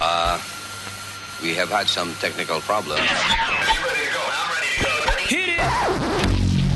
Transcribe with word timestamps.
Uh, 0.00 0.40
we 1.42 1.54
have 1.54 1.70
had 1.70 1.88
some 1.88 2.14
technical 2.14 2.60
problems. 2.60 3.00
Hit 5.28 5.48
it! 5.58 6.72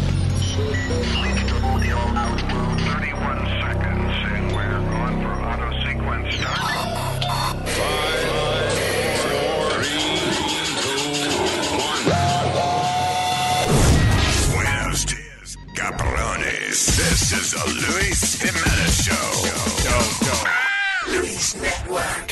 Buenos 14.53 15.05
dias, 15.05 15.57
cabrones. 15.75 16.97
This 16.97 17.33
is 17.33 17.53
a 17.55 17.65
Luis 17.67 18.41
Jimenez 18.41 19.05
Show. 19.05 19.27
Luis 21.11 21.55
Network. 21.57 22.26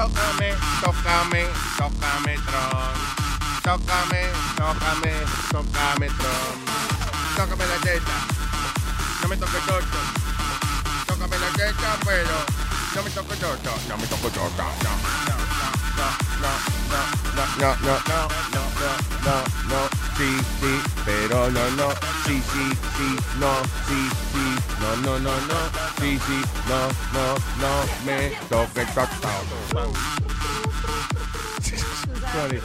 Tócame, 0.00 0.54
tócame, 0.80 1.46
tócame, 1.76 2.34
Tron. 2.48 2.96
Tócame, 3.62 4.22
tócame, 4.56 5.12
tócame, 5.52 6.06
Tron. 6.08 6.56
Tócame 7.36 7.66
la 7.66 7.76
teta. 7.82 8.16
No 9.20 9.28
me 9.28 9.36
toque 9.36 9.58
chocho. 9.66 10.00
Tócame 11.06 11.38
la 11.38 11.50
teta, 11.50 11.98
pero 12.06 12.38
no 12.94 13.02
me 13.02 13.10
toque 13.10 13.38
chocho. 13.38 13.74
No 13.90 13.98
me 13.98 14.06
toque 14.06 14.30
chocho. 14.32 14.64
No, 14.84 14.92
no, 15.28 15.36
no, 15.52 15.68
no, 15.98 16.08
no, 16.40 16.56
no, 16.88 17.04
no, 17.36 17.44
no, 17.58 17.76
no, 17.76 18.00
no, 18.08 18.30
no, 18.54 18.69
no, 19.68 19.88
sí, 20.16 20.38
sí, 20.60 20.80
pero 21.04 21.50
no, 21.50 21.70
no, 21.72 21.90
sí, 22.24 22.40
sí, 22.52 22.70
sí, 22.96 23.16
no, 23.38 23.52
sí, 23.86 24.08
sí, 24.32 24.46
no, 24.80 24.96
no, 24.96 25.18
no, 25.18 25.32
no, 25.46 25.60
sí, 25.98 26.18
sí, 26.26 26.42
no, 26.68 26.88
no, 27.12 27.34
no, 27.60 27.84
me 28.04 28.30
toque. 28.48 28.86
Sorry. 32.32 32.60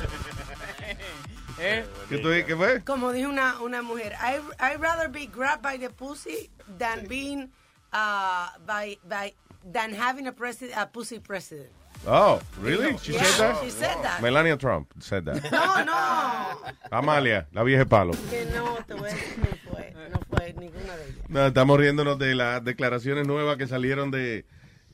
¿Eh? 1.57 1.85
¿Qué, 2.09 2.17
tú, 2.17 2.29
¿Qué 2.45 2.55
fue? 2.55 2.83
Como 2.83 3.11
dijo 3.11 3.29
una, 3.29 3.61
una 3.61 3.81
mujer, 3.81 4.13
I, 4.21 4.39
I'd 4.59 4.79
rather 4.79 5.07
be 5.09 5.25
grabbed 5.25 5.61
by 5.61 5.77
the 5.77 5.89
pussy 5.89 6.49
than 6.77 7.07
being 7.07 7.49
uh, 7.93 8.49
by, 8.65 8.97
by 9.07 9.33
than 9.63 9.93
having 9.93 10.27
a 10.27 10.31
president 10.31 10.77
a 10.77 10.85
pussy 10.85 11.19
president. 11.19 11.71
Oh, 12.07 12.39
really? 12.61 12.97
She 12.99 13.13
Yeah, 13.13 13.23
said 13.23 13.39
that? 13.55 13.63
she 13.63 13.71
said 13.71 13.95
that. 14.03 14.21
Melania 14.21 14.57
Trump 14.57 14.93
said 14.99 15.25
that. 15.25 15.41
No, 15.51 15.83
no, 15.83 16.71
Amalia, 16.91 17.47
la 17.51 17.63
vieja 17.63 17.85
palo. 17.85 18.13
que 18.29 18.45
no, 18.53 18.77
te 18.85 18.93
voy 18.93 19.09
a 19.09 19.13
decir, 19.13 19.37
no 19.39 19.71
fue, 19.71 19.93
no 20.11 20.19
fue 20.29 20.53
ninguna 20.53 20.95
de 20.97 21.03
ellas. 21.05 21.29
No, 21.29 21.47
estamos 21.47 21.79
riéndonos 21.79 22.19
de 22.19 22.35
las 22.35 22.63
declaraciones 22.63 23.25
nuevas 23.27 23.57
que 23.57 23.65
salieron 23.67 24.11
de 24.11 24.45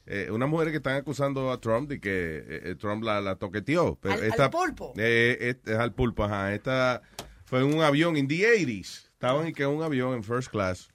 eh, 0.06 0.30
unas 0.32 0.48
mujeres 0.48 0.72
que 0.72 0.78
están 0.78 0.96
acusando 0.96 1.52
a 1.52 1.60
Trump 1.60 1.90
de 1.90 2.00
que 2.00 2.10
eh, 2.38 2.44
eh, 2.72 2.76
Trump 2.80 3.04
la, 3.04 3.20
la 3.20 3.36
toqueteó. 3.36 3.98
Pero 4.02 4.16
Al- 4.16 4.24
esta, 4.24 4.46
al 4.46 4.52
pulpo. 4.52 4.94
Eh, 4.98 5.38
es, 5.66 5.72
es 5.74 5.78
al 5.80 5.94
pulpo, 5.94 6.24
ajá. 6.24 6.54
Esta 6.54 7.02
fue 7.46 7.60
en 7.60 7.74
un 7.76 7.82
avión 7.82 8.16
en 8.16 8.28
the 8.30 8.36
80s. 8.58 9.08
Estaban 9.12 9.48
y 9.50 9.54
que 9.54 9.64
en 9.64 9.70
un 9.70 9.84
avión 9.84 10.14
en 10.14 10.24
first 10.24 10.50
class. 10.50 10.88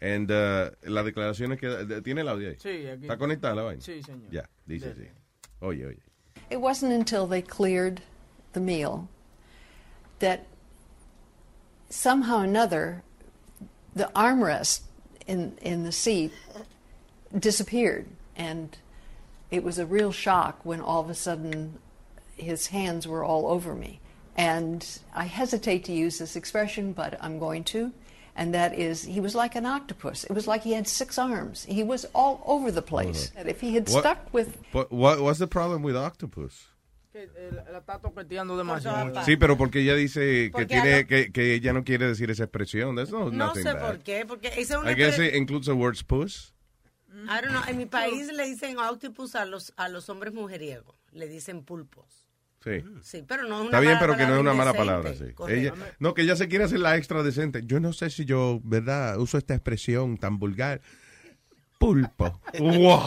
And 0.00 0.30
uh, 0.30 0.70
las 0.90 1.04
declaraciones 1.04 1.58
que... 1.60 2.00
¿Tiene 2.02 2.22
el 2.22 2.28
audio 2.28 2.48
ahí? 2.48 2.56
Sí, 2.58 2.86
aquí. 2.86 3.02
¿Está 3.02 3.18
conectada 3.18 3.54
la 3.54 3.62
vaina? 3.64 3.82
Sí, 3.82 4.02
señor. 4.02 4.30
Ya, 4.30 4.48
dice 4.64 4.90
así. 4.92 5.02
Oh, 5.62 5.68
oye, 5.68 5.84
oye. 5.86 5.96
It 6.48 6.60
wasn't 6.60 6.92
until 6.92 7.26
they 7.26 7.42
cleared 7.42 8.02
the 8.52 8.60
meal 8.60 9.08
that 10.18 10.46
somehow 11.88 12.40
or 12.40 12.44
another 12.44 13.02
the 13.94 14.10
armrest 14.14 14.80
in, 15.26 15.56
in 15.60 15.84
the 15.84 15.92
seat 15.92 16.32
disappeared. 17.36 18.06
And 18.36 18.76
it 19.50 19.62
was 19.62 19.78
a 19.78 19.86
real 19.86 20.12
shock 20.12 20.60
when 20.64 20.80
all 20.80 21.00
of 21.00 21.10
a 21.10 21.14
sudden 21.14 21.78
his 22.36 22.68
hands 22.68 23.06
were 23.06 23.24
all 23.24 23.48
over 23.48 23.74
me. 23.74 24.00
And 24.36 24.86
I 25.14 25.24
hesitate 25.24 25.84
to 25.84 25.92
use 25.92 26.18
this 26.18 26.36
expression, 26.36 26.92
but 26.92 27.18
I'm 27.20 27.38
going 27.38 27.64
to. 27.64 27.92
And 28.36 28.54
that 28.54 28.78
is, 28.78 29.04
he 29.04 29.20
was 29.20 29.34
like 29.34 29.56
an 29.56 29.66
octopus. 29.66 30.24
It 30.24 30.32
was 30.32 30.46
like 30.46 30.62
he 30.62 30.72
had 30.72 30.86
six 30.86 31.18
arms. 31.18 31.64
He 31.68 31.82
was 31.82 32.06
all 32.14 32.42
over 32.46 32.70
the 32.72 32.82
place. 32.82 33.32
And 33.36 33.48
if 33.48 33.60
he 33.60 33.74
had 33.74 33.88
What- 33.88 34.00
stuck 34.04 34.32
with 34.32 34.56
What, 34.72 34.90
what, 34.92 35.20
what's 35.20 35.38
the 35.40 35.46
problem 35.48 35.82
with 35.82 35.96
octopus? 35.96 36.68
Que, 37.12 37.22
eh, 37.24 37.50
la 37.72 37.80
está 37.80 37.98
toqueteando 38.00 38.56
demasiado. 38.56 39.24
Sí, 39.24 39.36
pero 39.36 39.56
porque 39.56 39.80
ella 39.80 39.96
dice 39.96 40.52
que 40.54 40.64
tiene 40.64 41.06
que, 41.08 41.32
que 41.32 41.54
ella 41.54 41.72
no 41.72 41.82
quiere 41.82 42.06
decir 42.06 42.30
esa 42.30 42.44
expresión. 42.44 42.94
That's 42.94 43.10
no, 43.10 43.24
No 43.30 43.46
nothing 43.48 43.64
sé 43.64 43.72
bad. 43.74 43.80
por 43.96 43.98
qué, 44.04 44.24
porque 44.24 44.46
esa 44.56 44.74
es 44.74 44.80
una 44.80 44.92
I 44.92 44.94
guess 44.94 45.18
it 45.18 45.34
includes 45.34 45.66
the 45.66 45.74
words 45.74 46.04
puss. 46.04 46.52
I 47.28 47.40
don't 47.40 47.50
know, 47.50 47.62
en 47.66 47.76
mi 47.76 47.86
país 47.86 48.32
le 48.32 48.44
dicen 48.46 48.78
octopus 48.78 49.34
a 49.34 49.44
los, 49.44 49.72
a 49.76 49.88
los 49.88 50.08
hombres 50.08 50.32
mujeriegos, 50.32 50.94
le 51.10 51.26
dicen 51.26 51.64
pulpos. 51.64 52.28
Sí. 52.62 52.84
Sí, 53.02 53.24
pero 53.26 53.44
no 53.44 53.54
es 53.54 53.60
una 53.60 53.64
Está 53.66 53.80
bien, 53.80 53.94
mala 53.94 54.00
pero 54.00 54.16
que 54.18 54.26
no 54.26 54.34
es 54.34 54.40
una 54.40 54.52
mala 54.52 54.74
palabra, 54.74 55.14
sí. 55.14 55.24
Ella, 55.48 55.72
no, 55.98 56.12
que 56.12 56.22
ella 56.22 56.36
se 56.36 56.46
quiere 56.48 56.64
hacer 56.66 56.80
la 56.80 56.96
extra 56.96 57.22
decente. 57.22 57.62
Yo 57.64 57.80
no 57.80 57.92
sé 57.94 58.10
si 58.10 58.26
yo, 58.26 58.60
¿verdad? 58.64 59.18
Uso 59.18 59.38
esta 59.38 59.54
expresión 59.54 60.18
tan 60.18 60.38
vulgar. 60.38 60.82
Pulpo. 61.78 62.38
¡Wow! 62.58 63.00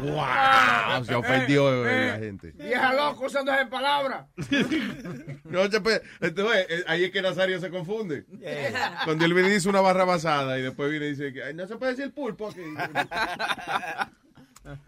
¡Wow! 0.00 1.04
Se 1.04 1.14
ofendió 1.16 1.88
eh, 1.88 2.06
la 2.12 2.18
gente. 2.18 2.52
Vieja 2.52 2.94
loco 2.94 3.26
usando 3.26 3.52
esas 3.52 3.68
palabras. 3.68 4.26
No 5.44 5.68
se 5.70 5.80
puede. 5.80 6.02
Entonces, 6.20 6.66
eh, 6.68 6.84
ahí 6.86 7.04
es 7.04 7.10
que 7.10 7.22
Nazario 7.22 7.58
se 7.58 7.70
confunde. 7.70 8.26
Cuando 9.04 9.24
él 9.24 9.32
viene 9.32 9.48
y 9.48 9.52
dice 9.52 9.68
una 9.68 9.80
barra 9.80 10.04
basada 10.04 10.58
y 10.58 10.62
después 10.62 10.90
viene 10.90 11.06
y 11.06 11.10
dice 11.10 11.32
que 11.32 11.42
"Ay, 11.42 11.54
no 11.54 11.66
se 11.66 11.76
puede 11.76 11.94
decir 11.94 12.12
pulpo 12.12 12.48
aquí. 12.48 12.60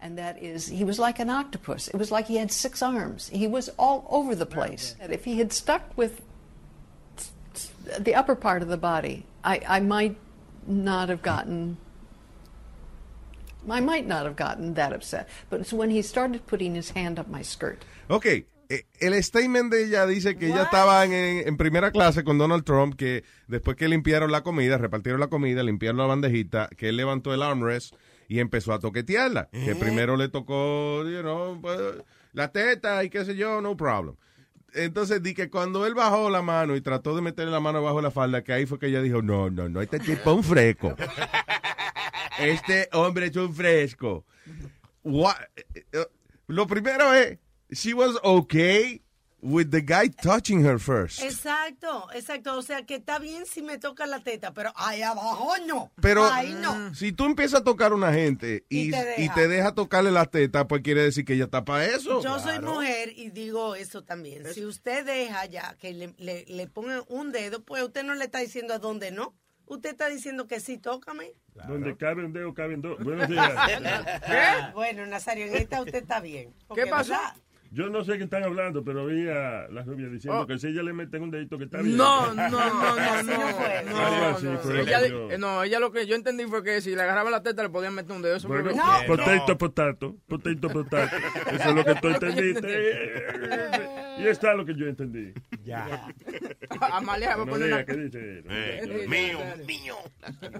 And 0.01 0.17
that 0.17 0.41
is, 0.41 0.67
he 0.67 0.83
was 0.83 0.99
like 0.99 1.19
an 1.19 1.29
octopus. 1.29 1.87
It 1.87 1.95
was 1.95 2.11
like 2.11 2.27
he 2.27 2.37
had 2.37 2.51
six 2.51 2.81
arms. 2.81 3.29
He 3.29 3.47
was 3.47 3.69
all 3.77 4.05
over 4.09 4.35
the 4.35 4.45
place. 4.45 4.95
And 4.99 5.11
if 5.11 5.25
he 5.25 5.37
had 5.37 5.51
stuck 5.51 5.83
with 5.95 6.21
the 7.99 8.15
upper 8.15 8.35
part 8.35 8.61
of 8.61 8.67
the 8.67 8.77
body, 8.77 9.25
I, 9.43 9.61
I 9.67 9.79
might 9.79 10.15
not 10.67 11.09
have 11.09 11.21
gotten. 11.21 11.77
I 13.69 13.79
might 13.79 14.07
not 14.07 14.25
have 14.25 14.35
gotten 14.35 14.73
that 14.75 14.91
upset. 14.91 15.27
But 15.49 15.61
it's 15.61 15.73
when 15.73 15.91
he 15.91 16.01
started 16.01 16.45
putting 16.47 16.75
his 16.75 16.91
hand 16.91 17.19
up 17.19 17.27
my 17.27 17.43
skirt. 17.43 17.83
Ok, 18.09 18.25
eh, 18.25 18.85
el 18.99 19.21
statement 19.23 19.71
de 19.71 19.83
ella 19.85 20.07
dice 20.07 20.35
que 20.35 20.47
ella 20.47 20.63
estaba 20.63 21.03
en, 21.05 21.13
en 21.13 21.57
primera 21.57 21.91
clase 21.91 22.23
con 22.23 22.37
Donald 22.37 22.63
Trump, 22.63 22.95
que 22.95 23.23
después 23.47 23.77
que 23.77 23.87
limpiaron 23.87 24.31
la 24.31 24.41
comida, 24.41 24.77
repartieron 24.77 25.19
la 25.19 25.27
comida, 25.27 25.61
limpiaron 25.61 25.97
la 25.97 26.05
bandejita, 26.05 26.69
que 26.75 26.89
él 26.89 26.97
levantó 26.97 27.33
el 27.33 27.43
armrest 27.43 27.95
y 28.31 28.39
empezó 28.39 28.71
a 28.71 28.79
toquetearla. 28.79 29.49
Que 29.51 29.75
primero 29.75 30.15
le 30.15 30.29
tocó, 30.29 31.03
you 31.03 31.19
know, 31.19 31.59
pues, 31.61 31.77
la 32.31 32.49
teta 32.49 33.03
y 33.03 33.09
qué 33.09 33.25
sé 33.25 33.35
yo, 33.35 33.59
no 33.59 33.75
problem. 33.75 34.15
Entonces 34.73 35.21
di 35.21 35.33
que 35.33 35.49
cuando 35.49 35.85
él 35.85 35.95
bajó 35.95 36.29
la 36.29 36.41
mano 36.41 36.77
y 36.77 36.81
trató 36.81 37.13
de 37.13 37.21
meterle 37.21 37.51
la 37.51 37.59
mano 37.59 37.83
bajo 37.83 38.01
la 38.01 38.09
falda, 38.09 38.41
que 38.41 38.53
ahí 38.53 38.65
fue 38.65 38.79
que 38.79 38.85
ella 38.87 39.01
dijo, 39.01 39.21
no, 39.21 39.49
no, 39.49 39.67
no, 39.67 39.81
este 39.81 39.99
tipo 39.99 40.31
es 40.31 40.37
un 40.37 40.43
fresco. 40.45 40.95
Este 42.39 42.87
hombre 42.93 43.25
es 43.27 43.35
un 43.35 43.53
fresco. 43.53 44.25
What? 45.03 45.35
eh, 45.57 45.85
eh, 45.91 46.05
Lo 46.47 46.65
primero 46.67 47.13
es, 47.13 47.37
she 47.69 47.93
was 47.93 48.17
okay 48.23 49.03
with 49.41 49.71
the 49.71 49.81
guy 49.81 50.07
touching 50.09 50.65
her 50.65 50.79
first. 50.79 51.21
Exacto, 51.21 52.07
exacto. 52.13 52.57
O 52.57 52.61
sea, 52.61 52.85
que 52.85 52.95
está 52.95 53.19
bien 53.19 53.45
si 53.45 53.61
me 53.61 53.77
toca 53.77 54.05
la 54.05 54.19
teta, 54.23 54.53
pero 54.53 54.71
ahí 54.75 55.01
abajo 55.01 55.53
no. 55.67 55.91
Pero 56.01 56.25
ahí 56.25 56.53
no. 56.53 56.93
si 56.93 57.11
tú 57.11 57.25
empiezas 57.25 57.61
a 57.61 57.63
tocar 57.63 57.91
a 57.91 57.95
una 57.95 58.13
gente 58.13 58.65
y, 58.69 58.87
Y 58.87 58.91
te 58.91 59.03
deja. 59.05 59.21
y 59.21 59.29
te 59.29 59.47
deja 59.47 59.73
tocarle 59.73 60.11
la 60.11 60.25
teta, 60.25 60.67
pues 60.67 60.81
quiere 60.81 61.03
decir 61.03 61.25
que 61.25 61.33
ella 61.33 61.45
está 61.45 61.65
para 61.65 61.85
eso. 61.85 62.21
Yo 62.23 62.39
soy 62.39 62.59
mujer 62.59 63.13
y 63.15 63.29
digo 63.29 63.75
eso 63.75 64.03
también. 64.03 64.45
Si 64.53 64.65
usted 64.65 65.05
deja 65.05 65.45
ya 65.45 65.75
que 65.79 65.93
le, 65.93 66.13
le, 66.17 66.45
le 66.47 66.67
pongan 66.67 67.03
un 67.07 67.31
dedo, 67.31 67.63
pues 67.63 67.83
usted 67.83 68.03
no 68.03 68.15
le 68.15 68.25
está 68.25 68.39
diciendo 68.39 68.73
a 68.73 68.79
dónde 68.79 69.11
no. 69.11 69.35
Usted 69.65 69.91
está 69.91 70.09
diciendo 70.09 70.47
que 70.47 70.59
sí, 70.59 70.77
tócame. 70.77 71.31
Donde 71.67 71.95
cabe 71.95 72.25
un 72.25 72.33
dedo, 72.33 72.53
caben 72.53 72.81
dos. 72.81 72.97
Buenos 73.03 73.29
días. 73.29 73.53
Bueno, 74.73 75.05
Nazario, 75.05 75.45
en 75.45 75.55
esta 75.55 75.81
usted 75.81 76.01
está 76.01 76.19
bien. 76.19 76.53
¿Qué 76.75 76.85
pasó? 76.87 77.11
¿verdad? 77.11 77.35
Yo 77.73 77.89
no 77.89 78.03
sé 78.03 78.17
qué 78.17 78.25
están 78.25 78.43
hablando, 78.43 78.83
pero 78.83 79.05
vi 79.05 79.29
a 79.29 79.67
la 79.69 79.83
rubia 79.83 80.09
diciendo 80.09 80.41
Oh. 80.41 80.45
que 80.47 80.59
si 80.59 80.67
ella 80.67 80.83
le 80.83 80.91
meten 80.91 81.23
un 81.23 81.31
dedito 81.31 81.57
que 81.57 81.63
está 81.63 81.81
bien. 81.81 81.95
No, 81.95 82.33
no, 82.33 82.49
no, 82.49 82.59
no, 82.59 83.23
no. 83.23 83.23
no. 83.23 83.81
No, 83.83 84.39
no. 84.41 84.71
Ella, 84.81 85.05
eh, 85.05 85.37
no, 85.39 85.63
ella 85.63 85.79
lo 85.79 85.89
que 85.91 86.05
yo 86.05 86.15
entendí 86.15 86.43
fue 86.45 86.63
que 86.63 86.81
si 86.81 86.93
le 86.95 87.01
agarraba 87.01 87.29
la 87.31 87.41
teta 87.43 87.63
le 87.63 87.69
podían 87.69 87.95
meter 87.95 88.13
un 88.13 88.21
dedo. 88.21 88.35
Eso 88.35 88.49
Bueno, 88.49 88.65
que- 88.69 88.75
potato, 89.07 89.57
potato, 89.57 90.15
potato, 90.27 90.69
potato. 90.69 91.15
Eso 91.51 91.69
es 91.69 91.75
lo 91.75 91.85
que 91.85 91.95
tú 91.95 92.07
entendiste. 92.09 92.91
Y 94.19 94.27
está 94.27 94.53
lo 94.53 94.65
que 94.65 94.75
yo 94.75 94.87
entendí. 94.87 95.33
Amalia 96.81 97.35
va 97.35 97.43
a 97.43 97.45
poner 97.45 97.67
una... 97.73 97.85
qué 97.85 97.93
dice. 97.93 98.43
Eh, 98.49 99.05
Mío, 99.07 99.39
mío. 99.67 99.95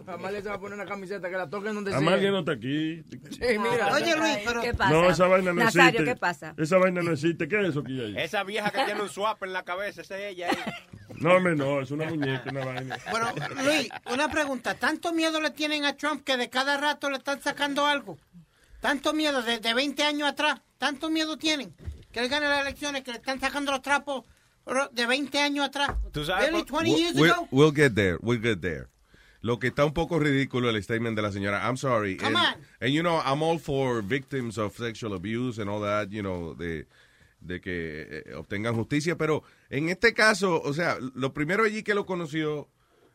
Amalia 0.08 0.42
se 0.42 0.50
va 0.50 0.56
a 0.56 0.60
poner 0.60 0.78
una 0.80 0.86
camiseta 0.88 1.30
que 1.30 1.38
la 1.38 1.50
toquen 1.50 1.74
donde 1.76 1.92
sea. 1.92 2.00
Amalia 2.00 2.32
no 2.32 2.40
está 2.40 2.54
aquí. 2.54 3.04
Sí, 3.32 3.58
mira. 3.58 3.92
Oye, 3.94 4.16
Luis, 4.16 4.38
pero 4.46 4.62
¿Qué 4.62 4.74
pasa? 4.74 4.92
No, 4.92 5.10
esa 5.10 5.28
vaina 5.28 5.54
no 5.54 5.64
Nazario, 5.64 5.90
existe. 5.90 6.06
¿qué 6.06 6.16
pasa? 6.16 6.54
Esa 6.58 6.78
vaina 6.78 7.02
no 7.02 7.12
existe. 7.12 7.48
¿Qué 7.48 7.60
es 7.62 7.70
eso 7.70 7.84
que 7.84 7.92
hay 7.92 8.00
ahí? 8.02 8.16
Esa 8.18 8.44
vieja 8.44 8.70
que 8.72 8.84
tiene 8.86 9.02
un 9.02 9.10
swap 9.10 9.42
en 9.44 9.54
la 9.54 9.64
cabeza, 9.64 10.02
esa 10.02 10.18
es 10.18 10.34
ella. 10.34 10.50
ahí. 10.50 10.58
No, 11.20 11.34
hombre, 11.36 11.56
no, 11.56 11.82
es 11.82 11.92
una 11.92 12.06
muñeca, 12.06 12.50
una 12.50 12.66
vaina. 12.66 12.98
Bueno, 13.12 13.28
Luis, 13.64 13.90
una 14.12 14.30
pregunta. 14.30 14.76
¿Tanto 14.76 15.14
miedo 15.14 15.40
le 15.42 15.52
tienen 15.52 15.86
a 15.86 15.96
Trump 15.96 16.24
que 16.24 16.38
de 16.38 16.50
cada 16.50 16.78
rato 16.78 17.10
le 17.10 17.18
están 17.18 17.42
sacando 17.42 17.86
algo? 17.86 18.18
Tanto 18.80 19.14
miedo, 19.14 19.44
desde 19.44 19.74
20 19.74 20.02
años 20.04 20.28
atrás, 20.30 20.60
tanto 20.80 21.10
miedo 21.12 21.38
tienen. 21.38 21.74
Que 22.12 22.20
él 22.20 22.30
gane 22.30 22.48
las 22.48 22.62
elecciones, 22.62 23.04
que 23.04 23.12
le 23.12 23.18
están 23.18 23.40
sacando 23.40 23.72
los 23.72 23.82
trapos 23.82 24.26
de 24.92 25.06
20 25.06 25.40
años 25.40 25.66
atrás. 25.68 25.92
¿Tú 26.12 26.24
sabes 26.26 26.50
Really, 26.50 26.64
por- 26.66 26.84
20 26.84 27.00
years 27.02 27.16
We'll, 27.16 27.32
ago? 27.32 27.48
we'll 27.52 27.74
get 27.74 27.94
there. 27.96 28.18
We'll 28.22 28.42
get 28.42 28.60
there. 28.62 28.88
Lo 29.42 29.58
que 29.58 29.70
está 29.70 29.86
un 29.86 29.94
poco 29.94 30.20
ridículo 30.20 30.70
el 30.70 30.84
statement 30.84 31.16
de 31.16 31.22
la 31.24 31.32
señora. 31.32 31.66
I'm 31.68 31.76
sorry. 31.78 32.18
Come 32.18 32.36
and, 32.38 32.56
on. 32.58 32.62
and 32.80 32.92
you 32.94 33.02
know, 33.02 33.20
I'm 33.26 33.42
all 33.42 33.58
for 33.58 34.04
victims 34.04 34.58
of 34.60 34.76
sexual 34.78 35.14
abuse 35.16 35.58
and 35.60 35.68
all 35.70 35.82
that, 35.82 36.10
you 36.12 36.22
know, 36.22 36.54
de, 36.54 36.86
de 37.40 37.60
que 37.60 38.24
eh, 38.28 38.36
obtengan 38.36 38.76
justicia. 38.76 39.18
Pero 39.18 39.42
en 39.72 39.90
este 39.90 40.14
caso, 40.14 40.62
o 40.62 40.74
sea, 40.74 40.98
lo 41.16 41.34
primero 41.34 41.64
allí 41.64 41.82
que 41.82 41.96
lo 41.96 42.06
conoció, 42.06 42.68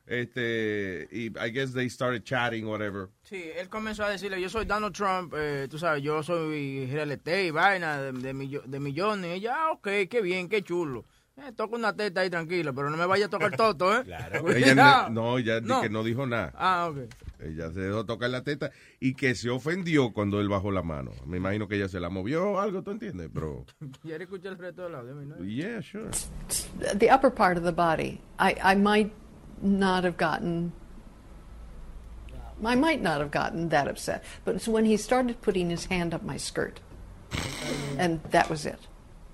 este, 0.06 1.08
y 1.10 1.26
I 1.38 1.50
guess 1.52 1.72
they 1.72 1.88
started 1.90 2.24
chatting, 2.24 2.66
whatever. 2.66 3.08
Sí, 3.24 3.44
él 3.56 3.68
comenzó 3.68 4.04
a 4.04 4.10
decirle, 4.10 4.40
yo 4.40 4.48
soy 4.48 4.64
Donald 4.64 4.94
Trump, 4.94 5.34
eh, 5.36 5.66
tú 5.70 5.78
sabes, 5.78 6.02
yo 6.02 6.22
soy 6.22 6.86
real 6.92 7.10
estate, 7.10 7.50
vaina 7.52 8.00
de, 8.00 8.12
de, 8.12 8.34
millo- 8.34 8.64
de 8.64 8.80
millones. 8.80 9.30
Y 9.30 9.34
ella, 9.34 9.54
ah, 9.56 9.72
ok, 9.72 9.88
qué 10.08 10.20
bien, 10.22 10.48
qué 10.48 10.62
chulo. 10.62 11.04
Eh, 11.38 11.52
toca 11.54 11.76
una 11.76 11.94
teta 11.94 12.22
ahí 12.22 12.30
tranquila, 12.30 12.72
pero 12.72 12.88
no 12.88 12.96
me 12.96 13.04
vaya 13.04 13.26
a 13.26 13.28
tocar 13.28 13.54
toto, 13.56 13.94
¿eh? 13.94 14.04
Claro. 14.04 14.48
Ella 14.56 14.74
no, 14.74 15.10
no, 15.10 15.38
ella 15.38 15.60
No. 15.60 15.82
que 15.82 15.90
no 15.90 16.02
dijo 16.02 16.26
nada. 16.26 16.50
Ah, 16.56 16.88
ok. 16.90 17.12
Ella 17.40 17.70
se 17.72 17.80
dejó 17.80 18.06
tocar 18.06 18.30
la 18.30 18.42
teta 18.42 18.70
y 19.00 19.12
que 19.12 19.34
se 19.34 19.50
ofendió 19.50 20.14
cuando 20.14 20.40
él 20.40 20.48
bajó 20.48 20.70
la 20.70 20.82
mano. 20.82 21.10
Me 21.26 21.36
imagino 21.36 21.68
que 21.68 21.76
ella 21.76 21.88
se 21.88 22.00
la 22.00 22.08
movió 22.08 22.52
o 22.52 22.58
algo, 22.58 22.82
¿tú 22.82 22.92
entiendes? 22.92 23.28
Pero, 23.34 23.66
¿Quiere 24.00 24.24
escuchar 24.24 24.52
el 24.52 24.58
resto 24.58 24.84
del 24.84 24.94
audio? 24.94 25.14
¿no? 25.14 25.44
yeah, 25.44 25.82
sure. 25.82 26.08
The 26.98 27.10
upper 27.12 27.30
part 27.30 27.58
of 27.58 27.64
the 27.64 27.72
body, 27.72 28.18
I, 28.38 28.54
I 28.62 28.74
might 28.74 29.12
not 29.62 30.04
have 30.04 30.16
gotten. 30.16 30.72
I 32.64 32.74
might 32.74 33.02
not 33.02 33.20
have 33.20 33.30
gotten 33.30 33.68
that 33.68 33.86
upset, 33.86 34.24
but 34.44 34.54
it's 34.54 34.66
when 34.66 34.86
he 34.86 34.96
started 34.96 35.42
putting 35.42 35.68
his 35.68 35.84
hand 35.86 36.14
up 36.14 36.22
my 36.22 36.38
skirt, 36.38 36.80
and 37.98 38.22
that 38.30 38.48
was 38.48 38.64
it. 38.64 38.78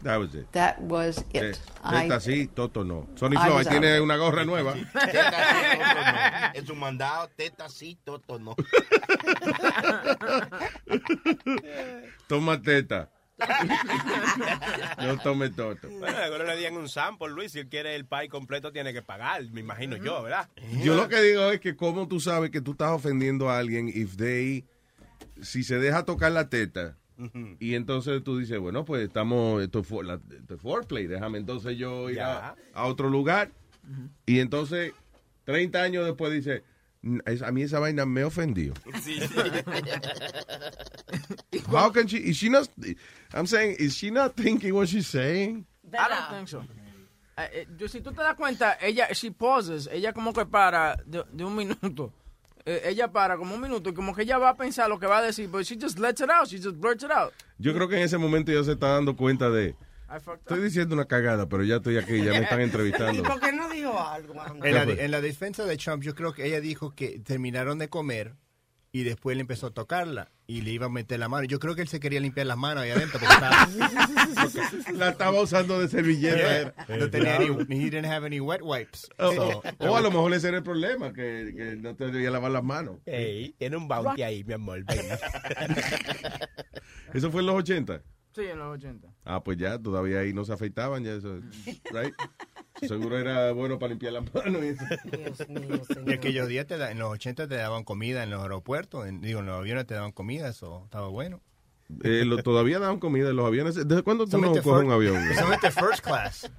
That 0.02 0.18
was 0.18 0.34
it. 0.34 0.50
That 0.52 0.80
was 0.82 1.24
it. 1.32 1.60
Teta 1.88 2.18
sí, 2.18 2.48
Toto 2.52 2.82
no. 2.82 3.06
Sony 3.14 3.36
I 3.36 3.46
Flow, 3.46 3.58
ahí 3.58 3.66
tiene 3.66 4.00
una 4.00 4.16
gorra 4.16 4.44
nueva. 4.44 4.74
Teta 4.74 5.30
sí, 5.30 5.78
toto 5.78 5.94
no. 5.94 6.52
Es 6.54 6.68
un 6.70 6.78
mandado, 6.78 7.28
teta 7.36 7.68
sí, 7.68 7.96
toto 8.04 8.38
no. 8.40 8.56
Toma 12.28 12.60
teta. 12.60 13.08
No 14.98 15.18
tome 15.18 15.50
Toto. 15.50 15.88
Bueno, 15.88 16.44
le 16.44 16.56
dieron 16.56 16.78
un 16.78 16.88
sample, 16.88 17.28
Luis. 17.30 17.52
Si 17.52 17.58
él 17.60 17.68
quiere 17.68 17.94
el 17.94 18.04
pie 18.06 18.28
completo, 18.28 18.72
tiene 18.72 18.92
que 18.92 19.02
pagar, 19.02 19.42
me 19.50 19.60
imagino 19.60 19.96
yo, 19.96 20.22
¿verdad? 20.22 20.48
Yo 20.82 20.94
lo 20.94 21.08
que 21.08 21.20
digo 21.22 21.50
es 21.50 21.60
que 21.60 21.76
como 21.76 22.06
tú 22.08 22.20
sabes 22.20 22.50
que 22.50 22.60
tú 22.60 22.72
estás 22.72 22.90
ofendiendo 22.92 23.50
a 23.50 23.58
alguien 23.58 23.88
if 23.88 24.16
they, 24.16 24.64
si 25.40 25.64
se 25.64 25.78
deja 25.78 26.04
tocar 26.04 26.32
la 26.32 26.48
teta 26.48 26.96
y 27.60 27.74
entonces 27.74 28.24
tú 28.24 28.38
dices, 28.38 28.58
bueno, 28.58 28.84
pues 28.84 29.04
estamos, 29.06 29.62
esto 29.62 29.80
es, 29.80 29.86
for- 29.86 30.04
la- 30.04 30.18
esto 30.38 30.54
es 30.54 30.60
foreplay, 30.60 31.06
déjame 31.06 31.38
entonces 31.38 31.76
yo 31.78 32.10
ir 32.10 32.20
a, 32.20 32.56
a 32.74 32.84
otro 32.86 33.08
lugar 33.08 33.50
y 34.26 34.40
entonces 34.40 34.92
30 35.44 35.82
años 35.82 36.04
después 36.04 36.32
dice, 36.32 36.58
"Mm, 36.60 36.62
es- 36.62 36.71
a 37.44 37.50
mí 37.50 37.62
esa 37.62 37.78
vaina 37.78 38.06
me 38.06 38.24
ofendió. 38.24 38.72
Sí, 39.02 39.20
How 41.70 41.90
can 41.90 42.06
she, 42.06 42.18
is 42.18 42.36
she 42.36 42.48
not, 42.48 42.68
I'm 43.34 43.46
saying, 43.46 43.76
is 43.78 43.94
she 43.94 44.10
not 44.10 44.36
thinking 44.36 44.74
what 44.74 44.88
she's 44.88 45.08
saying? 45.08 45.66
I 45.92 46.08
don't 46.08 46.30
think 46.30 46.48
so. 46.48 46.64
Yo, 47.78 47.88
si 47.88 48.00
tú 48.00 48.12
te 48.12 48.22
das 48.22 48.36
cuenta, 48.36 48.78
ella, 48.80 49.08
she 49.14 49.30
pauses, 49.30 49.88
ella 49.90 50.12
como 50.12 50.32
que 50.32 50.46
para 50.46 50.96
de, 51.04 51.24
de 51.32 51.44
un 51.44 51.56
minuto. 51.56 52.12
Eh, 52.64 52.82
ella 52.84 53.10
para 53.10 53.36
como 53.36 53.56
un 53.56 53.60
minuto 53.60 53.90
y 53.90 53.94
como 53.94 54.14
que 54.14 54.22
ella 54.22 54.38
va 54.38 54.50
a 54.50 54.54
pensar 54.54 54.88
lo 54.88 55.00
que 55.00 55.06
va 55.06 55.18
a 55.18 55.22
decir, 55.22 55.48
but 55.48 55.64
she 55.64 55.76
just 55.76 55.98
lets 55.98 56.20
it 56.20 56.30
out, 56.30 56.46
she 56.46 56.58
just 56.58 56.76
blurts 56.76 57.02
it 57.02 57.10
out. 57.10 57.32
Yo 57.58 57.74
creo 57.74 57.88
que 57.88 57.96
en 57.96 58.02
ese 58.02 58.18
momento 58.18 58.52
ella 58.52 58.62
se 58.62 58.72
está 58.72 58.94
dando 58.94 59.16
cuenta 59.16 59.50
de, 59.50 59.74
estoy 60.16 60.62
diciendo 60.62 60.94
una 60.94 61.06
cagada, 61.06 61.48
pero 61.48 61.64
ya 61.64 61.76
estoy 61.76 61.98
aquí, 61.98 62.22
ya 62.22 62.32
me 62.32 62.42
están 62.42 62.60
¿Y 62.60 62.64
entrevistando. 62.64 63.22
por 63.22 63.40
qué 63.40 63.52
no 63.52 63.68
dijo 63.70 63.98
algo? 63.98 64.34
En 64.64 64.74
la, 64.74 64.82
en 64.82 65.10
la 65.10 65.20
defensa 65.20 65.64
de 65.64 65.76
Trump, 65.76 66.02
yo 66.02 66.14
creo 66.14 66.32
que 66.32 66.46
ella 66.46 66.60
dijo 66.60 66.94
que 66.94 67.18
terminaron 67.20 67.78
de 67.78 67.88
comer 67.88 68.34
y 68.94 69.04
después 69.04 69.34
él 69.34 69.40
empezó 69.40 69.68
a 69.68 69.70
tocarla 69.70 70.30
y 70.46 70.60
le 70.60 70.70
iba 70.72 70.84
a 70.86 70.90
meter 70.90 71.18
la 71.18 71.26
mano. 71.28 71.44
Yo 71.44 71.58
creo 71.58 71.74
que 71.74 71.80
él 71.80 71.88
se 71.88 71.98
quería 71.98 72.20
limpiar 72.20 72.46
las 72.46 72.58
manos 72.58 72.84
ahí 72.84 72.90
adentro 72.90 73.18
porque 73.18 73.34
estaba, 73.34 73.68
La 74.98 75.08
estaba 75.10 75.40
usando 75.40 75.80
de 75.80 75.88
servilleta. 75.88 76.58
era. 76.58 76.74
no 76.98 77.08
tenía 77.08 77.38
ni, 77.38 77.46
he 77.76 77.90
didn't 77.90 78.04
have 78.04 78.26
any 78.26 78.38
wet 78.40 78.60
wipes. 78.62 79.08
O, 79.18 79.32
So, 79.32 79.62
o 79.78 79.96
a 79.96 80.00
lo 80.02 80.10
mejor 80.10 80.34
ese 80.34 80.48
era 80.48 80.58
el 80.58 80.62
problema, 80.62 81.10
que, 81.14 81.54
que 81.56 81.76
no 81.76 81.96
te 81.96 82.10
debía 82.10 82.30
lavar 82.30 82.50
las 82.50 82.62
manos. 82.64 82.98
Ey, 83.06 83.54
tiene 83.58 83.78
un 83.78 83.88
bounty 83.88 84.22
ahí, 84.24 84.44
mi 84.44 84.52
amor. 84.52 84.84
¿Eso 87.14 87.30
fue 87.30 87.40
en 87.40 87.46
los 87.46 87.56
80? 87.56 88.02
Sí, 88.34 88.42
en 88.42 88.58
los 88.58 88.74
80. 88.74 89.08
Ah, 89.24 89.42
pues 89.44 89.56
ya, 89.58 89.78
todavía 89.78 90.20
ahí 90.20 90.32
no 90.32 90.44
se 90.44 90.52
afeitaban, 90.52 91.04
ya 91.04 91.12
eso, 91.12 91.36
right? 91.92 92.14
Seguro 92.80 93.18
era 93.18 93.52
bueno 93.52 93.78
para 93.78 93.90
limpiar 93.90 94.14
las 94.14 94.34
manos 94.34 94.62
y 94.64 94.68
eso. 94.68 94.84
Dios 95.04 95.48
mío, 95.48 95.80
y 95.88 95.94
señor. 95.94 96.12
aquellos 96.14 96.48
días 96.48 96.66
te 96.66 96.76
da- 96.76 96.90
en 96.90 96.98
los 96.98 97.10
80 97.12 97.46
te 97.46 97.54
daban 97.54 97.84
comida 97.84 98.22
en 98.24 98.30
los 98.30 98.42
aeropuertos, 98.42 99.06
en- 99.06 99.20
digo, 99.20 99.40
en 99.40 99.46
los 99.46 99.58
aviones 99.58 99.86
te 99.86 99.94
daban 99.94 100.10
comida, 100.12 100.48
eso 100.48 100.82
estaba 100.84 101.08
bueno. 101.08 101.40
Eh, 102.02 102.24
lo- 102.24 102.42
todavía 102.42 102.78
dan 102.80 102.98
comida 102.98 103.30
en 103.30 103.36
los 103.36 103.46
aviones. 103.46 103.74
¿Desde 103.76 104.02
cuándo 104.02 104.26
tú 104.26 104.38
no 104.38 104.48
coges 104.50 104.66
un 104.84 104.90
avión? 104.90 105.22
Solamente 105.34 105.70
first 105.70 106.02
class. 106.04 106.50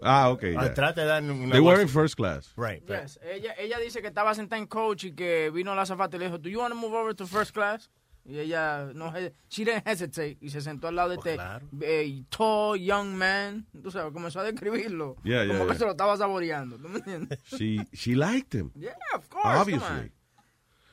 Ah, 0.00 0.30
ok. 0.30 0.44
ya. 0.54 0.60
Atrás 0.62 0.94
te 0.94 1.04
dan 1.04 1.28
una 1.28 1.50
They 1.52 1.60
were 1.60 1.82
in 1.82 1.88
first 1.88 2.14
class. 2.14 2.52
Right. 2.56 2.88
right. 2.88 3.02
Yes. 3.02 3.18
Ella, 3.22 3.52
ella 3.58 3.78
dice 3.80 4.00
que 4.00 4.06
estaba 4.06 4.32
sentada 4.34 4.60
en 4.62 4.68
coach 4.68 5.04
y 5.04 5.12
que 5.12 5.50
vino 5.50 5.74
la 5.74 5.82
azafata 5.82 6.16
y 6.16 6.20
le 6.20 6.26
dijo, 6.26 6.38
¿Do 6.38 6.48
you 6.48 6.60
want 6.60 6.72
to 6.72 6.78
move 6.78 6.94
over 6.96 7.14
to 7.16 7.26
first 7.26 7.52
class? 7.52 7.90
Y 8.28 8.38
ella 8.38 8.90
no 8.94 9.10
he- 9.16 9.32
she 9.48 9.64
didn't 9.64 9.86
hesitate 9.88 10.36
y 10.42 10.50
se 10.50 10.60
sentó 10.60 10.88
al 10.88 10.96
lado 10.96 11.08
de 11.10 11.16
Pues 11.16 11.26
este 11.28 11.36
claro. 11.36 11.66
eh, 11.80 12.24
tall 12.28 12.78
young 12.78 13.14
man. 13.14 13.66
Tú 13.82 13.90
sabes, 13.90 14.12
comenzó 14.12 14.40
a 14.40 14.44
describirlo. 14.44 15.16
Yeah, 15.24 15.44
yeah, 15.46 15.56
como 15.56 15.66
que 15.70 15.78
se 15.78 15.84
lo 15.86 15.92
estaba 15.92 16.14
saboreando. 16.18 16.76
¿Tú 16.76 16.88
me 16.90 16.98
entiendes? 16.98 17.38
She, 17.56 17.78
she 17.94 18.14
liked 18.14 18.54
him, 18.54 18.70
Yeah, 18.74 18.92
of 19.14 19.26
course. 19.30 19.42
come 19.44 19.56
obviously. 19.58 20.12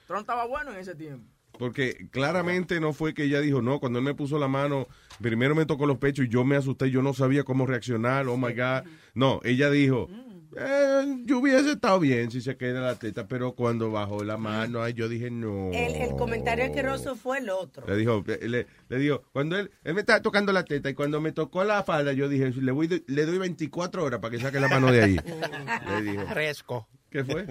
Trump 0.08 0.22
estaba 0.22 0.46
bueno 0.48 0.72
en 0.72 0.78
ese 0.78 0.96
tiempo. 0.96 1.30
Porque 1.60 2.08
claramente 2.12 2.80
no 2.80 2.92
fue 2.94 3.14
que 3.14 3.24
ella 3.24 3.40
dijo, 3.42 3.62
no, 3.62 3.80
cuando 3.80 4.00
él 4.00 4.06
me 4.06 4.14
puso 4.14 4.38
la 4.38 4.48
mano, 4.50 4.88
primero 5.22 5.56
me 5.56 5.66
tocó 5.66 5.86
los 5.86 5.98
pechos 5.98 6.26
y 6.26 6.30
yo 6.30 6.44
me 6.44 6.56
asusté, 6.58 6.92
yo 6.92 7.02
no 7.02 7.14
sabía 7.14 7.44
cómo 7.44 7.66
reaccionar, 7.66 8.28
oh 8.28 8.36
my 8.38 8.54
God. 8.54 8.84
No, 9.14 9.40
ella 9.44 9.70
dijo, 9.70 10.10
eh, 10.58 11.18
yo 11.26 11.40
hubiese 11.40 11.72
estado 11.72 12.00
bien 12.00 12.32
si 12.32 12.42
se 12.42 12.58
queda 12.58 12.82
la 12.82 12.96
teta, 12.96 13.28
pero 13.28 13.54
cuando 13.54 13.92
bajó 13.92 14.24
la 14.24 14.38
mano, 14.38 14.82
ay, 14.82 14.94
yo 14.94 15.10
dije, 15.10 15.30
no. 15.30 15.72
El, 15.72 15.96
el 15.96 16.16
comentario 16.16 16.66
asqueroso 16.66 17.16
fue 17.16 17.40
el 17.40 17.50
otro. 17.50 17.86
Le 17.88 17.96
dijo, 17.96 18.24
eh, 18.28 18.48
le, 18.48 18.68
le 18.90 18.98
dijo, 18.98 19.24
cuando 19.34 19.58
él, 19.58 19.72
él 19.84 19.94
me 19.94 20.02
estaba 20.02 20.22
tocando 20.22 20.52
la 20.54 20.64
teta 20.64 20.90
y 20.90 20.94
cuando 20.94 21.20
me 21.22 21.32
tocó 21.32 21.64
la 21.64 21.84
falda, 21.84 22.14
yo 22.14 22.30
dije, 22.30 22.52
le, 22.52 22.72
voy, 22.72 23.04
le 23.06 23.26
doy 23.26 23.38
24 23.38 24.04
horas 24.04 24.20
para 24.20 24.32
que 24.32 24.40
saque 24.42 24.60
la 24.60 24.68
mano 24.68 24.92
de 24.92 25.04
ahí. 25.04 25.16
le 26.04 26.12
dijo, 26.12 26.26
Fresco. 26.28 26.88
¿qué 27.10 27.24
fue? 27.24 27.48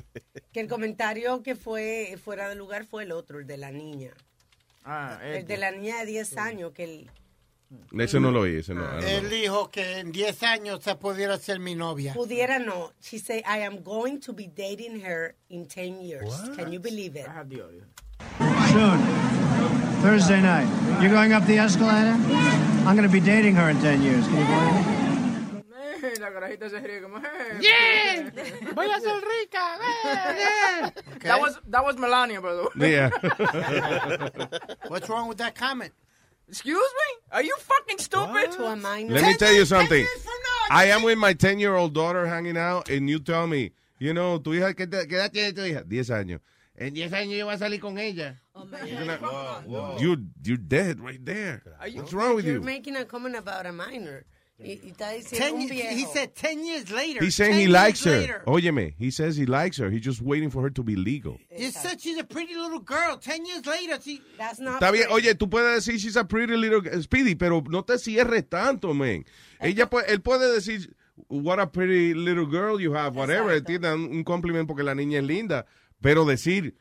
Que 0.53 0.61
el 0.61 0.69
comentario 0.69 1.43
que 1.43 1.55
fue 1.57 2.17
fuera 2.23 2.49
de 2.49 2.55
lugar 2.55 2.85
fue 2.85 3.05
el 3.05 3.13
otro, 3.13 3.39
el 3.39 3.47
de 3.47 3.57
la 3.57 3.71
niña. 3.71 4.13
Ah, 4.85 5.19
El 5.23 5.37
este. 5.37 5.55
de 5.55 5.59
la 5.59 5.71
niña 5.71 6.01
de 6.01 6.07
10 6.07 6.37
años, 6.37 6.73
que 6.73 6.85
el, 6.85 7.11
Ese 7.99 8.21
no 8.21 8.31
lo 8.31 8.41
oí, 8.43 8.57
ese 8.59 8.75
no. 8.75 8.85
Él 9.01 9.29
dijo 9.31 9.71
que 9.71 9.99
en 9.99 10.13
10 10.13 10.43
años 10.45 10.81
se 10.83 10.95
pudiera 10.97 11.39
ser 11.39 11.59
mi 11.59 11.75
novia. 11.75 12.13
pudiera 12.13 12.59
no. 12.59 12.93
She 13.01 13.19
said, 13.19 13.43
I 13.47 13.59
am 13.65 13.83
going 13.83 14.21
to 14.21 14.33
be 14.33 14.47
dating 14.47 15.01
her 15.01 15.35
in 15.49 15.67
10 15.67 16.01
years. 16.01 16.31
Can 16.57 16.73
you 16.73 16.81
believe 16.81 17.17
it? 17.17 17.27
I 17.29 17.33
have 17.33 17.49
the 17.49 17.63
audio. 17.63 17.83
Soon. 18.73 19.01
Thursday 20.03 20.41
night. 20.41 20.69
You're 21.01 21.13
going 21.13 21.33
up 21.33 21.47
the 21.47 21.59
escalator? 21.59 22.17
I'm 22.87 22.97
going 22.97 23.09
to 23.09 23.13
be 23.13 23.21
dating 23.21 23.55
her 23.57 23.71
in 23.71 23.81
10 23.81 24.03
years. 24.03 24.27
Can 24.27 24.39
you 24.39 24.45
believe 24.45 24.89
it? 24.89 25.05
La 26.21 26.31
carajita 26.31 26.69
se 26.69 26.81
ríe 26.81 27.01
como, 27.01 27.19
¡Yeah! 27.61 28.31
¡Voy 28.75 28.91
a 28.91 29.01
ser 29.01 29.23
rica! 29.23 29.79
¡Yeah! 30.05 30.91
That 31.23 31.41
was, 31.41 31.59
that 31.67 31.83
was 31.83 31.97
Melania, 31.97 32.43
by 32.43 32.53
the 32.53 32.69
way. 32.77 32.93
Yeah. 32.93 33.11
What's 34.89 35.09
wrong 35.09 35.29
with 35.29 35.39
that 35.39 35.55
comment? 35.55 35.93
Excuse 36.49 36.77
me? 36.77 37.23
Are 37.33 37.43
you 37.43 37.57
fucking 37.59 37.99
stupid? 37.99 38.53
To. 38.53 38.63
Let 38.65 39.25
me 39.25 39.35
tell 39.35 39.53
you 39.53 39.65
something. 39.65 39.99
years 39.99 40.23
from 40.23 40.33
now, 40.71 40.77
I 40.77 40.87
am 40.87 41.03
with 41.03 41.19
my 41.19 41.33
10 41.33 41.59
year 41.59 41.75
old 41.75 41.95
daughter 41.95 42.27
hanging 42.27 42.57
out 42.57 42.89
and 42.91 43.09
you 43.09 43.19
tell 43.19 43.47
me, 43.47 43.73
you 43.99 44.13
know, 44.13 44.39
tu 44.39 44.51
hija, 44.53 44.75
¿qué, 44.75 44.87
te- 44.91 45.07
qué 45.07 45.17
edad 45.17 45.33
tiene 45.33 45.53
tu 45.53 45.63
hija? 45.63 45.83
10 45.85 46.11
años. 46.11 46.41
En 46.77 46.93
10 46.93 47.13
años 47.13 47.37
yo 47.39 47.47
voy 47.47 47.55
a 47.55 47.59
salir 47.59 47.81
con 47.81 47.99
ella. 47.99 48.41
Oh, 48.55 48.67
you're 48.85 48.99
gonna- 49.19 49.99
You're, 50.01 50.19
you're 50.43 50.57
dead 50.59 51.01
right 51.01 51.25
there. 51.25 51.63
What's 51.95 52.13
wrong 52.13 52.35
with 52.37 52.45
You're 52.45 52.57
you? 52.57 52.63
making 52.63 52.97
a 52.97 53.05
comment 53.05 53.37
about 53.37 53.67
a 53.67 53.73
minor. 53.73 54.25
Y, 54.65 54.81
y 54.83 54.91
está 54.91 55.11
diciendo 55.11 55.47
Ten, 55.47 55.55
un 55.57 55.61
ye- 55.63 55.69
viejo. 55.69 55.95
he 55.97 56.07
said 56.07 56.35
10 56.35 56.65
years 56.65 56.91
later. 56.91 57.23
He's 57.23 57.35
saying 57.35 57.53
10 57.53 57.61
he 57.61 57.69
likes 57.69 58.03
her. 58.05 58.19
later. 58.19 58.43
Óyeme, 58.47 58.95
he 58.99 59.11
says 59.11 59.37
he 59.37 59.45
likes 59.47 59.77
her. 59.79 59.91
He's 59.91 60.03
just 60.05 60.23
waiting 60.23 60.51
for 60.51 60.63
her 60.63 60.71
to 60.71 60.83
be 60.83 60.97
legal. 60.97 61.39
You 61.57 61.71
said 61.71 62.01
she's 62.01 62.19
a 62.19 62.25
pretty 62.25 62.55
little 62.55 62.81
girl. 62.81 63.19
10 63.19 63.45
years 63.47 63.67
later, 63.67 63.99
she... 64.03 64.21
That's 64.39 64.59
not 64.59 64.81
Está 64.81 64.91
bien, 64.91 65.07
oye, 65.11 65.35
tú 65.35 65.49
puedes 65.51 65.75
decir 65.85 65.99
she's 66.01 66.17
a 66.17 66.25
pretty 66.25 66.57
little 66.57 66.81
Speedy, 67.03 67.35
pero 67.35 67.63
no 67.69 67.83
te 67.83 67.99
cierres 67.99 68.49
tanto, 68.49 68.95
man. 68.95 69.25
Ella 69.61 69.89
puede, 69.89 70.07
él 70.11 70.21
puede 70.23 70.53
decir 70.55 70.95
what 71.29 71.61
a 71.61 71.67
pretty 71.71 72.15
little 72.15 72.47
girl 72.47 72.81
you 72.81 72.93
have, 72.95 73.15
whatever. 73.17 73.61
Tiene 73.61 73.93
un 73.93 74.25
compliment 74.25 74.67
porque 74.67 74.83
la 74.83 74.95
niña 74.95 75.19
es 75.19 75.25
linda, 75.25 75.67
pero 76.01 76.25
decir 76.25 76.75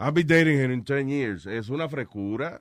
I'll 0.00 0.12
be 0.12 0.22
dating 0.24 0.56
her 0.58 0.70
in 0.70 0.82
10 0.84 1.08
years 1.08 1.46
es 1.46 1.68
una 1.68 1.88
frescura. 1.88 2.60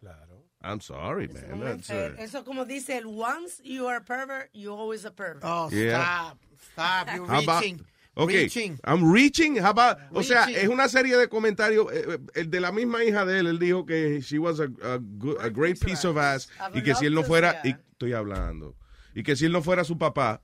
I'm 0.63 0.79
sorry, 0.79 1.27
man. 1.27 1.57
Muy 1.59 1.65
That's, 1.67 1.89
uh, 1.89 2.15
Eso 2.19 2.43
como 2.43 2.65
dice 2.65 2.97
el 2.97 3.07
once 3.07 3.59
you 3.63 3.87
are 3.87 3.97
a 3.97 4.01
pervert, 4.03 4.49
you 4.53 4.71
always 4.73 5.03
a 5.05 5.11
pervert. 5.11 5.43
Oh, 5.43 5.69
Yeah. 5.71 6.01
stop. 6.01 6.37
Stop. 6.73 7.07
You're 7.15 7.27
How 7.27 7.41
about- 7.41 7.61
reaching. 7.63 7.85
Okay, 8.15 8.43
Reaching. 8.43 8.79
I'm 8.83 9.11
reaching. 9.11 9.55
How 9.57 9.71
about- 9.71 9.97
o 10.13 10.21
sea, 10.21 10.45
es 10.47 10.67
una 10.69 10.87
serie 10.87 11.17
de 11.17 11.27
comentarios. 11.27 11.91
eh, 11.91 12.05
eh, 12.07 12.17
el 12.35 12.49
de 12.51 12.59
la 12.61 12.71
misma 12.71 13.03
hija 13.03 13.25
de 13.25 13.39
él, 13.39 13.47
él 13.47 13.57
dijo 13.59 13.85
que 13.87 14.21
she 14.21 14.37
was 14.37 14.59
a, 14.59 14.65
a 14.83 14.99
good- 14.99 15.37
a 15.41 15.49
great 15.49 15.79
piece 15.79 16.05
of 16.07 16.15
ass 16.17 16.47
y 16.75 16.81
que 16.83 16.93
si 16.93 17.07
él 17.07 17.15
no 17.15 17.23
fuera, 17.23 17.59
y 17.63 17.71
estoy 17.71 18.13
hablando, 18.13 18.75
y 19.15 19.23
que 19.23 19.35
si 19.35 19.45
él 19.47 19.51
no 19.51 19.63
fuera 19.63 19.83
su 19.83 19.97
papá, 19.97 20.41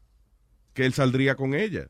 que 0.73 0.85
él 0.85 0.93
saldría 0.93 1.35
con 1.35 1.53
ella. 1.53 1.87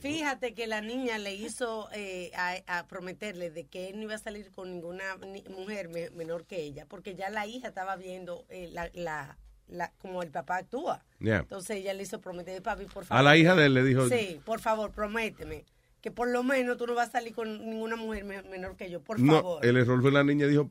Fíjate 0.00 0.54
que 0.54 0.66
la 0.66 0.80
niña 0.80 1.18
le 1.18 1.34
hizo 1.34 1.88
eh, 1.92 2.30
a, 2.36 2.78
a 2.78 2.86
prometerle 2.86 3.50
de 3.50 3.64
que 3.66 3.88
él 3.90 3.96
no 3.96 4.02
iba 4.02 4.14
a 4.14 4.18
salir 4.18 4.50
con 4.52 4.70
ninguna 4.70 5.04
ni- 5.26 5.44
mujer 5.48 5.88
me- 5.88 6.10
menor 6.10 6.44
que 6.46 6.62
ella, 6.62 6.86
porque 6.86 7.14
ya 7.14 7.30
la 7.30 7.46
hija 7.46 7.68
estaba 7.68 7.96
viendo 7.96 8.44
eh, 8.48 8.68
la, 8.72 8.90
la, 8.94 9.38
la- 9.68 9.92
como 9.98 10.22
el 10.22 10.30
papá 10.30 10.56
actúa. 10.58 11.04
Yeah. 11.20 11.38
Entonces 11.40 11.76
ella 11.76 11.94
le 11.94 12.02
hizo 12.02 12.20
prometer, 12.20 12.60
papi, 12.62 12.84
por 12.86 13.04
favor. 13.04 13.20
A 13.20 13.22
la 13.22 13.36
hija 13.36 13.54
de 13.54 13.66
él 13.66 13.74
le 13.74 13.82
dijo, 13.84 14.08
Sí, 14.08 14.40
por 14.44 14.60
favor, 14.60 14.90
prométeme 14.92 15.64
que 16.00 16.10
por 16.10 16.28
lo 16.28 16.42
menos 16.42 16.76
tú 16.76 16.86
no 16.86 16.94
vas 16.94 17.08
a 17.08 17.12
salir 17.12 17.34
con 17.34 17.58
ninguna 17.64 17.96
mujer 17.96 18.24
me- 18.24 18.42
menor 18.42 18.76
que 18.76 18.90
yo, 18.90 19.00
por 19.00 19.18
no, 19.20 19.32
favor. 19.34 19.64
el 19.64 19.76
error 19.76 20.02
fue 20.02 20.12
la 20.12 20.22
niña 20.24 20.46
dijo, 20.46 20.70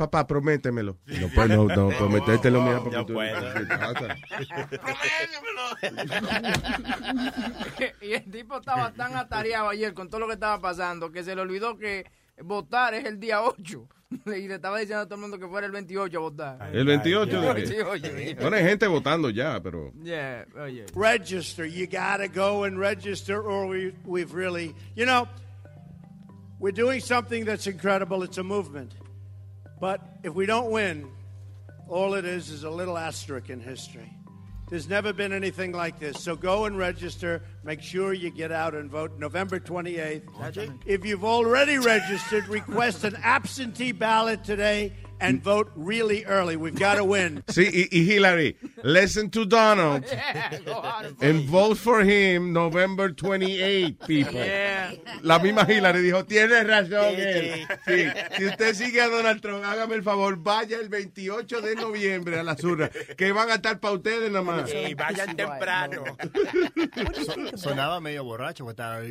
papá, 0.00 0.26
prométemelo. 0.26 0.96
No, 1.06 1.28
pues 1.34 1.48
no, 1.48 1.64
no, 1.66 1.88
prométetelo, 1.98 2.62
mija, 2.62 2.80
porque 2.80 2.96
Ya 2.96 3.06
tú- 3.06 3.12
puedo. 3.12 3.54
¿qué 3.54 3.66
pasa? 3.66 4.16
y 8.00 8.12
el 8.12 8.30
tipo 8.30 8.58
estaba 8.58 8.92
tan 8.92 9.16
atareado 9.16 9.68
ayer 9.68 9.94
con 9.94 10.08
todo 10.08 10.20
lo 10.20 10.26
que 10.26 10.34
estaba 10.34 10.60
pasando 10.60 11.10
que 11.12 11.22
se 11.24 11.34
le 11.34 11.40
olvidó 11.42 11.76
que 11.78 12.06
votar 12.42 12.94
es 12.94 13.04
el 13.04 13.18
día 13.20 13.42
8. 13.42 13.86
Y 14.26 14.48
le 14.48 14.56
estaba 14.56 14.80
diciendo 14.80 15.02
a 15.02 15.04
todo 15.04 15.14
el 15.14 15.20
mundo 15.20 15.38
que 15.38 15.46
fuera 15.46 15.68
el 15.68 15.72
28 15.72 16.16
a 16.16 16.20
votar. 16.20 16.70
El 16.74 16.84
28 16.84 17.40
de 17.42 17.48
El 17.50 17.54
qué? 17.68 17.84
28. 17.84 18.40
Bueno, 18.40 18.56
hay 18.56 18.64
gente 18.64 18.88
votando 18.88 19.30
ya, 19.30 19.60
pero... 19.62 19.92
Yeah, 20.02 20.46
oye. 20.60 20.84
register. 20.96 21.64
You 21.64 21.86
got 21.86 22.16
to 22.18 22.26
go 22.26 22.64
and 22.64 22.76
register, 22.76 23.38
or 23.40 23.68
we, 23.68 23.94
we've 24.04 24.34
really, 24.34 24.74
you 24.96 25.06
know, 25.06 25.28
we're 26.58 26.74
doing 26.74 27.00
something 27.00 27.44
that's 27.44 27.68
incredible. 27.68 28.24
It's 28.24 28.36
a 28.38 28.42
movement. 28.42 28.94
But 29.80 30.00
if 30.22 30.34
we 30.34 30.46
don't 30.46 30.70
win, 30.70 31.10
all 31.88 32.14
it 32.14 32.24
is 32.24 32.50
is 32.50 32.64
a 32.64 32.70
little 32.70 32.98
asterisk 32.98 33.50
in 33.50 33.60
history. 33.60 34.12
There's 34.68 34.88
never 34.88 35.12
been 35.12 35.32
anything 35.32 35.72
like 35.72 35.98
this. 35.98 36.22
So 36.22 36.36
go 36.36 36.66
and 36.66 36.78
register. 36.78 37.42
Make 37.64 37.82
sure 37.82 38.12
you 38.12 38.30
get 38.30 38.52
out 38.52 38.76
and 38.76 38.88
vote 38.88 39.18
November 39.18 39.58
28th. 39.58 40.78
If 40.86 41.04
you've 41.04 41.24
already 41.24 41.78
registered, 41.78 42.46
request 42.46 43.02
an 43.02 43.16
absentee 43.16 43.90
ballot 43.90 44.44
today 44.44 44.92
and 45.20 45.42
vote 45.42 45.70
really 45.76 46.24
early. 46.24 46.56
We've 46.56 46.74
got 46.78 46.96
to 46.96 47.04
win. 47.04 47.42
Sí, 47.50 47.68
y, 47.72 47.88
y 47.90 48.04
Hillary, 48.04 48.56
listen 48.82 49.30
to 49.30 49.44
Donald 49.44 50.04
and 51.20 51.44
vote 51.48 51.76
for 51.76 52.02
him 52.02 52.52
November 52.52 53.10
28, 53.12 53.98
people. 54.06 54.34
Yeah. 54.34 54.92
La 55.22 55.38
misma 55.38 55.64
Hillary 55.68 56.00
dijo, 56.02 56.24
tiene 56.24 56.62
razón 56.64 57.14
él. 57.16 57.66
Sí, 57.86 58.04
si 58.38 58.44
usted 58.46 58.74
sigue 58.74 59.00
a 59.00 59.08
Donald 59.08 59.40
Trump, 59.40 59.64
hágame 59.64 59.94
el 59.96 60.02
favor, 60.02 60.36
vaya 60.36 60.78
el 60.78 60.88
28 60.88 61.60
de 61.60 61.74
noviembre 61.76 62.38
a 62.38 62.42
las 62.42 62.62
urnas, 62.64 62.90
que 63.16 63.32
van 63.32 63.50
a 63.50 63.54
estar 63.56 63.78
para 63.80 63.94
ustedes 63.94 64.30
nada 64.30 64.42
más. 64.44 64.70
Y 64.72 64.94
vayan 64.94 65.36
temprano. 65.36 66.04
Sonaba 67.56 68.00
medio 68.00 68.24
borracho 68.24 68.64
with 68.64 68.76
that. 68.76 69.02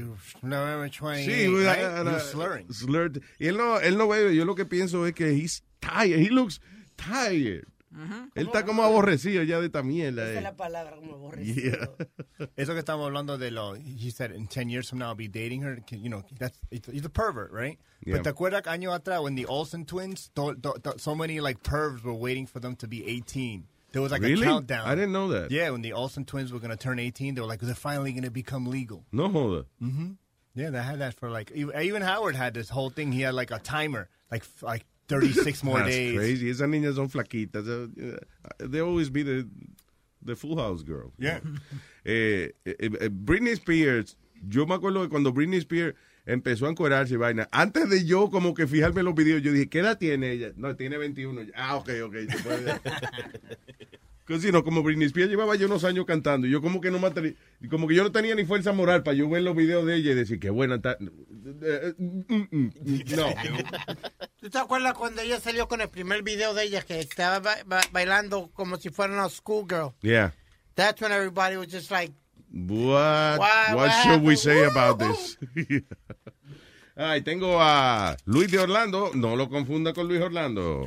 November 0.42 0.90
28, 0.90 1.26
Sí, 1.26 1.48
right? 1.48 1.84
uh, 1.84 2.10
uh, 2.10 2.20
slurring. 2.20 2.72
slurred. 2.72 3.22
Y 3.40 3.48
él 3.48 3.58
no, 3.58 3.80
él 3.80 3.98
no 3.98 4.08
bebe, 4.08 4.36
yo 4.36 4.46
lo 4.46 4.56
que 4.56 4.66
pienso 4.66 5.06
es 5.06 5.14
que 5.14 5.32
he's 5.34 5.64
tired, 5.82 6.20
he 6.20 6.30
looks 6.30 6.60
tired. 6.98 7.66
Él 8.36 8.46
está 8.48 8.64
como 8.66 8.84
aborrecido 8.84 9.42
ya 9.44 9.60
de 9.60 9.66
esta 9.66 9.82
mierda. 9.82 10.24
Esa 10.24 10.34
eh. 10.34 10.38
es 10.38 10.44
la 10.44 10.56
palabra 10.56 10.96
como 10.96 11.16
aborrecido. 11.16 11.90
Yeah. 12.38 12.48
Eso 12.56 12.74
que 12.74 12.80
estamos 12.80 13.06
hablando 13.08 13.38
de 13.38 13.50
lo, 13.50 13.74
he 13.76 14.12
said 14.12 14.32
in 14.32 14.48
10 14.48 14.70
years 14.70 14.88
from 14.90 15.00
now 15.00 15.08
I'll 15.10 15.16
be 15.16 15.28
dating 15.28 15.62
her, 15.64 15.80
you 15.92 16.10
know, 16.10 16.24
that's, 16.38 16.58
he's 16.70 17.04
a 17.06 17.10
pervert, 17.10 17.52
right? 17.52 17.80
Yeah. 18.06 18.18
But 18.18 18.24
te 18.24 18.30
acuerdas 18.30 18.64
que 18.64 18.72
año 18.72 18.94
atrás 18.98 19.24
when 19.24 19.36
the 19.36 19.46
Olsen 19.48 19.86
twins, 19.86 20.30
to, 20.36 20.54
to, 20.56 20.74
to- 20.84 21.00
so 21.00 21.16
many 21.16 21.40
like 21.40 21.64
pervs 21.64 22.04
were 22.04 22.14
waiting 22.14 22.46
for 22.46 22.60
them 22.60 22.76
to 22.78 22.88
be 22.88 23.06
18. 23.08 23.66
There 23.92 24.04
was 24.04 24.12
like 24.12 24.22
Really? 24.22 24.44
a 24.44 24.46
countdown. 24.46 24.86
I 24.88 24.94
didn't 24.94 25.12
know 25.12 25.30
that. 25.30 25.50
Yeah, 25.50 25.72
when 25.72 25.82
the 25.82 25.94
Olsen 25.94 26.24
twins 26.24 26.54
were 26.54 26.60
going 26.60 26.70
to 26.70 26.78
turn 26.78 27.00
18, 27.00 27.34
they 27.34 27.42
were 27.42 27.48
like, 27.48 27.60
they're 27.60 27.74
finally 27.74 28.12
going 28.12 28.24
to 28.24 28.30
become 28.30 28.68
legal. 28.68 29.04
No 29.12 29.28
joda. 29.30 29.66
Mm-hmm. 29.82 30.12
Yeah, 30.54 30.70
they 30.70 30.82
had 30.82 31.00
that 31.00 31.16
for 31.16 31.32
like, 31.32 31.52
even 31.56 31.80
even 31.82 32.02
Howard 32.04 32.36
had 32.36 32.54
this 32.54 32.70
whole 32.70 32.92
thing. 32.92 33.12
He 33.12 33.22
had 33.22 33.34
like 33.34 33.50
a 33.50 33.58
timer, 33.60 34.10
like 34.32 34.42
f- 34.44 34.62
like 34.62 34.86
36 35.10 35.64
more 35.64 35.80
That's 35.82 35.96
days. 35.96 36.16
crazy. 36.18 36.50
Esas 36.50 36.70
niñas 36.70 36.96
son 36.96 37.10
flaquitas. 37.10 37.66
Uh, 37.68 37.90
They 38.60 38.80
always 38.80 39.10
be 39.12 39.24
the, 39.24 39.46
the 40.24 40.36
Full 40.36 40.56
House 40.58 40.84
girl. 40.84 41.12
Yeah. 41.18 41.42
Eh, 42.06 42.54
eh, 42.66 42.76
eh, 42.80 43.10
Britney 43.12 43.52
Spears, 43.56 44.16
yo 44.48 44.66
me 44.66 44.76
acuerdo 44.76 45.02
que 45.02 45.10
cuando 45.10 45.34
Britney 45.34 45.58
Spears 45.60 45.96
empezó 46.26 46.68
a 46.68 46.70
encuerarse 46.70 47.16
y 47.16 47.18
vaina, 47.18 47.50
antes 47.52 47.90
de 47.90 48.06
yo 48.06 48.30
como 48.30 48.54
que 48.54 48.68
fijarme 48.68 49.00
en 49.02 49.06
los 49.08 49.16
videos, 49.16 49.42
yo 49.42 49.52
dije, 49.52 49.68
¿qué 49.68 49.80
edad 49.80 49.98
tiene 49.98 50.32
ella? 50.32 50.52
No, 50.56 50.76
tiene 50.76 50.98
21. 50.98 51.42
Ah, 51.56 51.76
ok, 51.78 51.90
ok. 52.06 52.16
se 54.30 54.34
puede. 54.34 54.40
Que 54.40 54.46
si 54.48 54.52
no, 54.52 54.64
como 54.64 54.84
Britney 54.84 55.08
Spears 55.08 55.30
llevaba 55.30 55.56
yo 55.56 55.66
unos 55.68 55.84
años 55.84 56.06
cantando, 56.06 56.48
y 56.48 56.52
yo 56.52 56.62
como 56.62 56.80
que 56.82 56.92
no 56.92 57.00
como 57.70 57.88
que 57.88 57.96
yo 57.96 58.04
no 58.04 58.12
tenía 58.12 58.36
ni 58.36 58.46
fuerza 58.46 58.72
moral 58.74 59.04
para 59.04 59.16
yo 59.16 59.30
ver 59.30 59.42
los 59.44 59.56
videos 59.56 59.86
de 59.86 59.96
ella 59.96 60.12
y 60.12 60.16
decir, 60.16 60.40
qué 60.40 60.50
buena 60.50 60.76
está. 60.76 60.98
Mm, 61.00 62.70
No. 63.16 63.28
¿Tú 64.40 64.50
te 64.50 64.58
acuerdas 64.58 64.94
cuando 64.94 65.22
ella 65.22 65.40
salió 65.40 65.68
con 65.68 65.82
el 65.82 65.90
primer 65.90 66.24
video 66.24 66.54
de 66.54 66.64
ella 66.64 66.82
que 66.82 67.00
estaba 67.00 67.40
ba- 67.40 67.64
ba- 67.66 67.82
bailando 67.92 68.50
como 68.54 68.78
si 68.78 68.90
fuera 68.90 69.14
una 69.14 69.30
schoolgirl? 69.30 69.94
Yeah. 70.02 70.34
That's 70.76 71.02
when 71.02 71.12
everybody 71.12 71.58
was 71.58 71.68
just 71.72 71.92
like, 71.92 72.14
What, 72.52 73.38
What- 73.40 73.76
what, 73.76 73.92
should 74.04 74.24
we 74.24 74.36
say 74.36 74.64
about 74.66 74.98
this? 75.00 75.38
Ay, 76.96 77.22
tengo 77.22 77.62
a 77.62 78.18
Luis 78.26 78.52
de 78.52 78.58
Orlando. 78.60 79.12
No 79.14 79.36
lo 79.36 79.48
confunda 79.50 79.94
con 79.94 80.08
Luis 80.08 80.20
Orlando. 80.22 80.86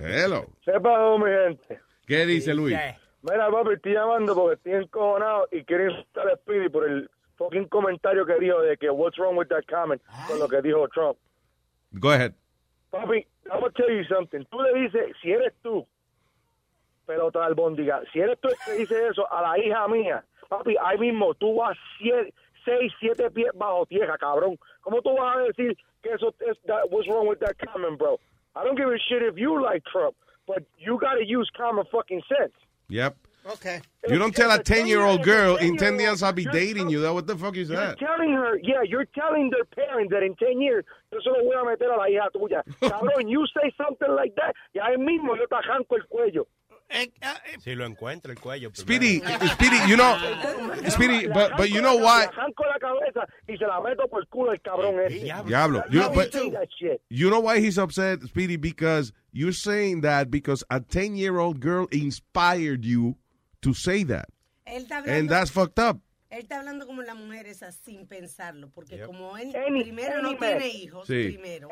Hello. 0.00 0.46
Sepa, 0.64 1.18
mi 1.18 1.26
gente. 1.30 1.80
¿Qué 2.12 2.26
dice 2.26 2.52
Luis? 2.52 2.76
Mira, 3.22 3.50
papi, 3.50 3.72
estoy 3.72 3.94
llamando 3.94 4.34
porque 4.34 4.56
estoy 4.56 4.82
encojonado 4.82 5.48
y 5.50 5.64
quiero 5.64 5.88
insultar 5.88 6.28
a 6.28 6.36
Speedy 6.36 6.68
por 6.68 6.86
el 6.86 7.08
fucking 7.38 7.68
comentario 7.68 8.26
que 8.26 8.34
dijo 8.34 8.60
de 8.60 8.76
que 8.76 8.90
what's 8.90 9.16
wrong 9.16 9.34
with 9.38 9.48
that 9.48 9.64
comment 9.66 10.02
con 10.28 10.38
lo 10.38 10.46
que 10.46 10.60
dijo 10.60 10.86
Trump. 10.88 11.16
Go 11.92 12.10
ahead. 12.10 12.34
Papi, 12.90 13.26
I'm 13.50 13.60
gonna 13.60 13.72
tell 13.74 13.88
you 13.88 14.04
something. 14.04 14.44
Tú 14.50 14.60
le 14.60 14.82
dices, 14.82 15.16
si 15.22 15.32
eres 15.32 15.54
tú, 15.62 15.86
pelota 17.06 17.46
albóndiga, 17.46 18.02
si 18.12 18.20
eres 18.20 18.38
tú 18.40 18.48
el 18.48 18.56
que 18.62 18.72
dice 18.72 19.08
eso 19.08 19.26
a 19.32 19.40
la 19.40 19.58
hija 19.58 19.88
mía, 19.88 20.22
papi, 20.50 20.76
ahí 20.84 20.98
mismo 20.98 21.32
tú 21.32 21.54
vas 21.54 21.78
siete, 21.96 22.34
seis, 22.62 22.92
siete 23.00 23.30
pies 23.30 23.52
bajo 23.54 23.86
tierra, 23.86 24.18
cabrón. 24.18 24.58
¿Cómo 24.82 25.00
tú 25.00 25.16
vas 25.16 25.38
a 25.38 25.40
decir 25.44 25.78
que 26.02 26.10
eso 26.10 26.34
es, 26.40 26.60
that, 26.66 26.90
what's 26.90 27.08
wrong 27.08 27.26
with 27.26 27.38
that 27.38 27.56
comment, 27.56 27.98
bro? 27.98 28.20
I 28.54 28.64
don't 28.64 28.76
give 28.76 28.90
a 28.92 28.98
shit 28.98 29.22
if 29.22 29.38
you 29.38 29.58
like 29.58 29.82
Trump, 29.90 30.14
but 30.46 30.64
you 30.78 30.98
gotta 31.00 31.24
use 31.26 31.50
common 31.56 31.84
fucking 31.90 32.22
sense. 32.28 32.52
Yep. 32.88 33.16
Okay. 33.44 33.80
You 34.08 34.18
don't 34.18 34.34
tell 34.34 34.52
a 34.52 34.58
10-year-old 34.58 35.24
girl 35.24 35.56
in 35.56 35.76
10 35.76 35.98
years 35.98 36.22
I'll 36.22 36.32
be 36.32 36.44
dating 36.44 36.90
you. 36.90 37.00
That 37.00 37.12
What 37.12 37.26
the 37.26 37.36
fuck 37.36 37.56
is 37.56 37.68
You're 37.68 37.78
that? 37.78 37.98
telling 37.98 38.32
her, 38.32 38.56
yeah, 38.62 38.82
you're 38.86 39.06
telling 39.06 39.50
their 39.50 39.64
parents 39.64 40.12
that 40.12 40.22
in 40.22 40.36
10 40.36 40.60
years 40.60 40.84
yo 41.12 41.18
se 41.20 41.30
lo 41.30 41.42
voy 41.44 41.54
a 41.60 41.64
meter 41.64 41.90
a 41.90 41.96
la 41.96 42.06
hija 42.08 42.30
tuya. 42.32 42.62
Cabrón, 42.82 43.28
you 43.28 43.44
say 43.54 43.72
something 43.76 44.14
like 44.14 44.34
that, 44.36 44.54
y 44.74 44.80
ahí 44.80 44.96
mismo 44.96 45.36
yo 45.36 45.46
te 45.46 45.54
arranco 45.56 45.96
el 45.96 46.06
cuello. 46.08 46.46
Eh, 46.94 47.10
eh, 47.22 47.26
eh. 47.54 47.56
Si 47.60 47.74
lo 47.74 47.86
encuentra 47.86 48.32
el 48.32 48.38
cuello. 48.38 48.70
Speedy, 48.74 49.20
Speedy, 49.20 49.78
you 49.88 49.96
know, 49.96 50.16
Speedy, 50.88 51.26
but, 51.28 51.56
but 51.56 51.70
you 51.70 51.80
know 51.80 51.96
Le 51.96 52.02
why? 52.04 52.26
arranco 52.26 52.64
la 52.66 52.78
cabeza 52.78 53.26
y 53.48 53.56
se 53.56 53.66
la 53.66 53.80
meto 53.80 54.06
por 54.08 54.20
el 54.20 54.26
culo 54.28 54.52
el 54.52 54.60
cabrón 54.60 55.00
ese. 55.06 55.24
Diablo. 55.46 55.82
You, 55.90 56.00
Let 56.00 56.10
me 56.10 56.16
but, 56.16 56.32
say 56.32 56.50
that 56.50 56.68
shit. 56.78 57.00
you 57.08 57.30
know 57.30 57.40
why 57.40 57.60
he's 57.60 57.78
upset, 57.78 58.22
Speedy? 58.24 58.56
Because 58.56 59.12
you're 59.32 59.52
saying 59.54 60.02
that 60.02 60.30
because 60.30 60.62
a 60.70 60.80
10-year-old 60.80 61.60
girl 61.60 61.86
inspired 61.92 62.84
you 62.84 63.16
to 63.62 63.72
say 63.72 64.02
that. 64.04 64.26
And 64.66 65.28
that's 65.28 65.50
fucked 65.50 65.78
up. 65.78 65.98
él 66.30 66.40
está 66.48 66.60
hablando 66.60 66.86
como 66.86 67.02
la 67.02 67.14
mujer 67.14 67.46
esa 67.46 67.72
sin 67.72 68.06
pensarlo, 68.06 68.70
porque 68.74 68.96
Yep. 68.96 69.06
como 69.06 69.36
él 69.36 69.54
Any- 69.54 69.82
primero 69.84 70.14
any 70.14 70.22
no 70.22 70.38
man. 70.38 70.58
tiene 70.58 70.68
hijos, 70.68 71.06
Sí. 71.06 71.32
primero. 71.36 71.68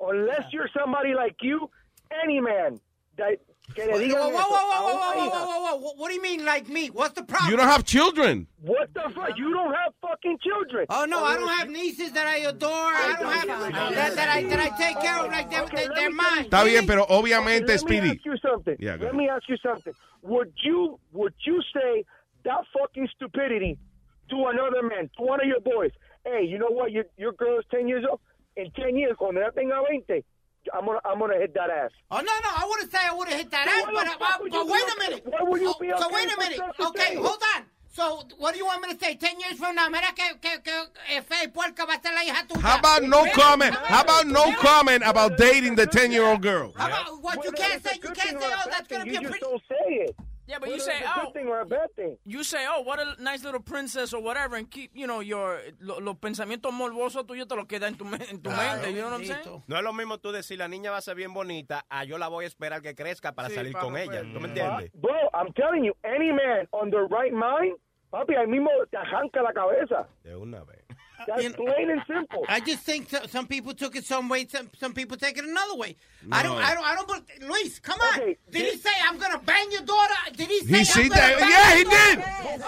Unless 0.00 0.52
you're 0.52 0.68
somebody 0.74 1.12
like 1.14 1.36
you, 1.42 1.70
any 2.24 2.40
man 2.40 2.80
that 3.16 3.38
que 3.74 3.86
le 3.86 3.98
digan 3.98 4.18
whoa, 4.18 4.30
whoa, 4.30 4.46
whoa, 4.48 4.82
whoa, 4.82 4.98
whoa, 4.98 5.30
whoa, 5.30 5.60
whoa, 5.60 5.76
whoa, 5.76 5.92
What 5.96 6.08
do 6.08 6.14
you 6.14 6.22
mean 6.22 6.44
like 6.44 6.68
me? 6.68 6.88
What's 6.88 7.14
the 7.14 7.22
problem? 7.22 7.50
You 7.50 7.56
don't 7.56 7.68
have 7.68 7.84
children. 7.84 8.46
What 8.62 8.92
the 8.94 9.08
fuck? 9.14 9.36
You 9.36 9.52
don't 9.52 9.74
have 9.74 9.94
fucking 10.02 10.38
children. 10.42 10.86
Oh 10.90 11.04
no, 11.06 11.24
I 11.24 11.36
don't 11.36 11.48
have 11.48 11.68
nieces 11.68 12.12
that 12.12 12.26
I 12.26 12.38
adore. 12.48 12.70
I 12.70 13.16
don't 13.18 13.32
have 13.32 13.94
that, 13.94 14.14
that 14.16 14.28
I 14.28 14.42
that 14.44 14.60
I 14.60 14.68
take 14.76 15.00
care 15.00 15.18
of 15.18 15.30
like 15.30 15.50
they're, 15.50 15.62
Okay, 15.62 15.76
they're, 15.76 15.88
let 15.88 15.94
they're 15.96 16.10
me 16.10 16.16
mine. 16.16 16.44
Está 16.44 16.64
bien, 16.64 16.86
pero 16.86 17.04
Okay, 17.04 17.14
obviamente, 17.14 17.68
let 17.68 17.88
me 17.88 17.98
ask 18.10 18.24
you 18.24 18.36
something. 18.38 18.76
Yeah, 18.78 18.96
let 19.00 19.14
me 19.14 19.28
ask 19.28 19.48
you 19.48 19.56
something. 19.62 19.94
Would 20.22 20.52
you 20.62 20.98
would 21.12 21.34
you 21.46 21.62
say 21.72 22.04
that 22.44 22.60
fucking 22.78 23.08
stupidity 23.14 23.78
to 24.30 24.46
another 24.46 24.82
man, 24.82 25.10
to 25.16 25.22
one 25.22 25.40
of 25.40 25.46
your 25.46 25.60
boys? 25.60 25.92
Hey, 26.24 26.44
you 26.44 26.58
know 26.58 26.70
what? 26.70 26.92
Your 26.92 27.04
your 27.16 27.32
girl 27.32 27.58
is 27.58 27.64
ten 27.70 27.88
years 27.88 28.04
old. 28.08 28.20
In 28.56 28.70
ten 28.72 28.96
years, 28.96 29.14
cuando 29.16 29.40
ella 29.40 29.52
tenga 29.52 29.76
20, 30.06 30.24
I'm 30.74 30.84
gonna 30.86 31.00
I'm 31.04 31.18
gonna 31.18 31.38
hit 31.38 31.54
that 31.54 31.70
ass. 31.70 31.90
Oh 32.10 32.16
no, 32.18 32.22
no, 32.22 32.50
I 32.56 32.66
wouldn't 32.68 32.90
say 32.92 32.98
I 33.02 33.14
would 33.14 33.28
have 33.28 33.38
hit 33.38 33.50
that 33.50 33.66
So 33.66 33.72
ass, 33.72 33.92
but, 33.94 34.04
the 34.04 34.10
uh, 34.10 34.18
fuck 34.28 34.40
would 34.42 34.52
but 34.52 34.66
wait 34.66 34.86
be 34.86 34.92
a 34.92 35.10
minute. 35.10 35.22
why 35.26 35.42
would 35.42 35.60
you 35.60 35.68
Oh, 35.74 35.78
be 35.80 35.92
so 35.98 36.08
wait 36.12 36.32
a 36.32 36.38
minute. 36.38 36.60
Okay, 36.80 37.04
thing? 37.14 37.18
hold 37.24 37.42
on. 37.56 37.62
So 37.92 38.22
what 38.38 38.52
do 38.52 38.58
you 38.58 38.66
want 38.66 38.82
me 38.86 38.92
to 38.94 38.98
say? 39.04 39.16
Ten 39.16 39.40
years 39.40 39.54
from 39.58 39.74
now, 39.74 39.88
mira 39.88 40.12
que 40.14 40.34
que 40.40 40.60
que 40.62 40.72
eh, 41.10 41.22
fe 41.22 41.34
y 41.44 41.48
puerca 41.48 41.86
va 41.86 41.94
a 41.94 42.00
ser 42.02 42.12
la 42.14 42.22
hija 42.22 42.46
tuya. 42.46 42.60
How 42.62 42.78
about 42.78 43.02
no 43.02 43.22
Really? 43.24 43.30
comment? 43.32 43.74
How 43.74 44.02
about 44.02 44.26
no 44.26 44.52
comment 44.54 45.02
about 45.04 45.36
dating 45.36 45.74
the 45.74 45.86
10 45.86 46.12
year 46.12 46.24
old 46.24 46.40
girl? 46.42 46.72
How 46.76 46.86
about 46.88 47.22
what 47.22 47.44
you 47.44 47.50
can't 47.52 47.82
say? 47.84 47.94
You 48.02 48.10
can't 48.10 48.40
say, 48.40 48.48
oh, 48.52 48.70
that's 48.70 48.86
gonna 48.86 49.04
be 49.04 49.16
a 49.16 49.20
You 49.20 49.28
just 49.28 49.40
don't 49.40 49.62
say 49.68 49.94
it. 50.06 50.16
Yeah, 50.50 50.58
but 50.58 50.68
you 50.68 50.74
Whether 50.74 50.84
say, 50.84 50.98
it's 50.98 51.06
a 51.06 51.28
oh, 51.28 51.30
thing 51.32 51.46
or 51.46 51.60
a 51.60 51.64
bad 51.64 51.94
thing. 51.94 52.16
you 52.24 52.42
say, 52.42 52.66
oh, 52.68 52.82
what 52.82 52.98
a 52.98 53.14
nice 53.22 53.44
little 53.44 53.60
princess 53.60 54.12
or 54.12 54.20
whatever, 54.20 54.56
and 54.56 54.68
keep, 54.68 54.90
you 54.94 55.06
know, 55.06 55.20
your 55.20 55.60
lo- 55.80 56.00
los 56.00 56.16
pensamientos 56.16 56.72
morbosos 56.72 57.24
tuyos 57.24 57.46
te 57.46 57.54
los 57.54 57.66
queda 57.66 57.86
en 57.86 57.94
tu, 57.96 58.04
en 58.04 58.40
tu 58.42 58.50
mente. 58.50 58.90
You 58.92 58.98
know 59.02 59.10
what 59.10 59.20
I'm 59.20 59.24
saying? 59.24 59.62
No 59.68 59.76
es 59.76 59.84
lo 59.84 59.92
mismo 59.92 60.18
tú 60.18 60.32
decir 60.32 60.58
la 60.58 60.66
niña 60.66 60.90
va 60.90 60.96
a 60.96 61.00
ser 61.02 61.14
bien 61.14 61.32
bonita 61.32 61.84
a 61.88 62.02
yo 62.04 62.18
la 62.18 62.26
voy 62.26 62.46
a 62.46 62.48
esperar 62.48 62.82
que 62.82 62.96
crezca 62.96 63.32
para 63.32 63.48
Sí, 63.48 63.54
salir 63.54 63.72
para 63.72 63.84
con 63.84 63.96
ella. 63.96 64.22
¿Tú 64.22 64.40
me 64.40 64.48
entiendes? 64.48 64.90
Bro, 64.94 65.30
I'm 65.34 65.52
telling 65.54 65.84
you, 65.84 65.92
any 66.02 66.32
man 66.32 66.66
on 66.72 66.90
the 66.90 66.98
right 67.08 67.32
mind, 67.32 67.76
papi, 68.10 68.34
ahí 68.34 68.48
mismo 68.48 68.70
te 68.90 68.96
arranca 68.96 69.42
la 69.42 69.52
cabeza. 69.52 70.08
De 70.24 70.34
una 70.34 70.64
vez. 70.64 70.79
That's 71.26 71.54
plain 71.54 71.90
and 71.90 72.02
simple. 72.06 72.44
I 72.48 72.60
just 72.60 72.80
think 72.82 73.10
so- 73.10 73.26
some 73.26 73.46
people 73.46 73.74
took 73.74 73.94
it 73.96 74.04
some 74.04 74.28
way, 74.28 74.46
some 74.46 74.70
some 74.78 74.92
people 74.92 75.16
take 75.16 75.36
it 75.38 75.44
another 75.44 75.76
way. 75.76 75.96
I 76.32 76.42
don't, 76.42 76.56
I 76.58 76.74
don't, 76.74 76.84
I 76.86 76.94
don't. 76.94 77.06
bel- 77.08 77.48
Luis, 77.48 77.78
come 77.78 78.00
on. 78.00 78.20
Okay, 78.20 78.36
Did 78.50 78.62
thi- 78.64 78.70
he 78.70 78.76
say 78.78 78.90
I'm 79.06 79.18
gonna 79.18 79.38
bang 79.38 79.70
your 79.70 79.82
daughter? 79.82 80.14
Did 80.34 80.48
he 80.48 80.60
say 80.60 80.66
He 80.66 80.78
I'm 80.78 80.84
said 80.84 81.10
that. 81.10 81.38
bang 81.38 81.50
Yeah, 81.50 81.76
he 81.76 81.84
daughter? 81.84 82.16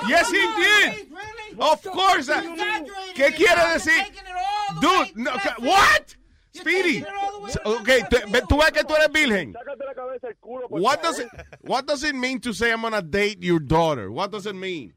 did. 0.00 0.08
Yes, 0.08 0.30
he 0.30 0.38
on, 0.38 0.60
did. 0.60 0.96
Luis, 0.96 1.06
really? 1.10 1.60
Of 1.72 1.82
course. 1.82 2.28
Uh, 2.28 2.40
you're 2.44 2.56
that- 2.56 2.82
exaggerating 2.82 3.14
¿Qué 3.14 3.34
quiere 3.36 3.72
decir? 3.74 4.02
taking 4.04 4.18
it 4.18 4.36
all 4.36 4.74
the 4.74 5.04
Dude, 5.06 5.16
no, 5.16 5.32
to 5.32 5.38
ca- 5.38 5.48
that 5.58 5.62
what? 5.62 6.16
Speedy. 6.54 6.82
taking 6.82 7.02
it 7.02 7.08
all 7.20 7.32
the 7.32 7.40
way 7.44 7.50
So, 7.50 7.60
to 7.62 7.68
Okay, 7.80 8.00
that 8.00 8.44
tú 8.48 8.58
ves 8.58 8.70
que 8.72 8.82
tú 8.84 8.94
eres 8.94 9.08
virgen. 9.12 9.52
Sácate 9.54 9.86
la 9.86 9.94
cabeza 9.94 10.26
el 10.28 10.34
culo, 10.34 10.68
por 10.68 10.80
What 10.80 11.02
does 11.02 11.18
it 11.18 11.28
What 11.62 11.86
does 11.86 12.04
it 12.04 12.14
mean 12.14 12.40
to 12.40 12.52
say 12.52 12.70
I'm 12.72 12.82
gonna 12.82 13.00
date 13.02 13.42
your 13.42 13.58
daughter? 13.60 14.10
What 14.12 14.30
does 14.30 14.46
it 14.46 14.54
mean? 14.54 14.92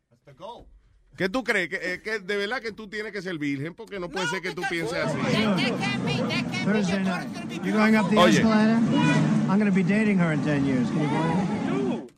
¿Qué 1.17 1.29
tú 1.29 1.43
crees? 1.43 1.69
Que, 1.69 1.93
eh, 1.93 2.01
que 2.01 2.19
de 2.19 2.37
verdad 2.37 2.61
que 2.61 2.71
tú 2.71 2.87
tienes 2.89 3.11
que 3.11 3.21
ser 3.21 3.37
virgen 3.37 3.73
porque 3.73 3.99
no 3.99 4.09
puede 4.09 4.27
ser 4.27 4.41
que 4.41 4.53
tú 4.53 4.63
pienses 4.69 4.97
así. 4.97 5.17
Oye. 8.17 8.41
I'm 9.47 9.59
going 9.59 9.69
to 9.69 9.75
be 9.75 9.83
dating 9.83 10.17
her 10.17 10.33
in 10.33 10.43
10 10.43 10.65
years. 10.65 10.89
Can 10.89 11.01
you 11.01 11.07
believe 11.07 11.37
it? 11.39 12.11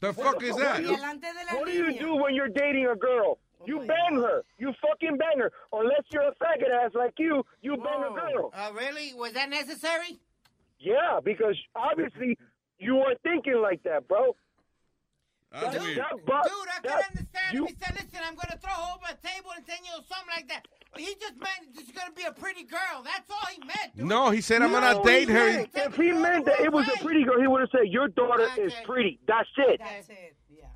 The 0.00 0.12
fuck 0.12 0.42
is 0.42 0.56
that? 0.56 0.82
What 1.52 1.66
do 1.66 1.72
you 1.72 1.98
do 1.98 2.16
when 2.16 2.34
you're 2.34 2.48
dating 2.48 2.86
a 2.86 2.96
girl? 2.96 3.38
You 3.64 3.78
bang 3.80 4.16
her. 4.20 4.42
You 4.58 4.74
fucking 4.82 5.16
bang 5.16 5.38
her. 5.38 5.50
Unless 5.72 6.02
you're 6.10 6.28
a 6.28 6.34
faggot 6.34 6.70
ass 6.84 6.90
like 6.94 7.14
you, 7.18 7.42
you 7.62 7.76
bang 7.76 8.04
a 8.10 8.12
girl. 8.12 8.52
Uh, 8.52 8.70
really? 8.74 9.14
Was 9.14 9.32
that 9.32 9.48
necessary? 9.48 10.18
Yeah, 10.78 11.20
because 11.24 11.56
obviously 11.74 12.36
you 12.78 12.96
weren't 12.96 13.20
thinking 13.22 13.62
like 13.62 13.82
that, 13.84 14.06
bro. 14.06 14.36
That's 15.54 15.74
That- 15.74 15.82
weird. 15.82 15.98
that 15.98 16.10
bu- 16.10 16.42
Dude, 16.50 16.68
I 16.68 16.80
can 16.80 16.82
that- 16.82 17.10
understand 17.10 17.54
you- 17.54 17.64
if 17.64 17.70
he 17.70 17.76
said, 17.78 17.94
listen, 17.94 18.20
I'm 18.26 18.34
going 18.34 18.50
to 18.50 18.58
throw 18.58 18.74
her 18.74 18.92
over 18.98 19.06
a 19.06 19.26
table 19.26 19.50
and 19.56 19.64
send 19.64 19.80
you 19.86 19.92
something 20.10 20.34
like 20.34 20.48
that. 20.48 20.66
He 20.96 21.14
just 21.20 21.36
meant 21.38 21.74
this 21.74 21.84
is 21.86 21.92
going 21.92 22.08
to 22.08 22.14
be 22.14 22.24
a 22.24 22.32
pretty 22.32 22.64
girl. 22.64 23.02
That's 23.04 23.30
all 23.30 23.46
he 23.54 23.58
meant, 23.60 23.96
dude. 23.96 24.06
No, 24.06 24.30
he 24.30 24.40
said 24.40 24.62
I'm 24.62 24.70
gonna 24.72 25.02
date 25.02 25.28
her. 25.28 25.50
didn't. 25.52 25.70
If 25.76 25.96
he 25.96 26.12
meant 26.12 26.44
that 26.46 26.60
it 26.60 26.72
was 26.72 26.86
a 26.88 26.98
pretty 27.02 27.24
girl, 27.24 27.40
he 27.40 27.46
would 27.46 27.60
have 27.62 27.70
said, 27.70 27.88
Your 27.88 28.08
daughter 28.08 28.48
is 28.58 28.72
pretty. 28.84 29.18
That's 29.26 29.48
it. 29.56 29.80
That's 29.80 30.08
it. 30.08 30.36
Yeah. 30.50 30.66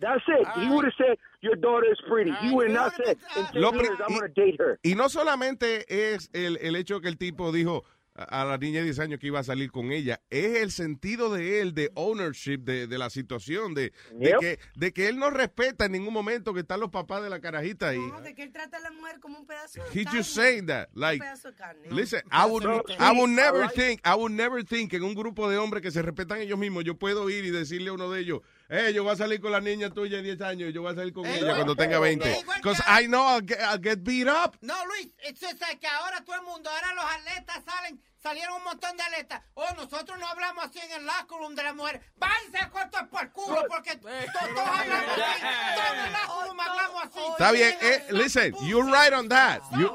That's 0.00 0.22
it. 0.28 0.46
All 0.46 0.54
he 0.60 0.66
right. 0.66 0.74
would 0.74 0.84
have 0.86 0.94
said, 0.98 1.16
Your 1.40 1.54
daughter 1.56 1.86
is 1.90 1.98
pretty. 2.08 2.30
All 2.32 2.36
he 2.38 2.52
would 2.52 2.70
have 2.70 2.74
not 2.74 2.96
said, 2.96 3.16
been- 3.34 3.46
In 3.56 3.64
uh, 3.64 3.70
10 3.70 3.80
years, 3.80 3.98
I'm 4.06 4.16
going 4.18 4.20
to 4.22 4.28
date 4.28 4.56
her. 4.60 4.78
Y 4.84 4.94
no 4.94 5.04
solamente 5.08 5.84
es 5.88 6.28
el, 6.34 6.56
el 6.60 6.74
hecho 6.76 7.00
que 7.00 7.08
el 7.08 7.16
tipo 7.16 7.52
dijo 7.52 7.84
a, 8.18 8.44
la 8.44 8.58
niña 8.58 8.78
de 8.80 8.84
10 8.86 8.98
años 8.98 9.20
que 9.20 9.28
iba 9.28 9.38
a 9.40 9.44
salir 9.44 9.70
con 9.70 9.92
ella, 9.92 10.20
es 10.30 10.56
el 10.58 10.72
sentido 10.72 11.32
de 11.32 11.60
él 11.60 11.74
de 11.74 11.90
ownership 11.94 12.58
de, 12.58 12.86
de 12.86 12.98
la 12.98 13.10
situación, 13.10 13.74
de, 13.74 13.92
de 14.12 14.36
que, 14.40 14.58
de 14.74 14.92
que 14.92 15.08
él 15.08 15.18
no 15.18 15.30
respeta 15.30 15.84
en 15.84 15.92
ningún 15.92 16.12
momento 16.12 16.52
que 16.52 16.60
están 16.60 16.80
los 16.80 16.90
papás 16.90 17.22
de 17.22 17.30
la 17.30 17.40
carajita 17.40 17.88
ahí. 17.90 17.98
No, 17.98 18.20
de 18.20 18.34
que 18.34 18.42
él 18.42 18.52
trata 18.52 18.78
a 18.78 18.80
la 18.80 18.90
mujer 18.90 19.20
como 19.20 19.38
un 19.38 19.46
pedazo 19.46 19.80
de 19.82 20.00
He 20.00 20.04
carne. 20.04 20.18
just 20.18 20.34
saying 20.34 20.66
that, 20.66 20.88
Un 20.94 21.00
like, 21.00 21.22
pedazo 21.24 21.50
de 21.50 21.56
carne. 21.56 21.88
Listen, 21.90 22.22
I 22.32 22.46
would, 22.46 22.64
No, 22.64 22.82
I 22.98 23.12
would 23.16 23.30
never 23.30 23.68
think, 23.68 24.00
I 24.04 24.14
would 24.14 24.32
never 24.32 24.64
think 24.64 24.90
que 24.90 24.96
en 24.96 25.04
un 25.04 25.14
grupo 25.14 25.48
de 25.48 25.56
hombres 25.56 25.82
que 25.82 25.90
se 25.90 26.02
respetan 26.02 26.40
ellos 26.40 26.58
mismos, 26.58 26.84
yo 26.84 26.96
puedo 26.98 27.30
ir 27.30 27.44
y 27.44 27.50
decirle 27.50 27.90
a 27.90 27.92
uno 27.92 28.10
de 28.10 28.20
ellos, 28.20 28.40
eh, 28.68 28.92
yo 28.94 29.02
voy 29.02 29.12
a 29.12 29.16
salir 29.16 29.40
con 29.40 29.52
la 29.52 29.60
niña 29.60 29.88
tuya 29.90 30.18
de 30.18 30.22
10 30.24 30.40
años 30.42 30.70
y 30.70 30.72
yo 30.72 30.82
voy 30.82 30.92
a 30.92 30.94
salir 30.94 31.12
con 31.12 31.24
Eh, 31.24 31.36
ella 31.38 31.48
no, 31.48 31.54
cuando 31.54 31.74
tenga 31.76 31.98
20. 31.98 32.28
eh, 32.30 32.40
igual 32.42 32.60
Because 32.60 32.82
I 32.86 33.06
know 33.06 33.22
I'll 33.26 33.40
get, 33.46 33.58
I'll 33.60 33.80
get 33.82 34.02
beat 34.04 34.26
up. 34.28 34.56
No, 34.60 34.74
Luis, 34.86 35.08
it's 35.26 35.40
just 35.40 35.60
like 35.60 35.78
que 35.80 35.86
ahora 35.88 36.22
todo 36.24 36.36
el 36.36 36.42
mundo, 36.42 36.68
ahora 36.68 36.94
los 36.94 37.04
atletas 37.04 37.64
salen, 37.64 37.98
salieron 38.22 38.56
un 38.56 38.64
montón 38.64 38.96
de 38.96 39.02
atletas. 39.02 39.42
Oh, 39.54 39.66
nosotros 39.76 40.18
no 40.18 40.26
hablamos 40.26 40.64
así 40.64 40.78
en 40.78 40.92
el 41.00 41.06
locker 41.06 41.38
room 41.38 41.54
de 41.54 41.62
la 41.62 41.72
mujer. 41.72 42.00
Váyanse 42.16 42.58
a 42.58 42.70
cortar 42.70 43.08
por 43.08 43.30
culo 43.32 43.64
porque 43.68 43.96
to- 43.96 44.08
todos 44.08 44.68
hablamos 44.68 45.10
así. 45.12 45.42
Todos 45.76 45.98
en 45.98 46.04
el 46.06 46.12
locker 46.12 46.46
room 46.46 46.60
hablamos 46.60 47.02
así. 47.04 47.20
Está 47.30 47.52
bien, 47.52 47.74
eh, 47.80 48.04
listen, 48.10 48.54
you're 48.66 48.90
right 48.90 49.12
on 49.12 49.28
that. 49.28 49.60
You, 49.78 49.88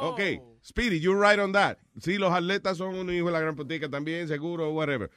okay, 0.00 0.40
Speedy, 0.62 0.98
you're 0.98 1.18
right 1.20 1.38
on 1.38 1.52
that. 1.52 1.78
Sí, 2.00 2.16
los 2.18 2.32
atletas 2.32 2.78
son 2.78 2.94
unos 2.96 3.14
hijos 3.14 3.26
de 3.26 3.32
la 3.32 3.40
gran 3.40 3.54
putica 3.56 3.88
también, 3.88 4.26
seguro, 4.28 4.70
whatever. 4.72 5.10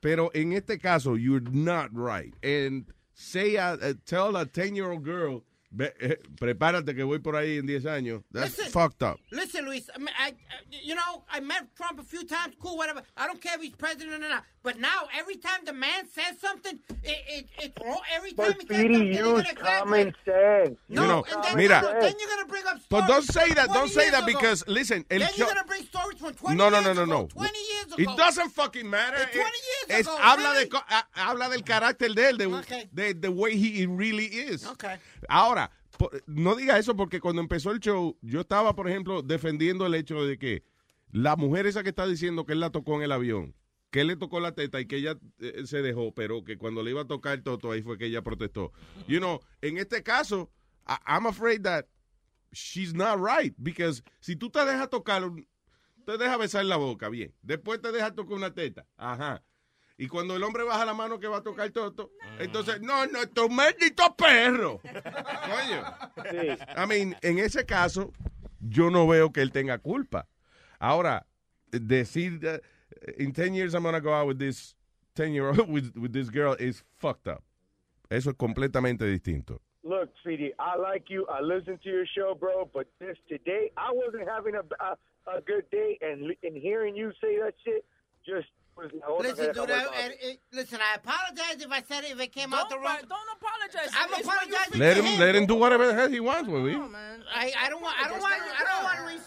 Pero 0.00 0.30
en 0.34 0.52
este 0.52 0.78
caso, 0.78 1.16
you're 1.16 1.40
not 1.50 1.90
right. 1.92 2.34
And 2.42 2.86
say, 3.14 3.56
a, 3.56 3.72
a- 3.72 3.94
tell 4.04 4.36
a 4.36 4.44
10-year-old 4.46 5.04
girl, 5.04 5.44
"Ve, 5.76 5.92
eh, 6.00 6.18
prepárate 6.38 6.94
que 6.94 7.02
voy 7.02 7.18
por 7.18 7.34
ahí 7.36 7.58
en 7.58 7.66
10 7.66 7.84
años. 7.86 8.22
That's 8.32 8.56
Listen. 8.58 8.72
fucked 8.72 9.02
up. 9.02 9.18
Listen, 9.32 9.64
Luis, 9.64 9.90
I, 9.94 9.98
mean, 9.98 10.14
I, 10.18 10.28
I- 10.28 10.34
you 10.70 10.94
know, 10.94 11.24
I 11.28 11.40
met 11.40 11.74
Trump 11.76 11.98
a 11.98 12.04
few 12.04 12.24
times, 12.24 12.54
cool, 12.60 12.76
whatever. 12.76 13.02
I 13.16 13.26
don't 13.26 13.40
care 13.40 13.54
if 13.56 13.62
he's 13.62 13.74
president 13.74 14.22
or 14.22 14.28
not. 14.28 14.44
But 14.62 14.78
now, 14.78 15.08
every 15.18 15.36
time 15.36 15.64
the 15.66 15.72
man 15.74 16.06
says 16.08 16.38
something, 16.40 16.78
it, 17.02 17.18
it, 17.28 17.46
it's 17.58 17.74
wrong. 17.84 18.00
Every 18.14 18.32
time 18.32 18.52
But 18.52 18.62
he 18.62 18.66
says 18.66 18.76
something, 18.86 19.12
you're 19.12 19.36
use 19.38 19.42
gonna 19.42 19.54
common 19.54 20.14
sense. 20.24 20.78
No, 20.88 21.02
You 21.02 21.08
know, 21.08 21.24
and 21.30 21.44
then, 21.44 21.56
mira. 21.56 21.82
no, 21.82 22.00
then 22.00 22.14
you're 22.18 22.30
gonna 22.30 22.46
bring 22.48 22.64
up 22.66 22.76
But 22.88 23.04
stories 23.04 23.08
don't 23.08 23.24
say 23.34 23.54
that. 23.54 23.66
20 23.66 23.74
Don't 23.74 23.90
say 23.90 24.10
that 24.10 24.22
ago. 24.22 24.26
because, 24.38 24.64
listen, 24.68 25.04
el 25.10 25.18
Then 25.18 25.28
you're 25.36 25.48
gonna 25.48 25.64
bring 25.64 25.82
stories 25.84 26.18
from 26.18 26.32
20 26.34 26.56
No, 26.56 26.70
no, 26.70 26.80
years 26.80 26.96
no, 26.96 27.04
no, 27.04 27.12
ago, 27.14 27.22
no. 27.22 27.26
20 27.26 27.58
years 27.58 27.84
ago. 27.92 27.96
It 28.12 28.16
doesn't 28.16 28.50
fucking 28.50 28.88
matter. 28.88 29.16
It's 29.20 29.32
20 29.32 29.40
years 29.42 30.00
Es- 30.00 30.06
ago, 30.06 30.16
habla, 30.18 30.52
really? 30.52 30.68
de, 30.70 30.80
habla 31.14 31.48
del 31.50 31.62
carácter 31.64 32.14
de 32.14 32.28
él, 32.30 32.38
de, 32.38 32.46
Okay. 32.46 32.88
de 32.92 33.12
the 33.14 33.30
way 33.30 33.56
he 33.56 33.84
really 33.86 34.26
is. 34.26 34.64
Okay. 34.66 34.96
Ahora, 35.28 35.63
no 36.26 36.56
diga 36.56 36.78
eso 36.78 36.96
porque 36.96 37.20
cuando 37.20 37.40
empezó 37.42 37.70
el 37.70 37.80
show, 37.80 38.16
yo 38.22 38.40
estaba, 38.40 38.74
por 38.74 38.88
ejemplo, 38.88 39.22
defendiendo 39.22 39.86
el 39.86 39.94
hecho 39.94 40.24
de 40.24 40.38
que 40.38 40.64
la 41.10 41.36
mujer 41.36 41.66
esa 41.66 41.82
que 41.82 41.90
está 41.90 42.06
diciendo 42.06 42.44
que 42.44 42.52
él 42.52 42.60
la 42.60 42.70
tocó 42.70 42.96
en 42.96 43.02
el 43.02 43.12
avión, 43.12 43.54
que 43.90 44.00
él 44.00 44.08
le 44.08 44.16
tocó 44.16 44.40
la 44.40 44.52
teta 44.52 44.80
y 44.80 44.86
que 44.86 44.96
ella 44.96 45.16
eh, 45.38 45.62
se 45.66 45.82
dejó, 45.82 46.12
pero 46.12 46.42
que 46.42 46.58
cuando 46.58 46.82
le 46.82 46.90
iba 46.90 47.02
a 47.02 47.06
tocar 47.06 47.34
el 47.34 47.42
toto, 47.42 47.70
ahí 47.70 47.82
fue 47.82 47.96
que 47.96 48.06
ella 48.06 48.22
protestó. 48.22 48.72
You 49.06 49.18
know, 49.18 49.40
en 49.62 49.78
este 49.78 50.02
caso, 50.02 50.50
I'm 51.06 51.26
afraid 51.26 51.62
that 51.62 51.86
she's 52.52 52.92
not 52.94 53.18
right, 53.20 53.54
because 53.58 54.02
si 54.20 54.36
tú 54.36 54.50
te 54.50 54.64
dejas 54.64 54.90
tocar, 54.90 55.22
te 56.04 56.18
dejas 56.18 56.38
besar 56.38 56.64
la 56.64 56.76
boca, 56.76 57.08
bien. 57.08 57.32
Después 57.42 57.80
te 57.80 57.92
dejas 57.92 58.14
tocar 58.14 58.36
una 58.36 58.52
teta, 58.52 58.86
ajá. 58.96 59.42
Y 59.96 60.08
cuando 60.08 60.34
el 60.34 60.42
hombre 60.42 60.64
baja 60.64 60.84
la 60.84 60.94
mano 60.94 61.20
que 61.20 61.28
va 61.28 61.36
a 61.38 61.42
tocar 61.42 61.66
el 61.66 61.72
toto, 61.72 62.10
entonces, 62.40 62.80
no, 62.80 63.06
no, 63.06 63.28
tu 63.28 63.48
maldito 63.48 64.14
perro. 64.16 64.80
Coño. 64.82 65.84
I 66.76 66.86
mean, 66.86 67.16
en 67.22 67.38
ese 67.38 67.64
caso, 67.64 68.12
yo 68.60 68.90
no 68.90 69.06
veo 69.06 69.32
que 69.32 69.40
él 69.40 69.52
tenga 69.52 69.78
culpa. 69.78 70.26
Ahora, 70.80 71.26
decir, 71.70 72.40
uh, 72.44 72.58
in 73.18 73.32
10 73.32 73.54
years 73.54 73.74
I'm 73.74 73.84
gonna 73.84 74.00
go 74.00 74.12
out 74.12 74.26
with 74.26 74.38
this 74.38 74.74
10 75.14 75.32
year 75.32 75.48
old, 75.48 75.68
with, 75.68 75.94
with 75.96 76.12
this 76.12 76.28
girl 76.28 76.54
is 76.58 76.82
fucked 76.96 77.28
up. 77.28 77.44
Eso 78.10 78.30
es 78.30 78.36
completamente 78.36 79.04
distinto. 79.04 79.60
Look, 79.84 80.10
Speedy, 80.20 80.52
I 80.58 80.76
like 80.76 81.10
you. 81.10 81.26
I 81.28 81.40
listen 81.40 81.78
to 81.82 81.88
your 81.88 82.06
show, 82.06 82.34
bro. 82.34 82.68
But 82.72 82.86
this 82.98 83.16
today, 83.28 83.70
I 83.76 83.90
wasn't 83.92 84.26
having 84.28 84.54
a 84.54 84.62
a, 84.82 85.36
a 85.36 85.40
good 85.42 85.70
day, 85.70 85.98
and 86.00 86.34
and 86.42 86.56
hearing 86.56 86.96
you 86.96 87.12
say 87.20 87.38
that 87.38 87.52
shit 87.64 87.84
just 88.24 88.48
Listen, 88.76 89.46
que 89.46 89.52
dude, 89.52 89.70
I, 89.70 89.82
I, 89.84 89.86
I- 90.24 90.38
listen, 90.52 90.78
I 90.80 90.96
apologize 90.96 91.64
if 91.64 91.70
I 91.70 91.82
said 91.82 92.04
it, 92.04 92.10
if 92.12 92.20
it 92.20 92.32
came 92.32 92.52
out 92.52 92.68
the 92.68 92.74
Don't, 92.76 92.84
wrong. 92.84 92.96
don't 93.08 93.28
apologize. 93.40 93.94
I'm 93.96 94.10
It's 94.12 94.26
apologizing 94.26 94.80
Let 94.80 94.96
him, 94.96 95.20
let 95.20 95.36
him 95.36 95.46
do 95.46 95.54
whatever 95.54 95.86
the 95.86 95.94
hell 95.94 96.08
he 96.08 96.20
wants 96.20 96.48
with 96.48 96.62
me. 96.64 96.74
I, 96.74 97.52
I 97.58 97.68
don't 97.70 97.82
want. 97.82 97.96
I 97.98 98.08
don't 98.08 98.20
want. 98.20 98.34
I 98.34 98.64
don't 98.64 98.84
want 98.84 99.18
to. 99.18 99.24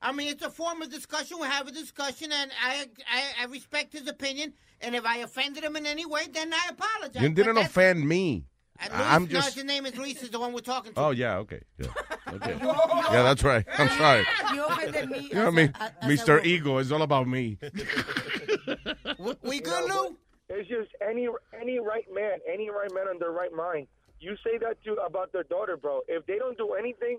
I 0.00 0.12
mean, 0.12 0.28
it's 0.28 0.44
a 0.44 0.50
form 0.50 0.80
of 0.82 0.90
discussion. 0.90 1.38
We 1.40 1.46
have 1.48 1.66
a 1.66 1.72
discussion, 1.72 2.30
and 2.32 2.50
I, 2.64 2.86
I, 3.12 3.42
I 3.42 3.44
respect 3.46 3.92
his 3.92 4.06
opinion. 4.08 4.52
And 4.80 4.94
if 4.94 5.04
I 5.04 5.18
offended 5.18 5.64
him 5.64 5.74
in 5.74 5.86
any 5.86 6.06
way, 6.06 6.28
then 6.32 6.52
I 6.52 6.68
apologize. 6.70 7.20
You 7.22 7.30
didn't 7.30 7.58
offend 7.58 8.06
me. 8.08 8.44
Luis, 8.80 8.90
I'm 8.92 9.22
just. 9.26 9.32
no, 9.32 9.40
just. 9.40 9.54
his 9.56 9.64
name 9.64 9.86
is 9.86 9.96
Luis. 9.96 10.22
Is 10.22 10.30
the 10.30 10.38
one 10.38 10.52
we're 10.52 10.60
talking 10.60 10.92
to. 10.92 11.00
Oh 11.00 11.10
yeah, 11.10 11.38
okay, 11.38 11.60
yeah, 11.78 11.86
okay, 12.28 12.56
yeah. 12.62 13.22
That's 13.24 13.42
right. 13.42 13.64
I'm 13.76 13.88
sorry. 13.98 14.24
You 14.54 14.64
offended 14.66 15.10
me. 15.10 15.18
You 15.18 15.34
know 15.34 15.44
what 15.46 15.48
I 15.48 15.50
mean? 15.50 15.74
a- 15.80 16.04
as 16.04 16.20
a 16.20 16.24
Mr. 16.24 16.44
Ego 16.44 16.78
is 16.78 16.92
all 16.92 17.02
about 17.02 17.26
me. 17.26 17.58
We, 19.42 19.60
good, 19.60 19.88
know, 19.88 20.08
Lou? 20.08 20.16
It's 20.48 20.68
just 20.68 20.90
any 21.06 21.28
any 21.60 21.78
right 21.78 22.06
man, 22.12 22.38
any 22.50 22.70
right 22.70 22.92
man 22.92 23.08
on 23.08 23.18
their 23.18 23.32
right 23.32 23.52
mind. 23.52 23.86
You 24.20 24.34
say 24.44 24.58
that 24.58 24.82
to 24.84 24.94
about 24.94 25.32
their 25.32 25.44
daughter, 25.44 25.76
bro. 25.76 26.00
If 26.08 26.26
they 26.26 26.38
don't 26.38 26.56
do 26.58 26.72
anything, 26.72 27.18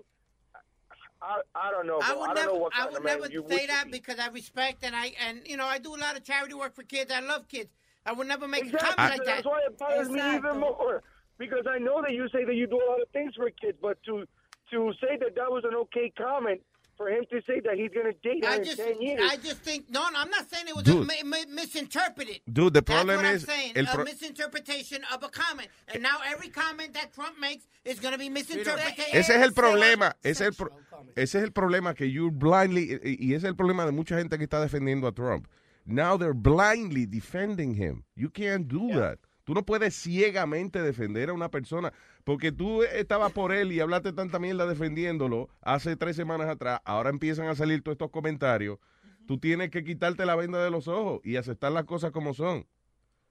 I, 1.22 1.40
I 1.54 1.70
don't 1.70 1.86
know. 1.86 2.00
I 2.02 2.14
would 2.14 2.22
I 2.22 2.26
don't 2.26 2.34
never, 2.34 2.46
know 2.48 2.54
what 2.58 2.72
I 2.74 2.86
would 2.86 3.04
never 3.04 3.26
say 3.48 3.66
that 3.66 3.84
be. 3.86 3.90
because 3.92 4.18
I 4.18 4.28
respect 4.28 4.84
and 4.84 4.96
I 4.96 5.12
and 5.26 5.42
you 5.46 5.56
know 5.56 5.66
I 5.66 5.78
do 5.78 5.94
a 5.94 5.98
lot 5.98 6.16
of 6.16 6.24
charity 6.24 6.54
work 6.54 6.74
for 6.74 6.82
kids. 6.82 7.12
I 7.12 7.20
love 7.20 7.48
kids. 7.48 7.70
I 8.04 8.12
would 8.12 8.26
never 8.26 8.48
make 8.48 8.64
a 8.64 8.66
Exactly. 8.66 8.94
comment 8.96 9.18
like 9.18 9.26
that. 9.26 9.34
That's 9.36 9.46
why 9.46 9.60
it 9.66 9.78
bothers 9.78 10.08
me 10.08 10.36
even 10.36 10.58
more. 10.58 11.02
Because 11.38 11.66
I 11.68 11.78
know 11.78 12.02
that 12.02 12.12
you 12.12 12.28
say 12.30 12.44
that 12.44 12.54
you 12.54 12.66
do 12.66 12.76
a 12.76 12.86
lot 12.90 13.00
of 13.00 13.08
things 13.12 13.34
for 13.34 13.48
kids, 13.50 13.78
but 13.80 14.02
to 14.04 14.24
to 14.72 14.92
say 15.00 15.16
that 15.18 15.34
that 15.36 15.50
was 15.50 15.64
an 15.64 15.74
okay 15.74 16.12
comment 16.16 16.60
for 17.00 17.08
him 17.08 17.24
to 17.30 17.40
say 17.46 17.60
that 17.60 17.76
he's 17.78 17.90
going 17.96 18.12
to 18.12 18.18
date 18.20 18.44
her 18.44 18.50
I 18.50 18.56
in 18.56 18.64
just, 18.64 18.76
10 18.76 19.00
years. 19.00 19.20
I 19.24 19.36
just 19.36 19.56
think 19.62 19.88
no, 19.88 20.06
no. 20.10 20.18
I'm 20.20 20.28
not 20.28 20.50
saying 20.50 20.66
it 20.68 20.76
was 20.76 20.84
Dude. 20.84 21.06
mi- 21.06 21.22
mi- 21.24 21.46
misinterpreted. 21.48 22.40
Dude, 22.52 22.74
the 22.74 22.82
That's 22.82 22.92
problem 23.04 23.24
is 23.24 23.44
saying. 23.44 23.72
a 23.78 24.04
misinterpretation 24.04 25.00
of 25.12 25.22
a 25.22 25.28
comment, 25.30 25.68
and 25.88 26.02
now 26.02 26.18
every 26.26 26.48
comment 26.48 26.92
that 26.92 27.14
Trump 27.14 27.40
makes 27.40 27.64
is 27.86 28.00
going 28.00 28.12
to 28.12 28.18
be 28.18 28.28
misinterpreted. 28.28 29.06
Ese 29.14 29.30
es 29.30 29.42
el 29.42 29.52
problema, 29.52 30.12
ese 30.22 30.42
es 30.42 30.48
el, 30.48 30.52
pro- 30.52 30.76
ese 31.16 31.34
es 31.38 31.44
el 31.44 31.52
problema 31.52 31.94
que 31.96 32.04
you 32.10 32.30
blindly, 32.30 33.00
y 33.02 33.16
y 33.18 33.34
ese 33.34 33.44
es 33.46 33.50
el 33.50 33.56
problema 33.56 33.86
de 33.86 33.92
mucha 33.92 34.18
gente 34.18 34.36
que 34.36 34.44
está 34.44 34.60
defendiendo 34.60 35.06
a 35.06 35.12
Trump. 35.12 35.46
Now 35.86 36.18
they're 36.18 36.34
blindly 36.34 37.06
defending 37.06 37.74
him. 37.76 38.04
You 38.14 38.28
can't 38.28 38.68
do 38.68 38.90
that. 39.00 39.18
Tú 39.50 39.54
no 39.54 39.66
puedes 39.66 39.96
ciegamente 39.96 40.80
defender 40.80 41.28
a 41.28 41.32
una 41.32 41.50
persona 41.50 41.92
porque 42.22 42.52
tú 42.52 42.84
estabas 42.84 43.32
por 43.32 43.52
él 43.52 43.72
y 43.72 43.80
hablaste 43.80 44.12
tanta 44.12 44.38
mierda 44.38 44.64
defendiéndolo 44.64 45.48
hace 45.60 45.96
tres 45.96 46.14
semanas 46.14 46.48
atrás. 46.48 46.80
Ahora 46.84 47.10
empiezan 47.10 47.48
a 47.48 47.56
salir 47.56 47.82
todos 47.82 47.96
estos 47.96 48.12
comentarios. 48.12 48.78
Tú 49.26 49.40
tienes 49.40 49.70
que 49.70 49.82
quitarte 49.82 50.24
la 50.24 50.36
venda 50.36 50.62
de 50.62 50.70
los 50.70 50.86
ojos 50.86 51.20
y 51.24 51.34
aceptar 51.34 51.72
las 51.72 51.82
cosas 51.82 52.12
como 52.12 52.32
son. 52.32 52.64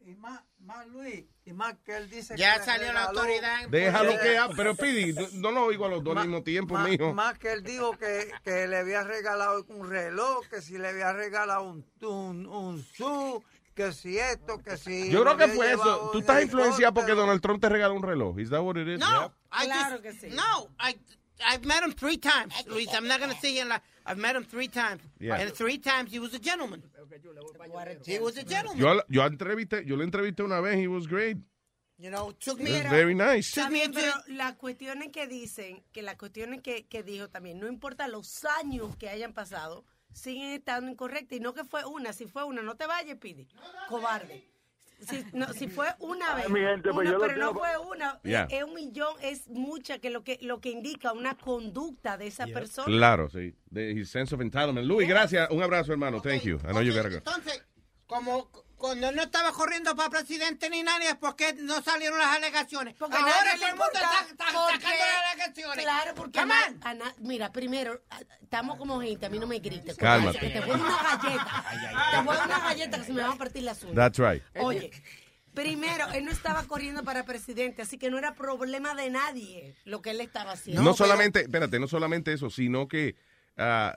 Y 0.02 0.14
más, 0.16 0.42
más 0.60 0.86
Luis, 0.88 1.24
y 1.46 1.54
más 1.54 1.78
que 1.86 1.96
él 1.96 2.10
dice 2.10 2.36
Ya 2.36 2.58
que 2.58 2.66
salió 2.66 2.92
la 2.92 3.06
autoridad. 3.06 3.70
Déjalo 3.70 4.20
que 4.22 4.38
hable. 4.38 4.56
Pero 4.58 4.76
Pidi, 4.76 5.16
no, 5.36 5.52
lo 5.52 5.64
oigo 5.64 5.86
a 5.86 5.90
los 5.90 6.04
dos 6.04 6.18
al 6.18 6.28
mismo 6.28 6.44
tiempo, 6.44 6.74
ma- 6.74 6.86
mijo. 6.86 7.14
Más 7.14 7.40
que 7.40 7.54
él 7.54 7.64
dijo 7.64 7.92
que, 7.98 8.30
que 8.44 8.68
le 8.68 8.76
había 8.76 9.04
regalado 9.04 9.64
un 9.70 9.90
reloj, 9.90 10.46
que 10.50 10.62
si 10.62 10.78
le 10.78 10.90
había 10.90 11.14
regalado 11.14 11.64
un, 11.64 11.86
un, 12.02 12.46
un 12.46 12.84
su, 12.84 13.42
que 13.80 13.94
si 13.94 14.18
esto, 14.18 14.58
que 14.62 14.76
si... 14.76 15.10
Yo 15.10 15.24
lo 15.24 15.36
creo 15.36 15.48
que 15.48 15.54
fue 15.56 15.72
eso. 15.72 16.10
Tú 16.12 16.20
estás 16.20 16.44
influenciado 16.44 16.94
porque. 16.94 17.13
Donald 17.13 17.42
Trump 17.42 17.62
te 17.62 17.70
regaló 17.70 17.94
un 17.96 18.04
reloj. 18.04 18.38
Is 18.39 18.50
that 18.50 18.62
what 18.62 18.76
it 18.78 18.88
is? 18.88 19.00
No, 19.00 19.32
I 19.52 19.68
just, 19.68 20.24
No, 20.36 20.68
I 20.80 20.96
I've 21.42 21.65
met 21.65 21.84
him 21.84 21.94
three 21.94 22.18
times, 22.18 22.54
Luis. 22.68 22.89
I'm 22.94 23.08
not 23.08 23.20
going 23.20 23.32
to 23.34 23.39
say 23.39 23.54
here. 23.54 23.65
Like, 23.65 23.82
I've 24.06 24.18
met 24.18 24.36
him 24.36 24.44
three 24.44 24.68
times, 24.68 25.02
Yeah. 25.20 25.36
and 25.39 25.54
three 25.54 25.78
times 25.78 26.12
he 26.12 26.20
was 26.20 26.34
a 26.34 26.39
gentleman. 26.39 26.84
He 28.06 28.20
was 28.20 28.38
a 28.38 28.44
gentleman. 28.44 28.78
Yo, 28.78 29.02
yo, 29.08 29.26
entrevisté, 29.26 29.86
yo 29.86 29.96
le 29.96 30.04
entrevisté 30.04 30.44
una 30.44 30.60
vez. 30.60 30.78
He 30.78 30.88
was 30.88 31.08
great. 31.08 31.38
You 31.98 32.10
know, 32.10 32.32
took 32.39 32.60
me. 32.60 32.82
Very 32.89 33.13
nice. 33.15 33.52
Took 33.52 33.70
me 33.72 33.80
También, 33.82 33.86
into- 33.94 34.00
pero 34.02 34.13
las 34.38 34.56
cuestiones 34.56 35.10
que 35.12 35.28
dicen, 35.28 35.84
que 35.94 36.02
las 36.02 36.15
cuestiones 36.15 36.62
que, 36.62 36.86
que 36.88 37.04
dijo 37.04 37.30
también, 37.30 37.60
no 37.60 37.68
importa 37.68 38.08
los 38.08 38.44
años 38.62 38.96
que 38.98 39.10
hayan 39.10 39.34
pasado, 39.34 39.86
siguen 40.13 40.52
estando 40.52 40.91
incorrectas. 40.91 41.38
Y 41.38 41.41
no 41.41 41.54
que 41.54 41.63
fue 41.63 41.86
una, 41.86 42.13
si 42.13 42.26
fue 42.26 42.43
una, 42.43 42.62
no 42.62 42.76
te 42.76 42.86
vayas, 42.88 43.17
Pidi. 43.17 43.48
Cobarde. 43.88 44.48
Si, 45.02 45.24
no, 45.32 45.54
si 45.54 45.69
fue 45.69 45.88
una 46.00 46.36
vez, 46.36 46.50
mi 46.50 46.60
gente, 46.60 46.91
pues 46.91 47.08
una, 47.08 47.19
pero 47.19 47.38
no 47.38 47.54
fue 47.54 47.78
una, 47.78 48.19
Yeah. 48.22 48.48
es 48.50 48.65
un 48.65 48.74
millón, 48.74 49.15
es 49.22 49.48
mucha 49.48 50.00
que 50.00 50.10
lo 50.10 50.26
que 50.26 50.38
lo 50.41 50.60
que 50.60 50.72
indica 50.72 51.13
una 51.13 51.36
conducta 51.38 52.17
de 52.17 52.28
esa 52.28 52.45
persona. 52.48 52.86
Claro, 52.86 53.30
sí. 53.30 53.56
De 53.69 53.91
his 53.93 54.10
sense 54.10 54.36
of 54.36 54.41
entitlement. 54.41 54.86
Luis, 54.86 55.08
gracias. 55.08 55.50
Un 55.52 55.63
abrazo, 55.63 55.93
hermano. 55.93 56.22
Thank 56.22 56.41
you. 56.43 56.58
I 56.58 56.72
know 56.72 56.82
you 56.82 56.93
gotta 56.93 57.08
go. 57.08 57.15
Entonces, 57.15 57.63
como 58.08 58.52
cuando 58.80 59.12
no 59.12 59.22
estaba 59.22 59.52
corriendo 59.52 59.96
para 59.96 60.10
presidente 60.10 60.70
ni 60.70 60.82
nadie, 60.82 61.13
¿por 61.15 61.36
qué 61.36 61.54
no 61.54 61.82
salieron 61.84 62.18
las 62.18 62.36
alegaciones? 62.38 62.96
Porque 62.96 63.18
Ahora 63.18 63.30
nadie 63.30 63.52
todo 63.60 63.68
el 63.68 63.76
mundo 63.76 63.86
importa, 63.86 64.00
está, 64.00 64.32
está 64.32 64.46
porque- 64.60 64.74
sacando 64.86 65.06
las 65.06 65.32
alegaciones. 65.34 65.84
Claro, 65.86 66.15
porque 66.15 66.39
a 66.39 66.46
na- 66.46 67.13
mira, 67.20 67.52
primero, 67.52 68.02
estamos 68.42 68.78
como 68.78 69.00
gente, 69.02 69.26
a 69.26 69.30
mí 69.30 69.38
no 69.38 69.46
me 69.48 69.60
grites. 69.60 69.96
Cálmate. 69.98 70.39
Que 70.39 70.50
te 70.50 70.62
voy 70.62 70.72
a 70.72 70.76
una 70.76 71.04
galleta. 71.04 71.65
Te 72.12 72.22
voy 72.24 72.38
a 72.38 72.44
una 72.46 72.60
galleta 72.60 72.98
que 72.98 73.04
se 73.04 73.13
me 73.13 73.22
van 73.22 73.32
a 73.32 73.38
partir 73.38 73.63
las 73.63 73.84
uñas. 73.84 73.96
That's 73.96 74.18
right. 74.18 74.42
Oye, 74.62 74.92
primero, 75.54 76.08
él 76.13 76.26
no 76.26 76.32
estaba 76.32 76.63
corriendo 76.63 77.04
para 77.04 77.26
presidente, 77.26 77.82
así 77.82 77.98
que 77.98 78.10
no 78.10 78.18
era 78.18 78.34
problema 78.34 78.96
de 78.96 79.10
nadie 79.10 79.76
lo 79.86 80.02
que 80.02 80.12
él 80.12 80.22
estaba 80.22 80.54
haciendo. 80.54 80.82
No, 80.82 80.94
solamente, 80.94 81.42
espérate, 81.42 81.80
no 81.80 81.88
solamente 81.88 82.32
eso, 82.34 82.50
sino 82.50 82.88
que 82.88 83.15
ah, 83.58 83.94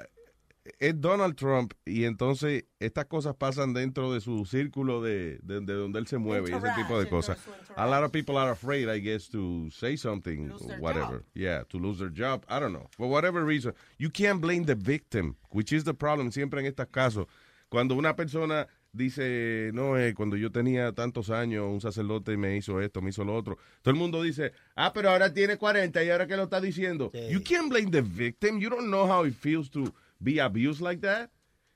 es 0.78 1.00
Donald 1.00 1.34
Trump 1.36 1.72
y 1.84 2.04
entonces 2.04 2.64
estas 2.78 3.06
cosas 3.06 3.34
pasan 3.34 3.72
dentro 3.72 4.12
de 4.12 4.20
su 4.20 4.44
círculo 4.44 5.02
de, 5.02 5.38
de, 5.42 5.60
de 5.60 5.74
donde 5.74 5.98
él 5.98 6.06
se 6.06 6.18
mueve 6.18 6.50
y 6.50 6.54
ese 6.54 6.68
tipo 6.76 6.98
de 7.00 7.08
cosas. 7.08 7.38
A 7.76 7.86
lot 7.86 8.04
of 8.04 8.12
people 8.12 8.36
are 8.36 8.50
afraid, 8.50 8.88
I 8.88 9.00
guess, 9.00 9.28
to 9.30 9.68
say 9.70 9.96
something, 9.96 10.50
whatever. 10.78 11.24
Yeah, 11.34 11.64
to 11.70 11.78
lose 11.78 11.98
their 11.98 12.12
job. 12.12 12.44
I 12.48 12.60
don't 12.60 12.72
know. 12.72 12.88
For 12.96 13.08
whatever 13.08 13.44
reason. 13.44 13.74
You 13.98 14.10
can't 14.10 14.40
blame 14.40 14.64
the 14.64 14.74
victim, 14.74 15.36
which 15.50 15.72
is 15.72 15.84
the 15.84 15.94
problem 15.94 16.30
siempre 16.30 16.60
en 16.60 16.66
estos 16.66 16.86
casos. 16.90 17.26
Cuando 17.68 17.94
una 17.94 18.14
persona 18.14 18.68
dice, 18.92 19.70
no, 19.72 19.98
eh, 19.98 20.12
cuando 20.14 20.36
yo 20.36 20.52
tenía 20.52 20.92
tantos 20.92 21.30
años, 21.30 21.64
un 21.66 21.80
sacerdote 21.80 22.36
me 22.36 22.56
hizo 22.56 22.80
esto, 22.80 23.00
me 23.00 23.10
hizo 23.10 23.24
lo 23.24 23.34
otro. 23.34 23.56
Todo 23.80 23.92
el 23.92 23.98
mundo 23.98 24.22
dice, 24.22 24.52
ah, 24.76 24.92
pero 24.92 25.10
ahora 25.10 25.32
tiene 25.32 25.56
40 25.56 26.04
y 26.04 26.10
ahora 26.10 26.26
que 26.26 26.36
lo 26.36 26.44
está 26.44 26.60
diciendo. 26.60 27.10
You 27.30 27.42
can't 27.42 27.70
blame 27.70 27.90
the 27.90 28.02
victim. 28.02 28.60
You 28.60 28.68
don't 28.68 28.88
know 28.88 29.06
how 29.06 29.24
it 29.24 29.34
feels 29.34 29.70
to 29.70 29.92
be 30.22 30.40
abused 30.40 30.80
like 30.80 31.00
that. 31.02 31.30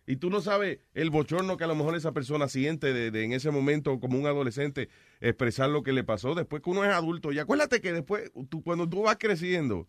Y 0.06 0.16
tú 0.16 0.30
no 0.30 0.40
sabes 0.40 0.78
el 0.94 1.10
bochorno 1.10 1.56
que 1.56 1.64
a 1.64 1.66
lo 1.66 1.74
mejor 1.74 1.96
esa 1.96 2.12
persona 2.12 2.46
siente 2.48 2.92
de, 2.92 3.10
de 3.10 3.24
en 3.24 3.32
ese 3.32 3.50
momento 3.50 3.98
como 3.98 4.18
un 4.18 4.26
adolescente 4.26 4.88
expresar 5.20 5.68
lo 5.68 5.82
que 5.82 5.92
le 5.92 6.04
pasó 6.04 6.34
después 6.36 6.62
que 6.62 6.70
uno 6.70 6.84
es 6.84 6.90
adulto. 6.92 7.32
Y 7.32 7.40
acuérdate 7.40 7.80
que 7.80 7.92
después, 7.92 8.30
tú, 8.48 8.62
cuando 8.62 8.88
tú 8.88 9.02
vas 9.02 9.16
creciendo, 9.18 9.88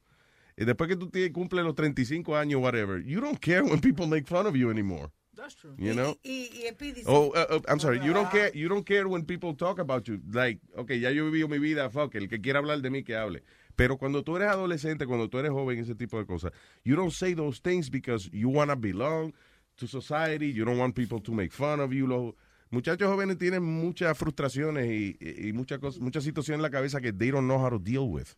y 0.57 0.65
después 0.65 0.87
que 0.89 0.95
tú 0.95 1.11
cumples 1.31 1.63
los 1.63 1.75
35 1.75 2.35
años, 2.35 2.59
whatever, 2.59 3.03
you 3.03 3.21
don't 3.21 3.39
care 3.39 3.61
when 3.61 3.79
people 3.79 4.07
make 4.07 4.25
fun 4.25 4.47
of 4.47 4.55
you 4.55 4.71
anymore. 4.71 5.11
That's 5.35 5.55
true. 5.55 5.75
You 5.77 5.93
know? 5.93 6.17
Y, 6.23 6.49
y, 6.51 6.65
y 6.65 6.69
Speedy, 6.71 7.03
Oh, 7.05 7.31
uh, 7.35 7.57
uh, 7.57 7.61
I'm 7.67 7.79
sorry. 7.79 7.99
You 7.99 8.11
don't 8.11 8.29
care. 8.31 8.51
You 8.55 8.67
don't 8.67 8.83
care 8.83 9.07
when 9.07 9.23
people 9.23 9.53
talk 9.53 9.77
about 9.77 10.07
you. 10.07 10.19
Like, 10.33 10.59
okay, 10.75 10.99
ya 10.99 11.11
yo 11.11 11.25
he 11.27 11.31
vivido 11.31 11.47
mi 11.47 11.59
vida. 11.59 11.91
Fuck, 11.91 12.15
el 12.15 12.27
que 12.27 12.41
quiera 12.41 12.57
hablar 12.57 12.81
de 12.81 12.89
mí 12.89 13.03
que 13.03 13.15
hable. 13.15 13.43
Pero 13.77 13.95
cuando 13.97 14.23
tú 14.23 14.35
eres 14.35 14.49
adolescente, 14.49 15.05
cuando 15.05 15.29
tú 15.29 15.37
eres 15.37 15.51
joven, 15.51 15.77
ese 15.77 15.93
tipo 15.93 16.17
de 16.17 16.25
cosas, 16.25 16.51
you 16.83 16.95
don't 16.95 17.11
say 17.11 17.35
those 17.35 17.61
things 17.61 17.91
because 17.91 18.27
you 18.33 18.49
wanna 18.49 18.75
belong 18.75 19.33
to 19.75 19.87
society. 19.87 20.51
You 20.51 20.65
don't 20.65 20.79
want 20.79 20.95
people 20.95 21.21
to 21.21 21.31
make 21.31 21.51
fun 21.51 21.79
of 21.79 21.91
you. 21.91 22.07
Los 22.07 22.33
muchachos 22.71 23.07
jóvenes 23.07 23.37
tienen 23.37 23.61
muchas 23.61 24.17
frustraciones 24.17 24.87
y, 24.87 25.15
y, 25.21 25.49
y 25.49 25.53
muchas 25.53 25.79
muchas 25.99 26.23
situaciones 26.23 26.57
en 26.57 26.63
la 26.63 26.71
cabeza 26.71 26.99
que 26.99 27.13
they 27.13 27.29
don't 27.29 27.45
know 27.45 27.63
how 27.63 27.69
to 27.69 27.77
deal 27.77 28.09
with. 28.09 28.29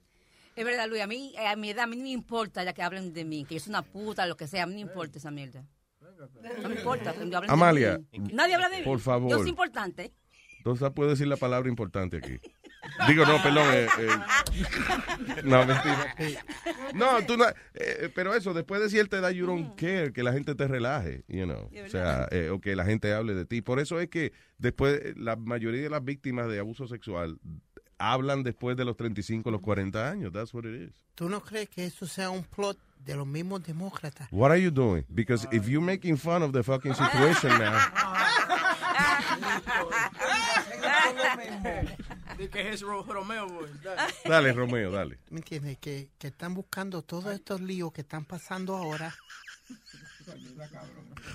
Es 0.58 0.66
verdad, 0.66 0.90
Luis, 0.90 1.02
a 1.02 1.08
mí, 1.08 1.34
eh, 1.40 1.48
a 1.48 1.56
mi 1.56 1.70
edad, 1.70 1.86
a 1.86 1.88
mí 1.88 1.96
no 1.96 2.04
me 2.04 2.10
importa 2.10 2.62
ya 2.66 2.74
que 2.74 2.82
hablen 2.82 3.14
de 3.14 3.24
mí, 3.24 3.46
que 3.46 3.54
yo 3.54 3.60
soy 3.62 3.72
una 3.72 3.82
puta, 3.82 4.26
lo 4.26 4.36
que 4.36 4.46
sea, 4.46 4.64
a 4.64 4.66
mí 4.66 4.74
no 4.74 4.76
me 4.76 4.92
importa 4.92 5.18
esa 5.18 5.32
mierda. 5.32 5.66
No 6.62 6.68
me 6.68 6.76
importa. 6.76 7.12
hablen 7.12 7.30
de 7.30 7.38
Amalia, 7.48 7.98
mí. 8.12 8.28
Nadie 8.34 8.56
habla 8.56 8.68
de 8.68 8.80
mí. 8.80 8.84
por 8.84 9.00
favor. 9.00 9.32
Yo 9.32 9.40
soy 9.40 9.50
importante. 9.50 10.12
Entonces 10.58 10.90
puedo 10.92 11.12
decir 11.12 11.28
la 11.28 11.38
palabra 11.38 11.70
importante 11.70 12.18
aquí. 12.18 12.40
Digo, 13.08 13.26
no, 13.26 13.42
perdón. 13.44 13.68
eh, 13.74 13.88
eh, 14.00 14.10
no, 15.44 15.66
mentira. 15.66 16.16
No, 16.94 17.22
tú 17.26 17.38
no. 17.38 17.46
eh, 17.74 18.10
pero 18.16 18.34
eso, 18.34 18.54
después 18.54 18.82
de 18.82 18.90
cierta 18.90 19.18
edad, 19.18 19.32
you 19.32 19.46
don't 19.46 19.76
care 19.76 20.12
que 20.14 20.24
la 20.24 20.32
gente 20.32 20.56
te 20.56 20.68
relaje, 20.68 21.24
you 21.28 21.44
know. 21.46 21.70
O 21.86 21.90
sea, 21.90 22.28
eh, 22.32 22.50
o 22.50 22.60
que 22.62 22.76
la 22.76 22.86
gente 22.86 23.14
hable 23.14 23.36
de 23.36 23.46
ti. 23.46 23.62
Por 23.62 23.80
eso 23.80 24.00
es 24.00 24.10
que 24.10 24.32
después, 24.58 25.00
eh, 25.04 25.14
la 25.18 25.36
mayoría 25.36 25.82
de 25.84 25.90
las 25.90 26.04
víctimas 26.04 26.48
de 26.50 26.60
abuso 26.60 26.88
sexual 26.88 27.38
hablan 27.98 28.44
después 28.44 28.78
de 28.78 28.86
los 28.86 28.96
35, 28.96 29.52
los 29.52 29.60
40 29.62 30.10
años. 30.10 30.32
That's 30.32 30.54
what 30.54 30.64
it 30.64 30.90
is. 30.90 30.94
¿Tú 31.16 31.28
no 31.28 31.42
crees 31.42 31.68
que 31.70 31.86
eso 31.86 32.08
sea 32.08 32.30
un 32.30 32.44
plot 32.44 32.78
de 33.04 33.16
los 33.18 33.28
mismos 33.28 33.62
demócratas? 33.64 34.30
What 34.32 34.52
are 34.52 34.62
you 34.62 34.72
doing? 34.72 35.04
Because 35.10 35.46
if 35.52 35.68
you're 35.68 35.86
making 35.86 36.18
fun 36.18 36.42
of 36.44 36.54
the 36.54 36.64
fucking 36.64 36.94
situation 36.96 37.50
now. 37.60 37.78
Que 42.48 42.70
es 42.70 42.82
Ro- 42.82 43.04
Romeo, 43.04 43.48
boy. 43.48 43.70
Dale, 44.26 44.54
Romeo, 44.54 44.92
dale. 44.92 45.20
¿Me 45.30 45.40
entiendes? 45.40 45.78
Que, 45.80 46.10
que 46.18 46.28
están 46.28 46.54
buscando 46.54 47.02
todos 47.02 47.34
estos 47.34 47.60
líos 47.60 47.92
que 47.92 48.02
están 48.02 48.24
pasando 48.24 48.78
ahora. 48.78 49.14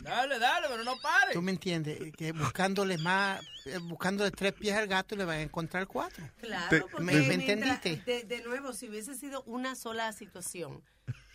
Dale, 0.03 0.39
dale, 0.39 0.67
pero 0.71 0.85
no 0.85 0.97
pare. 1.01 1.33
¿Tú 1.33 1.43
me 1.43 1.51
entiendes? 1.53 1.99
Que 2.17 2.33
buscándole 2.33 2.97
más, 2.99 3.45
eh, 3.67 3.79
buscándole 3.79 4.31
tres 4.31 4.53
pies 4.55 4.75
al 4.77 4.87
gato 4.87 5.15
y 5.15 5.19
le 5.19 5.25
van 5.25 5.39
a 5.39 5.43
encontrar 5.43 5.87
cuatro. 5.87 6.25
Claro, 6.41 6.87
porque 6.91 7.05
¿Me, 7.05 7.13
entendiste? 7.35 7.97
De, 8.07 8.23
de 8.25 8.43
nuevo, 8.43 8.73
si 8.73 8.89
hubiese 8.89 9.15
sido 9.15 9.43
una 9.45 9.75
sola 9.75 10.13
situación, 10.13 10.83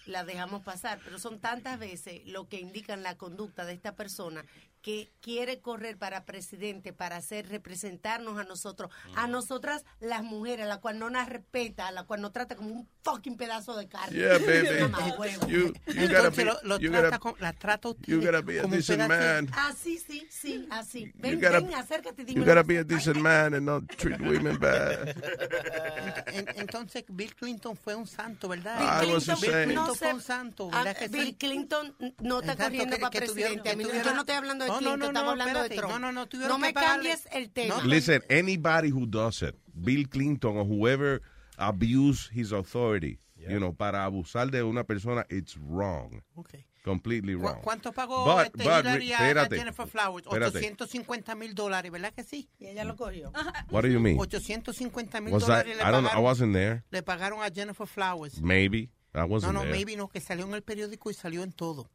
la 0.05 0.23
dejamos 0.23 0.63
pasar, 0.63 0.99
pero 1.03 1.19
son 1.19 1.39
tantas 1.39 1.77
veces 1.79 2.21
lo 2.25 2.47
que 2.47 2.59
indican 2.59 3.03
la 3.03 3.15
conducta 3.17 3.65
de 3.65 3.73
esta 3.73 3.95
persona 3.95 4.43
que 4.81 5.11
quiere 5.21 5.59
correr 5.59 5.97
para 5.97 6.23
presidente 6.25 6.93
para 6.93 7.17
hacer 7.17 7.49
representarnos 7.49 8.39
a 8.39 8.43
nosotros, 8.45 8.89
a 9.15 9.27
Mm. 9.27 9.31
nosotras 9.31 9.83
las 9.99 10.23
mujeres, 10.23 10.65
a 10.65 10.69
la 10.69 10.77
cual 10.79 10.97
no 10.99 11.09
nos 11.09 11.27
respeta, 11.27 11.87
a 11.87 11.91
la 11.91 12.03
cual 12.03 12.21
nos 12.21 12.31
trata 12.31 12.55
como 12.55 12.69
un 12.73 12.89
fucking 13.03 13.35
pedazo 13.37 13.75
de 13.75 13.87
carne. 13.87 14.17
Yeah, 14.17 14.37
baby. 14.39 14.69
You, 15.49 15.73
you 15.87 16.07
gotta 16.07 16.29
be, 16.29 16.41
Entonces 16.41 16.45
lo, 16.45 16.59
lo 16.63 16.79
you 16.79 16.89
trata 16.91 17.05
gotta, 17.07 17.19
con- 17.19 17.35
la 17.39 17.53
trata 17.53 17.89
usted 17.89 18.05
you 18.07 18.21
gotta 18.21 18.41
be 18.41 18.59
a 18.59 18.63
decent 18.63 19.07
man. 19.07 19.49
Ah, 19.53 19.73
sí, 19.77 19.97
sí, 19.97 20.25
sí, 20.29 20.67
así. 20.71 21.11
Ven, 21.15 21.39
gotta- 21.41 21.59
ven, 21.59 21.73
acércate, 21.73 22.21
You 22.21 22.25
dime. 22.35 22.45
gotta 22.45 22.63
be 22.63 22.77
a 22.77 22.83
decent 22.83 23.17
man 23.17 23.53
and 23.55 23.65
not 23.65 23.83
treat 23.97 24.19
women 24.21 24.57
bad. 24.59 25.15
En- 26.33 26.47
entonces 26.55 27.03
Bill 27.09 27.33
Clinton 27.35 27.75
fue 27.75 27.95
un 27.95 28.07
santo, 28.07 28.47
¿verdad? 28.47 28.79
I 28.81 29.11
was 29.11 29.25
Bill 29.25 29.35
just 29.35 29.41
saying. 29.43 29.63
Clinton 29.65 29.75
No 29.75 29.95
fue 29.95 30.07
sé. 30.07 30.13
un 30.13 30.21
santo, 30.21 30.69
¿verdad 30.69 30.97
que 30.97 31.07
Bill? 31.07 31.35
Clinton 31.37 31.95
no 32.21 32.39
está 32.41 32.55
corriendo 32.55 32.95
que- 32.95 33.01
para 33.01 33.11
presidente. 33.19 33.71
tuvieron- 33.73 34.03
yo 34.03 34.13
no 34.13 34.19
estoy 34.21 34.35
hablando 34.35 34.65
de 34.65 34.68
No, 34.69 34.73
no, 34.73 34.79
Clinton, 34.79 34.99
no, 34.99 35.05
estamos 35.07 35.25
no, 35.25 35.31
hablando 35.31 35.59
de 35.59 35.65
espérate. 35.65 35.87
Trump. 35.87 35.91
No, 35.93 35.99
no, 35.99 36.11
no, 36.11 36.21
No 36.21 36.27
tuvieron 36.27 36.61
me 36.61 36.67
que 36.69 36.73
pagarle- 36.73 37.09
cambies 37.11 37.27
el 37.31 37.49
tema. 37.51 37.83
Listen, 37.83 38.23
anybody 38.29 38.89
who 38.91 39.05
does 39.05 39.41
it, 39.41 39.55
Bill 39.73 40.07
Clinton 40.07 40.57
or 40.57 40.65
whoever 40.65 41.21
abuse 41.57 42.29
his 42.33 42.51
authority, 42.53 43.19
you 43.35 43.57
know, 43.59 43.73
para 43.73 44.05
abusar 44.05 44.49
de 44.51 44.63
una 44.63 44.83
persona, 44.83 45.25
it's 45.29 45.57
wrong. 45.57 46.21
Okay. 46.35 46.65
Completely 46.83 47.35
¿Cu- 47.35 47.41
wrong. 47.41 47.61
¿Cuánto 47.61 47.91
pagó 47.91 48.23
But- 48.23 48.45
este 48.45 48.63
but, 48.63 48.85
Hillary 48.85 49.11
a- 49.13 49.47
Jennifer 49.49 49.85
Flowers? 49.87 50.25
espérate. 50.25 50.57
850 50.59 51.35
mil 51.35 51.53
dólares, 51.53 51.91
¿verdad 51.91 52.13
que 52.13 52.23
sí? 52.23 52.49
Y 52.57 52.67
ella 52.67 52.85
lo 52.85 52.95
cogió. 52.95 53.31
What 53.69 53.81
do 53.83 53.89
you 53.89 53.99
mean? 53.99 54.17
850 54.17 55.19
mil 55.21 55.33
Was 55.33 55.45
that, 55.45 55.65
dólares 55.65 55.77
le 55.77 55.83
I 55.83 55.91
don't 55.91 56.01
know, 56.03 56.07
I 56.07 56.09
pagaron, 56.15 56.23
wasn't 56.23 56.53
there. 56.53 56.83
le 56.89 57.03
pagaron 57.03 57.43
a 57.43 57.49
Jennifer 57.53 57.85
Flowers. 57.85 58.41
Maybe. 58.41 58.89
I 59.13 59.19
No, 59.19 59.25
wasn't 59.25 59.53
no, 59.53 59.61
there. 59.61 59.71
maybe 59.71 59.95
no, 59.97 60.07
que 60.07 60.21
salió 60.21 60.45
en 60.45 60.53
el 60.53 60.61
periódico 60.61 61.09
y 61.11 61.13
salió 61.13 61.43
en 61.43 61.51
todo. 61.51 61.89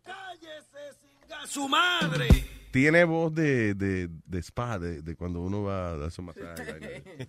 ¡Su 1.47 1.69
madre! 1.69 2.29
Tiene 2.75 3.05
voz 3.05 3.33
de, 3.33 3.73
de, 3.75 4.11
de 4.27 4.43
spa, 4.43 4.81
de, 4.81 5.01
de 5.01 5.15
cuando 5.15 5.41
uno 5.41 5.63
va 5.63 5.91
a 5.91 5.97
darse 5.97 6.21
un 6.21 6.27
masaje. 6.27 7.05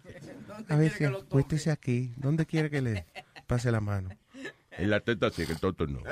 A 0.69 0.75
ver, 0.75 0.91
si, 0.91 1.05
cuéntese 1.29 1.69
aquí. 1.69 2.11
¿Dónde 2.15 2.47
quiere 2.47 2.71
que 2.71 2.81
le 2.81 3.05
pase 3.45 3.71
la 3.71 3.79
mano? 3.79 4.09
En 4.71 4.89
la 4.89 5.01
teta 5.01 5.29
sí, 5.29 5.45
que 5.45 5.53
el 5.53 5.59
toto 5.59 5.85
no. 5.85 5.99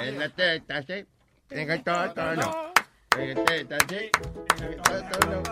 en 0.00 0.16
la 0.16 0.28
teta 0.28 0.80
sí, 0.84 1.04
en 1.50 1.70
el 1.72 1.82
toto 1.82 2.36
no. 2.36 2.72
En 3.18 3.36
la 3.36 3.44
teta 3.44 3.78
sí, 3.88 4.08
en 4.58 4.62
el 4.62 4.76
toto 4.76 5.18
no. 5.28 5.42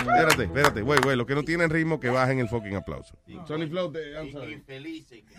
Espérate, 0.00 0.42
espérate, 0.42 0.82
güey, 0.82 0.98
güey, 1.00 1.16
los 1.16 1.28
que 1.28 1.36
no 1.36 1.44
tienen 1.44 1.70
ritmo 1.70 2.00
que 2.00 2.10
bajen 2.10 2.40
el 2.40 2.48
fucking 2.48 2.74
aplauso. 2.74 3.16
Sony 3.46 3.68
Flow, 3.68 3.92
te- 3.92 4.14
I'm 4.14 4.32
sorry. 4.32 4.54
Infelices. 4.54 5.22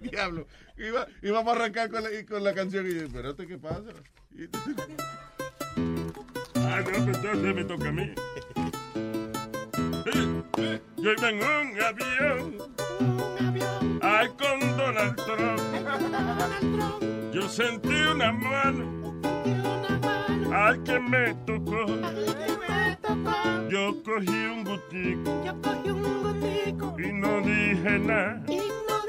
Diablo, 0.00 0.46
iba, 0.86 1.06
íbamos 1.22 1.52
a 1.52 1.56
arrancar 1.56 1.90
con 1.90 2.02
la, 2.02 2.10
con 2.28 2.44
la 2.44 2.54
canción 2.54 2.86
y 2.86 2.94
yo, 2.94 3.02
espérate, 3.02 3.46
¿qué 3.46 3.58
pasa? 3.58 3.92
Ah, 6.56 6.80
no, 6.82 6.96
entonces 6.96 7.54
me 7.54 7.64
toca 7.64 7.88
a 7.88 7.92
mí. 7.92 8.14
Yo 10.96 11.12
iba 11.12 11.28
en 11.28 11.36
un 11.36 11.80
avión. 11.80 12.56
Ay, 14.02 14.28
con 14.28 14.76
Donald 14.76 15.16
Trump. 15.16 15.60
Yo 17.32 17.48
sentí 17.48 17.88
una 17.88 18.32
mano. 18.32 19.20
Ay, 20.52 20.78
que 20.84 21.00
me 21.00 21.34
tocó. 21.46 21.86
Yo 23.68 24.02
cogí 24.02 24.46
un 24.46 24.64
gutico. 24.64 25.30
Y 26.98 27.12
no 27.12 27.40
dije 27.40 27.98
nada. 27.98 28.42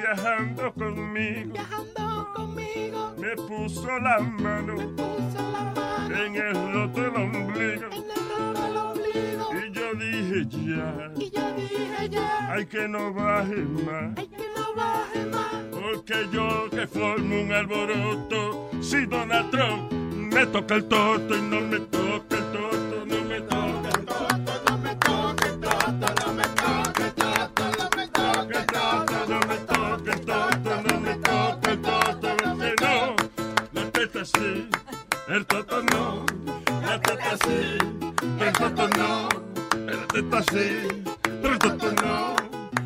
Viajando 0.00 0.72
conmigo. 0.72 1.54
Me 3.18 3.36
puso 3.36 3.98
la 3.98 4.18
mano. 4.20 4.74
En 6.08 6.36
el 6.36 6.54
roto 6.72 7.00
del 7.02 7.16
ombligo. 7.16 7.86
Y 9.52 9.72
yo 9.72 9.94
dije 9.94 10.46
ya. 12.08 12.50
Hay 12.50 12.66
que 12.66 12.88
no 12.88 13.12
baje 13.12 13.56
más. 13.84 14.14
Porque 15.70 16.28
yo 16.32 16.70
que 16.70 16.86
formo 16.86 17.42
un 17.42 17.52
alboroto. 17.52 18.70
Si 18.80 19.04
Donald 19.04 19.50
Trump 19.50 19.92
me 19.92 20.46
toca 20.46 20.76
el 20.76 20.84
toto 20.84 21.36
y 21.36 21.42
no 21.42 21.60
me 21.60 21.80
toca 21.80 22.36
el 22.36 22.52
toto, 22.52 23.06
no 23.06 23.24
me 23.24 23.40
toca 23.42 23.59
la 34.34 34.38
teta 34.38 34.38
sí, 34.38 34.68
el 35.28 35.46
toto 35.46 35.82
no, 35.82 36.26
la 36.82 37.00
teta 37.00 37.36
sí, 37.44 37.78
el 38.40 38.52
toto 38.52 38.88
no, 38.88 39.28
la 39.86 40.06
teta 40.08 40.42
sí, 40.50 40.88
pero 41.22 41.52
el 41.52 41.58
toto 41.58 41.92
no, 41.92 42.36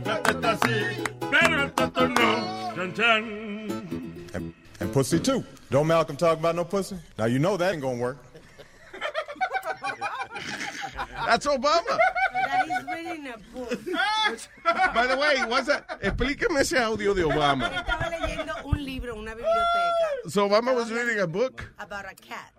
la 0.04 0.22
teta 0.22 0.59
sí, 0.64 1.04
pero 1.30 1.62
el 1.62 1.72
toto 1.72 2.09
no, 2.09 2.74
chan 2.74 2.94
chan. 2.94 4.54
And 4.80 4.92
pussy 4.92 5.20
too. 5.20 5.44
Don't 5.70 5.87
Malcolm 5.87 6.16
talk 6.16 6.38
about 6.38 6.57
no 6.57 6.64
pussy? 6.64 6.96
Now 7.18 7.26
you 7.26 7.38
know 7.38 7.57
that 7.57 7.72
ain't 7.72 7.83
gonna 7.83 8.00
work. 8.00 8.18
That's 11.26 11.46
Obama. 11.46 11.98
That 12.46 12.66
is 12.68 12.85
reading 12.94 13.26
a 13.28 13.38
book. 13.57 13.80
By 14.94 15.07
the 15.07 15.16
way, 15.16 15.37
what's 15.48 15.66
that? 15.68 16.00
explíqueme 16.02 16.61
ese 16.61 16.74
audio 16.74 17.14
de 17.14 17.22
Obama. 17.22 17.70
Estaba 17.70 18.11
leyendo 18.11 18.54
un 18.64 18.85
libro 18.85 19.14
una 19.16 19.33
biblioteca 19.35 20.28
So 20.30 20.48
Obama 20.48 20.74
was 20.74 20.90
reading 20.90 21.20
a 21.20 21.26
book? 21.26 21.64
about 21.78 22.04
a 22.04 22.14
cat. 22.14 22.52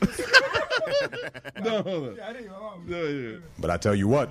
No, 1.62 1.82
hold 1.82 2.18
on. 2.18 2.86
No, 2.86 3.02
yeah. 3.04 3.36
But 3.58 3.70
I 3.70 3.76
tell 3.76 3.94
you 3.94 4.08
what, 4.08 4.30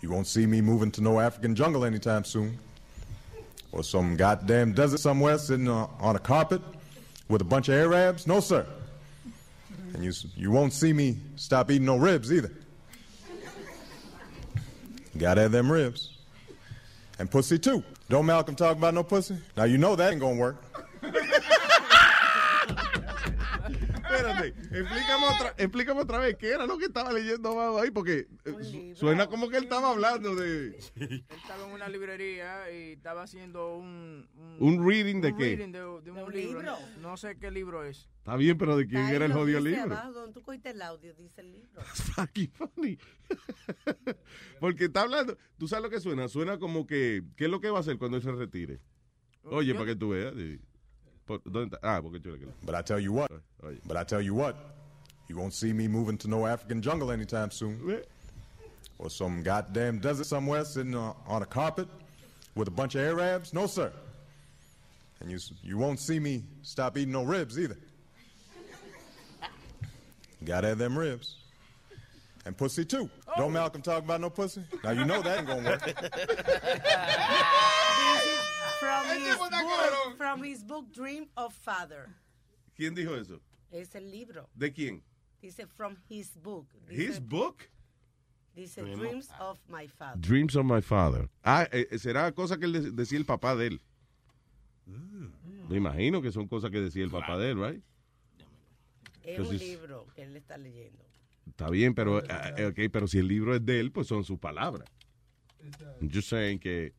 you 0.00 0.10
won't 0.10 0.26
see 0.26 0.46
me 0.46 0.60
moving 0.60 0.90
to 0.92 1.00
no 1.00 1.18
African 1.18 1.54
jungle 1.56 1.84
anytime 1.84 2.24
soon. 2.24 2.58
Or 3.72 3.82
some 3.82 4.16
goddamn 4.16 4.72
desert 4.72 5.00
somewhere 5.00 5.38
sitting 5.38 5.68
on, 5.68 5.90
on 5.98 6.14
a 6.14 6.18
carpet 6.18 6.60
with 7.28 7.40
a 7.40 7.44
bunch 7.44 7.68
of 7.68 7.74
Arabs. 7.74 8.26
No, 8.26 8.38
sir. 8.40 8.66
And 9.94 10.04
you, 10.04 10.12
you 10.36 10.50
won't 10.50 10.72
see 10.72 10.92
me 10.92 11.16
stop 11.36 11.70
eating 11.70 11.86
no 11.86 11.96
ribs 11.96 12.32
either. 12.32 12.52
Gotta 15.16 15.42
have 15.42 15.52
them 15.52 15.70
ribs. 15.70 16.10
And 17.18 17.30
pussy 17.30 17.58
too. 17.58 17.82
Don't 18.08 18.26
Malcolm 18.26 18.54
talk 18.54 18.76
about 18.76 18.94
no 18.94 19.02
pussy? 19.02 19.36
Now 19.56 19.64
you 19.64 19.78
know 19.78 19.94
that 19.96 20.12
ain't 20.12 20.20
gonna 20.20 20.36
work. 20.36 20.56
Espérate, 24.16 24.48
explícame 24.78 25.26
otra, 25.26 25.54
explícame 25.58 26.00
otra 26.00 26.18
vez 26.18 26.36
qué 26.36 26.48
era 26.50 26.66
lo 26.66 26.78
que 26.78 26.84
estaba 26.86 27.12
leyendo 27.12 27.50
Obama 27.52 27.80
ahí, 27.82 27.90
porque 27.90 28.28
eh, 28.44 28.54
su- 28.64 28.96
suena 28.96 29.26
como 29.26 29.48
que 29.48 29.56
él 29.56 29.64
estaba 29.64 29.90
hablando 29.90 30.34
de 30.34 30.78
Él 30.96 31.24
estaba 31.30 31.66
en 31.66 31.72
una 31.72 31.88
librería 31.88 32.70
y 32.70 32.92
estaba 32.92 33.22
haciendo 33.22 33.76
un... 33.76 34.28
un 34.58 34.86
reading 34.88 35.20
de 35.20 35.32
un 35.32 35.38
qué. 35.38 35.44
reading 35.56 35.72
de, 35.72 35.78
de 35.78 36.10
un 36.10 36.32
libro. 36.32 36.60
libro? 36.60 36.76
No 37.00 37.16
sé 37.16 37.36
qué 37.38 37.50
libro 37.50 37.84
es. 37.84 38.08
Está 38.18 38.36
bien, 38.36 38.56
pero 38.56 38.76
de 38.76 38.86
quién 38.86 39.02
Ahí 39.02 39.14
era 39.16 39.24
el 39.26 39.32
jodido 39.32 39.60
libro. 39.60 39.82
abajo, 39.82 40.12
donde 40.12 40.32
tú 40.34 40.42
cogiste 40.42 40.70
el 40.70 40.82
audio, 40.82 41.12
dice 41.14 41.40
el 41.40 41.52
libro. 41.52 41.82
Fucking 42.14 42.50
funny. 42.52 42.98
Porque 44.60 44.84
está 44.84 45.02
hablando, 45.02 45.36
tú 45.58 45.66
sabes 45.68 45.82
lo 45.84 45.90
que 45.90 46.00
suena, 46.00 46.28
suena 46.28 46.58
como 46.58 46.86
que, 46.86 47.22
¿qué 47.36 47.44
es 47.46 47.50
lo 47.50 47.60
que 47.60 47.70
va 47.70 47.78
a 47.78 47.80
hacer 47.80 47.98
cuando 47.98 48.16
él 48.16 48.22
se 48.22 48.32
retire? 48.32 48.80
Oye, 49.44 49.74
para 49.74 49.86
que 49.86 49.96
tú 49.96 50.10
veas. 50.10 50.32
Sí. 51.22 51.26
Por- 51.26 51.40
¿Dónde 51.40 51.74
está? 51.76 51.78
Ah, 51.82 52.00
porque 52.02 52.20
yo 52.20 52.32
le 52.32 52.38
But 52.64 52.74
I 52.74 52.82
tell 52.82 53.00
you 53.00 53.12
what, 53.12 53.30
but 53.86 53.96
I 53.96 54.04
tell 54.04 54.20
you 54.20 54.34
what, 54.34 54.56
you 55.28 55.36
won't 55.36 55.54
see 55.54 55.72
me 55.72 55.88
moving 55.88 56.18
to 56.18 56.28
no 56.28 56.46
African 56.46 56.82
jungle 56.82 57.10
anytime 57.10 57.50
soon. 57.50 58.02
Or 58.98 59.10
some 59.10 59.42
goddamn 59.42 59.98
desert 59.98 60.26
somewhere 60.26 60.64
sitting 60.64 60.94
on, 60.94 61.14
on 61.26 61.42
a 61.42 61.46
carpet 61.46 61.88
with 62.54 62.68
a 62.68 62.70
bunch 62.70 62.94
of 62.94 63.00
Arabs. 63.02 63.52
No, 63.52 63.66
sir. 63.66 63.92
And 65.20 65.30
you, 65.30 65.38
you 65.62 65.78
won't 65.78 65.98
see 66.00 66.18
me 66.20 66.44
stop 66.62 66.96
eating 66.98 67.12
no 67.12 67.22
ribs 67.22 67.58
either. 67.58 67.76
Gotta 70.44 70.68
have 70.68 70.78
them 70.78 70.98
ribs. 70.98 71.36
And 72.44 72.56
pussy 72.56 72.84
too. 72.84 73.08
Don't 73.36 73.52
Malcolm 73.52 73.82
talk 73.82 74.02
about 74.02 74.20
no 74.20 74.28
pussy? 74.28 74.64
Now 74.82 74.90
you 74.90 75.04
know 75.04 75.22
that 75.22 75.38
ain't 75.38 75.46
gonna 75.46 75.62
work. 75.62 75.82
From 79.12 79.22
his, 79.22 79.36
book, 79.36 80.16
from 80.16 80.42
his 80.44 80.62
book 80.64 80.92
Dream 80.92 81.26
of 81.36 81.52
Father. 81.54 82.08
¿Quién 82.76 82.94
dijo 82.94 83.14
eso? 83.16 83.40
Es 83.70 83.94
el 83.94 84.10
libro. 84.10 84.48
¿De 84.54 84.72
quién? 84.72 85.02
Dice 85.40 85.66
from 85.76 85.96
his 86.08 86.34
book. 86.36 86.66
Dice, 86.88 86.96
His 87.08 87.20
book? 87.20 87.68
Dice 88.54 88.76
Dreams 88.82 89.28
of 89.40 89.58
my 89.68 89.86
father. 89.88 90.20
Dreams 90.20 90.56
of 90.56 90.64
my 90.64 90.80
father. 90.80 91.28
Ah, 91.44 91.66
eh, 91.72 91.86
eh, 91.90 91.98
será 91.98 92.32
cosa 92.32 92.58
que 92.58 92.66
él 92.66 92.72
de- 92.72 92.90
decía 92.92 93.18
el 93.18 93.24
papá 93.24 93.56
de 93.56 93.66
él. 93.68 93.80
Me 95.68 95.76
imagino 95.76 96.20
que 96.20 96.30
son 96.32 96.48
cosas 96.48 96.70
que 96.70 96.80
decía 96.80 97.04
el 97.04 97.10
papá 97.10 97.38
de 97.38 97.50
él, 97.52 97.58
right? 97.58 97.82
Es 99.22 99.38
un 99.38 99.44
Entonces- 99.46 99.60
libro 99.60 100.06
que 100.14 100.22
él 100.22 100.36
está 100.36 100.58
leyendo. 100.58 101.02
Está 101.46 101.70
bien, 101.70 101.94
pero, 101.94 102.22
eh, 102.22 102.66
ok, 102.66 102.90
pero 102.92 103.06
si 103.06 103.18
el 103.18 103.28
libro 103.28 103.54
es 103.54 103.64
de 103.64 103.80
él, 103.80 103.90
pues 103.92 104.06
son 104.06 104.22
sus 104.24 104.38
palabras. 104.38 104.88
Just 106.12 106.28
saying 106.28 106.58
que, 106.58 106.92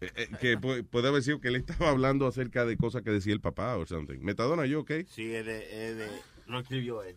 eh, 0.00 0.10
eh, 0.16 0.28
que 0.40 0.58
pu- 0.58 0.86
puede 0.86 1.08
haber 1.08 1.22
sido 1.22 1.40
que 1.40 1.48
él 1.48 1.56
estaba 1.56 1.90
hablando 1.90 2.26
acerca 2.26 2.64
de 2.64 2.76
cosas 2.76 3.02
que 3.02 3.10
decía 3.10 3.32
el 3.32 3.40
papá 3.40 3.76
o 3.76 3.86
something. 3.86 4.18
Metadona, 4.20 4.66
yo, 4.66 4.80
ok. 4.80 4.92
Sí, 5.08 5.34
es 5.34 5.44
de, 5.46 5.88
es 5.90 5.96
de, 5.96 6.08
lo 6.46 6.58
escribió 6.58 7.02
él. 7.02 7.16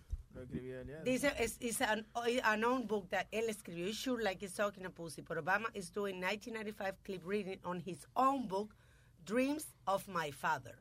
Dice, 1.04 1.32
es 1.38 1.58
it's 1.60 1.80
an, 1.82 2.06
a 2.44 2.58
known 2.58 2.88
book 2.88 3.08
that 3.10 3.28
él 3.32 3.50
escribió. 3.50 3.86
You 3.86 3.94
sure 3.94 4.22
like 4.22 4.42
he's 4.42 4.56
talking 4.56 4.86
a 4.86 4.90
pussy. 4.90 5.22
But 5.22 5.38
Obama 5.38 5.68
is 5.76 5.92
doing 5.92 6.20
1995 6.20 7.04
clip 7.04 7.22
reading 7.24 7.60
on 7.64 7.80
his 7.80 8.08
own 8.16 8.48
book, 8.48 8.76
Dreams 9.26 9.68
of 9.86 10.08
My 10.08 10.32
Father. 10.32 10.76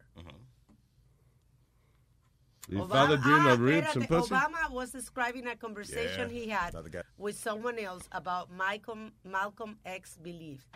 His 2.68 2.78
father 2.88 3.16
dreamed 3.16 3.46
ah, 3.46 3.52
of 3.52 3.60
ribs 3.60 3.96
and 3.96 4.08
pussy. 4.08 4.34
Obama 4.34 4.70
was 4.70 4.90
describing 4.90 5.46
a 5.48 5.56
conversation 5.56 6.30
Yeah, 6.30 6.40
he 6.40 6.48
had 6.48 6.74
with 7.18 7.36
someone 7.36 7.78
else 7.78 8.08
about 8.12 8.50
Malcolm, 8.50 9.12
Malcolm 9.24 9.78
X 9.84 10.16
belief. 10.22 10.66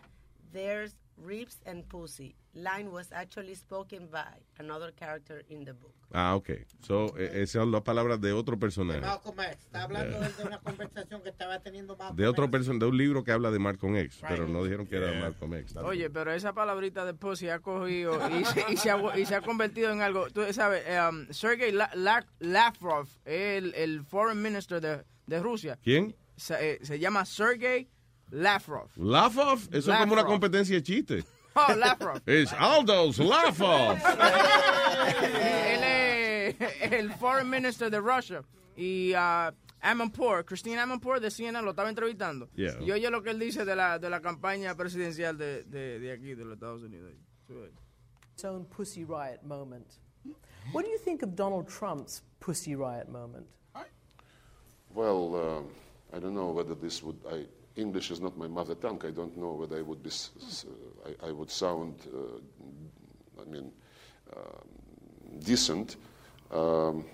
There's 0.52 0.94
ribs 1.16 1.60
and 1.66 1.84
pussy. 1.88 2.34
Line 2.54 2.90
was 2.90 3.12
actually 3.12 3.54
spoken 3.54 4.08
by 4.10 4.24
another 4.58 4.90
character 4.92 5.42
in 5.48 5.64
the 5.64 5.72
book. 5.72 5.94
Ah, 6.12 6.34
ok. 6.36 6.50
So, 6.80 7.16
eh, 7.18 7.42
esas 7.42 7.50
son 7.62 7.70
las 7.72 7.82
palabras 7.82 8.20
de 8.20 8.32
otro 8.32 8.58
personaje. 8.58 9.00
Malcolm 9.00 9.38
X. 9.40 9.56
Está 9.66 9.82
hablando 9.82 10.18
Yeah. 10.18 10.28
de 10.30 10.42
una 10.44 10.58
conversación 10.60 11.22
que 11.22 11.28
estaba 11.30 11.60
teniendo 11.60 11.96
Malcolm 11.96 12.16
De 12.16 12.26
otro 12.26 12.44
X. 12.44 12.52
person, 12.52 12.78
de 12.78 12.86
un 12.86 12.96
libro 12.96 13.24
que 13.24 13.32
habla 13.32 13.50
de 13.50 13.58
Malcolm 13.58 13.96
X, 13.96 14.20
Right. 14.22 14.28
pero 14.30 14.48
no 14.48 14.62
dijeron 14.64 14.86
que 14.86 14.96
era 14.96 15.12
Malcolm 15.20 15.52
X. 15.54 15.76
Oye, 15.76 16.08
pero 16.08 16.32
esa 16.32 16.54
palabrita 16.54 17.04
de 17.04 17.12
pussy 17.14 17.48
ha 17.50 17.58
cogido 17.58 18.18
y 18.30 18.44
se, 18.46 18.64
y 18.72 18.76
se 18.78 18.90
ha, 18.90 19.18
y 19.18 19.26
se 19.26 19.34
ha 19.34 19.42
convertido 19.42 19.90
en 19.92 20.00
algo. 20.00 20.30
Tú 20.30 20.40
sabes, 20.52 20.82
um, 21.10 21.26
Sergei 21.30 21.72
La- 21.72 21.90
La- 21.94 22.26
Lavrov, 22.38 23.08
el, 23.26 23.74
el 23.74 24.02
foreign 24.04 24.40
minister 24.40 24.80
de, 24.80 25.04
de 25.26 25.40
Rusia, 25.40 25.78
¿Quién? 25.82 26.16
se, 26.36 26.74
eh, 26.74 26.78
se 26.82 26.98
llama 26.98 27.24
Sergei 27.26 27.88
Lavrov. 28.30 28.90
Off. 28.98 29.68
Eso 29.72 29.92
es 29.92 29.98
como 29.98 30.12
una 30.12 30.24
competencia 30.24 30.76
de 30.76 30.82
chiste. 30.82 31.24
Oh, 31.54 31.74
Lavrov. 31.74 32.20
Es 32.26 32.52
Aldo's 32.52 33.18
off. 33.18 33.60
Él 35.40 35.82
es 35.82 36.92
el 36.92 37.12
foreign 37.14 37.48
minister 37.48 37.90
de 37.90 38.00
Russia. 38.00 38.42
Y 38.76 39.14
uh, 39.14 39.50
Amanpour, 39.80 40.44
Christine 40.44 40.78
Amanpour 40.78 41.20
de 41.20 41.30
CNN 41.30 41.62
lo 41.62 41.70
estaba 41.70 41.88
entrevistando. 41.88 42.48
Yeah. 42.54 42.78
Y 42.80 42.90
oye 42.90 43.10
lo 43.10 43.22
que 43.22 43.30
él 43.30 43.38
dice 43.38 43.64
de 43.64 43.74
la, 43.74 43.98
de 43.98 44.10
la 44.10 44.20
campaña 44.20 44.74
presidencial 44.74 45.38
de, 45.38 45.64
de, 45.64 45.98
de 45.98 46.12
aquí, 46.12 46.34
de 46.34 46.44
los 46.44 46.54
Estados 46.54 46.82
Unidos. 46.82 47.12
Its 48.34 48.44
own 48.44 48.66
Pussy 48.66 49.04
Riot 49.04 49.42
moment. 49.42 49.98
What 50.72 50.84
do 50.84 50.90
you 50.90 50.98
think 50.98 51.22
of 51.22 51.34
Donald 51.34 51.68
Trump's 51.68 52.22
Pussy 52.40 52.74
Riot 52.74 53.08
moment? 53.08 53.46
Well, 54.94 55.34
um, 55.36 55.68
I 56.12 56.18
don't 56.18 56.34
know 56.34 56.50
whether 56.50 56.74
this 56.74 57.02
would. 57.02 57.16
I, 57.30 57.44
English 57.76 58.10
is 58.10 58.20
not 58.20 58.36
my 58.36 58.48
mother 58.48 58.74
tongue. 58.74 59.00
I 59.04 59.10
don't 59.10 59.36
know 59.36 59.52
whether 59.52 59.76
I 59.76 59.82
would 59.82 60.02
be. 60.02 60.10
I, 61.06 61.28
I 61.28 61.32
would 61.32 61.50
sound. 61.50 61.94
Uh, 62.12 63.42
I 63.42 63.44
mean, 63.44 63.70
um, 64.34 65.40
decent. 65.40 65.96
Um, 66.50 67.04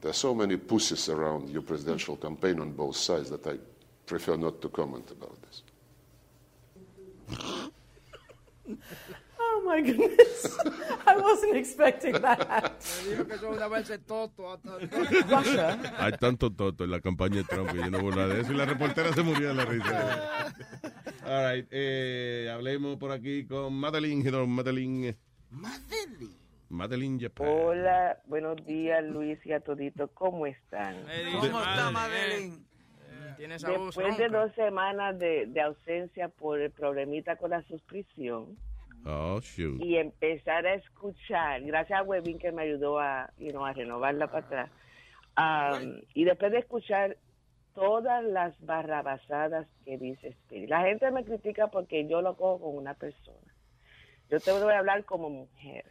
there 0.00 0.10
are 0.10 0.14
so 0.14 0.34
many 0.34 0.56
pussies 0.56 1.08
around 1.08 1.48
your 1.50 1.62
presidential 1.62 2.16
campaign 2.16 2.60
on 2.60 2.72
both 2.72 2.96
sides 2.96 3.30
that 3.30 3.46
I 3.46 3.58
prefer 4.06 4.36
not 4.36 4.60
to 4.62 4.68
comment 4.68 5.10
about 5.10 5.38
this. 5.42 5.62
Oh 9.64 9.70
my 9.70 9.80
goodness. 9.80 10.58
I 11.06 11.16
wasn't 11.16 11.56
expecting 11.56 12.12
that. 12.20 12.72
Dijo 13.08 13.26
que 13.26 13.34
eso 13.34 13.50
es 13.50 13.56
una 13.56 13.68
verse 13.68 13.98
toto. 13.98 14.58
Russia. 15.28 15.78
Hay 15.98 16.12
tanto 16.12 16.50
toto 16.50 16.84
en 16.84 16.90
la 16.90 17.00
campaña 17.00 17.36
de 17.36 17.44
Trump 17.44 17.70
que 17.70 17.78
yo 17.78 17.90
no 17.90 18.00
voy 18.00 18.10
a 18.10 18.12
hablar 18.12 18.28
de 18.36 18.40
eso 18.42 18.52
y 18.52 18.56
la 18.56 18.66
reportera 18.66 19.12
se 19.12 19.22
murió 19.22 19.48
de 19.48 19.54
la 19.54 19.64
risa. 19.64 20.54
All 21.26 21.54
right, 21.54 21.66
eh, 21.70 22.50
hablemos 22.52 22.98
por 22.98 23.10
aquí 23.10 23.46
con 23.46 23.72
Madeline. 23.74 24.26
Hello, 24.26 24.46
Madeline. 24.46 25.16
Madeline. 25.50 26.36
Madeline 26.68 27.20
Japan. 27.20 27.48
Hola, 27.48 28.18
buenos 28.26 28.56
días 28.66 29.02
Luis 29.04 29.38
y 29.46 29.52
a 29.52 29.60
todito, 29.60 30.08
¿cómo 30.08 30.46
están? 30.46 30.96
¿Cómo 31.40 31.60
está, 31.60 31.90
Madeline? 31.90 32.66
Voz 33.66 33.96
Después 33.96 34.16
de 34.18 34.28
dos 34.28 34.52
semanas 34.54 35.18
de, 35.18 35.46
de 35.46 35.60
ausencia 35.60 36.28
por 36.28 36.60
el 36.60 36.70
problemita 36.70 37.36
con 37.36 37.50
la 37.50 37.62
suscripción 37.62 38.56
Oh, 39.06 39.40
shoot. 39.40 39.82
y 39.82 39.96
empezar 39.96 40.66
a 40.66 40.74
escuchar, 40.74 41.62
gracias 41.62 42.00
a 42.00 42.02
Webin 42.02 42.38
que 42.38 42.52
me 42.52 42.62
ayudó 42.62 42.98
a, 42.98 43.30
you 43.38 43.50
know, 43.50 43.64
a 43.64 43.72
renovarla 43.72 44.28
para 44.28 44.46
atrás, 44.46 44.70
um, 45.82 46.00
y 46.14 46.24
después 46.24 46.52
de 46.52 46.58
escuchar 46.58 47.16
todas 47.74 48.24
las 48.24 48.58
barrabasadas 48.64 49.66
que 49.84 49.98
dice 49.98 50.28
Spirit, 50.28 50.70
la 50.70 50.82
gente 50.82 51.10
me 51.10 51.24
critica 51.24 51.68
porque 51.68 52.06
yo 52.08 52.22
lo 52.22 52.36
cojo 52.36 52.60
con 52.60 52.76
una 52.76 52.94
persona. 52.94 53.54
Yo 54.30 54.40
te 54.40 54.52
voy 54.52 54.72
a 54.72 54.78
hablar 54.78 55.04
como 55.04 55.28
mujer 55.28 55.84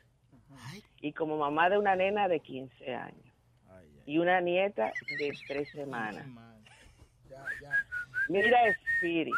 y 1.02 1.13
como 1.13 1.38
mamá 1.38 1.69
de 1.69 1.78
una 1.78 1.95
nena 1.95 2.28
de 2.28 2.39
15 2.39 2.95
años 2.95 3.34
y 4.06 4.17
una 4.17 4.41
nieta 4.41 4.91
de 5.19 5.32
tres 5.47 5.69
semanas. 5.71 6.26
Mira, 8.30 8.60
Spirit. 8.97 9.34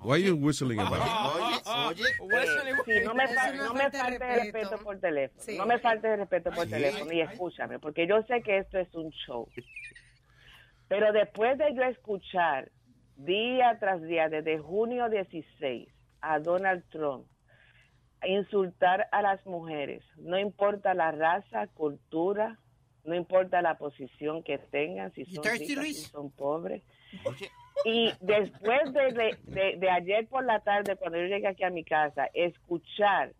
Why 0.00 0.14
are 0.14 0.18
you 0.18 0.36
whistling 0.36 0.78
about 0.80 1.00
Eh, 1.00 1.58
sí, 2.86 3.00
no 3.04 3.14
me, 3.14 3.28
fa- 3.28 3.52
no 3.52 3.74
me 3.74 3.90
falte 3.90 4.24
de 4.24 4.36
respeto 4.36 4.78
por 4.78 4.98
teléfono. 5.00 5.44
No 5.56 5.66
me 5.66 5.78
falte 5.78 6.08
de 6.08 6.16
respeto 6.16 6.50
por 6.50 6.64
Ay, 6.64 6.70
teléfono 6.70 7.12
y 7.12 7.20
ay. 7.20 7.28
escúchame, 7.30 7.78
porque 7.78 8.06
yo 8.06 8.22
sé 8.22 8.42
que 8.42 8.58
esto 8.58 8.78
es 8.78 8.94
un 8.94 9.10
show. 9.10 9.48
Pero 10.88 11.12
después 11.12 11.58
de 11.58 11.74
yo 11.74 11.82
escuchar 11.82 12.70
día 13.16 13.76
tras 13.80 14.00
día, 14.02 14.28
desde 14.28 14.58
junio 14.58 15.08
16, 15.08 15.88
a 16.20 16.38
Donald 16.38 16.84
Trump 16.90 17.26
insultar 18.26 19.06
a 19.12 19.22
las 19.22 19.44
mujeres, 19.46 20.02
no 20.16 20.38
importa 20.38 20.94
la 20.94 21.10
raza, 21.12 21.66
cultura, 21.68 22.58
no 23.04 23.14
importa 23.14 23.62
la 23.62 23.78
posición 23.78 24.42
que 24.42 24.58
tengan, 24.58 25.12
si 25.12 25.24
son 25.26 25.44
ricas, 25.44 25.86
si 25.86 25.94
son 26.10 26.30
pobres. 26.30 26.82
Y 27.84 28.12
después 28.20 28.92
de, 28.92 29.12
de- 29.12 29.38
de- 29.44 29.76
de 29.78 29.90
ayer 29.90 30.26
por 30.28 30.44
la 30.44 30.60
tarde, 30.60 30.96
cuando 30.96 31.18
yo 31.18 31.24
llegué 31.26 31.46
aquí 31.48 31.64
a 31.64 31.70
mi 31.70 31.84
casa, 31.84 32.28
escuchar 32.34 33.32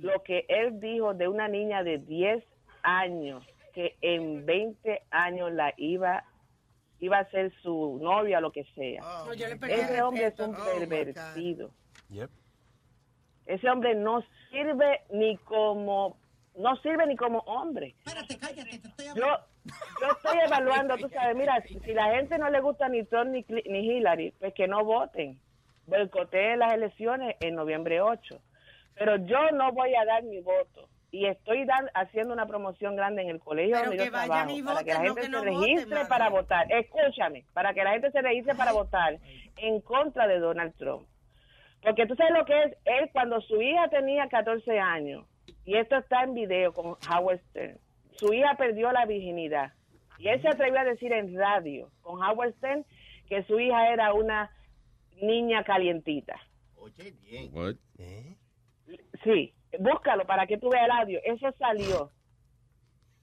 lo 0.00 0.22
que 0.22 0.44
él 0.48 0.78
dijo 0.80 1.14
de 1.14 1.28
una 1.28 1.48
niña 1.48 1.82
de 1.82 1.98
10 1.98 2.44
años, 2.82 3.44
que 3.74 3.96
en 4.00 4.44
20 4.46 5.02
años 5.10 5.52
la 5.52 5.72
iba 5.76 6.24
iba 6.98 7.18
a 7.18 7.30
ser 7.30 7.52
su 7.62 7.98
novia, 8.00 8.40
lo 8.40 8.50
que 8.52 8.64
sea. 8.74 9.02
Perdí 9.58 9.74
Ese 9.74 10.02
hombre 10.02 10.26
es 10.26 10.38
un 10.40 10.54
Oh, 10.54 10.78
pervertido. 10.78 11.70
Ese 13.44 13.68
hombre 13.70 13.94
no 13.94 14.22
sirve 14.50 15.02
ni 15.10 15.36
como 15.38 16.16
no 16.56 16.74
sirve 16.76 17.06
ni 17.06 17.16
como 17.16 17.40
hombre. 17.40 17.94
Yo, 19.14 19.26
yo 20.00 20.08
estoy 20.12 20.38
evaluando, 20.46 20.96
tú 20.96 21.08
sabes, 21.08 21.36
mira, 21.36 21.60
si, 21.62 21.92
la 21.92 22.14
gente 22.14 22.38
no 22.38 22.50
le 22.50 22.60
gusta 22.60 22.88
ni 22.88 23.04
Trump 23.04 23.30
ni, 23.30 23.44
ni 23.66 23.78
Hillary, 23.80 24.32
pues 24.38 24.54
que 24.54 24.66
no 24.68 24.84
voten. 24.84 25.38
Boicoteen 25.86 26.58
las 26.58 26.72
elecciones 26.74 27.36
en 27.40 27.54
noviembre 27.54 28.00
8. 28.00 28.40
Pero 28.96 29.16
yo 29.26 29.50
no 29.52 29.72
voy 29.72 29.94
a 29.94 30.04
dar 30.04 30.22
mi 30.24 30.40
voto. 30.40 30.88
Y 31.12 31.26
estoy 31.26 31.64
dan- 31.64 31.90
haciendo 31.94 32.34
una 32.34 32.46
promoción 32.46 32.96
grande 32.96 33.22
en 33.22 33.30
el 33.30 33.38
colegio 33.38 33.76
Pero 33.76 33.90
donde 33.90 33.98
que 33.98 34.04
yo 34.06 34.12
vayan 34.12 34.28
trabajo 34.28 34.50
y 34.58 34.62
para 34.62 34.82
que 34.84 34.92
la 34.92 34.98
no 34.98 35.04
gente 35.04 35.20
que 35.20 35.26
se 35.26 35.32
no 35.32 35.42
registre 35.42 36.04
para 36.06 36.28
votar. 36.28 36.66
Escúchame, 36.72 37.44
para 37.52 37.72
que 37.72 37.84
la 37.84 37.92
gente 37.92 38.10
se 38.10 38.20
registre 38.20 38.54
para 38.54 38.72
votar 38.72 39.18
en 39.58 39.80
contra 39.80 40.26
de 40.26 40.38
Donald 40.40 40.74
Trump. 40.76 41.06
Porque 41.82 42.06
tú 42.06 42.16
sabes 42.16 42.32
lo 42.32 42.44
que 42.44 42.60
es, 42.64 42.76
él 42.84 43.08
cuando 43.12 43.40
su 43.42 43.62
hija 43.62 43.88
tenía 43.88 44.26
14 44.28 44.78
años, 44.80 45.24
y 45.64 45.76
esto 45.76 45.96
está 45.96 46.24
en 46.24 46.34
video 46.34 46.72
con 46.72 46.96
Howard 47.08 47.38
Stern, 47.50 47.78
su 48.18 48.32
hija 48.32 48.56
perdió 48.56 48.92
la 48.92 49.06
virginidad. 49.06 49.72
Y 50.18 50.28
él 50.28 50.40
se 50.40 50.48
atrevió 50.48 50.80
a 50.80 50.84
decir 50.84 51.12
en 51.12 51.36
radio 51.36 51.90
con 52.00 52.22
Howard 52.22 52.54
Stern 52.54 52.84
que 53.28 53.42
su 53.44 53.60
hija 53.60 53.92
era 53.92 54.12
una 54.12 54.50
niña 55.20 55.64
calientita. 55.64 56.40
Oye, 56.76 57.14
bien. 57.22 57.50
What? 57.52 57.74
Sí, 59.24 59.54
búscalo 59.78 60.26
para 60.26 60.46
que 60.46 60.58
tú 60.58 60.68
veas 60.70 60.84
el 60.84 60.90
audio. 60.92 61.20
Eso 61.24 61.52
salió. 61.58 62.12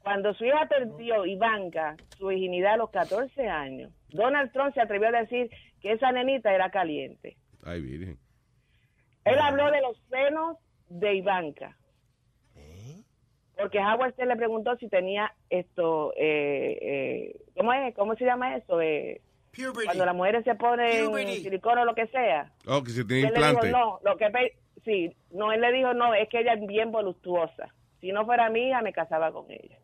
Cuando 0.01 0.33
su 0.33 0.43
hija 0.43 0.67
perdió, 0.67 1.25
Ivanka, 1.25 1.95
su 2.17 2.27
virginidad 2.27 2.73
a 2.73 2.77
los 2.77 2.89
14 2.91 3.47
años, 3.47 3.91
Donald 4.09 4.51
Trump 4.51 4.73
se 4.73 4.81
atrevió 4.81 5.07
a 5.07 5.21
decir 5.21 5.49
que 5.81 5.93
esa 5.93 6.11
nenita 6.11 6.53
era 6.53 6.69
caliente. 6.69 7.37
Ay, 7.63 7.81
virgen. 7.81 8.19
Él 9.23 9.39
habló 9.39 9.71
de 9.71 9.81
los 9.81 9.97
senos 10.09 10.57
de 10.89 11.15
Ivanka. 11.15 11.77
Porque 13.57 13.79
Howard 13.79 14.13
Stern 14.13 14.29
le 14.29 14.35
preguntó 14.35 14.75
si 14.77 14.87
tenía 14.89 15.33
esto, 15.49 16.11
eh, 16.17 16.77
eh, 16.81 17.35
¿cómo 17.55 17.71
es? 17.73 17.93
¿Cómo 17.95 18.15
se 18.15 18.25
llama 18.25 18.55
eso? 18.57 18.81
Eh, 18.81 19.21
Cuando 19.85 20.05
las 20.05 20.15
mujeres 20.15 20.43
se 20.43 20.55
ponen 20.55 21.05
silicona 21.43 21.83
o 21.83 21.85
lo 21.85 21.93
que 21.93 22.07
sea. 22.07 22.51
Oh, 22.67 22.83
que 22.83 22.89
se 22.91 23.05
tiene 23.05 23.27
él 23.27 23.33
le 23.33 23.39
dijo, 23.39 23.51
implante. 23.65 23.71
no, 23.71 23.99
lo 24.03 24.17
que 24.17 24.29
pe- 24.31 24.53
sí, 24.83 25.15
no, 25.31 25.51
él 25.51 25.61
le 25.61 25.71
dijo, 25.71 25.93
no, 25.93 26.13
es 26.15 26.27
que 26.29 26.39
ella 26.39 26.53
es 26.53 26.65
bien 26.65 26.91
voluptuosa. 26.91 27.71
Si 28.01 28.11
no 28.11 28.25
fuera 28.25 28.49
mi 28.49 28.67
hija, 28.69 28.81
me 28.81 28.91
casaba 28.91 29.31
con 29.31 29.45
ella. 29.51 29.77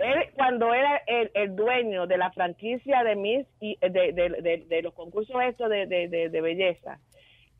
Él, 0.00 0.30
cuando 0.34 0.74
era 0.74 0.96
el, 1.06 1.30
el 1.34 1.54
dueño 1.54 2.08
de 2.08 2.18
la 2.18 2.32
franquicia 2.32 3.04
de 3.04 3.14
Miss 3.14 3.46
y 3.60 3.78
de, 3.80 3.88
de, 4.12 4.28
de- 4.42 4.64
de 4.68 4.82
los 4.82 4.92
concursos 4.92 5.36
estos 5.44 5.70
de, 5.70 5.86
de, 5.86 6.08
de- 6.08 6.28
de 6.30 6.40
belleza, 6.40 6.98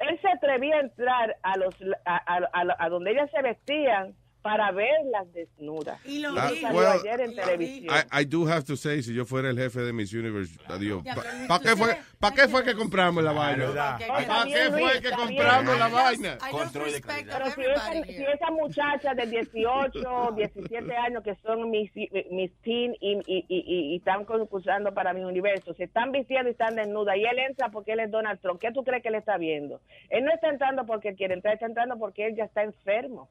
él 0.01 0.21
se 0.21 0.29
atrevía 0.29 0.77
a 0.77 0.81
entrar 0.81 1.37
a 1.43 1.57
los 1.59 1.75
a, 2.05 2.17
a- 2.17 2.49
a- 2.53 2.77
a 2.85 2.89
donde 2.89 3.11
ellas 3.13 3.31
se 3.31 3.43
vestían 3.43 4.15
para 4.49 4.73
verlas 4.73 5.31
desnudas. 5.35 6.01
Y 6.07 6.21
lo 6.21 6.31
Ah, 6.31 6.51
well, 6.73 6.87
ayer 6.87 7.21
en 7.21 7.35
televisión. 7.35 7.95
I, 7.95 8.23
I 8.23 8.25
do 8.25 8.49
have 8.49 8.65
to 8.65 8.77
say, 8.77 9.03
si 9.03 9.13
yo 9.13 9.27
fuera 9.27 9.51
el 9.51 9.59
jefe 9.59 9.81
de 9.81 9.93
Miss 9.93 10.15
Universe, 10.15 10.59
adiós. 10.69 11.03
¿Para 11.05 11.61
tú 11.61 11.65
qué, 11.69 11.77
fue, 11.77 11.97
¿pa 12.19 12.33
qué 12.33 12.49
fue 12.49 12.65
que 12.65 12.75
compramos 12.75 13.23
la 13.23 13.33
vaina? 13.33 13.67
verdad. 13.67 13.99
¿Para 14.09 14.45
qué 14.45 14.71
fue 14.71 14.81
Luis, 14.81 15.01
que 15.03 15.11
compramos 15.11 15.79
la 15.79 15.89
vaina? 15.89 16.39
Control 16.51 16.93
de 16.93 17.01
Pero 17.03 17.51
si 17.51 17.61
esa, 17.61 17.93
si 18.07 18.25
esa 18.25 18.51
muchacha 18.51 19.15
de 19.15 19.27
18, 19.27 20.33
17 20.37 20.97
años 20.97 21.23
que 21.23 21.35
son 21.43 21.71
mis, 21.71 21.91
mis 22.31 22.51
teen 22.63 22.95
y, 23.01 23.19
y, 23.27 23.45
y, 23.49 23.65
y- 23.67 23.93
y 23.93 23.97
están 23.97 24.25
concursando 24.25 24.95
para 24.95 25.13
mi 25.13 25.25
universo, 25.25 25.75
se 25.75 25.85
están 25.85 26.11
vistiendo 26.11 26.49
y 26.49 26.53
están 26.53 26.75
desnudas 26.75 27.17
y 27.19 27.25
él 27.25 27.39
entra 27.39 27.69
porque 27.69 27.93
él 27.93 28.01
es 28.01 28.11
Donald 28.11 28.41
Trump, 28.41 28.61
¿qué 28.61 28.73
tú 28.73 28.83
crees 28.83 29.03
que 29.03 29.09
él 29.11 29.17
está 29.17 29.37
viendo? 29.37 29.83
Él 30.09 30.25
no 30.25 30.33
está 30.33 30.49
entrando 30.49 30.87
porque 30.87 31.11
él 31.11 31.17
quiere 31.17 31.35
entrar, 31.35 31.53
está 31.53 31.67
entrando 31.67 31.99
porque 31.99 32.25
él 32.27 32.35
ya 32.35 32.45
está 32.45 32.63
enfermo. 32.63 33.29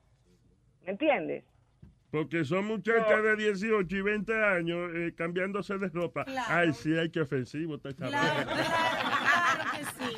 ¿Me 0.88 0.94
entiendes? 0.94 1.44
Porque 2.10 2.46
son 2.46 2.66
muchachas 2.66 3.22
de 3.22 3.36
18 3.36 3.94
y 3.94 4.02
20 4.02 4.34
años 4.46 4.90
eh, 4.96 5.14
cambiándose 5.18 5.78
de 5.78 5.90
ropa. 5.90 6.26
Ay, 6.48 6.74
sí, 6.74 6.98
hay 6.98 7.10
que 7.10 7.20
ofensivo. 7.20 7.76
está 7.76 7.90
esta 7.90 8.08
Claro, 8.08 8.50
claro 8.50 9.72
que 9.74 9.84
sí. 9.84 10.16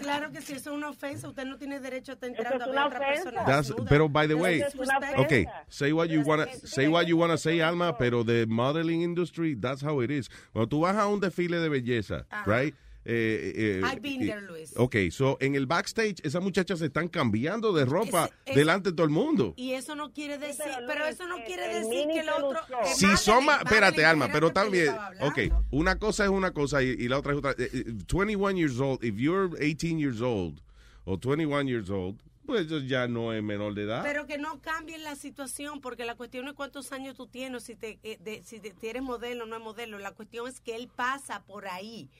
Claro 0.00 0.30
que 0.32 0.40
sí, 0.40 0.52
eso 0.52 0.70
es 0.70 0.76
una 0.76 0.90
ofensa. 0.90 1.28
Usted 1.28 1.44
no 1.44 1.56
tiene 1.58 1.80
derecho 1.80 2.12
a 2.12 2.14
estar 2.14 2.28
entrando 2.30 2.64
es 2.70 2.76
a 2.76 2.86
otra 2.86 2.98
ofensa. 3.00 3.24
persona. 3.30 3.44
That's, 3.44 3.74
pero 3.88 4.08
by 4.08 4.28
the 4.28 4.34
way, 4.34 4.62
okay, 5.16 5.46
say 5.68 5.92
what 5.92 6.06
you 6.08 6.22
wanna 6.24 6.46
say 6.64 6.86
what 6.86 7.06
you 7.06 7.16
wanna 7.16 7.36
say, 7.36 7.60
Alma, 7.60 7.98
pero 7.98 8.22
the 8.22 8.46
modeling 8.46 9.02
industry, 9.02 9.56
that's 9.56 9.82
how 9.82 10.00
it 10.02 10.12
is. 10.12 10.28
Cuando 10.52 10.68
tú 10.68 10.80
vas 10.82 10.94
a 10.96 11.08
un 11.08 11.18
desfile 11.18 11.58
de 11.58 11.68
belleza, 11.68 12.26
Ajá. 12.30 12.44
right? 12.46 12.74
Eh, 13.06 13.52
eh, 13.54 13.82
I've 13.84 14.00
been 14.00 14.22
eh, 14.22 14.26
there, 14.26 14.40
Luis. 14.40 14.72
Okay, 14.76 15.10
so 15.10 15.36
en 15.40 15.54
el 15.54 15.66
backstage 15.66 16.20
esas 16.24 16.42
muchachas 16.42 16.78
se 16.78 16.86
están 16.86 17.08
cambiando 17.08 17.72
de 17.72 17.84
ropa 17.84 18.24
Es- 18.44 18.52
es- 18.52 18.56
delante 18.56 18.90
de 18.90 18.96
todo 18.96 19.04
el 19.04 19.12
mundo. 19.12 19.52
Y 19.56 19.72
eso 19.72 19.94
no 19.94 20.12
quiere 20.12 20.38
decir, 20.38 20.64
pero 20.86 21.04
eso 21.06 21.26
no 21.28 21.36
el- 21.36 21.44
quiere 21.44 21.66
el 21.76 21.82
decir 21.84 22.06
que 22.08 22.20
el 22.20 22.28
otro. 22.30 22.60
que 22.66 22.94
Si 22.94 23.04
Madeline- 23.06 23.16
son 23.18 23.44
más, 23.44 23.62
espérate, 23.62 24.04
Alma, 24.04 24.28
pero 24.32 24.52
también, 24.52 24.94
okay, 25.20 25.50
una 25.70 25.98
cosa 25.98 26.24
es 26.24 26.30
una 26.30 26.52
cosa 26.52 26.82
y, 26.82 26.88
y 26.90 27.08
la 27.08 27.18
otra 27.18 27.32
es 27.32 27.38
otra. 27.38 27.50
Eh, 27.52 27.68
eh, 27.72 27.84
21 28.06 28.56
years 28.56 28.78
old, 28.80 29.04
if 29.04 29.16
you're 29.16 29.50
18 29.58 29.98
years 29.98 30.20
old 30.20 30.60
o 31.04 31.18
21 31.18 31.68
years 31.68 31.90
old, 31.90 32.18
pues 32.46 32.66
eso 32.66 32.78
ya 32.80 33.08
no 33.08 33.32
es 33.32 33.42
menor 33.42 33.74
de 33.74 33.84
edad. 33.84 34.02
Pero 34.02 34.26
que 34.26 34.36
no 34.36 34.60
cambien 34.60 35.02
la 35.02 35.16
situación, 35.16 35.80
porque 35.80 36.04
la 36.04 36.14
cuestión 36.14 36.44
no 36.44 36.50
es 36.50 36.56
cuántos 36.56 36.92
años 36.92 37.16
tú 37.16 37.26
tienes, 37.26 37.64
si 37.64 37.74
te, 37.74 37.98
eh, 38.02 38.18
de- 38.20 38.42
si 38.44 38.60
te- 38.60 38.74
si 38.78 38.86
eres 38.86 39.02
modelo 39.02 39.44
o 39.44 39.46
no 39.46 39.56
es 39.56 39.62
modelo. 39.62 39.98
La 39.98 40.12
cuestión 40.12 40.46
es 40.48 40.60
que 40.60 40.74
él 40.76 40.88
pasa 40.94 41.42
por 41.44 41.66
ahí. 41.66 42.10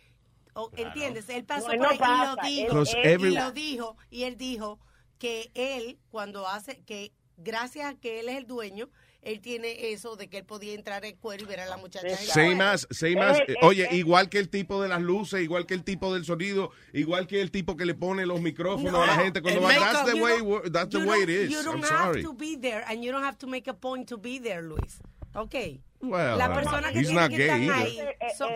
O- 0.55 0.71
¿Entiendes? 0.77 1.29
Él 1.29 1.45
pasó 1.45 1.67
No, 1.69 1.73
él 1.73 1.99
por 1.99 2.09
no 2.09 2.37
ahí 2.41 2.61
y 2.61 2.63
lo 2.63 2.69
dijo. 2.69 2.69
Because 2.81 2.97
y 2.97 3.07
every- 3.09 3.35
lo 3.35 3.53
dijo. 3.53 3.97
Y 4.11 4.23
él 4.25 4.37
dijo 4.37 4.79
que 5.19 5.51
él, 5.55 5.99
cuando 6.11 6.47
hace, 6.49 6.81
que 6.85 7.13
gracias 7.37 7.87
a 7.93 7.95
que 7.99 8.21
él 8.21 8.29
es 8.29 8.37
el 8.37 8.47
dueño, 8.47 8.89
él 9.23 9.41
tiene 9.41 9.91
eso 9.93 10.17
de 10.17 10.29
que 10.29 10.37
él 10.39 10.45
podía 10.45 10.75
entrar 10.75 11.03
en 11.07 11.17
cuero 11.17 11.45
y 11.45 11.47
ver 11.47 11.61
a 11.61 11.67
la 11.67 11.79
muchacha. 11.79 12.07
as, 12.09 12.87
same 12.91 13.21
as, 13.23 13.41
eh, 13.49 13.55
oye, 13.63 13.89
igual 13.93 14.29
que 14.29 14.39
el 14.39 14.51
tipo 14.51 14.83
de 14.83 14.89
las 14.91 15.01
luces, 15.01 15.41
igual 15.43 15.65
que 15.67 15.73
el 15.73 15.83
tipo 15.83 16.13
del 16.13 16.27
sonido, 16.27 16.71
igual 16.93 17.27
que 17.27 17.41
el 17.41 17.51
tipo 17.51 17.75
que 17.77 17.87
le 17.87 17.95
pone 17.95 18.27
los 18.27 18.41
micrófonos 18.43 18.95
a 19.03 19.07
la 19.07 19.15
gente 19.17 19.41
cuando 19.41 19.63
va. 19.63 19.71
That's 19.75 20.05
the 20.05 20.19
you 20.19 20.23
way, 20.25 20.71
that's 20.71 20.91
the 20.91 20.99
way 21.07 21.23
it 21.23 21.31
is. 21.31 21.51
You 21.51 21.59
I'm 21.61 21.65
don't 21.65 21.85
have 21.85 22.05
sorry. 22.13 22.23
to 22.23 22.35
be 22.35 22.57
there 22.57 22.85
and 22.87 23.03
you 23.03 23.13
don't 23.13 23.25
have 23.25 23.39
to 23.39 23.47
make 23.47 23.67
a 23.71 23.75
point 23.75 24.07
to 24.11 24.19
be 24.19 24.39
there, 24.39 24.61
Luis. 24.63 25.01
Okay. 25.35 25.81
Well, 26.03 26.37
la 26.37 26.51
uh, 26.51 26.55
persona 26.55 26.93
que 26.93 26.99
he's 27.01 27.09
tiene 27.09 27.21
not 27.23 27.31
que 27.31 27.39
gay 27.39 27.49
estar 27.67 27.89
either. 27.89 28.17
ahí. 28.21 28.37
So, 28.37 28.47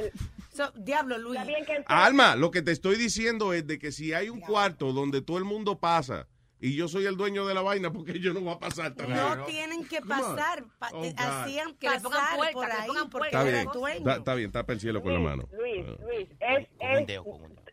so, 0.58 0.72
diablo, 0.76 1.16
Luis. 1.18 1.40
Alma, 1.86 2.36
lo 2.36 2.50
que 2.50 2.62
te 2.62 2.72
estoy 2.72 2.96
diciendo 2.96 3.52
es 3.52 3.66
de 3.66 3.78
que 3.78 3.92
si 3.92 4.12
hay 4.12 4.28
un 4.28 4.40
cuarto 4.40 4.92
donde 4.92 5.22
todo 5.22 5.38
el 5.38 5.44
mundo 5.44 5.78
pasa 5.78 6.26
y 6.60 6.74
yo 6.74 6.88
soy 6.88 7.06
el 7.06 7.16
dueño 7.16 7.46
de 7.46 7.54
la 7.54 7.62
vaina, 7.62 7.92
porque 7.92 8.18
yo 8.18 8.34
no 8.34 8.40
voy 8.40 8.52
a 8.54 8.58
pasar 8.58 8.92
también. 8.94 9.18
No 9.20 9.44
tienen 9.44 9.86
que 9.86 10.00
pasar, 10.00 10.64
pa- 10.80 10.90
Oh, 10.92 11.04
hacían 11.16 11.74
Que 11.76 11.88
le 11.88 12.00
pongan 12.00 12.20
pasar 12.20 12.36
puerta, 12.36 12.52
por 12.52 12.70
ahí 12.72 12.86
pongan 12.88 13.10
porque 13.10 13.28
Está 13.28 13.42
bien, 13.44 13.68
dueño. 13.72 13.98
está, 13.98 14.16
está 14.16 14.34
bien, 14.34 14.50
tapa 14.52 14.72
el 14.72 14.80
cielo 14.80 15.00
con 15.02 15.12
la 15.14 15.20
mano. 15.20 15.44
Luis, 15.52 15.86
Luis, 16.04 16.28
es, 16.40 16.66
es- 16.80 17.20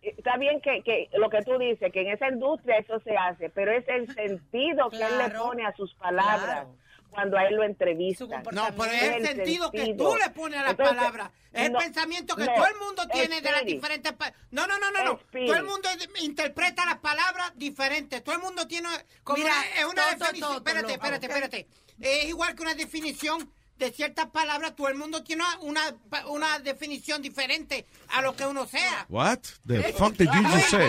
está 0.04 0.38
bien 0.38 0.62
que, 0.62 0.84
que 0.84 1.10
lo 1.18 1.32
que 1.32 1.42
tú 1.42 1.58
dices, 1.58 1.92
que 1.92 2.02
en 2.02 2.10
esa 2.10 2.30
industria 2.30 2.78
eso 2.78 3.00
se 3.00 3.18
hace, 3.18 3.50
pero 3.50 3.72
es 3.72 3.86
el 3.88 4.06
sentido 4.14 4.90
que 4.92 4.98
él 4.98 5.18
le 5.18 5.30
pone 5.36 5.66
a 5.66 5.76
sus 5.76 5.92
palabras 5.96 6.68
cuando 7.16 7.38
a 7.38 7.46
él 7.46 7.56
lo 7.56 7.64
entrevistan. 7.64 8.44
No, 8.52 8.68
pero 8.78 8.92
es 8.92 9.02
el 9.04 9.26
sentido 9.26 9.72
que 9.72 9.96
tú 9.96 10.16
le 10.16 10.30
pones 10.30 10.60
a 10.60 10.64
las 10.64 10.72
Entonces, 10.72 10.96
palabras. 10.98 11.32
Es 11.52 11.72
no, 11.72 11.80
el 11.80 11.86
pensamiento 11.86 12.36
que 12.36 12.44
no, 12.46 12.54
todo 12.54 12.68
el 12.68 12.76
mundo 12.76 13.08
tiene 13.08 13.42
de 13.42 13.52
las 13.52 13.66
diferentes... 13.66 14.14
No, 14.52 14.68
no, 14.68 14.78
no, 14.78 14.92
no, 14.92 15.04
no. 15.04 15.18
Todo 15.18 15.56
el 15.56 15.64
mundo 15.64 15.90
interpreta 16.22 16.86
las 16.86 16.98
palabras 16.98 17.54
diferentes. 17.56 18.24
Todo 18.24 18.36
el 18.36 18.42
mundo 18.42 18.68
tiene... 18.68 18.90
Como 19.24 19.38
Mira, 19.38 19.52
una- 19.52 19.80
es 19.80 19.86
una 19.86 20.06
definición... 20.16 20.56
Espérate, 20.58 20.94
espérate, 20.94 21.26
espérate. 21.26 21.68
Es 22.00 22.26
igual 22.26 22.54
que 22.56 22.62
una 22.62 22.74
definición 22.76 23.50
de 23.78 23.92
ciertas 23.92 24.28
palabras. 24.28 24.76
Todo 24.76 24.88
el 24.90 24.96
mundo 24.96 25.24
tiene 25.24 25.44
una, 25.62 25.96
una, 26.28 26.60
definición 26.60 27.22
diferente 27.22 27.86
a 28.10 28.22
lo 28.22 28.36
que 28.36 28.46
uno 28.46 28.66
sea. 28.66 29.06
What 29.10 29.40
the 29.66 29.84
fuck 29.94 30.16
did 30.18 30.30
you 30.34 30.44
just 30.44 30.70
say? 30.70 30.88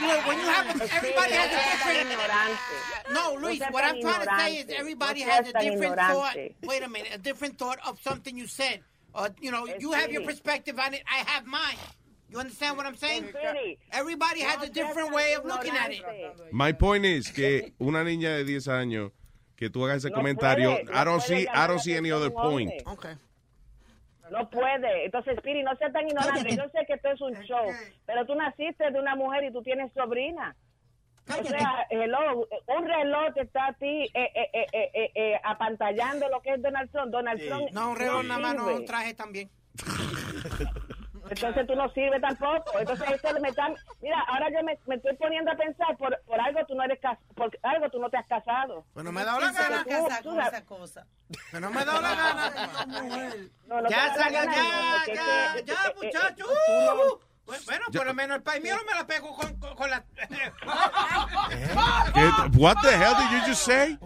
Look, 0.00 0.26
when 0.26 0.38
you 0.38 0.46
have 0.46 0.66
everybody 0.68 1.32
has 1.32 1.50
a 1.52 1.70
different. 1.70 2.10
No, 3.12 3.34
Luis, 3.40 3.60
what 3.70 3.84
I'm 3.84 4.00
trying 4.00 4.26
to 4.26 4.36
say 4.38 4.56
is 4.58 4.66
everybody 4.76 5.20
has 5.22 5.48
a 5.48 5.52
different 5.52 5.96
thought. 5.96 6.36
Wait 6.62 6.82
a 6.82 6.88
minute, 6.88 7.10
a 7.14 7.18
different 7.18 7.58
thought 7.58 7.78
of 7.86 7.98
something 8.02 8.36
you 8.36 8.46
said. 8.46 8.80
Uh, 9.14 9.28
you 9.40 9.50
know, 9.50 9.66
you 9.78 9.92
have 9.92 10.12
your 10.12 10.22
perspective 10.22 10.78
on 10.78 10.94
it. 10.94 11.02
I 11.10 11.28
have 11.28 11.46
mine. 11.46 11.76
You 12.30 12.38
understand 12.38 12.76
what 12.76 12.86
I'm 12.86 12.96
saying? 12.96 13.26
Everybody 13.90 14.40
has 14.42 14.62
a 14.62 14.70
different 14.70 15.12
way 15.12 15.34
of 15.34 15.44
looking 15.44 15.72
at 15.72 15.90
it. 15.90 16.02
My 16.52 16.72
point 16.72 17.04
is 17.04 17.28
que 17.30 17.72
una 17.80 18.04
niña 18.04 18.36
de 18.36 18.44
10 18.44 18.68
años 18.68 19.10
que 19.60 19.68
tú 19.70 19.84
hagas 19.84 19.98
ese 19.98 20.08
No 20.08 20.16
comentario, 20.16 20.70
puede, 20.70 20.84
I 21.00 21.04
don't 21.04 21.20
see, 21.20 21.42
I 21.42 21.66
don't 21.68 21.78
see 21.80 21.94
any 21.94 22.10
other 22.10 22.32
point. 22.32 22.72
hombre. 22.86 23.16
No 24.30 24.48
puede. 24.48 25.04
Entonces, 25.04 25.36
Spiri, 25.38 25.62
no 25.62 25.76
seas 25.76 25.92
tan 25.92 26.06
ignorante. 26.08 26.56
Yo 26.56 26.62
sé 26.70 26.86
que 26.86 26.94
esto 26.94 27.10
es 27.10 27.20
un 27.20 27.34
show, 27.42 27.66
pero 28.06 28.24
tú 28.26 28.34
naciste 28.34 28.90
de 28.90 28.98
una 28.98 29.14
mujer 29.16 29.44
y 29.44 29.52
tú 29.52 29.62
tienes 29.62 29.92
sobrina. 29.92 30.56
O 31.28 31.44
sea, 31.44 31.86
hello, 31.90 32.48
un 32.66 32.86
reloj 32.88 33.34
te 33.34 33.42
está 33.42 33.66
a 33.66 33.72
ti 33.74 34.04
eh, 34.14 34.30
eh, 34.34 34.50
eh, 34.52 34.66
eh, 34.72 34.90
eh, 34.94 35.10
eh, 35.14 35.40
apantallando 35.44 36.28
lo 36.28 36.40
que 36.40 36.54
es 36.54 36.62
Donald 36.62 36.90
Trump. 36.90 37.12
Donald 37.12 37.40
Trump 37.46 37.70
No, 37.72 37.90
un 37.90 37.96
reloj 37.96 38.24
nada 38.24 38.40
más, 38.40 38.54
no, 38.54 38.66
un 38.74 38.84
traje 38.86 39.12
también. 39.14 39.50
Entonces 41.30 41.66
tú 41.66 41.74
no 41.76 41.88
sirves 41.92 42.20
tampoco. 42.20 42.78
Entonces 42.78 43.08
esto 43.10 43.40
me 43.40 43.48
está... 43.48 43.68
Mira, 44.02 44.20
ahora 44.28 44.48
yo 44.50 44.62
me, 44.64 44.78
me 44.86 44.96
estoy 44.96 45.16
poniendo 45.16 45.50
a 45.52 45.56
pensar, 45.56 45.96
por, 45.96 46.20
por 46.26 46.40
algo 46.40 46.60
tú 46.66 46.74
no 46.74 46.82
eres 46.82 47.00
cas- 47.00 47.18
por 47.34 47.50
algo 47.62 47.88
tú 47.90 48.00
no 48.00 48.10
te 48.10 48.16
has 48.18 48.26
casado. 48.26 48.84
Pues 48.92 49.04
no 49.04 49.12
me 49.12 49.20
ha 49.20 49.24
dado 49.24 49.40
la 49.40 49.50
¿Quién 49.50 49.54
se 49.54 49.62
va 49.62 49.78
gana. 49.84 49.84
casar 50.08 50.22
con 50.24 50.40
esa 50.40 50.64
cosa? 50.64 51.06
Que 51.50 51.60
no 51.60 51.70
me 51.70 51.80
ha 51.80 51.84
dado 51.84 52.00
la 52.02 52.14
gana. 52.14 52.50
No, 53.66 53.80
no 53.80 53.88
ya, 53.88 54.12
salga, 54.14 54.30
ya, 54.44 54.44
ya, 54.44 55.14
ya, 55.14 55.54
eh, 55.54 55.64
eh, 55.68 55.94
muchacho. 56.02 56.44
Uh, 57.50 57.64
Bueno, 57.64 57.66
bueno, 57.66 57.84
por 57.92 58.06
lo 58.06 58.14
menos 58.14 58.36
el 58.36 58.42
país 58.42 58.62
mío 58.62 58.76
no 58.76 58.84
me 58.84 58.94
la 58.94 59.06
pego 59.06 59.34
con, 59.34 59.58
con, 59.58 59.74
con 59.74 59.90
la... 59.90 60.04
¿Qué- 62.14 62.58
What 62.58 62.76
the 62.82 62.90
hell 62.96 63.14
did 63.16 63.30
you 63.32 63.40
just 63.46 63.64
say? 63.64 63.98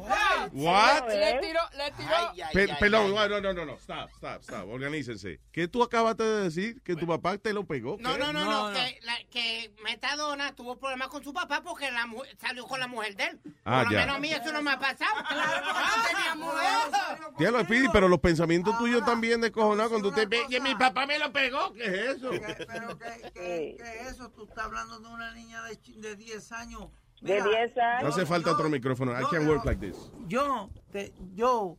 What? 0.53 1.09
Le 1.09 1.39
tiró, 1.41 1.61
le 1.77 1.91
tiró. 1.93 2.33
Pe- 2.53 2.77
perdón, 2.79 3.15
no, 3.15 3.41
no, 3.41 3.53
no, 3.53 3.65
no, 3.65 3.75
stop, 3.77 4.11
stop, 4.17 4.43
stop, 4.43 4.69
organícense. 4.69 5.41
¿Qué 5.53 5.69
tú 5.69 5.83
acabaste 5.83 6.23
de 6.23 6.43
decir? 6.45 6.81
¿Que 6.83 6.97
tu 6.97 7.07
papá 7.07 7.39
te 7.39 7.53
lo 7.53 7.65
pegó? 7.67 7.97
No, 8.01 8.17
no, 8.17 8.33
no, 8.33 8.45
no, 8.45 8.73
que, 8.73 8.99
la, 9.03 9.15
que 9.31 9.73
Metadona 9.85 10.55
tuvo 10.55 10.79
problemas 10.79 11.09
con 11.09 11.23
su 11.25 11.33
papá 11.33 11.63
porque 11.63 11.91
la 11.91 12.07
salió 12.41 12.67
con 12.67 12.81
la 12.81 12.87
mujer 12.87 13.17
de 13.17 13.25
él. 13.25 13.41
Ah, 13.65 13.79
Por 13.83 13.87
lo 13.87 13.93
ya. 13.93 13.99
menos 14.01 14.17
a 14.17 14.21
mí 14.21 14.31
eso 14.33 14.53
no 14.53 14.63
me 14.63 14.73
ha 14.73 14.79
pasado. 14.79 15.15
Diablo, 17.39 17.61
Speedy, 17.65 17.89
pero 17.93 18.09
los 18.09 18.21
pensamientos 18.21 18.77
tuyos 18.79 19.05
también 19.05 19.41
descojonados 19.41 19.91
cuando 19.91 20.09
usted 20.09 20.29
ve 20.29 20.45
que 20.49 20.61
mi 20.61 20.75
papá 20.75 21.07
me 21.07 21.19
lo 21.19 21.33
pegó. 21.33 21.73
¿Qué 21.73 21.85
es 21.85 22.17
eso? 22.17 22.31
Pero 22.31 22.99
¿qué, 22.99 23.33
qué, 23.35 23.77
qué 23.79 24.01
es 24.01 24.13
eso? 24.13 24.31
Tú 24.31 24.45
estás 24.45 24.65
hablando 24.65 24.99
de 25.01 25.09
una 25.09 25.33
niña 25.35 25.63
de, 25.65 25.81
ch- 25.81 25.97
de 25.97 26.17
10 26.17 26.53
años. 26.53 26.89
De 27.21 27.35
Mira, 27.35 27.45
10 27.47 27.79
años. 27.79 28.03
No 28.03 28.09
hace 28.09 28.27
falta 28.27 28.53
otro 28.53 28.69
micrófono. 28.69 29.13
I 29.13 29.25
can't 29.31 29.47
work 29.47 29.65
like 29.65 29.81
this. 29.85 29.97
Yo, 30.27 30.71
te- 30.93 31.13
yo 31.35 31.77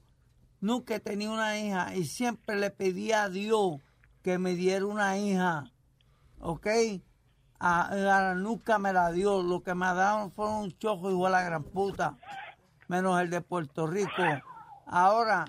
nunca 0.61 0.95
he 0.95 0.99
tenido 0.99 1.33
una 1.33 1.57
hija 1.57 1.95
y 1.95 2.05
siempre 2.05 2.55
le 2.57 2.69
pedí 2.71 3.11
a 3.11 3.29
Dios 3.29 3.77
que 4.21 4.37
me 4.37 4.55
diera 4.55 4.85
una 4.85 5.17
hija. 5.17 5.71
¿Ok? 6.39 6.67
A, 7.59 8.29
a- 8.31 8.33
nunca 8.35 8.77
me 8.79 8.91
la 8.93 9.11
dio. 9.11 9.41
Lo 9.43 9.61
que 9.63 9.73
me 9.75 9.85
daban 9.85 10.31
fueron 10.31 10.55
un 10.55 10.77
chojo 10.77 11.09
igual 11.09 11.33
a 11.35 11.39
la 11.39 11.45
gran 11.45 11.63
puta. 11.63 12.17
Menos 12.87 13.19
el 13.21 13.29
de 13.29 13.41
Puerto 13.41 13.87
Rico. 13.87 14.11
Ahora, 14.85 15.45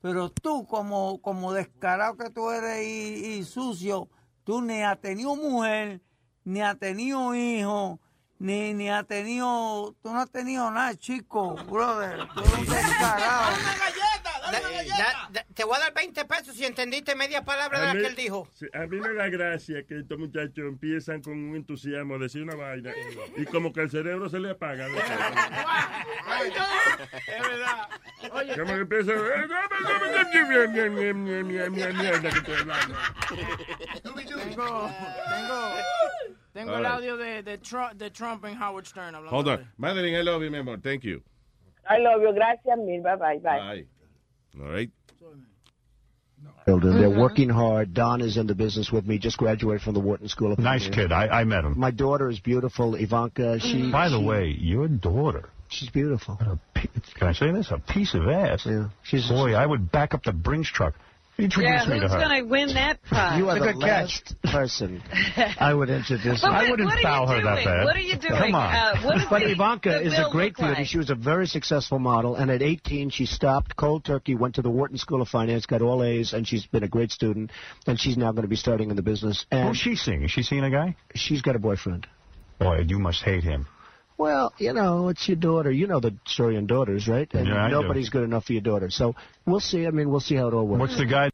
Pero 0.00 0.30
tú, 0.30 0.66
como, 0.66 1.20
como 1.22 1.52
descarado 1.52 2.16
que 2.16 2.28
tú 2.30 2.50
eres 2.50 2.84
y, 2.84 3.36
y 3.38 3.44
sucio, 3.44 4.08
tú 4.44 4.60
ni 4.60 4.82
has 4.82 5.00
tenido 5.00 5.34
mujer, 5.36 6.00
ni 6.44 6.60
has 6.60 6.78
tenido 6.78 7.34
hijo, 7.34 8.00
ni, 8.38 8.74
ni 8.74 8.88
has 8.88 9.06
tenido... 9.06 9.94
Tú 10.02 10.12
no 10.12 10.20
has 10.20 10.30
tenido 10.30 10.70
nada, 10.70 10.94
chico, 10.96 11.54
brother. 11.70 12.28
Tú 12.34 12.40
eres 12.40 12.58
un 12.58 12.66
te 15.54 15.64
voy 15.64 15.76
a 15.76 15.80
dar 15.80 15.94
20 15.94 16.24
pesos 16.24 16.54
si 16.54 16.64
entendiste 16.64 17.14
media 17.14 17.44
palabra 17.44 17.78
a 17.78 17.80
de 17.80 17.86
mí, 17.88 17.94
la 17.94 18.00
que 18.02 18.08
él 18.08 18.16
dijo. 18.16 18.48
A 18.72 18.86
mí 18.86 19.00
me 19.00 19.12
da 19.14 19.28
gracia 19.28 19.82
que 19.84 19.98
estos 20.00 20.18
muchachos 20.18 20.58
empiezan 20.58 21.22
con 21.22 21.34
un 21.34 21.56
entusiasmo 21.56 22.14
a 22.14 22.18
decir 22.18 22.42
una 22.42 22.54
vaina 22.54 22.92
y 23.36 23.44
como 23.46 23.72
que 23.72 23.80
el 23.82 23.90
cerebro 23.90 24.28
se 24.28 24.38
le 24.40 24.50
apaga. 24.50 24.86
es 24.86 24.92
verdad. 27.42 27.88
Oye, 28.32 28.56
como 28.56 28.74
que 28.74 28.86
tengo, 34.52 34.90
tengo, 35.30 35.72
tengo 36.52 36.76
el 36.76 36.86
audio 36.86 37.16
de, 37.16 37.42
de, 37.42 37.58
Trump, 37.58 37.92
de 37.94 38.10
Trump 38.10 38.44
and 38.44 38.60
Howard 38.60 38.86
Stern. 38.86 39.14
Hold 39.14 39.48
on. 39.48 39.72
Madeline, 39.76 40.16
I 40.16 40.22
love 40.22 40.42
you, 40.42 40.50
mi 40.50 40.58
amor. 40.58 40.78
Thank 40.80 41.04
you. 41.04 41.22
I 41.88 41.98
love 41.98 42.22
you. 42.22 42.32
Gracias 42.32 42.78
mil. 42.78 43.02
Bye, 43.02 43.16
bye, 43.16 43.38
bye. 43.38 43.58
Bye. 43.58 43.86
All 44.60 44.68
right. 44.68 44.90
They're 46.66 47.10
working 47.10 47.48
hard. 47.48 47.92
Don 47.92 48.20
is 48.20 48.36
in 48.36 48.46
the 48.46 48.54
business 48.54 48.90
with 48.92 49.04
me. 49.04 49.18
Just 49.18 49.36
graduated 49.36 49.82
from 49.82 49.94
the 49.94 50.00
Wharton 50.00 50.28
School 50.28 50.52
of 50.52 50.58
Nice 50.58 50.84
Engineering. 50.86 51.08
kid. 51.08 51.12
I, 51.14 51.40
I 51.40 51.44
met 51.44 51.64
him. 51.64 51.78
My 51.78 51.90
daughter 51.90 52.28
is 52.28 52.38
beautiful, 52.38 52.94
Ivanka. 52.94 53.58
She. 53.60 53.90
By 53.90 54.08
the 54.08 54.18
she- 54.18 54.24
way, 54.24 54.56
your 54.58 54.86
daughter. 54.86 55.48
she's 55.68 55.90
beautiful. 55.90 56.38
Can 56.74 57.28
I 57.28 57.32
say 57.32 57.50
this? 57.50 57.70
A 57.70 57.78
piece 57.78 58.14
of 58.14 58.28
ass. 58.28 58.64
Yeah. 58.64 58.88
She's 59.02 59.28
Boy, 59.28 59.54
I 59.54 59.66
would 59.66 59.90
back 59.90 60.14
up 60.14 60.22
the 60.22 60.32
Brinks 60.32 60.70
truck. 60.70 60.94
Introduce 61.38 61.86
me 61.88 61.98
to 62.00 62.08
her. 62.08 62.14
Who's 62.18 62.28
going 62.28 62.42
to 62.44 62.48
win 62.48 62.74
that 62.74 63.02
prize? 63.08 63.38
You 63.38 63.48
are 63.48 63.56
a 63.56 63.60
the 63.60 63.72
good 63.72 63.80
catch. 63.80 64.22
last 64.22 64.34
person 64.44 65.02
I 65.58 65.72
would 65.72 65.88
introduce. 65.88 66.42
But 66.42 66.48
her. 66.48 66.52
what- 66.52 66.64
I 66.66 66.70
wouldn't 66.70 66.90
are 66.92 66.96
you 66.96 67.02
foul 67.02 67.26
her 67.28 67.42
that 67.42 67.54
doing? 67.54 67.64
bad. 67.64 67.84
What 67.84 67.96
are 67.96 68.00
you 68.00 68.16
doing? 68.16 68.34
Come 68.38 68.54
on. 68.54 68.74
Uh, 68.74 69.24
but 69.30 69.38
the- 69.40 69.50
Ivanka 69.52 69.88
the 69.90 70.06
is 70.06 70.12
a 70.18 70.28
great 70.30 70.52
look 70.58 70.66
beauty. 70.68 70.72
like? 70.82 70.86
She 70.86 70.98
was 70.98 71.10
a 71.10 71.14
very 71.14 71.46
successful 71.46 71.98
model, 71.98 72.36
and 72.36 72.50
at 72.50 72.60
18, 72.62 73.10
she 73.10 73.24
stopped 73.26 73.76
cold 73.76 74.04
turkey, 74.04 74.34
went 74.34 74.56
to 74.56 74.62
the 74.62 74.70
Wharton 74.70 74.98
School 74.98 75.22
of 75.22 75.28
Finance, 75.28 75.66
got 75.66 75.80
all 75.82 76.02
A's, 76.04 76.32
and 76.34 76.46
she's 76.46 76.66
been 76.66 76.82
a 76.84 76.88
great 76.88 77.10
student. 77.10 77.50
And 77.86 77.98
she's 77.98 78.16
now 78.16 78.32
going 78.32 78.42
to 78.42 78.48
be 78.48 78.56
starting 78.56 78.90
in 78.90 78.96
the 78.96 79.02
business. 79.02 79.46
And 79.50 79.68
Who's 79.68 79.78
she 79.78 79.96
seeing? 79.96 80.22
Is 80.22 80.30
she 80.30 80.42
seeing 80.42 80.64
a 80.64 80.70
guy? 80.70 80.96
She's 81.14 81.40
got 81.42 81.56
a 81.56 81.58
boyfriend. 81.58 82.06
Boy, 82.58 82.84
you 82.86 82.98
must 82.98 83.22
hate 83.24 83.42
him. 83.42 83.66
Well, 84.18 84.52
you 84.58 84.72
know, 84.72 85.08
it's 85.08 85.26
your 85.28 85.36
daughter. 85.36 85.70
You 85.70 85.86
know 85.86 86.00
the 86.00 86.14
story 86.26 86.56
on 86.56 86.66
daughters, 86.66 87.08
right? 87.08 87.32
And 87.34 87.46
Yeah, 87.48 87.64
I 87.66 87.70
do. 87.70 87.80
nobody's 87.82 88.10
good 88.10 88.24
enough 88.24 88.44
for 88.46 88.52
your 88.52 88.62
daughter. 88.62 88.90
So 88.90 89.14
we'll 89.46 89.60
see. 89.60 89.86
I 89.86 89.90
mean, 89.90 90.10
we'll 90.10 90.20
see 90.20 90.36
how 90.36 90.48
it 90.48 90.54
all 90.54 90.66
works. 90.66 90.80
What's 90.80 90.96
the 90.96 91.06
guy? 91.06 91.30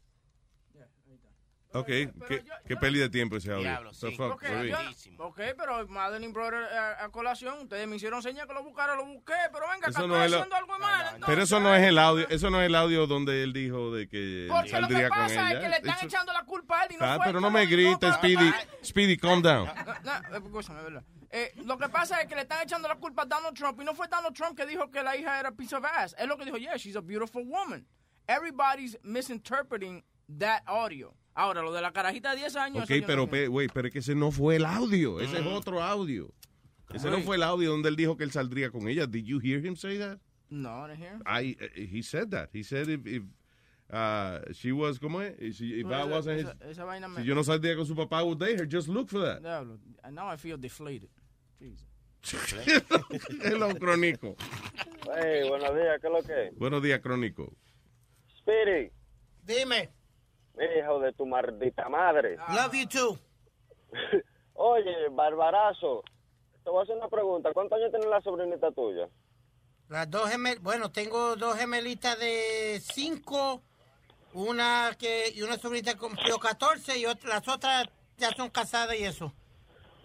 Ok, 1.75 1.87
¿qué, 1.87 2.43
qué 2.67 2.77
pérdida 2.77 3.05
de 3.05 3.11
tiempo 3.11 3.37
ese 3.37 3.51
audio? 3.53 3.63
Diablo, 3.65 3.93
sí. 3.93 4.17
fuck, 4.17 4.33
Ok, 4.33 4.43
Marie? 4.51 4.71
yo- 4.71 5.25
ok, 5.27 5.37
pero 5.55 5.87
Madeline 5.87 6.33
Brother 6.33 6.65
a, 6.65 7.05
a 7.05 7.09
colación, 7.11 7.59
ustedes 7.61 7.87
me 7.87 7.97
hicieron 7.97 8.23
señas 8.23 8.47
que 8.47 8.55
lo 8.55 8.65
buscara, 8.65 8.97
lo 8.97 9.05
busqué, 9.05 9.35
pero 9.53 9.67
venga, 9.71 9.89
Eso 9.89 9.99
acá 9.99 10.07
no 10.09 10.15
estoy 10.15 10.25
es 10.25 10.31
lo- 10.31 10.37
haciendo 10.39 10.57
algo 10.57 10.79
mal. 10.79 11.01
entonces. 11.05 11.27
Pero 11.27 11.43
eso 11.43 11.61
no 11.61 11.75
es 11.75 11.87
el 11.87 11.99
audio, 11.99 12.27
eso 12.31 12.49
no 12.51 12.61
es 12.63 12.67
el 12.69 12.75
audio 12.75 13.07
donde 13.07 13.43
él 13.43 13.53
dijo 13.53 13.93
de 13.93 14.09
que 14.09 14.47
Porque 14.49 14.81
lo 14.81 14.89
que 14.89 14.95
con 14.95 15.09
pasa 15.11 15.53
es 15.53 15.59
que 15.61 15.69
le 15.69 15.77
están 15.77 15.97
Eso- 15.99 16.07
echando 16.07 16.33
la 16.33 16.45
culpa 16.45 16.81
a 16.81 16.85
él 16.85 16.93
y 16.93 16.97
no 16.97 17.05
Ah, 17.05 17.17
fue 17.17 17.27
pero 17.27 17.41
no 17.43 17.51
me 17.51 17.67
grites, 17.67 18.15
Speedy. 18.15 18.51
Speedy, 18.83 19.17
calm 19.19 19.43
down. 19.43 19.67
No, 20.05 20.13
eh, 20.13 20.41
escúchame, 20.43 20.83
¿verdad? 20.83 21.03
Eh, 21.31 21.53
lo 21.65 21.77
que 21.77 21.89
pasa 21.89 22.21
es 22.23 22.27
que 22.29 22.35
le 22.35 22.43
están 22.43 22.63
echando 22.63 22.89
la 22.89 22.97
culpa 22.97 23.23
a 23.23 23.27
Donald 23.27 23.55
Trump 23.57 23.79
y 23.81 23.85
no 23.85 23.95
fue 23.95 24.09
Donald 24.09 24.35
Trump 24.35 24.57
que 24.57 24.65
dijo 24.67 24.91
que 24.91 25.03
la 25.03 25.15
hija 25.17 25.39
era 25.39 25.53
piece 25.53 25.75
of 25.77 25.85
ass. 25.85 26.15
Es 26.19 26.27
lo 26.27 26.37
que 26.39 26.45
dijo, 26.47 26.57
yeah, 26.57 26.77
she's 26.77 26.97
a 26.97 27.01
beautiful 27.03 27.45
woman. 27.45 27.87
Everybody's 28.27 28.97
misinterpreting 29.03 30.03
that 30.39 30.63
audio. 30.67 31.15
Ahora, 31.35 31.63
lo 31.63 31.73
de 31.73 31.81
la 31.83 31.93
carajita 31.93 32.31
de 32.33 32.39
10 32.39 32.57
años. 32.57 32.83
Ok, 32.85 33.05
pero, 33.07 33.23
no 33.23 33.27
pe- 33.29 33.47
güey, 33.47 33.69
pero 33.69 33.89
es 33.89 33.93
que 33.93 33.99
ese 34.01 34.15
no 34.15 34.31
fue 34.31 34.57
el 34.57 34.65
audio. 34.65 35.21
Ese 35.21 35.39
es 35.39 35.45
Mm. 35.45 35.49
otro 35.55 35.83
audio. 35.83 36.33
Ese 36.93 37.11
no 37.11 37.21
fue 37.21 37.37
el 37.37 37.43
audio 37.43 37.71
donde 37.71 37.89
él 37.91 37.97
dijo 37.97 38.17
que 38.17 38.25
él 38.25 38.33
saldría 38.33 38.71
con 38.71 38.89
ella. 38.89 39.07
Did 39.07 39.25
you 39.25 39.39
hear 39.39 39.65
him 39.65 39.77
say 39.77 39.99
that? 39.99 40.19
No, 40.51 40.85
I 40.87 40.89
didn't 40.89 41.03
hear. 41.03 41.21
I, 41.27 41.57
uh, 41.61 41.95
he 41.95 42.03
said 42.03 42.31
that. 42.31 42.49
He 42.53 42.63
said 42.65 42.89
if, 42.89 43.07
if 43.07 43.23
uh, 43.93 44.41
she 44.53 44.73
was, 44.73 44.99
¿cómo 44.99 45.21
es? 45.21 45.57
She- 45.57 45.81
if 45.81 45.87
No, 45.87 45.93
I 45.95 46.01
esa- 46.01 46.11
wasn't 46.11 46.41
esa- 46.41 46.57
his- 46.63 46.71
esa 46.73 46.85
vaina 46.85 47.07
me- 47.09 47.21
si 47.21 47.27
yo 47.29 47.35
no 47.35 47.43
saldría 47.45 47.77
con 47.77 47.87
su 47.87 47.95
papá, 47.95 48.23
would 48.25 48.39
date 48.39 48.59
her. 48.59 48.67
Just 48.67 48.89
look 48.89 49.09
for 49.11 49.21
that. 49.21 49.43
Now 50.11 50.29
I 50.33 50.37
feel 50.39 50.57
deflated. 50.59 51.11
Hello, 53.43 53.69
Crónico. 53.79 54.37
Hey, 55.17 55.49
buenos 55.49 55.75
días, 55.75 56.01
¿qué 56.01 56.07
es 56.07 56.13
lo 56.13 56.23
que 56.23 56.47
es? 56.49 56.59
Buenos 56.59 56.83
días, 56.83 57.01
Crónico. 57.01 57.53
Spirit, 58.39 58.93
Dime. 59.43 59.91
hijo 60.79 61.01
de 61.01 61.13
tu 61.13 61.27
maldita 61.27 61.89
madre. 61.89 62.37
Love 62.49 62.73
you 62.75 62.87
too. 62.89 63.19
Oye, 64.55 65.09
barbarazo, 65.11 66.03
te 66.65 66.71
voy 66.71 66.81
a 66.81 66.83
hacer 66.83 66.97
una 66.97 67.09
pregunta. 67.09 67.53
¿Cuántos 67.53 67.79
años 67.79 67.91
tiene 67.91 68.07
la 68.07 68.21
sobrinita 68.21 68.71
tuya? 68.73 69.09
Las 69.89 70.11
dos 70.11 70.29
gemel, 70.29 70.59
bueno, 70.59 70.91
tengo 70.93 71.37
dos 71.37 71.57
gemelitas 71.57 72.19
de 72.19 72.79
cinco, 72.83 73.63
una 74.35 74.95
que 74.99 75.31
y 75.35 75.41
una 75.43 75.57
sobrinita 75.57 75.97
cumplió 75.97 76.39
14 76.39 76.99
y 76.99 77.07
otra- 77.07 77.31
las 77.31 77.49
otras 77.49 77.89
ya 78.19 78.31
son 78.33 78.51
casadas 78.51 78.99
y 78.99 79.05
eso. 79.05 79.33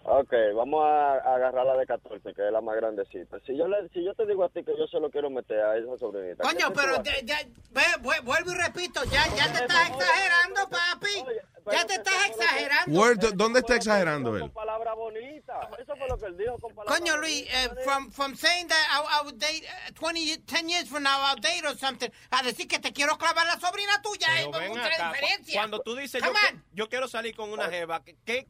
Ok, 0.06 0.32
vamos 0.54 0.84
a, 0.84 1.14
a 1.14 1.34
agarrar 1.36 1.64
la 1.64 1.76
de 1.76 1.86
14, 1.86 2.34
que 2.34 2.46
es 2.46 2.52
la 2.52 2.60
más 2.60 2.76
grandecita. 2.76 3.38
Si 3.46 3.56
yo, 3.56 3.66
le, 3.66 3.88
si 3.88 4.04
yo 4.04 4.14
te 4.14 4.26
digo 4.26 4.44
a 4.44 4.50
ti 4.50 4.62
que 4.62 4.76
yo 4.76 4.86
se 4.86 5.00
lo 5.00 5.10
quiero 5.10 5.30
meter 5.30 5.58
a 5.60 5.78
esa 5.78 5.96
sobrinita. 5.98 6.44
¿qué 6.46 6.54
Coño, 6.54 6.74
pero 6.74 7.02
ya, 7.02 7.12
ya- 7.24 7.96
vuelvo 8.22 8.50
y 8.52 8.54
repito, 8.54 9.02
ya, 9.04 9.24
ya 9.34 9.50
te 9.50 9.64
estás 9.64 9.88
exagerando, 9.88 10.68
papi. 10.68 11.24
Ya 11.72 11.86
te 11.86 11.94
estás 11.94 12.26
exagerando. 12.28 13.14
Do- 13.14 13.32
¿Dónde 13.32 13.60
está 13.60 13.76
exagerando 13.76 14.36
él? 14.36 14.50
Palabra 14.50 14.92
bonita. 14.94 15.68
Eso 15.78 15.96
fue 15.96 16.06
lo 16.08 16.18
que 16.18 16.26
él 16.26 16.36
dijo 16.36 16.58
con 16.58 16.74
palabras 16.74 16.98
Coño, 17.00 17.16
Luis, 17.16 17.46
eh, 17.48 17.70
from, 17.84 18.10
from 18.10 18.34
saying 18.36 18.68
that 18.68 18.76
I, 18.90 19.20
I 19.20 19.24
would 19.24 19.38
date 19.38 19.64
uh, 19.88 19.92
20, 19.94 20.38
10 20.44 20.68
years 20.68 20.88
from 20.88 21.02
now, 21.04 21.20
I'll 21.22 21.40
date 21.40 21.64
or 21.66 21.74
something, 21.76 22.10
a 22.30 22.42
decir 22.42 22.68
que 22.68 22.78
te 22.78 22.92
quiero 22.92 23.16
clavar 23.16 23.46
la 23.46 23.58
sobrina 23.58 24.02
tuya, 24.02 24.26
hay 24.30 24.44
Pero 24.46 24.58
ven 24.58 24.68
mucha 24.70 24.86
acá, 24.86 25.12
diferencia. 25.12 25.60
Cuando 25.60 25.80
tú 25.80 25.94
dices 25.96 26.22
yo, 26.22 26.32
yo 26.72 26.88
quiero 26.88 27.08
salir 27.08 27.34
con 27.34 27.50
una 27.50 27.68
jeva, 27.70 28.02
¿qué, 28.04 28.16
qué, 28.24 28.46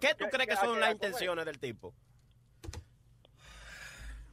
qué 0.00 0.14
tú 0.14 0.24
crees 0.30 0.48
que 0.48 0.56
son 0.56 0.80
las 0.80 0.92
intenciones 0.92 1.44
del 1.44 1.58
tipo? 1.58 1.94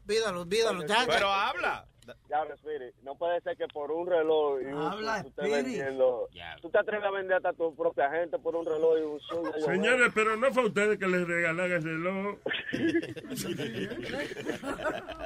Olvídalo, 0.07 0.41
olvídalo. 0.41 0.85
ya- 0.85 1.05
Pero 1.07 1.27
ya- 1.27 1.47
habla. 1.49 1.87
Ya, 2.29 2.43
Spirit, 2.55 2.93
no 3.03 3.15
puede 3.15 3.41
ser 3.41 3.57
que 3.57 3.67
por 3.67 3.91
un 3.91 4.07
reloj 4.07 4.61
y 4.61 4.65
un 4.65 4.81
Habla, 4.81 5.21
tú 5.23 5.29
estés 5.29 5.51
vendiendo. 5.51 6.29
Tú 6.61 6.69
te 6.69 6.79
atreves 6.79 7.05
a 7.05 7.11
vender 7.11 7.37
hasta 7.37 7.53
tu 7.53 7.75
propia 7.75 8.09
gente 8.09 8.37
por 8.39 8.55
un 8.55 8.65
reloj 8.65 8.97
y 8.97 9.01
un 9.01 9.19
suyo. 9.21 9.51
yo 9.59 9.65
Señores, 9.65 10.11
pero 10.13 10.35
no 10.37 10.51
fue 10.51 10.63
a 10.63 10.67
ustedes 10.67 10.97
que 10.97 11.07
les 11.07 11.27
regalan 11.27 11.71
el 11.71 11.83
reloj. 11.83 12.37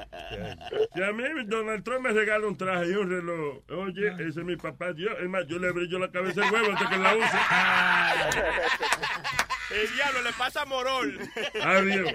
Si 0.93 1.03
a 1.03 1.11
mí 1.11 1.23
Donald 1.45 1.83
Trump 1.83 2.01
me 2.01 2.11
regala 2.11 2.47
un 2.47 2.57
traje 2.57 2.91
y 2.91 2.95
un 2.95 3.09
reloj, 3.09 3.57
oye, 3.69 4.07
ese 4.13 4.27
es 4.27 4.35
mi 4.37 4.55
papá 4.55 4.93
Dios. 4.93 5.13
Es 5.19 5.27
más, 5.27 5.45
yo 5.47 5.57
le 5.59 5.71
brillo 5.71 5.99
la 5.99 6.11
cabeza 6.11 6.45
al 6.45 6.53
huevo 6.53 6.67
antes 6.71 6.87
que 6.87 6.97
la 6.97 7.15
use. 7.15 7.37
El 9.71 9.91
diablo 9.93 10.21
le 10.23 10.33
pasa 10.33 10.63
a 10.63 10.65
Morol. 10.65 11.19
Adiós. 11.61 12.11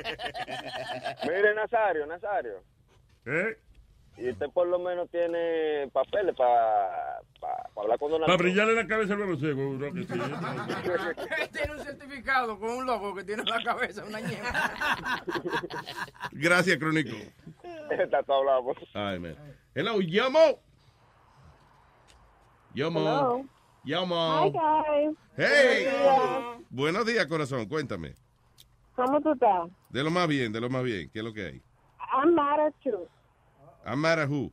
Mire, 1.23 1.55
Nazario, 1.55 2.05
Nazario. 2.07 2.65
¿Eh? 3.27 3.57
Y 4.17 4.31
usted 4.31 4.49
por 4.51 4.69
lo 4.69 4.79
menos 4.79 5.11
tiene 5.11 5.89
papeles 5.93 6.37
para 6.37 7.19
hablar 7.77 7.99
con 7.99 8.12
Donald 8.12 8.27
Para 8.27 8.39
brillarle 8.39 8.75
la 8.75 8.87
cabeza 8.87 9.15
al 9.15 9.21
huevo, 9.21 9.37
seguro 9.37 9.93
que 9.93 10.05
sí. 10.05 10.12
Él 10.12 11.49
tiene 11.53 11.73
un 11.73 11.81
certificado 11.81 12.59
con 12.59 12.71
un 12.71 12.87
logo 12.87 13.15
que 13.15 13.25
tiene 13.25 13.43
en 13.43 13.49
la 13.49 13.62
cabeza, 13.62 14.05
una 14.05 14.21
ñema. 14.21 15.23
Gracias, 16.33 16.79
Crónico. 16.79 17.17
Está 17.91 18.23
todo 18.23 18.39
hablamos. 18.39 18.77
Ay, 18.95 19.19
man. 19.19 19.37
Hello, 19.75 20.01
Yomo. 20.01 20.61
Yomo. 22.75 23.01
Hello. 23.01 23.45
Yomo. 23.85 24.45
Hi, 24.45 24.51
guys. 24.51 25.17
Hey. 25.37 25.87
Buenos 25.87 26.23
días. 26.23 26.71
Buenos 26.71 27.07
días, 27.07 27.27
corazón. 27.27 27.67
Cuéntame. 27.67 28.15
¿Cómo 28.95 29.21
tú 29.21 29.33
estás? 29.33 29.69
De 29.91 30.05
lo 30.05 30.11
más 30.11 30.29
bien, 30.29 30.53
de 30.53 30.61
lo 30.61 30.71
más 30.71 30.85
bien. 30.85 31.11
¿Qué 31.11 31.19
es 31.19 31.25
lo 31.25 31.33
que 31.33 31.47
hay? 31.47 31.62
I'm 32.12 32.35
mad 32.35 32.61
at 32.61 32.75
you. 32.85 33.09
I'm 33.87 34.01
mad 34.01 34.18
at 34.18 34.28
who? 34.28 34.51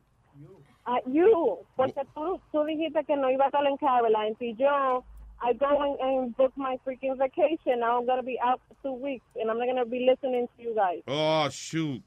At 0.87 1.07
you. 1.07 1.59
Porque 1.77 2.01
tú, 2.15 2.39
tú 2.51 2.63
dijiste 2.65 3.05
que 3.05 3.15
no 3.15 3.29
iba 3.29 3.45
a 3.45 3.67
en 3.67 3.77
Caroline. 3.77 4.35
Si 4.39 4.53
yo, 4.57 5.03
I 5.41 5.53
go 5.53 5.81
and, 5.81 5.99
and 5.99 6.37
book 6.37 6.51
my 6.55 6.77
freaking 6.85 7.17
vacation. 7.17 7.79
Now 7.79 7.99
I'm 7.99 8.05
going 8.05 8.19
to 8.19 8.25
be 8.25 8.39
out 8.43 8.59
for 8.67 8.75
two 8.83 8.93
weeks. 8.93 9.25
And 9.35 9.49
I'm 9.49 9.57
not 9.57 9.65
going 9.65 9.77
to 9.77 9.85
be 9.85 10.05
listening 10.09 10.47
to 10.57 10.63
you 10.63 10.75
guys. 10.75 11.01
Oh, 11.07 11.49
shoot. 11.49 12.01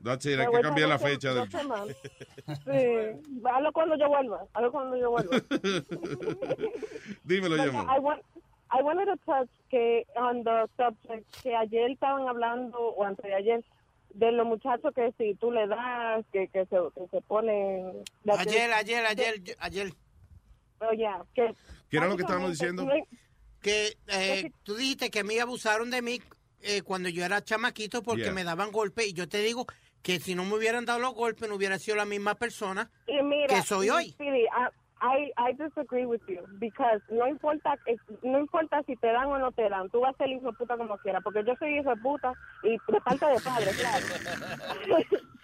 That's 0.00 0.26
it. 0.26 0.38
Hay 0.38 0.46
que 0.46 0.60
cambiar 0.60 0.88
la 0.88 0.98
fecha 0.98 1.32
del... 1.32 1.48
Sí. 2.46 3.40
Hazlo 3.42 3.72
cuando 3.72 3.96
yo 3.96 4.08
vuelva. 4.08 4.46
Hazlo 4.54 4.70
cuando 4.70 4.96
yo 4.96 5.10
vuelva. 5.10 5.40
Dímelo, 7.26 7.56
Yomo. 7.56 7.86
I 7.88 7.98
want, 7.98 8.20
I 8.70 8.82
wanted 8.82 9.06
to 9.06 9.16
touch 9.24 9.48
que 9.70 10.04
on 10.14 10.44
the 10.44 10.68
subject 10.76 11.24
que 11.42 11.54
ayer 11.56 11.90
estaban 11.90 12.28
hablando 12.28 12.76
o 12.78 13.02
antes 13.02 13.24
de 13.24 13.34
ayer 13.34 13.64
de 14.14 14.32
los 14.32 14.46
muchachos 14.46 14.92
que 14.94 15.12
si 15.18 15.34
tú 15.34 15.50
le 15.52 15.66
das 15.66 16.24
que, 16.32 16.48
que 16.48 16.64
se 16.66 16.76
que 16.94 17.08
se 17.10 17.20
ponen 17.22 18.02
Ayer, 18.38 18.72
ayer, 18.72 19.04
ayer, 19.06 19.42
yo- 19.42 19.54
ayer. 19.58 19.92
Oh, 20.80 20.92
yeah. 20.92 21.22
Que, 21.34 21.54
¿Qué 21.88 21.96
era 21.98 22.08
lo 22.08 22.16
que 22.16 22.22
estábamos 22.22 22.50
diciendo? 22.52 22.86
Que 23.60 23.96
eh, 24.08 24.50
tú 24.62 24.74
dijiste 24.76 25.10
que 25.10 25.20
a 25.20 25.24
mí 25.24 25.38
abusaron 25.38 25.90
de 25.90 26.02
mí 26.02 26.20
eh, 26.60 26.82
cuando 26.82 27.08
yo 27.08 27.24
era 27.24 27.42
chamaquito 27.42 28.02
porque 28.02 28.22
Yeah. 28.24 28.32
me 28.32 28.44
daban 28.44 28.70
golpes 28.72 29.06
y 29.08 29.12
yo 29.12 29.28
te 29.28 29.38
digo 29.38 29.66
que 30.02 30.18
si 30.20 30.34
no 30.34 30.44
me 30.44 30.54
hubieran 30.56 30.84
dado 30.84 30.98
los 30.98 31.14
golpes 31.14 31.48
no 31.48 31.54
hubiera 31.56 31.78
sido 31.78 31.96
la 31.96 32.04
misma 32.04 32.34
persona 32.34 32.90
Y 33.06 33.22
mira, 33.22 33.46
que 33.48 33.62
soy 33.62 33.88
hoy. 33.90 34.10
Speedy, 34.12 34.42
I, 34.44 34.68
I, 35.04 35.28
I 35.36 35.52
disagree 35.52 36.06
with 36.06 36.22
you 36.26 36.40
because 36.58 37.00
no 37.10 37.26
importa 37.28 37.76
no 38.22 38.38
importa 38.38 38.82
si 38.86 38.96
te 38.96 39.08
dan 39.08 39.26
o 39.26 39.38
no 39.38 39.50
te 39.52 39.68
dan, 39.68 39.90
tú 39.90 40.00
vas 40.00 40.14
a 40.14 40.16
ser 40.16 40.30
hijo 40.30 40.46
de 40.46 40.56
puta 40.56 40.78
como 40.78 40.96
quieras, 40.98 41.22
porque 41.22 41.44
yo 41.44 41.54
soy 41.58 41.78
hijo 41.78 41.90
de 41.90 41.96
puta 41.96 42.32
y 42.62 42.70
de 42.70 43.00
parte 43.02 43.26
de 43.26 43.40
padre, 43.40 43.70
claro. 43.72 44.06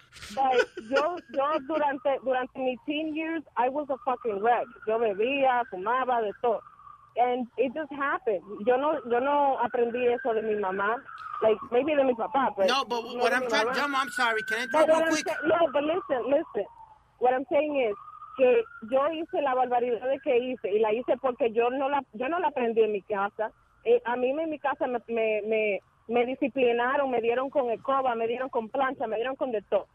Yo 0.91 1.17
yo 1.31 1.57
durante 1.69 2.19
durante 2.25 2.59
mis 2.59 2.79
teen 2.85 3.15
years 3.15 3.43
I 3.57 3.69
was 3.69 3.87
a 3.91 3.97
fucking 4.05 4.41
wreck. 4.43 4.67
Yo 4.87 4.99
bebía, 4.99 5.63
fumaba, 5.71 6.21
de 6.21 6.33
todo. 6.43 6.61
And 7.17 7.47
it 7.57 7.73
just 7.75 7.93
happened. 7.93 8.43
Yo 8.67 8.77
no 8.77 8.99
yo 9.09 9.21
no 9.21 9.59
aprendí 9.59 10.07
eso 10.07 10.35
de 10.35 10.43
mi 10.43 10.57
mamá. 10.57 10.97
Like 11.43 11.59
maybe 11.71 11.95
de 11.95 12.05
mi 12.05 12.15
papá, 12.15 12.55
but 12.57 12.67
No, 12.67 12.85
but 12.85 13.03
what 13.17 13.33
I'm 13.33 13.49
trying, 13.49 13.69
I'm 13.69 14.11
sorry, 14.11 14.43
can 14.43 14.69
I 14.75 14.85
real 14.85 15.07
quick? 15.09 15.27
no, 15.47 15.71
but 15.73 15.85
listen, 15.85 16.25
listen. 16.27 16.67
What 17.19 17.33
I'm 17.33 17.45
saying 17.51 17.77
is 17.89 17.97
que 18.37 18.65
yo 18.91 19.11
hice 19.13 19.41
la 19.43 19.55
barbaridad 19.55 20.07
de 20.09 20.19
que 20.21 20.39
hice 20.39 20.71
y 20.71 20.79
la 20.79 20.93
hice 20.93 21.17
porque 21.21 21.53
yo 21.53 21.71
no 21.71 21.89
la 21.89 22.03
yo 22.15 22.29
no 22.29 22.39
la 22.39 22.49
aprendí 22.49 22.83
en 22.83 22.93
mi 22.93 23.03
casa. 23.03 23.51
Eh, 23.85 24.01
a 24.05 24.17
mí 24.17 24.31
en 24.31 24.51
mi 24.51 24.59
casa 24.59 24.87
me, 24.87 25.01
me, 25.09 25.43
me, 25.47 25.81
me 26.09 26.27
disciplinaron, 26.27 27.11
me 27.11 27.21
dieron 27.21 27.49
con 27.51 27.71
escoba, 27.71 28.15
me 28.15 28.27
dieron 28.27 28.49
con 28.49 28.69
plancha, 28.69 29.07
me 29.07 29.17
dieron 29.17 29.37
con 29.37 29.51
de 29.53 29.63
todo. 29.63 29.87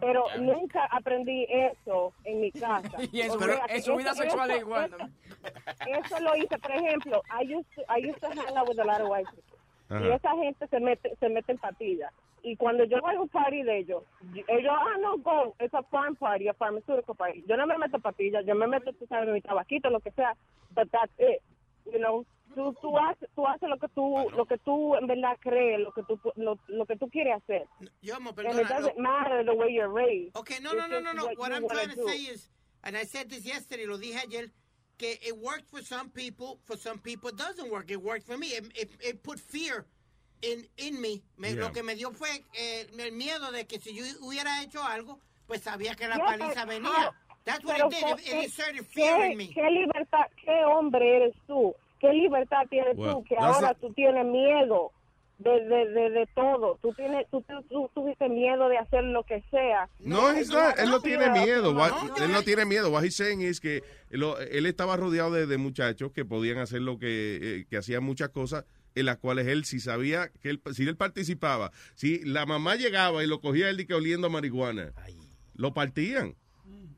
Pero 0.00 0.24
nunca 0.40 0.84
aprendí 0.90 1.46
eso 1.48 2.12
en 2.24 2.40
mi 2.40 2.50
casa. 2.50 2.90
Y 3.12 3.20
en 3.20 3.30
su- 3.30 3.38
O 3.38 3.42
sea, 3.42 3.64
en 3.68 3.82
su 3.82 3.96
vida 3.96 4.10
eso- 4.10 4.22
sexual 4.22 4.50
eso- 4.50 4.56
es 4.56 4.62
igual, 4.62 4.90
Eso, 4.94 6.14
eso 6.14 6.20
lo 6.20 6.36
hice, 6.36 6.58
por 6.58 6.72
ejemplo, 6.72 7.22
I 7.40 7.54
used 7.54 7.66
to, 7.76 7.82
I 7.88 8.10
used 8.10 8.20
to 8.20 8.28
hang 8.28 8.56
out 8.56 8.68
with 8.68 8.78
a 8.80 8.84
lot 8.84 9.00
of 9.00 9.08
white 9.10 9.28
people. 9.30 10.08
Y 10.08 10.10
esa 10.10 10.30
gente 10.36 10.66
se 10.68 10.80
mete, 10.80 11.14
se 11.20 11.28
mete 11.28 11.52
en 11.52 11.58
patillas. 11.58 12.12
Y 12.44 12.56
cuando 12.56 12.84
yo 12.84 13.00
voy 13.00 13.14
a 13.14 13.20
un 13.20 13.28
party 13.28 13.62
de 13.62 13.78
ellos, 13.78 14.02
ellos, 14.48 14.72
ah, 14.76 14.96
no, 15.00 15.16
go, 15.18 15.54
it's 15.60 15.72
a 15.74 15.82
farm 15.84 16.16
party, 16.16 16.48
a 16.48 16.54
pharmaceutical 16.54 17.14
party. 17.14 17.44
Yo 17.48 17.56
no 17.56 17.66
me 17.66 17.78
meto 17.78 18.00
patillas, 18.00 18.44
yo 18.44 18.54
me 18.56 18.66
meto, 18.66 18.92
tú 18.94 19.06
sabes, 19.06 19.28
mi 19.32 19.40
tabaquito, 19.40 19.90
lo 19.90 20.00
que 20.00 20.10
sea, 20.12 20.34
but 20.74 20.90
that's 20.90 21.12
it. 21.18 21.40
You 21.86 22.00
know, 22.00 22.26
tú, 22.54 22.74
tú 22.82 22.96
haces, 22.98 23.28
tú 23.36 23.46
haces 23.46 23.68
lo 23.68 23.78
que 23.78 23.86
tú, 23.94 24.28
lo 24.36 24.44
que 24.46 24.58
tú 24.58 24.96
en 24.96 25.06
verdad 25.06 25.36
crees, 25.40 25.80
lo 25.80 25.92
que 25.92 26.02
tú, 26.02 26.18
lo, 26.34 26.58
lo 26.66 26.84
que 26.86 26.96
tú 26.96 27.08
quieres 27.10 27.34
hacer. 27.36 27.64
Yomo, 28.02 28.30
And 28.30 28.38
it 28.38 28.44
perdona, 28.66 28.68
doesn't 28.68 28.96
lo- 28.96 29.02
matter 29.02 29.44
the 29.44 29.54
way 29.54 29.70
you're 29.72 29.88
raised. 29.88 30.36
Okay, 30.36 30.58
no, 30.60 30.72
no, 30.72 30.86
no, 30.88 30.98
no, 31.00 31.12
no. 31.12 31.26
what 31.26 31.38
What 31.38 31.52
I'm 31.52 31.68
trying 31.68 31.90
to 31.90 31.94
do. 31.96 32.08
say 32.08 32.18
is, 32.18 32.48
and 32.82 32.96
I 32.96 33.04
said 33.04 33.30
this 33.30 33.44
yesterday, 33.44 33.86
lo 33.86 33.98
dije 33.98 34.18
ayer, 34.26 34.50
que 34.98 35.16
it 35.24 35.36
worked 35.36 35.70
for 35.70 35.80
some 35.80 36.08
people, 36.10 36.58
for 36.64 36.76
some 36.76 36.98
people 36.98 37.28
it 37.30 37.36
doesn't 37.36 37.70
work. 37.70 37.88
It 37.90 38.02
worked 38.02 38.26
for 38.26 38.36
me. 38.36 38.48
It, 38.48 38.64
it, 38.74 38.90
it 39.00 39.22
put 39.22 39.38
fear 39.38 39.86
in, 40.42 40.68
in 40.76 41.00
me. 41.00 41.22
Me- 41.36 41.52
Yeah. 41.54 41.60
Lo 41.66 41.72
que 41.72 41.82
me 41.82 41.94
dio 41.94 42.12
fue 42.12 42.28
eh, 42.54 42.86
el 42.98 43.12
miedo 43.12 43.50
de 43.52 43.66
que 43.66 43.78
si 43.80 43.94
yo 43.94 44.04
hubiera 44.20 44.62
hecho 44.62 44.82
algo, 44.82 45.18
pues 45.46 45.62
sabía 45.62 45.94
que 45.94 46.06
la 46.08 46.16
Yeah, 46.16 46.24
paliza 46.26 46.64
but- 46.64 46.68
venía. 46.74 47.12
That's 47.44 47.64
what 47.64 47.78
it 47.78 47.90
did. 47.90 48.24
¿qué- 48.24 48.44
It, 48.44 48.86
¿qué, 48.94 49.30
in 49.32 49.36
me. 49.36 49.48
qué 49.50 49.68
libertad, 49.70 50.26
qué 50.44 50.64
hombre 50.64 51.16
eres 51.16 51.34
tú? 51.48 51.74
¿Qué 52.00 52.12
libertad 52.12 52.66
tienes 52.70 52.96
Well, 52.96 53.12
tú? 53.14 53.24
Que 53.24 53.34
that's 53.34 53.56
ahora 53.56 53.68
not- 53.68 53.80
tú 53.80 53.92
tienes 53.94 54.24
miedo 54.26 54.92
de, 55.38 55.50
de, 55.64 55.88
de, 55.90 56.10
de 56.10 56.26
todo. 56.36 56.78
Tú 56.80 56.92
tienes, 56.94 57.28
tú, 57.30 57.42
tú, 57.42 57.60
tú 57.68 57.90
tuviste 57.94 58.28
miedo 58.28 58.68
de 58.68 58.78
hacer 58.78 59.02
lo 59.02 59.24
que 59.24 59.42
sea. 59.50 59.88
No, 59.98 60.32
not. 60.32 60.78
él 60.78 60.88
no 60.90 61.00
tiene 61.00 61.30
miedo. 61.30 61.72
What- 61.74 61.90
No, 62.16 62.24
él 62.24 62.30
no 62.32 62.42
tiene 62.42 62.64
miedo. 62.64 62.90
What 62.90 63.02
he's 63.02 63.16
saying 63.16 63.40
is 63.40 63.60
que 63.60 63.82
lo- 64.10 64.38
él 64.38 64.66
estaba 64.66 64.96
rodeado 64.96 65.32
de, 65.32 65.46
de 65.46 65.58
muchachos 65.58 66.12
que 66.12 66.24
podían 66.24 66.58
hacer 66.58 66.80
lo 66.80 66.96
que, 66.98 67.38
eh, 67.60 67.66
que 67.68 67.76
hacían 67.76 68.04
muchas 68.04 68.28
cosas 68.28 68.64
en 68.94 69.06
las 69.06 69.18
cuales 69.18 69.46
él 69.46 69.64
si 69.64 69.80
sabía 69.80 70.30
que 70.42 70.50
él, 70.50 70.60
si 70.72 70.86
él 70.86 70.96
participaba, 70.96 71.72
si 71.94 72.24
la 72.24 72.46
mamá 72.46 72.76
llegaba 72.76 73.22
y 73.22 73.26
lo 73.26 73.40
cogía 73.40 73.70
él 73.70 73.80
y 73.80 73.86
que 73.86 73.94
oliendo 73.94 74.26
a 74.26 74.30
marihuana, 74.30 74.92
lo 75.54 75.72
partían. 75.74 76.34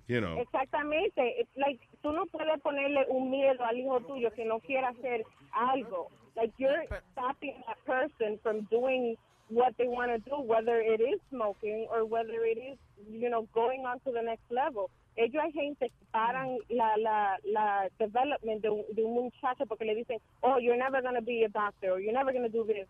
You 0.06 0.20
know. 0.20 0.38
Exactamente. 0.38 1.46
Like, 1.56 1.80
tú 2.02 2.12
no 2.12 2.26
puedes 2.26 2.60
ponerle 2.60 3.06
un 3.08 3.30
miedo 3.30 3.64
al 3.64 3.78
hijo 3.78 4.00
tuyo 4.00 4.30
que 4.32 4.44
no 4.44 4.60
quiera 4.60 4.88
hacer 4.88 5.24
algo. 5.52 6.10
Like, 6.36 6.52
you're 6.58 6.84
stopping 7.12 7.54
that 7.66 7.78
person 7.86 8.38
from 8.42 8.66
doing 8.70 9.16
what 9.48 9.74
they 9.78 9.86
want 9.88 10.10
to 10.10 10.18
do, 10.30 10.36
whether 10.40 10.80
it 10.80 11.00
is 11.00 11.20
smoking 11.30 11.86
or 11.90 12.04
whether 12.04 12.44
it 12.44 12.58
is, 12.58 12.78
you 13.10 13.28
know, 13.30 13.46
going 13.54 13.84
on 13.86 14.00
to 14.00 14.12
the 14.12 14.22
next 14.22 14.44
level. 14.50 14.90
Ellos 15.16 15.42
hay 15.44 15.52
gente 15.52 15.86
que 15.88 16.06
paran 16.12 16.58
la, 16.70 16.96
la, 16.98 17.36
la 17.44 17.88
development 18.00 18.62
de, 18.62 18.70
un- 18.70 18.84
de 18.94 19.02
un 19.04 19.14
muchacho 19.30 19.64
porque 19.68 19.84
le 19.84 19.94
dicen, 19.94 20.18
oh, 20.42 20.58
you're 20.58 20.76
never 20.76 21.00
going 21.02 21.14
to 21.14 21.22
be 21.22 21.44
a 21.44 21.48
doctor 21.48 21.92
or 21.92 22.00
you're 22.00 22.12
never 22.12 22.32
going 22.32 22.42
to 22.42 22.48
do 22.48 22.64
this. 22.66 22.86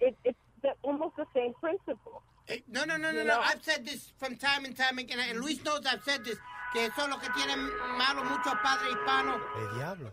It, 0.00 0.16
it's 0.24 0.38
the, 0.62 0.70
almost 0.82 1.16
the 1.16 1.26
same 1.34 1.52
principle. 1.60 2.22
Eh, 2.48 2.58
No, 2.68 2.84
no, 2.84 2.96
no, 2.96 3.10
no, 3.12 3.18
You 3.20 3.24
no. 3.24 3.40
I've 3.40 3.62
said 3.62 3.84
this 3.84 4.12
from 4.18 4.36
time 4.36 4.64
and 4.64 4.74
time 4.76 4.98
again, 4.98 5.18
and 5.28 5.40
Luis 5.40 5.62
knows 5.64 5.84
I've 5.84 6.02
said 6.04 6.24
this, 6.24 6.38
que 6.72 6.86
eso 6.86 7.02
es 7.02 7.08
lo 7.08 7.18
que 7.18 7.28
tienen 7.36 7.68
malo 7.98 8.24
muchos 8.24 8.54
padres 8.62 8.88
hispanos. 8.94 9.40
El 9.58 9.74
diablo. 9.76 10.10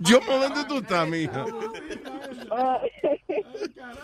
Yo, 0.00 0.20
¿dónde 0.20 0.64
tú 0.66 0.78
estás, 0.78 1.06
mija? 1.06 1.44
Uh, 2.50 2.78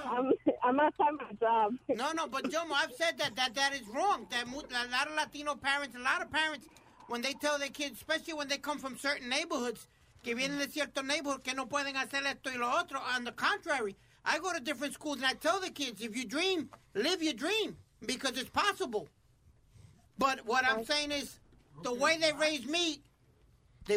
I'm, 0.07 0.33
I'm 0.65 0.81
outside 0.81 1.13
my 1.19 1.33
job. 1.39 1.75
No, 1.89 2.13
no, 2.13 2.27
but 2.27 2.45
Jomo, 2.45 2.73
I've 2.75 2.93
said 2.93 3.19
that 3.19 3.37
that 3.37 3.55
that 3.55 3.75
is 3.75 3.87
wrong. 3.89 4.27
That 4.31 4.47
a 4.47 4.91
lot 4.91 5.09
of 5.09 5.15
Latino 5.17 5.55
parents, 5.55 5.97
a 5.97 6.01
lot 6.01 6.23
of 6.23 6.31
parents, 6.31 6.67
when 7.09 7.23
they 7.23 7.33
tell 7.35 7.59
their 7.59 7.69
kids, 7.69 7.97
especially 7.99 8.35
when 8.35 8.49
they 8.49 8.59
come 8.59 8.79
from 8.79 8.97
certain 8.97 9.29
neighborhoods, 9.29 9.87
que 10.23 10.35
vienen 10.35 10.59
de 10.59 10.69
cierto 10.71 11.03
neighborhood 11.03 11.43
que 11.45 11.55
no 11.55 11.67
pueden 11.67 11.95
hacer 11.97 12.25
esto 12.27 12.51
y 12.51 12.57
lo 12.59 12.69
otro. 12.69 13.01
On 13.15 13.25
the 13.25 13.33
contrary, 13.33 13.97
I 14.25 14.39
go 14.39 14.53
to 14.53 14.61
different 14.61 14.95
schools 14.95 15.17
and 15.19 15.27
I 15.27 15.33
tell 15.35 15.61
the 15.61 15.71
kids, 15.71 16.03
if 16.03 16.17
you 16.17 16.25
dream, 16.27 16.69
live 16.95 17.23
your 17.23 17.35
dream 17.35 17.77
because 18.07 18.39
it's 18.39 18.51
possible. 18.51 19.09
But 20.19 20.45
what 20.45 20.65
I'm 20.69 20.85
saying 20.85 21.13
is, 21.13 21.39
the 21.83 21.95
way 21.95 22.19
they 22.19 22.33
raised 22.33 22.69
me, 22.69 23.01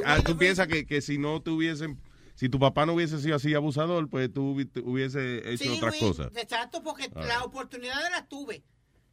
Ah, 0.05 0.15
they 0.15 0.21
tú 0.21 0.39
raised- 0.39 0.39
piensas 0.39 0.69
que, 0.71 0.83
que 0.85 1.01
si 1.01 1.17
no 1.17 1.39
tuviesen, 1.39 1.97
si 2.35 2.49
tu 2.49 2.59
papá 2.59 2.85
no 2.85 2.93
hubiese 2.93 3.19
sido 3.19 3.35
así 3.35 3.53
abusador, 3.53 4.09
pues 4.09 4.31
tú 4.33 4.55
hubi- 4.55 4.69
hubiese 4.83 5.37
hecho 5.53 5.63
Sí, 5.65 5.69
otras 5.77 5.99
Luis, 6.01 6.17
cosas. 6.17 6.35
Exacto, 6.35 6.81
porque 6.83 7.09
Ah. 7.15 7.25
las 7.25 7.41
oportunidades 7.43 8.09
las 8.11 8.27
tuve. 8.27 8.63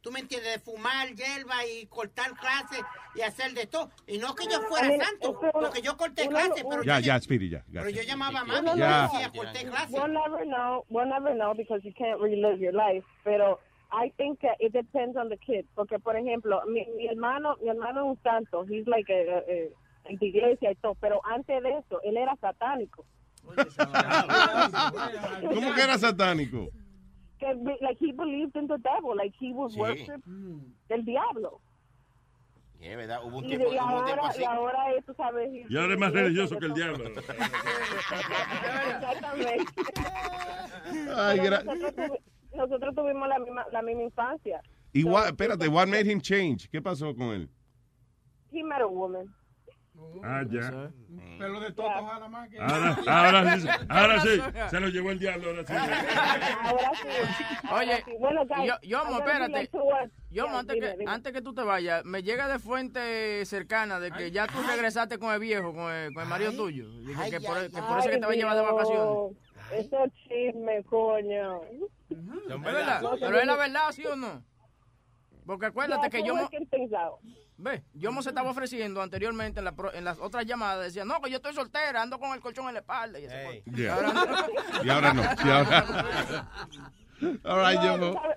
Tú 0.01 0.11
me 0.11 0.19
entiendes, 0.19 0.51
de 0.53 0.59
fumar 0.59 1.09
hierba 1.13 1.63
y 1.67 1.85
cortar 1.85 2.31
clases 2.33 2.81
y 3.13 3.21
hacer 3.21 3.53
de 3.53 3.67
todo. 3.67 3.91
Y 4.07 4.17
no 4.17 4.33
que 4.33 4.45
yo 4.45 4.59
fuera 4.61 4.87
I 4.87 4.97
mean, 4.97 5.01
santo, 5.01 5.39
porque 5.53 5.83
yo 5.83 5.95
corté 5.95 6.27
clases, 6.27 6.63
pero 6.67 6.81
Ya, 6.83 6.99
yo, 6.99 7.05
ya, 7.05 7.21
Speedy, 7.21 7.49
ya. 7.49 7.63
ya. 7.71 7.81
pero 7.81 7.89
yo 7.91 8.01
llamaba 8.01 8.39
a 8.39 8.45
mami 8.45 8.69
y 8.71 8.77
Ya. 8.79 9.03
decía, 9.03 9.31
corté 9.31 9.63
clases. 9.69 9.91
We'll 9.91 10.11
never 10.11 10.43
know. 10.47 10.85
We'll 10.89 11.07
never 11.07 11.35
know 11.35 11.53
because 11.53 11.83
you 11.87 11.93
can't 11.93 12.19
relive 12.19 12.57
your 12.57 12.73
life. 12.73 13.05
Pero 13.23 13.59
I 13.91 14.09
think 14.17 14.39
that 14.39 14.55
it 14.59 14.73
depends 14.73 15.15
on 15.17 15.29
the 15.29 15.37
kid. 15.37 15.65
Porque, 15.75 15.99
por 15.99 16.15
ejemplo, 16.15 16.61
mi, 16.65 16.83
mi 16.97 17.05
hermano, 17.07 17.55
mi 17.61 17.69
hermano 17.69 18.01
es 18.11 18.17
un 18.17 18.23
santo. 18.23 18.65
He's 18.65 18.87
like 18.87 19.07
a, 19.13 19.13
a- 19.13 19.43
a- 19.45 19.69
la 20.19 20.25
iglesia 20.27 20.71
y 20.71 20.75
todo. 20.75 20.95
Pero 20.95 21.21
antes 21.25 21.61
de 21.63 21.77
eso, 21.77 22.01
él 22.03 22.17
era 22.17 22.35
satánico. 22.37 23.05
¿Cómo 25.53 25.73
que 25.73 25.81
era 25.81 25.97
satánico? 25.97 26.69
Que, 27.39 27.53
like 27.81 27.97
he 27.99 28.11
believed 28.13 28.55
in 28.55 28.67
the 28.67 28.77
devil. 28.77 29.15
Like 29.15 29.33
he 29.39 29.51
would 29.51 29.71
Sí. 29.71 29.79
worship 29.79 30.21
el 30.89 31.03
diablo. 31.05 31.59
Verdad, 32.79 33.19
hubo 33.23 33.37
un 33.39 33.45
Y, 33.45 33.49
tiempo, 33.49 33.69
de- 33.69 33.75
y 33.75 33.79
hubo 33.79 33.99
un 33.99 34.05
tiempo 34.05 34.21
ahora, 34.23 34.27
así. 34.31 34.41
y 34.41 34.43
ahora 34.43 34.93
es, 34.95 35.05
tú 35.05 35.13
sabes. 35.13 35.49
Y 35.69 35.77
ahora 35.77 35.93
es 35.93 35.99
más 35.99 36.11
religioso 36.13 36.57
que 36.57 36.65
el 36.65 36.73
diablo. 36.73 37.03
Exactamente. 38.89 39.65
Ay, 41.15 41.39
nosotros, 41.39 41.95
tuvi- 41.95 42.19
nosotros 42.55 42.95
tuvimos 42.95 43.27
la 43.27 43.37
misma, 43.39 43.65
la 43.71 43.81
misma 43.83 44.01
infancia. 44.03 44.61
Y 44.93 45.03
what- 45.03 45.27
espérate, 45.27 45.67
what 45.67 45.87
made 45.87 46.05
him 46.11 46.19
change? 46.21 46.67
¿Qué 46.69 46.81
pasó 46.81 47.15
con 47.15 47.27
él? 47.33 47.49
He 48.51 48.63
met 48.63 48.81
a 48.81 48.87
woman. 48.87 49.31
Ah, 50.23 50.43
ya. 50.49 50.91
Pero 51.39 51.59
de 51.59 51.71
todo, 51.71 51.87
ojalá 51.87 52.27
más 52.27 52.49
que. 52.49 52.59
Ahora, 52.59 52.97
ahora 53.07 53.57
sí, 53.57 53.67
ahora 53.89 54.21
sí, 54.21 54.41
se 54.69 54.79
lo 54.79 54.87
llevó 54.89 55.11
el 55.11 55.19
diablo, 55.19 55.49
ahora 55.49 55.65
sí. 55.65 55.73
Ahora 56.63 56.91
sí. 56.93 57.07
Oye. 57.71 58.17
Bueno, 58.19 58.45
yo, 58.83 59.01
espérate. 59.17 59.51
like 59.51 59.71
two 59.71 59.83
words. 59.83 60.11
Yo, 60.29 60.45
Yeah, 60.45 60.59
antes, 60.59 60.79
que, 60.79 61.05
antes 61.07 61.33
que 61.33 61.41
tú 61.41 61.53
te 61.53 61.63
vayas, 61.63 62.05
me 62.05 62.23
llega 62.23 62.47
de 62.47 62.59
fuente 62.59 63.45
cercana 63.45 63.99
de 63.99 64.11
que 64.11 64.31
ya 64.31 64.47
tú 64.47 64.61
regresaste 64.61 65.17
con 65.17 65.33
el 65.33 65.39
viejo, 65.39 65.73
con 65.73 65.91
el, 65.91 66.13
con 66.13 66.23
el 66.23 66.29
marido 66.29 66.53
tuyo. 66.53 66.85
Y 67.01 67.15
que, 67.15 67.31
que 67.31 67.41
por, 67.41 67.59
que 67.69 67.81
por 67.81 67.99
eso 67.99 68.09
es 68.09 68.15
que 68.15 68.21
te 68.21 68.25
va 68.25 68.31
a 68.31 68.35
llevar 68.35 68.55
de 68.55 68.61
vacaciones. 68.61 69.37
Eso 69.71 70.03
es 70.05 70.13
chisme, 70.27 70.83
coño. 70.83 71.61
¿Es 72.09 72.61
verdad? 72.61 73.01
Pero 73.19 73.39
es 73.39 73.45
la 73.45 73.55
verdad, 73.55 73.91
¿sí 73.91 74.05
o 74.05 74.15
no? 74.15 74.43
Porque 75.45 75.65
acuérdate 75.65 76.09
que 76.09 76.23
yo... 76.23 76.35
Ve, 77.61 77.83
yo 77.93 78.11
me 78.11 78.21
se 78.23 78.29
estaba 78.29 78.49
ofreciendo 78.49 79.01
anteriormente 79.01 79.59
en, 79.59 79.65
la 79.65 79.71
pro- 79.75 79.93
en 79.93 80.03
las 80.03 80.19
otras 80.19 80.45
llamadas. 80.45 80.85
Decía, 80.85 81.05
no, 81.05 81.21
que 81.21 81.29
yo 81.29 81.37
estoy 81.37 81.53
soltera, 81.53 82.01
ando 82.01 82.17
con 82.19 82.33
el 82.33 82.39
colchón 82.39 82.67
en 82.67 82.73
la 82.73 82.79
espalda. 82.79 83.19
Y, 83.19 83.25
ese 83.25 83.61
col- 83.65 83.75
Yeah. 83.75 83.93
ahora 83.93 84.13
no. 84.13 84.83
Y 84.83 84.89
ahora 84.89 85.13
no. 85.13 85.21
Y 85.21 85.49
ahora... 85.49 86.49
All 87.43 87.59
right, 87.69 87.79
No, 87.79 87.97
Yomo. 87.97 88.21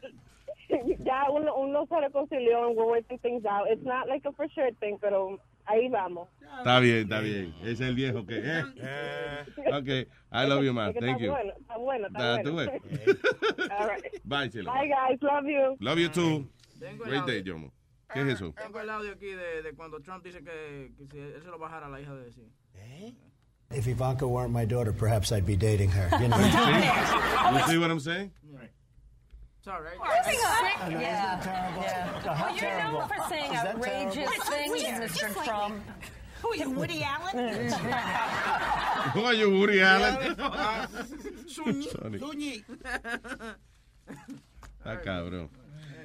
Ya 0.99 1.31
uno, 1.31 1.55
uno 1.57 1.87
se 1.87 2.01
reconcilió 2.01 2.67
and 2.67 2.77
we're 2.77 2.87
working 2.87 3.19
things 3.21 3.45
out. 3.45 3.67
It's 3.71 3.85
not 3.85 4.09
like 4.09 4.27
a 4.27 4.33
for 4.33 4.49
sure 4.55 4.73
thing, 4.81 4.97
pero 5.01 5.39
Ahí 5.67 5.89
vamos. 5.89 6.29
Está 6.59 6.79
bien, 6.81 7.05
está 7.05 7.21
bien. 7.21 7.55
Ese 7.63 7.73
es 7.73 7.81
el 7.81 7.95
viejo 7.95 8.27
que. 8.27 8.39
Eh. 8.39 9.45
Ok, 9.73 9.89
I 10.33 10.47
love 10.47 10.63
you, 10.63 10.75
man. 10.75 10.93
Thank 10.93 11.21
está 11.21 11.25
you. 11.25 11.31
bueno, 11.31 11.53
está 11.59 11.77
bueno, 11.79 12.07
está 12.09 12.51
bueno. 12.51 12.73
All 13.79 13.89
right. 13.89 14.05
Bye. 14.25 14.49
Bye, 14.63 14.89
guys. 14.89 15.19
Love 15.23 15.47
you. 15.47 15.77
Love 15.81 15.99
you 15.99 16.09
too. 16.11 16.47
Great 17.07 17.25
day, 17.27 17.43
Jomo. 17.43 17.71
¿Qué 18.15 18.21
es 18.21 18.29
eso? 18.35 18.55
Tengo 18.57 18.81
el 18.81 18.91
audio 18.91 19.13
aquí 19.13 19.27
de, 19.27 19.63
de 19.63 19.75
cuando 19.75 20.01
Trump 20.01 20.25
dice 20.25 20.43
que, 20.43 20.93
que 20.99 21.07
si 21.11 21.19
él 21.19 21.43
se 21.43 21.49
lo 21.49 21.59
bajara 21.59 21.87
a 21.87 21.91
la 21.91 22.01
hija 22.01 22.15
de 22.15 22.31
sí. 22.33 22.43
If 23.71 23.87
Ivanka 23.89 24.27
weren't 24.27 24.53
my 24.53 24.65
daughter, 24.65 24.93
perhaps 24.93 25.33
I'd 25.33 25.47
be 25.47 25.57
dating 25.57 25.91
her. 25.91 26.09
You 26.21 26.29
know. 26.29 26.37
You 27.55 27.61
see 27.67 27.79
what 27.79 27.91
I'm 27.91 28.01
saying? 28.01 28.31
It's 29.59 29.69
all 29.69 29.81
right. 29.81 29.97
Yeah. 30.91 31.41
yeah. 31.81 32.23
Well, 32.25 32.57
you're 32.57 32.79
known 32.93 33.09
for 33.09 33.17
saying 33.29 33.57
outrageous 33.57 34.31
things. 34.49 34.83
Mr. 34.83 35.37
Like 35.37 35.47
Trump. 35.47 35.83
Who 36.43 36.49
are 36.51 36.57
you, 36.57 36.71
Woody 36.71 37.03
Allen? 37.03 37.71
Who 39.15 39.25
are 39.25 39.33
you, 39.33 39.51
Woody 39.59 39.81
Allen? 39.81 40.37
Suñi. 41.47 41.89
Sorry. 41.91 42.19
Suñi. 42.21 42.65
Ah, 44.85 44.97
cabrón. 45.03 45.49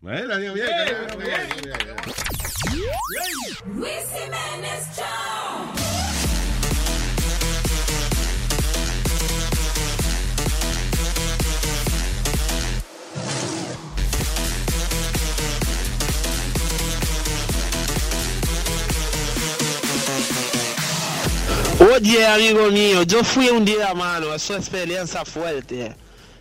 Bueno, 0.00 0.16
bien, 0.18 0.28
la 0.28 0.38
dio 0.38 0.54
bien, 0.54 0.66
bien, 1.16 1.22
bien. 1.22 1.46
Luis 3.74 4.04
Jiménez 4.12 4.96
Show. 4.96 6.13
Oye, 21.94 22.26
amigo 22.26 22.72
mío, 22.72 23.04
yo 23.04 23.22
fui 23.22 23.50
un 23.50 23.64
día, 23.64 23.94
mano, 23.94 24.34
es 24.34 24.50
experiencia 24.50 25.24
fuerte. 25.24 25.94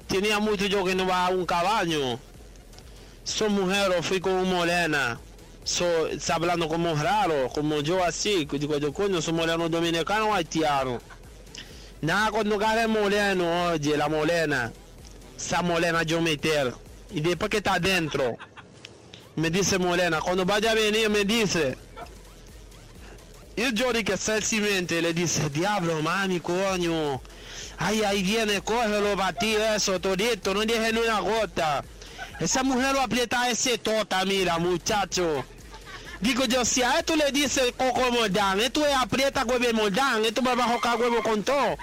Tenía 0.07 0.39
mucho 0.39 0.65
yo 0.65 0.83
que 0.83 0.95
no 0.95 1.05
va 1.05 1.27
a 1.27 1.29
un 1.29 1.45
caballo. 1.45 2.17
Soy 3.23 3.49
mujer, 3.49 4.01
fui 4.01 4.19
con 4.19 4.33
una 4.33 4.51
morena. 4.51 5.19
So, 5.63 6.07
está 6.07 6.35
hablando 6.35 6.67
como 6.67 6.95
raro, 6.95 7.49
como 7.53 7.81
yo 7.81 8.03
así. 8.03 8.47
Digo, 8.51 8.79
yo 8.79 8.91
coño, 8.91 9.21
soy 9.21 9.33
moreno 9.33 9.69
dominicano 9.69 10.29
o 10.29 10.33
haitiano. 10.33 10.99
Nada, 12.01 12.31
cuando 12.31 12.55
agarré 12.55 12.87
moreno, 12.87 13.73
oye, 13.73 13.95
la 13.95 14.09
morena. 14.09 14.73
Esa 15.37 15.61
morena 15.61 16.01
yo 16.01 16.19
meter. 16.19 16.73
Y 17.13 17.21
después 17.21 17.51
que 17.51 17.57
está 17.57 17.75
adentro, 17.75 18.37
me 19.35 19.51
dice 19.51 19.77
morena, 19.77 20.19
cuando 20.19 20.45
vaya 20.45 20.71
a 20.71 20.73
venir 20.73 21.11
me 21.11 21.25
dice, 21.25 21.77
yo 23.55 23.93
dije 23.93 24.17
sexymente 24.17 25.01
le 25.01 25.13
dice, 25.13 25.49
diablo, 25.49 26.01
mami, 26.01 26.39
coño. 26.39 27.21
Ay, 27.77 28.03
ahí 28.03 28.23
viene, 28.23 28.61
cógelo, 28.61 29.15
batí 29.15 29.55
eso, 29.55 29.99
todito, 29.99 30.53
no 30.53 30.61
deje 30.61 30.93
ni 30.93 30.99
una 30.99 31.19
gota. 31.19 31.83
Esa 32.39 32.63
mujer 32.63 32.93
lo 32.93 33.01
aprieta 33.01 33.49
ese 33.49 33.77
tota, 33.77 34.25
mira, 34.25 34.57
muchacho. 34.57 35.45
Digo 36.19 36.45
yo, 36.45 36.63
si 36.63 36.81
a 36.81 36.99
esto 36.99 37.15
le 37.15 37.31
dice 37.31 37.73
coco 37.73 38.11
moldán, 38.11 38.59
esto 38.61 38.85
es 38.85 38.95
aprieta 38.95 39.43
huevo 39.43 39.73
moldán, 39.73 40.23
esto 40.23 40.41
me 40.41 40.55
va 40.55 40.65
a 40.65 40.67
jocar 40.69 40.99
huevo 40.99 41.21
con 41.21 41.43
todo. 41.43 41.75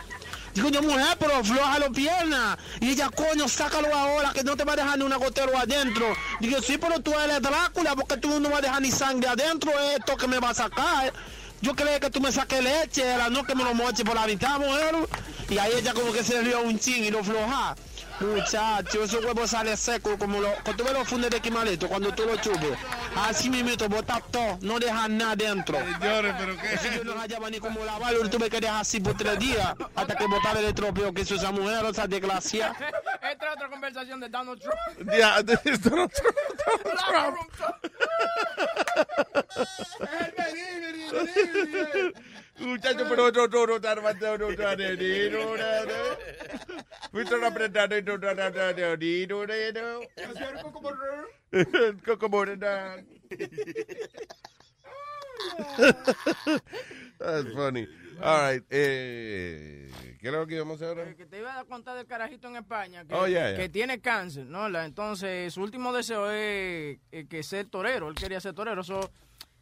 Digo 0.54 0.68
yo, 0.70 0.82
mujer, 0.82 1.16
pero 1.18 1.36
afloja 1.36 1.78
las 1.78 1.90
piernas. 1.90 2.58
Y 2.80 2.90
ella, 2.90 3.08
coño, 3.10 3.48
sácalo 3.48 3.94
ahora, 3.94 4.32
que 4.32 4.42
no 4.42 4.56
te 4.56 4.64
va 4.64 4.72
a 4.72 4.76
dejar 4.76 4.98
ni 4.98 5.04
una 5.04 5.16
gotero 5.16 5.56
adentro. 5.56 6.06
Digo, 6.40 6.60
sí, 6.60 6.76
pero 6.78 7.00
tú 7.00 7.12
eres 7.18 7.40
Drácula, 7.40 7.94
porque 7.94 8.16
tú 8.16 8.40
no 8.40 8.48
vas 8.48 8.58
a 8.58 8.62
dejar 8.62 8.82
ni 8.82 8.90
sangre 8.90 9.28
adentro, 9.28 9.70
esto 9.96 10.16
que 10.16 10.26
me 10.26 10.40
va 10.40 10.50
a 10.50 10.54
sacar. 10.54 11.12
Yo 11.62 11.74
creía 11.74 12.00
que 12.00 12.10
tú 12.10 12.20
me 12.20 12.32
saques 12.32 12.62
leche, 12.62 13.02
era 13.02 13.28
no 13.28 13.44
que 13.44 13.54
me 13.54 13.64
lo 13.64 13.74
moche 13.74 14.04
por 14.04 14.14
la 14.14 14.26
mitad, 14.26 14.58
mujer. 14.58 14.94
Y 15.48 15.58
ahí 15.58 15.72
ella 15.76 15.92
como 15.92 16.12
que 16.12 16.24
se 16.24 16.40
rió 16.40 16.62
un 16.62 16.78
ching 16.78 17.04
y 17.04 17.10
lo 17.10 17.22
floja. 17.22 17.76
Muchacho, 18.20 19.02
esos 19.02 19.24
huevos 19.24 19.50
salen 19.50 19.76
secos 19.76 20.16
como 20.18 20.40
lo, 20.40 20.50
cuando 20.62 20.76
tú 20.76 20.84
ves 20.84 20.92
los 20.92 21.08
fundes 21.08 21.30
de 21.30 21.40
quimalito, 21.40 21.88
cuando 21.88 22.12
tú 22.12 22.24
lo 22.24 22.36
chupes. 22.36 22.78
Así 23.16 23.48
mismo, 23.48 23.70
bota 23.88 24.20
todo, 24.30 24.58
no 24.62 24.78
deja 24.78 25.08
nada 25.08 25.36
dentro. 25.36 25.78
Señores, 25.78 26.34
pero 26.38 26.56
qué 26.56 26.78
Si 26.78 26.96
yo 26.96 27.04
no 27.04 27.18
hallaba 27.18 27.50
ni 27.50 27.58
como 27.58 27.84
lavarlo, 27.84 28.24
lo 28.24 28.30
tuve 28.30 28.50
que 28.50 28.60
dejar 28.60 28.82
así 28.82 29.00
por 29.00 29.16
tres 29.16 29.38
días, 29.38 29.74
hasta 29.94 30.14
que 30.14 30.26
botar 30.26 30.56
el 30.56 30.66
estropeo 30.66 31.12
que 31.12 31.22
hizo 31.22 31.34
esa 31.34 31.50
mujer, 31.50 31.84
esa 31.86 32.06
desgracia. 32.06 32.74
Esta 33.22 33.46
es 33.46 33.52
otra 33.54 33.68
conversación 33.68 34.20
de 34.20 34.28
Donald 34.28 34.60
Trump. 34.60 34.76
Ya, 35.16 35.38
esto 35.38 35.90
no 35.90 36.08
Muchacho, 36.08 36.34
pero 36.82 36.94
no, 42.04 42.29
no, 42.60 42.76
no, 42.76 43.30
no, 43.30 43.46
no, 43.46 43.78
no, 43.78 43.78
no, 43.78 44.14
no, 44.14 44.36
no, 44.36 44.50
no, 44.56 45.56
no, 45.56 45.84
no. 45.86 46.16
Fuiste 47.10 47.34
un 47.34 47.44
apretado 47.44 47.96
y 47.98 48.02
no, 48.02 48.18
no, 48.18 48.34
no, 48.34 48.50
no, 48.50 48.72
no, 48.72 48.96
ni, 48.96 49.26
no, 49.26 49.46
no, 49.46 49.72
no. 49.72 50.06
Cocomorena. 52.04 52.96
That's 57.18 57.52
funny. 57.54 57.86
All 58.22 58.40
right. 58.52 58.62
Eh, 58.70 59.90
¿Qué 60.20 60.26
es 60.28 60.32
lo 60.32 60.46
que 60.46 60.54
íbamos 60.56 60.80
a 60.82 60.84
hacer 60.84 60.98
ahora? 60.98 61.14
Que 61.16 61.24
te 61.26 61.38
iba 61.38 61.58
a 61.58 61.64
contar 61.64 61.96
del 61.96 62.06
carajito 62.06 62.48
en 62.48 62.56
España 62.56 63.04
que, 63.06 63.14
Oh, 63.14 63.26
yeah, 63.26 63.50
yeah. 63.50 63.56
que 63.58 63.68
tiene 63.70 64.00
cáncer, 64.00 64.44
¿no? 64.46 64.68
La- 64.68 64.84
entonces, 64.84 65.52
su 65.54 65.62
último 65.62 65.92
deseo 65.92 66.30
es 66.30 66.98
eh, 67.12 67.26
que 67.28 67.42
ser 67.42 67.66
torero. 67.66 68.08
Él 68.08 68.14
quería 68.14 68.40
ser 68.40 68.52
torero. 68.52 68.82
So, 68.84 69.00
eh, 69.00 69.08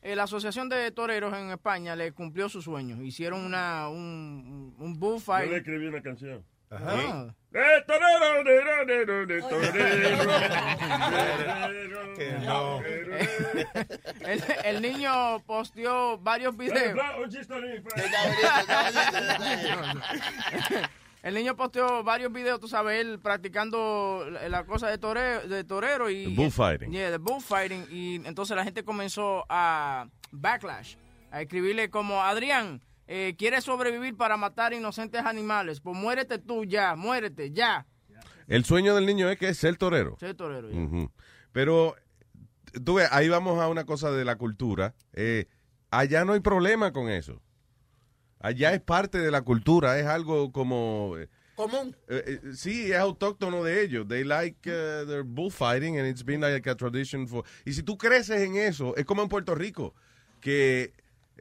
la 0.03 0.24
Asociación 0.24 0.68
de 0.68 0.90
Toreros 0.90 1.32
en 1.34 1.51
España 1.51 1.94
le 1.96 2.12
cumplió 2.12 2.49
su 2.49 2.61
sueño. 2.62 3.03
Hicieron 3.03 3.44
una, 3.44 3.88
un, 3.88 4.74
un 4.78 4.94
Yo 4.94 4.99
bullfight. 5.01 5.51
le 5.51 5.57
escribí 5.59 5.86
una 5.86 6.03
canción. 6.03 6.44
Ah. 6.70 7.26
¡Eh, 7.55 7.82
torero, 7.86 8.44
torero, 8.44 8.86
torero, 8.86 9.26
de 9.26 9.40
torero! 9.40 10.28
Que 12.18 12.32
no. 12.44 12.82
el, 12.82 14.42
el 14.64 14.82
niño 14.82 15.38
posteó 15.46 16.18
varios 16.18 16.57
videos. 16.57 16.99
El 21.22 21.34
niño 21.34 21.56
posteó 21.56 22.04
varios 22.04 22.32
videos, 22.32 22.60
tú 22.60 22.68
sabes, 22.68 23.00
él 23.00 23.18
practicando 23.18 24.24
la, 24.48 24.64
cosa 24.64 24.88
de 24.88 24.98
torero, 24.98 25.48
de 25.48 25.64
torero 25.64 26.10
y... 26.10 26.24
The 26.24 26.34
bullfighting. 26.34 26.92
Yeah, 26.92 27.10
the 27.10 27.18
bullfighting. 27.18 27.86
Y 27.90 28.16
entonces 28.24 28.56
la 28.56 28.64
gente 28.64 28.84
comenzó 28.84 29.44
a 29.48 30.08
backlash, 30.30 30.94
a 31.30 31.42
escribirle 31.42 31.90
como, 31.90 32.22
Adrián, 32.22 32.82
eh, 33.08 33.34
¿quieres 33.36 33.64
sobrevivir 33.64 34.16
para 34.16 34.36
matar 34.36 34.72
inocentes 34.72 35.24
animales? 35.24 35.80
Pues 35.80 35.96
muérete 35.96 36.38
tú 36.38 36.64
ya, 36.64 36.94
muérete 36.94 37.50
ya. 37.50 37.86
El 38.46 38.64
sueño 38.64 38.94
del 38.94 39.04
niño 39.04 39.28
es 39.28 39.38
que 39.38 39.48
es 39.48 39.58
ser 39.58 39.76
torero. 39.76 40.16
Ser 40.20 40.34
torero, 40.34 40.70
ya. 40.70 41.08
Pero, 41.52 41.96
tú 42.84 42.94
ves, 42.94 43.08
ahí 43.10 43.28
vamos 43.28 43.60
a 43.60 43.68
una 43.68 43.84
cosa 43.84 44.12
de 44.12 44.24
la 44.24 44.36
cultura. 44.36 44.94
Eh, 45.14 45.46
allá 45.90 46.24
no 46.24 46.34
hay 46.34 46.40
problema 46.40 46.92
con 46.92 47.08
eso. 47.10 47.42
Allá 48.41 48.72
es 48.74 48.80
parte 48.80 49.18
de 49.18 49.30
la 49.30 49.43
cultura, 49.43 49.99
es 49.99 50.07
algo 50.07 50.53
como... 50.53 51.14
eh, 51.18 51.28
Común. 51.57 51.97
eh, 52.09 52.22
eh, 52.26 52.41
sí, 52.55 52.93
es 52.93 52.99
autóctono 52.99 53.64
de 53.64 53.82
ellos. 53.82 54.07
They 54.07 54.22
like 54.22 54.59
uh, 54.70 55.07
their 55.09 55.24
bullfighting 55.24 55.99
and 55.99 56.07
it's 56.07 56.24
been 56.24 56.41
like 56.41 56.68
a 56.70 56.76
tradition 56.76 57.26
for... 57.26 57.45
Y 57.64 57.72
si 57.72 57.82
tú 57.82 57.99
creces 57.99 58.43
en 58.43 58.57
eso, 58.57 58.95
es 58.97 59.05
como 59.05 59.22
en 59.22 59.28
Puerto 59.28 59.57
Rico, 59.57 59.93
que 60.41 60.93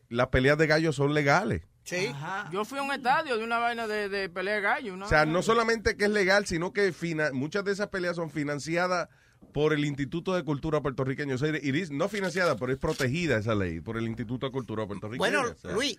las 0.10 0.28
peleas 0.30 0.58
de 0.58 0.66
gallos 0.66 0.96
son 0.96 1.14
legales. 1.14 1.62
Sí. 1.84 2.12
Yo 2.52 2.66
fui 2.66 2.80
a 2.80 2.82
un 2.82 2.92
estadio 2.92 3.38
de 3.38 3.44
una 3.44 3.60
vaina 3.60 3.88
de, 3.88 4.10
de 4.10 4.28
pelea 4.28 4.56
de 4.56 4.62
gallo. 4.62 4.96
O 5.02 5.08
sea, 5.08 5.26
no 5.26 5.42
solamente 5.44 5.96
que 5.96 6.06
es 6.06 6.12
legal, 6.12 6.46
sino 6.48 6.74
que 6.74 6.92
fina- 6.92 7.32
muchas 7.32 7.64
de 7.64 7.72
esas 7.72 7.88
peleas 7.90 8.16
son 8.18 8.30
financiadas 8.32 9.08
por 9.54 9.72
el 9.72 9.86
Instituto 9.86 10.34
de 10.36 10.44
Cultura 10.44 10.82
puertorriqueño. 10.82 11.36
O 11.36 11.38
sea, 11.38 11.50
it 11.56 11.64
is- 11.76 11.92
no 11.92 12.10
financiada, 12.10 12.58
pero 12.58 12.74
es 12.74 12.78
protegida 12.80 13.38
esa 13.38 13.56
ley 13.56 13.80
por 13.82 13.98
el 13.98 14.06
Instituto 14.08 14.48
de 14.48 14.52
Cultura 14.52 14.86
puertorriqueño. 14.88 15.20
Bueno, 15.20 15.52
O 15.52 15.56
sea, 15.56 15.72
Luis, 15.72 15.98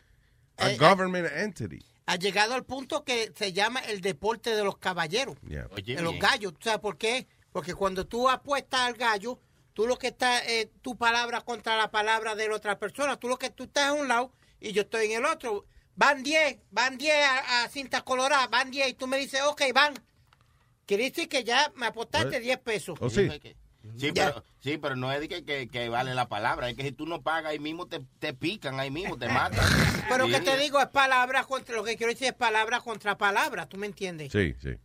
a 0.58 0.72
eh, 0.72 0.76
government 0.76 1.28
entity. 1.34 1.84
ha 2.06 2.16
llegado 2.16 2.54
al 2.54 2.64
punto 2.64 3.04
que 3.04 3.32
se 3.36 3.52
llama 3.52 3.80
el 3.80 4.00
deporte 4.00 4.54
de 4.54 4.64
los 4.64 4.78
caballeros. 4.78 5.36
Yeah. 5.46 5.68
de 5.68 6.02
los 6.02 6.18
gallos. 6.18 6.54
¿Tú 6.54 6.64
sabes 6.64 6.80
por 6.80 6.96
qué? 6.96 7.26
Porque 7.52 7.74
cuando 7.74 8.06
tú 8.06 8.28
apuestas 8.28 8.80
al 8.80 8.94
gallo, 8.94 9.38
tú 9.74 9.86
lo 9.86 9.98
que 9.98 10.08
estás 10.08 10.42
es 10.46 10.68
tu 10.82 10.96
palabra 10.96 11.42
contra 11.42 11.76
la 11.76 11.90
palabra 11.90 12.34
de 12.34 12.48
la 12.48 12.56
otra 12.56 12.78
persona. 12.78 13.16
Tú 13.16 13.28
lo 13.28 13.38
que 13.38 13.50
tú 13.50 13.64
estás 13.64 13.94
en 13.94 14.00
un 14.00 14.08
lado 14.08 14.32
y 14.60 14.72
yo 14.72 14.82
estoy 14.82 15.06
en 15.06 15.18
el 15.18 15.24
otro. 15.24 15.66
Van 15.96 16.22
10, 16.22 16.58
van 16.70 16.96
10 16.96 17.14
a, 17.14 17.64
a 17.64 17.68
cinta 17.68 18.02
colorada, 18.02 18.46
van 18.46 18.70
10 18.70 18.88
y 18.88 18.94
tú 18.94 19.06
me 19.06 19.18
dices, 19.18 19.42
ok, 19.42 19.62
van. 19.74 19.94
Quiere 20.86 21.04
decir 21.04 21.28
que 21.28 21.44
ya 21.44 21.70
me 21.76 21.86
apostaste 21.86 22.36
What? 22.36 22.42
10 22.42 22.58
pesos. 22.60 22.98
Oh, 23.00 23.10
sí. 23.10 23.28
Sí, 23.96 24.12
pero, 24.14 24.42
sí, 24.60 24.78
pero 24.78 24.96
no 24.96 25.12
es 25.12 25.20
de 25.20 25.28
que, 25.28 25.44
que, 25.44 25.68
que 25.68 25.88
vale 25.88 26.14
la 26.14 26.28
palabra, 26.28 26.68
es 26.68 26.76
que 26.76 26.82
si 26.82 26.92
tú 26.92 27.06
no 27.06 27.22
pagas 27.22 27.50
ahí 27.52 27.58
mismo 27.58 27.86
te, 27.86 28.00
te 28.18 28.34
pican, 28.34 28.78
ahí 28.80 28.90
mismo 28.90 29.18
te 29.18 29.28
matan. 29.28 29.64
Pero 30.08 30.26
Sí. 30.26 30.32
que 30.32 30.40
te 30.40 30.56
digo, 30.58 30.80
es 30.80 30.88
palabra 30.88 31.44
contra, 31.44 31.76
lo 31.76 31.84
que 31.84 31.96
quiero 31.96 32.12
decir 32.12 32.28
es 32.28 32.34
palabra 32.34 32.80
contra 32.80 33.16
palabra, 33.18 33.66
¿tú 33.66 33.76
me 33.76 33.86
entiendes? 33.86 34.32
Sí, 34.32 34.54
sí. 34.60 34.76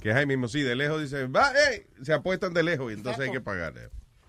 Que 0.00 0.10
es 0.10 0.16
ahí 0.16 0.26
mismo, 0.26 0.48
sí, 0.48 0.60
de 0.62 0.74
lejos 0.76 1.00
dice, 1.00 1.26
va, 1.26 1.52
ey, 1.70 1.86
se 2.02 2.12
apuestan 2.12 2.54
de 2.54 2.62
lejos 2.62 2.90
y 2.90 2.94
entonces 2.94 3.22
hay 3.26 3.32
que 3.32 3.40
pagar. 3.40 3.74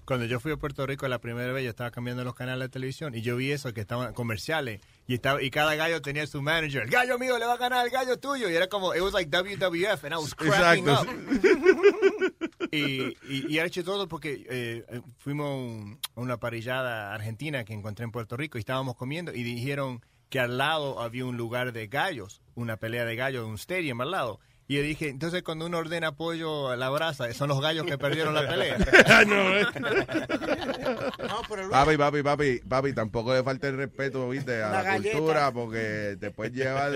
Cuando 0.05 0.25
yo 0.25 0.39
fui 0.39 0.51
a 0.51 0.57
Puerto 0.57 0.85
Rico 0.85 1.07
la 1.07 1.19
primera 1.19 1.53
vez, 1.53 1.63
yo 1.63 1.69
estaba 1.69 1.91
cambiando 1.91 2.23
los 2.23 2.35
canales 2.35 2.67
de 2.67 2.69
televisión 2.69 3.15
y 3.15 3.21
yo 3.21 3.37
vi 3.37 3.51
eso, 3.51 3.73
que 3.73 3.81
estaban 3.81 4.13
comerciales. 4.13 4.81
Y 5.07 5.13
estaba 5.13 5.41
y 5.41 5.49
cada 5.51 5.75
gallo 5.75 6.01
tenía 6.01 6.25
su 6.27 6.41
manager. 6.41 6.83
El 6.83 6.89
gallo 6.89 7.17
mío 7.19 7.37
le 7.37 7.45
va 7.45 7.53
a 7.53 7.57
ganar 7.57 7.79
al 7.79 7.89
gallo 7.89 8.17
tuyo. 8.17 8.49
Y 8.49 8.55
era 8.55 8.67
como, 8.67 8.93
it 8.95 9.01
was 9.01 9.13
like 9.13 9.29
WWF, 9.29 10.03
and 10.03 10.13
I 10.13 10.17
was 10.17 10.33
cracking 10.35 10.87
Exacto. 10.87 11.11
up. 11.11 12.67
y, 12.71 13.17
y, 13.29 13.45
y 13.49 13.57
era 13.57 13.69
todo 13.83 14.07
porque 14.07 14.45
eh, 14.49 15.01
fuimos 15.17 15.49
un- 15.49 15.99
a 16.15 16.19
una 16.21 16.37
parrillada 16.37 17.13
argentina 17.13 17.63
que 17.63 17.73
encontré 17.73 18.05
en 18.05 18.11
Puerto 18.11 18.37
Rico 18.37 18.57
y 18.57 18.61
estábamos 18.61 18.95
comiendo 18.95 19.33
y 19.33 19.43
dijeron 19.43 20.01
que 20.29 20.39
al 20.39 20.57
lado 20.57 21.01
había 21.01 21.25
un 21.25 21.35
lugar 21.37 21.73
de 21.73 21.87
gallos, 21.87 22.41
una 22.55 22.77
pelea 22.77 23.03
de 23.05 23.15
gallos, 23.15 23.45
un 23.45 23.55
stadium 23.55 23.99
al 24.01 24.11
lado. 24.11 24.39
Y 24.67 24.75
yo 24.77 24.81
dije, 24.83 25.09
entonces 25.09 25.43
cuando 25.43 25.65
uno 25.65 25.79
ordena 25.79 26.13
pollo 26.15 26.69
a 26.69 26.77
la 26.77 26.89
brasa, 26.89 27.33
son 27.33 27.49
los 27.49 27.59
gallos 27.59 27.85
que 27.85 27.97
perdieron 27.97 28.33
la 28.33 28.47
pelea. 28.47 28.77
No, 29.27 29.57
eh. 29.57 29.65
No, 31.27 31.41
pero 31.49 31.63
Luis- 31.63 31.71
Papi, 31.71 31.97
papi, 31.97 32.23
papi, 32.23 32.59
papi, 32.67 32.93
tampoco 32.93 33.33
le 33.33 33.43
falta 33.43 33.67
el 33.67 33.77
respeto, 33.77 34.29
viste, 34.29 34.61
a 34.63 34.69
La 34.83 34.95
cultura, 34.97 35.51
porque 35.51 36.17
te 36.19 36.31
puedes 36.31 36.53
llevar, 36.53 36.91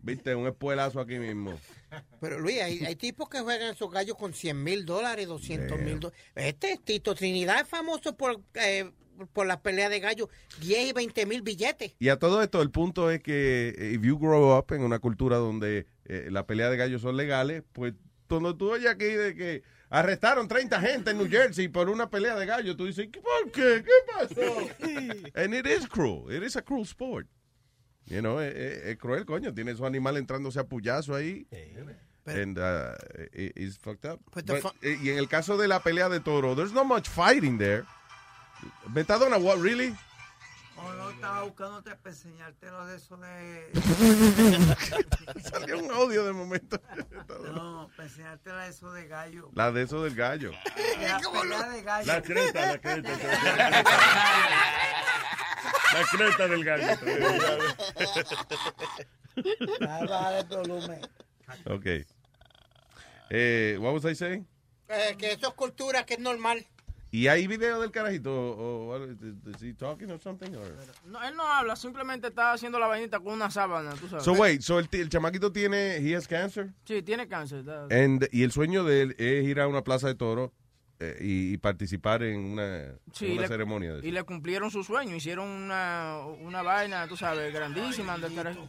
viste, 0.00 0.34
un 0.34 0.46
espuelazo 0.46 1.00
aquí 1.00 1.18
mismo. 1.18 1.58
Pero 2.20 2.38
Luis, 2.38 2.60
hay, 2.60 2.84
hay 2.84 2.96
tipos 2.96 3.28
que 3.28 3.40
juegan 3.40 3.72
esos 3.74 3.90
gallos 3.90 4.16
con 4.16 4.32
100 4.34 4.62
mil 4.62 4.84
dólares, 4.84 5.26
200 5.26 5.78
mil 5.78 6.00
dólares. 6.00 6.20
Este 6.34 6.78
Tito 6.84 7.14
Trinidad 7.14 7.60
es 7.62 7.68
famoso 7.68 8.14
por, 8.16 8.40
eh, 8.54 8.90
por 9.28 9.46
las 9.46 9.58
peleas 9.58 9.90
de 9.90 10.00
gallos, 10.00 10.28
10 10.60 10.88
y 10.88 10.92
20 10.92 11.26
mil 11.26 11.42
billetes. 11.42 11.94
Y 11.98 12.08
a 12.08 12.18
todo 12.18 12.42
esto, 12.42 12.62
el 12.62 12.70
punto 12.70 13.10
es 13.10 13.22
que 13.22 13.74
eh, 13.76 13.92
if 13.94 14.02
you 14.02 14.18
grow 14.18 14.56
up 14.58 14.72
en 14.72 14.82
una 14.82 14.98
cultura 14.98 15.36
donde 15.36 15.86
eh, 16.06 16.28
la 16.30 16.46
pelea 16.46 16.70
de 16.70 16.76
gallos 16.76 17.02
son 17.02 17.16
legales, 17.16 17.62
pues 17.72 17.94
cuando 18.28 18.56
tú 18.56 18.70
oyes 18.72 18.88
aquí 18.90 19.04
de 19.06 19.34
que 19.34 19.62
arrestaron 19.88 20.46
30 20.46 20.80
gente 20.80 21.10
en 21.10 21.18
New 21.18 21.28
Jersey 21.28 21.66
por 21.68 21.88
una 21.88 22.08
pelea 22.10 22.36
de 22.36 22.46
gallos, 22.46 22.76
tú 22.76 22.86
dices, 22.86 23.08
¿por 23.08 23.50
qué? 23.52 23.84
¿Qué 23.84 23.90
pasó? 24.12 24.68
And 25.34 25.54
it 25.54 25.66
is 25.66 25.86
cruel. 25.88 26.32
It 26.34 26.42
is 26.44 26.56
a 26.56 26.62
cruel 26.62 26.82
sport. 26.84 27.26
You 28.06 28.20
know, 28.20 28.40
es, 28.40 28.54
es- 28.54 28.82
es 28.86 28.96
cruel, 28.98 29.24
coño. 29.24 29.52
Tiene 29.52 29.72
esos 29.72 29.86
animales 29.86 30.20
entrándose 30.20 30.58
a 30.60 30.64
puyazo 30.64 31.14
ahí. 31.14 31.46
And 32.26 32.58
uh, 32.58 32.94
it- 33.32 33.52
it's 33.56 33.78
fucked 33.78 34.04
up. 34.08 34.20
But 34.32 34.44
the 34.46 34.52
But, 34.54 34.62
fu- 34.62 34.72
eh, 34.82 34.98
y 35.02 35.10
en 35.10 35.18
el 35.18 35.28
caso 35.28 35.56
de 35.56 35.66
la 35.66 35.80
pelea 35.82 36.08
de 36.08 36.20
toro, 36.20 36.54
there's 36.54 36.72
not 36.72 36.86
much 36.86 37.08
fighting 37.08 37.58
there. 37.58 37.84
Metadona, 38.88 39.38
what, 39.38 39.58
really? 39.58 39.94
O 40.76 40.92
no 40.94 41.10
estaba 41.10 41.42
buscándote 41.42 41.94
para 41.96 42.10
enseñarte 42.10 42.70
lo 42.70 42.86
de 42.86 42.96
eso 42.96 43.16
de. 43.18 43.70
Salió 45.50 45.78
un 45.78 45.90
audio 45.90 46.24
de 46.24 46.32
momento. 46.32 46.80
No, 47.52 47.90
para 47.96 48.08
enseñarte 48.08 48.50
lo 48.50 48.56
de 48.56 48.68
eso 48.68 48.92
de 48.92 49.06
gallo. 49.06 49.50
La 49.54 49.72
de 49.72 49.82
eso 49.82 50.02
del 50.02 50.14
gallo. 50.14 50.52
La 51.00 51.20
pelea 51.20 51.68
de 51.68 51.82
gallo. 51.82 52.06
La 52.06 52.22
creta, 52.22 52.66
la 52.66 52.78
creta. 52.78 53.10
La 55.92 56.04
creta 56.10 56.48
del 56.48 56.64
gallo. 56.64 56.86
Baja 59.80 60.38
el 60.38 60.46
volumen. 60.46 61.00
Ok. 61.66 61.86
Eh, 63.30 63.76
what 63.80 63.92
was 63.92 64.04
I 64.04 64.14
saying? 64.14 64.46
Eh, 64.88 65.14
que 65.18 65.32
eso 65.32 65.48
es 65.48 65.54
cultura, 65.54 66.04
que 66.04 66.14
es 66.14 66.20
normal. 66.20 66.66
¿Y 67.12 67.26
hay 67.26 67.46
video 67.48 67.80
del 67.80 67.90
carajito? 67.90 68.30
O, 68.32 68.88
what, 68.90 69.00
is, 69.08 69.56
is 69.56 69.62
he 69.62 69.74
talking 69.74 70.10
or 70.10 70.20
something? 70.20 70.54
Or? 70.54 70.76
No, 71.06 71.20
él 71.24 71.34
no 71.36 71.42
habla, 71.44 71.74
simplemente 71.74 72.28
está 72.28 72.52
haciendo 72.52 72.78
la 72.78 72.86
vainita 72.86 73.18
con 73.18 73.32
una 73.34 73.50
sábana, 73.50 73.90
tú 73.94 74.08
sabes. 74.08 74.24
So 74.24 74.32
wait, 74.34 74.60
so 74.60 74.78
el, 74.78 74.88
el 74.92 75.08
chamaquito 75.08 75.50
tiene, 75.50 75.96
he 75.98 76.14
has 76.14 76.28
cancer? 76.28 76.70
Sí, 76.84 77.02
tiene 77.02 77.26
cáncer. 77.26 77.64
And, 77.90 78.28
y 78.30 78.44
el 78.44 78.52
sueño 78.52 78.84
de 78.84 79.02
él 79.02 79.16
es 79.18 79.44
ir 79.44 79.58
a 79.60 79.66
una 79.66 79.82
plaza 79.82 80.06
de 80.06 80.14
toro 80.14 80.52
eh, 81.00 81.16
y, 81.20 81.52
y 81.54 81.56
participar 81.56 82.22
en 82.22 82.38
una, 82.38 82.92
Sí, 83.12 83.26
en 83.26 83.32
una 83.32 83.40
le- 83.42 83.48
ceremonia. 83.48 83.94
De 83.94 84.06
Y 84.06 84.12
le 84.12 84.22
cumplieron 84.22 84.70
su 84.70 84.84
sueño, 84.84 85.16
hicieron 85.16 85.48
una, 85.48 86.18
una 86.40 86.62
vaina, 86.62 87.08
tú 87.08 87.16
sabes, 87.16 87.52
grandísima. 87.52 88.18
del 88.18 88.34
carajo. 88.36 88.68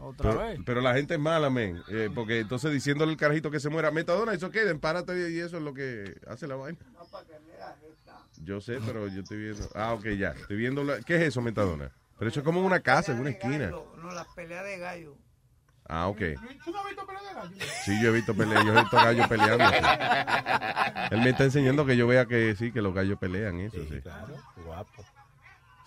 Otra 0.00 0.30
pero, 0.30 0.40
vez. 0.46 0.60
pero 0.64 0.80
la 0.80 0.94
gente 0.94 1.14
es 1.14 1.20
mala, 1.20 1.50
men. 1.50 1.82
eh, 1.88 2.08
porque 2.14 2.38
entonces 2.38 2.72
diciéndole 2.72 3.10
al 3.10 3.16
carajito 3.18 3.50
que 3.50 3.58
se 3.58 3.68
muera, 3.68 3.90
metadona, 3.90 4.32
eso 4.32 4.48
queden, 4.52 4.78
párate 4.78 5.32
y 5.32 5.40
eso 5.40 5.56
es 5.56 5.62
lo 5.64 5.74
que 5.74 6.14
hace 6.28 6.46
la 6.46 6.54
vaina. 6.54 6.78
Yo 8.42 8.60
sé, 8.60 8.78
pero 8.86 9.08
yo 9.08 9.20
estoy 9.22 9.38
viendo. 9.38 9.68
Ah, 9.74 9.92
ok, 9.94 10.04
ya. 10.16 10.30
Estoy 10.30 10.56
viendo. 10.56 10.84
la- 10.84 11.00
¿Qué 11.00 11.16
es 11.16 11.22
eso, 11.22 11.40
metadona? 11.40 11.90
Pero 12.18 12.30
eso 12.30 12.40
es 12.40 12.44
como 12.44 12.60
en 12.60 12.66
una 12.66 12.80
casa, 12.80 13.12
en 13.12 13.20
una 13.20 13.30
esquina. 13.30 13.68
No, 13.70 13.84
la 14.12 14.24
pelea 14.34 14.62
de 14.62 14.78
gallo. 14.78 15.16
Ah, 15.88 16.08
ok. 16.08 16.18
¿Tú 16.64 16.70
no 16.72 16.80
has 16.80 16.86
visto 16.88 17.06
pelea 17.06 17.22
de 17.22 17.34
gallo? 17.34 17.56
Sí, 17.84 18.02
yo 18.02 18.08
he 18.10 18.12
visto 18.12 18.34
peleas, 18.34 18.64
yo 18.64 18.74
he 18.74 18.80
visto 18.80 18.96
gallos 18.96 19.28
peleando. 19.28 19.64
Él 21.10 21.20
me 21.22 21.30
está 21.30 21.44
enseñando 21.44 21.86
que 21.86 21.96
yo 21.96 22.06
vea 22.06 22.26
que 22.26 22.54
sí, 22.56 22.70
que 22.72 22.82
los 22.82 22.94
gallos 22.94 23.18
pelean, 23.18 23.58
eso 23.60 23.78
sí. 23.88 24.00
Guapo. 24.64 25.04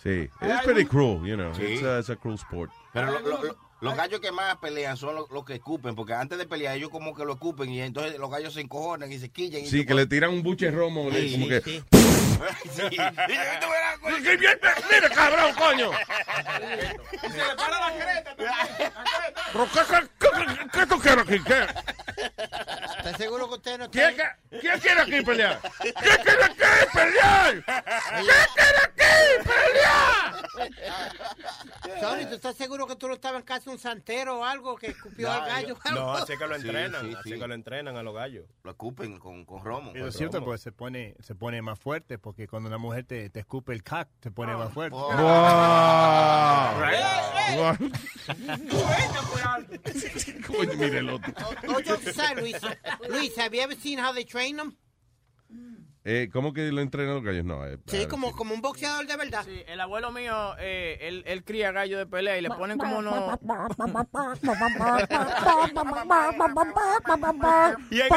Sí, 0.02 0.28
it's 0.42 0.64
pretty 0.64 0.86
cruel, 0.86 1.24
you 1.24 1.36
know. 1.36 1.54
Sí. 1.54 1.64
It's, 1.64 1.84
a, 1.84 2.00
it's 2.00 2.10
a 2.10 2.16
cruel 2.16 2.36
sport. 2.38 2.72
Pero 2.92 3.12
lo- 3.12 3.20
lo- 3.20 3.44
lo- 3.44 3.58
los 3.82 3.96
gallos 3.96 4.20
que 4.22 4.32
más 4.32 4.58
pelean 4.58 4.96
son 4.98 5.16
los, 5.16 5.30
los 5.32 5.44
que 5.44 5.56
escupen, 5.56 5.96
porque 5.96 6.14
antes 6.14 6.38
de 6.38 6.46
pelear 6.46 6.76
ellos 6.76 6.90
como 6.90 7.14
que 7.16 7.26
lo 7.26 7.34
escupen 7.34 7.70
y 7.72 7.82
entonces 7.82 8.18
los 8.20 8.30
gallos 8.32 8.54
se 8.54 8.62
encojonan 8.62 9.12
y 9.12 9.20
se 9.20 9.30
quillan. 9.30 9.62
Y 9.64 9.68
Sí, 9.68 9.86
que 9.86 9.94
le 9.94 10.06
tiran 10.06 10.30
un 10.32 10.44
buche 10.44 10.72
romo, 10.72 11.10
le- 11.10 11.22
Sí, 11.28 11.32
como 11.34 11.46
sí, 11.46 11.50
que... 11.50 11.62
sí. 11.62 11.84
Sí. 12.74 12.82
¡Mira, 14.92 15.10
cabrón, 15.14 15.54
coño! 15.56 15.92
Se 17.22 17.28
le 17.38 17.56
para 17.56 17.80
la 17.80 17.92
creta 17.94 18.36
también. 18.36 18.52
¿Pero 19.54 19.68
qué, 19.72 19.80
qué, 20.20 20.28
qué, 20.30 20.68
qué 20.80 20.86
tú 20.88 21.00
quieres 21.00 21.24
aquí? 21.24 21.40
¿Qué? 21.44 21.68
¿Estás 22.98 23.18
seguro 23.18 23.48
que 23.50 23.56
usted 23.56 23.78
no 23.78 23.86
está 23.86 23.92
¿Quién, 24.00 24.16
qué- 24.16 24.60
quién 24.60 24.80
quiere 24.80 25.02
aquí 25.02 25.22
pelear? 25.22 25.60
¿Quién 25.82 25.94
quiere 26.24 26.44
aquí 26.44 26.54
pelear? 26.94 27.64
¿Quién 27.64 28.46
quiere 28.56 28.78
aquí 28.86 29.44
pelear? 29.44 30.31
Tony, 31.99 32.26
¿tú 32.26 32.36
estás 32.36 32.55
seguro 32.55 32.88
que 32.88 32.95
tú 32.95 33.07
no 33.07 33.14
estabas 33.14 33.39
en 33.41 33.45
casa 33.45 33.72
un 33.72 33.80
santero 33.80 34.39
o 34.39 34.45
algo 34.45 34.76
que 34.76 34.88
escupió 34.88 35.32
al 35.32 35.47
gallo? 35.47 35.78
No, 35.93 36.14
así 36.14 36.38
que 36.38 36.47
lo 36.47 36.55
Sí, 36.62 36.68
entrenan, 36.68 37.01
sí, 37.09 37.16
así 37.18 37.30
sí. 37.34 37.39
que 37.39 37.47
lo 37.47 37.53
entrenan 37.53 37.97
a 37.97 38.03
los 38.03 38.14
gallos. 38.14 38.45
Lo 38.64 38.72
escupen 38.72 39.18
con, 39.20 39.45
con 39.45 39.64
romo. 39.64 39.91
Eso 39.95 40.07
es 40.07 40.16
cierto, 40.16 40.43
pues 40.43 40.62
se 40.62 40.72
pone, 40.72 41.16
se 41.20 41.36
pone 41.36 41.62
más 41.62 41.80
fuerte, 41.80 42.18
porque 42.18 42.47
cuando 42.47 42.68
una 42.68 42.78
mujer 42.78 43.05
te, 43.05 43.30
te 43.30 43.39
escupe 43.39 43.74
el 43.74 43.84
cac, 43.84 44.09
se 44.22 44.32
pone 44.32 44.55
más 44.55 44.72
fuerte. 44.74 44.95
Wow. 44.97 45.12
Right? 46.82 47.91
Coño, 50.45 50.74
mire 50.76 50.99
el 50.99 51.09
otro. 51.09 51.34
Oh, 51.68 51.80
Luis. 52.39 52.57
Luis, 53.09 53.38
have 53.38 53.55
you 53.55 53.62
ever 53.62 53.76
seen 53.76 53.99
how 53.99 54.14
they 54.14 54.24
train 54.24 54.57
them? 54.57 54.78
Eh, 56.04 56.30
¿Cómo 56.34 56.52
que 56.52 56.72
lo 56.72 56.82
entrenan 56.82 57.14
los 57.14 57.24
gallos? 57.24 57.45
No, 57.45 57.66
eh, 57.66 57.78
Sí, 57.86 58.04
ah, 58.04 58.08
como, 58.10 58.32
como 58.32 58.56
un 58.56 58.62
boxeador 58.62 59.06
de 59.06 59.16
verdad. 59.18 59.43
Sí, 59.45 59.62
el 59.68 59.80
abuelo 59.80 60.12
mío, 60.12 60.56
eh, 60.60 60.97
él, 61.02 61.24
él 61.28 61.43
cría 61.43 61.72
gallo 61.72 61.99
de 61.99 62.08
pelea 62.08 62.38
y 62.39 62.41
le 62.41 62.49
ponen 62.49 62.80
como. 62.80 63.02
Y 67.91 68.02
en 68.02 68.10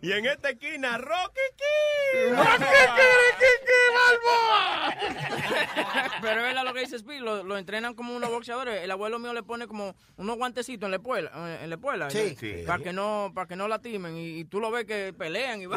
Y 0.00 0.12
en 0.12 0.26
esta 0.26 0.50
esquina, 0.50 0.98
Rocky 0.98 1.40
Kid. 1.56 2.34
Pero 6.20 6.46
es 6.46 6.54
lo 6.64 6.74
que 6.74 6.80
dice 6.80 6.96
Speed, 6.96 7.20
lo, 7.20 7.42
lo 7.44 7.56
entrenan 7.58 7.94
como 7.94 8.14
unos 8.16 8.30
boxeadores. 8.30 8.82
El 8.82 8.90
abuelo 8.90 9.18
mío 9.18 9.32
le 9.32 9.42
pone 9.42 9.66
como 9.66 9.94
unos 10.16 10.36
guantecitos 10.36 10.86
en 10.86 10.90
la 10.92 10.96
espuela, 10.96 11.30
eh, 11.34 11.60
en 11.62 11.70
la 11.70 11.76
espuela, 11.76 12.10
Sí. 12.10 12.36
Sí. 12.38 12.62
para 12.66 12.82
que 12.82 12.92
no, 12.92 13.30
para 13.34 13.46
que 13.46 13.56
no 13.56 13.68
lastimen 13.68 14.16
y, 14.16 14.38
y 14.40 14.44
tú 14.44 14.60
lo 14.60 14.70
ves 14.70 14.84
que 14.86 15.12
pelean 15.12 15.60
y 15.60 15.64
Sí, 15.64 15.68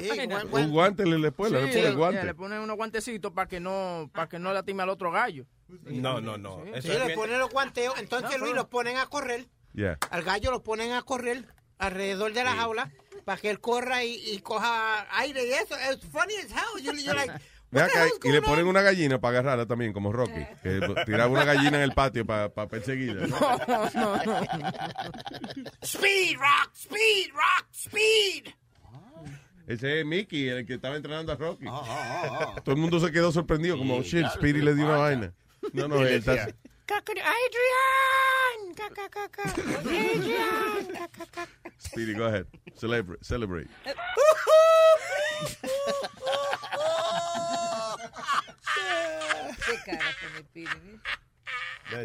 buen- 0.49 0.65
Un 0.65 0.71
guante 0.71 1.03
en 1.03 1.21
la 1.21 1.27
escuela, 1.27 1.59
Sí, 1.59 1.65
le 1.65 1.71
pone 1.73 1.89
le- 1.89 1.95
guante. 1.95 2.23
le 2.23 2.33
ponen 2.35 2.59
unos 2.59 2.75
guantecitos 2.77 3.31
para 3.31 3.47
que 3.47 3.59
no, 3.59 4.09
para 4.13 4.27
que 4.29 4.39
no 4.39 4.53
lastime 4.53 4.83
al 4.83 4.89
otro 4.89 5.11
gallo. 5.11 5.45
No, 5.67 6.21
no, 6.21 6.37
no. 6.37 6.61
Sí. 6.65 6.71
Eso 6.89 7.05
le 7.07 7.15
ponen 7.15 7.39
los 7.39 7.49
guanteos. 7.49 7.97
Entonces, 7.99 8.31
No, 8.39 8.45
Luis, 8.45 8.55
los 8.55 8.65
ponen 8.67 8.97
a 8.97 9.07
correr. 9.07 9.45
Yeah. 9.73 9.97
Al 10.09 10.23
gallo 10.23 10.51
lo 10.51 10.63
ponen 10.63 10.93
a 10.93 11.01
correr 11.01 11.45
alrededor 11.77 12.33
de 12.33 12.43
la 12.43 12.53
jaula 12.55 12.91
para 13.25 13.39
que 13.41 13.49
él 13.49 13.59
corra 13.59 14.03
y, 14.03 14.15
y 14.33 14.39
coja 14.39 15.07
aire 15.19 15.45
y 15.47 15.51
eso. 15.51 15.75
Es 15.77 15.99
funny 16.11 16.33
as 16.35 16.51
hell. 16.51 16.81
You- 16.83 16.93
you're 16.93 17.15
like, 17.15 17.31
acá, 17.75 18.07
y 18.23 18.31
le 18.31 18.41
ponen 18.41 18.63
on? 18.65 18.69
una 18.69 18.81
gallina 18.81 19.19
para 19.19 19.39
agarrarla 19.39 19.65
también, 19.65 19.91
como 19.93 20.11
Rocky. 20.13 20.45
Que 20.63 20.79
tiraba 21.05 21.27
una 21.27 21.43
gallina 21.43 21.77
en 21.77 21.83
el 21.83 21.93
patio 21.93 22.25
para 22.25 22.49
perseguirla. 22.49 23.25
Speed, 25.81 26.37
rock, 26.37 26.71
speed, 26.75 27.31
rock, 27.33 27.65
speed. 27.73 28.53
Ese 29.67 29.99
es 30.01 30.05
Mickey, 30.05 30.47
el 30.47 30.65
que 30.65 30.75
estaba 30.75 30.95
entrenando 30.95 31.31
a 31.31 31.35
Rocky. 31.35 31.65
Ah, 31.67 31.81
ah, 31.85 32.53
ah. 32.57 32.61
Todo 32.63 32.75
el 32.75 32.81
mundo 32.81 32.99
se 32.99 33.11
quedó 33.11 33.31
sorprendido, 33.31 33.77
como, 33.77 34.01
shit, 34.03 34.27
Speedy 34.35 34.61
le 34.61 34.75
dio 34.75 34.85
una 34.85 34.97
vaya. 34.97 35.15
vaina. 35.17 35.33
No, 35.73 35.87
no, 35.87 36.01
él 36.05 36.13
está, 36.15 36.49
Adrian. 36.91 38.75
Adrian. 39.97 40.97
Speedy, 41.79 42.13
go 42.13 42.25
ahead. 42.25 42.45
Celebrate. 42.75 43.25
Celebrate. 43.25 43.67
Qué 49.65 49.75
cara. 49.85 50.15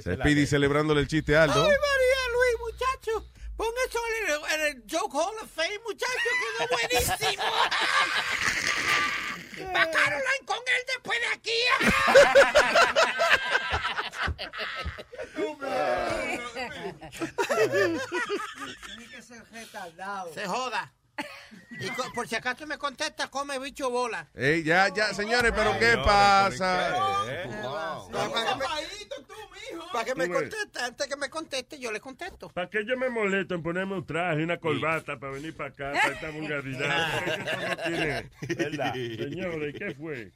Speedy 0.01 0.47
celebrándole 0.47 1.01
el 1.01 1.09
chiste 1.09 1.37
a 1.37 1.43
Aldo. 1.45 1.64
Ay, 1.64 1.70
María 1.70 2.28
Luis, 2.33 2.55
muchacho. 2.61 3.24
Pon 3.57 3.72
eso 3.87 3.99
en 4.09 4.14
el, 4.31 4.41
en 4.55 4.61
el 4.66 4.74
Joke 4.91 5.14
Hall 5.14 5.35
of 5.43 5.51
Fame, 5.55 5.78
muchacho, 5.87 6.28
quedó 6.59 6.68
buenísimo. 6.68 7.45
Va 9.76 9.85
Caroline 9.91 10.45
con 10.47 10.57
él 10.57 10.83
después 10.87 11.18
de 11.20 11.26
aquí. 11.26 11.59
Tiene 18.87 19.09
que 19.09 19.23
ser 19.23 19.43
retardado. 19.51 20.35
Se 20.35 20.47
joda. 20.47 20.93
Y 21.81 21.89
co- 21.91 22.12
por 22.14 22.29
si 22.29 22.35
acaso 22.37 22.66
me 22.66 22.77
contesta, 22.79 23.29
come 23.29 23.59
bicho 23.59 23.89
bola. 23.91 24.29
Ey, 24.35 24.62
ya, 24.62 24.89
ya, 24.95 25.14
señores, 25.14 25.53
pero 25.55 25.79
¿qué 25.79 25.97
pasa? 26.05 27.25
Para 29.93 30.05
que 30.05 30.14
me 30.14 30.29
conteste, 30.29 30.79
antes 30.81 31.07
que 31.07 31.16
me 31.16 31.29
conteste, 31.31 31.79
yo 31.79 31.91
le 31.93 32.01
contesto. 32.01 32.49
¿Para 32.51 32.68
qué 32.71 32.85
yo 32.87 32.97
me 32.97 33.09
molesto 33.09 33.55
en 33.55 33.62
ponerme 33.62 33.95
un 33.95 34.07
traje 34.07 34.41
y 34.41 34.45
una 34.45 34.59
corbata 34.59 35.18
para 35.18 35.33
venir 35.33 35.57
para 35.57 35.71
acá, 35.71 35.93
para 35.93 36.14
esta 36.14 36.31
vulgaridad? 36.31 37.21
Señores, 38.95 39.75
¿qué 39.79 39.95
fue? 39.95 40.33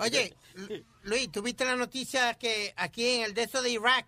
Oye, 0.00 0.34
Lu- 0.54 0.84
Luis, 1.02 1.30
¿tuviste 1.32 1.64
la 1.64 1.76
noticia 1.76 2.34
que 2.34 2.72
aquí 2.76 3.16
en 3.16 3.22
el 3.24 3.34
de 3.34 3.42
eso 3.44 3.62
de 3.62 3.70
Irak, 3.70 4.06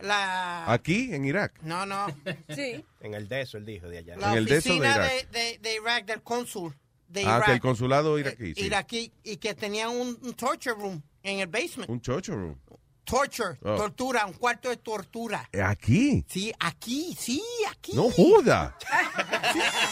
la... 0.00 0.70
Aquí, 0.72 1.14
en 1.14 1.24
Irak. 1.24 1.60
No, 1.62 1.86
no. 1.86 2.06
Sí. 2.54 2.84
En 3.00 3.14
el 3.14 3.28
de 3.28 3.42
eso, 3.42 3.58
él 3.58 3.66
dijo 3.66 3.88
de 3.88 3.98
allá. 3.98 4.16
La 4.16 4.32
En 4.32 4.38
el 4.38 4.46
de 4.46 4.56
eso 4.56 4.70
de 4.70 4.74
oficina 4.80 4.96
Irak. 4.96 5.30
de, 5.30 5.38
de- 5.40 5.58
de 5.58 5.74
Irak, 5.74 6.04
del 6.06 6.22
cónsul 6.22 6.74
de 7.08 7.20
Ah, 7.20 7.36
Irak. 7.36 7.44
que 7.46 7.52
el 7.52 7.60
consulado 7.60 8.18
iraquí, 8.18 8.54
sí. 8.54 8.64
iraquí, 8.66 9.12
y 9.22 9.36
que 9.36 9.54
tenían 9.54 9.90
un, 9.90 10.18
un 10.22 10.34
torture 10.34 10.74
room 10.74 11.00
en 11.22 11.40
el 11.40 11.46
basement. 11.46 11.88
Un 11.90 12.00
chocho 12.00 12.34
room. 12.34 12.58
Torture, 13.04 13.58
Oh. 13.62 13.76
tortura, 13.76 14.24
un 14.24 14.32
cuarto 14.32 14.70
de 14.70 14.78
tortura. 14.78 15.46
Eh, 15.52 15.60
¿Aquí? 15.60 16.24
Sí, 16.26 16.50
aquí, 16.58 17.14
sí, 17.18 17.42
aquí. 17.70 17.92
No 17.94 18.10
joda. 18.10 18.76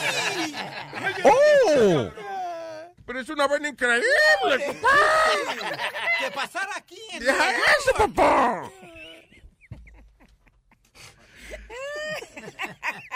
¡Oh! 1.24 2.10
Pero 3.04 3.20
es 3.20 3.28
una 3.28 3.46
vaina 3.46 3.68
increíble, 3.68 4.06
papá. 4.66 4.96
Que 6.20 6.30
pasara 6.30 6.76
aquí. 6.76 6.98
En 7.12 7.24
Deja 7.24 7.50
eso, 7.50 7.92
papá. 7.98 8.70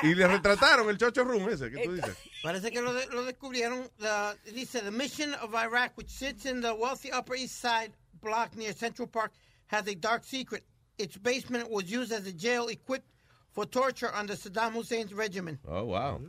Y 0.02 0.14
le 0.14 0.26
retrataron 0.26 0.88
el 0.88 0.96
chocho 0.98 1.24
room 1.24 1.48
ese 1.48 1.70
que 1.70 1.84
tú 1.84 1.92
dices. 1.94 2.16
Parece 2.42 2.70
que 2.70 2.80
lo, 2.82 2.92
de- 2.92 3.06
lo 3.14 3.24
descubrieron. 3.24 3.88
the- 3.98 4.36
dice, 4.52 4.80
the 4.80 4.90
mission 4.90 5.34
of 5.34 5.54
Iraq, 5.54 5.92
which 5.96 6.10
sits 6.10 6.44
in 6.46 6.60
the 6.60 6.74
wealthy 6.74 7.10
Upper 7.10 7.34
East 7.34 7.60
Side 7.60 7.92
block 8.20 8.56
near 8.56 8.72
Central 8.72 9.08
Park, 9.08 9.32
has 9.68 9.86
a 9.88 9.94
dark 9.94 10.24
secret. 10.24 10.64
Its 10.98 11.16
basement 11.16 11.70
was 11.70 11.90
used 11.90 12.12
as 12.12 12.26
a 12.26 12.32
jail 12.32 12.68
equipped 12.68 13.10
for 13.52 13.64
torture 13.66 14.10
under 14.14 14.34
Saddam 14.34 14.72
Hussein's 14.72 15.12
regimen. 15.14 15.58
Oh, 15.66 15.84
wow. 15.84 16.20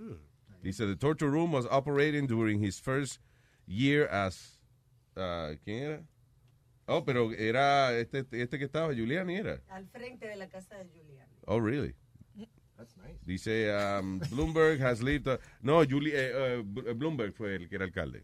Dice, 0.64 0.78
the 0.78 0.96
torture 0.96 1.30
room 1.30 1.52
was 1.52 1.66
operating 1.70 2.26
during 2.28 2.60
his 2.60 2.80
first 2.80 3.20
year 3.66 4.08
as... 4.08 4.58
uh, 5.16 5.54
¿Quién 5.66 5.84
era? 5.84 6.00
Oh, 6.90 7.02
pero 7.02 7.32
era 7.32 7.92
este, 8.00 8.26
este 8.32 8.58
que 8.58 8.68
estaba, 8.68 8.94
Giuliani 8.96 9.38
era. 9.40 9.60
Al 9.70 9.86
frente 9.92 10.26
de 10.26 10.38
la 10.38 10.48
casa 10.48 10.76
de 10.76 10.86
Julián. 10.86 11.28
Oh, 11.48 11.58
really? 11.58 11.94
Dice, 13.26 13.72
um, 14.00 14.20
Bloomberg 14.32 14.82
has 14.82 15.02
lived... 15.02 15.28
a- 15.28 15.40
no, 15.62 15.84
Juli- 15.84 16.12
eh, 16.14 16.62
B- 16.66 16.94
Bloomberg 16.94 17.34
fue 17.34 17.56
el 17.56 17.68
que 17.70 17.76
era 17.76 17.86
alcalde. 17.86 18.24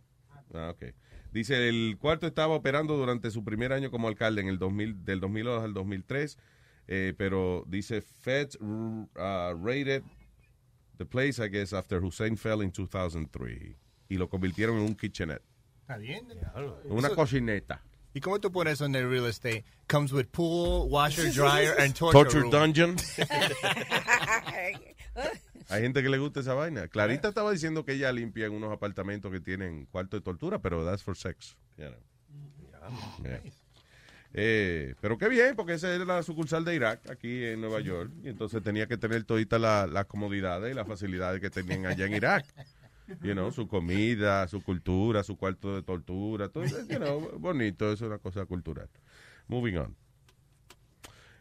Ah, 0.53 0.69
ok. 0.73 0.93
Dice, 1.31 1.67
el 1.67 1.97
cuarto 1.99 2.27
estaba 2.27 2.53
operando 2.53 2.95
durante 2.95 3.31
su 3.31 3.43
primer 3.43 3.73
año 3.73 3.89
como 3.89 4.07
alcalde, 4.07 4.41
en 4.41 4.47
el 4.49 4.59
2000, 4.59 5.03
del 5.03 5.19
2002 5.19 5.63
al 5.63 5.73
2003, 5.73 6.37
eh, 6.87 7.13
pero 7.17 7.63
dice, 7.67 8.01
Feds 8.01 8.57
uh, 8.61 9.07
raided 9.63 10.03
the 10.97 11.05
place, 11.05 11.43
I 11.43 11.49
guess, 11.49 11.73
after 11.73 12.03
Hussein 12.03 12.37
fell 12.37 12.61
in 12.61 12.71
2003. 12.71 13.75
Y 14.09 14.17
lo 14.17 14.29
convirtieron 14.29 14.77
en 14.77 14.83
un 14.83 14.95
kitchenette, 14.95 15.41
Está 15.81 15.97
bien. 15.97 16.27
una 16.85 17.07
Eso- 17.07 17.15
cocineta. 17.15 17.81
¿Y 18.13 18.19
cómo 18.21 18.39
tú 18.39 18.51
pones 18.51 18.73
eso 18.73 18.85
en 18.85 18.95
el 18.95 19.09
real 19.09 19.25
estate? 19.25 19.65
Comes 19.87 20.11
with 20.13 20.27
pool, 20.27 20.87
washer, 20.91 21.31
dryer, 21.33 21.75
and 21.79 21.93
torture, 21.95 22.23
Torture 22.23 22.41
room. 22.41 22.51
dungeon. 22.51 22.95
Hay 25.69 25.81
gente 25.81 26.03
que 26.03 26.09
le 26.09 26.17
gusta 26.17 26.41
esa 26.41 26.53
vaina. 26.53 26.87
Clarita 26.87 27.29
estaba 27.29 27.51
diciendo 27.51 27.85
que 27.85 27.93
ella 27.93 28.11
limpia 28.11 28.45
en 28.45 28.53
unos 28.53 28.71
apartamentos 28.71 29.31
que 29.31 29.39
tienen 29.39 29.85
cuarto 29.87 30.17
de 30.17 30.21
tortura, 30.21 30.59
pero 30.59 30.85
that's 30.85 31.01
for 31.03 31.15
sex. 31.17 31.55
you 31.77 31.85
know. 31.85 31.97
Yeah. 33.23 33.41
Eh, 34.33 34.95
pero 34.99 35.17
qué 35.17 35.29
bien, 35.29 35.55
porque 35.55 35.73
esa 35.75 35.93
era 35.93 36.03
la 36.05 36.21
sucursal 36.23 36.65
de 36.65 36.75
Irak, 36.75 37.09
aquí 37.09 37.45
en 37.45 37.61
Nueva 37.61 37.79
York, 37.79 38.11
y 38.23 38.29
entonces 38.29 38.61
tenía 38.63 38.87
que 38.87 38.97
tener 38.97 39.23
toditas 39.23 39.61
la- 39.61 39.87
las 39.87 40.05
comodidades 40.05 40.71
y 40.71 40.75
las 40.75 40.87
facilidades 40.87 41.39
que 41.39 41.49
tenían 41.49 41.85
allá 41.85 42.05
en 42.07 42.13
Irak. 42.13 42.45
You 43.21 43.33
know, 43.33 43.51
su 43.51 43.67
comida, 43.67 44.47
su 44.47 44.61
cultura, 44.61 45.23
su 45.23 45.35
cuarto 45.35 45.75
de 45.75 45.83
tortura, 45.83 46.49
todo 46.49 46.63
you 46.65 46.97
know, 46.97 47.37
bonito, 47.37 47.91
es 47.91 48.01
una 48.01 48.17
cosa 48.17 48.45
cultural. 48.45 48.89
Moving 49.47 49.77
on. 49.77 49.95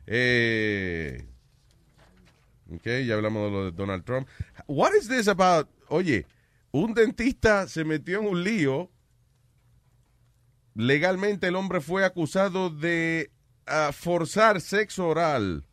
Eh, 0.07 1.25
ok, 2.69 2.87
ya 3.07 3.15
hablamos 3.15 3.45
de 3.45 3.51
lo 3.51 3.65
de 3.67 3.73
Donald 3.73 4.05
Trump. 4.05 4.29
What 4.67 4.93
is 5.01 5.09
this 5.09 5.29
about? 5.29 5.69
Oye, 5.89 6.27
un 6.73 6.95
dentista 6.95 7.69
se 7.69 7.85
metió 7.85 8.21
en 8.21 8.27
un 8.27 8.43
lío. 8.43 8.91
Legalmente 10.75 11.49
el 11.49 11.57
hombre 11.57 11.81
fue 11.81 12.05
acusado 12.05 12.71
de 12.71 13.31
ah, 13.67 13.91
forzar 13.93 14.61
sexo 14.61 15.07
oral 15.07 15.65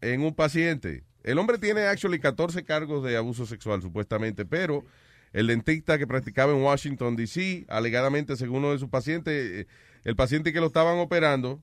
en 0.00 0.22
un 0.22 0.34
paciente. 0.34 1.04
El 1.22 1.38
hombre 1.38 1.58
tiene 1.58 1.82
actually 1.82 2.18
14 2.18 2.64
cargos 2.64 3.04
de 3.04 3.16
abuso 3.16 3.46
sexual 3.46 3.82
supuestamente, 3.82 4.44
pero 4.44 4.84
el 5.32 5.46
dentista 5.46 5.98
que 5.98 6.06
practicaba 6.06 6.52
en 6.52 6.62
Washington 6.62 7.16
D.C. 7.16 7.66
alegadamente 7.68 8.36
según 8.36 8.58
uno 8.58 8.72
de 8.72 8.78
sus 8.78 8.88
pacientes, 8.88 9.34
eh, 9.34 9.66
el 10.04 10.16
paciente 10.16 10.52
que 10.52 10.60
lo 10.60 10.66
estaban 10.66 10.98
operando, 10.98 11.62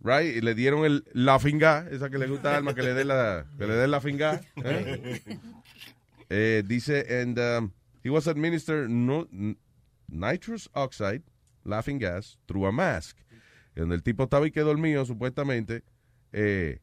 right, 0.00 0.36
y 0.36 0.40
le 0.40 0.54
dieron 0.54 0.84
el 0.84 1.04
la 1.12 1.38
finga, 1.38 1.86
esa 1.90 2.08
que 2.08 2.18
le 2.18 2.28
gusta 2.28 2.54
a 2.54 2.56
Alma 2.58 2.74
que 2.74 2.82
le 2.82 2.94
dé 2.94 3.04
la 3.04 3.46
que 3.58 3.66
le 3.66 3.74
dé 3.74 4.00
finga. 4.00 4.40
¿eh? 4.64 5.20
Eh, 6.30 6.62
dice 6.66 7.06
and 7.20 7.38
um, 7.38 7.70
he 8.02 8.08
was 8.08 8.26
administered 8.26 8.88
nitrous 10.08 10.68
oxide, 10.74 11.22
laughing 11.64 11.98
gas, 11.98 12.38
through 12.46 12.66
a 12.66 12.72
mask. 12.72 13.18
Donde 13.74 13.96
el 13.96 14.02
tipo 14.02 14.24
estaba 14.24 14.46
y 14.46 14.50
que 14.50 14.60
dormido 14.60 15.04
supuestamente 15.04 15.82
eh, 16.32 16.78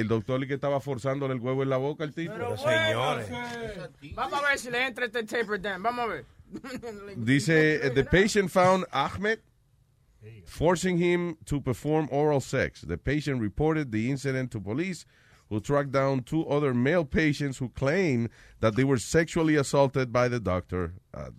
el 0.00 0.08
doctor 0.08 0.46
que 0.46 0.54
estaba 0.54 0.80
forzándole 0.80 1.34
el 1.34 1.40
huevo 1.40 1.62
en 1.62 1.70
la 1.70 1.76
boca 1.76 2.04
al 2.04 2.12
tipo. 2.12 2.34
señores. 2.56 3.28
Vamos 4.14 4.42
a 4.42 4.48
ver 4.48 4.58
si 4.58 4.70
le 4.70 4.86
entra 4.86 5.06
este 5.06 5.24
taper 5.24 5.60
down. 5.60 5.82
Vamos 5.82 6.04
a 6.04 6.08
ver. 6.08 6.24
Dice, 7.16 7.80
uh, 7.84 7.94
the 7.94 8.04
patient 8.04 8.50
found 8.50 8.84
Ahmed 8.92 9.40
forcing 10.44 10.98
him 10.98 11.36
to 11.44 11.60
perform 11.60 12.08
oral 12.10 12.40
sex. 12.40 12.82
The 12.82 12.98
patient 12.98 13.40
reported 13.40 13.92
the 13.92 14.10
incident 14.10 14.50
to 14.52 14.60
police, 14.60 15.06
who 15.48 15.60
tracked 15.60 15.92
down 15.92 16.22
two 16.22 16.46
other 16.46 16.74
male 16.74 17.04
patients 17.04 17.58
who 17.58 17.68
claimed 17.68 18.30
that 18.60 18.76
they 18.76 18.84
were 18.84 18.98
sexually 18.98 19.56
assaulted 19.56 20.12
by 20.12 20.28
the 20.28 20.40
doctor 20.40 20.94
uh, 21.14 21.30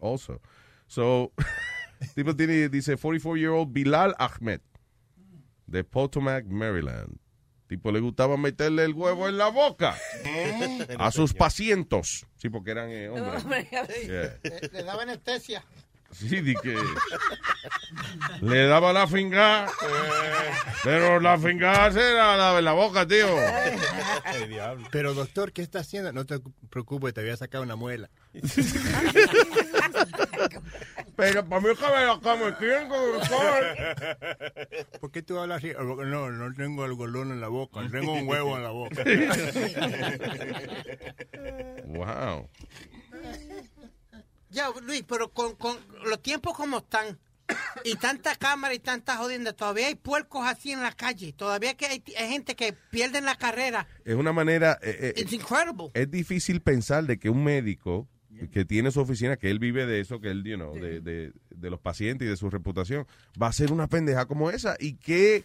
also. 0.00 0.40
So, 0.86 1.32
tipo 2.16 2.36
tiene, 2.36 2.68
dice 2.68 2.96
44-year-old 2.96 3.72
Bilal 3.72 4.14
Ahmed, 4.18 4.60
de 5.68 5.82
Potomac, 5.82 6.46
Maryland. 6.46 7.18
Tipo, 7.68 7.90
le 7.90 8.00
gustaba 8.00 8.36
meterle 8.36 8.84
el 8.84 8.94
huevo 8.94 9.28
en 9.28 9.38
la 9.38 9.48
boca 9.48 9.96
a 10.98 11.10
sus 11.10 11.34
pacientes. 11.34 12.24
Sí, 12.36 12.48
porque 12.48 12.70
eran 12.70 12.90
eh, 12.90 13.08
hombres. 13.08 13.44
Yeah. 14.06 14.38
Le, 14.42 14.68
le 14.72 14.82
daba 14.84 15.02
anestesia. 15.02 15.64
Sí, 16.12 16.40
di 16.40 16.54
que 16.54 16.78
le 18.40 18.66
daba 18.66 18.92
la 18.92 19.06
finga, 19.06 19.66
pero 20.84 21.20
la 21.20 21.36
finga 21.36 21.90
se 21.92 21.98
la 21.98 22.36
daba 22.36 22.58
en 22.60 22.64
la 22.64 22.72
boca, 22.72 23.06
tío. 23.06 23.26
Pero 24.90 25.14
doctor, 25.14 25.52
¿qué 25.52 25.62
está 25.62 25.80
haciendo? 25.80 26.12
No 26.12 26.24
te 26.24 26.40
preocupes, 26.70 27.12
te 27.12 27.22
voy 27.22 27.30
a 27.30 27.36
sacar 27.36 27.60
una 27.60 27.76
muela. 27.76 28.08
Pero 31.16 31.46
para 31.48 31.60
mí 31.60 31.68
que 31.74 31.86
me 31.86 32.06
la 32.06 32.20
como 32.20 32.56
¿quién? 32.58 32.88
¿Por 35.00 35.10
qué 35.10 35.22
tú 35.22 35.38
hablas 35.38 35.58
así? 35.58 35.72
No, 35.78 36.30
no 36.30 36.54
tengo 36.54 36.84
algodón 36.84 37.32
en 37.32 37.40
la 37.40 37.48
boca, 37.48 37.80
tengo 37.90 38.12
un 38.14 38.28
huevo 38.28 38.56
en 38.56 38.62
la 38.62 38.70
boca. 38.70 39.04
Wow. 41.86 42.48
Ya, 44.50 44.68
Luis, 44.82 45.04
pero 45.06 45.30
con, 45.32 45.54
con 45.56 45.76
los 46.04 46.22
tiempos 46.22 46.54
como 46.56 46.78
están, 46.78 47.18
y 47.84 47.94
tanta 47.96 48.34
cámara 48.36 48.74
y 48.74 48.78
tanta 48.78 49.16
jodienda, 49.16 49.52
todavía 49.52 49.88
hay 49.88 49.94
puercos 49.96 50.46
así 50.46 50.72
en 50.72 50.82
la 50.82 50.92
calle. 50.92 51.32
Todavía 51.32 51.76
que 51.76 51.86
hay, 51.86 52.02
hay 52.18 52.28
gente 52.28 52.56
que 52.56 52.72
pierde 52.72 53.20
la 53.20 53.36
carrera. 53.36 53.86
Es 54.04 54.14
una 54.14 54.32
manera... 54.32 54.78
eh, 54.82 55.12
eh, 55.16 55.20
It's 55.20 55.32
incredible. 55.32 55.90
es 55.94 56.10
difícil 56.10 56.60
pensar 56.62 57.04
de 57.04 57.18
que 57.18 57.28
un 57.28 57.44
médico 57.44 58.08
que 58.52 58.64
tiene 58.64 58.90
su 58.90 59.00
oficina, 59.00 59.36
que 59.36 59.50
él 59.50 59.58
vive 59.58 59.86
de 59.86 60.00
eso, 60.00 60.20
que 60.20 60.28
él, 60.30 60.44
you 60.44 60.56
know, 60.56 60.74
de, 60.74 61.00
de- 61.00 61.32
de 61.50 61.70
los 61.70 61.80
pacientes 61.80 62.26
y 62.26 62.28
de 62.28 62.36
su 62.36 62.50
reputación, 62.50 63.06
va 63.40 63.46
a 63.48 63.52
ser 63.52 63.72
una 63.72 63.86
pendeja 63.88 64.26
como 64.26 64.50
esa. 64.50 64.76
¿Y 64.78 64.94
qué 64.94 65.44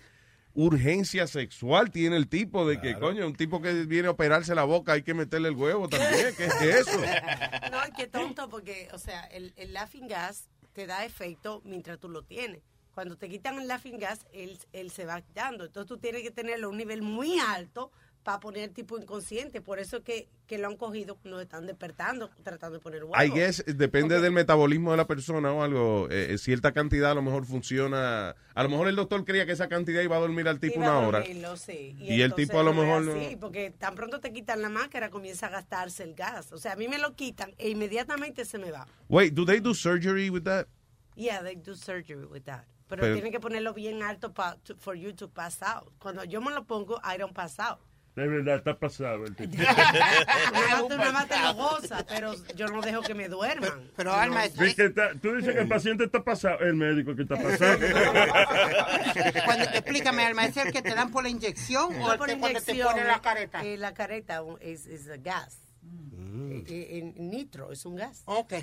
urgencia 0.53 1.27
sexual 1.27 1.91
tiene 1.91 2.17
el 2.17 2.27
tipo 2.27 2.67
de 2.67 2.79
que, 2.81 2.95
coño, 2.99 3.25
un 3.25 3.35
tipo 3.35 3.61
que 3.61 3.85
viene 3.85 4.07
a 4.09 4.11
operarse 4.11 4.53
la 4.53 4.63
boca 4.65 4.93
hay 4.93 5.01
que 5.03 5.13
meterle 5.13 5.47
el 5.49 5.55
huevo 5.55 5.87
también? 5.87 6.27
¿Qué 6.35 6.45
es 6.45 6.87
eso? 6.87 6.99
No, 7.71 7.77
qué 7.95 8.07
tonto, 8.07 8.49
porque, 8.49 8.89
o 8.93 8.97
sea, 8.97 9.21
el, 9.25 9.53
el 9.55 9.71
laughing 9.73 10.07
gas 10.09 10.49
te 10.73 10.85
da 10.87 11.05
efecto 11.05 11.61
mientras 11.63 11.99
tú 11.99 12.09
lo 12.09 12.23
tienes. 12.23 12.61
Cuando 12.93 13.15
te 13.17 13.29
quitan 13.29 13.57
el 13.59 13.67
laughing 13.69 13.97
gas, 13.97 14.25
él, 14.33 14.57
él 14.73 14.91
se 14.91 15.05
va 15.05 15.21
quitando. 15.21 15.63
Entonces 15.65 15.87
tú 15.87 15.97
tienes 15.97 16.21
que 16.23 16.31
tenerlo 16.31 16.67
a 16.67 16.69
un 16.71 16.77
nivel 16.77 17.01
muy 17.01 17.39
alto 17.39 17.91
para 18.23 18.39
poner 18.39 18.63
el 18.63 18.71
tipo 18.71 18.97
inconsciente. 18.97 19.61
Por 19.61 19.79
eso 19.79 19.97
es 19.97 20.03
que, 20.03 20.27
que 20.47 20.57
lo 20.57 20.67
han 20.67 20.77
cogido, 20.77 21.17
nos 21.23 21.41
están 21.41 21.65
despertando, 21.65 22.29
tratando 22.43 22.77
de 22.77 22.83
poner 22.83 23.03
huevos. 23.03 23.17
I 23.23 23.29
guess 23.29 23.63
depende 23.65 24.21
del 24.21 24.31
metabolismo 24.31 24.91
de 24.91 24.97
la 24.97 25.07
persona 25.07 25.51
o 25.51 25.63
algo. 25.63 26.07
eh, 26.11 26.37
cierta 26.37 26.71
cantidad 26.71 27.11
a 27.11 27.15
lo 27.15 27.21
mejor 27.21 27.45
funciona. 27.45 28.35
A 28.53 28.63
lo 28.63 28.69
mejor 28.69 28.87
el 28.87 28.95
doctor 28.95 29.25
creía 29.25 29.45
que 29.45 29.53
esa 29.53 29.67
cantidad 29.69 30.01
iba 30.01 30.17
a 30.17 30.19
dormir 30.19 30.47
al 30.47 30.59
tipo 30.59 30.75
Iba 30.79 30.87
a 30.87 30.97
una 30.99 31.07
hora. 31.07 31.19
dormirlo, 31.19 31.57
sí. 31.57 31.95
Y 31.99 32.15
el 32.15 32.21
entonces 32.21 32.47
tipo 32.47 32.59
a 32.59 32.63
lo 32.63 32.73
no 32.73 32.81
mejor 32.83 33.01
no- 33.03 33.11
así, 33.13 33.35
porque 33.37 33.71
tan 33.71 33.95
pronto 33.95 34.19
te 34.19 34.31
quitan 34.31 34.61
la 34.61 34.69
máscara, 34.69 35.09
comienza 35.09 35.47
a 35.47 35.49
gastarse 35.49 36.03
el 36.03 36.13
gas. 36.13 36.51
O 36.51 36.57
sea, 36.57 36.73
a 36.73 36.75
mí 36.75 36.87
me 36.87 36.97
lo 36.99 37.15
quitan 37.15 37.53
e 37.57 37.69
inmediatamente 37.69 38.45
se 38.45 38.57
me 38.57 38.71
va. 38.71 38.87
Wait, 39.09 39.33
do 39.33 39.45
they 39.45 39.59
do 39.59 39.73
surgery 39.73 40.29
with 40.29 40.43
that? 40.43 40.67
Yeah, 41.15 41.41
they 41.43 41.55
do 41.55 41.75
surgery 41.75 42.25
with 42.25 42.43
that. 42.43 42.65
Pero, 42.87 43.01
Pero- 43.03 43.13
tienen 43.13 43.31
que 43.31 43.39
ponerlo 43.39 43.73
bien 43.73 44.03
alto 44.03 44.33
pa, 44.33 44.57
to- 44.63 44.75
for 44.77 44.95
you 44.95 45.13
to 45.13 45.29
pass 45.29 45.61
out. 45.61 45.91
Cuando 45.97 46.23
yo 46.25 46.41
me 46.41 46.51
lo 46.51 46.65
pongo, 46.65 46.99
I 47.03 47.17
don't 47.17 47.33
pass 47.33 47.57
out. 47.59 47.79
De 48.15 48.27
verdad, 48.27 48.57
está 48.57 48.77
pasado 48.77 49.23
el. 49.25 49.33
Nada, 49.57 50.79
tú 50.89 50.89
nada 50.89 51.11
más 51.13 51.27
te 51.29 51.39
lo 51.39 51.53
gozas, 51.53 52.03
pero 52.09 52.33
yo 52.55 52.67
no 52.67 52.81
dejo 52.81 53.01
que 53.01 53.13
me 53.15 53.29
duerman. 53.29 53.89
Pero, 53.95 54.13
Alma, 54.13 54.43
Dice 54.49 54.75
que 54.75 54.85
está- 54.87 55.11
tú 55.21 55.33
dices 55.35 55.53
que 55.53 55.61
el 55.61 55.67
paciente 55.69 56.03
está 56.03 56.21
pasado, 56.21 56.59
el 56.59 56.73
médico 56.75 57.15
que 57.15 57.21
está 57.21 57.37
pasado. 57.37 57.77
Cuando, 59.45 59.63
explícame, 59.65 60.25
Alma, 60.25 60.45
¿es 60.45 60.57
el 60.57 60.71
que 60.73 60.81
te 60.81 60.93
dan 60.93 61.11
por 61.11 61.23
la 61.23 61.29
inyección 61.29 61.95
o 61.95 61.99
No 61.99 62.11
el 62.13 62.17
por 62.19 62.27
que 62.27 62.37
cuando 62.37 62.59
te 62.61 62.71
inyección, 62.71 62.91
ponen 62.93 63.07
la 63.07 63.21
careta? 63.21 63.63
eh, 63.63 63.77
la 63.77 63.93
careta 63.93 64.41
es, 64.59 64.85
es 64.87 65.09
a 65.09 65.17
gas. 65.17 65.57
Eh, 65.83 66.63
eh, 66.67 67.13
en 67.17 67.29
nitro, 67.29 67.71
es 67.71 67.85
un 67.85 67.95
gas. 67.95 68.23
Ok. 68.25 68.53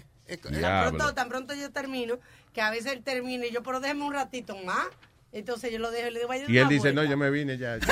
Tan 0.61 0.89
pronto, 0.91 1.15
tan 1.15 1.29
pronto 1.31 1.55
yo 1.55 1.71
termino, 1.73 2.19
que 2.53 2.61
a 2.61 2.71
veces 2.71 2.93
él 2.93 3.03
termina 3.03 3.47
y 3.47 3.51
yo, 3.51 3.63
pero 3.63 3.81
déjeme 3.81 4.05
un 4.05 4.13
ratito 4.13 4.57
más. 4.59 4.87
Entonces 5.33 5.71
yo 5.73 5.79
lo 5.79 5.91
dejo 5.91 6.09
y 6.09 6.11
le 6.11 6.19
digo, 6.21 6.29
vaya 6.29 6.45
Y 6.49 6.59
él 6.59 6.69
dice, 6.69 6.93
no, 6.93 7.05
yo 7.05 7.17
me 7.17 7.31
vine 7.31 7.59
ya. 7.59 7.79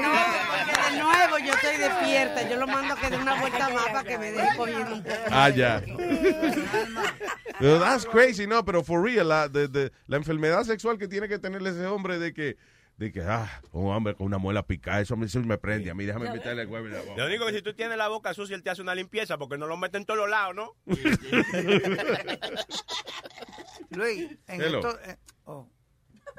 No, 0.00 0.12
porque 0.48 0.90
de 0.90 1.02
nuevo 1.02 1.38
yo 1.38 1.52
estoy 1.54 1.76
despierta. 1.76 2.48
Yo 2.48 2.56
lo 2.56 2.66
mando 2.66 2.94
a 2.94 2.96
que 3.00 3.10
dé 3.10 3.16
una 3.16 3.40
vuelta 3.40 3.68
más 3.70 3.86
para 3.86 4.04
que 4.04 4.18
me 4.18 4.30
deje 4.32 4.56
cogiendo 4.56 4.94
un 4.94 5.02
poco. 5.02 5.16
Ah, 5.30 5.48
ya. 5.50 5.82
Pero 7.58 7.80
that's 7.80 8.06
crazy, 8.06 8.46
no, 8.46 8.64
pero 8.64 8.84
for 8.84 9.02
real, 9.02 9.28
la, 9.28 9.48
de- 9.48 9.66
de- 9.68 9.90
la 10.06 10.16
enfermedad 10.18 10.62
sexual 10.64 10.98
que 10.98 11.08
tiene 11.08 11.28
que 11.28 11.38
tener 11.38 11.60
ese 11.66 11.86
hombre 11.86 12.18
de 12.18 12.32
que, 12.32 12.56
de 12.96 13.10
que, 13.12 13.20
ah, 13.22 13.60
un 13.72 13.90
hombre 13.92 14.14
con 14.14 14.26
una 14.26 14.38
muela 14.38 14.62
picada, 14.64 15.00
eso, 15.00 15.16
me- 15.16 15.26
eso 15.26 15.40
me 15.40 15.58
prende 15.58 15.90
a 15.90 15.94
mí, 15.94 16.04
déjame 16.04 16.30
meterle 16.30 16.62
el 16.62 16.68
huevo 16.68 16.86
en 16.86 16.92
la 16.92 17.00
boca. 17.00 17.14
Lo 17.16 17.26
único 17.26 17.46
que 17.46 17.54
si 17.54 17.62
tú 17.62 17.74
tienes 17.74 17.98
la 17.98 18.06
boca 18.08 18.32
sucia, 18.34 18.54
él 18.54 18.62
te 18.62 18.70
hace 18.70 18.82
una 18.82 18.94
limpieza 18.94 19.36
porque 19.38 19.58
no 19.58 19.66
lo 19.66 19.76
mete 19.76 19.96
en 19.98 20.04
todos 20.04 20.18
los 20.20 20.30
lados, 20.30 20.54
¿no? 20.54 20.74
Luis, 23.90 24.38
en 24.46 24.60
Hello. 24.60 24.78
esto, 24.78 24.98
eh, 25.02 25.16
oh. 25.44 25.66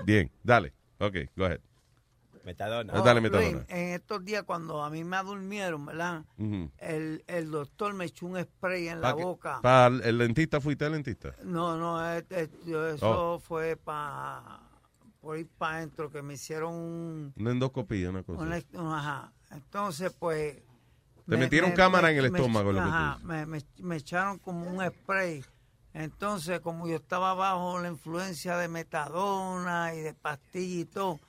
Bien, 0.05 0.31
dale. 0.43 0.73
Ok, 0.99 1.15
go 1.35 1.45
ahead. 1.45 1.59
Metadona. 2.45 2.93
Ah, 2.95 3.01
dale, 3.01 3.19
Luis, 3.21 3.31
metadona. 3.31 3.65
en 3.67 3.93
estos 3.93 4.23
días 4.23 4.43
cuando 4.43 4.81
a 4.83 4.89
mí 4.89 5.03
me 5.03 5.17
durmieron, 5.23 5.85
¿verdad? 5.85 6.23
Ujú. 6.37 6.71
El, 6.77 7.23
el 7.27 7.51
doctor 7.51 7.93
me 7.93 8.05
echó 8.05 8.25
un 8.27 8.41
spray 8.41 8.87
en 8.87 9.01
Pa' 9.01 9.09
la 9.09 9.15
que- 9.17 9.23
boca. 9.23 9.59
Para 9.61 9.87
el, 9.87 10.01
el 10.03 10.17
dentista, 10.19 10.61
¿fuiste 10.61 10.85
al 10.85 10.93
dentista? 10.93 11.33
No, 11.43 11.77
no, 11.77 12.13
eh, 12.13 12.25
eh, 12.29 12.47
yo- 12.65 12.87
eso 12.87 13.33
Oh. 13.35 13.39
fue 13.39 13.75
para 13.75 14.61
por 15.21 15.37
ir 15.37 15.47
para 15.57 15.77
adentro, 15.77 16.09
que 16.09 16.21
me 16.21 16.35
hicieron 16.35 16.73
un... 16.73 17.33
Una 17.35 17.51
endoscopía, 17.51 18.09
una 18.09 18.23
cosa. 18.23 18.41
una- 18.41 18.97
ajá. 18.97 19.33
Entonces, 19.51 20.13
pues... 20.17 20.55
Te 21.27 21.35
metieron 21.37 21.73
cámara 21.73 22.09
en 22.09 22.17
el 22.19 22.25
estómago, 22.27 22.71
lo 22.71 22.79
que 22.79 22.85
tú 22.85 22.89
ajá, 22.89 23.11
dices. 23.15 23.25
me, 23.25 23.45
me- 23.45 23.65
me 23.79 23.95
echaron 23.97 24.39
como 24.39 24.65
un 24.65 24.83
spray. 24.89 25.43
Entonces, 25.99 26.61
como 26.61 26.87
yo 26.87 26.95
estaba 26.95 27.33
bajo 27.33 27.77
la 27.79 27.89
influencia 27.89 28.55
de 28.57 28.69
metadona 28.69 29.93
y 29.93 29.99
de 29.99 30.13
pastillas 30.13 30.81
y 30.83 30.85
todo, 30.85 31.19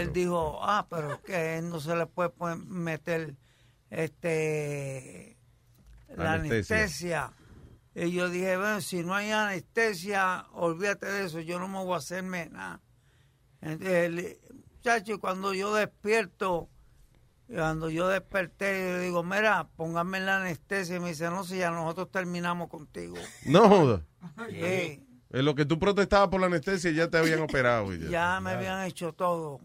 él 0.00 0.12
dijo, 0.12 0.58
ah, 0.62 0.88
pero 0.90 1.22
que 1.22 1.56
él 1.58 1.70
no 1.70 1.78
se 1.78 1.94
le 1.94 2.06
puede 2.06 2.32
meter 2.66 3.36
este 3.90 5.36
la 6.16 6.32
Anestesia. 6.32 7.26
anestesia. 7.26 7.32
Y 7.94 8.10
yo 8.12 8.28
dije, 8.28 8.56
bueno, 8.56 8.80
si 8.80 9.04
no 9.04 9.14
hay 9.14 9.30
anestesia, 9.30 10.46
olvídate 10.52 11.06
de 11.06 11.24
eso, 11.26 11.38
yo 11.40 11.60
no 11.60 11.68
me 11.68 11.78
voy 11.84 11.94
a 11.94 11.98
hacerme 11.98 12.48
nada. 12.50 12.80
Entonces, 13.60 14.04
el- 14.04 14.38
muchacho, 14.74 15.20
cuando 15.20 15.54
yo 15.54 15.74
despierto, 15.74 16.68
cuando 17.48 17.90
yo 17.90 18.08
desperté, 18.08 18.66
yo 18.66 18.96
le 18.98 19.00
digo, 19.04 19.22
mira, 19.24 19.68
póngame 19.76 20.20
la 20.20 20.40
anestesia. 20.40 20.96
Y 20.96 21.00
me 21.00 21.08
dice, 21.08 21.30
no, 21.30 21.44
si 21.44 21.58
ya 21.58 21.70
nosotros 21.70 22.10
terminamos 22.10 22.68
contigo. 22.68 23.16
No 23.44 23.68
joda. 23.68 24.02
Sí, 24.50 25.06
En 25.30 25.44
lo 25.44 25.54
que 25.54 25.64
tú 25.64 25.78
protestabas 25.78 26.28
por 26.28 26.40
la 26.40 26.46
anestesia 26.46 26.90
ya 26.90 27.08
te 27.08 27.18
habían 27.18 27.40
operado. 27.40 27.94
y 27.94 28.00
ya. 28.00 28.10
ya 28.10 28.40
me 28.40 28.50
habían 28.50 28.84
hecho 28.84 29.12
todo. 29.12 29.60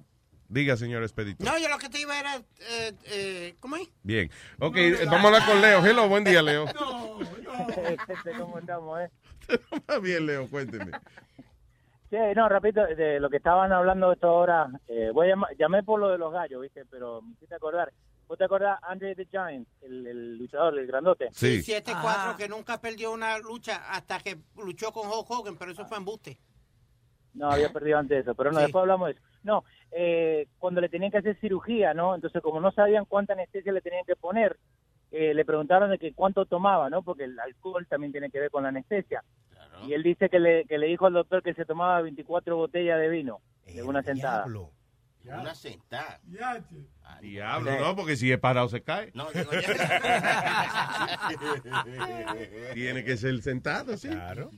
Diga, 0.48 0.78
señor 0.78 1.02
Expedito. 1.04 1.44
No, 1.44 1.58
yo 1.58 1.68
lo 1.68 1.80
que 1.80 1.90
te 1.90 2.00
iba 2.00 2.20
era, 2.20 2.36
eh, 2.38 2.94
eh, 3.06 3.56
¿cómo 3.60 3.76
es? 3.76 3.90
Bien. 4.04 4.30
Ok, 4.60 4.78
eh, 4.78 5.06
vamos 5.06 5.24
a 5.24 5.28
hablar 5.28 5.46
con 5.48 5.62
Leo. 5.62 5.84
Hello, 5.84 6.08
buen 6.08 6.24
día, 6.24 6.44
Leo. 6.44 6.66
¿Cómo 8.38 8.60
estamos, 8.60 9.02
eh? 9.02 9.10
Bien, 10.02 10.26
Leo, 10.26 10.48
cuénteme. 10.48 10.92
Sí, 12.14 12.20
no, 12.36 12.48
repito, 12.48 12.86
de 12.86 13.20
lo 13.20 13.28
que 13.28 13.38
estaban 13.38 13.72
hablando 13.72 14.12
esto 14.12 14.28
ahora, 14.28 14.70
eh, 14.88 15.10
voy 15.12 15.26
a 15.26 15.30
llamar- 15.36 15.56
llamé 15.58 15.82
por 15.82 16.00
lo 16.00 16.10
de 16.10 16.20
los 16.20 16.32
gallos, 16.32 16.62
¿viste? 16.62 16.86
Pero 16.86 17.24
me 17.24 17.32
hiciste 17.34 17.56
acordar. 17.56 17.92
¿Vos 18.28 18.38
te 18.38 18.44
acordás 18.44 18.78
Andre 18.84 19.16
the 19.16 19.26
Giant, 19.26 19.68
el, 19.82 20.06
el 20.06 20.38
luchador, 20.38 20.78
el 20.78 20.86
grandote? 20.86 21.30
Sí. 21.32 21.64
7-4, 21.64 22.38
que 22.38 22.48
nunca 22.48 22.80
perdió 22.80 23.12
una 23.14 23.40
lucha 23.40 23.92
hasta 23.92 24.20
que 24.20 24.38
luchó 24.64 24.92
con 24.92 25.08
Hulk 25.08 25.26
Hogan, 25.32 25.58
pero 25.58 25.72
eso 25.72 25.86
fue 25.88 25.98
embuste. 25.98 26.38
No, 27.34 27.50
había 27.50 27.74
perdido 27.74 27.98
antes 27.98 28.16
de 28.18 28.22
eso, 28.22 28.36
pero 28.36 28.52
no, 28.52 28.60
Sí. 28.60 28.66
después 28.66 28.82
hablamos 28.84 29.08
de 29.08 29.14
eso. 29.14 29.22
No, 29.42 29.64
eh, 29.92 30.48
cuando 30.60 30.82
le 30.82 30.90
tenían 30.90 31.10
que 31.12 31.18
hacer 31.18 31.36
cirugía, 31.42 31.96
¿no? 31.96 32.14
Entonces, 32.14 32.44
como 32.44 32.60
no 32.62 32.72
sabían 32.74 33.06
cuánta 33.06 33.34
anestesia 33.34 33.72
le 33.74 33.82
tenían 33.82 34.06
que 34.06 34.16
poner, 34.16 34.56
eh, 35.10 35.34
le 35.34 35.46
preguntaron 35.46 35.90
de 35.90 35.98
que 35.98 36.14
cuánto 36.14 36.46
tomaba, 36.46 36.92
¿no? 36.92 37.02
Porque 37.02 37.24
el 37.24 37.40
alcohol 37.40 37.88
también 37.90 38.12
tiene 38.12 38.30
que 38.30 38.40
ver 38.40 38.52
con 38.52 38.62
la 38.62 38.70
anestesia. 38.70 39.24
Y 39.88 39.94
él 39.94 40.04
dice 40.04 40.30
que 40.30 40.40
le, 40.40 40.66
que 40.66 40.78
le 40.78 40.88
dijo 40.88 41.06
al 41.08 41.14
doctor 41.14 41.42
que 41.44 41.54
se 41.54 41.66
tomaba 41.66 42.02
24 42.02 42.56
botellas 42.56 43.00
de 43.00 43.10
vino 43.10 43.42
de 43.66 43.84
una 43.84 44.04
sentada. 44.04 44.46
Una 45.26 45.56
sentada. 45.56 46.20
Diablo, 47.22 47.80
no, 47.80 47.96
porque 47.96 48.16
si 48.18 48.32
es 48.32 48.40
parado 48.40 48.68
se 48.70 48.82
cae. 48.82 49.12
No, 49.14 49.28
digo 49.32 49.52
Tiene 52.74 53.04
que 53.04 53.18
ser 53.18 53.42
sentado, 53.42 53.98
sí. 53.98 54.10
Claro. 54.10 54.50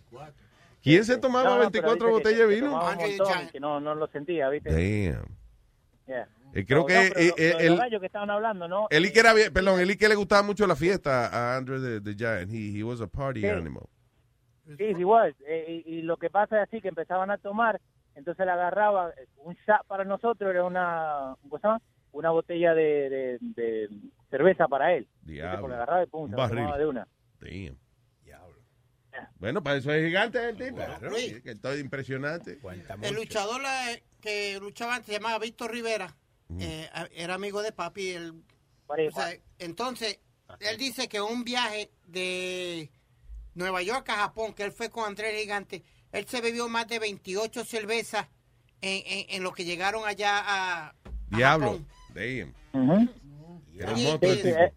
¿Quién 0.82 1.04
se 1.04 1.18
tomaba 1.18 1.50
No, 1.58 1.64
no, 1.64 1.72
pero 1.72 1.88
24 1.88 1.94
dice 1.96 2.06
que- 2.06 2.12
botellas 2.12 2.48
de 2.50 2.56
vino? 2.56 2.72
montón, 2.72 3.48
que 3.52 3.60
no, 3.60 3.80
no 3.80 3.96
lo 3.96 4.08
sentía, 4.08 4.50
¿viste? 4.50 4.70
Damn. 4.70 5.26
Yeah. 6.08 6.28
Eh, 6.54 6.66
creo 6.66 6.82
No, 6.82 6.86
que 6.86 6.94
no, 6.94 7.02
eh, 7.20 7.34
eh, 7.38 7.56
el- 7.60 7.68
los 7.70 7.80
gallos 7.80 8.00
que 8.00 8.06
estaban 8.06 8.30
hablando, 8.30 8.68
¿no? 8.68 8.88
Eli 8.92 9.12
que 9.12 9.20
era 9.20 9.34
bien, 9.34 9.52
perdón, 9.52 9.80
Eli 9.80 9.98
que 9.98 10.08
le 10.08 10.16
gustaba 10.16 10.44
mucho 10.44 10.68
la 10.68 10.76
fiesta 10.76 11.28
a 11.28 11.58
Andre 11.58 11.80
the, 11.80 12.02
the 12.02 12.16
Giant. 12.16 12.52
He, 12.52 12.78
he 12.80 12.84
was 12.84 13.02
a 13.02 13.08
party 13.08 13.42
Sí. 13.42 13.48
animal. 13.48 13.84
Sí, 14.78 14.84
igual. 14.84 15.36
Eh, 15.48 15.84
y, 15.86 15.96
y 15.98 16.02
lo 16.02 16.18
que 16.18 16.30
pasa 16.30 16.62
es 16.62 16.68
así, 16.68 16.82
que 16.82 16.88
empezaban 16.90 17.30
a 17.32 17.38
tomar, 17.38 17.80
entonces 18.16 18.46
le 18.46 18.52
agarraba, 18.52 19.12
un 19.38 19.54
shot 19.68 19.86
para 19.88 20.04
nosotros 20.06 20.50
era 20.50 20.64
una, 20.64 21.36
¿cómo 21.42 21.58
se 21.60 21.68
llama? 21.68 21.82
Una 22.12 22.32
botella 22.32 22.74
de, 22.74 23.10
de- 23.10 23.38
de 23.42 23.90
cerveza 24.30 24.68
para 24.68 24.94
él. 24.94 25.08
Diablo. 25.24 25.62
Porque 25.62 25.72
le 25.72 25.76
agarraba 25.76 26.04
y 26.04 26.08
pum, 26.08 26.24
Un 26.24 26.30
se 26.30 26.36
la 26.36 26.42
barril. 26.44 26.58
tomaba 26.60 26.78
de 26.78 26.86
una. 26.88 27.08
Damn. 27.40 27.78
Bueno, 29.40 29.64
para 29.64 29.78
eso 29.78 29.94
es 29.94 30.06
gigante 30.06 30.44
el 30.50 30.58
tipo. 30.58 30.76
Claro. 30.76 31.10
Sí, 31.16 31.42
que 31.42 31.52
estoy 31.52 31.80
impresionante. 31.80 32.60
El 33.02 33.16
luchador 33.16 33.62
eh, 33.62 34.04
que 34.20 34.58
luchaba 34.60 34.96
antes 34.96 35.08
se 35.08 35.14
llamaba 35.14 35.40
Víctor 35.40 35.72
Rivera. 35.72 36.14
eh, 36.60 36.90
era 37.14 37.36
amigo 37.36 37.62
de 37.62 37.72
papi. 37.72 38.10
él- 38.10 38.34
o 38.88 39.12
sea, 39.12 39.30
entonces, 39.60 40.20
él 40.60 40.78
dice 40.78 41.08
que 41.08 41.22
un 41.22 41.44
viaje 41.46 41.90
de 42.08 42.90
Nueva 43.56 43.82
York 43.82 44.08
a 44.10 44.18
Japón, 44.18 44.54
que 44.54 44.64
él 44.64 44.72
fue 44.72 44.90
con 44.90 45.06
Andrés 45.06 45.34
el 45.34 45.40
Gigante, 45.42 45.84
él 46.12 46.26
se 46.28 46.42
bebió 46.42 46.68
más 46.70 46.88
de 46.88 47.00
28 47.00 47.64
cervezas 47.66 48.28
en, 48.82 49.02
en- 49.06 49.26
en 49.30 49.44
lo 49.44 49.52
que 49.54 49.66
llegaron 49.66 50.06
allá 50.06 50.42
a... 50.46 50.94
Diablo. 51.30 51.80
Damn. 52.14 52.54
Sí, 53.96 53.96
sí, 53.96 54.18
tipo. 54.20 54.58
es, 54.60 54.72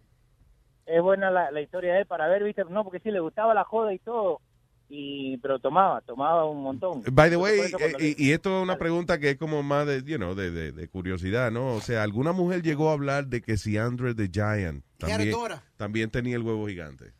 es 0.86 1.02
buena 1.02 1.30
la, 1.30 1.50
la 1.50 1.60
historia 1.60 1.92
de 1.94 2.00
él 2.00 2.06
para 2.06 2.26
ver, 2.28 2.42
¿viste? 2.42 2.64
No, 2.70 2.82
porque 2.84 3.00
sí 3.00 3.10
le 3.10 3.20
gustaba 3.20 3.54
la 3.54 3.64
joda 3.64 3.92
y 3.94 3.98
todo. 3.98 4.40
y 4.88 5.36
pero 5.38 5.58
tomaba, 5.58 6.00
tomaba 6.00 6.44
un 6.46 6.62
montón. 6.62 7.02
By 7.12 7.28
the 7.30 7.36
way, 7.36 7.60
eh, 7.78 7.92
y, 8.00 8.28
y 8.28 8.32
esto 8.32 8.56
es 8.56 8.62
una 8.62 8.78
pregunta 8.78 9.18
que 9.18 9.30
es 9.30 9.36
como 9.36 9.62
más 9.62 9.86
de, 9.86 10.02
you 10.04 10.16
know, 10.16 10.34
de, 10.34 10.50
de- 10.50 10.72
de 10.72 10.88
curiosidad, 10.88 11.50
¿no? 11.50 11.74
O 11.74 11.80
sea, 11.80 12.02
¿alguna 12.02 12.32
mujer 12.32 12.62
llegó 12.62 12.88
a 12.90 12.94
hablar 12.94 13.26
de 13.26 13.42
que 13.42 13.56
si 13.58 13.76
Andre 13.76 14.14
the 14.14 14.28
Giant 14.32 14.82
también, 14.96 15.18
también 15.76 16.10
tenía 16.10 16.36
el 16.36 16.42
huevo 16.42 16.66
gigante? 16.66 17.12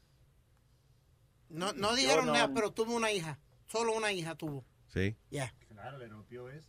No, 1.48 1.72
no 1.72 1.94
dijeron 1.94 2.26
no. 2.26 2.32
nada, 2.32 2.50
pero 2.54 2.70
tuvo 2.72 2.94
una 2.94 3.10
hija. 3.12 3.38
Solo 3.66 3.92
una 3.96 4.12
hija 4.12 4.34
tuvo. 4.34 4.64
Sí. 4.88 5.16
Ya. 5.30 5.52
Claro, 5.68 5.98
le 5.98 6.08
rompió 6.08 6.48
eso. 6.48 6.68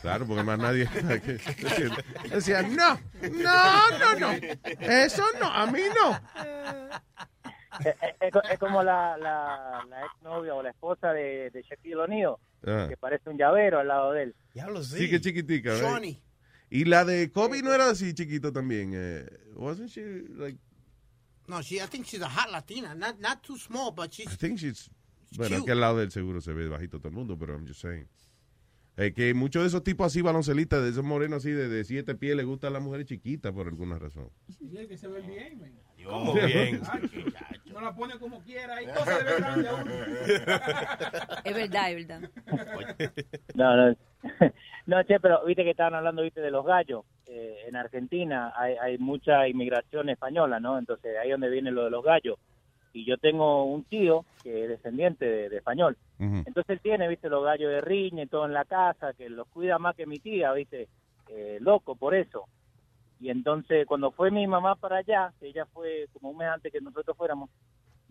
Claro, 0.00 0.26
porque 0.26 0.42
más 0.42 0.58
nadie 0.58 0.88
decía, 2.30 2.62
no, 2.62 2.98
no, 3.30 3.98
no, 3.98 4.18
no, 4.18 4.32
eso 4.80 5.22
no, 5.38 5.46
a 5.46 5.66
mí 5.70 5.80
no. 5.94 6.20
es, 7.80 7.86
es- 7.86 8.14
es 8.20 8.32
co- 8.32 8.42
es 8.42 8.58
como 8.58 8.82
la, 8.82 9.16
la, 9.16 9.84
la 9.88 10.06
exnovia 10.06 10.54
o 10.54 10.62
la 10.62 10.70
esposa 10.70 11.12
de, 11.12 11.50
de 11.50 11.62
Shaquille 11.62 11.96
O'Neal, 11.96 12.34
Ah. 12.66 12.86
que 12.88 12.96
parece 12.96 13.28
un 13.30 13.36
llavero 13.38 13.80
al 13.80 13.88
lado 13.88 14.12
de 14.12 14.22
él. 14.24 14.34
Sí, 14.84 15.10
que 15.10 15.20
chiquitica, 15.20 15.74
right? 15.74 15.82
Johnny. 15.84 16.22
Y 16.70 16.84
la 16.84 17.04
de 17.04 17.30
Kobe 17.32 17.60
no 17.62 17.72
era 17.72 17.90
así 17.90 18.14
chiquito 18.14 18.52
también. 18.52 18.92
Eh, 18.94 19.26
wasn't 19.54 19.88
she 19.90 20.02
like 20.30 20.58
No, 21.48 21.60
she, 21.62 21.80
I 21.80 21.86
think 21.86 22.06
she's 22.06 22.22
a 22.22 22.28
hot 22.28 22.50
Latina. 22.50 22.94
Not, 22.94 23.20
not 23.20 23.42
too 23.42 23.58
small, 23.58 23.90
but 23.90 24.12
she's... 24.12 24.28
I 24.28 24.36
think 24.36 24.58
she's 24.58 24.90
bueno, 25.36 25.56
cute. 25.56 25.66
que 25.66 25.72
al 25.72 25.80
lado 25.80 25.98
del 25.98 26.10
seguro 26.10 26.40
se 26.40 26.52
ve 26.52 26.68
bajito 26.68 26.98
todo 26.98 27.08
el 27.08 27.14
mundo, 27.14 27.38
pero 27.38 27.54
I'm 27.54 27.66
just 27.66 27.80
saying. 27.80 28.06
Eh, 28.96 29.12
que 29.14 29.32
muchos 29.32 29.62
de 29.62 29.68
esos 29.68 29.82
tipos 29.82 30.06
así 30.06 30.20
baloncelistas, 30.20 30.82
de 30.82 30.90
esos 30.90 31.04
morenos 31.04 31.38
así 31.38 31.50
de, 31.50 31.68
de 31.68 31.84
siete 31.84 32.14
pies, 32.14 32.36
les 32.36 32.44
gustan 32.44 32.74
las 32.74 32.82
mujeres 32.82 33.06
chiquitas 33.06 33.52
por 33.52 33.66
alguna 33.66 33.98
razón. 33.98 34.30
Y 34.60 34.76
el 34.76 34.86
que 34.86 34.98
se 34.98 35.08
ve 35.08 35.22
bien, 35.22 35.58
man. 35.58 35.72
¿Cómo 36.04 36.34
bien? 36.34 36.80
No 37.72 37.80
la 37.80 37.94
pone 37.94 38.18
como 38.18 38.42
quiera. 38.42 38.76
Hay 38.76 38.86
cosas 38.94 39.18
de 39.18 39.24
verdad 39.24 39.56
de 39.56 39.74
uno. 39.74 39.90
Es 41.44 41.54
verdad, 41.54 41.90
es 41.92 42.08
verdad. 42.08 42.30
No, 43.54 43.76
no, 43.76 43.96
no, 44.86 45.02
che, 45.04 45.18
pero 45.20 45.44
viste 45.44 45.64
que 45.64 45.70
estaban 45.70 45.94
hablando, 45.94 46.22
viste, 46.22 46.40
de 46.40 46.50
los 46.50 46.64
gallos. 46.64 47.04
Eh, 47.26 47.64
en 47.66 47.76
Argentina 47.76 48.52
hay, 48.56 48.74
hay 48.76 48.98
mucha 48.98 49.48
inmigración 49.48 50.08
española, 50.10 50.60
¿no? 50.60 50.78
Entonces 50.78 51.16
ahí 51.18 51.28
es 51.28 51.34
donde 51.34 51.48
viene 51.48 51.70
lo 51.70 51.84
de 51.84 51.90
los 51.90 52.04
gallos. 52.04 52.38
Y 52.92 53.06
yo 53.06 53.16
tengo 53.16 53.64
un 53.64 53.84
tío 53.84 54.26
que 54.42 54.64
es 54.64 54.68
descendiente 54.68 55.24
de, 55.24 55.48
de 55.48 55.56
español. 55.56 55.96
Entonces 56.18 56.68
él 56.68 56.80
tiene, 56.80 57.08
viste, 57.08 57.28
los 57.28 57.42
gallos 57.42 57.70
de 57.70 57.80
riña 57.80 58.22
y 58.22 58.26
todo 58.26 58.44
en 58.44 58.52
la 58.52 58.64
casa, 58.64 59.12
que 59.14 59.28
los 59.28 59.48
cuida 59.48 59.78
más 59.78 59.96
que 59.96 60.06
mi 60.06 60.18
tía, 60.18 60.52
viste, 60.52 60.88
Eh, 61.28 61.56
loco 61.60 61.96
por 61.96 62.14
eso. 62.14 62.44
Y 63.22 63.30
entonces 63.30 63.86
cuando 63.86 64.10
fue 64.10 64.32
mi 64.32 64.46
mamá 64.48 64.74
para 64.74 64.96
allá, 64.96 65.32
que 65.38 65.46
ella 65.46 65.64
fue 65.66 66.08
como 66.12 66.30
un 66.30 66.38
mes 66.38 66.48
antes 66.48 66.72
que 66.72 66.80
nosotros 66.80 67.16
fuéramos, 67.16 67.50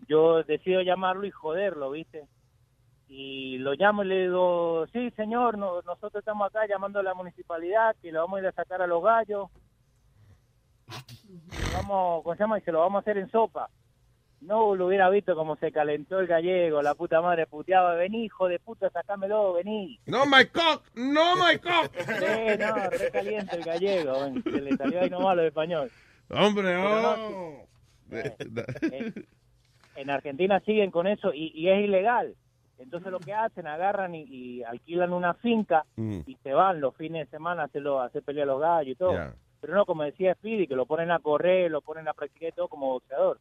yo 0.08 0.42
decido 0.42 0.80
llamarlo 0.80 1.26
y 1.26 1.30
joderlo, 1.30 1.90
viste. 1.90 2.26
Y 3.08 3.58
lo 3.58 3.74
llamo 3.74 4.04
y 4.04 4.06
le 4.06 4.22
digo, 4.22 4.86
sí, 4.90 5.10
señor, 5.10 5.58
no- 5.58 5.82
nosotros 5.82 6.20
estamos 6.20 6.46
acá 6.46 6.66
llamando 6.66 6.98
a 6.98 7.02
la 7.02 7.12
municipalidad 7.12 7.94
que 8.00 8.10
lo 8.10 8.20
vamos 8.20 8.38
a 8.38 8.40
ir 8.40 8.46
a 8.46 8.52
sacar 8.52 8.80
a 8.80 8.86
los 8.86 9.02
gallos. 9.02 9.50
Vamos, 11.74 12.22
¿cómo 12.22 12.34
se 12.34 12.40
llama? 12.40 12.58
Y 12.58 12.62
se 12.62 12.72
lo 12.72 12.80
vamos 12.80 13.00
a 13.00 13.02
hacer 13.02 13.18
en 13.18 13.30
sopa. 13.30 13.68
No 14.42 14.74
lo 14.74 14.86
hubiera 14.88 15.08
visto 15.08 15.34
como 15.36 15.56
se 15.56 15.70
calentó 15.72 16.18
el 16.18 16.26
gallego, 16.26 16.82
la 16.82 16.94
puta 16.94 17.20
madre 17.20 17.46
puteaba, 17.46 17.94
vení, 17.94 18.24
hijo 18.24 18.48
de 18.48 18.58
puta, 18.58 18.90
sacámelo, 18.90 19.52
vení. 19.54 19.98
No, 20.06 20.26
my 20.26 20.44
cock, 20.46 20.82
no, 20.94 21.36
my 21.36 21.58
cock. 21.58 21.92
Sí, 21.96 22.58
no, 22.58 22.90
re 22.90 23.10
caliente 23.12 23.56
el 23.56 23.62
gallego, 23.62 24.20
ven, 24.20 24.42
se 24.42 24.60
le 24.60 24.76
salió 24.76 25.00
ahí 25.00 25.10
nomás 25.10 25.36
lo 25.36 25.42
de 25.42 25.48
español. 25.48 25.90
Hombre, 26.30 26.64
Pero 26.64 27.02
no, 27.02 27.12
oh. 27.12 27.66
en, 28.10 29.26
en 29.96 30.10
Argentina 30.10 30.60
siguen 30.60 30.90
con 30.90 31.06
eso 31.06 31.32
y, 31.32 31.52
y 31.54 31.68
es 31.68 31.84
ilegal. 31.84 32.34
Entonces 32.78 33.12
lo 33.12 33.20
que 33.20 33.32
hacen, 33.32 33.68
agarran 33.68 34.14
y, 34.14 34.22
y 34.24 34.62
alquilan 34.64 35.12
una 35.12 35.34
finca 35.34 35.84
Mm. 35.94 36.20
y 36.26 36.34
se 36.42 36.52
van 36.52 36.80
los 36.80 36.96
fines 36.96 37.26
de 37.26 37.36
semana 37.36 37.62
a 37.62 37.64
hacerlo, 37.66 38.00
a 38.00 38.06
hacer 38.06 38.22
pelear 38.22 38.48
a 38.48 38.52
los 38.52 38.60
gallos 38.60 38.92
y 38.92 38.96
todo. 38.96 39.14
Pero 39.60 39.74
no, 39.76 39.86
como 39.86 40.02
decía 40.02 40.34
Speedy, 40.34 40.66
que 40.66 40.74
lo 40.74 40.86
ponen 40.86 41.12
a 41.12 41.20
correr, 41.20 41.70
lo 41.70 41.80
ponen 41.80 42.08
a 42.08 42.12
practicar 42.12 42.48
y 42.48 42.52
todo 42.52 42.66
como 42.66 42.88
boxeador. 42.88 43.38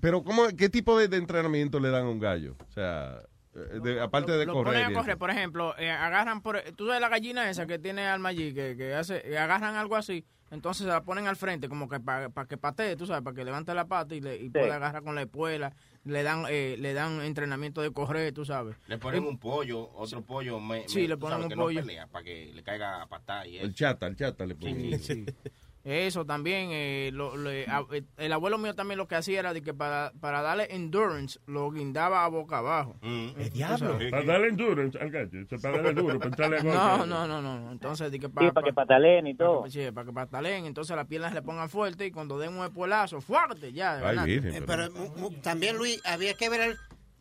Pero 0.00 0.22
¿cómo, 0.24 0.48
¿qué 0.56 0.68
tipo 0.68 0.98
de, 0.98 1.08
de 1.08 1.16
entrenamiento 1.16 1.80
le 1.80 1.90
dan 1.90 2.04
a 2.06 2.08
un 2.08 2.18
gallo? 2.20 2.56
O 2.68 2.72
sea, 2.72 3.22
eh, 3.54 4.00
aparte 4.00 4.32
de 4.32 4.46
lo 4.46 4.52
correr. 4.52 4.74
ponen 4.74 4.80
y 4.82 4.84
a 4.84 4.88
eso. 4.88 5.00
correr, 5.00 5.18
por 5.18 5.30
ejemplo, 5.30 5.74
eh, 5.78 5.90
agarran, 5.90 6.40
por, 6.42 6.60
tú 6.76 6.86
sabes 6.86 7.00
la 7.00 7.08
gallina 7.08 7.48
esa 7.50 7.66
que 7.66 7.78
tiene 7.78 8.06
alma 8.06 8.30
allí, 8.30 8.52
que, 8.54 8.76
que 8.76 8.94
hace, 8.94 9.22
eh, 9.28 9.38
agarran 9.38 9.76
algo 9.76 9.96
así, 9.96 10.24
entonces 10.50 10.84
se 10.84 10.88
la 10.92 11.02
ponen 11.02 11.26
al 11.26 11.36
frente, 11.36 11.68
como 11.68 11.88
que 11.88 12.00
para 12.00 12.30
que 12.48 12.56
patee, 12.56 12.96
tú 12.96 13.06
sabes, 13.06 13.22
para 13.22 13.34
que 13.34 13.44
levante 13.44 13.74
la 13.74 13.86
pata 13.86 14.14
y, 14.14 14.20
le, 14.20 14.36
y 14.36 14.50
pueda 14.50 14.76
agarrar 14.76 15.02
con 15.02 15.14
la 15.14 15.22
espuela, 15.22 15.72
le 16.04 16.22
dan 16.22 16.44
eh, 16.48 16.76
le 16.78 16.94
dan 16.94 17.20
entrenamiento 17.22 17.82
de 17.82 17.92
correr, 17.92 18.32
tú 18.32 18.44
sabes. 18.44 18.76
Le 18.86 18.98
ponen 18.98 19.24
un 19.24 19.38
pollo, 19.38 19.90
otro 19.94 20.22
pollo. 20.22 20.58
Me, 20.60 20.88
Sí, 20.88 21.02
me- 21.02 21.08
le 21.08 21.16
ponen 21.16 21.40
sabes 21.42 21.52
un 21.56 21.62
pollo. 21.64 21.80
No 21.80 21.86
pelea, 21.86 22.06
para 22.06 22.24
que 22.24 22.52
le 22.54 22.62
caiga 22.62 23.02
a 23.02 23.06
patada 23.06 23.46
y 23.46 23.56
eso. 23.58 23.66
El 23.66 23.74
chata, 23.74 24.06
el 24.06 24.16
chata 24.16 24.46
le 24.46 24.54
Sí, 24.54 24.60
ponen. 24.60 24.98
sí. 24.98 25.24
Eso 25.82 26.26
también, 26.26 26.68
eh, 26.72 27.10
lo- 27.14 27.38
le- 27.38 27.64
a- 27.66 27.86
eh, 27.90 28.02
el 28.18 28.32
abuelo 28.34 28.58
mío 28.58 28.74
también 28.74 28.98
lo 28.98 29.08
que 29.08 29.14
hacía 29.14 29.40
era 29.40 29.54
de 29.54 29.62
que 29.62 29.72
para, 29.72 30.12
para 30.20 30.42
darle 30.42 30.66
endurance 30.74 31.40
lo 31.46 31.70
guindaba 31.70 32.24
a 32.24 32.28
boca 32.28 32.58
abajo. 32.58 32.96
El 33.02 33.48
diablo. 33.50 33.98
Para 34.10 34.24
darle 34.24 34.48
endurance 34.48 34.98
al 34.98 35.10
gallo. 35.10 35.40
eso, 35.40 35.56
Para 35.58 35.76
darle 35.82 35.94
duro, 35.94 36.18
para 36.20 36.62
No, 36.62 37.06
no, 37.06 37.26
no, 37.26 37.40
no. 37.40 37.72
Entonces, 37.72 38.10
di 38.12 38.18
que 38.18 38.26
Sí, 38.26 38.32
para 38.52 38.62
que 38.62 38.72
pataleen 38.74 39.26
y 39.26 39.34
todo. 39.34 39.70
Sí, 39.70 39.90
para 39.90 40.06
que 40.06 40.12
pataleen. 40.12 40.66
Entonces 40.66 40.94
las 40.94 41.06
piernas 41.06 41.32
le 41.32 41.40
pongan 41.40 41.70
fuerte 41.70 42.04
y 42.04 42.10
cuando 42.10 42.38
den 42.38 42.52
un 42.58 42.64
espolazo, 42.64 43.22
fuerte, 43.22 43.72
ya. 43.72 43.96
de 43.96 44.06
Ay, 44.20 44.26
virgen, 44.26 44.54
Eh, 44.56 44.62
pero 44.66 44.90
mu- 44.90 45.16
mu- 45.16 45.30
también, 45.40 45.78
Luis, 45.78 45.98
había 46.04 46.34
que 46.34 46.50
ver 46.50 46.60
el... 46.60 46.76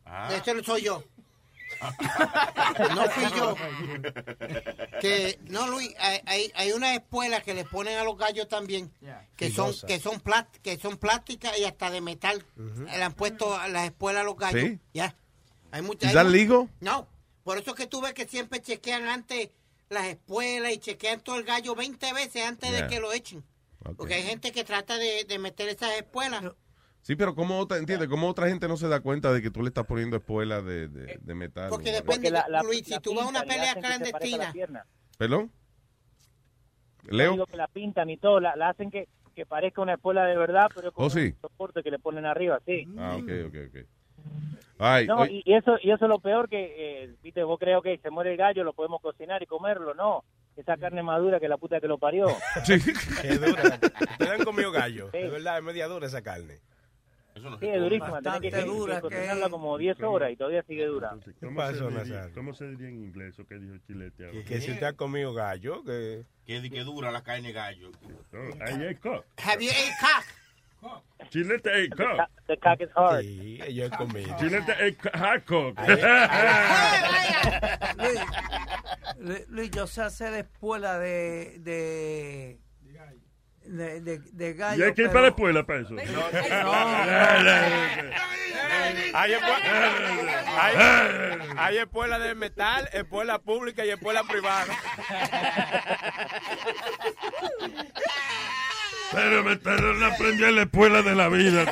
Ah. 0.05 0.29
Este 0.35 0.53
lo 0.53 0.63
soy 0.63 0.81
yo. 0.81 1.01
no 2.95 3.09
fui 3.09 3.25
yo. 3.37 3.55
Que, 5.01 5.39
no, 5.45 5.67
Luis, 5.67 5.95
hay, 5.97 6.19
hay, 6.25 6.51
hay 6.55 6.71
unas 6.73 6.93
espuelas 6.93 7.41
que 7.43 7.53
le 7.53 7.63
ponen 7.63 7.97
a 7.97 8.03
los 8.03 8.17
gallos 8.17 8.49
también, 8.49 8.91
que 9.37 9.49
son 9.49 9.73
que 9.87 9.97
son 9.99 10.19
plát- 10.21 10.49
que 10.61 10.77
son 10.77 10.97
plásticas 10.97 11.57
y 11.57 11.63
hasta 11.63 11.89
de 11.89 12.01
metal. 12.01 12.45
Le 12.57 13.01
han 13.03 13.13
puesto 13.13 13.55
a 13.55 13.69
las 13.69 13.85
espuelas 13.85 14.21
a 14.21 14.25
los 14.25 14.35
gallos. 14.37 14.61
¿Sí? 14.61 14.79
Ya. 14.93 15.15
Hay 15.71 15.81
muchas. 15.83 16.09
¿Is 16.09 16.15
that 16.15 16.25
legal? 16.25 16.69
No. 16.81 17.07
Por 17.45 17.57
eso 17.57 17.71
es 17.71 17.77
que 17.77 17.87
tú 17.87 18.01
ves 18.01 18.13
que 18.13 18.27
siempre 18.27 18.61
chequean 18.61 19.07
antes 19.07 19.49
las 19.89 20.05
espuelas 20.07 20.73
y 20.73 20.79
chequean 20.79 21.21
todo 21.21 21.37
el 21.37 21.43
gallo 21.45 21.75
20 21.75 22.11
veces 22.13 22.45
antes 22.45 22.69
Yeah. 22.69 22.81
de 22.81 22.87
que 22.87 22.99
lo 22.99 23.13
echen. 23.13 23.43
Porque 23.95 24.15
hay 24.15 24.23
gente 24.23 24.51
que 24.51 24.65
trata 24.65 24.97
de, 24.97 25.23
de 25.23 25.39
meter 25.39 25.69
esas 25.69 25.93
espuelas. 25.93 26.43
Sí, 27.01 27.15
pero 27.15 27.33
¿cómo 27.33 27.57
otra, 27.59 27.77
entiendes? 27.77 28.07
¿Cómo 28.07 28.27
otra 28.27 28.47
gente 28.49 28.67
no 28.67 28.77
se 28.77 28.87
da 28.87 28.99
cuenta 28.99 29.31
de 29.33 29.41
que 29.41 29.49
tú 29.49 29.61
le 29.61 29.69
estás 29.69 29.85
poniendo 29.85 30.17
espuela 30.17 30.61
de, 30.61 30.87
de, 30.89 31.17
de 31.21 31.35
metal? 31.35 31.69
Porque 31.69 31.91
depende, 31.91 32.29
la- 32.29 32.45
la- 32.49 32.61
Luis, 32.61 32.85
si 32.85 32.99
tú 32.99 33.15
vas 33.15 33.25
a 33.25 33.29
una 33.29 33.41
pelea 33.43 33.73
clandestina. 33.75 34.53
¿Perdón? 35.17 35.51
Yo 37.03 37.11
Leo. 37.17 37.31
digo 37.31 37.45
que 37.47 37.57
la 37.57 37.67
pintan 37.67 38.09
y 38.09 38.17
todo, 38.17 38.39
la, 38.39 38.55
la 38.55 38.69
hacen 38.69 38.91
que, 38.91 39.07
que 39.33 39.45
parezca 39.45 39.81
una 39.81 39.93
espuela 39.93 40.25
de 40.25 40.37
verdad, 40.37 40.67
pero 40.75 40.91
con 40.91 41.05
Oh, 41.05 41.09
sí. 41.09 41.33
un 41.35 41.41
soporte 41.41 41.81
que 41.81 41.89
le 41.91 41.97
ponen 41.99 42.25
arriba, 42.25 42.59
sí. 42.65 42.85
Ah, 42.97 43.15
ok, 43.17 43.29
ok, 43.47 43.55
ok. 43.69 43.85
Ay, 44.81 45.07
No, 45.07 45.25
y, 45.25 45.41
y 45.45 45.53
eso 45.55 45.77
y 45.81 45.91
eso 45.91 46.05
es 46.05 46.09
lo 46.09 46.19
peor 46.19 46.47
que, 46.49 47.03
eh, 47.03 47.15
viste, 47.23 47.43
vos 47.43 47.57
crees 47.59 47.81
que 47.81 47.97
se 47.99 48.09
muere 48.09 48.31
el 48.31 48.37
gallo, 48.37 48.63
lo 48.63 48.73
podemos 48.73 49.01
cocinar 49.01 49.41
y 49.41 49.45
comerlo, 49.45 49.93
no. 49.93 50.23
Esa 50.55 50.75
carne 50.77 51.01
madura 51.03 51.39
que 51.39 51.47
la 51.47 51.57
puta 51.57 51.79
que 51.79 51.87
lo 51.87 51.97
parió. 51.97 52.27
Es 52.67 52.85
dura. 53.41 53.79
Ustedes 54.11 54.31
han 54.31 54.43
comido 54.43 54.71
gallo. 54.71 55.09
De 55.11 55.29
verdad, 55.29 55.57
es 55.57 55.63
media 55.63 55.87
dura 55.87 56.05
esa 56.05 56.21
carne. 56.21 56.59
Sí, 57.35 57.67
es 57.67 57.79
durísima, 57.79 58.21
tenés 58.21 58.41
que, 58.41 58.49
que- 58.49 58.57
que 59.09 59.49
como 59.49 59.77
10 59.77 60.01
horas 60.01 60.31
y 60.31 60.35
todavía 60.35 60.63
sigue 60.63 60.85
dura. 60.85 61.15
¿Cómo, 61.39 61.55
pasó, 61.55 61.73
se 61.77 61.83
diría, 61.85 61.99
Nazario? 62.15 62.35
¿Cómo 62.35 62.53
se 62.53 62.67
diría 62.69 62.89
en 62.89 62.97
inglés 63.03 63.39
o 63.39 63.45
qué 63.47 63.55
dijo 63.55 63.75
Chilete 63.87 64.25
ahora? 64.25 64.43
Que 64.43 64.59
si 64.61 64.71
usted 64.71 64.85
ha 64.87 64.93
comido 64.93 65.33
gallo, 65.33 65.83
que... 65.83 66.25
Que, 66.45 66.59
di 66.61 66.69
que 66.69 66.83
dura 66.83 67.11
la 67.11 67.23
carne 67.23 67.51
gallo. 67.53 67.91
No, 68.31 68.39
ahí 68.65 68.83
hay 68.87 68.95
cock. 68.95 69.23
have 69.37 69.63
you 69.63 69.71
ate 69.71 69.93
cock? 70.01 71.03
Chilete 71.29 71.69
hay 71.71 71.89
cock. 71.89 72.29
The 72.47 72.57
cock 72.57 72.81
is 72.81 72.89
hard. 72.95 73.21
Sí, 73.21 73.59
yo 73.73 73.85
he 73.85 73.89
comido. 73.91 74.35
Chilete 74.39 74.97
co- 74.97 75.09
hard 75.13 75.43
cock. 75.45 75.77
Luis, 77.97 78.19
Luis, 79.19 79.47
Luis, 79.49 79.71
yo 79.71 79.87
sé 79.87 80.01
hacer 80.01 80.33
espuela 80.33 80.97
de 80.99 81.59
de 81.59 82.59
de, 83.69 84.01
de, 84.01 84.19
de 84.19 84.49
Y 84.49 84.53
gallo. 84.53 84.85
hay 84.85 84.93
que 84.93 85.01
ir 85.03 85.07
pero- 85.07 85.11
para 85.11 85.21
la 85.21 85.27
escuela 85.29 85.65
para 85.65 85.79
eso. 85.81 85.95
Hay, 89.13 89.33
espuela, 89.33 89.91
hay, 90.57 90.75
hay 91.57 91.77
espuela 91.77 92.19
de 92.19 92.35
metal, 92.35 92.89
espuela 92.93 93.39
pública 93.39 93.85
y 93.85 93.89
espuela 93.89 94.23
privada. 94.23 94.73
Pero 99.11 99.43
me 99.43 99.55
no 99.55 100.05
aprendí 100.05 100.43
en 100.43 100.55
la 100.55 100.61
escuela 100.63 101.01
de 101.01 101.15
la 101.15 101.29
vida. 101.29 101.65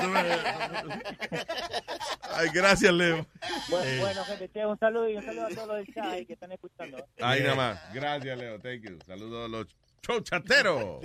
ay, 2.33 2.49
gracias, 2.53 2.91
Leo. 2.91 3.27
Bueno, 3.69 4.01
bueno, 4.01 4.25
gente, 4.25 4.49
che, 4.49 4.65
un 4.65 4.79
saludo 4.79 5.07
y 5.09 5.17
un 5.17 5.23
saludo 5.25 5.45
a 5.45 5.49
todos 5.49 5.67
los 5.79 5.87
chat 5.93 6.25
que 6.25 6.33
están 6.33 6.51
escuchando. 6.51 7.05
Ahí 7.21 7.43
nada 7.43 7.55
más. 7.55 7.93
Gracias, 7.93 8.37
Leo. 8.37 8.59
Thank 8.59 8.81
you. 8.81 8.97
Saludos 9.05 9.45
a 9.45 9.49
los 9.49 9.67
chochateros. 10.01 10.99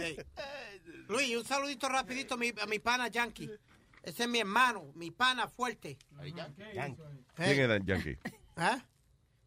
Luis, 1.08 1.36
un 1.36 1.44
saludito 1.44 1.88
rapidito 1.88 2.34
a 2.34 2.36
mi, 2.36 2.52
a 2.60 2.66
mi 2.66 2.78
pana 2.78 3.08
Yankee. 3.08 3.50
Ese 4.02 4.22
es 4.24 4.28
mi 4.28 4.40
hermano, 4.40 4.92
mi 4.94 5.10
pana 5.10 5.46
fuerte. 5.48 5.96
¿Quién 7.34 7.58
era 7.60 7.78
Yankee? 7.78 8.18
¿Ah? 8.56 8.82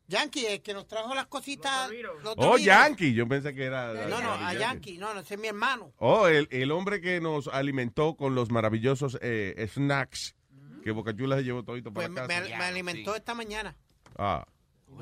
Yankee, 0.08 0.46
el 0.46 0.62
que 0.62 0.74
nos 0.74 0.88
trajo 0.88 1.16
las 1.16 1.26
cositas. 1.26 1.90
los 2.22 2.36
Oh. 2.38 2.58
Yankee. 2.58 3.14
Yo 3.14 3.28
pensé 3.28 3.54
que 3.56 3.64
era. 3.66 4.08
No, 4.08 4.22
no, 4.22 4.34
a 4.34 4.54
Yankee. 4.54 4.98
No, 4.98 5.14
no, 5.14 5.22
ese 5.22 5.34
es 5.34 5.40
mi 5.40 5.48
hermano. 5.48 5.92
Oh, 5.98 6.28
el, 6.28 6.48
el 6.52 6.72
hombre 6.72 7.02
que 7.02 7.20
nos 7.20 7.48
alimentó 7.48 8.16
con 8.16 8.36
los 8.36 8.52
maravillosos 8.52 9.18
eh, 9.22 9.68
snacks 9.74 10.36
que 10.84 10.92
Boca 10.92 11.16
Chula 11.16 11.38
se 11.38 11.44
llevó 11.44 11.64
todito 11.64 11.92
Pues 11.92 12.08
para 12.10 12.28
me, 12.28 12.34
casa. 12.44 12.58
me 12.60 12.64
alimentó 12.66 13.16
esta 13.16 13.34
mañana. 13.34 13.76
Ah, 14.18 14.46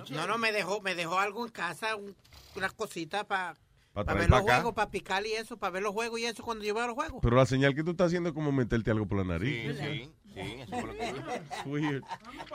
No, 0.10 0.26
no, 0.26 0.38
me 0.38 0.54
dejó, 0.54 0.80
me 0.82 0.96
dejó 0.96 1.20
algo 1.20 1.46
en 1.46 1.52
casa, 1.52 1.98
un- 1.98 2.16
unas 2.56 2.72
cositas 2.72 3.26
para 3.26 3.54
para 3.94 4.14
ver 4.14 4.30
los 4.30 4.42
para 4.42 4.56
juegos, 4.56 4.74
para 4.74 4.90
picar 4.90 5.26
y 5.26 5.34
eso, 5.34 5.58
para 5.58 5.72
ver 5.72 5.84
los 5.84 5.94
juegos 5.94 6.20
y 6.20 6.26
eso 6.26 6.44
cuando 6.44 6.64
yo 6.64 6.74
veo 6.74 6.88
los 6.88 6.96
juegos. 6.96 7.20
Pero 7.22 7.36
la 7.36 7.46
señal 7.46 7.76
que 7.76 7.84
tú 7.84 7.92
estás 7.92 8.08
haciendo 8.08 8.30
es 8.30 8.36
como 8.36 8.52
meterte 8.52 8.90
algo 8.90 9.08
por 9.08 9.20
la 9.20 9.24
nariz. 9.24 9.78
Sí, 9.78 10.10
sí, 10.34 10.42
eso 10.60 10.72
fue 10.72 10.88
lo 10.88 10.94
que 10.94 11.14
weird. 11.70 12.04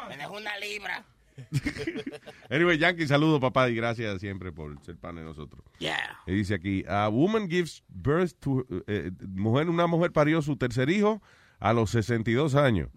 Me 0.09 0.17
dejó 0.17 0.37
una 0.37 0.59
libra. 0.59 1.05
Anyway, 2.51 2.79
Yankee, 2.79 3.07
saludo 3.07 3.39
papá 3.39 3.69
y 3.69 3.75
gracias 3.75 4.21
siempre 4.21 4.51
por 4.51 4.83
ser 4.83 4.97
pan 4.97 5.17
de 5.17 5.23
nosotros. 5.23 5.63
Yeah. 5.79 6.19
Y 6.27 6.33
dice 6.33 6.55
aquí, 6.55 6.85
a 6.89 7.09
woman 7.09 7.49
gives 7.49 7.85
birth 7.89 8.33
to, 8.41 8.67
eh, 8.87 9.13
mujer, 9.29 9.69
una 9.69 9.87
mujer 9.87 10.13
parió 10.13 10.43
su 10.43 10.57
tercer 10.57 10.91
hijo 10.91 11.23
a 11.61 11.73
los 11.73 11.91
62 11.91 12.55
años. 12.55 12.89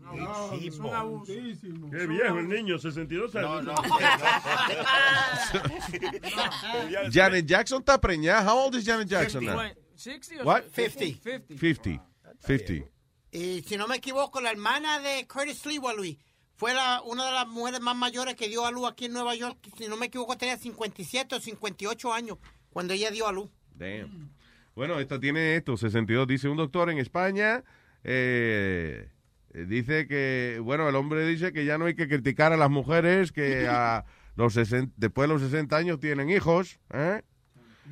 Qué 1.91 2.07
viejo 2.07 2.37
el 2.37 2.49
niño, 2.49 2.77
62 2.77 3.35
años. 3.35 3.63
No, 3.63 3.73
no. 3.73 3.75
Janet 7.11 7.45
Jackson 7.45 7.79
está 7.79 7.99
preñada. 7.99 8.43
How 8.43 8.65
old 8.65 8.75
is 8.75 8.85
Janet 8.85 9.07
Jackson 9.07 9.45
now? 9.45 9.59
60 9.95 10.43
What? 10.43 10.63
50. 10.73 11.21
50. 11.23 11.55
50. 11.57 12.05
50. 12.39 12.85
Y 13.31 13.61
si 13.61 13.77
no 13.77 13.87
me 13.87 13.97
equivoco, 13.97 14.41
la 14.41 14.51
hermana 14.51 14.99
de 14.99 15.27
Curtis 15.27 15.65
Lewa, 15.65 15.93
Luis, 15.93 16.17
fue 16.55 16.73
la, 16.73 17.01
una 17.03 17.25
de 17.25 17.31
las 17.31 17.47
mujeres 17.47 17.79
más 17.79 17.95
mayores 17.95 18.35
que 18.35 18.49
dio 18.49 18.65
a 18.65 18.71
luz 18.71 18.89
aquí 18.89 19.05
en 19.05 19.13
Nueva 19.13 19.35
York. 19.35 19.57
Si 19.77 19.87
no 19.87 19.97
me 19.97 20.07
equivoco, 20.07 20.37
tenía 20.37 20.57
57 20.57 21.35
o 21.35 21.39
58 21.39 22.13
años 22.13 22.37
cuando 22.69 22.93
ella 22.93 23.09
dio 23.09 23.27
a 23.27 23.31
luz. 23.31 23.49
Damn. 23.73 24.31
Bueno, 24.75 24.99
esta 24.99 25.19
tiene 25.19 25.55
esto, 25.55 25.77
62. 25.77 26.27
Dice 26.27 26.49
un 26.49 26.57
doctor 26.57 26.89
en 26.89 26.97
España, 26.97 27.63
eh, 28.03 29.09
eh, 29.53 29.65
dice 29.67 30.07
que, 30.07 30.59
bueno, 30.63 30.87
el 30.87 30.95
hombre 30.95 31.25
dice 31.25 31.51
que 31.51 31.65
ya 31.65 31.77
no 31.77 31.85
hay 31.85 31.95
que 31.95 32.07
criticar 32.07 32.53
a 32.53 32.57
las 32.57 32.69
mujeres 32.69 33.31
que 33.31 33.67
a 33.67 34.05
los 34.35 34.53
60, 34.53 34.93
después 34.97 35.27
de 35.27 35.33
los 35.33 35.41
60 35.41 35.75
años 35.75 35.99
tienen 35.99 36.29
hijos. 36.29 36.79
¿eh? 36.93 37.21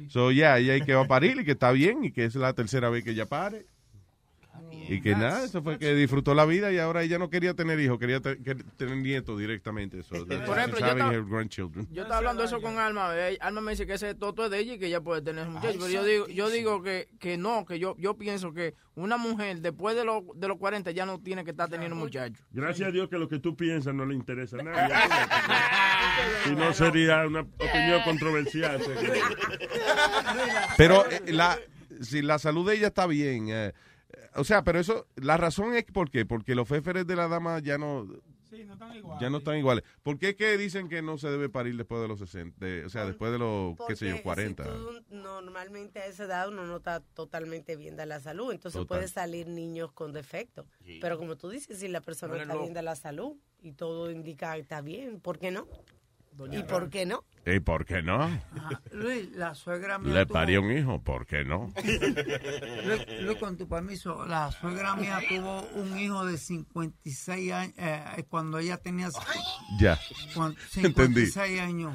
So, 0.08 0.32
ya, 0.32 0.58
ella 0.58 0.74
hay 0.74 0.82
que 0.82 0.94
va 0.94 1.02
a 1.02 1.08
parir 1.08 1.40
y 1.40 1.46
que 1.46 1.52
está 1.52 1.72
bien 1.72 2.04
y 2.04 2.12
que 2.12 2.26
es 2.26 2.36
la 2.36 2.54
tercera 2.54 2.90
vez 2.90 3.04
que 3.04 3.12
ella 3.12 3.26
pare. 3.26 3.66
Y 4.88 5.02
que 5.02 5.12
nada, 5.12 5.46
eso 5.46 5.62
fue 5.62 5.78
que 5.78 5.94
disfrutó 5.94 6.34
la 6.34 6.46
vida 6.46 6.72
y 6.72 6.80
ahora 6.80 7.04
ella 7.04 7.20
no 7.20 7.30
quería 7.30 7.54
tener 7.54 7.80
hijos, 7.80 8.00
quería 8.00 8.20
te- 8.22 8.42
que- 8.42 8.56
tener 8.56 8.98
nietos 8.98 9.38
directamente. 9.38 10.02
So, 10.02 10.26
Por 10.26 10.58
ejemplo, 10.58 10.80
yo 10.80 10.86
estaba- 12.02 12.18
hablando 12.18 12.44
eso 12.44 12.60
con 12.60 12.78
Alma. 12.80 13.12
Alma 13.40 13.62
me 13.62 13.72
dice 13.72 13.86
que 13.86 13.94
ese 13.94 14.16
toto 14.16 14.46
es 14.46 14.52
de 14.52 14.60
ella 14.60 14.74
y 14.74 14.80
que 14.80 14.88
ella 14.88 15.02
puede 15.02 15.22
tener 15.22 15.48
muchachos. 15.48 15.78
Pero 15.80 15.90
yo 15.90 16.04
digo, 16.04 16.28
yo 16.28 16.50
digo 16.50 16.82
que, 16.82 17.08
que 17.20 17.38
no, 17.38 17.66
que 17.66 17.78
yo, 17.78 17.96
yo 18.00 18.16
pienso 18.18 18.52
que 18.52 18.74
una 18.96 19.18
mujer 19.18 19.60
después 19.62 19.96
de, 19.96 20.04
los 20.06 20.24
de 20.36 20.48
los 20.48 20.58
40 20.58 20.90
ya 20.92 21.06
no 21.06 21.20
tiene 21.20 21.44
que 21.44 21.52
estar 21.52 21.70
teniendo 21.70 21.96
muchachos. 21.96 22.44
Gracias 22.52 22.90
a 22.90 22.92
Dios 22.92 23.10
que 23.10 23.18
lo 23.20 23.30
que 23.30 23.38
tú 23.40 23.56
piensas 23.56 23.94
no 23.94 24.06
le 24.06 24.16
interesa 24.16 24.58
a 24.60 24.64
nadie. 24.64 24.94
Si 26.44 26.52
no 26.56 26.74
sería 26.74 27.26
una 27.28 27.42
opinión 27.42 28.02
controversial. 28.04 28.82
Pero 30.78 31.06
eh, 31.10 31.32
la, 31.32 31.58
si 32.02 32.22
la 32.22 32.40
salud 32.40 32.68
de 32.68 32.76
ella 32.78 32.88
está 32.88 33.06
bien, 33.08 33.48
eh, 33.50 33.74
o 34.36 34.44
sea, 34.44 34.64
pero 34.64 34.80
eso, 34.80 35.08
la 35.16 35.38
razón 35.38 35.74
es 35.76 35.86
por 35.86 36.10
qué, 36.10 36.26
porque 36.26 36.56
los 36.56 36.68
féferes 36.68 37.06
de 37.08 37.16
la 37.16 37.28
dama 37.28 37.60
ya 37.60 37.78
no, 37.78 38.08
ya 39.20 39.30
no 39.30 39.38
están 39.38 39.58
iguales. 39.58 39.84
¿Por 40.04 40.18
qué 40.18 40.36
que 40.36 40.58
dicen 40.58 40.90
que 40.90 41.02
no 41.02 41.18
se 41.18 41.30
debe 41.30 41.50
parir 41.50 41.78
después 41.78 42.02
de 42.02 42.08
los 42.08 42.20
60, 42.20 42.66
de- 42.66 42.86
o 42.86 42.90
sea, 42.90 43.06
después 43.06 43.32
de 43.32 43.38
los, 43.38 43.76
qué 43.88 43.96
sé 43.96 44.06
yo, 44.08 44.12
Porque 44.14 44.24
40? 44.24 44.64
si 44.64 44.70
tú 44.70 45.04
normalmente 45.16 46.00
a 46.00 46.06
esa 46.08 46.24
edad 46.24 46.48
uno 46.50 46.66
no 46.66 46.78
está 46.78 47.00
totalmente 47.02 47.76
bien 47.76 47.96
de 47.96 48.06
la 48.06 48.20
salud, 48.20 48.52
entonces 48.52 48.80
Total. 48.80 48.88
puede 49.00 49.08
salir 49.08 49.48
niños 49.48 49.92
con 49.92 50.14
defectos. 50.14 50.66
Pero 51.02 51.18
como 51.18 51.36
tú 51.38 51.50
dices, 51.50 51.80
si 51.80 51.88
la 51.88 52.02
persona 52.02 52.36
está 52.38 52.54
loco. 52.54 52.62
bien 52.62 52.74
de 52.74 52.82
la 52.82 52.96
salud 52.96 53.36
y 53.62 53.74
todo 53.74 54.10
indica 54.12 54.54
que 54.56 54.62
está 54.62 54.82
bien, 54.82 55.20
¿por 55.20 55.38
qué 55.38 55.52
no? 55.52 55.68
¿Y 56.52 56.64
por 56.64 56.90
qué 56.90 57.06
no? 57.06 57.26
¿Y 57.46 57.60
por 57.62 57.86
qué 57.86 58.02
no? 58.04 58.22
Ah, 58.24 58.40
Luis, 58.92 59.32
la 59.36 59.56
suegra 59.56 59.98
mía 59.98 60.14
Le 60.14 60.26
tuvo- 60.26 60.34
parió 60.34 60.62
un 60.62 60.72
hijo, 60.72 61.02
¿por 61.02 61.26
qué 61.26 61.44
no? 61.46 61.74
Luis, 61.84 63.06
Luis, 63.22 63.38
con 63.40 63.58
tu 63.58 63.68
permiso, 63.68 64.26
la 64.26 64.52
suegra 64.52 64.96
mía 64.96 65.20
tuvo 65.28 65.62
un 65.74 65.98
hijo 65.98 66.26
de 66.26 66.38
56 66.38 67.52
años, 67.52 67.74
eh, 67.78 68.26
cuando 68.30 68.60
ella 68.60 68.78
tenía 68.78 69.10
Ya, 69.80 69.98
cuan- 70.36 70.56
entendí. 70.76 71.26
56 71.28 71.60
años. 71.62 71.94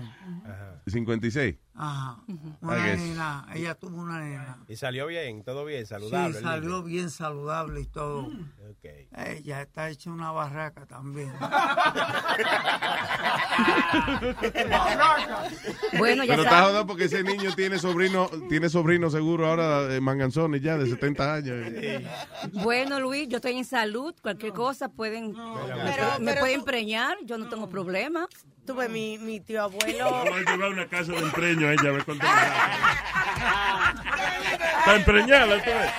56. 0.87 1.57
Ajá. 1.77 2.19
I 2.29 2.33
Una 2.61 2.77
guess. 2.87 3.01
nena, 3.01 3.47
ella 3.55 3.75
tuvo 3.75 3.97
una 4.01 4.21
nena. 4.21 4.59
Y 4.69 4.77
salió 4.77 5.07
bien, 5.09 5.43
todo 5.43 5.65
bien, 5.65 5.87
saludable. 5.87 6.35
Sí, 6.39 6.43
salió 6.45 6.69
niño. 6.71 6.83
bien 6.85 7.11
saludable 7.11 7.81
y 7.81 7.87
todo. 7.87 8.27
Ok. 8.27 8.85
Ella 9.17 9.63
está 9.63 9.89
hecha 9.91 10.11
una 10.11 10.31
barraca 10.31 10.87
también. 10.87 11.33
Bueno, 15.99 16.25
ya 16.25 16.33
Pero 16.33 16.43
está 16.43 16.63
jodido 16.65 16.87
porque 16.87 17.05
ese 17.05 17.23
niño 17.23 17.55
tiene 17.55 17.79
sobrino, 17.79 18.29
tiene 18.49 18.69
sobrino 18.69 19.09
seguro 19.11 19.47
ahora 19.49 19.83
de 19.85 20.01
manganzones 20.01 20.61
ya 20.61 20.77
de 20.77 20.87
70 20.89 21.35
años. 21.35 21.57
Bueno, 22.53 22.99
Luis, 23.01 23.29
yo 23.29 23.37
estoy 23.37 23.57
en 23.59 23.65
salud. 23.65 24.15
Cualquier 24.21 24.53
cosa 24.53 24.89
pueden, 24.89 25.29
me, 25.33 25.37
Pero- 25.37 26.19
me 26.19 26.27
pero 26.33 26.41
pueden 26.41 26.61
tú- 26.61 26.65
preñar. 26.67 27.17
Yo 27.25 27.39
no 27.39 27.49
tengo 27.49 27.69
problema. 27.69 28.27
Tuve 28.67 28.89
mi, 28.89 29.19
mi 29.19 29.41
tío 29.41 29.63
abuelo. 29.63 30.11
Vamos 30.11 30.31
a 30.47 30.51
llevar 30.51 30.71
una 30.71 30.89
casa 30.89 31.13
de 31.13 31.19
empreño 31.19 31.69
a 31.69 31.73
ella, 31.73 31.89
a 31.91 31.93
ver 31.93 32.05
cuánto. 32.05 32.27
Está 34.79 34.97
empreñada, 34.97 35.63
tú 35.63 35.71
ves. 35.71 35.91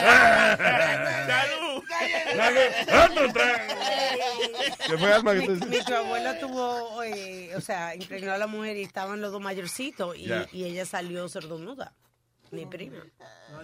¡Salud! 0.00 1.25
¡Otro 3.10 3.32
trago! 3.32 3.74
¿Qué 4.86 4.98
fue, 4.98 5.12
Alma? 5.12 5.34
que 5.34 5.48
Mi, 5.48 5.66
mi 5.66 5.84
tío 5.84 5.96
abuelo 5.96 6.34
tuvo, 6.38 7.02
eh, 7.02 7.54
o 7.56 7.60
sea, 7.60 7.94
impregnó 7.94 8.32
a 8.32 8.38
la 8.38 8.46
mujer 8.46 8.76
y 8.76 8.82
estaban 8.82 9.20
los 9.20 9.32
dos 9.32 9.40
mayorcitos 9.40 10.16
y 10.16 10.64
ella 10.64 10.84
salió 10.86 11.28
sordomuda. 11.28 11.92
Mi 12.50 12.66
prima. 12.66 12.98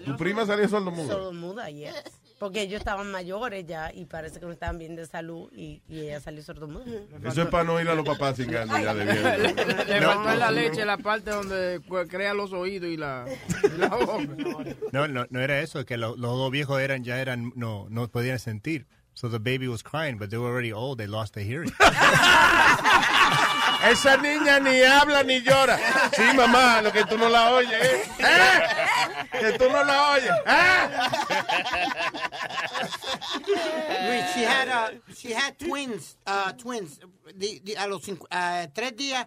¿Tu 0.04 0.16
prima 0.16 0.44
salió 0.46 0.68
sordomuda? 0.68 1.12
Sordomuda, 1.12 1.70
yes. 1.70 1.94
Porque 2.42 2.62
ellos 2.62 2.80
estaban 2.80 3.08
mayores 3.12 3.64
ya 3.68 3.92
y 3.94 4.04
parece 4.04 4.40
que 4.40 4.46
no 4.46 4.50
estaban 4.50 4.76
bien 4.76 4.96
de 4.96 5.06
salud 5.06 5.48
y, 5.52 5.80
y 5.88 6.00
ella 6.00 6.18
salió 6.20 6.42
sordomuda. 6.42 6.84
Eso 7.24 7.42
es 7.42 7.48
para 7.48 7.62
no 7.62 7.80
ir 7.80 7.88
a 7.88 7.94
los 7.94 8.04
papás 8.04 8.34
cingando 8.36 8.76
ya 8.80 8.92
de 8.94 9.04
viejo. 9.04 9.28
Le 9.86 10.02
faltó 10.02 10.32
en 10.32 10.38
la 10.40 10.50
leche 10.50 10.84
la 10.84 10.96
parte 10.98 11.30
donde 11.30 11.80
cu- 11.86 12.04
crea 12.08 12.34
los 12.34 12.52
oídos 12.52 12.90
y 12.90 12.96
la, 12.96 13.26
y 13.62 13.78
la 13.78 13.86
boca. 13.90 14.18
No, 14.90 15.06
no, 15.06 15.24
no 15.30 15.40
era 15.40 15.60
eso, 15.60 15.84
que 15.86 15.96
lo- 15.96 16.16
los 16.16 16.32
dos 16.36 16.50
viejos 16.50 16.80
eran 16.80 17.04
ya 17.04 17.20
eran 17.20 17.52
no 17.54 17.86
no 17.90 18.08
podían 18.08 18.40
sentir. 18.40 18.88
So 19.14 19.28
the 19.30 19.38
baby 19.38 19.68
was 19.68 19.84
crying, 19.84 20.18
but 20.18 20.30
they 20.30 20.38
were 20.38 20.50
already 20.50 20.72
old. 20.72 20.98
They 20.98 21.06
lost 21.06 21.34
their 21.34 21.44
hearing. 21.44 21.70
Esa 23.90 24.16
niña 24.16 24.60
ni 24.60 24.80
habla 24.82 25.22
ni 25.22 25.40
llora. 25.42 25.78
Sí, 26.14 26.22
mamá, 26.34 26.80
lo 26.82 26.92
que 26.92 27.04
tú 27.04 27.18
no 27.18 27.28
la 27.28 27.52
oyes. 27.52 27.72
¿eh? 27.82 28.02
¿Eh? 28.18 29.28
Que 29.40 29.52
tú 29.58 29.68
no 29.70 29.82
la 29.84 30.10
oyes. 30.12 30.30
¿eh? 30.46 30.88
Luis, 34.06 34.24
she 34.34 34.44
had, 34.44 34.68
uh, 34.68 35.12
she 35.14 35.32
had 35.34 35.58
twins, 35.58 36.16
uh, 36.26 36.52
twins. 36.52 37.00
A 37.78 37.86
los 37.86 38.06
uh, 38.08 38.16
tres 38.72 38.96
días 38.96 39.26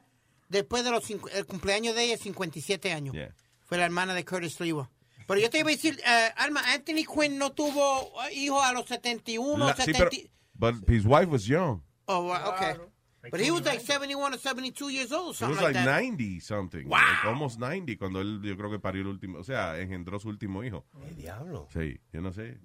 después 0.49 0.83
de 0.83 0.91
los 0.91 1.03
cincu- 1.09 1.29
el 1.33 1.45
cumpleaños 1.45 1.95
de 1.95 2.03
ella, 2.03 2.17
57 2.17 2.93
años. 2.93 3.15
Fue 3.65 3.77
la 3.77 3.85
hermana 3.85 4.13
de 4.13 4.23
Curtis 4.25 4.59
Lewa. 4.59 4.89
Pero 5.27 5.39
yo 5.39 5.49
te 5.49 5.59
iba 5.59 5.69
a 5.69 5.71
decir, 5.73 5.99
uh, 6.05 6.31
Alma, 6.41 6.61
Anthony 6.71 7.03
Quinn 7.05 7.37
no 7.39 7.51
tuvo 7.51 8.11
hijos 8.31 8.63
a 8.63 8.71
los 8.73 8.85
71, 8.87 9.65
La- 9.67 9.75
sí, 9.75 9.81
70. 9.93 10.09
pero, 10.09 10.21
but 10.53 10.89
his 10.89 11.03
wife 11.05 11.27
was 11.29 11.45
young. 11.47 11.81
Oh, 12.07 12.29
uh, 12.29 12.77
But 13.31 13.39
he 13.39 13.51
was 13.51 13.65
like 13.65 13.81
71 13.81 14.33
or 14.33 14.37
72 14.37 14.89
years 14.89 15.11
old, 15.11 15.35
He 15.35 15.39
something 15.39 15.55
was 15.55 15.63
like 15.63 15.75
like 15.75 15.85
that. 15.85 16.01
90 16.01 16.39
something. 16.39 16.87
Like 16.87 17.25
almost 17.25 17.59
90 17.59 17.97
cuando 17.97 18.21
él, 18.21 18.41
yo 18.43 18.55
creo 18.55 18.69
que 18.69 18.79
parió 18.79 19.01
el 19.01 19.07
último, 19.07 19.39
o 19.39 19.43
sea, 19.43 19.79
engendró 19.79 20.19
su 20.19 20.29
último 20.29 20.63
hijo. 20.63 20.85
¿Qué 21.01 21.13
diablo? 21.15 21.67
Sí, 21.73 21.99
yo 22.11 22.21
no 22.21 22.31
sé. 22.31 22.57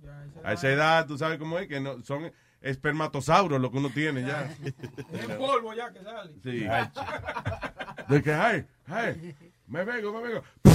A 0.44 0.52
esa 0.52 0.68
edad, 0.70 1.06
tú 1.06 1.16
sabes 1.18 1.38
cómo 1.38 1.58
es, 1.58 1.68
que 1.68 1.80
no, 1.80 2.02
son 2.02 2.32
espermatosauros 2.60 3.60
lo 3.60 3.70
que 3.70 3.78
uno 3.78 3.90
tiene 3.90 4.22
ya. 4.22 4.54
Es 5.12 5.26
polvo 5.38 5.74
ya 5.74 5.92
que 5.92 6.02
sale. 6.02 6.32
Sí. 6.42 6.66
De 8.08 8.22
que, 8.22 8.32
ay, 8.32 8.66
ay, 8.86 9.34
me 9.66 9.84
vengo, 9.84 10.12
me 10.12 10.28
vengo. 10.28 10.42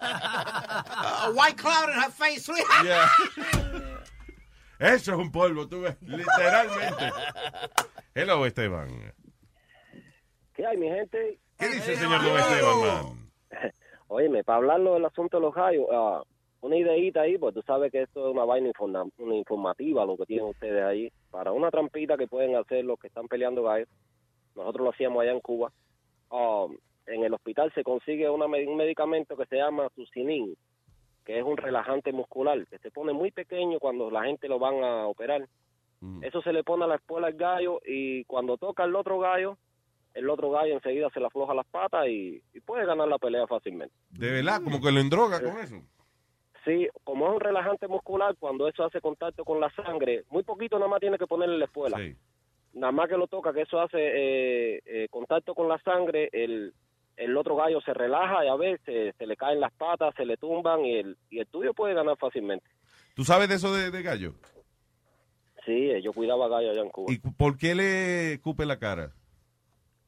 a 0.00 1.32
white 1.34 1.56
cloud 1.56 1.88
in 1.88 1.94
her 2.00 2.10
face. 2.10 2.48
Yeah. 2.84 3.08
Eso 4.78 5.12
es 5.12 5.18
un 5.18 5.32
polvo, 5.32 5.66
tú 5.68 5.80
ves, 5.82 5.96
literalmente. 6.02 7.10
Hello, 8.14 8.46
Esteban. 8.46 8.88
¿Qué 10.54 10.66
hay, 10.66 10.76
mi 10.76 10.88
gente? 10.88 11.38
¿Qué 11.58 11.66
dice 11.68 11.92
el 11.92 11.98
señor 11.98 12.22
Don 12.22 12.38
Esteban, 12.38 12.80
man? 12.80 13.30
Óyeme, 14.08 14.44
para 14.44 14.58
hablarlo 14.58 14.94
del 14.94 15.04
asunto 15.04 15.36
de 15.38 15.42
los 15.42 15.54
gallos, 15.54 15.86
ah, 15.92 16.22
una 16.60 16.76
ideita 16.76 17.22
ahí, 17.22 17.38
pues 17.38 17.54
tú 17.54 17.62
sabes 17.62 17.92
que 17.92 18.02
esto 18.02 18.26
es 18.28 18.32
una 18.34 18.44
vaina 18.44 18.68
informa- 18.68 19.10
una 19.18 19.34
informativa 19.34 20.04
lo 20.06 20.16
que 20.16 20.26
tienen 20.26 20.46
ustedes 20.46 20.82
ahí. 20.82 21.12
Para 21.30 21.52
una 21.52 21.70
trampita 21.70 22.16
que 22.16 22.26
pueden 22.26 22.56
hacer 22.56 22.84
los 22.84 22.98
que 22.98 23.08
están 23.08 23.28
peleando 23.28 23.62
gallos, 23.64 23.88
nosotros 24.54 24.84
lo 24.84 24.90
hacíamos 24.90 25.22
allá 25.22 25.32
en 25.32 25.40
Cuba. 25.40 25.72
ah, 26.30 26.66
en 27.06 27.24
el 27.24 27.32
hospital 27.32 27.72
se 27.74 27.82
consigue 27.82 28.28
una 28.28 28.44
un 28.44 28.76
medicamento 28.76 29.34
que 29.36 29.46
se 29.46 29.56
llama 29.56 29.88
Sucinin, 29.94 30.54
que 31.28 31.38
es 31.38 31.44
un 31.44 31.58
relajante 31.58 32.10
muscular, 32.10 32.66
que 32.68 32.78
se 32.78 32.90
pone 32.90 33.12
muy 33.12 33.30
pequeño 33.30 33.78
cuando 33.78 34.10
la 34.10 34.24
gente 34.24 34.48
lo 34.48 34.58
van 34.58 34.82
a 34.82 35.06
operar. 35.06 35.46
Eso 36.22 36.40
se 36.40 36.54
le 36.54 36.64
pone 36.64 36.84
a 36.84 36.86
la 36.86 36.94
espuela 36.94 37.26
al 37.26 37.34
gallo 37.34 37.82
y 37.84 38.24
cuando 38.24 38.56
toca 38.56 38.84
el 38.84 38.96
otro 38.96 39.18
gallo, 39.18 39.58
el 40.14 40.30
otro 40.30 40.50
gallo 40.50 40.72
enseguida 40.72 41.10
se 41.10 41.20
le 41.20 41.26
afloja 41.26 41.52
las 41.52 41.66
patas 41.66 42.08
y, 42.08 42.42
y 42.54 42.60
puede 42.60 42.86
ganar 42.86 43.08
la 43.08 43.18
pelea 43.18 43.46
fácilmente. 43.46 43.94
De 44.08 44.30
verdad, 44.30 44.62
como 44.64 44.80
que 44.80 44.90
lo 44.90 45.00
endroga 45.00 45.38
con 45.38 45.58
eso. 45.58 45.82
Sí, 46.64 46.88
como 47.04 47.26
es 47.26 47.34
un 47.34 47.40
relajante 47.40 47.88
muscular, 47.88 48.34
cuando 48.38 48.66
eso 48.66 48.82
hace 48.84 49.02
contacto 49.02 49.44
con 49.44 49.60
la 49.60 49.68
sangre, 49.74 50.24
muy 50.30 50.44
poquito 50.44 50.78
nada 50.78 50.88
más 50.90 51.00
tiene 51.00 51.18
que 51.18 51.26
ponerle 51.26 51.58
la 51.58 51.66
espuela. 51.66 51.98
Nada 52.72 52.92
más 52.92 53.06
que 53.06 53.18
lo 53.18 53.26
toca, 53.26 53.52
que 53.52 53.62
eso 53.62 53.78
hace 53.82 53.98
eh, 53.98 54.80
eh, 54.86 55.08
contacto 55.10 55.54
con 55.54 55.68
la 55.68 55.78
sangre, 55.80 56.30
el, 56.32 56.72
el 57.18 57.36
otro 57.36 57.56
gallo 57.56 57.80
se 57.82 57.92
relaja 57.94 58.44
y 58.44 58.48
a 58.48 58.54
veces 58.56 59.14
se 59.18 59.26
le 59.26 59.36
caen 59.36 59.60
las 59.60 59.72
patas, 59.74 60.14
se 60.16 60.24
le 60.24 60.36
tumban 60.36 60.84
y 60.84 60.96
el, 60.98 61.16
y 61.30 61.40
el 61.40 61.46
tuyo 61.46 61.74
puede 61.74 61.94
ganar 61.94 62.16
fácilmente. 62.16 62.66
¿Tú 63.14 63.24
sabes 63.24 63.48
de 63.48 63.56
eso 63.56 63.74
de, 63.74 63.90
de 63.90 64.02
gallo? 64.02 64.34
Sí, 65.66 65.90
eh, 65.90 66.00
yo 66.02 66.12
cuidaba 66.12 66.48
gallo 66.48 66.70
allá 66.70 66.80
en 66.82 66.90
Cuba. 66.90 67.12
¿Y 67.12 67.18
por 67.18 67.58
qué 67.58 67.74
le 67.74 68.32
escupe 68.34 68.64
la 68.64 68.78
cara? 68.78 69.12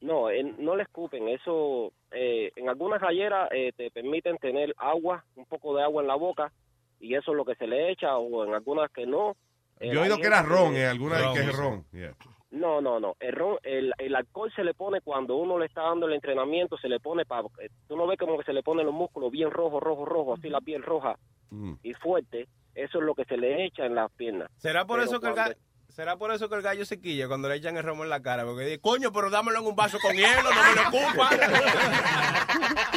No, 0.00 0.30
eh, 0.30 0.42
no 0.58 0.76
le 0.76 0.84
escupen. 0.84 1.28
Eso, 1.28 1.92
eh, 2.12 2.50
en 2.56 2.68
algunas 2.70 3.00
galleras 3.00 3.50
eh, 3.52 3.72
te 3.76 3.90
permiten 3.90 4.38
tener 4.38 4.74
agua, 4.78 5.24
un 5.36 5.44
poco 5.44 5.76
de 5.76 5.82
agua 5.82 6.00
en 6.02 6.08
la 6.08 6.14
boca, 6.14 6.52
y 6.98 7.14
eso 7.14 7.32
es 7.32 7.36
lo 7.36 7.44
que 7.44 7.54
se 7.56 7.66
le 7.66 7.90
echa, 7.90 8.16
o 8.16 8.44
en 8.46 8.54
algunas 8.54 8.90
que 8.92 9.04
no. 9.06 9.36
Yo 9.80 9.92
he 9.92 9.98
oído 9.98 10.18
que 10.18 10.26
era 10.26 10.42
ron, 10.42 10.72
que- 10.72 10.80
eh, 10.82 10.86
alguna 10.86 11.18
vez 11.18 11.26
que 11.34 11.40
es 11.50 11.56
ron. 11.56 11.84
Yeah. 11.92 12.14
No, 12.51 12.81
no, 12.81 12.98
no. 12.98 13.14
El, 13.20 13.32
ron- 13.35 13.59
el, 13.62 13.93
el 13.98 14.16
alcohol 14.16 14.52
se 14.56 14.64
le 14.64 14.74
pone 14.74 15.01
cuando 15.01 15.36
uno 15.36 15.59
le 15.59 15.66
está 15.66 15.82
dando 15.82 16.06
el 16.06 16.14
entrenamiento, 16.14 16.77
se 16.78 16.89
le 16.89 16.98
pone 16.98 17.24
para... 17.24 17.44
Tú 17.86 17.97
no 17.97 18.06
ves 18.09 18.18
como 18.18 18.36
que 18.39 18.44
se 18.44 18.52
le 18.52 18.62
ponen 18.62 18.86
los 18.86 18.94
músculos 18.94 19.31
bien 19.31 19.51
rojos, 19.51 19.81
rojo, 19.82 20.05
rojo, 20.05 20.35
así 20.35 20.48
la 20.48 20.60
piel 20.60 20.82
roja 20.82 21.16
Mm. 21.52 21.74
y 21.82 21.94
fuerte. 21.94 22.47
Eso 22.77 22.98
es 22.98 23.05
lo 23.05 23.14
que 23.16 23.24
se 23.24 23.36
le 23.36 23.64
echa 23.64 23.85
en 23.85 23.97
las 23.97 24.09
piernas. 24.12 24.48
¿Será 24.56 24.85
por 24.85 24.98
Pero 25.01 25.10
eso 25.10 25.20
que 25.20 25.27
el 25.28 25.32
cuando- 25.35 25.51
gallo... 25.55 25.69
¿Será 25.90 26.16
por 26.16 26.30
eso 26.32 26.48
que 26.48 26.54
el 26.54 26.62
gallo 26.62 26.84
se 26.84 27.00
quilla 27.00 27.26
cuando 27.26 27.48
le 27.48 27.56
echan 27.56 27.76
el 27.76 27.82
romo 27.82 28.04
en 28.04 28.10
la 28.10 28.22
cara? 28.22 28.44
Porque 28.44 28.62
dice, 28.64 28.80
coño, 28.80 29.10
pero 29.12 29.28
dámelo 29.28 29.58
en 29.58 29.66
un 29.66 29.74
vaso 29.74 29.98
con 30.00 30.14
hielo, 30.14 30.40
no 30.42 30.50
me 30.50 30.74
lo 30.76 30.82
ocupa. 30.88 31.30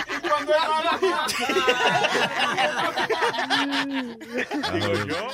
y 0.07 0.19
cuando 0.27 0.53
Digo 4.73 4.93
yo. 5.07 5.27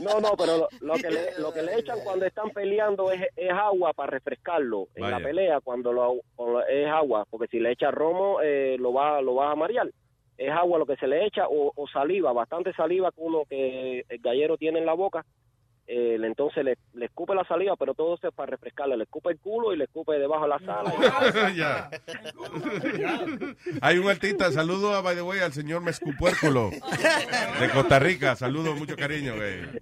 No, 0.00 0.20
no, 0.20 0.36
pero 0.36 0.58
lo, 0.58 0.68
lo 0.80 0.94
que 0.94 1.10
le, 1.10 1.38
lo 1.38 1.52
que 1.52 1.62
le 1.62 1.78
echan 1.78 1.98
cuando 2.04 2.26
están 2.26 2.50
peleando 2.50 3.10
es, 3.10 3.22
es 3.36 3.50
agua 3.50 3.92
para 3.92 4.10
refrescarlo. 4.10 4.88
En 4.94 5.02
Vaya. 5.02 5.18
la 5.18 5.24
pelea, 5.24 5.60
cuando 5.60 5.92
lo, 5.92 6.14
cuando 6.36 6.66
es 6.66 6.86
agua, 6.86 7.24
porque 7.30 7.48
si 7.48 7.58
le 7.60 7.72
echa 7.72 7.90
romo, 7.90 8.40
eh, 8.42 8.76
lo 8.78 8.92
va 8.92 9.20
lo 9.22 9.34
va 9.36 9.52
a 9.52 9.56
marear. 9.56 9.88
Es 10.36 10.50
agua 10.50 10.78
lo 10.78 10.86
que 10.86 10.96
se 10.96 11.06
le 11.06 11.26
echa 11.26 11.46
o, 11.48 11.72
o 11.74 11.88
saliva, 11.88 12.32
bastante 12.32 12.72
saliva 12.74 13.10
que 13.10 13.20
uno 13.20 13.42
que 13.48 14.04
el 14.08 14.18
gallero 14.20 14.56
tiene 14.56 14.78
en 14.78 14.86
la 14.86 14.94
boca. 14.94 15.24
Eh, 15.92 16.18
entonces 16.22 16.64
le, 16.64 16.78
le 16.94 17.06
escupe 17.06 17.34
la 17.34 17.44
saliva, 17.44 17.74
pero 17.76 17.94
todo 17.94 18.14
eso 18.14 18.28
es 18.28 18.34
para 18.34 18.50
refrescarle. 18.52 18.96
Le 18.96 19.02
escupe 19.04 19.30
el 19.30 19.38
culo 19.38 19.72
y 19.72 19.76
le 19.76 19.84
escupe 19.84 20.12
debajo 20.18 20.44
de 20.44 20.48
la 20.48 20.58
sala. 20.60 20.92
Ya. 21.56 21.90
Hay 23.82 23.98
un 23.98 24.08
artista, 24.08 24.50
saludo 24.52 24.94
a, 24.94 25.00
by 25.02 25.16
the 25.16 25.22
way, 25.22 25.40
al 25.40 25.52
señor 25.52 25.82
Mezcupuérculo 25.82 26.70
de 26.70 27.70
Costa 27.72 27.98
Rica. 27.98 28.36
Saludo, 28.36 28.74
mucho 28.74 28.96
cariño. 28.96 29.34
eh. 29.42 29.80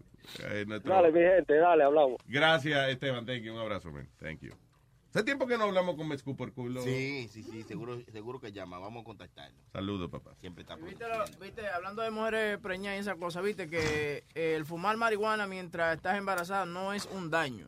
Eh, 0.51 0.65
nuestro- 0.67 0.93
Dale, 0.93 1.11
mi 1.13 1.21
gente, 1.21 1.57
dale, 1.57 1.85
hablamos. 1.85 2.17
Gracias, 2.27 2.89
Esteban. 2.91 3.25
Thank 3.27 3.43
you. 3.43 3.55
Un 3.55 3.61
abrazo, 3.61 3.91
man. 3.91 4.09
Thank 4.21 4.41
you. 4.41 4.53
Hace 5.11 5.25
tiempo 5.25 5.47
que 5.47 5.57
no 5.57 5.65
hablamos 5.65 5.97
con 5.97 6.07
Mezcupuérculo. 6.07 6.83
Sí, 6.83 7.29
sí, 7.33 7.43
sí, 7.43 7.63
seguro, 7.63 7.99
seguro 8.13 8.41
que 8.41 8.53
llama. 8.53 8.79
Vamos 8.79 9.01
a 9.03 9.05
contactarlo. 9.05 9.57
Saludos, 9.73 10.11
papá. 10.11 10.33
Siempre 10.41 10.63
está 10.63 10.77
por 10.77 10.87
¿Viste, 10.89 11.05
lo- 11.09 11.39
viste, 11.41 11.67
hablando 11.69 12.03
de 12.03 12.11
mujeres 12.11 12.59
preñadas 12.59 12.99
y 12.99 13.01
esa 13.01 13.15
cosa, 13.17 13.41
viste 13.41 13.69
que 13.69 14.25
eh, 14.35 14.55
el 14.57 14.67
fumar 14.67 14.97
marihuana 14.99 15.47
mientras 15.47 15.97
estás 15.97 16.19
embarazada 16.19 16.67
no 16.67 16.93
es 16.93 17.07
un 17.13 17.31
daño. 17.31 17.67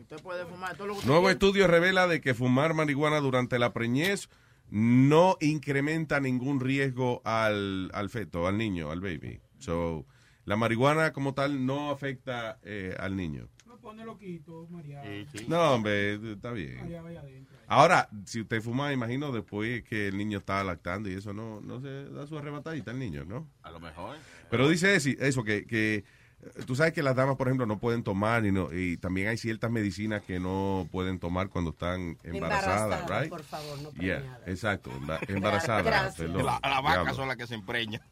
Usted 0.00 0.20
puede 0.22 0.44
fumar 0.44 0.76
todo 0.76 0.88
lo 0.88 0.92
que 0.94 0.98
usted 1.00 1.10
Nuevo 1.10 1.30
estudio 1.30 1.66
revela 1.68 2.06
de 2.08 2.20
que 2.20 2.34
fumar 2.34 2.74
marihuana 2.74 3.20
durante 3.20 3.58
la 3.58 3.72
preñez 3.72 4.28
no 4.70 5.36
incrementa 5.40 6.20
ningún 6.20 6.60
riesgo 6.60 7.22
al, 7.24 7.90
al 7.94 8.10
feto, 8.10 8.46
al 8.46 8.58
niño, 8.58 8.90
al 8.90 9.00
baby. 9.00 9.40
So, 9.58 10.04
la 10.44 10.56
marihuana 10.56 11.12
como 11.12 11.32
tal 11.34 11.64
no 11.64 11.90
afecta 11.90 12.58
eh, 12.62 12.96
al 12.98 13.14
niño. 13.16 13.48
Pone 13.80 14.04
loquito, 14.04 14.66
María. 14.70 15.02
No, 15.48 15.72
hombre, 15.74 16.14
está 16.32 16.52
bien. 16.52 16.78
Allá, 16.80 17.02
vaya 17.02 17.20
adentro. 17.20 17.56
Ahora, 17.66 18.08
si 18.26 18.40
usted 18.40 18.60
fuma, 18.60 18.92
imagino 18.92 19.32
después 19.32 19.82
que 19.84 20.08
el 20.08 20.18
niño 20.18 20.38
está 20.38 20.62
lactando 20.64 21.08
y 21.08 21.14
eso 21.14 21.32
no, 21.32 21.60
no 21.60 21.80
se 21.80 22.10
da 22.10 22.26
su 22.26 22.36
arrebatadita 22.36 22.90
al 22.90 22.98
niño, 22.98 23.24
¿no? 23.24 23.48
A 23.62 23.70
lo 23.70 23.80
mejor. 23.80 24.16
Pero 24.50 24.68
dice 24.68 24.94
eso, 24.96 25.44
que, 25.44 25.66
que 25.66 26.04
eh, 26.42 26.64
tú 26.66 26.74
sabes 26.74 26.92
que 26.92 27.02
las 27.02 27.14
damas, 27.16 27.36
por 27.36 27.46
ejemplo, 27.48 27.66
no 27.66 27.78
pueden 27.78 28.02
tomar 28.02 28.44
y, 28.44 28.52
no, 28.52 28.72
y 28.72 28.96
también 28.96 29.28
hay 29.28 29.36
ciertas 29.36 29.70
medicinas 29.70 30.22
que 30.22 30.40
no 30.40 30.88
pueden 30.90 31.18
tomar 31.18 31.48
cuando 31.48 31.70
están 31.70 32.18
embarazadas, 32.24 33.00
Embarazadas, 33.00 33.20
right? 33.22 33.30
por 33.30 33.44
favor, 33.44 33.78
no 33.80 33.92
Yeah, 33.92 34.40
exacto, 34.46 34.90
emba- 34.90 35.20
embarazadas. 35.28 36.16
Perdón, 36.16 36.44
La, 36.46 36.60
la 36.62 36.80
vaca 36.80 36.94
diablo. 37.02 37.14
son 37.14 37.28
las 37.28 37.36
que 37.36 37.46
se 37.46 37.54
empreñan. 37.54 38.02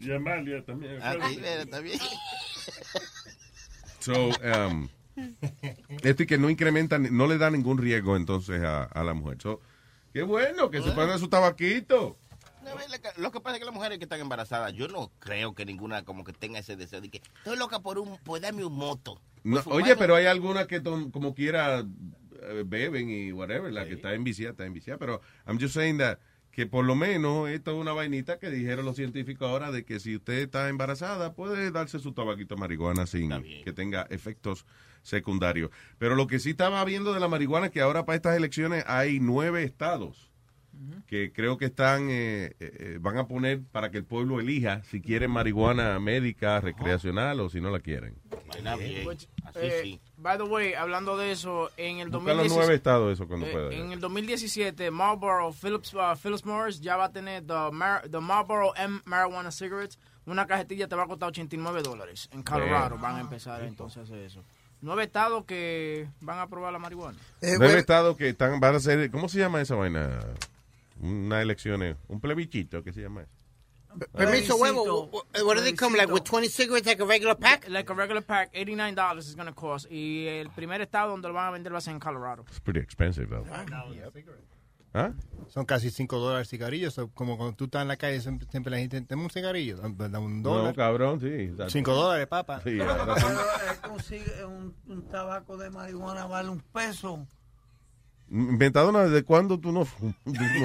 Y 0.00 0.10
Amalia 0.10 0.64
también. 0.64 0.98
Ah, 1.02 1.14
sí, 1.28 1.36
bien. 1.36 1.98
So, 4.02 4.28
um, 4.70 4.88
esto 6.02 6.22
y 6.22 6.26
que 6.26 6.38
no 6.38 6.50
incrementa, 6.50 6.98
ni- 6.98 7.10
no 7.10 7.26
le 7.26 7.38
da 7.38 7.50
ningún 7.50 7.78
riesgo 7.78 8.16
entonces 8.16 8.62
a, 8.62 8.84
a 8.84 9.04
la 9.04 9.14
mujer. 9.14 9.38
So, 9.40 9.60
qué 10.12 10.22
bueno 10.22 10.70
que 10.70 10.82
se 10.82 10.90
ponga 10.92 11.18
su 11.18 11.28
tabaquito. 11.28 12.16
No, 12.64 12.70
Lo 13.16 13.32
que 13.32 13.40
pasa 13.40 13.56
es 13.56 13.60
que 13.60 13.64
las 13.66 13.74
mujeres 13.74 13.98
que 13.98 14.04
están 14.04 14.20
embarazadas, 14.20 14.72
yo 14.72 14.86
no 14.88 15.10
creo 15.18 15.54
que 15.54 15.64
ninguna 15.64 16.04
como 16.04 16.22
que 16.24 16.32
tenga 16.32 16.60
ese 16.60 16.76
deseo 16.76 17.00
de 17.00 17.08
que 17.08 17.20
estoy 17.38 17.56
loca 17.56 17.80
por 17.80 17.98
un, 17.98 18.18
por 18.18 18.40
darme 18.40 18.64
un 18.64 18.74
moto. 18.74 19.20
No, 19.42 19.60
fumar 19.62 19.82
oye, 19.82 19.96
pero 19.96 20.14
hay 20.14 20.26
algunas 20.26 20.68
que 20.68 20.80
como 20.82 21.34
quiera 21.34 21.80
eh, 21.80 22.62
beben 22.64 23.10
y 23.10 23.32
whatever, 23.32 23.72
la 23.72 23.84
que 23.84 23.94
está 23.94 24.14
enviciada, 24.14 24.52
está 24.52 24.64
enviciada, 24.64 24.98
pero 24.98 25.20
I'm 25.46 25.58
just 25.60 25.74
saying 25.74 25.98
that 25.98 26.18
que 26.52 26.66
por 26.66 26.84
lo 26.84 26.94
menos 26.94 27.48
esto 27.48 27.72
es 27.72 27.78
una 27.78 27.92
vainita 27.92 28.38
que 28.38 28.50
dijeron 28.50 28.84
los 28.84 28.96
científicos 28.96 29.48
ahora 29.48 29.72
de 29.72 29.84
que 29.84 29.98
si 29.98 30.16
usted 30.16 30.34
está 30.34 30.68
embarazada 30.68 31.34
puede 31.34 31.70
darse 31.70 31.98
su 31.98 32.12
tabaquito 32.12 32.54
de 32.54 32.60
marihuana 32.60 33.06
sin 33.06 33.30
que 33.64 33.72
tenga 33.72 34.06
efectos 34.10 34.66
secundarios. 35.02 35.70
Pero 35.98 36.14
lo 36.14 36.26
que 36.26 36.38
sí 36.38 36.50
estaba 36.50 36.84
viendo 36.84 37.14
de 37.14 37.20
la 37.20 37.28
marihuana 37.28 37.66
es 37.66 37.72
que 37.72 37.80
ahora 37.80 38.04
para 38.04 38.16
estas 38.16 38.36
elecciones 38.36 38.84
hay 38.86 39.18
nueve 39.18 39.64
estados 39.64 40.31
que 41.06 41.32
creo 41.32 41.58
que 41.58 41.66
están 41.66 42.08
eh, 42.10 42.54
eh, 42.58 42.72
eh, 42.78 42.98
van 43.00 43.18
a 43.18 43.26
poner 43.26 43.60
para 43.72 43.90
que 43.90 43.98
el 43.98 44.04
pueblo 44.04 44.40
elija 44.40 44.82
si 44.84 45.00
quieren 45.00 45.30
marihuana 45.30 45.98
médica, 46.00 46.60
recreacional 46.60 47.40
o 47.40 47.48
si 47.48 47.60
no 47.60 47.70
la 47.70 47.80
quieren. 47.80 48.14
Así 49.44 49.60
eh. 49.60 50.00
By 50.16 50.36
the 50.38 50.44
way, 50.44 50.74
hablando 50.74 51.16
de 51.16 51.32
eso, 51.32 51.70
en 51.76 51.98
el 51.98 52.08
Busca 52.10 52.32
los 52.34 52.48
2017, 52.48 52.54
nueve 52.60 52.74
estados 52.74 53.12
eso 53.12 53.26
cuando 53.26 53.46
eh, 53.46 53.52
pueda. 53.52 53.72
en 53.74 53.92
el 53.92 54.00
2017, 54.00 54.90
Marlboro 54.90 55.52
Phillips, 55.52 55.94
uh, 55.94 56.16
Phillips 56.20 56.44
Morris 56.44 56.80
ya 56.80 56.96
va 56.96 57.06
a 57.06 57.12
tener 57.12 57.42
the, 57.46 57.70
Mar- 57.72 58.08
the 58.10 58.20
Marlboro 58.20 58.72
M 58.76 59.00
Marijuana 59.04 59.50
Cigarettes. 59.50 59.98
Una 60.24 60.46
cajetilla 60.46 60.86
te 60.86 60.94
va 60.94 61.02
a 61.02 61.06
costar 61.08 61.30
89 61.30 61.82
dólares. 61.82 62.28
En 62.32 62.42
Colorado 62.44 62.96
van 62.98 63.16
a 63.16 63.20
empezar 63.20 63.62
entonces 63.64 63.98
a 63.98 64.02
hacer 64.02 64.18
eso. 64.18 64.44
Nueve 64.80 65.04
estados 65.04 65.44
que 65.44 66.08
van 66.20 66.38
a 66.38 66.48
probar 66.48 66.72
la 66.72 66.78
marihuana. 66.78 67.18
Nueve 67.40 67.78
estados 67.78 68.16
que 68.16 68.28
están, 68.30 68.58
van 68.60 68.74
a 68.74 68.76
hacer, 68.78 69.10
¿cómo 69.10 69.28
se 69.28 69.38
llama 69.38 69.60
esa 69.60 69.74
vaina? 69.74 70.18
Unas 71.02 71.42
elecciones, 71.42 71.96
un 72.08 72.20
plebiscito, 72.20 72.82
¿qué 72.82 72.92
se 72.92 73.02
llama 73.02 73.22
eso? 73.22 73.32
Permiso, 74.16 74.56
huevo. 74.56 75.04
What, 75.12 75.24
what 75.44 75.56
do 75.56 75.60
they 75.62 75.74
come 75.74 75.94
like 75.98 76.10
with 76.10 76.22
20 76.24 76.48
cigarettes 76.48 76.86
like 76.86 77.02
a 77.02 77.04
regular 77.04 77.34
pack? 77.36 77.68
Like 77.68 77.90
a 77.90 77.94
regular 77.94 78.22
pack, 78.22 78.50
$89 78.54 79.18
is 79.18 79.34
going 79.36 79.48
to 79.48 79.52
cost. 79.54 79.86
Y 79.90 80.26
el 80.28 80.48
primer 80.48 80.80
estado 80.80 81.10
donde 81.10 81.28
lo 81.28 81.34
van 81.34 81.48
a 81.48 81.50
vender 81.50 81.74
va 81.74 81.78
a 81.78 81.80
ser 81.82 81.92
en 81.92 82.00
Colorado. 82.00 82.42
It's 82.48 82.58
pretty 82.60 82.80
expensive, 82.80 83.26
though. 83.28 83.44
¿Ah? 84.94 85.10
Son 85.48 85.64
casi 85.66 85.90
5 85.90 86.18
dólares 86.18 86.48
cigarrillos. 86.48 86.94
so, 86.94 87.08
como 87.12 87.36
cuando 87.36 87.54
tú 87.56 87.64
estás 87.64 87.82
en 87.82 87.88
la 87.88 87.96
calle, 87.96 88.20
siempre, 88.20 88.46
siempre 88.50 88.70
la 88.70 88.78
gente, 88.78 89.14
un 89.14 89.28
cigarrillo, 89.30 89.76
dame 89.78 90.18
un 90.18 90.42
No, 90.42 90.50
dólar. 90.56 90.74
cabrón, 90.74 91.20
sí. 91.20 91.26
exacto. 91.28 91.70
5 91.70 91.94
dólares, 91.94 92.26
papá. 92.28 92.60
Sí, 92.62 92.78
eh, 92.78 94.44
un, 94.44 94.74
un 94.86 95.08
tabaco 95.08 95.56
de 95.56 95.70
marihuana 95.70 96.26
vale 96.26 96.48
un 96.50 96.60
peso. 96.60 97.26
Inventadona, 98.32 99.04
¿desde 99.04 99.24
cuándo 99.24 99.58
tú 99.60 99.72
no, 99.72 99.86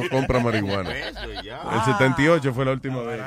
compras 0.10 0.42
marihuana? 0.44 0.98
Eso 0.98 1.42
ya. 1.44 1.62
El 1.74 1.82
78 1.94 2.54
fue 2.54 2.64
la 2.66 2.72
última 2.72 3.02
vez. 3.02 3.22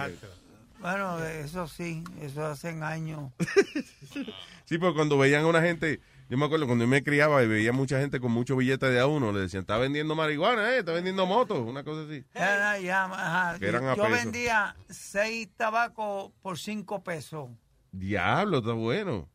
Bueno, 0.80 1.22
eso 1.22 1.68
sí, 1.68 2.02
eso 2.20 2.46
hace 2.46 2.68
años. 2.68 3.30
Sí, 4.64 4.78
porque 4.78 4.94
cuando 4.94 5.18
veían 5.18 5.42
a 5.42 5.48
una 5.48 5.60
gente 5.62 5.98
Yo 6.28 6.38
me 6.38 6.44
acuerdo 6.44 6.66
cuando 6.66 6.84
yo 6.84 6.88
me 6.88 7.02
criaba 7.02 7.42
y 7.42 7.48
veía 7.48 7.72
mucha 7.72 7.98
gente 7.98 8.20
con 8.20 8.30
muchos 8.30 8.56
billetes 8.56 8.88
de 8.88 9.00
a 9.00 9.08
uno, 9.08 9.32
le 9.32 9.40
decían, 9.40 9.62
está 9.62 9.78
vendiendo 9.78 10.14
marihuana, 10.14 10.70
eh, 10.70 10.78
está 10.78 10.92
vendiendo 10.92 11.26
motos, 11.26 11.58
una 11.58 11.82
cosa 11.82 12.02
así. 12.02 12.24
Era 12.32 12.78
ya, 12.78 13.06
ajá. 13.06 13.58
Que 13.58 13.66
eran 13.66 13.84
a 13.86 13.96
Yo 13.96 14.04
peso. 14.04 14.14
vendía 14.14 14.76
seis 14.88 15.48
tabacos 15.56 16.30
por 16.40 16.56
cinco 16.56 17.02
pesos. 17.02 17.50
Diablo, 17.90 18.58
está 18.58 18.74
bueno. 18.74 19.28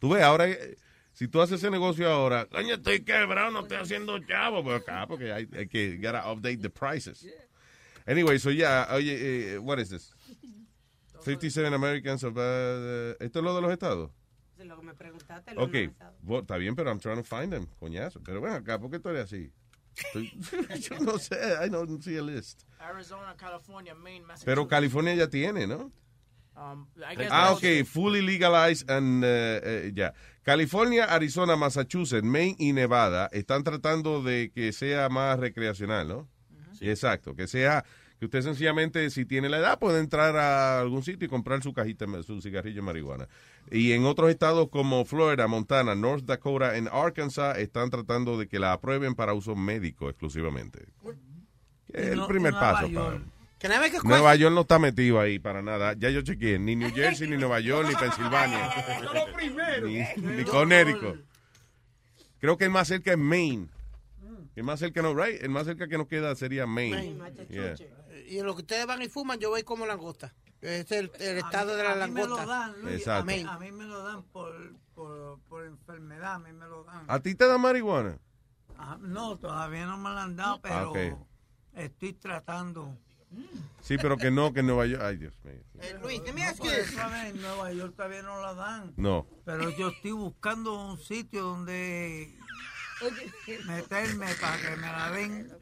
Tú 0.00 0.08
ves, 0.08 0.24
ahora, 0.24 0.48
eh, 0.48 0.76
si 1.12 1.28
tú 1.28 1.40
haces 1.40 1.58
ese 1.60 1.70
negocio 1.70 2.10
ahora, 2.10 2.46
coño, 2.46 2.74
estoy 2.74 3.00
quebrado, 3.04 3.50
no 3.50 3.60
estoy 3.60 3.76
haciendo 3.78 4.18
chavo, 4.20 4.62
pues 4.64 4.80
acá, 4.82 5.06
porque 5.06 5.32
hay, 5.32 5.48
hay 5.56 5.68
que 5.68 5.96
gotta 5.98 6.30
update 6.32 6.58
the 6.58 6.70
prices. 6.70 7.26
Anyway, 8.06 8.38
so 8.38 8.50
ya, 8.50 8.88
oye, 8.92 9.54
eh, 9.54 9.58
what 9.58 9.78
is 9.78 9.88
this? 9.90 10.14
57 11.20 11.72
Americans 11.74 12.24
of, 12.24 12.36
uh, 12.36 13.14
¿esto 13.20 13.38
es 13.38 13.44
lo 13.44 13.54
de 13.54 13.62
los 13.62 13.70
estados? 13.72 14.10
Es 14.58 14.66
lo 14.66 14.76
que 14.76 14.82
me 14.86 14.94
preguntaste. 14.94 15.54
lo 15.54 15.62
Ok, 15.64 15.72
de 15.72 15.82
los 15.84 15.92
estados. 15.92 16.14
bo- 16.22 16.40
está 16.40 16.56
bien, 16.56 16.74
pero 16.74 16.90
I'm 16.90 16.98
trying 16.98 17.22
to 17.22 17.24
find 17.24 17.50
them, 17.52 17.66
coñazo. 17.78 18.20
Pero 18.24 18.40
ven 18.40 18.54
acá, 18.54 18.78
¿por 18.80 18.90
qué 18.90 18.98
tú 18.98 19.08
eres 19.10 19.24
así? 19.24 19.52
Yo 20.90 20.98
no 21.00 21.18
sé, 21.18 21.36
I 21.64 21.68
don't 21.68 22.00
see 22.02 22.16
a 22.16 22.22
list. 22.22 22.62
Arizona, 22.80 23.36
California, 23.36 23.94
Maine, 23.94 24.20
Massachusetts. 24.26 24.44
Pero 24.46 24.66
California 24.66 25.14
ya 25.14 25.28
tiene, 25.28 25.66
¿no? 25.66 25.92
Um, 26.56 26.86
I 26.98 27.14
guess 27.16 27.28
Ah, 27.30 27.52
ok, 27.52 27.84
fully 27.86 28.20
legalized 28.20 28.90
and, 28.90 29.22
eh, 29.24 29.60
eh, 29.62 29.92
ya. 29.94 30.12
California, 30.42 31.04
Arizona, 31.04 31.56
Massachusetts, 31.56 32.24
Maine 32.24 32.56
y 32.58 32.72
Nevada 32.72 33.28
están 33.32 33.62
tratando 33.62 34.22
de 34.22 34.50
que 34.54 34.72
sea 34.72 35.08
más 35.08 35.38
recreacional, 35.38 36.08
¿no? 36.08 36.28
Sí, 36.72 36.90
exacto, 36.90 37.36
que 37.36 37.46
sea, 37.46 37.84
que 38.18 38.24
usted 38.26 38.42
sencillamente, 38.42 39.08
si 39.10 39.24
tiene 39.24 39.48
la 39.48 39.58
edad, 39.58 39.78
puede 39.78 40.00
entrar 40.00 40.36
a 40.36 40.80
algún 40.80 41.02
sitio 41.02 41.26
y 41.26 41.28
comprar 41.28 41.62
su 41.62 41.72
cajita, 41.72 42.06
su 42.24 42.40
cigarrillo 42.40 42.76
de 42.76 42.82
marihuana. 42.82 43.28
Y 43.70 43.92
en 43.92 44.04
otros 44.04 44.30
estados 44.30 44.68
como 44.68 45.04
Florida, 45.04 45.46
Montana, 45.46 45.94
North 45.94 46.24
Dakota 46.24 46.76
y 46.76 46.84
Arkansas 46.90 47.58
están 47.58 47.90
tratando 47.90 48.36
de 48.38 48.48
que 48.48 48.58
la 48.58 48.72
aprueben 48.72 49.14
para 49.14 49.34
uso 49.34 49.54
médico 49.54 50.08
exclusivamente. 50.08 50.86
Es 51.92 52.08
el 52.08 52.26
primer 52.26 52.52
paso. 52.52 52.86
Para- 52.92 53.22
Can 53.62 53.70
I 53.72 53.78
make 53.78 53.96
a 53.96 54.00
Nueva? 54.02 54.34
York 54.34 54.52
no 54.54 54.62
está 54.62 54.78
metido 54.80 55.20
ahí 55.20 55.38
para 55.38 55.62
nada. 55.62 55.94
Ya 55.96 56.10
yo 56.10 56.20
chequeé. 56.22 56.58
Ni 56.58 56.74
New 56.74 56.92
Jersey, 56.92 57.28
ni 57.28 57.36
Nueva 57.36 57.60
York, 57.60 57.88
ni 57.88 57.94
Pensilvania. 57.94 58.70
Ni, 59.84 60.04
ni 60.36 60.44
Connecticut. 60.44 61.24
Creo 62.40 62.56
que 62.58 62.64
el 62.64 62.70
más 62.70 62.88
cerca 62.88 63.12
es 63.12 63.18
Maine. 63.18 63.68
El 64.56 64.64
más 64.64 64.80
cerca 64.80 65.00
no, 65.00 65.14
right? 65.14 65.40
El 65.42 65.50
más 65.50 65.64
cerca 65.66 65.86
que 65.88 65.96
nos 65.96 66.08
queda 66.08 66.34
sería 66.34 66.66
Maine. 66.66 67.16
Yeah. 67.48 67.76
Y 68.28 68.38
en 68.38 68.46
lo 68.46 68.54
que 68.54 68.62
ustedes 68.62 68.84
van 68.86 69.00
y 69.02 69.08
fuman, 69.08 69.38
yo 69.38 69.50
voy 69.50 69.62
como 69.62 69.86
langosta. 69.86 70.34
Es 70.60 70.90
el, 70.92 71.10
el 71.18 71.38
estado 71.38 71.76
de 71.76 71.82
la 71.84 71.92
a 72.04 72.06
mí 72.06 72.12
me 72.12 72.20
lo 72.26 72.36
langosta. 72.36 72.46
dan, 72.46 72.82
Luis. 72.82 72.94
Exacto. 72.96 73.22
A 73.22 73.34
mí, 73.34 73.44
a 73.48 73.58
mí 73.58 73.72
me 73.72 73.84
lo 73.84 74.02
dan 74.02 74.22
por, 74.24 74.54
por, 74.94 75.38
por 75.48 75.64
enfermedad, 75.64 76.34
a 76.34 76.38
mí 76.38 76.52
me 76.52 76.66
lo 76.66 76.84
dan. 76.84 77.04
¿A 77.08 77.20
ti 77.20 77.34
te 77.34 77.46
da 77.46 77.58
marihuana? 77.58 78.18
Ajá, 78.76 78.98
no, 79.00 79.38
todavía 79.38 79.86
no 79.86 79.96
me 79.98 80.10
lo 80.10 80.18
han 80.18 80.36
dado, 80.36 80.60
pero 80.60 80.74
Ah, 80.74 80.88
ok. 80.88 80.96
estoy 81.74 82.12
tratando. 82.14 82.96
Sí, 83.82 83.96
pero 83.98 84.16
que 84.16 84.30
no, 84.30 84.52
que 84.52 84.60
en 84.60 84.66
Nueva 84.66 84.86
York. 84.86 85.02
Ay, 85.04 85.16
Dios 85.16 85.34
mío. 85.44 85.54
Eh, 85.80 85.96
Luis, 86.00 86.22
let 86.24 86.32
me 86.32 86.42
No, 86.44 87.16
en 87.26 87.40
Nueva 87.42 87.72
York 87.72 87.94
todavía 87.96 88.22
no 88.22 88.40
la 88.40 88.54
dan. 88.54 88.92
No. 88.96 89.26
Pero 89.44 89.70
yo 89.76 89.88
estoy 89.88 90.12
buscando 90.12 90.86
un 90.88 90.98
sitio 90.98 91.42
donde 91.42 92.32
meterme 93.66 94.26
para 94.40 94.56
que 94.56 94.76
me 94.76 94.86
la 94.86 95.10
den. 95.10 95.52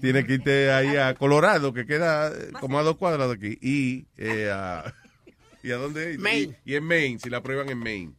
Tienes 0.00 0.26
que 0.26 0.34
irte 0.34 0.70
ahí 0.70 0.96
a 0.96 1.14
Colorado, 1.14 1.72
que 1.72 1.86
queda 1.86 2.28
eh, 2.28 2.52
como 2.60 2.78
a 2.78 2.82
dos 2.82 2.96
cuadras 2.96 3.28
de 3.28 3.34
aquí. 3.34 3.58
Y, 3.60 4.06
eh, 4.16 4.50
a, 4.52 4.94
¿y 5.62 5.72
a 5.72 5.76
dónde? 5.76 6.14
Y- 6.14 6.18
Maine. 6.18 6.60
Y, 6.64 6.74
en 6.74 6.84
Maine, 6.84 7.18
si 7.18 7.30
la 7.30 7.42
prueban 7.42 7.68
en 7.70 7.78
Maine. 7.78 8.12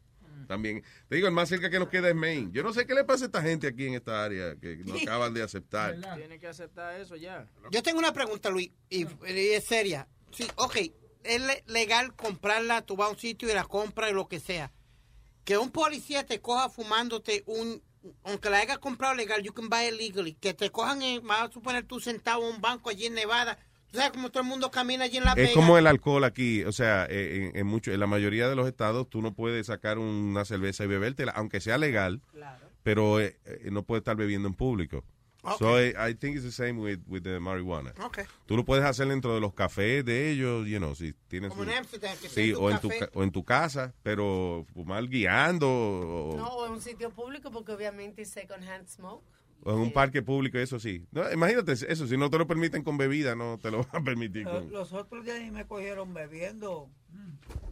También. 0.50 0.84
Te 1.08 1.16
digo, 1.16 1.28
el 1.28 1.34
más 1.36 1.48
cerca 1.48 1.70
que 1.70 1.78
nos 1.78 1.90
queda 1.90 2.10
es 2.10 2.16
Maine. 2.16 2.50
Yo 2.52 2.64
no 2.64 2.74
sé 2.74 2.88
qué 2.88 2.96
le 2.96 3.04
pasa 3.04 3.26
a 3.26 3.28
esta 3.28 3.40
gente 3.44 3.68
aquí 3.68 3.86
en 3.86 3.94
esta 3.94 4.24
área 4.26 4.56
que 4.56 4.78
no 4.78 4.96
acaban 5.04 5.32
de 5.32 5.44
aceptar. 5.44 5.96
Tiene 6.18 6.40
que 6.40 6.48
aceptar 6.48 7.00
eso 7.00 7.16
ya. 7.16 7.48
Yo 7.70 7.84
tengo 7.84 8.00
una 8.00 8.14
pregunta, 8.14 8.50
Luis, 8.50 8.72
y, 8.90 9.04
y 9.06 9.50
es 9.52 9.64
seria. 9.66 10.08
Sí, 10.32 10.48
ok, 10.56 10.76
es 11.24 11.42
le- 11.42 11.64
legal 11.68 12.16
comprarla, 12.16 12.82
tú 12.82 12.96
vas 12.96 13.10
a 13.10 13.12
un 13.12 13.20
sitio 13.20 13.48
y 13.48 13.54
la 13.54 13.64
compras 13.66 14.10
y 14.10 14.14
lo 14.16 14.28
que 14.28 14.40
sea. 14.40 14.72
Que 15.44 15.56
un 15.60 15.70
policía 15.70 16.26
te 16.26 16.42
coja 16.42 16.68
fumándote 16.68 17.44
un, 17.46 17.84
aunque 18.24 18.50
la 18.50 18.58
hayas 18.58 18.80
comprado 18.80 19.14
legal, 19.14 19.44
you 19.44 19.54
can 19.54 19.70
buy 19.70 19.86
it 19.88 19.94
legally. 19.94 20.34
Que 20.34 20.56
te 20.56 20.72
cojan, 20.72 21.04
en, 21.04 21.26
vamos 21.28 21.52
a 21.52 21.54
suponer 21.54 21.84
tú 21.86 22.00
sentado 22.00 22.42
en 22.50 22.56
un 22.56 22.60
banco 22.62 22.90
allí 22.90 23.06
en 23.06 23.14
Nevada. 23.14 23.60
Cómo 24.14 24.30
todo 24.30 24.44
el 24.44 24.50
mundo 24.50 24.70
camina 24.72 25.06
allí 25.06 25.18
en 25.18 25.24
Las 25.26 25.38
Es 25.38 25.52
como 25.54 25.78
el 25.78 25.88
alcohol 25.88 26.24
aquí, 26.24 26.64
o 26.64 26.72
sea, 26.72 27.06
eh, 27.10 27.50
en, 27.54 27.58
en, 27.60 27.68
mucho, 27.68 27.92
en 27.92 28.00
la 28.00 28.08
mayoría 28.08 28.48
de 28.48 28.56
los 28.56 28.68
estados 28.68 29.10
tú 29.10 29.22
no 29.22 29.34
puedes 29.34 29.68
sacar 29.68 29.98
una 29.98 30.46
cerveza 30.46 30.84
y 30.84 30.88
bebértela, 30.88 31.32
aunque 31.32 31.60
sea 31.60 31.78
legal, 31.78 32.22
pero 32.84 33.20
eh, 33.20 33.38
eh, 33.46 33.70
no 33.72 33.84
puedes 33.84 34.02
estar 34.02 34.16
bebiendo 34.16 34.48
en 34.48 34.54
público. 34.54 35.04
So 35.58 35.82
I, 35.82 35.94
I 35.98 36.14
think 36.16 36.36
it's 36.36 36.44
the 36.44 36.52
same 36.52 36.74
with, 36.82 37.00
with 37.08 37.24
the 37.24 37.40
marijuana. 37.40 37.94
Ok. 38.04 38.20
Tú 38.46 38.58
lo 38.58 38.66
puedes 38.66 38.84
hacer 38.84 39.08
dentro 39.08 39.34
de 39.34 39.40
los 39.40 39.54
cafés 39.54 40.04
de 40.04 40.30
ellos, 40.32 40.68
you 40.68 40.78
know, 40.80 40.94
si 40.96 41.14
tienes 41.30 41.50
Como 41.52 41.64
en 41.64 41.70
Amsterdam, 41.78 42.16
que 42.22 42.28
sí, 42.28 42.54
o 42.54 42.70
en 42.70 42.78
tu 42.80 42.90
café. 42.90 43.00
ca- 43.00 43.10
o 43.14 43.24
en 43.24 43.32
tu 43.32 43.44
casa, 43.46 43.94
pero 44.04 44.66
fumar 44.74 45.08
guiando 45.08 45.68
o, 45.70 46.36
No, 46.36 46.48
o 46.50 46.66
en 46.68 46.74
un 46.74 46.82
sitio 46.82 47.10
público 47.12 47.52
porque 47.52 47.72
obviamente 47.72 48.22
es 48.24 48.30
second 48.30 48.68
hand 48.68 48.88
smoke. 48.90 49.24
O 49.64 49.72
en 49.74 49.80
un 49.80 49.92
parque 49.92 50.22
público, 50.22 50.58
eso 50.58 50.80
sí. 50.80 51.06
No, 51.12 51.32
imagínate 51.32 51.74
eso, 51.74 52.08
si 52.08 52.18
no 52.18 52.30
te 52.30 52.38
lo 52.38 52.48
permiten 52.48 52.84
con 52.84 52.98
bebida, 52.98 53.36
no 53.36 53.58
te 53.58 53.72
lo 53.72 53.84
van 53.92 54.02
a 54.02 54.04
permitir 54.04 54.46
Los, 54.46 54.64
con... 54.64 54.72
los 54.72 54.94
otros 54.94 55.26
días 55.26 55.52
me 55.52 55.66
cogieron 55.66 56.14
bebiendo. 56.14 56.90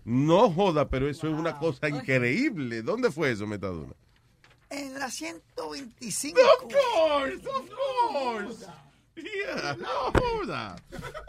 No 0.03 0.49
joda, 0.49 0.87
pero 0.89 1.09
eso 1.09 1.27
es 1.27 1.33
una 1.33 1.59
cosa 1.59 1.89
increíble. 1.89 2.81
¿Dónde 2.81 3.11
fue 3.11 3.31
eso, 3.31 3.45
Metadona? 3.45 3.93
En 4.69 4.93
la 4.99 5.09
125. 5.09 6.39
Of 6.39 6.73
course, 6.73 7.47
of 7.47 7.69
course. 7.69 8.65
Yeah, 9.15 9.75
no 9.79 10.11
joda. 10.13 10.75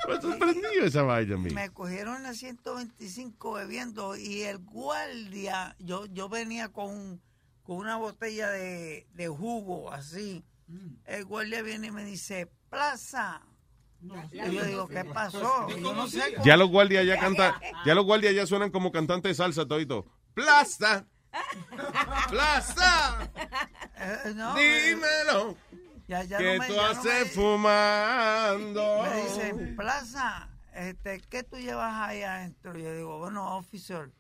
Me 0.07 0.21
sorprendió 0.21 0.85
esa 0.85 1.03
vaina 1.03 1.37
a 1.37 1.39
mí. 1.39 1.51
Me 1.51 1.71
cogieron 1.71 2.17
en 2.17 2.23
la 2.25 2.35
125 2.35 3.53
bebiendo 3.55 4.17
y 4.17 4.43
el 4.43 4.59
guardia, 4.59 5.75
yo, 5.79 6.07
yo 6.07 6.29
venía 6.29 6.69
con, 6.69 7.21
con 7.69 7.77
una 7.77 7.97
botella 7.99 8.49
de, 8.49 9.07
de 9.13 9.29
jugo 9.29 9.93
así. 9.93 10.43
El 11.05 11.27
guardia 11.27 11.61
viene 11.61 11.89
y 11.89 11.91
me 11.91 12.03
dice, 12.03 12.51
Plaza. 12.71 13.43
Y 14.33 14.53
yo 14.55 14.65
digo, 14.65 14.89
¿qué 14.89 15.05
pasó? 15.05 15.67
Y 15.69 15.83
yo 15.83 15.93
no 15.93 16.07
sé 16.09 16.33
cómo- 16.33 16.45
Ya 16.47 16.57
los 16.57 16.71
guardias 16.71 17.05
ya 17.05 17.19
cantan, 17.21 17.53
ya 17.85 17.95
los 17.95 18.07
guardias 18.07 18.35
ya 18.35 18.47
suenan 18.47 18.71
como 18.71 18.91
cantantes 18.91 19.33
de 19.33 19.35
salsa 19.35 19.67
todito. 19.69 20.07
Plaza, 20.33 21.05
plaza, 22.31 23.29
Eh, 24.01 24.33
no, 24.35 24.55
dímelo. 24.55 25.57
Ya, 26.07 26.23
ya 26.25 26.39
que 26.39 26.55
no 26.55 26.61
me- 26.61 26.67
tú 26.69 26.75
ya 26.75 26.83
no 26.83 26.89
haces 27.01 27.25
me- 27.27 27.31
fumando. 27.43 29.03
Me 29.03 29.23
dicen, 29.25 29.77
Plaza, 29.77 30.49
este, 30.73 31.21
¿qué 31.29 31.43
tú 31.43 31.57
llevas 31.59 31.95
ahí 32.09 32.23
adentro? 32.23 32.79
Yo 32.79 32.95
digo, 32.97 33.19
bueno, 33.19 33.59
officer, 33.59 34.11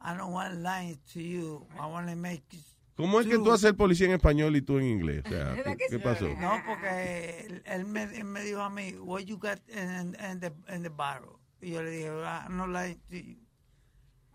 I 0.00 0.14
don't 0.16 0.32
want 0.32 0.52
to 0.54 0.60
lie 0.60 0.96
to 1.12 1.18
you. 1.20 1.66
I 1.74 1.86
want 1.86 2.08
to 2.08 2.14
make 2.14 2.44
it 2.52 2.62
¿Cómo 2.96 3.20
es 3.20 3.26
que 3.26 3.38
tú 3.38 3.50
haces 3.50 3.70
el 3.70 3.76
policía 3.76 4.06
en 4.06 4.12
español 4.12 4.54
y 4.54 4.62
tú 4.62 4.78
en 4.78 4.86
inglés? 4.86 5.22
O 5.26 5.28
sea, 5.28 5.54
¿qué, 5.54 5.76
qué 5.90 5.98
pasó? 5.98 6.28
No, 6.40 6.62
porque 6.64 7.46
él, 7.46 7.62
él 7.66 7.84
me, 7.86 8.02
él 8.04 8.24
me 8.24 8.42
dijo 8.42 8.60
a 8.60 8.70
mí, 8.70 8.94
what 9.00 9.22
you 9.22 9.36
got 9.36 9.58
in, 9.68 10.16
in 10.30 10.40
the, 10.40 10.52
in 10.72 10.82
the 10.82 10.90
barrel? 10.90 11.40
Y 11.60 11.70
yo 11.72 11.82
le 11.82 11.90
dije, 11.90 12.08
I'm 12.08 12.56
not 12.56 12.68
lying 12.68 13.00
to 13.10 13.16
you. 13.16 13.36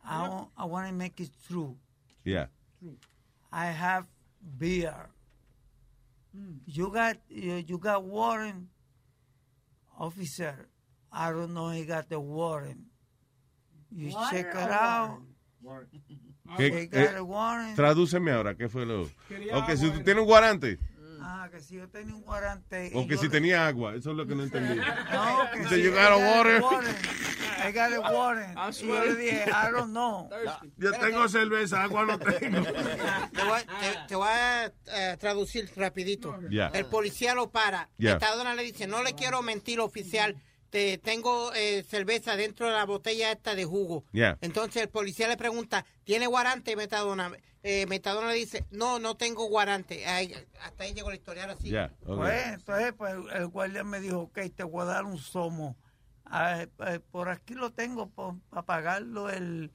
I, 0.03 0.27
want, 0.27 0.49
I 0.57 0.65
want 0.65 0.87
to 0.87 0.93
make 0.93 1.19
it 1.21 1.29
true. 1.47 1.77
Yeah. 2.25 2.47
I 3.51 3.67
have 3.67 4.07
beer. 4.57 5.09
You 6.65 6.91
got 6.91 7.17
you, 7.29 7.63
you 7.65 7.77
got 7.77 8.03
warrant, 8.03 8.67
officer. 9.97 10.67
I 11.11 11.31
don't 11.31 11.53
know 11.53 11.69
he 11.69 11.85
got 11.85 12.07
the 12.09 12.19
warrant. 12.19 12.81
You 13.91 14.11
What? 14.11 14.31
check 14.31 14.47
it 14.53 14.55
out. 14.55 15.19
¿Qué- 16.57 16.89
He 16.91 17.03
eh, 17.03 17.73
tradúceme 17.75 18.31
ahora, 18.31 18.55
¿qué 18.55 18.69
fue 18.69 18.85
lo? 18.85 19.09
Quería 19.27 19.57
O 19.57 19.65
que 19.65 19.77
si 19.77 19.89
tú 19.89 20.01
tienes 20.03 20.21
un 20.21 20.25
guarante, 20.27 20.79
Ah, 21.21 21.47
que 21.51 21.59
si 21.59 21.75
yo 21.75 21.87
tenía 21.89 22.15
un 22.15 22.21
guarante. 22.21 22.91
o 22.95 23.05
que 23.07 23.17
si 23.17 23.29
tenía 23.29 23.67
agua, 23.67 23.93
eso 23.95 24.11
es 24.11 24.17
lo 24.17 24.25
que 24.25 24.35
no 24.35 24.43
entendí. 24.49 24.77
No, 24.77 25.37
que 25.53 25.67
si 25.75 25.81
you 25.83 25.89
I 25.89 25.93
got 25.93 25.99
a 25.99 26.09
got 26.09 26.21
a 26.21 26.37
water? 26.37 26.61
warrant. 26.61 26.97
I 27.61 27.71
got 27.73 27.93
a 27.93 27.99
warrant. 28.11 28.57
Y 28.81 28.87
yo 28.87 29.05
le 29.05 29.15
dije, 29.15 29.45
I 29.47 29.71
don't 29.71 29.89
know. 29.91 30.29
Yo 30.77 30.91
tengo 30.93 31.27
cerveza, 31.27 31.83
agua 31.83 32.05
no 32.05 32.17
tengo. 32.17 32.63
Te 33.33 33.43
voy, 33.43 33.59
a- 33.59 33.65
te- 33.65 33.99
te 34.07 34.15
voy 34.15 34.27
a 34.29 34.65
eh, 34.87 35.17
traducir 35.19 35.69
rapidito. 35.75 36.39
Ya. 36.49 36.67
El 36.67 36.85
policía 36.85 37.35
lo 37.35 37.49
para. 37.51 37.89
Ya. 37.97 38.13
Metadona 38.13 38.55
le 38.55 38.63
dice, 38.63 38.87
no 38.87 39.03
le 39.03 39.13
quiero 39.13 39.41
mentir, 39.41 39.81
oficial. 39.81 40.35
Te, 40.69 40.97
tengo 40.97 41.53
eh, 41.53 41.83
cerveza 41.83 42.35
dentro 42.35 42.67
de 42.67 42.73
la 42.73 42.85
botella 42.85 43.31
esta 43.31 43.55
de 43.55 43.65
jugo. 43.65 44.05
Entonces 44.41 44.83
el 44.83 44.89
policía 44.89 45.27
le 45.27 45.37
pregunta, 45.37 45.85
¿tiene 46.03 46.27
guarante, 46.27 46.75
Metadona? 46.75 47.31
Eh, 47.63 47.85
Metadona 47.87 48.29
le 48.29 48.35
dice, 48.35 48.65
no, 48.71 48.99
no 48.99 49.17
tengo 49.17 49.47
guarante. 49.47 50.05
Ay, 50.05 50.33
hasta 50.61 50.83
ahí 50.83 50.93
llegó 50.93 51.09
la 51.09 51.15
historia, 51.15 51.43
ahora 51.43 51.55
sí. 51.55 51.69
Ya, 51.69 51.91
ok. 52.05 52.17
Pues, 52.17 52.47
entonces, 52.47 52.93
pues, 52.97 53.15
el 53.33 53.47
guardia 53.47 53.83
me 53.83 53.99
dijo, 53.99 54.19
ok, 54.19 54.39
te 54.55 54.63
voy 54.63 54.83
a 54.83 54.85
dar 54.85 55.05
un 55.05 55.17
somo. 55.17 55.75
Ah, 56.25 56.61
eh, 56.61 56.99
por 57.11 57.29
aquí 57.29 57.55
lo 57.55 57.71
tengo 57.71 58.09
para 58.49 58.65
pagarlo 58.65 59.29
el 59.29 59.71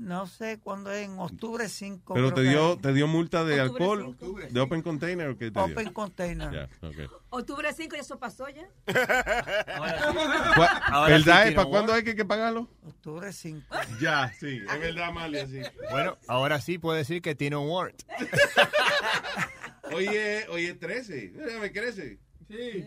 No 0.00 0.26
sé 0.26 0.58
cuándo 0.58 0.90
es, 0.90 1.04
en 1.06 1.18
octubre 1.18 1.68
5. 1.68 2.14
Pero 2.14 2.32
te 2.32 2.40
dio, 2.40 2.78
te 2.78 2.94
dio 2.94 3.06
multa 3.06 3.44
de 3.44 3.60
Octubre 3.60 3.82
alcohol, 3.84 4.16
cinco. 4.18 4.40
de 4.50 4.60
open 4.60 4.80
container 4.80 5.28
o 5.28 5.36
qué 5.36 5.50
te 5.50 5.62
dio? 5.62 5.72
Open 5.74 5.92
container. 5.92 6.50
Ya, 6.50 6.68
ok. 6.88 6.96
Octubre 7.28 7.70
5 7.70 7.96
y 7.96 7.98
eso 8.00 8.18
pasó 8.18 8.48
ya. 8.48 8.66
¿Cuá- 8.86 10.80
Ahora 10.86 11.18
sí 11.18 11.24
¿Verdad? 11.24 11.42
tiene 11.42 11.56
¿Para 11.56 11.68
cuándo 11.68 11.92
hay 11.92 12.02
que, 12.02 12.16
que 12.16 12.24
pagarlo? 12.24 12.66
Octubre 12.86 13.30
5. 13.30 13.66
Ya, 14.00 14.32
sí, 14.40 14.56
es 14.66 14.80
verdad, 14.80 15.08
Amalia, 15.10 15.46
sí. 15.46 15.60
Bueno, 15.90 16.16
ahora 16.28 16.60
sí 16.62 16.78
puede 16.78 16.98
decir 17.00 17.20
que 17.20 17.34
tiene 17.34 17.56
un 17.56 17.68
warrant. 17.68 18.02
Oye, 19.92 20.46
oye, 20.48 20.74
13. 20.74 21.32
Me 21.60 21.72
crece. 21.72 22.18
Sí. 22.48 22.84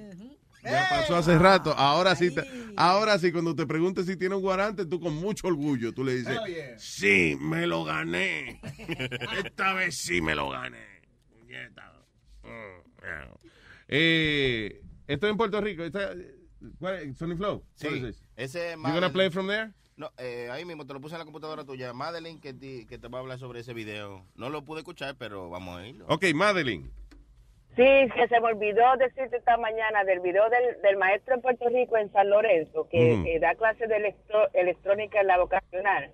Ya 0.63 0.87
pasó 0.89 1.15
hace 1.17 1.37
rato. 1.37 1.73
Ahora 1.73 2.15
sí, 2.15 2.31
te- 2.31 2.43
ahora 2.77 3.19
sí, 3.19 3.31
cuando 3.31 3.55
te 3.55 3.65
preguntes 3.65 4.05
si 4.05 4.15
tiene 4.17 4.35
un 4.35 4.41
guarante, 4.41 4.85
tú 4.85 4.99
con 4.99 5.13
mucho 5.15 5.47
orgullo, 5.47 5.93
tú 5.93 6.03
le 6.03 6.15
dices, 6.15 6.39
yeah. 6.47 6.79
sí, 6.79 7.37
me 7.39 7.67
lo 7.67 7.83
gané. 7.83 8.61
Esta 9.45 9.73
vez 9.73 9.97
sí 9.97 10.21
me 10.21 10.35
lo 10.35 10.49
gané. 10.49 10.93
Mm. 12.43 12.83
Eh, 13.87 14.81
estoy 15.07 15.29
en 15.29 15.37
Puerto 15.37 15.61
Rico. 15.61 15.83
Esta- 15.83 16.13
¿cuál 16.79 16.95
es? 16.95 17.17
Sony 17.17 17.35
Flow. 17.35 17.63
Sí, 17.75 17.87
this? 18.01 18.23
ese 18.35 18.75
You 18.75 18.81
gonna 18.81 19.11
play 19.11 19.29
from 19.29 19.47
there? 19.47 19.71
No, 19.95 20.09
eh, 20.17 20.49
ahí 20.51 20.65
mismo 20.65 20.87
te 20.87 20.93
lo 20.93 20.99
puse 21.01 21.13
en 21.15 21.19
la 21.19 21.25
computadora 21.25 21.63
tuya. 21.65 21.93
Madeline, 21.93 22.39
que 22.39 22.53
te, 22.53 22.87
que 22.87 22.97
te 22.97 23.07
va 23.07 23.19
a 23.19 23.21
hablar 23.21 23.37
sobre 23.37 23.59
ese 23.59 23.73
video. 23.73 24.25
No 24.35 24.49
lo 24.49 24.65
pude 24.65 24.79
escuchar, 24.79 25.15
pero 25.17 25.49
vamos 25.49 25.77
a 25.79 25.87
irlo. 25.87 26.05
Ok, 26.07 26.25
Madeline. 26.33 26.89
Sí, 27.75 28.09
que 28.15 28.27
se 28.27 28.39
me 28.39 28.47
olvidó 28.49 28.83
decirte 28.97 29.37
esta 29.37 29.57
mañana 29.57 30.03
del 30.03 30.19
video 30.19 30.47
del, 30.49 30.79
del 30.81 30.95
maestro 30.97 31.33
en 31.33 31.41
Puerto 31.41 31.67
Rico 31.69 31.97
en 31.97 32.11
San 32.11 32.29
Lorenzo, 32.29 32.87
que, 32.89 33.21
que 33.23 33.39
da 33.39 33.55
clases 33.55 33.89
de 33.89 33.95
electro- 33.97 34.47
electrónica 34.53 35.21
en 35.21 35.27
la 35.27 35.39
vocacional. 35.39 36.11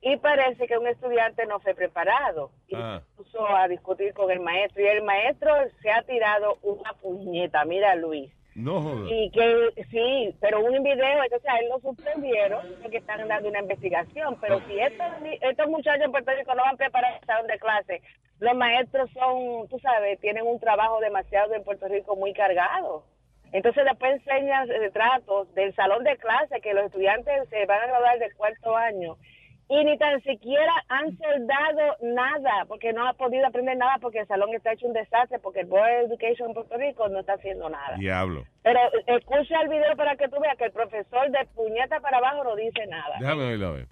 Y 0.00 0.16
parece 0.18 0.68
que 0.68 0.78
un 0.78 0.86
estudiante 0.86 1.44
no 1.46 1.58
fue 1.58 1.74
preparado 1.74 2.52
y 2.68 2.76
Ah. 2.76 3.02
puso 3.16 3.44
a 3.48 3.66
discutir 3.66 4.12
con 4.14 4.30
el 4.30 4.38
maestro. 4.38 4.80
Y 4.82 4.86
el 4.86 5.02
maestro 5.02 5.52
se 5.82 5.90
ha 5.90 6.02
tirado 6.02 6.58
una 6.62 6.92
puñeta, 7.02 7.64
mira 7.64 7.96
Luis. 7.96 8.32
No 8.56 8.80
jodas. 8.80 9.10
Y 9.10 9.30
que 9.32 9.84
sí, 9.90 10.34
pero 10.40 10.64
un 10.64 10.82
video, 10.82 11.22
entonces 11.22 11.46
a 11.46 11.58
él 11.58 11.68
lo 11.68 11.78
suspendieron 11.80 12.62
porque 12.80 12.96
están 12.96 13.28
dando 13.28 13.50
una 13.50 13.60
investigación. 13.60 14.38
Pero 14.40 14.62
si 14.66 14.80
estos, 14.80 15.06
estos 15.42 15.68
muchachos 15.68 16.06
en 16.06 16.10
Puerto 16.10 16.32
Rico 16.32 16.54
no 16.54 16.62
van 16.62 16.78
preparados 16.78 17.46
de 17.46 17.58
clase, 17.58 18.00
los 18.40 18.54
maestros 18.54 19.10
son, 19.10 19.68
tú 19.68 19.78
sabes, 19.80 20.18
tienen 20.20 20.46
un 20.46 20.58
trabajo 20.58 21.00
demasiado 21.00 21.52
en 21.52 21.64
Puerto 21.64 21.86
Rico 21.86 22.16
muy 22.16 22.32
cargado. 22.32 23.04
Entonces 23.52 23.84
después 23.84 24.14
enseñan 24.14 24.68
retratos 24.68 25.54
del 25.54 25.74
salón 25.74 26.02
de 26.04 26.16
clase 26.16 26.62
que 26.62 26.72
los 26.72 26.86
estudiantes 26.86 27.48
se 27.50 27.66
van 27.66 27.82
a 27.82 27.86
graduar 27.88 28.18
del 28.18 28.34
cuarto 28.36 28.74
año 28.74 29.18
y 29.68 29.84
ni 29.84 29.98
tan 29.98 30.22
siquiera 30.22 30.72
han 30.88 31.16
soldado 31.18 31.96
nada 32.02 32.64
porque 32.68 32.92
no 32.92 33.06
ha 33.08 33.14
podido 33.14 33.46
aprender 33.46 33.76
nada 33.76 33.96
porque 34.00 34.20
el 34.20 34.26
salón 34.28 34.54
está 34.54 34.72
hecho 34.72 34.86
un 34.86 34.92
desastre 34.92 35.40
porque 35.40 35.60
el 35.60 35.66
Board 35.66 36.04
of 36.04 36.10
Education 36.12 36.48
en 36.48 36.54
Puerto 36.54 36.76
Rico 36.76 37.08
no 37.08 37.20
está 37.20 37.34
haciendo 37.34 37.68
nada. 37.68 37.96
Diablo. 37.98 38.44
Pero 38.62 38.78
eh, 38.78 39.18
escucha 39.18 39.60
el 39.62 39.68
video 39.68 39.96
para 39.96 40.16
que 40.16 40.28
tú 40.28 40.38
veas 40.40 40.56
que 40.56 40.66
el 40.66 40.72
profesor 40.72 41.30
de 41.30 41.46
puñeta 41.54 41.98
para 42.00 42.18
abajo 42.18 42.44
no 42.44 42.54
dice 42.54 42.86
nada. 42.86 43.16
Déjame 43.18 43.44
oírlo 43.44 43.66
a 43.66 43.72
ver. 43.72 43.86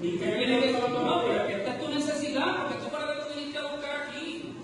¿Y 0.00 0.18
qué 0.18 0.34
viene 0.34 0.60
de 0.60 0.70
eso? 0.70 0.88
No, 0.88 1.22
pero 1.26 1.46
que 1.46 1.54
esta 1.54 1.70
es 1.72 1.80
tu 1.80 1.88
necesidad, 1.88 2.56
porque 2.56 2.84
tú 2.84 2.90
para 2.90 3.14
qué 3.14 3.20
tú 3.20 3.34
viniste 3.34 3.58
a 3.58 3.62
buscar 3.62 4.02
aquí. 4.02 4.56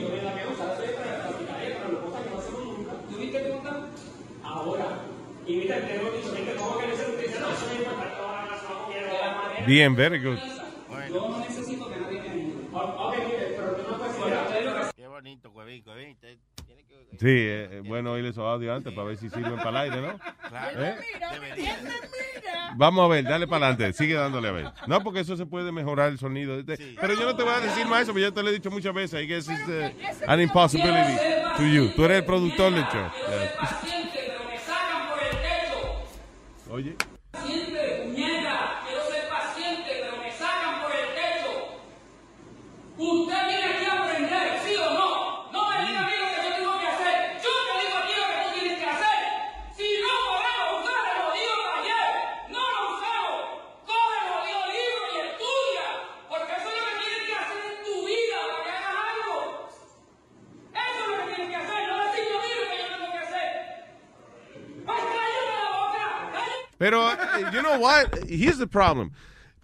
Yo 0.00 0.08
de 0.08 0.22
la 0.22 0.34
que 0.34 0.42
soy 0.42 0.56
para 0.56 1.22
practicar, 1.22 1.78
para 1.78 1.92
las 1.92 2.02
cosas 2.02 2.22
que 2.22 2.30
no 2.30 2.38
hacemos 2.38 2.64
nunca. 2.64 2.92
¿Tú 3.08 3.16
viste 3.16 3.48
cómo 3.48 3.58
está? 3.58 3.86
Ahora. 4.44 4.84
Y 5.46 5.56
viste, 5.56 5.74
te 5.74 5.98
lo 5.98 6.14
he 6.14 6.16
dicho, 6.16 6.32
viste 6.32 6.54
cómo 6.56 6.78
que 6.78 6.86
Bien, 9.66 9.94
very 9.94 10.18
good. 10.18 10.38
Yo 11.08 11.28
no 11.28 11.38
necesito 11.40 11.88
que 11.90 11.96
nadie 12.00 12.20
me 12.20 12.30
ayude. 12.30 12.68
Ok, 12.72 13.14
mire, 13.26 13.54
pero 13.56 13.76
tú 13.76 13.82
no 13.90 13.98
puedes 13.98 14.16
decir, 14.16 14.92
Qué 14.96 15.06
bonito. 15.08 15.52
Sí, 17.20 17.28
eh, 17.28 17.82
bueno 17.84 18.12
oír 18.12 18.24
esos 18.24 18.44
audios 18.44 18.74
antes 18.76 18.92
para 18.92 19.06
ver 19.08 19.16
si 19.18 19.28
sirven 19.28 19.56
para 19.56 19.70
el 19.70 19.76
aire, 19.76 20.00
¿no? 20.00 20.18
Claro. 20.48 20.84
¿Eh? 20.84 20.96
Vamos 22.76 23.04
a 23.04 23.08
ver, 23.08 23.24
dale 23.24 23.46
para 23.46 23.68
adelante, 23.68 23.92
sigue 23.92 24.14
dándole 24.14 24.48
a 24.48 24.52
ver. 24.52 24.72
No, 24.86 25.02
porque 25.02 25.20
eso 25.20 25.36
se 25.36 25.44
puede 25.46 25.70
mejorar 25.70 26.08
el 26.10 26.18
sonido. 26.18 26.58
Este- 26.58 26.96
Pero 27.00 27.14
yo 27.14 27.24
no 27.26 27.36
te 27.36 27.42
voy 27.42 27.52
a 27.52 27.60
decir 27.60 27.86
más 27.86 28.02
eso, 28.02 28.12
porque 28.12 28.22
yo 28.22 28.32
te 28.32 28.42
lo 28.42 28.48
he 28.48 28.52
dicho 28.52 28.70
muchas 28.70 28.94
veces. 28.94 29.22
I 29.22 29.26
guess 29.26 29.48
it's 29.48 29.68
uh, 29.68 29.90
an 30.26 30.40
impossibility 30.40 31.16
to 31.56 31.62
you. 31.66 31.90
Tú 31.94 32.04
eres 32.06 32.18
el 32.18 32.24
productor 32.24 32.72
del 32.72 32.84
show. 32.84 33.10
Yeah. 33.28 33.52
Oye. 36.70 36.96
Paciente, 37.32 38.02
puñeta, 38.04 38.82
quiero 38.86 39.10
ser 39.10 39.26
paciente, 39.28 39.90
pero 40.02 40.16
me 40.18 40.30
sacan 40.30 40.82
por 40.82 40.92
el 40.94 41.14
techo. 41.14 41.80
Usted 42.98 43.46
viene 43.48 43.64
aquí 43.64 43.84
a 43.86 44.02
aprender, 44.02 44.60
¿sí 44.62 44.76
o 44.76 44.90
no? 44.90 45.50
No 45.50 45.70
me 45.70 45.86
diga 45.86 46.00
a 46.00 46.06
mí 46.06 46.12
lo 46.12 46.26
que 46.28 46.48
yo 46.48 46.56
tengo 46.56 46.78
que 46.78 46.86
hacer. 46.88 47.40
Yo 47.42 47.50
te 47.66 47.86
digo 47.86 47.96
a 47.98 48.06
ti 48.06 48.12
lo 48.20 48.26
que 48.28 48.38
tú 48.44 48.48
tienes 48.60 48.78
que 48.78 48.84
hacer. 48.84 49.18
Si 49.74 49.88
no 50.04 50.12
podemos 50.28 50.84
usar 50.84 51.02
el 51.08 51.22
jodido 51.24 51.52
taller, 51.72 52.08
no 52.52 52.62
lo 52.70 52.80
usamos. 52.92 53.40
Coge 53.88 54.16
el 54.20 54.26
jodido 54.32 54.60
libro 54.76 55.02
y 55.08 55.16
estudia. 55.26 55.86
Porque 56.28 56.52
eso 56.52 56.68
es 56.68 56.76
lo 56.76 56.84
que 56.84 56.94
tienes 57.00 57.22
que 57.26 57.34
hacer 57.34 57.60
en 57.64 57.78
tu 57.82 57.94
vida 58.06 58.36
para 58.44 58.62
que 58.62 58.70
hagas 58.76 58.96
algo. 59.08 59.36
Eso 60.68 60.98
es 61.00 61.08
lo 61.08 61.16
que 61.16 61.26
tienes 61.32 61.48
que 61.48 61.56
hacer, 61.64 61.80
no 61.88 61.96
decir 62.04 62.24
yo 62.28 62.36
digo 62.44 62.62
que 62.68 62.76
yo 62.76 62.86
tengo 62.92 63.08
que 63.10 63.22
hacer. 63.24 63.48
¡Ay, 64.84 65.02
cállate 65.16 65.44
la 65.48 65.68
boca! 65.80 66.04
¡Cállate! 66.28 66.71
Pero, 66.82 67.12
eh, 67.12 67.16
you 67.52 67.60
know 67.60 67.78
what? 67.78 68.08
Here's 68.28 68.58
the 68.58 68.66
problem. 68.66 69.12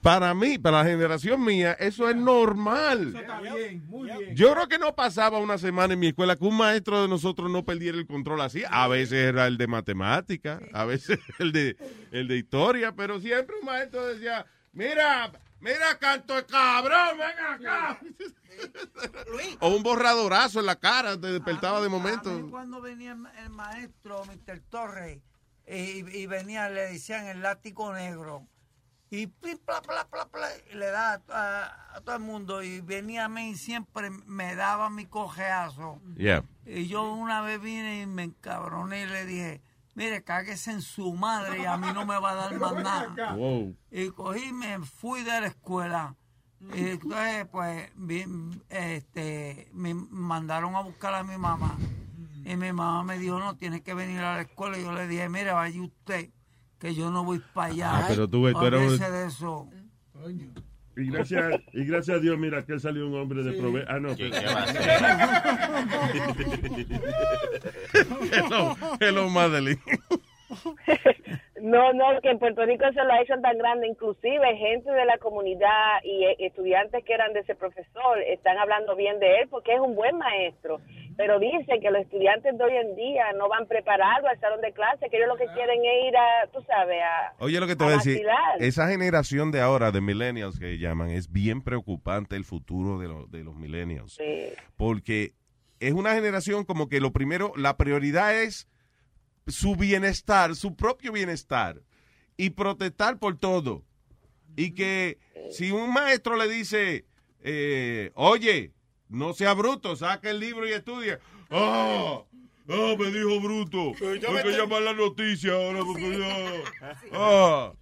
Para 0.00 0.32
mí, 0.34 0.56
para 0.56 0.84
la 0.84 0.88
generación 0.88 1.44
mía, 1.44 1.72
eso 1.80 2.08
es 2.08 2.14
normal. 2.14 3.16
Está 3.16 3.40
bien, 3.40 3.84
muy 3.88 4.08
bien. 4.08 4.36
Yo 4.36 4.52
creo 4.54 4.68
que 4.68 4.78
no 4.78 4.94
pasaba 4.94 5.38
una 5.38 5.58
semana 5.58 5.94
en 5.94 5.98
mi 5.98 6.06
escuela 6.06 6.36
que 6.36 6.44
un 6.44 6.56
maestro 6.56 7.02
de 7.02 7.08
nosotros 7.08 7.50
no 7.50 7.64
perdiera 7.64 7.98
el 7.98 8.06
control 8.06 8.40
así. 8.40 8.62
A 8.70 8.86
veces 8.86 9.14
era 9.14 9.48
el 9.48 9.58
de 9.58 9.66
matemática, 9.66 10.60
a 10.72 10.84
veces 10.84 11.18
el 11.40 11.50
de, 11.50 11.76
el 12.12 12.28
de 12.28 12.36
historia, 12.36 12.94
pero 12.94 13.18
siempre 13.18 13.56
un 13.58 13.66
maestro 13.66 14.06
decía, 14.06 14.46
mira, 14.72 15.32
mira, 15.58 15.98
canto 15.98 16.36
de 16.36 16.46
cabrón, 16.46 17.18
ven 17.18 17.66
acá. 17.66 18.00
O 19.60 19.68
un 19.68 19.82
borradorazo 19.82 20.60
en 20.60 20.66
la 20.66 20.76
cara, 20.76 21.20
te 21.20 21.28
despertaba 21.28 21.80
de 21.80 21.86
A 21.86 21.88
mí 21.88 21.96
momento. 21.96 22.48
cuando 22.50 22.80
venía 22.80 23.16
el, 23.44 23.50
maestro, 23.50 24.24
Mr. 24.24 24.60
Torres, 24.68 25.18
y, 25.70 26.04
y 26.16 26.26
venía, 26.26 26.68
le 26.68 26.82
decían 26.92 27.26
el 27.26 27.42
látigo 27.42 27.92
negro. 27.92 28.46
Y 29.10 29.26
pla, 29.28 29.80
pla, 29.80 30.06
pla, 30.10 30.28
pla, 30.28 30.48
y 30.70 30.74
le 30.76 30.86
daba 30.90 31.22
a, 31.94 32.00
todo 32.04 32.16
el 32.16 32.22
mundo. 32.22 32.62
Y 32.62 32.80
venía 32.82 33.24
a 33.24 33.28
mí 33.28 33.50
y 33.50 33.56
siempre 33.56 34.10
me 34.10 34.54
daba 34.54 34.90
mi 34.90 35.06
cojeazo. 35.06 36.02
Yeah. 36.16 36.44
Y 36.66 36.88
yo 36.88 37.10
una 37.12 37.40
vez 37.40 37.58
vine 37.60 38.02
y 38.02 38.06
me 38.06 38.24
encabroné 38.24 39.04
y 39.04 39.06
le 39.06 39.24
dije, 39.24 39.62
mire, 39.94 40.22
cáguese 40.22 40.72
en 40.72 40.82
su 40.82 41.14
madre 41.14 41.62
y 41.62 41.64
a 41.64 41.78
mí 41.78 41.86
no 41.94 42.04
me 42.04 42.18
va 42.20 42.32
a 42.32 42.34
dar 42.34 42.58
más 42.58 42.74
nada. 42.84 43.32
Wow. 43.34 43.74
Y 43.90 44.10
cogí 44.10 44.44
y 44.48 44.52
me 44.52 44.78
fui 44.80 45.22
de 45.22 45.40
la 45.40 45.46
escuela. 45.46 46.14
Y 46.74 46.88
entonces, 46.90 47.46
pues, 47.50 47.90
vi- 47.94 48.26
este, 48.68 49.70
me 49.72 49.94
mandaron 49.94 50.74
a 50.76 50.80
buscar 50.82 51.14
a 51.14 51.22
mi 51.22 51.38
mamá. 51.38 51.78
Y 52.48 52.56
mi 52.56 52.72
mamá 52.72 53.04
me 53.04 53.18
dijo, 53.18 53.38
no, 53.38 53.56
tienes 53.58 53.82
que 53.82 53.92
venir 53.92 54.20
a 54.20 54.36
la 54.36 54.40
escuela. 54.42 54.78
Y 54.78 54.82
yo 54.82 54.92
le 54.92 55.06
dije, 55.06 55.28
mire, 55.28 55.52
vaya 55.52 55.82
usted, 55.82 56.30
que 56.78 56.94
yo 56.94 57.10
no 57.10 57.22
voy 57.22 57.42
para 57.52 57.72
allá. 57.72 57.90
Ah, 57.98 58.04
pero 58.08 58.26
tú 58.26 58.42
ves, 58.42 58.54
tú 58.54 58.64
eres 58.64 58.98
de 58.98 59.26
eso. 59.26 59.68
Y 60.96 61.10
gracias, 61.10 61.60
y 61.74 61.84
gracias 61.84 62.16
a 62.16 62.20
Dios, 62.20 62.38
mira, 62.38 62.64
que 62.64 62.72
él 62.72 62.80
salió 62.80 63.06
un 63.06 63.14
hombre 63.16 63.42
de 63.42 63.52
prove... 63.52 63.84
Ah, 63.86 64.00
no. 64.00 64.14
Sí, 64.16 64.30
pero- 64.30 64.40
¿qué 64.40 64.46
va 64.46 64.62
a 64.62 64.66
hello, 68.32 68.76
hello, 68.98 69.28
Madeline. 69.28 69.78
No, 71.62 71.92
no, 71.92 72.20
que 72.22 72.30
en 72.30 72.38
Puerto 72.38 72.64
Rico 72.64 72.84
se 72.92 73.04
lo 73.04 73.12
ha 73.12 73.22
hecho 73.22 73.34
tan 73.40 73.58
grande, 73.58 73.88
inclusive 73.88 74.56
gente 74.56 74.90
de 74.90 75.04
la 75.04 75.18
comunidad 75.18 76.02
y 76.04 76.24
eh, 76.24 76.36
estudiantes 76.40 77.04
que 77.04 77.14
eran 77.14 77.32
de 77.32 77.40
ese 77.40 77.54
profesor 77.54 78.18
están 78.26 78.58
hablando 78.58 78.96
bien 78.96 79.18
de 79.18 79.40
él 79.40 79.48
porque 79.48 79.74
es 79.74 79.80
un 79.80 79.94
buen 79.94 80.16
maestro, 80.18 80.80
pero 81.16 81.38
dicen 81.38 81.80
que 81.80 81.90
los 81.90 82.02
estudiantes 82.02 82.56
de 82.56 82.64
hoy 82.64 82.76
en 82.76 82.94
día 82.96 83.32
no 83.36 83.48
van 83.48 83.66
preparados 83.66 84.28
al 84.28 84.38
salón 84.40 84.60
de 84.60 84.72
clase, 84.72 85.08
que 85.10 85.16
ellos 85.16 85.28
lo 85.28 85.36
que 85.36 85.46
quieren 85.54 85.84
es 85.84 86.08
ir 86.08 86.16
a, 86.16 86.46
tú 86.52 86.62
sabes, 86.62 86.98
a... 87.02 87.34
Oye, 87.38 87.60
lo 87.60 87.66
que 87.66 87.76
te 87.76 87.84
a 87.84 87.86
voy 87.86 87.94
a 87.94 87.98
decir, 87.98 88.26
esa 88.58 88.88
generación 88.88 89.50
de 89.50 89.60
ahora, 89.60 89.90
de 89.90 90.00
millennials 90.00 90.58
que 90.58 90.78
llaman, 90.78 91.10
es 91.10 91.32
bien 91.32 91.62
preocupante 91.62 92.36
el 92.36 92.44
futuro 92.44 92.98
de, 92.98 93.08
los 93.08 93.30
de 93.30 93.44
los 93.44 93.56
millennials. 93.56 94.14
Sí. 94.14 94.52
Porque 94.76 95.32
es 95.80 95.92
una 95.92 96.14
generación 96.14 96.64
como 96.64 96.88
que 96.88 97.00
lo 97.00 97.12
primero, 97.12 97.52
la 97.56 97.76
prioridad 97.76 98.34
es 98.34 98.68
su 99.48 99.76
bienestar, 99.76 100.54
su 100.54 100.76
propio 100.76 101.12
bienestar, 101.12 101.82
y 102.36 102.50
protestar 102.50 103.18
por 103.18 103.36
todo. 103.38 103.84
Y 104.56 104.72
que 104.72 105.18
si 105.50 105.70
un 105.70 105.92
maestro 105.92 106.36
le 106.36 106.48
dice, 106.48 107.04
eh, 107.42 108.10
oye, 108.14 108.72
no 109.08 109.32
sea 109.32 109.54
bruto, 109.54 109.96
saca 109.96 110.30
el 110.30 110.40
libro 110.40 110.68
y 110.68 110.72
estudia. 110.72 111.18
¡Ah! 111.50 112.22
¡Ah, 112.68 112.94
me 112.98 113.10
dijo 113.10 113.40
bruto! 113.40 113.92
Hay 114.06 114.20
que 114.20 114.50
llamar 114.50 114.82
la 114.82 114.92
noticia 114.92 115.52
ahora 115.54 115.80
porque 115.84 116.18
ya... 116.18 116.94
¡Ah! 117.12 117.72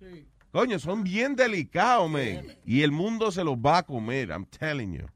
Coño, 0.53 0.79
son 0.79 1.03
bien 1.03 1.37
delicados, 1.37 2.09
man. 2.09 2.47
Y 2.65 2.83
el 2.83 2.93
mundo 2.93 3.31
se 3.31 3.45
los 3.45 3.57
va 3.57 3.79
a 3.79 3.83
comer, 3.83 4.31
I'm 4.31 4.47
telling 4.47 4.93
you. 4.93 5.07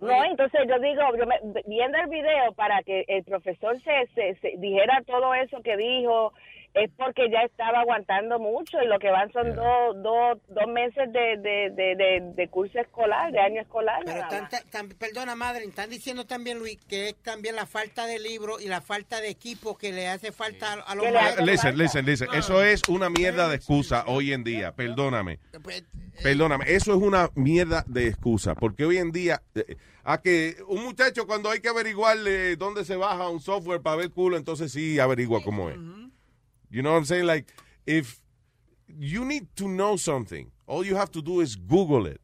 No, 0.00 0.24
entonces 0.24 0.60
yo 0.68 0.78
digo, 0.78 1.02
yo 1.18 1.26
me- 1.26 1.62
viendo 1.66 1.98
el 1.98 2.08
video 2.08 2.52
para 2.54 2.82
que 2.82 3.04
el 3.08 3.22
profesor 3.24 3.78
se, 3.80 4.06
se, 4.14 4.34
se 4.40 4.54
dijera 4.58 5.02
todo 5.06 5.34
eso 5.34 5.60
que 5.62 5.76
dijo, 5.76 6.32
es 6.72 6.88
porque 6.96 7.28
ya 7.28 7.40
estaba 7.42 7.80
aguantando 7.80 8.38
mucho 8.38 8.80
y 8.80 8.86
lo 8.86 9.00
que 9.00 9.10
van 9.10 9.30
son 9.32 9.56
dos, 9.56 10.02
dos, 10.02 10.38
dos 10.48 10.66
meses 10.68 11.12
de, 11.12 11.36
de, 11.38 11.70
de, 11.70 11.96
de, 11.96 12.32
de 12.34 12.48
curso 12.48 12.78
escolar, 12.78 13.32
de 13.32 13.40
año 13.40 13.60
escolar. 13.60 14.00
Pero 14.04 14.20
tan- 14.28 14.48
tan- 14.70 14.88
perdona, 14.90 15.34
madre, 15.34 15.64
están 15.64 15.90
diciendo 15.90 16.26
también, 16.26 16.60
Luis, 16.60 16.78
que 16.88 17.08
es 17.08 17.16
también 17.22 17.56
la 17.56 17.66
falta 17.66 18.06
de 18.06 18.20
libros 18.20 18.62
y 18.64 18.68
la 18.68 18.80
falta 18.80 19.20
de 19.20 19.28
equipo 19.30 19.76
que 19.76 19.90
le 19.92 20.06
hace 20.06 20.30
falta 20.30 20.74
a, 20.74 20.92
a 20.92 20.94
los 20.94 21.04
maestros. 21.12 21.46
Listen, 21.48 21.76
listen, 21.76 22.06
listen. 22.06 22.28
Eso 22.34 22.62
es 22.62 22.88
una 22.88 23.10
mierda 23.10 23.48
de 23.48 23.56
excusa 23.56 24.04
hoy 24.06 24.32
en 24.32 24.44
día. 24.44 24.70
Perdóname. 24.72 25.40
Pues, 25.64 25.84
Perdóname. 26.22 26.66
Eso 26.68 26.92
es 26.94 27.02
una 27.02 27.30
mierda 27.34 27.82
de 27.88 28.06
excusa. 28.06 28.54
Porque 28.54 28.84
hoy 28.84 28.98
en 28.98 29.10
día, 29.10 29.42
eh, 29.56 29.74
a 30.04 30.20
que 30.20 30.56
un 30.66 30.84
muchacho 30.84 31.26
cuando 31.26 31.50
hay 31.50 31.60
que 31.60 31.68
averiguarle 31.68 32.56
dónde 32.56 32.84
se 32.84 32.96
baja 32.96 33.28
un 33.28 33.40
software 33.40 33.82
para 33.82 33.96
ver 33.96 34.10
culo, 34.10 34.36
entonces 34.36 34.72
sí 34.72 34.98
averigua 34.98 35.42
cómo 35.42 35.70
es. 35.70 35.76
You 36.70 36.82
know 36.82 36.92
what 36.92 36.98
I'm 36.98 37.06
saying? 37.06 37.26
Like, 37.26 37.52
if 37.86 38.20
you 38.86 39.24
need 39.24 39.48
to 39.56 39.64
know 39.66 39.96
something, 39.96 40.50
all 40.66 40.84
you 40.84 40.96
have 40.96 41.10
to 41.12 41.20
do 41.20 41.40
is 41.40 41.56
Google 41.56 42.10
it. 42.10 42.20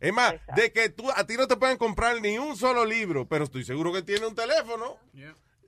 Es 0.00 0.12
más, 0.14 0.34
de 0.56 0.72
que 0.72 0.88
tú, 0.88 1.10
a 1.14 1.26
ti 1.26 1.36
no 1.36 1.46
te 1.46 1.56
pueden 1.56 1.76
comprar 1.76 2.20
ni 2.22 2.38
un 2.38 2.56
solo 2.56 2.86
libro, 2.86 3.28
pero 3.28 3.44
estoy 3.44 3.64
seguro 3.64 3.92
que 3.92 4.02
tiene 4.02 4.26
un 4.26 4.34
teléfono. 4.34 4.96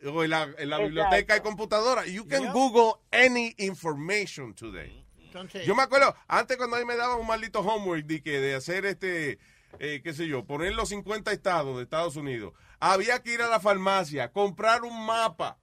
O 0.04 0.24
en 0.24 0.30
la, 0.30 0.48
en 0.58 0.70
la 0.70 0.78
biblioteca 0.78 1.34
hay 1.34 1.40
computadora. 1.40 2.06
You 2.06 2.26
can 2.26 2.50
Google 2.52 2.94
any 3.12 3.54
information 3.58 4.54
today. 4.54 5.04
Entonces, 5.18 5.66
Yo 5.66 5.74
me 5.74 5.82
acuerdo, 5.82 6.14
antes 6.28 6.56
cuando 6.56 6.76
a 6.76 6.80
mí 6.80 6.84
me 6.84 6.96
daban 6.96 7.20
un 7.20 7.26
maldito 7.26 7.60
homework 7.60 8.04
de, 8.04 8.22
que 8.22 8.40
de 8.40 8.54
hacer 8.54 8.84
este, 8.84 9.38
eh, 9.78 10.00
qué 10.02 10.12
sé 10.12 10.26
yo, 10.26 10.44
poner 10.44 10.74
los 10.74 10.90
50 10.90 11.32
estados 11.32 11.76
de 11.76 11.82
Estados 11.82 12.16
Unidos, 12.16 12.52
había 12.80 13.22
que 13.22 13.34
ir 13.34 13.42
a 13.42 13.48
la 13.48 13.60
farmacia, 13.60 14.32
comprar 14.32 14.82
un 14.82 15.06
mapa 15.06 15.58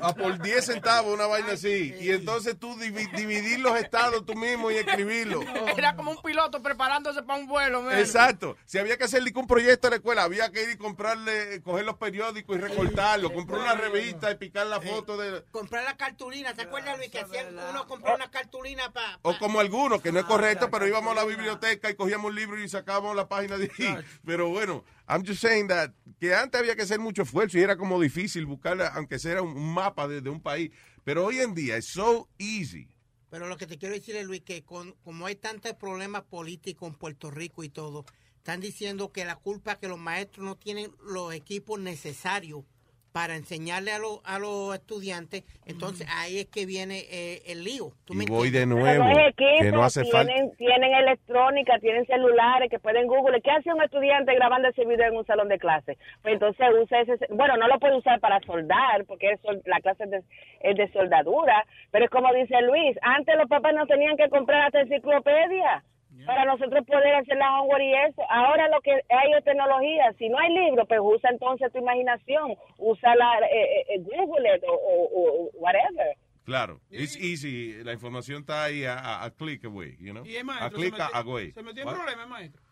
a 0.00 0.14
por 0.14 0.40
10 0.40 0.64
centavos, 0.64 1.12
una 1.14 1.26
vaina 1.26 1.52
así, 1.52 1.94
y 2.00 2.10
entonces 2.10 2.56
tú 2.58 2.74
divi- 2.76 3.10
dividir 3.16 3.60
los 3.60 3.76
estados 3.78 4.24
tú 4.24 4.34
mismo 4.34 4.70
y 4.70 4.76
escribirlo. 4.76 5.40
Era 5.76 5.96
como 5.96 6.10
un 6.12 6.22
piloto 6.22 6.62
preparándose 6.62 7.22
para 7.22 7.38
un 7.40 7.46
vuelo, 7.46 7.82
man. 7.82 7.98
Exacto. 7.98 8.56
Si 8.64 8.78
había 8.78 8.96
que 8.96 9.04
hacerle 9.04 9.32
un 9.34 9.46
proyecto 9.46 9.86
a 9.88 9.90
la 9.90 9.96
escuela, 9.96 10.22
había 10.24 10.50
que 10.52 10.62
ir 10.62 10.70
y 10.70 10.76
comprarle, 10.76 11.60
coger 11.62 11.84
los 11.84 11.96
periódicos 11.96 12.56
y 12.56 12.60
recortarlo, 12.60 13.32
comprar 13.32 13.60
una 13.60 13.74
revista 13.74 14.30
y 14.30 14.36
picar 14.36 14.66
la 14.66 14.80
foto 14.80 15.16
de... 15.16 15.42
comprar 15.50 15.84
la 15.84 15.96
cartulina, 15.96 16.54
¿se 16.54 16.62
acuerda, 16.62 16.96
Luis, 16.96 17.10
que 17.10 17.20
hacía 17.20 17.46
uno 17.70 17.86
comprar 17.86 18.14
una 18.16 18.30
cartulina 18.30 18.90
para... 18.92 19.18
O 19.22 19.36
como 19.38 19.60
algunos, 19.60 20.00
que 20.02 20.12
no 20.12 20.20
es 20.20 20.24
correcto, 20.26 20.70
pero 20.70 20.86
íbamos 20.86 21.12
a 21.12 21.20
la 21.20 21.24
biblioteca 21.24 21.90
y 21.90 21.94
cogíamos 21.94 22.30
un 22.30 22.36
libro 22.36 22.58
y 22.62 22.68
sacábamos 22.68 23.16
la 23.16 23.28
página 23.28 23.56
de 23.56 23.70
ahí. 23.78 23.96
Pero 24.24 24.48
bueno, 24.48 24.84
I'm 25.08 25.24
just 25.26 25.40
saying 25.40 25.68
that, 25.68 25.90
que 26.20 26.34
antes 26.34 26.60
había 26.60 26.76
que 26.76 26.82
hacer 26.82 27.00
mucho 27.00 27.22
esfuerzo 27.22 27.58
y 27.58 27.62
era 27.62 27.76
como 27.76 28.00
difícil 28.00 28.46
buscar, 28.46 28.80
aunque 28.94 29.18
sea 29.18 29.42
un, 29.42 29.74
mapa 29.74 30.08
de, 30.08 30.20
de 30.20 30.30
un 30.30 30.40
país. 30.40 30.70
Pero 31.04 31.26
hoy 31.26 31.38
en 31.40 31.54
día 31.54 31.76
es 31.76 31.86
so 31.86 32.28
easy. 32.38 32.88
Pero 33.30 33.48
lo 33.48 33.56
que 33.56 33.66
te 33.66 33.78
quiero 33.78 33.94
decir 33.94 34.14
es, 34.16 34.26
Luis, 34.26 34.42
que 34.42 34.62
con, 34.62 34.92
como 35.02 35.26
hay 35.26 35.36
tantos 35.36 35.72
problemas 35.74 36.22
políticos 36.22 36.88
en 36.88 36.94
Puerto 36.94 37.30
Rico 37.30 37.64
y 37.64 37.68
todo, 37.68 38.04
están 38.36 38.60
diciendo 38.60 39.12
que 39.12 39.24
la 39.24 39.36
culpa 39.36 39.72
es 39.72 39.78
que 39.78 39.88
los 39.88 39.98
maestros 39.98 40.44
no 40.44 40.56
tienen 40.56 40.90
los 41.00 41.32
equipos 41.32 41.80
necesarios 41.80 42.64
para 43.12 43.36
enseñarle 43.36 43.92
a, 43.92 43.98
los 43.98 44.20
a 44.24 44.38
los 44.38 44.74
estudiantes. 44.74 45.44
Entonces 45.66 46.06
ahí 46.16 46.38
es 46.40 46.46
que 46.46 46.64
viene 46.66 47.00
eh, 47.10 47.42
el 47.46 47.62
lío. 47.64 47.92
¿Tú 48.04 48.14
me 48.14 48.24
Y 48.24 48.26
voy 48.26 48.50
de 48.50 48.66
nuevo, 48.66 48.84
Pero 48.86 49.04
no 49.04 49.10
es 49.20 49.28
equipo, 49.28 49.60
que 49.60 49.70
no 49.72 49.84
hace 49.84 50.04
falta. 50.06 50.32
tienen, 50.32 50.56
tienen 50.56 50.94
electrónica, 50.94 51.78
tienen 51.78 52.06
celulares 52.06 52.70
que 52.70 52.78
pueden 52.78 53.06
Google. 53.06 53.40
¿Qué 53.42 53.50
hace 53.50 53.72
un 53.72 53.82
estudiante 53.82 54.34
grabando 54.34 54.68
ese 54.68 54.84
video 54.84 55.08
en 55.08 55.16
un 55.16 55.26
salón 55.26 55.48
de 55.48 55.58
clase? 55.58 55.98
Pues 56.22 56.34
entonces 56.34 56.66
usa 56.82 57.00
ese, 57.02 57.16
bueno, 57.30 57.56
no 57.56 57.68
lo 57.68 57.78
puede 57.78 57.96
usar 57.96 58.18
para 58.20 58.40
soldar, 58.40 59.04
porque 59.06 59.32
es 59.32 59.40
sol- 59.42 59.62
la 59.66 59.80
clase 59.80 60.04
es 60.04 60.10
de, 60.10 60.22
es 60.60 60.76
de 60.76 60.90
soldadura, 60.92 61.66
pero 61.90 62.06
es 62.06 62.10
como 62.10 62.32
dice 62.32 62.60
Luis, 62.62 62.96
antes 63.02 63.36
los 63.36 63.48
papás 63.48 63.74
no 63.74 63.86
tenían 63.86 64.16
que 64.16 64.28
comprar 64.30 64.66
hasta 64.66 64.80
enciclopedia 64.80 65.84
para 66.26 66.44
nosotros 66.44 66.84
poder 66.86 67.14
hacer 67.14 67.36
la 67.36 67.60
homework 67.60 67.82
y 67.82 67.94
eso. 68.08 68.22
Ahora 68.30 68.68
lo 68.68 68.80
que 68.80 68.92
hay 68.92 69.32
es 69.36 69.44
tecnología. 69.44 70.12
Si 70.18 70.28
no 70.28 70.38
hay 70.38 70.52
libro, 70.54 70.86
pues 70.86 71.00
usa 71.02 71.30
entonces 71.30 71.70
tu 71.72 71.78
imaginación, 71.78 72.54
usa 72.78 73.14
la 73.14 73.38
eh, 73.50 73.84
eh, 73.88 73.98
Google 74.00 74.56
it 74.56 74.62
o, 74.66 74.72
o- 74.72 75.10
o 75.46 75.50
whatever. 75.54 76.16
Claro, 76.44 76.80
it's 76.90 77.16
easy. 77.16 77.84
La 77.84 77.92
información 77.92 78.40
está 78.40 78.64
ahí 78.64 78.84
a, 78.84 78.98
a- 78.98 79.24
a 79.24 79.30
click 79.30 79.64
away, 79.64 79.96
you 80.00 80.12
know? 80.12 80.24
Y 80.26 80.34
el 80.36 80.40
a 80.42 80.44
maestro 80.44 80.70
click 80.80 80.94
se 80.96 81.02
metió, 81.02 81.16
away. 81.16 81.52
se 81.52 81.62
metió 81.62 81.82
en 81.84 81.88
problemas, 81.88 82.28
maestro. 82.28 82.62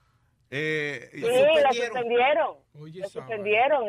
Eh, 0.51 1.09
Sí, 1.13 1.21
lo 1.21 1.73
suspendieron. 1.73 2.57
Oye, 2.75 3.01
Lo 3.01 3.09
suspendieron. 3.09 3.85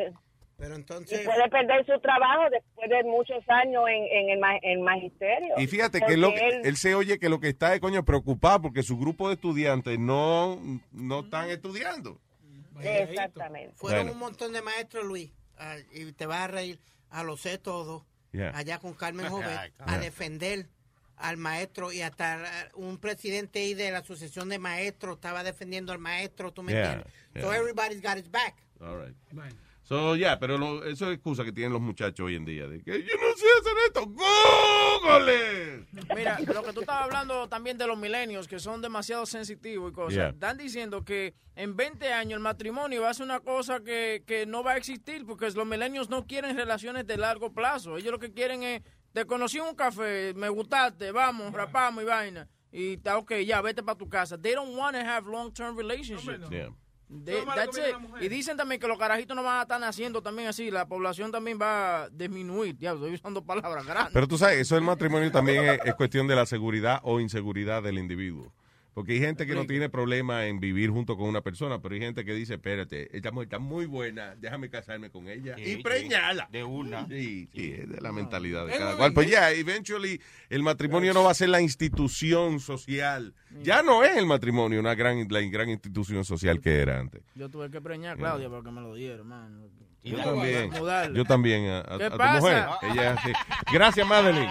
Pero 0.58 0.74
Y 0.74 0.76
entonces... 0.78 1.24
puede 1.24 1.48
perder 1.50 1.84
su 1.86 1.98
trabajo 2.00 2.42
después 2.50 2.88
de 2.88 3.02
muchos 3.04 3.42
años 3.48 3.82
en, 3.88 4.04
en 4.04 4.30
el 4.30 4.38
ma- 4.38 4.58
en 4.62 4.82
magisterio. 4.82 5.54
Y 5.58 5.66
fíjate 5.66 6.00
que, 6.00 6.16
lo, 6.16 6.28
Porque 6.28 6.48
él- 6.48 6.60
él 6.64 6.76
se 6.76 6.94
oye 6.94 7.18
que 7.18 7.28
lo 7.28 7.40
que 7.40 7.48
está 7.48 7.74
es 7.74 7.80
coño 7.80 8.04
preocupado 8.04 8.62
porque 8.62 8.82
su 8.82 8.96
grupo 8.98 9.28
de 9.28 9.34
estudiantes 9.34 9.98
no, 9.98 10.60
no 10.92 11.20
están 11.20 11.50
estudiando. 11.50 12.20
Exactamente. 12.80 13.74
Fueron 13.76 14.00
Bueno. 14.06 14.12
un 14.12 14.18
montón 14.18 14.52
de 14.52 14.62
maestros, 14.62 15.04
Luis, 15.04 15.30
y 15.92 16.12
te 16.12 16.26
vas 16.26 16.40
a 16.42 16.46
reír, 16.48 16.80
a 17.10 17.22
lo 17.22 17.36
sé 17.36 17.58
todo, 17.58 18.06
Yeah. 18.32 18.50
allá 18.56 18.78
con 18.78 18.94
Carmen 18.94 19.26
Joven, 19.30 19.58
a 19.78 19.98
defender 19.98 20.66
al 21.16 21.36
maestro 21.36 21.92
y 21.92 22.00
hasta 22.00 22.42
ah, 22.42 22.68
un 22.74 22.96
presidente 22.98 23.58
ahí 23.60 23.74
de 23.74 23.90
la 23.90 23.98
asociación 23.98 24.48
de 24.48 24.58
maestros 24.58 25.16
estaba 25.16 25.44
defendiendo 25.44 25.92
al 25.92 25.98
maestro, 25.98 26.50
¿tú 26.50 26.62
me 26.62 26.72
Yeah, 26.72 26.80
entiendes? 26.94 27.12
yeah. 27.34 27.42
So 27.42 27.52
everybody's 27.52 28.00
got 28.00 28.16
his 28.16 28.30
back. 28.30 28.56
All 28.80 28.96
right. 28.96 29.14
So, 29.92 30.16
yeah, 30.16 30.38
pero 30.38 30.56
lo- 30.56 30.82
eso 30.84 31.08
es 31.10 31.16
excusa 31.16 31.44
que 31.44 31.52
tienen 31.52 31.70
los 31.70 31.82
muchachos 31.82 32.24
hoy 32.24 32.34
en 32.36 32.46
día. 32.46 32.66
De 32.66 32.82
que 32.82 33.02
yo 33.02 33.14
no 33.20 33.36
sé 33.36 33.44
hacer 33.60 33.72
esto. 33.88 34.06
¡Google! 34.06 35.86
Mira, 36.16 36.38
lo 36.40 36.62
que 36.62 36.72
tú 36.72 36.80
estabas 36.80 37.04
hablando 37.04 37.46
también 37.48 37.76
de 37.76 37.86
los 37.86 37.98
milenios, 37.98 38.48
que 38.48 38.58
son 38.58 38.80
demasiado 38.80 39.26
sensitivos 39.26 39.90
y 39.90 39.94
cosas. 39.94 40.14
Yeah. 40.14 40.28
Están 40.30 40.56
diciendo 40.56 41.04
que 41.04 41.34
en 41.56 41.76
20 41.76 42.10
años 42.10 42.38
el 42.38 42.42
matrimonio 42.42 43.02
va 43.02 43.10
a 43.10 43.14
ser 43.14 43.24
una 43.24 43.40
cosa 43.40 43.80
que, 43.80 44.22
que 44.26 44.46
no 44.46 44.62
va 44.64 44.72
a 44.72 44.76
existir 44.78 45.26
porque 45.26 45.50
los 45.50 45.66
milenios 45.66 46.08
no 46.08 46.26
quieren 46.26 46.56
relaciones 46.56 47.06
de 47.06 47.18
largo 47.18 47.52
plazo. 47.52 47.98
Ellos 47.98 48.12
lo 48.12 48.18
que 48.18 48.32
quieren 48.32 48.62
es, 48.62 48.80
te 49.12 49.26
conocí 49.26 49.58
en 49.58 49.64
un 49.64 49.74
café, 49.74 50.32
me 50.34 50.48
gustaste, 50.48 51.12
vamos, 51.12 51.52
rapamos 51.52 52.02
y 52.02 52.06
vaina. 52.06 52.48
Y 52.70 52.94
está 52.94 53.18
ok, 53.18 53.32
ya, 53.44 53.60
vete 53.60 53.82
para 53.82 53.98
tu 53.98 54.08
casa. 54.08 54.38
They 54.40 54.54
don't 54.54 54.74
want 54.74 54.96
to 54.96 55.02
have 55.04 55.28
long-term 55.28 55.76
relationships. 55.76 56.48
It. 57.12 58.22
Y 58.22 58.28
dicen 58.28 58.56
también 58.56 58.80
que 58.80 58.88
los 58.88 58.98
carajitos 58.98 59.36
no 59.36 59.42
van 59.42 59.58
a 59.58 59.62
estar 59.62 59.80
naciendo 59.80 60.22
también 60.22 60.48
así. 60.48 60.70
La 60.70 60.86
población 60.86 61.30
también 61.30 61.58
va 61.60 62.04
a 62.04 62.08
disminuir. 62.10 62.76
Ya, 62.78 62.92
estoy 62.92 63.14
usando 63.14 63.44
palabras 63.44 63.86
grandes. 63.86 64.12
Pero 64.12 64.26
tú 64.26 64.38
sabes, 64.38 64.58
eso 64.60 64.74
del 64.74 64.84
matrimonio 64.84 65.30
también 65.30 65.64
es, 65.64 65.80
es 65.84 65.94
cuestión 65.94 66.26
de 66.26 66.36
la 66.36 66.46
seguridad 66.46 67.00
o 67.02 67.20
inseguridad 67.20 67.82
del 67.82 67.98
individuo. 67.98 68.52
Porque 68.94 69.12
hay 69.12 69.20
gente 69.20 69.46
que 69.46 69.54
no 69.54 69.64
tiene 69.66 69.88
problema 69.88 70.44
en 70.46 70.60
vivir 70.60 70.90
junto 70.90 71.16
con 71.16 71.26
una 71.26 71.40
persona, 71.40 71.80
pero 71.80 71.94
hay 71.94 72.00
gente 72.02 72.26
que 72.26 72.34
dice, 72.34 72.54
espérate, 72.54 73.16
esta 73.16 73.30
mujer 73.30 73.46
está 73.46 73.58
muy 73.58 73.86
buena, 73.86 74.34
déjame 74.36 74.68
casarme 74.68 75.08
con 75.10 75.28
ella 75.28 75.54
Sí, 75.56 75.62
y 75.62 75.74
sí. 75.76 75.82
preñala. 75.82 76.46
De 76.52 76.62
una. 76.62 77.06
Sí, 77.08 77.48
sí, 77.54 77.72
es 77.78 77.88
de 77.88 78.00
la 78.02 78.12
mentalidad 78.12 78.66
de 78.66 78.72
Es 78.72 78.78
cada 78.78 78.96
cual. 78.98 79.14
Pues 79.14 79.30
ya, 79.30 79.50
eventually, 79.50 80.20
el 80.50 80.62
matrimonio 80.62 81.14
no 81.14 81.24
va 81.24 81.30
a 81.30 81.34
ser 81.34 81.48
la 81.48 81.62
institución 81.62 82.60
social. 82.60 83.34
Ya 83.62 83.82
no 83.82 84.04
es 84.04 84.14
el 84.16 84.26
matrimonio 84.26 84.78
una 84.78 84.94
gran, 84.94 85.26
la 85.30 85.40
gran 85.40 85.70
institución 85.70 86.22
social 86.26 86.60
que 86.60 86.80
era 86.80 86.98
antes. 87.00 87.22
Yo 87.34 87.48
tuve 87.48 87.70
que 87.70 87.80
preñar 87.80 88.14
a 88.14 88.16
Claudia 88.18 88.50
para 88.50 88.62
que 88.62 88.70
me 88.72 88.82
lo 88.82 88.94
diera, 88.94 89.22
man. 89.24 89.70
Yo 90.04 90.18
también. 90.18 90.70
Yo 91.14 91.24
también 91.24 91.66
a, 91.70 91.78
a- 91.80 91.96
¿Qué 91.98 92.04
a 92.04 92.10
tu 92.10 92.18
pasa? 92.18 92.40
mujer. 92.40 92.90
Ella. 92.92 93.16
Gracias, 93.72 94.06
Madeline. 94.06 94.50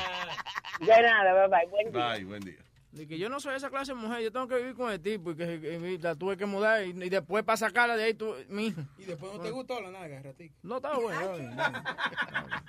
De 0.80 0.88
nada, 0.88 1.48
bye 1.48 1.60
bye. 1.60 1.70
Buen 1.70 1.92
día. 1.94 2.08
Bye, 2.16 2.24
buen 2.26 2.42
día. 2.42 2.56
De 2.92 3.08
que 3.08 3.18
yo 3.18 3.30
no 3.30 3.40
soy 3.40 3.56
esa 3.56 3.70
clase 3.70 3.94
de 3.94 4.00
mujer, 4.00 4.22
yo 4.22 4.32
tengo 4.32 4.48
que 4.48 4.58
vivir 4.58 4.76
con 4.76 4.92
el 4.92 5.00
tipo 5.00 5.32
y 5.32 5.36
que, 5.36 6.00
la 6.02 6.16
tuve 6.16 6.36
que 6.36 6.46
mudar 6.46 6.86
y, 6.86 6.90
y 6.90 7.10
después 7.10 7.44
para 7.44 7.56
sacarla 7.56 7.96
de 7.96 8.04
ahí, 8.04 8.14
tú, 8.14 8.34
mi 8.50 8.74
Y 8.98 9.06
después 9.06 9.34
no 9.34 9.40
te 9.40 9.50
gustó 9.50 9.80
la 9.80 9.92
nalga, 9.92 10.22
ratito. 10.22 10.54
No, 10.62 10.78
estaba 10.78 11.00
bueno. 11.00 11.22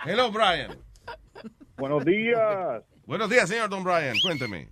Hello, 0.06 0.30
Brian. 0.30 0.78
Buenos 1.76 2.04
días. 2.04 2.84
Buenos 3.04 3.28
días, 3.28 3.48
señor 3.48 3.68
Don 3.68 3.82
Brian. 3.82 4.16
Cuénteme. 4.22 4.68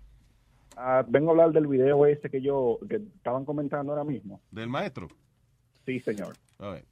Ah, 0.77 1.05
vengo 1.07 1.31
a 1.31 1.33
hablar 1.33 1.53
del 1.53 1.67
video 1.67 2.07
ese 2.07 2.31
que 2.31 2.41
yo 2.41 2.79
que 2.89 2.97
estaban 2.97 3.45
comentando 3.45 3.93
ahora 3.93 4.05
mismo. 4.05 4.41
¿Del 4.53 4.69
maestro? 4.69 5.09
Sí, 5.85 5.99
señor. 6.01 6.37
A 6.59 6.71
ver. 6.71 6.85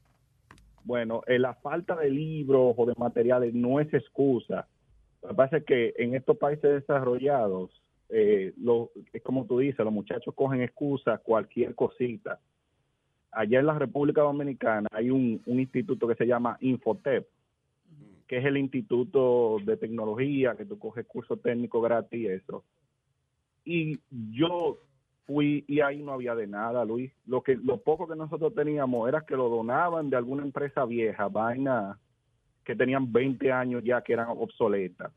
Bueno, 0.83 1.23
eh, 1.27 1.39
la 1.39 1.55
falta 1.55 1.95
de 1.95 2.11
libros 2.11 2.75
o 2.77 2.87
de 2.87 2.95
materiales 2.97 3.55
no 3.55 3.79
es 3.79 3.93
excusa. 3.95 4.67
Lo 5.23 5.29
que 5.29 5.35
pasa 5.35 5.57
es 5.59 5.65
que 5.65 5.95
en 5.97 6.15
estos 6.15 6.37
países 6.37 6.71
desarrollados, 6.71 7.71
eh, 8.09 8.55
lo, 8.59 8.91
es 9.13 9.23
como 9.23 9.45
tú 9.47 9.59
dices, 9.59 9.85
los 9.85 9.93
muchachos 9.93 10.35
cogen 10.35 10.63
excusa 10.63 11.19
cualquier 11.19 11.75
cosita. 11.75 12.41
Allá 13.31 13.61
en 13.61 13.67
la 13.67 13.79
República 13.79 14.23
Dominicana 14.23 14.89
hay 14.91 15.11
un, 15.11 15.43
un 15.47 15.61
instituto 15.61 16.09
que 16.09 16.15
se 16.15 16.27
llama 16.27 16.57
Infotep, 16.61 17.29
que 18.27 18.39
es 18.39 18.45
el 18.45 18.57
instituto 18.57 19.59
de 19.65 19.77
tecnología, 19.77 20.55
que 20.57 20.65
tú 20.65 20.79
coges 20.79 21.07
curso 21.07 21.37
técnico 21.37 21.81
gratis 21.81 22.21
y 22.21 22.27
eso. 22.27 22.65
Y 23.65 23.99
yo 24.33 24.79
fui 25.27 25.65
y 25.69 25.81
ahí 25.81 26.03
no 26.03 26.13
había 26.13 26.35
de 26.35 26.47
nada, 26.47 26.85
Luis. 26.85 27.13
Lo 27.27 27.43
que 27.43 27.57
lo 27.57 27.79
poco 27.83 28.09
que 28.09 28.17
nosotros 28.17 28.55
teníamos 28.55 29.09
era 29.09 29.21
que 29.23 29.37
lo 29.37 29.51
donaban 29.51 30.09
de 30.09 30.17
alguna 30.17 30.43
empresa 30.43 30.87
vieja, 30.87 31.29
vaina 31.29 31.99
que 32.65 32.75
tenían 32.75 33.11
20 33.13 33.51
años 33.53 33.83
ya 33.85 34.03
que 34.03 34.13
eran 34.13 34.29
obsoletas. 34.29 35.13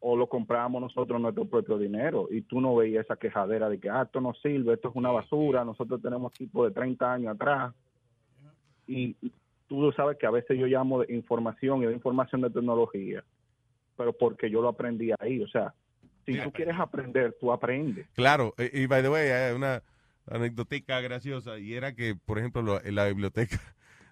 O 0.00 0.16
lo 0.16 0.28
comprábamos 0.28 0.80
nosotros 0.80 1.20
nuestro 1.20 1.44
propio 1.44 1.76
dinero 1.78 2.26
y 2.30 2.40
tú 2.42 2.60
no 2.60 2.74
veías 2.74 3.04
esa 3.04 3.16
quejadera 3.16 3.68
de 3.68 3.78
que 3.78 3.90
ah, 3.90 4.02
esto 4.02 4.20
no 4.20 4.32
sirve, 4.34 4.74
esto 4.74 4.88
es 4.88 4.96
una 4.96 5.10
basura, 5.10 5.64
nosotros 5.64 6.00
tenemos 6.00 6.32
tipo 6.32 6.64
de 6.64 6.70
30 6.72 7.12
años 7.12 7.34
atrás. 7.34 7.74
Y 8.86 9.14
tú 9.68 9.92
sabes 9.92 10.16
que 10.18 10.26
a 10.26 10.30
veces 10.30 10.58
yo 10.58 10.66
llamo 10.66 11.00
de 11.02 11.14
información 11.14 11.82
y 11.82 11.86
de 11.86 11.92
información 11.92 12.40
de 12.40 12.50
tecnología, 12.50 13.22
pero 13.96 14.12
porque 14.12 14.50
yo 14.50 14.62
lo 14.62 14.68
aprendí 14.68 15.10
ahí. 15.18 15.42
O 15.42 15.48
sea, 15.48 15.74
si 16.26 16.38
tú 16.38 16.50
quieres 16.52 16.76
aprender, 16.78 17.36
tú 17.38 17.52
aprendes. 17.52 18.06
Claro, 18.14 18.54
y 18.72 18.86
by 18.86 19.02
the 19.02 19.08
way, 19.10 19.28
hay 19.28 19.54
una 19.54 19.82
anecdotica 20.26 21.00
graciosa 21.00 21.58
y 21.58 21.74
era 21.74 21.94
que, 21.94 22.14
por 22.14 22.38
ejemplo, 22.38 22.62
lo- 22.62 22.82
en 22.84 22.94
la 22.94 23.06
biblioteca 23.06 23.58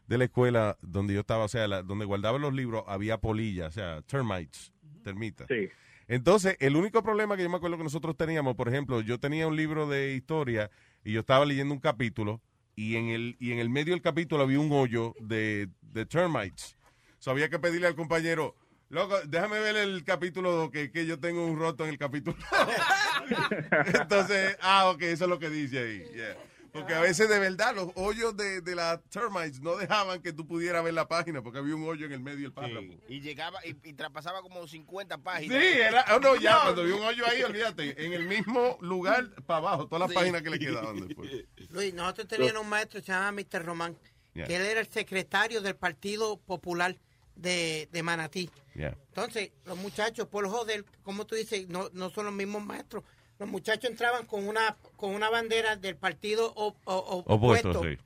de 0.06 0.18
la 0.18 0.24
escuela 0.24 0.76
donde 0.80 1.14
yo 1.14 1.20
estaba, 1.20 1.44
o 1.44 1.48
sea, 1.48 1.66
la- 1.68 1.82
donde 1.82 2.04
guardaba 2.04 2.38
los 2.38 2.52
libros, 2.54 2.84
había 2.86 3.18
polillas, 3.18 3.68
o 3.68 3.72
sea, 3.72 4.02
termites, 4.02 4.72
termitas. 5.08 5.46
Sí. 5.48 5.68
Entonces, 6.06 6.56
el 6.60 6.76
único 6.76 7.02
problema 7.02 7.36
que 7.36 7.42
yo 7.42 7.50
me 7.50 7.56
acuerdo 7.56 7.76
que 7.76 7.84
nosotros 7.84 8.16
teníamos, 8.16 8.56
por 8.56 8.68
ejemplo, 8.68 9.00
yo 9.00 9.18
tenía 9.18 9.46
un 9.46 9.56
libro 9.56 9.86
de 9.88 10.14
historia 10.14 10.70
y 11.04 11.12
yo 11.12 11.20
estaba 11.20 11.44
leyendo 11.44 11.74
un 11.74 11.80
capítulo 11.80 12.40
y 12.76 12.96
en 12.96 13.08
el, 13.08 13.36
y 13.38 13.52
en 13.52 13.58
el 13.58 13.68
medio 13.68 13.92
del 13.92 14.02
capítulo 14.02 14.42
había 14.42 14.60
un 14.60 14.70
hoyo 14.72 15.14
de, 15.20 15.68
de 15.82 16.06
termites. 16.06 16.76
So, 17.18 17.30
había 17.30 17.48
que 17.48 17.58
pedirle 17.58 17.88
al 17.88 17.94
compañero, 17.94 18.54
loco, 18.88 19.16
déjame 19.26 19.58
ver 19.60 19.76
el 19.76 20.04
capítulo 20.04 20.70
que, 20.70 20.90
que 20.90 21.04
yo 21.04 21.18
tengo 21.18 21.44
un 21.44 21.58
roto 21.58 21.84
en 21.84 21.90
el 21.90 21.98
capítulo. 21.98 22.36
Entonces, 24.00 24.56
ah, 24.60 24.90
ok, 24.90 25.02
eso 25.02 25.24
es 25.24 25.30
lo 25.30 25.38
que 25.38 25.50
dice 25.50 25.78
ahí. 25.78 26.04
yeah. 26.14 26.36
Porque 26.78 26.94
a 26.94 27.00
veces 27.00 27.28
de 27.28 27.38
verdad 27.38 27.74
los 27.74 27.90
hoyos 27.94 28.36
de, 28.36 28.60
de 28.60 28.74
las 28.74 29.02
termites 29.10 29.60
no 29.60 29.76
dejaban 29.76 30.22
que 30.22 30.32
tú 30.32 30.46
pudieras 30.46 30.82
ver 30.84 30.94
la 30.94 31.08
página 31.08 31.42
porque 31.42 31.58
había 31.58 31.74
un 31.74 31.88
hoyo 31.88 32.06
en 32.06 32.12
el 32.12 32.20
medio 32.20 32.40
del 32.42 32.52
párrafo. 32.52 32.86
Y 33.08 33.20
llegaba 33.20 33.58
y, 33.66 33.76
y 33.88 33.92
traspasaba 33.94 34.42
como 34.42 34.66
50 34.66 35.14
Sí, 35.16 35.20
páginas. 35.22 35.62
era, 35.62 36.04
oh, 36.14 36.20
no, 36.20 36.36
ya, 36.36 36.60
cuando 36.62 36.84
vi 36.84 36.92
un 36.92 37.02
hoyo 37.02 37.26
ahí, 37.26 37.42
olvídate, 37.42 38.04
en 38.04 38.12
el 38.12 38.26
mismo 38.26 38.78
lugar 38.80 39.30
para 39.46 39.58
abajo, 39.58 39.86
todas 39.86 40.00
las 40.00 40.10
Sí. 40.10 40.14
páginas 40.14 40.42
que 40.42 40.50
le 40.50 40.58
quedaban 40.58 41.06
después. 41.06 41.30
Luis, 41.70 41.92
nosotros 41.94 42.28
teníamos 42.28 42.62
un 42.62 42.68
maestro 42.68 43.00
que 43.00 43.06
se 43.06 43.12
llamaba 43.12 43.32
Mr. 43.32 43.64
Román, 43.64 43.96
Yeah. 44.34 44.46
que 44.46 44.56
él 44.56 44.62
era 44.62 44.80
el 44.80 44.86
secretario 44.88 45.60
del 45.62 45.74
Partido 45.74 46.36
Popular 46.38 46.96
de, 47.34 47.88
de 47.90 48.02
Manatí. 48.04 48.48
Yeah. 48.74 48.96
Entonces, 49.08 49.50
los 49.64 49.76
muchachos, 49.78 50.28
por 50.28 50.48
joder, 50.48 50.84
como 51.02 51.26
tú 51.26 51.34
dices, 51.34 51.66
no, 51.68 51.88
no 51.92 52.10
son 52.10 52.26
los 52.26 52.34
mismos 52.34 52.64
maestros. 52.64 53.02
Los 53.38 53.48
muchachos 53.48 53.90
entraban 53.90 54.26
con 54.26 54.46
una 54.48 54.76
con 54.96 55.14
una 55.14 55.30
bandera 55.30 55.76
del 55.76 55.96
partido 55.96 56.52
Opuesto, 56.54 57.22
opuesto. 57.26 57.82
sí. 57.84 57.98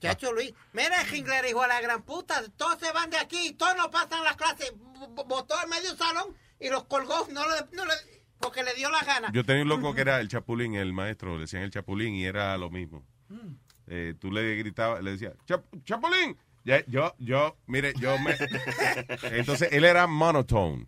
Chacho 0.00 0.32
Luis, 0.32 0.52
mira 0.72 1.00
el 1.02 1.06
jinglero, 1.08 1.48
hijo 1.48 1.60
de 1.62 1.68
la 1.68 1.80
gran 1.80 2.02
puta, 2.02 2.42
todos 2.56 2.78
se 2.78 2.92
van 2.92 3.10
de 3.10 3.18
aquí, 3.18 3.52
todos 3.54 3.76
no 3.76 3.90
pasan 3.90 4.22
las 4.22 4.36
clases, 4.36 4.72
botó 5.26 5.58
al 5.58 5.68
medio 5.68 5.94
salón 5.96 6.34
y 6.60 6.68
los 6.70 6.84
colgó, 6.84 7.26
no 7.32 7.42
le, 7.48 7.76
no 7.76 7.84
le, 7.84 7.92
porque 8.38 8.62
le 8.62 8.74
dio 8.74 8.90
la 8.90 9.00
gana. 9.02 9.30
Yo 9.32 9.44
tenía 9.44 9.62
un 9.64 9.68
loco 9.68 9.92
que 9.94 10.02
era 10.02 10.20
el 10.20 10.28
Chapulín, 10.28 10.74
el 10.76 10.92
maestro, 10.92 11.34
le 11.34 11.40
decían 11.42 11.62
el 11.64 11.70
Chapulín 11.72 12.14
y 12.14 12.24
era 12.26 12.56
lo 12.56 12.70
mismo. 12.70 13.04
Eh, 13.88 14.14
tú 14.20 14.30
le 14.30 14.54
gritabas, 14.56 15.02
le 15.02 15.12
decías, 15.12 15.32
"Chap- 15.46 15.64
Chapulín. 15.84 16.36
Ya, 16.64 16.84
yo, 16.86 17.14
yo, 17.18 17.56
mire, 17.66 17.92
yo 17.98 18.18
me... 18.18 18.36
Entonces, 19.32 19.68
él 19.72 19.84
era 19.84 20.06
monotone. 20.06 20.86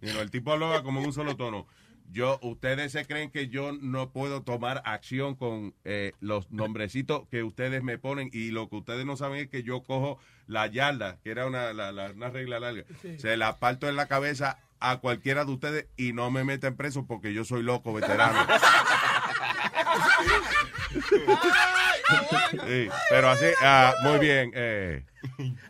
You 0.00 0.10
know, 0.12 0.22
el 0.22 0.30
tipo 0.30 0.52
hablaba 0.52 0.82
como 0.82 1.00
en 1.00 1.06
un 1.06 1.12
solo 1.12 1.36
tono. 1.36 1.66
Yo, 2.12 2.38
ustedes 2.42 2.92
se 2.92 3.04
creen 3.04 3.30
que 3.30 3.48
yo 3.48 3.72
no 3.72 4.10
puedo 4.10 4.42
tomar 4.42 4.82
acción 4.84 5.34
con 5.34 5.74
eh, 5.84 6.12
los 6.20 6.50
nombrecitos 6.50 7.26
que 7.30 7.42
ustedes 7.42 7.82
me 7.82 7.98
ponen 7.98 8.30
y 8.32 8.50
lo 8.50 8.68
que 8.68 8.76
ustedes 8.76 9.04
no 9.04 9.16
saben 9.16 9.40
es 9.40 9.48
que 9.48 9.62
yo 9.62 9.82
cojo 9.82 10.18
la 10.46 10.66
yarda, 10.68 11.18
que 11.22 11.30
era 11.30 11.46
una, 11.46 11.72
la- 11.72 11.92
la- 11.92 12.12
una 12.12 12.30
regla 12.30 12.60
larga, 12.60 12.84
Sí. 13.02 13.18
se 13.18 13.36
la 13.36 13.58
parto 13.58 13.88
en 13.88 13.96
la 13.96 14.06
cabeza 14.06 14.58
a 14.80 14.98
cualquiera 14.98 15.44
de 15.44 15.52
ustedes 15.52 15.86
y 15.96 16.12
no 16.12 16.30
me 16.30 16.44
meten 16.44 16.76
preso 16.76 17.06
porque 17.06 17.34
yo 17.34 17.44
soy 17.44 17.62
loco 17.62 17.92
veterano. 17.92 18.46
Sí, 22.66 22.88
pero 23.10 23.28
así, 23.28 23.46
ah, 23.62 23.94
muy 24.02 24.18
bien. 24.18 24.52
eh, 24.54 25.02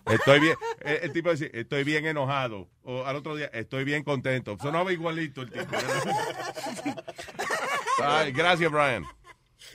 estoy 0.06 0.40
bien. 0.40 0.56
eh, 0.84 1.00
El, 1.02 1.12
tipo 1.12 1.30
dice, 1.30 1.50
estoy 1.52 1.84
bien 1.84 2.06
enojado. 2.06 2.68
O 2.82 3.04
al 3.04 3.16
otro 3.16 3.36
día, 3.36 3.46
estoy 3.46 3.84
bien 3.84 4.04
contento. 4.04 4.56
Sonaba 4.58 4.92
igualito 4.92 5.42
el 5.42 5.50
tipo. 5.50 5.76
Ay, 8.02 8.32
gracias, 8.32 8.70
Brian. 8.70 9.04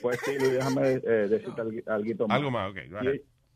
Pues 0.00 0.18
sí, 0.24 0.38
Luis, 0.38 0.52
déjame 0.52 0.92
eh, 0.92 1.28
decirte 1.28 1.60
algo, 1.60 2.26
más. 2.26 2.36
Algo 2.36 2.50
más, 2.50 2.70
ok, 2.70 2.78
go 2.90 2.98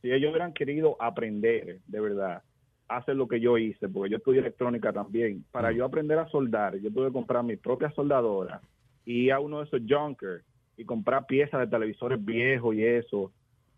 Si, 0.03 0.11
ellos 0.11 0.31
hubieran 0.31 0.53
querido 0.53 0.97
aprender, 1.01 1.79
de 1.87 2.01
verdad, 2.01 2.43
hacer 2.89 3.17
lo 3.17 3.27
que 3.27 3.41
yo 3.41 3.59
hice, 3.59 3.89
porque 3.89 4.11
yo 4.11 4.19
estudié 4.19 4.41
electrónica 4.41 4.93
también, 4.93 5.45
para 5.51 5.73
yo 5.73 5.85
aprender 5.85 6.19
a 6.19 6.29
soldar, 6.29 6.77
yo 6.77 6.93
tuve 6.93 7.09
que 7.09 7.13
comprar 7.13 7.43
mi 7.43 7.57
propia 7.57 7.91
soldadora 7.93 8.61
y 9.05 9.31
a 9.31 9.41
uno 9.41 9.59
de 9.61 9.67
esos 9.67 9.81
junkers 9.89 10.45
y 10.77 10.85
comprar 10.85 11.27
piezas 11.27 11.61
de 11.61 11.67
televisores 11.67 12.23
viejos 12.25 12.75
y 12.75 12.85
eso 12.85 13.33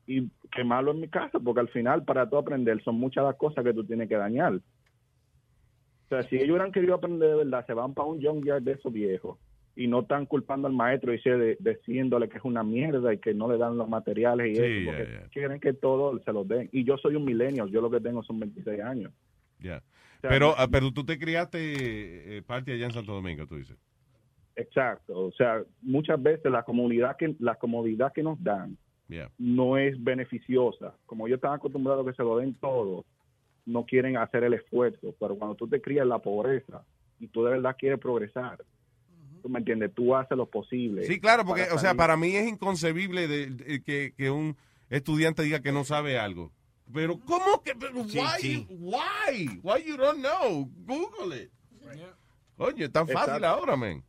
y 0.06 0.28
quemarlo 0.50 0.92
en 0.92 1.00
mi 1.00 1.08
casa, 1.08 1.38
porque 1.38 1.60
al 1.60 1.68
final 1.68 2.04
para 2.04 2.28
tú 2.28 2.36
aprender 2.38 2.82
son 2.82 2.96
muchas 2.96 3.24
las 3.24 3.36
cosas 3.36 3.62
que 3.62 3.74
tú 3.74 3.84
tienes 3.84 4.08
que 4.08 4.16
dañar. 4.16 4.54
O 4.54 4.60
sea, 6.08 6.22
si 6.28 6.36
ellos 6.36 6.50
hubieran 6.50 6.72
querido 6.72 6.94
aprender 6.94 7.28
de 7.28 7.36
verdad, 7.36 7.66
se 7.66 7.74
van 7.74 7.92
para 7.92 8.08
un 8.08 8.22
junkyard 8.22 8.62
de 8.62 8.72
esos 8.72 8.90
viejos 8.92 9.38
y 9.76 9.86
no 9.86 10.00
están 10.00 10.24
culpando 10.26 10.66
al 10.66 10.72
maestro 10.72 11.12
y 11.12 11.20
se- 11.20 11.56
diciéndole 11.60 12.28
que 12.28 12.38
es 12.38 12.44
una 12.44 12.64
mierda 12.64 13.12
y 13.12 13.18
que 13.18 13.34
no 13.34 13.50
le 13.52 13.58
dan 13.58 13.76
los 13.76 13.88
materiales 13.88 14.48
y 14.48 14.54
Sí, 14.56 14.62
eso, 14.62 14.90
porque 14.90 15.28
quieren 15.30 15.60
que 15.60 15.74
todo 15.74 16.18
se 16.20 16.32
los 16.32 16.48
den. 16.48 16.70
Y 16.72 16.84
yo 16.84 16.96
soy 16.96 17.14
un 17.14 17.24
millennial, 17.26 17.70
yo 17.70 17.82
lo 17.82 17.90
que 17.90 18.00
tengo 18.00 18.22
son 18.22 18.40
26 18.40 18.80
años. 18.80 19.12
Ya. 19.60 19.76
O 19.76 20.20
sea, 20.22 20.30
Pero, 20.30 20.54
ah, 20.56 20.66
pero 20.68 20.90
tú 20.90 21.04
te 21.04 21.18
criaste 21.18 21.58
eh, 22.38 22.42
parte 22.42 22.72
allá 22.72 22.86
en 22.86 22.92
Santo 22.92 23.12
Domingo, 23.12 23.46
tú 23.46 23.56
dices. 23.56 23.76
Exacto, 24.60 25.16
o 25.26 25.32
sea, 25.32 25.62
muchas 25.82 26.20
veces 26.20 26.50
la 26.50 26.64
comunidad 26.64 27.16
que 27.16 27.34
la 27.38 27.54
comodidad 27.54 28.12
que 28.12 28.22
nos 28.22 28.42
dan 28.42 28.76
Yeah. 29.08 29.30
no 29.38 29.78
es 29.78 29.94
beneficiosa. 30.04 30.94
Como 31.06 31.26
ellos 31.26 31.36
están 31.38 31.54
acostumbrados 31.54 32.06
a 32.06 32.10
que 32.10 32.16
se 32.16 32.22
lo 32.22 32.36
den 32.36 32.54
todo, 32.56 33.06
no 33.64 33.86
quieren 33.86 34.18
hacer 34.18 34.44
el 34.44 34.52
esfuerzo. 34.52 35.14
Pero 35.18 35.34
cuando 35.36 35.54
tú 35.54 35.66
te 35.66 35.80
crías 35.80 36.02
en 36.02 36.10
la 36.10 36.18
pobreza 36.18 36.84
y 37.18 37.26
tú 37.28 37.42
de 37.44 37.52
verdad 37.52 37.74
quieres 37.78 37.98
progresar, 38.00 38.58
tú 39.40 39.48
me 39.48 39.60
entiendes, 39.60 39.94
tú 39.94 40.14
haces 40.14 40.36
lo 40.36 40.44
posible. 40.44 41.04
Sí, 41.06 41.18
claro, 41.20 41.46
porque, 41.46 41.62
o 41.72 41.78
sea, 41.78 41.94
para 41.94 42.18
mí 42.18 42.36
es 42.36 42.48
inconcebible 42.48 43.28
de, 43.28 43.46
de- 43.46 43.82
que, 43.82 44.12
que 44.14 44.28
un 44.30 44.56
estudiante 44.90 45.42
diga 45.42 45.60
que 45.60 45.72
no 45.72 45.84
sabe 45.84 46.18
algo. 46.18 46.52
Pero, 46.92 47.18
¿cómo 47.20 47.62
que? 47.62 47.74
pero 47.76 48.04
Sí, 48.04 48.18
why, 48.18 48.40
sí. 48.40 48.66
why? 48.70 49.60
Why 49.62 49.84
you 49.86 49.96
don't 49.96 50.18
know? 50.18 50.68
Google 50.84 51.34
it. 51.44 51.50
Oye, 52.58 52.84
es 52.84 52.92
tan 52.92 53.06
fácil 53.06 53.36
Exacto. 53.36 53.46
ahora, 53.46 53.76
man. 53.76 54.02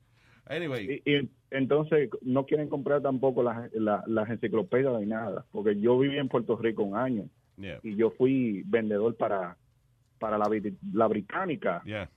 Anyway. 0.50 1.02
Y, 1.06 1.12
y 1.16 1.30
entonces 1.52 2.10
no 2.22 2.46
quieren 2.46 2.68
comprar 2.68 3.02
tampoco 3.02 3.42
las, 3.44 3.72
la- 3.74 4.04
las 4.08 4.30
enciclopedias 4.30 5.00
ni 5.00 5.06
nada, 5.06 5.46
porque 5.52 5.80
yo 5.80 5.98
viví 5.98 6.18
en 6.18 6.28
Puerto 6.28 6.58
Rico 6.58 6.84
un 6.84 6.98
año 6.98 7.26
Yeah. 7.58 7.80
y 7.84 7.96
yo 7.98 8.10
fui 8.12 8.64
vendedor 8.68 9.16
para, 9.18 9.58
para 10.18 10.38
la, 10.38 10.50
la 10.94 11.08
británica. 11.08 11.82
Yeah. 11.86 12.10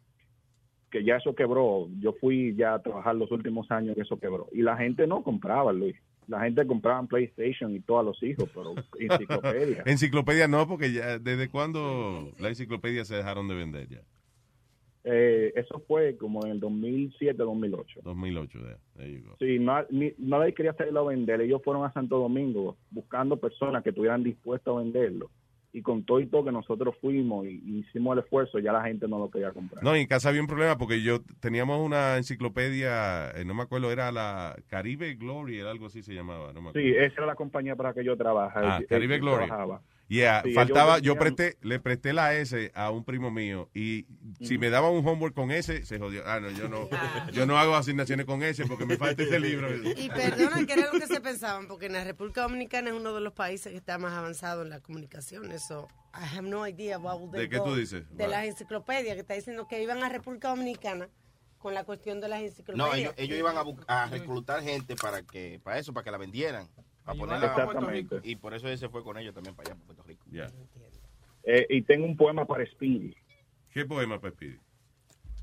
que 0.91 1.03
ya 1.05 1.17
eso 1.17 1.35
quebró. 1.35 1.89
Yo 2.01 2.13
fui 2.21 2.55
ya 2.55 2.75
a 2.75 2.83
trabajar 2.83 3.17
los 3.17 3.31
últimos 3.33 3.69
años 3.73 3.95
que 3.97 4.03
eso 4.03 4.21
quebró. 4.21 4.47
Y 4.53 4.63
la 4.63 4.77
gente 4.77 5.07
no 5.07 5.23
compraba, 5.25 5.73
Luis. 5.73 5.97
La 6.29 6.41
gente 6.43 6.65
compraba 6.67 7.03
PlayStation 7.05 7.75
y 7.75 7.81
todos 7.81 8.05
los 8.05 8.23
hijos, 8.23 8.49
pero 8.55 8.75
enciclopedia. 9.01 9.83
Enciclopedia 9.87 10.47
no, 10.47 10.69
porque 10.69 10.93
ya, 10.93 11.19
¿desde 11.19 11.49
cuándo 11.49 12.31
las 12.39 12.51
enciclopedias 12.51 13.09
se 13.09 13.17
dejaron 13.17 13.49
de 13.49 13.55
vender 13.57 13.89
ya? 13.89 14.01
Eh, 15.05 15.53
eso 15.57 15.83
fue 15.89 16.17
como 16.17 16.45
en 16.47 16.53
el 16.53 16.61
2007, 16.61 17.35
2008. 17.37 18.01
2008, 18.05 18.59
ya. 18.61 18.77
There 18.97 19.13
you 19.13 19.25
go. 19.25 19.37
Sí, 19.41 19.59
no, 19.59 19.85
ni- 19.91 20.15
nadie 20.19 20.55
quería 20.55 20.71
hacerlo 20.73 21.01
a 21.01 21.09
vender. 21.11 21.41
Ellos 21.41 21.61
fueron 21.65 21.85
a 21.85 21.93
Santo 21.93 22.19
Domingo 22.19 22.77
buscando 22.91 23.37
personas 23.37 23.83
que 23.83 23.89
estuvieran 23.91 24.23
dispuestas 24.23 24.73
a 24.75 24.79
venderlo. 24.79 25.31
Y 25.75 25.81
con 25.81 26.05
todo 26.05 26.21
y 26.21 26.27
todo 26.27 26.45
que 26.45 26.53
nosotros 26.53 26.95
fuimos 27.01 27.47
y, 27.47 27.63
y 27.65 27.79
hicimos 27.79 28.13
el 28.13 28.23
esfuerzo, 28.23 28.59
ya 28.59 28.73
la 28.73 28.83
gente 28.85 29.09
no 29.09 29.19
lo 29.19 29.31
quería 29.31 29.53
comprar. 29.53 29.83
No, 29.83 29.97
y 29.97 30.01
en 30.01 30.07
casa 30.07 30.29
había 30.29 30.43
un 30.43 30.47
problema 30.47 30.77
porque 30.77 31.03
yo 31.03 31.21
teníamos 31.41 31.81
una 31.81 32.19
enciclopedia, 32.19 33.31
eh, 33.31 33.45
no 33.47 33.55
me 33.55 33.63
acuerdo, 33.63 33.91
era 33.91 34.13
la 34.13 34.55
Caribe 34.69 35.15
Glory, 35.15 35.59
era 35.59 35.71
algo 35.71 35.87
así 35.87 36.03
se 36.03 36.15
llamaba. 36.15 36.53
No 36.53 36.61
me 36.61 36.69
acuerdo. 36.69 36.87
Sí, 36.89 36.95
esa 36.95 37.15
era 37.15 37.27
la 37.27 37.35
compañía 37.37 37.75
para 37.75 37.95
que 37.95 38.05
yo 38.05 38.17
trabajaba. 38.19 38.77
Ah, 38.77 38.81
Caribe 38.89 39.19
Glory. 39.19 39.47
trabajaba. 39.47 39.81
Yeah, 40.13 40.43
Sí, 40.45 40.53
faltaba, 40.53 40.99
yo 40.99 41.17
presté, 41.17 41.57
le 41.63 41.81
presté 41.81 42.13
la 42.13 42.35
S 42.35 42.71
a 42.75 42.91
un 42.91 43.03
primo 43.03 43.31
mío 43.31 43.71
y 43.73 44.05
si 44.43 44.59
me 44.59 44.69
daba 44.69 44.91
un 44.91 45.07
homework 45.09 45.35
con 45.35 45.51
S, 45.51 45.87
se 45.87 45.99
jodió. 45.99 46.23
Ah, 46.27 46.39
no, 46.39 46.51
yo 46.51 46.69
no, 46.69 46.87
yo 47.33 47.47
no 47.47 47.57
hago 47.57 47.75
asignaciones 47.75 48.27
con 48.27 48.43
S 48.43 48.63
porque 48.67 48.85
me 48.85 48.99
falta 48.99 49.23
ese 49.23 49.41
libro. 49.41 49.69
Y 49.75 50.11
perdona, 50.11 50.67
que 50.67 50.75
era 50.75 50.93
lo 50.93 51.01
que 51.01 51.07
se 51.07 51.23
pensaban, 51.23 51.67
porque 51.67 51.87
en 51.87 51.95
la 51.95 52.05
República 52.05 52.43
Dominicana 52.43 52.91
es 52.91 52.95
uno 52.95 53.15
de 53.15 53.23
los 53.23 53.33
países 53.33 53.73
que 53.73 53.79
está 53.79 53.97
más 53.97 54.13
avanzado 54.13 54.61
en 54.61 54.69
la 54.69 54.81
comunicación. 54.81 55.51
Eso, 55.51 55.89
I 56.13 56.37
have 56.37 56.47
no 56.47 56.69
idea 56.69 56.99
what 56.99 57.19
would 57.19 57.31
they 57.33 57.41
¿De 57.43 57.49
qué 57.49 57.57
go. 57.57 57.65
tú 57.65 57.75
dices? 57.75 58.05
De 58.15 58.29
las 58.29 58.45
enciclopedias 58.45 59.15
que 59.15 59.21
está 59.21 59.33
diciendo 59.33 59.67
que 59.67 59.83
iban 59.83 60.05
a 60.05 60.11
República 60.11 60.49
Dominicana 60.49 61.09
con 61.57 61.73
la 61.73 61.85
cuestión 61.85 62.21
de 62.21 62.29
las 62.29 62.41
No, 62.41 62.47
enciclopedias. 62.49 62.97
ellos, 62.99 63.15
ellos 63.17 63.39
iban 63.39 63.57
a, 63.57 64.03
a 64.03 64.07
reclutar 64.11 64.63
gente 64.63 64.95
para 64.95 65.23
que 65.23 65.59
para 65.65 65.79
eso, 65.79 65.95
para 65.95 66.05
que 66.05 66.11
la 66.11 66.19
vendieran. 66.19 66.69
Para 67.05 67.19
ponerla 67.19 67.47
Exactamente. 67.47 68.21
Y 68.23 68.37
por 68.37 68.55
eso 68.55 68.69
él 68.69 68.79
se 68.79 68.89
fue 68.89 69.03
con 69.03 69.19
ellos 69.19 69.35
también 69.35 69.55
para 69.55 69.71
allá, 69.71 69.75
para 69.81 69.87
Puerto 69.87 70.03
Rico. 70.05 70.25
Eh, 71.45 71.67
y 71.71 71.83
tengo 71.83 72.07
un 72.07 72.17
poema 72.17 72.45
para 72.45 72.65
Speedy. 72.67 73.15
¿Qué 73.73 73.85
poema 73.85 74.21
para 74.21 74.33
Speedy? 74.35 74.59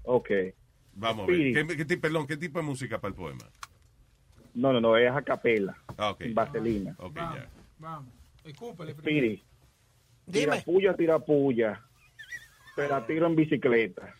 Ok. 0.03 0.29
Vamos 0.93 1.23
a 1.23 1.27
ver. 1.31 1.35
Speedy. 1.35 1.53
¿Qué, 1.67 1.77
qué 1.77 1.85
tipo- 1.85 2.01
perdón, 2.01 2.27
¿qué 2.27 2.37
tipo 2.37 2.59
de 2.59 2.65
música 2.65 2.99
para 2.99 3.09
el 3.09 3.15
poema? 3.15 3.45
No, 4.53 4.73
no, 4.73 4.81
no, 4.81 4.97
es 4.97 5.11
a 5.11 5.21
capela. 5.21 5.77
Ah, 5.97 6.11
ok. 6.11 6.23
Vaselina. 6.33 6.95
Ok, 6.99 7.15
ya. 7.15 7.49
Vamos. 7.77 8.11
Speedy. 8.97 9.43
Tira 10.31 10.53
Dime. 10.53 10.61
puya, 10.63 10.95
tira 10.95 11.19
puya. 11.19 11.81
Te 12.75 12.87
la 12.87 13.05
tiro 13.05 13.27
en 13.27 13.35
bicicleta. 13.35 14.15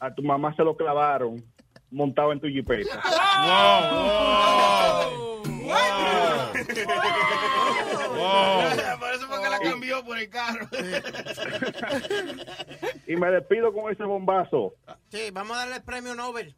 A 0.00 0.14
tu 0.14 0.22
mamá 0.22 0.54
se 0.54 0.62
lo 0.62 0.76
clavaron 0.76 1.42
montado 1.90 2.32
en 2.32 2.40
tu 2.40 2.48
jipeta. 2.48 3.02
Por 8.98 9.10
eso 9.14 9.26
fue 9.28 9.42
que 9.42 9.48
la 9.50 9.58
cambió 9.60 10.04
por 10.04 10.18
el 10.18 10.28
carro. 10.28 10.68
Y 13.06 13.16
me 13.16 13.30
despido 13.30 13.70
con 13.72 13.92
ese 13.92 14.02
bombazo. 14.04 14.74
Sí, 15.10 15.30
vamos 15.32 15.56
a 15.56 15.60
darle 15.60 15.76
el 15.76 15.82
premio 15.82 16.14
Nobel. 16.14 16.54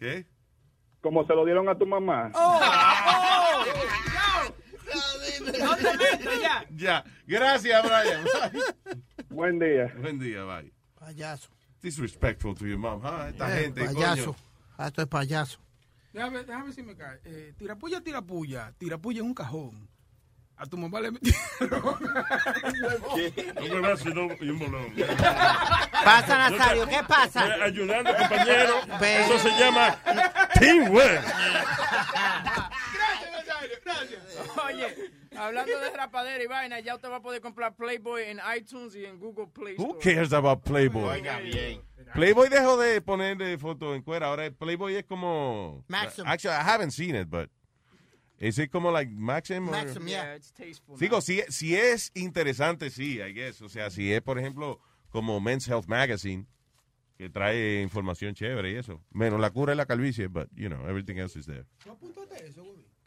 ¿Qué? 0.00 0.26
Como 1.02 1.26
se 1.26 1.34
lo 1.34 1.44
dieron 1.44 1.68
a 1.68 1.76
tu 1.76 1.84
mamá. 1.86 2.30
No 2.30 2.58
te 5.76 5.96
metas 5.96 6.40
ya. 6.40 6.64
Ya. 6.74 7.04
Gracias, 7.26 7.82
Brian. 7.82 8.24
Buen 9.28 9.58
día. 9.58 9.92
Buen 10.00 10.18
día, 10.18 10.42
bye. 10.44 10.72
Payaso. 10.98 11.50
Disrespectful 11.82 12.54
to 12.54 12.66
your 12.66 12.78
mom, 12.78 13.02
huh? 13.02 13.26
Esta 13.28 13.58
Eh, 13.58 13.64
gente, 13.64 13.84
payaso. 13.84 14.32
coño. 14.32 14.36
Ah, 14.78 14.86
esto 14.86 15.02
es 15.02 15.08
payaso. 15.08 15.58
Déjame, 16.14 16.44
déjame 16.44 16.72
si 16.72 16.82
me 16.82 16.96
cae. 16.96 17.18
Eh, 17.24 17.52
tirapuya, 17.58 18.00
tirapuya. 18.00 18.72
Tirapuya 18.78 19.20
en 19.20 19.26
un 19.26 19.34
cajón. 19.34 19.88
A 20.56 20.64
tu 20.66 20.76
mamá 20.78 21.00
le 21.00 21.10
metieron. 21.10 21.82
Un 23.74 23.82
brazo 23.82 24.08
y 24.08 24.12
un- 24.12 24.36
y 24.40 24.50
un 24.50 24.58
bolón. 24.60 24.94
Pasa, 26.04 26.38
Nazario, 26.38 26.86
¿qué 26.88 27.00
pasa? 27.08 27.48
Eh, 27.56 27.62
Ayudando, 27.64 28.16
compañero. 28.16 28.74
Eso 29.02 29.38
se 29.40 29.50
llama 29.58 29.98
teamwork. 30.60 31.24
Oye, 34.66 35.10
hablando 35.36 35.78
de 35.80 35.90
rapadera 35.90 36.42
y 36.42 36.46
vaina, 36.46 36.80
ya 36.80 36.94
usted 36.94 37.08
va 37.10 37.16
a 37.16 37.22
poder 37.22 37.40
comprar 37.40 37.74
Playboy 37.76 38.22
en 38.24 38.40
iTunes 38.56 38.94
y 38.94 39.04
en 39.04 39.18
Google 39.18 39.48
Play 39.48 39.74
Who 39.78 39.98
Store. 39.98 40.14
cares 40.14 40.32
about 40.32 40.62
Playboy? 40.62 41.04
Oiga 41.04 41.38
bien. 41.40 41.82
Playboy 42.14 42.48
dejó 42.48 42.76
de 42.76 43.00
poner 43.00 43.36
de 43.36 43.58
foto 43.58 43.94
en 43.94 44.02
cuera. 44.02 44.26
Ahora 44.28 44.50
Playboy 44.50 44.96
es 44.96 45.04
como. 45.04 45.84
Maxim. 45.88 46.24
Actually, 46.26 46.54
I 46.56 46.62
haven't 46.62 46.90
seen 46.92 47.16
it, 47.16 47.28
but. 47.28 47.50
Is 48.38 48.58
it 48.58 48.70
como 48.70 48.90
like 48.90 49.10
Maxim? 49.10 49.68
or- 49.68 49.72
Maxim, 49.72 50.06
yeah. 50.06 50.24
Yeah, 50.24 50.34
it's 50.36 50.52
tasteful. 50.52 50.98
Digo, 50.98 51.20
si, 51.20 51.42
si 51.48 51.76
es 51.76 52.10
interesante, 52.14 52.90
sí, 52.90 53.20
I 53.20 53.32
guess. 53.32 53.62
O 53.62 53.68
sea, 53.68 53.90
si 53.90 54.12
es, 54.12 54.20
por 54.22 54.38
ejemplo, 54.38 54.80
como 55.10 55.40
Men's 55.40 55.66
Health 55.68 55.86
Magazine, 55.86 56.46
que 57.16 57.30
trae 57.30 57.80
información 57.80 58.34
chévere 58.34 58.72
y 58.72 58.76
eso. 58.76 59.00
Menos 59.12 59.40
la 59.40 59.50
cura 59.50 59.70
de 59.70 59.76
la 59.76 59.86
calvicie, 59.86 60.26
but, 60.26 60.48
you 60.56 60.68
know, 60.68 60.84
everything 60.88 61.16
else 61.18 61.38
is 61.38 61.46
there. 61.46 61.64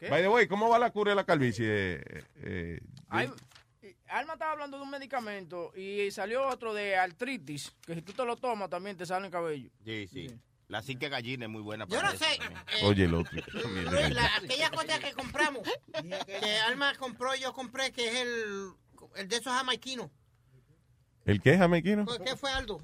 By 0.00 0.22
the 0.22 0.28
way, 0.28 0.46
¿cómo 0.46 0.68
va 0.68 0.78
la 0.78 0.90
cura 0.90 1.10
de 1.12 1.16
la 1.16 1.24
calvicie? 1.24 1.66
Eh, 1.68 2.24
eh, 2.42 2.80
Ay, 3.08 3.30
Alma 4.08 4.34
estaba 4.34 4.52
hablando 4.52 4.76
de 4.78 4.82
un 4.84 4.90
medicamento 4.90 5.72
y 5.76 6.10
salió 6.10 6.46
otro 6.48 6.72
de 6.72 6.96
artritis, 6.96 7.74
que 7.84 7.94
si 7.94 8.02
tú 8.02 8.12
te 8.12 8.24
lo 8.24 8.36
tomas 8.36 8.70
también 8.70 8.96
te 8.96 9.04
sale 9.04 9.26
el 9.26 9.32
cabello. 9.32 9.70
Sí, 9.84 10.06
sí. 10.08 10.30
La 10.68 10.82
cinque 10.82 11.08
gallina 11.08 11.46
es 11.46 11.50
muy 11.50 11.62
buena 11.62 11.86
Yo 11.86 11.96
para 11.96 12.10
no 12.10 12.14
eso 12.14 12.24
sé. 12.24 12.34
eh, 12.34 12.84
Oye, 12.84 13.04
el 13.04 13.14
otro. 13.14 13.38
la- 14.10 14.36
aquella 14.36 14.70
cosa 14.70 14.98
que 14.98 15.12
compramos, 15.12 15.62
que 16.26 16.58
Alma 16.66 16.92
compró 16.98 17.34
y 17.34 17.40
yo 17.40 17.52
compré, 17.52 17.90
que 17.90 18.06
es 18.08 18.14
el, 18.16 18.70
el 19.16 19.28
de 19.28 19.36
esos 19.36 19.52
jamaiquinos. 19.52 20.10
¿El 21.24 21.42
qué, 21.42 21.58
jamaiquino? 21.58 22.06
¿Qué 22.24 22.36
fue 22.36 22.50
Aldo? 22.50 22.78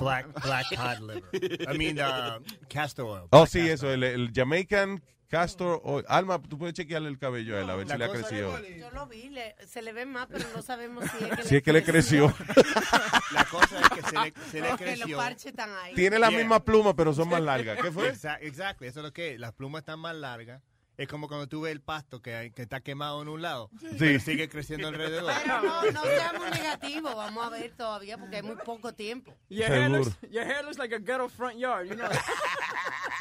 Black, 0.00 0.32
black 0.42 0.66
cod 0.76 1.00
liver. 1.00 1.62
I 1.74 1.76
mean, 1.76 1.98
uh, 1.98 2.42
castor 2.68 3.04
oil. 3.06 3.28
Oh, 3.30 3.46
sí, 3.46 3.60
eso, 3.68 3.90
el, 3.92 4.02
el 4.02 4.30
Jamaican 4.34 5.02
Castor 5.32 5.80
Oil. 5.84 6.04
Alma, 6.08 6.38
tú 6.42 6.58
puedes 6.58 6.74
chequearle 6.74 7.08
el 7.08 7.18
cabello 7.18 7.56
a 7.56 7.62
él, 7.62 7.70
a 7.70 7.74
ver 7.74 7.86
La 7.88 7.94
si 7.94 7.98
le 7.98 8.04
ha 8.04 8.10
crecido. 8.10 8.60
Yo 8.78 8.90
lo 8.90 9.06
vi, 9.06 9.30
le- 9.30 9.56
se 9.66 9.80
le 9.80 9.94
ve 9.94 10.04
más, 10.04 10.26
pero 10.30 10.44
no 10.54 10.60
sabemos 10.60 11.04
si 11.10 11.24
es 11.24 11.30
que, 11.36 11.42
Si 11.44 11.56
es 11.56 11.62
que 11.62 11.72
le 11.72 11.82
creció. 11.82 12.34
La 13.32 13.44
cosa 13.46 13.80
es 13.80 13.88
que 13.88 14.02
se 14.02 14.12
le, 14.20 14.34
se 14.50 14.60
le 14.60 14.66
o 14.68 14.70
los 14.72 14.78
creció. 14.80 15.16
parches 15.16 15.46
están 15.46 15.70
ahí. 15.82 15.94
Tiene 15.94 16.18
las 16.18 16.28
Yeah. 16.30 16.38
mismas 16.40 16.60
plumas, 16.60 16.92
pero 16.94 17.14
son 17.14 17.30
más 17.30 17.40
largas. 17.40 17.78
¿Qué 17.80 17.90
fue? 17.90 18.12
Exa- 18.12 18.36
Exacto, 18.42 18.84
eso 18.84 19.00
es 19.00 19.04
lo 19.06 19.12
que 19.14 19.32
es. 19.32 19.40
Las 19.40 19.52
plumas 19.54 19.80
están 19.80 19.98
más 20.00 20.14
largas. 20.14 20.60
Es 20.98 21.08
como 21.08 21.26
cuando 21.26 21.48
tú 21.48 21.62
ves 21.62 21.72
el 21.72 21.80
pasto 21.80 22.20
que, 22.20 22.34
hay- 22.34 22.50
que 22.50 22.60
está 22.60 22.80
quemado 22.82 23.22
en 23.22 23.28
un 23.28 23.40
lado. 23.40 23.70
pero 23.98 24.20
sigue 24.20 24.50
creciendo 24.50 24.88
alrededor. 24.88 25.32
Pero 25.42 25.62
no, 25.62 25.90
no 25.92 26.02
seamos 26.04 26.50
negativos, 26.50 27.16
vamos 27.16 27.46
a 27.46 27.48
ver 27.48 27.72
todavía 27.74 28.18
porque 28.18 28.36
hay 28.36 28.42
muy 28.42 28.56
poco 28.56 28.92
tiempo. 28.92 29.34
Your 29.48 29.70
hair, 29.70 29.90
looks, 29.90 30.10
your 30.30 30.44
hair 30.44 30.62
looks 30.62 30.76
like 30.78 30.94
a 30.94 30.98
ghetto 30.98 31.30
front 31.30 31.56
yard, 31.58 31.86
you 31.88 31.94
know. 31.94 32.06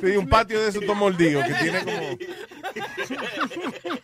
Sí, 0.00 0.16
un 0.16 0.28
patio 0.28 0.60
de 0.62 0.68
esos 0.68 0.84
todo 0.84 0.94
mordido, 0.94 1.42
que 1.44 1.54
tiene 1.54 1.84
como... 1.84 2.18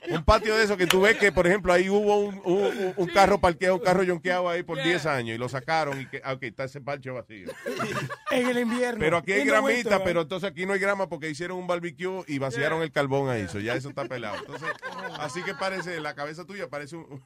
un 0.16 0.24
patio 0.24 0.57
de 0.57 0.65
esos 0.65 0.77
que 0.77 0.86
tú 0.86 1.01
ves 1.01 1.16
que, 1.16 1.32
por 1.32 1.47
ejemplo, 1.47 1.73
ahí 1.73 1.89
hubo 1.89 2.19
un, 2.19 2.40
un- 2.44 2.94
un 2.97 3.07
carro 3.09 3.39
parqueado, 3.40 3.77
un 3.77 3.82
carro 3.82 4.03
yonqueado 4.03 4.49
ahí 4.49 4.62
por 4.62 4.82
10 4.82 5.07
años 5.07 5.35
y 5.35 5.39
lo 5.39 5.49
sacaron 5.49 6.01
y 6.01 6.07
que, 6.07 6.20
ah, 6.24 6.32
ok, 6.35 6.43
está 6.44 6.65
ese 6.65 6.81
parche 6.81 7.11
vacío. 7.11 7.49
En 8.31 8.49
el 8.49 8.59
invierno. 8.61 8.99
Pero 8.99 9.19
aquí 9.19 9.32
hay 9.32 9.43
In 9.43 9.49
the 9.49 9.53
winter, 9.61 9.82
gramita, 9.85 10.05
pero 10.05 10.23
entonces 10.23 10.49
aquí 10.51 10.65
no 10.65 10.73
hay 10.73 10.78
grama 10.78 11.09
porque 11.09 11.28
hicieron 11.28 11.59
un 11.59 11.66
barbecue 11.66 12.24
y 12.27 12.39
vaciaron 12.39 12.82
el 12.82 12.90
carbón 12.90 13.28
ahí, 13.28 13.47
so 13.49 13.61
ya 13.61 13.74
eso 13.74 13.90
está 13.90 14.07
pelado. 14.07 14.36
Entonces, 14.39 14.69
así 15.20 15.43
que 15.43 15.55
parece, 15.55 16.01
la 16.01 16.15
cabeza 16.15 16.44
tuya 16.47 16.69
parece 16.69 16.97
un 16.97 17.23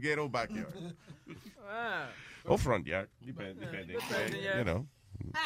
ghetto 0.00 0.28
backyard. 0.30 0.72
Ah. 1.70 2.08
O 2.44 2.56
front 2.56 2.86
yard, 2.86 3.08
depend- 3.20 3.56
depending. 3.58 3.98
Depending, 3.98 4.40
yeah. 4.40 4.56
You 4.58 4.64
know, 4.64 4.86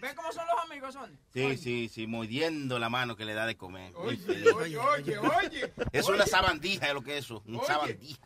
¿Ven 0.00 0.14
cómo 0.14 0.30
son 0.32 0.46
los 0.46 0.64
amigos, 0.64 0.94
son? 0.94 1.18
Sí, 1.32 1.56
sí, 1.56 1.90
sí, 1.92 2.06
mordiendo 2.06 2.78
la 2.78 2.88
mano 2.88 3.16
que 3.16 3.24
le 3.24 3.34
da 3.34 3.46
de 3.46 3.56
comer. 3.56 3.92
Oye, 3.96 4.18
oye, 4.54 4.78
oye, 4.78 5.18
oye. 5.18 5.72
Es 5.92 6.08
una 6.08 6.24
sabandija, 6.26 6.86
es 6.86 6.94
lo 6.94 7.02
que 7.02 7.18
es 7.18 7.24
eso. 7.24 7.42
Un 7.46 7.56
Oye. 7.56 8.16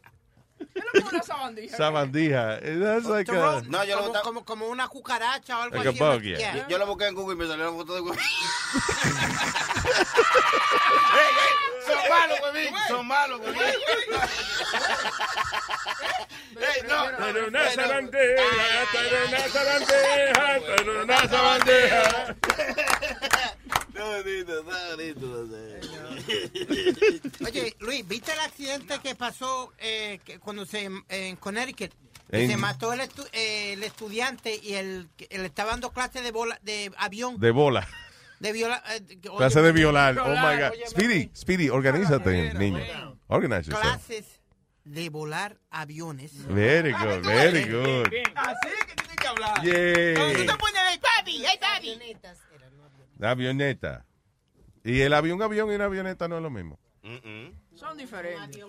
Sabandija. 0.66 1.08
Una 1.10 1.22
sabandija. 1.22 1.76
Sabandija, 1.76 2.58
eh, 2.62 2.78
that's 2.80 3.06
like 3.06 3.30
a, 3.30 3.62
No, 3.68 3.84
yo 3.84 3.96
lo 3.96 4.02
como, 4.02 4.08
botaba- 4.08 4.22
como, 4.24 4.44
como 4.44 4.66
una 4.68 4.88
cucaracha 4.88 5.58
o 5.58 5.62
algo 5.62 5.76
Like 5.76 5.88
a 5.88 5.90
así. 5.92 5.98
bug, 6.00 6.22
yeah. 6.22 6.38
Yeah. 6.38 6.54
Yo, 6.56 6.68
yo 6.68 6.78
lo 6.78 6.86
busqué 6.86 7.06
en 7.06 7.14
Google 7.14 7.34
y 7.34 7.38
me 7.38 7.46
salió 7.46 7.68
una 7.70 7.78
foto 7.78 7.94
de 7.94 8.00
huevín. 8.00 8.20
son 11.86 12.08
malos, 12.08 12.38
huevín. 12.42 12.74
Son 12.88 13.06
malos, 13.06 13.40
huevín. 13.40 13.62
Ey, 16.60 16.82
no. 16.88 17.04
Pero 17.18 17.48
una 17.48 17.70
sabandija, 17.70 18.42
pero 18.92 19.16
una 19.28 19.48
sabandija, 19.48 20.60
pero 20.76 21.02
una 21.02 21.28
sabandija. 21.28 22.36
Oye, 27.46 27.76
Luis, 27.80 28.06
¿viste 28.06 28.32
el 28.32 28.40
accidente 28.40 28.98
que 29.02 29.14
pasó 29.14 29.72
eh, 29.78 30.20
que 30.24 30.38
cuando 30.38 30.64
se 30.66 30.88
en 31.08 31.36
Connecticut? 31.36 31.90
Que 32.30 32.44
En- 32.44 32.50
Se 32.50 32.56
mató 32.56 32.92
el, 32.94 33.00
estu- 33.00 33.28
eh, 33.32 33.74
el 33.74 33.82
estudiante 33.82 34.58
y 34.62 34.74
el, 34.74 35.08
que 35.16 35.28
le 35.36 35.46
estaba 35.46 35.72
dando 35.72 35.92
clase 35.92 36.22
de 36.22 36.30
bola, 36.32 36.58
de 36.62 36.90
avión, 36.96 37.38
de 37.38 37.50
bola, 37.50 37.86
de 38.40 38.52
viola, 38.52 38.82
eh, 38.90 39.00
oye, 39.28 39.44
de 39.62 39.72
violar. 39.72 40.18
Oh 40.18 40.28
my 40.28 40.34
God, 40.34 40.70
óyeme, 40.72 40.86
Speedy, 40.88 41.30
Speedy, 41.36 41.68
organízate, 41.68 42.54
niño, 42.54 42.78
yourself. 42.78 43.18
clases 43.82 44.24
de 44.84 45.10
volar 45.10 45.58
aviones. 45.70 46.32
Very 46.48 46.92
good, 46.92 47.22
very 47.26 47.64
good. 47.70 48.06
Así 48.34 48.68
que 48.86 48.94
tienes 48.94 49.16
que 49.16 49.26
hablar. 49.28 49.62
Yay. 49.62 50.14
Cuando 50.14 50.38
tú 50.38 50.46
te 50.46 50.56
pones, 50.58 50.80
hey 50.90 51.00
papi, 51.02 51.44
hey 51.44 51.58
papi. 51.60 52.00
La 53.22 53.30
avioneta. 53.30 54.04
Y 54.82 55.00
el 55.00 55.14
avión, 55.14 55.40
avión 55.42 55.70
y 55.70 55.74
una 55.76 55.84
avioneta 55.84 56.26
no 56.26 56.38
es 56.38 56.42
lo 56.42 56.50
mismo. 56.50 56.76
Son 57.72 57.96
diferentes. 57.96 58.60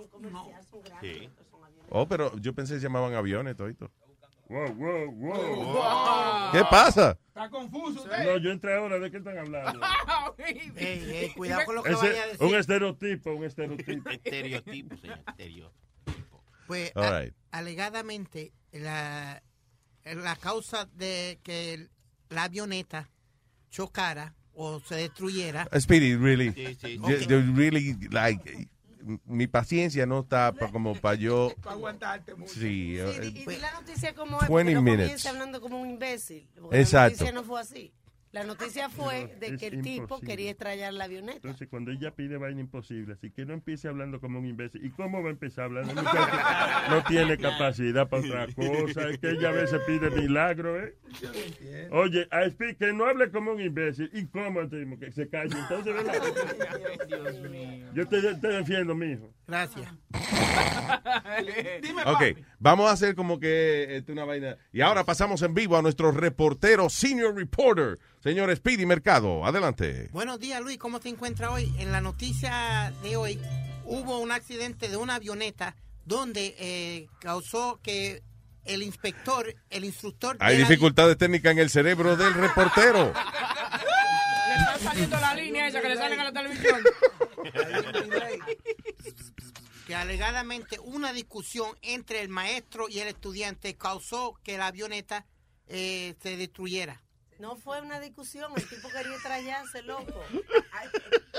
Sí. 1.01 1.27
Oh, 1.89 2.07
pero 2.07 2.37
yo 2.37 2.53
pensé 2.53 2.75
que 2.75 2.79
se 2.79 2.83
llamaban 2.85 3.15
aviones, 3.15 3.55
todito. 3.57 3.89
Wow, 4.49 4.71
wow, 4.75 5.11
wow. 5.11 5.55
Wow. 5.55 6.51
¿Qué 6.51 6.61
pasa? 6.69 7.17
Está 7.29 7.49
confuso 7.49 8.03
usted. 8.03 8.25
No, 8.25 8.37
yo 8.37 8.51
entré 8.51 8.75
ahora. 8.77 8.99
¿De 8.99 9.09
qué 9.09 9.17
están 9.17 9.39
hablando? 9.39 9.79
Ey, 10.37 10.71
ey, 10.77 11.29
cuidado 11.33 11.65
con 11.65 11.73
lo 11.73 11.81
que 11.81 11.89
Ese- 11.93 12.09
vaya 12.09 12.23
a 12.23 12.27
decir. 12.27 12.45
un 12.47 12.53
estereotipo, 12.55 13.31
un 13.33 13.45
estereotipo. 13.45 14.07
Estereotipo, 14.23 14.97
señor. 14.97 15.19
Estereotipo. 15.29 16.43
Pues 16.67 16.95
a- 16.95 17.21
right. 17.21 17.33
alegadamente 17.49 18.53
la, 18.71 19.41
la 20.03 20.35
causa 20.35 20.85
de 20.93 21.39
que 21.41 21.73
el- 21.73 21.89
la 22.29 22.43
avioneta 22.43 23.09
chocara 23.71 24.35
o 24.55 24.79
se 24.81 24.95
destruyera. 24.95 25.67
Speedy, 25.79 26.15
really. 26.15 26.51
Sí, 26.53 26.77
sí. 26.81 26.99
Yo 27.27 27.41
really, 27.55 27.95
like, 28.11 28.67
mi 29.25 29.47
paciencia 29.47 30.05
no 30.05 30.21
está 30.21 30.51
pa- 30.53 30.71
como 30.71 30.95
para 30.95 31.15
yo. 31.15 31.53
Para 31.61 31.75
aguantarte 31.75 32.35
mucho. 32.35 32.53
Sí, 32.53 32.93
Y, 32.93 32.97
eh, 32.99 33.33
y 33.35 33.45
la 33.59 33.71
noticia 33.73 34.13
como 34.15 34.37
es, 34.41 34.47
20 34.47 34.49
porque 34.49 34.73
no 34.75 34.81
minutes. 34.81 35.05
comience 35.05 35.29
hablando 35.29 35.59
como 35.61 35.81
un 35.81 35.89
imbécil. 35.89 36.47
Exacto. 36.71 37.25
La 37.25 37.31
noticia 37.31 37.31
no 37.33 37.43
fue 37.43 37.59
así. 37.61 37.93
La 38.33 38.43
noticia 38.43 38.89
fue 38.89 39.35
de 39.39 39.57
que 39.57 39.67
el 39.67 39.81
tipo 39.83 40.19
quería 40.19 40.49
estrellar 40.49 40.91
la 40.93 41.03
avioneta. 41.03 41.35
Entonces, 41.37 41.67
cuando 41.69 41.91
ella 41.91 42.15
pide 42.15 42.37
vaina 42.37 42.61
imposible, 42.61 43.13
así 43.13 43.29
que 43.29 43.45
no 43.45 43.53
empiece 43.53 43.87
hablando 43.87 44.19
como 44.19 44.39
un 44.39 44.47
imbécil. 44.47 44.83
¿Y 44.83 44.89
cómo 44.89 45.21
va 45.21 45.29
a 45.29 45.31
empezar 45.33 45.65
hablando? 45.65 45.93
Muchacho, 45.93 46.89
no 46.89 47.03
tiene 47.03 47.37
capacidad 47.37 48.09
para 48.09 48.23
otra 48.23 48.47
cosa. 48.55 49.09
Es 49.09 49.19
que 49.19 49.29
ella 49.29 49.49
a 49.49 49.51
veces 49.51 49.79
pide 49.85 50.09
milagro, 50.09 50.83
¿eh? 50.83 50.95
Oye, 51.91 52.27
a 52.31 52.49
que 52.79 52.91
no 52.91 53.05
hable 53.05 53.29
como 53.29 53.51
un 53.51 53.61
imbécil. 53.61 54.09
¿Y 54.13 54.25
cómo? 54.25 54.67
Te- 54.67 54.83
Que 54.99 55.11
se 55.11 55.29
calle. 55.29 55.55
Entonces, 55.55 55.93
¿verdad? 55.93 57.07
Dios 57.07 57.39
mío. 57.51 57.87
Yo 57.93 58.07
te, 58.07 58.19
te 58.35 58.47
defiendo, 58.47 58.95
mijo. 58.95 59.31
Gracias. 59.47 59.87
Dime, 61.81 62.01
Ok, 62.03 62.13
papi. 62.19 62.35
vamos 62.59 62.89
a 62.89 62.93
hacer 62.93 63.15
como 63.15 63.39
que 63.39 63.97
este, 63.97 64.11
una 64.11 64.25
vaina. 64.25 64.57
Y 64.71 64.81
ahora 64.81 65.03
pasamos 65.03 65.41
en 65.41 65.53
vivo 65.53 65.77
a 65.77 65.81
nuestro 65.81 66.11
reportero, 66.11 66.89
senior 66.89 67.35
reporter, 67.35 67.99
señor 68.21 68.55
Speedy 68.55 68.85
Mercado. 68.85 69.45
Adelante. 69.45 70.09
Buenos 70.11 70.39
días, 70.39 70.61
Luis. 70.61 70.77
¿Cómo 70.77 70.99
te 70.99 71.09
encuentras 71.09 71.51
hoy? 71.51 71.73
En 71.79 71.91
la 71.91 72.01
noticia 72.01 72.93
de 73.03 73.15
hoy 73.17 73.39
hubo 73.85 74.19
un 74.19 74.31
accidente 74.31 74.87
de 74.89 74.97
una 74.97 75.15
avioneta 75.15 75.75
donde 76.05 76.55
eh, 76.59 77.07
causó 77.19 77.79
que 77.81 78.21
el 78.65 78.81
inspector, 78.81 79.53
el 79.69 79.83
instructor... 79.85 80.37
Hay 80.39 80.57
dificultades 80.57 81.17
técnicas 81.17 81.51
en 81.51 81.59
el 81.59 81.69
cerebro 81.69 82.15
del 82.15 82.33
reportero. 82.33 83.13
Le 84.47 84.53
está 84.55 84.77
saliendo 84.79 85.19
la 85.19 85.33
línea 85.35 85.67
esa 85.67 85.81
que 85.81 85.89
le 85.89 85.97
salen 85.97 86.19
a 86.19 86.23
la 86.25 86.31
televisión. 86.31 86.81
que 89.87 89.95
alegadamente 89.95 90.79
una 90.79 91.11
discusión 91.13 91.75
entre 91.81 92.21
el 92.21 92.29
maestro 92.29 92.87
y 92.89 92.99
el 92.99 93.07
estudiante 93.09 93.75
causó 93.75 94.39
que 94.43 94.57
la 94.57 94.67
avioneta 94.67 95.25
eh, 95.67 96.15
se 96.21 96.37
destruyera. 96.37 97.01
No 97.39 97.55
fue 97.57 97.81
una 97.81 97.99
discusión, 97.99 98.53
el 98.55 98.65
tipo 98.69 98.87
quería 98.89 99.15
estrellarse, 99.15 99.81
loco. 99.81 100.13
Ay, 100.71 100.87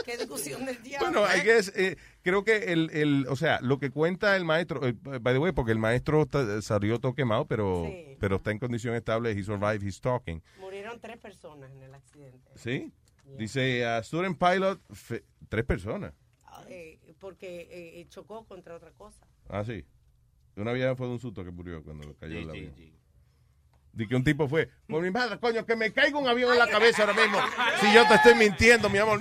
¿Qué 0.05 0.19
discusión 0.19 0.67
del 0.67 0.83
diablo? 0.83 1.09
Bueno, 1.11 1.27
I 1.35 1.41
guess, 1.41 1.73
eh, 1.75 1.97
creo 2.23 2.45
que 2.45 2.73
el, 2.73 2.91
el, 2.93 3.27
o 3.31 3.37
sea, 3.37 3.61
lo 3.63 3.79
que 3.79 3.91
cuenta 3.91 4.37
el 4.37 4.45
maestro, 4.45 4.87
eh, 4.87 4.93
by 5.03 5.33
the 5.33 5.39
way, 5.39 5.53
porque 5.53 5.73
el 5.73 5.79
maestro 5.79 6.29
salió 6.61 6.99
todo 7.01 7.15
quemado, 7.15 7.47
pero, 7.47 7.87
Sí. 7.87 8.17
pero 8.21 8.37
está 8.37 8.51
en 8.51 8.59
condición 8.59 8.95
estable, 8.95 9.31
he 9.31 9.43
survived, 9.43 9.83
he's 9.87 10.01
talking. 10.01 10.43
Murieron 10.59 11.01
tres 11.01 11.17
personas 11.17 11.71
en 11.71 11.83
el 11.85 11.95
accidente. 11.95 12.51
¿Sí? 12.57 12.93
Dice, 13.39 13.85
uh, 13.87 14.03
student 14.03 14.39
pilot, 14.39 14.81
fe- 14.93 15.25
tres 15.49 15.65
personas. 15.65 16.13
Eh, 17.15 17.17
porque 17.21 17.69
eh, 18.01 18.07
chocó 18.09 18.45
contra 18.47 18.75
otra 18.75 18.91
cosa. 18.93 19.27
Ah, 19.49 19.65
sí. 19.65 19.85
Una 20.57 20.73
vieja 20.73 20.95
fue 20.97 21.07
de 21.07 21.13
un 21.15 21.19
susto 21.21 21.45
que 21.45 21.51
murió 21.51 21.83
cuando 21.83 22.15
cayó 22.17 22.33
Sí, 22.33 22.39
el 22.39 22.45
sí, 22.45 22.51
avión. 22.51 22.75
sí. 22.77 22.91
De 23.93 24.09
que 24.09 24.17
un 24.17 24.25
tipo 24.25 24.49
fue, 24.49 24.69
por 24.89 25.03
mi 25.03 25.11
madre, 25.13 25.39
coño, 25.39 25.65
que 25.65 25.77
me 25.77 25.93
caiga 25.93 26.19
un 26.19 26.27
avión 26.27 26.53
en 26.53 26.59
la 26.59 26.69
cabeza 26.69 27.03
ahora 27.05 27.15
mismo. 27.15 27.39
Si 27.81 27.95
yo 27.95 28.07
te 28.09 28.15
estoy 28.15 28.35
mintiendo, 28.35 28.91
mi 28.91 28.99
amor. 28.99 29.21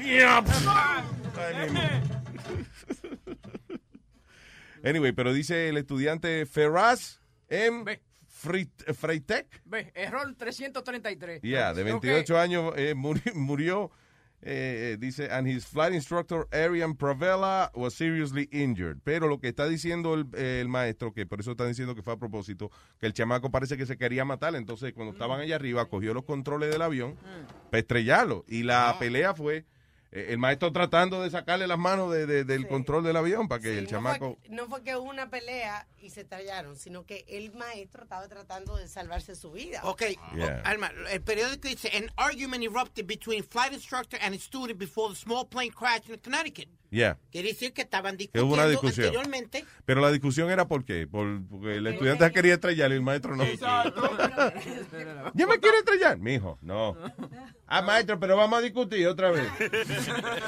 Anyway, 4.83 5.11
pero 5.13 5.31
dice 5.33 5.69
el 5.69 5.77
estudiante 5.77 6.45
Ferraz 6.45 7.19
M. 7.47 8.01
Freit- 8.43 8.93
Freitec. 8.93 9.61
Error 9.93 10.33
333. 10.35 11.41
Yeah, 11.41 11.73
de 11.73 11.83
28 11.83 12.37
años 12.37 12.73
eh, 12.75 12.93
muri- 12.95 13.21
murió. 13.35 13.91
Eh, 14.45 14.93
eh, 14.93 14.97
dice, 14.99 15.29
and 15.31 15.47
his 15.47 15.65
flight 15.65 15.93
instructor, 15.93 16.47
Arian 16.51 16.95
Pravella, 16.95 17.71
was 17.73 17.93
seriously 17.93 18.49
injured. 18.51 18.99
Pero 19.03 19.27
lo 19.27 19.39
que 19.39 19.47
está 19.47 19.67
diciendo 19.67 20.13
el, 20.13 20.27
eh, 20.35 20.59
el 20.61 20.67
maestro, 20.67 21.13
que 21.13 21.25
por 21.25 21.39
eso 21.39 21.51
está 21.51 21.65
diciendo 21.65 21.95
que 21.95 22.01
fue 22.01 22.13
a 22.13 22.17
propósito, 22.17 22.69
que 22.99 23.05
el 23.05 23.13
chamaco 23.13 23.51
parece 23.51 23.77
que 23.77 23.85
se 23.85 23.97
quería 23.97 24.25
matar. 24.25 24.55
Entonces, 24.55 24.93
cuando 24.93 25.13
estaban 25.13 25.39
allá 25.39 25.55
arriba, 25.55 25.85
cogió 25.85 26.13
los 26.13 26.25
controles 26.25 26.71
del 26.71 26.81
avión 26.81 27.15
para 27.71 27.79
estrellarlo. 27.79 28.43
Y 28.47 28.63
la 28.63 28.95
pelea 28.99 29.33
fue 29.33 29.65
el 30.13 30.37
maestro 30.37 30.71
tratando 30.71 31.21
de 31.23 31.29
sacarle 31.29 31.65
las 31.67 31.77
manos 31.79 32.11
de- 32.11 32.25
de- 32.25 32.43
del 32.43 32.67
control 32.67 33.03
del 33.03 33.15
avión 33.17 33.47
para 33.47 33.61
que 33.61 33.77
el 33.77 33.85
no, 33.85 33.89
chamaco... 33.89 34.37
fue, 34.45 34.49
no 34.55 34.67
fue 34.67 34.83
que 34.83 34.95
hubo 34.95 35.09
una 35.09 35.29
pelea 35.29 35.87
y 35.97 36.09
se 36.11 36.21
estrellaron, 36.21 36.75
sino 36.75 37.05
que 37.05 37.25
el 37.27 37.51
maestro 37.53 38.03
estaba 38.03 38.27
tratando 38.27 38.75
de 38.77 38.87
salvarse 38.87 39.35
su 39.35 39.51
vida. 39.51 39.81
Ok, 39.83 40.03
Yeah. 40.35 40.61
oh, 40.63 40.67
Alma, 40.67 40.91
el 41.11 41.21
periódico 41.21 41.67
dice, 41.67 41.89
an 41.97 42.11
argument 42.17 42.63
erupted 42.63 43.05
between 43.05 43.43
flight 43.43 43.73
instructor 43.73 44.19
and 44.21 44.35
a 44.35 44.39
student 44.39 44.77
before 44.79 45.13
the 45.13 45.19
small 45.19 45.47
plane 45.47 45.71
crashed 45.71 46.09
in 46.09 46.17
Connecticut. 46.19 46.67
Yeah. 46.91 47.17
Quiere 47.31 47.47
decir 47.49 47.73
que 47.73 47.81
estaban 47.81 48.17
discutiendo 48.17 48.45
hubo 48.45 48.53
una 48.53 48.67
discusión. 48.67 49.07
anteriormente. 49.07 49.65
Pero 49.83 49.99
la 50.01 50.11
discusión 50.11 50.51
era 50.51 50.67
por 50.67 50.85
qué. 50.85 51.07
Por, 51.07 51.41
porque 51.49 51.77
el 51.77 51.87
estudiante 51.87 52.31
quería 52.31 52.53
estrellar 52.53 52.91
y 52.91 52.93
el 52.93 53.01
maestro 53.01 53.35
no. 53.35 53.43
¿Ya 55.33 55.47
me 55.47 55.59
quiere 55.59 55.77
estrellar? 55.79 56.17
Mijo, 56.19 56.57
no. 56.61 56.95
Ah, 57.65 57.81
maestro, 57.81 58.19
pero 58.19 58.35
vamos 58.37 58.59
a 58.59 58.61
discutir 58.61 59.07
otra 59.07 59.31
vez. 59.31 59.47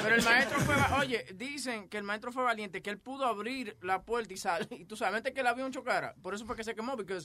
Pero 0.02 0.14
el 0.14 0.22
maestro 0.24 0.60
fue, 0.60 0.74
oye, 0.98 1.24
dicen 1.34 1.88
que 1.88 1.98
el 1.98 2.04
maestro 2.04 2.32
fue 2.32 2.42
valiente, 2.44 2.82
que 2.82 2.90
él 2.90 2.98
pudo 2.98 3.26
abrir 3.26 3.76
la 3.82 4.02
puerta 4.02 4.32
y 4.32 4.36
sale. 4.36 4.66
Y 4.70 4.84
tú 4.84 4.96
sabes, 4.96 5.16
antes 5.16 5.32
que 5.32 5.40
el 5.40 5.46
avión 5.46 5.72
chocara, 5.72 6.14
por 6.22 6.34
eso 6.34 6.44
fue 6.46 6.56
que 6.56 6.64
se 6.64 6.74
quemó, 6.74 6.96
porque 6.96 7.18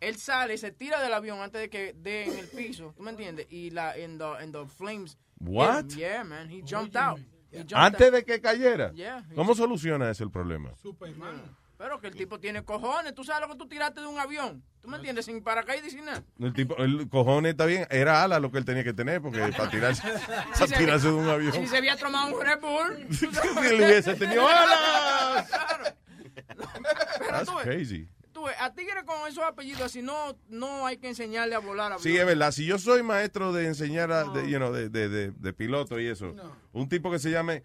él 0.00 0.16
sale 0.16 0.54
y 0.54 0.58
se 0.58 0.70
tira 0.70 1.00
del 1.02 1.12
avión 1.12 1.40
antes 1.40 1.60
de 1.60 1.70
que 1.70 1.94
dé 1.96 2.24
en 2.24 2.38
el 2.38 2.48
piso, 2.48 2.94
¿tú 2.96 3.02
me 3.02 3.10
entiendes? 3.10 3.46
Y 3.50 3.70
la, 3.70 3.96
en 3.96 4.18
the, 4.18 4.24
en 4.40 4.52
the 4.52 4.66
flames. 4.66 5.16
What? 5.40 5.86
Yeah, 5.96 6.24
man, 6.24 6.48
he 6.50 6.62
jumped 6.62 6.96
out. 6.96 7.18
He 7.50 7.58
jumped 7.58 7.74
Antes 7.74 8.08
out. 8.08 8.14
de 8.14 8.24
que 8.24 8.40
cayera. 8.40 8.92
Yeah. 8.92 9.24
¿Cómo 9.34 9.54
soluciona 9.54 10.10
ese 10.10 10.24
el 10.24 10.30
problema? 10.30 10.72
Pero 11.78 12.00
que 12.00 12.08
el 12.08 12.14
tipo 12.16 12.40
tiene 12.40 12.64
cojones, 12.64 13.14
tú 13.14 13.22
sabes 13.22 13.46
lo 13.46 13.52
que 13.52 13.56
tú 13.58 13.68
tiraste 13.68 14.00
de 14.00 14.06
un 14.08 14.18
avión, 14.18 14.64
¿tú 14.82 14.88
me 14.88 14.96
entiendes? 14.96 15.24
Sin 15.26 15.40
paracaídas 15.44 15.86
y 15.86 15.90
sin 15.92 16.04
nada. 16.06 16.24
El 16.40 16.52
tipo, 16.52 16.76
el 16.78 17.08
cojones 17.08 17.52
está 17.52 17.66
bien. 17.66 17.86
Era 17.88 18.24
ala 18.24 18.40
lo 18.40 18.50
que 18.50 18.58
él 18.58 18.64
tenía 18.64 18.82
que 18.82 18.92
tener 18.92 19.22
porque 19.22 19.38
para 19.56 19.70
tirarse, 19.70 20.02
para 20.26 20.66
se- 20.66 20.76
tirarse 20.76 21.06
de 21.06 21.12
un 21.14 21.28
avión. 21.28 21.52
Si 21.52 21.66
se 21.68 21.76
había 21.76 21.96
tomado 21.96 22.36
un 22.36 22.44
Red 22.44 22.60
Bull. 22.60 23.06
Si 23.14 23.26
él 23.26 23.74
hubiese 23.76 24.14
tenido 24.16 24.46
alas. 24.48 25.48
Pero 26.44 27.30
That's 27.30 27.46
tú 27.46 27.56
crazy. 27.62 28.08
tú 28.32 28.46
a 28.48 28.72
tigres 28.74 29.04
con 29.04 29.28
esos 29.28 29.44
apellidos 29.44 29.82
así 29.82 30.02
no, 30.02 30.36
no 30.48 30.86
hay 30.86 30.96
que 30.96 31.08
enseñarle 31.08 31.54
a 31.54 31.58
volar 31.60 31.92
a 31.92 31.98
Sí, 31.98 32.16
es 32.16 32.26
verdad. 32.26 32.50
Si 32.52 32.64
yo 32.66 32.78
soy 32.78 33.02
maestro 33.02 33.52
de 33.52 33.66
enseñar 33.66 34.10
a, 34.12 34.24
de, 34.24 34.50
you 34.50 34.58
know, 34.58 34.72
de, 34.72 34.88
de, 34.88 35.08
de- 35.08 35.30
de 35.30 35.52
piloto 35.52 36.00
y 36.00 36.06
eso, 36.08 36.34
un 36.72 36.88
tipo 36.88 37.10
que 37.10 37.18
se 37.18 37.30
llame, 37.30 37.62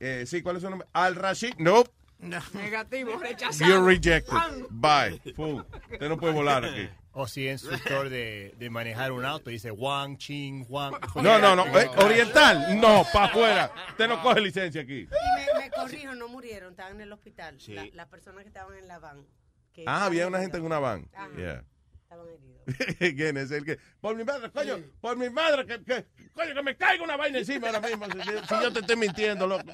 eh, 0.00 0.24
sí, 0.26 0.42
¿cuál 0.42 0.56
es 0.56 0.62
su 0.62 0.70
nombre? 0.70 0.88
Al 0.92 1.14
Rashid. 1.14 1.54
Nope. 1.58 1.90
Negativo, 2.22 3.18
rechazado. 3.18 3.68
You're 3.70 3.84
rejected. 3.84 4.32
Bye. 4.70 5.20
Usted 5.24 6.08
no 6.08 6.16
puede 6.16 6.32
volar 6.32 6.64
aquí. 6.64 6.88
O 7.14 7.26
si 7.26 7.46
es 7.46 7.62
instructor 7.62 8.08
de, 8.08 8.54
de 8.58 8.70
manejar 8.70 9.12
un 9.12 9.24
auto, 9.24 9.50
dice 9.50 9.70
Wang, 9.70 10.16
Ching, 10.16 10.64
Wang. 10.68 10.94
No, 11.16 11.38
no, 11.38 11.54
no. 11.54 11.66
eh, 11.78 11.90
oriental. 11.98 12.80
No, 12.80 13.04
para 13.12 13.26
afuera. 13.26 13.72
Usted 13.90 14.08
no 14.08 14.22
coge 14.22 14.40
licencia 14.40 14.80
aquí. 14.80 15.00
Y 15.00 15.54
me, 15.54 15.60
me 15.64 15.70
corrijo, 15.70 16.14
no 16.14 16.28
murieron, 16.28 16.70
estaban 16.70 16.94
en 16.94 17.00
el 17.02 17.12
hospital. 17.12 17.60
Sí. 17.60 17.74
La- 17.74 17.86
las 17.92 18.06
personas 18.08 18.42
que 18.44 18.48
estaban 18.48 18.74
en 18.78 18.88
la 18.88 18.98
van. 18.98 19.26
que 19.74 19.84
Ah, 19.86 20.06
había 20.06 20.26
una 20.26 20.40
gente 20.40 20.56
en 20.56 20.64
una 20.64 20.78
van. 20.78 21.06
Ajá, 21.14 21.28
Yeah. 21.36 21.64
Estaban 22.04 22.26
heridos. 22.28 22.96
¿Quién 23.16 23.36
es 23.36 23.50
el 23.50 23.64
que? 23.66 23.78
Por 24.00 24.14
mi 24.16 24.24
madre, 24.24 24.50
coño, 24.50 24.78
por 25.00 25.16
mi 25.16 25.28
madre, 25.28 25.66
que, 25.66 25.82
que, 25.84 26.06
coño, 26.32 26.54
que 26.54 26.62
me 26.62 26.76
caiga 26.76 27.02
una 27.04 27.16
vaina 27.16 27.38
encima 27.40 27.66
ahora 27.68 27.80
mismo. 27.80 28.06
Si, 28.06 28.20
si 28.22 28.62
yo 28.62 28.72
te 28.72 28.80
estoy 28.80 28.96
mintiendo, 28.96 29.46
loco. 29.46 29.64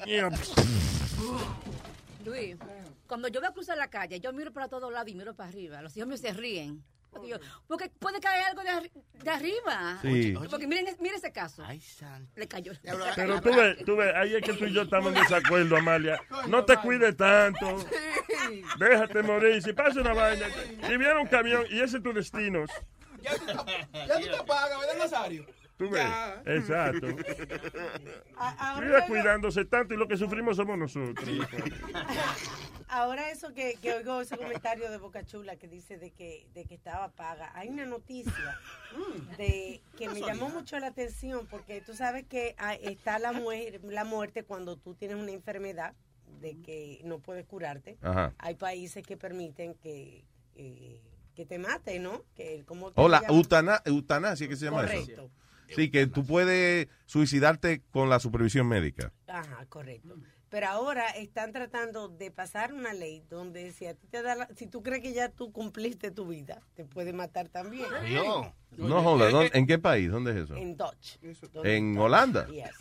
Luis, 2.29 2.55
cuando 3.07 3.27
yo 3.27 3.39
voy 3.39 3.49
a 3.49 3.53
cruzar 3.53 3.77
la 3.77 3.89
calle, 3.89 4.19
yo 4.19 4.31
miro 4.33 4.51
para 4.53 4.67
todos 4.67 4.91
lados 4.91 5.09
y 5.09 5.15
miro 5.15 5.35
para 5.35 5.49
arriba. 5.49 5.81
Los 5.81 5.95
hijos 5.97 6.07
míos 6.07 6.21
se 6.21 6.31
ríen. 6.33 6.83
Porque, 7.11 7.27
yo- 7.29 7.39
porque 7.67 7.89
puede 7.89 8.19
caer 8.19 8.43
algo 8.45 8.61
de, 8.61 8.69
arri- 8.69 8.91
de 9.23 9.29
arriba. 9.31 9.97
Sí. 10.03 10.35
Porque 10.49 10.67
miren, 10.67 10.85
miren 10.99 11.17
ese 11.17 11.31
caso. 11.31 11.63
Le 12.35 12.47
cayó. 12.47 12.71
Pero 13.15 13.41
tú 13.41 13.49
ves, 13.55 13.77
tú 13.83 13.95
ves, 13.95 14.13
ahí 14.15 14.35
es 14.35 14.43
que 14.43 14.53
tú 14.53 14.65
y 14.65 14.73
yo 14.73 14.83
estamos 14.83 15.11
en 15.15 15.19
desacuerdo, 15.23 15.75
Amalia. 15.77 16.21
No 16.47 16.63
te 16.65 16.77
cuides 16.77 17.17
tanto. 17.17 17.83
Déjate 18.77 19.23
morir. 19.23 19.61
Si 19.63 19.73
pasa 19.73 20.01
una 20.01 20.13
vaina, 20.13 20.45
si 20.85 20.97
viene 20.97 21.15
un 21.19 21.27
camión 21.27 21.63
y 21.71 21.81
ese 21.81 21.97
es 21.97 22.03
tu 22.03 22.13
destino, 22.13 22.65
Ya 23.21 23.35
tú 23.37 23.45
te, 23.47 24.05
ya 24.07 24.19
tú 24.19 24.27
te 24.37 24.43
pagas, 24.45 24.79
¿verdad, 24.79 24.97
Nazario? 24.99 25.45
Tú 25.79 25.89
ves. 25.89 26.03
Ya. 26.03 26.43
Exacto. 26.45 27.07
Cuidándose 29.07 29.65
tanto 29.65 29.93
y 29.93 29.97
lo 29.97 30.07
que 30.07 30.17
sufrimos 30.17 30.57
somos 30.57 30.77
nosotros. 30.77 31.27
Ahora 32.89 33.29
eso 33.31 33.53
que, 33.53 33.75
que 33.81 33.93
oigo 33.93 34.21
ese 34.21 34.37
comentario 34.37 34.89
de 34.91 34.97
Boca 34.97 35.23
Chula 35.25 35.55
que 35.55 35.67
dice 35.67 35.97
de 35.97 36.11
que, 36.11 36.47
de 36.53 36.65
que 36.65 36.75
estaba 36.75 37.09
paga. 37.11 37.51
Hay 37.55 37.69
una 37.69 37.85
noticia 37.85 38.33
de 39.37 39.81
que 39.97 40.09
me 40.09 40.21
llamó 40.21 40.49
mucho 40.49 40.77
la 40.79 40.87
atención 40.87 41.47
porque 41.49 41.81
tú 41.81 41.95
sabes 41.95 42.25
que 42.25 42.55
está 42.81 43.17
la, 43.19 43.31
muer- 43.31 43.79
la 43.83 44.03
muerte 44.03 44.43
cuando 44.43 44.75
tú 44.75 44.95
tienes 44.95 45.17
una 45.17 45.31
enfermedad 45.31 45.93
de 46.41 46.57
que 46.61 47.01
no 47.05 47.19
puedes 47.19 47.45
curarte. 47.45 47.97
Ajá. 48.01 48.33
Hay 48.37 48.55
países 48.55 49.05
que 49.05 49.17
permiten 49.17 49.75
que, 49.75 50.25
eh, 50.55 51.01
que 51.35 51.45
te 51.45 51.57
mate, 51.57 51.99
¿no? 51.99 52.23
Que, 52.35 52.63
¿cómo 52.65 52.91
Hola, 52.95 53.23
eutanasia, 53.85 54.47
¿qué 54.47 54.55
se 54.55 54.65
llama 54.65 54.81
Correcto. 54.81 55.11
eso? 55.11 55.31
Sí, 55.75 55.89
que 55.91 56.07
tú 56.07 56.25
puedes 56.25 56.87
suicidarte 57.05 57.81
con 57.91 58.09
la 58.09 58.19
supervisión 58.19 58.67
médica. 58.67 59.11
Ajá, 59.27 59.65
correcto. 59.67 60.15
Pero 60.49 60.67
ahora 60.67 61.09
están 61.09 61.51
tratando 61.53 62.07
de 62.09 62.31
pasar 62.31 62.73
una 62.73 62.91
ley 62.93 63.23
donde 63.29 63.71
si 63.71 63.85
a 63.85 63.93
ti 63.93 64.07
te 64.07 64.23
da 64.23 64.33
la- 64.35 64.49
si 64.55 64.65
tú 64.65 64.81
crees 64.81 65.03
que 65.03 65.13
ya 65.13 65.29
tú 65.29 65.51
cumpliste 65.51 66.09
tu 66.09 66.25
vida, 66.27 66.59
te 66.73 66.85
puede 66.85 67.13
matar 67.13 67.49
también. 67.49 67.85
No, 68.77 69.03
joda, 69.03 69.29
¿dónde- 69.29 69.51
¿en 69.53 69.67
qué 69.67 69.77
país? 69.77 70.09
¿Dónde 70.09 70.31
es 70.31 70.37
eso? 70.37 70.55
En 70.55 70.75
Dutch. 70.75 71.17
¿En 71.63 71.97
Holanda? 71.97 72.47
Yes. 72.47 72.71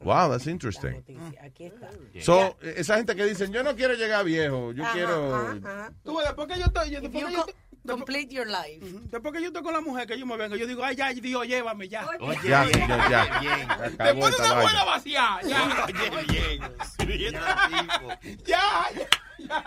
Wow, 0.00 0.30
that's 0.30 0.46
interesting. 0.46 1.02
Aquí 1.42 1.64
está. 1.64 1.90
So, 2.20 2.56
esa 2.62 2.96
gente 2.96 3.14
que 3.14 3.24
dicen, 3.26 3.52
yo 3.52 3.62
no 3.62 3.74
quiero 3.76 3.94
llegar 3.94 4.24
viejo, 4.24 4.72
yo 4.72 4.82
Ajá, 4.84 4.92
quiero... 4.92 5.34
ajá, 5.34 5.58
ajá. 5.62 5.92
Tú 6.04 6.16
ves, 6.16 6.26
después 6.26 6.48
que 6.48 6.58
yo 6.58 6.64
estoy... 6.66 6.90
yo- 6.90 7.46
Complete 7.86 8.28
your 8.34 8.46
life. 8.46 8.80
Después 9.10 9.32
que 9.34 9.40
yo 9.40 9.46
estoy 9.48 9.62
con 9.62 9.72
la 9.72 9.80
mujer, 9.80 10.06
que 10.06 10.18
yo 10.18 10.26
me 10.26 10.36
venga, 10.36 10.56
yo 10.56 10.66
digo, 10.66 10.84
ay, 10.84 10.96
ya, 10.96 11.12
Dios, 11.12 11.46
llévame 11.46 11.88
ya. 11.88 12.06
Oye, 12.20 12.38
Ya, 12.44 12.64
bien, 12.64 12.86
ya, 12.88 13.08
ya. 13.08 13.40
bien. 13.40 13.68
Después 13.98 14.36
de 14.36 14.42
una 14.44 14.60
buena 14.60 14.84
vaciada, 14.84 15.40
ya. 15.48 16.68
Ya, 18.46 18.86
ya. 18.96 19.64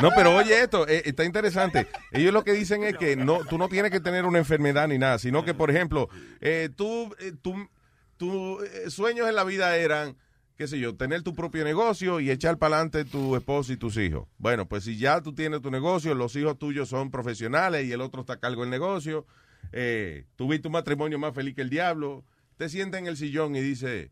No, 0.00 0.10
pero 0.14 0.36
oye 0.36 0.60
esto, 0.62 0.86
eh, 0.86 1.02
está 1.06 1.24
interesante. 1.24 1.88
Ellos 2.10 2.32
lo 2.32 2.44
que 2.44 2.52
dicen 2.52 2.82
es 2.84 2.96
que 2.96 3.16
no, 3.16 3.44
tú 3.44 3.58
no 3.58 3.68
tienes 3.68 3.90
que 3.90 4.00
tener 4.00 4.24
una 4.26 4.38
enfermedad 4.38 4.86
ni 4.88 4.98
nada, 4.98 5.18
sino 5.18 5.44
que, 5.44 5.54
por 5.54 5.70
ejemplo, 5.70 6.08
eh, 6.40 6.68
tú, 6.74 7.14
eh, 7.18 7.32
tú- 7.40 7.68
tus 8.16 8.62
eh, 8.64 8.90
sueños 8.90 9.28
en 9.28 9.34
la 9.34 9.44
vida 9.44 9.76
eran, 9.76 10.16
qué 10.56 10.66
sé 10.66 10.78
yo, 10.78 10.94
tener 10.94 11.22
tu 11.22 11.34
propio 11.34 11.64
negocio 11.64 12.20
y 12.20 12.30
echar 12.30 12.58
para 12.58 12.76
adelante 12.76 13.04
tu 13.04 13.36
esposo 13.36 13.72
y 13.72 13.76
tus 13.76 13.96
hijos. 13.96 14.28
Bueno, 14.38 14.68
pues 14.68 14.84
si 14.84 14.96
ya 14.96 15.20
tú 15.20 15.34
tienes 15.34 15.62
tu 15.62 15.70
negocio, 15.70 16.14
los 16.14 16.36
hijos 16.36 16.58
tuyos 16.58 16.88
son 16.88 17.10
profesionales 17.10 17.86
y 17.86 17.92
el 17.92 18.00
otro 18.00 18.20
está 18.20 18.34
a 18.34 18.40
cargo 18.40 18.62
del 18.62 18.70
negocio, 18.70 19.26
eh, 19.72 20.26
tuviste 20.36 20.68
un 20.68 20.72
matrimonio 20.72 21.18
más 21.18 21.34
feliz 21.34 21.54
que 21.54 21.62
el 21.62 21.70
diablo, 21.70 22.24
te 22.56 22.68
sienta 22.68 22.98
en 22.98 23.06
el 23.06 23.16
sillón 23.16 23.56
y 23.56 23.60
dice, 23.60 24.10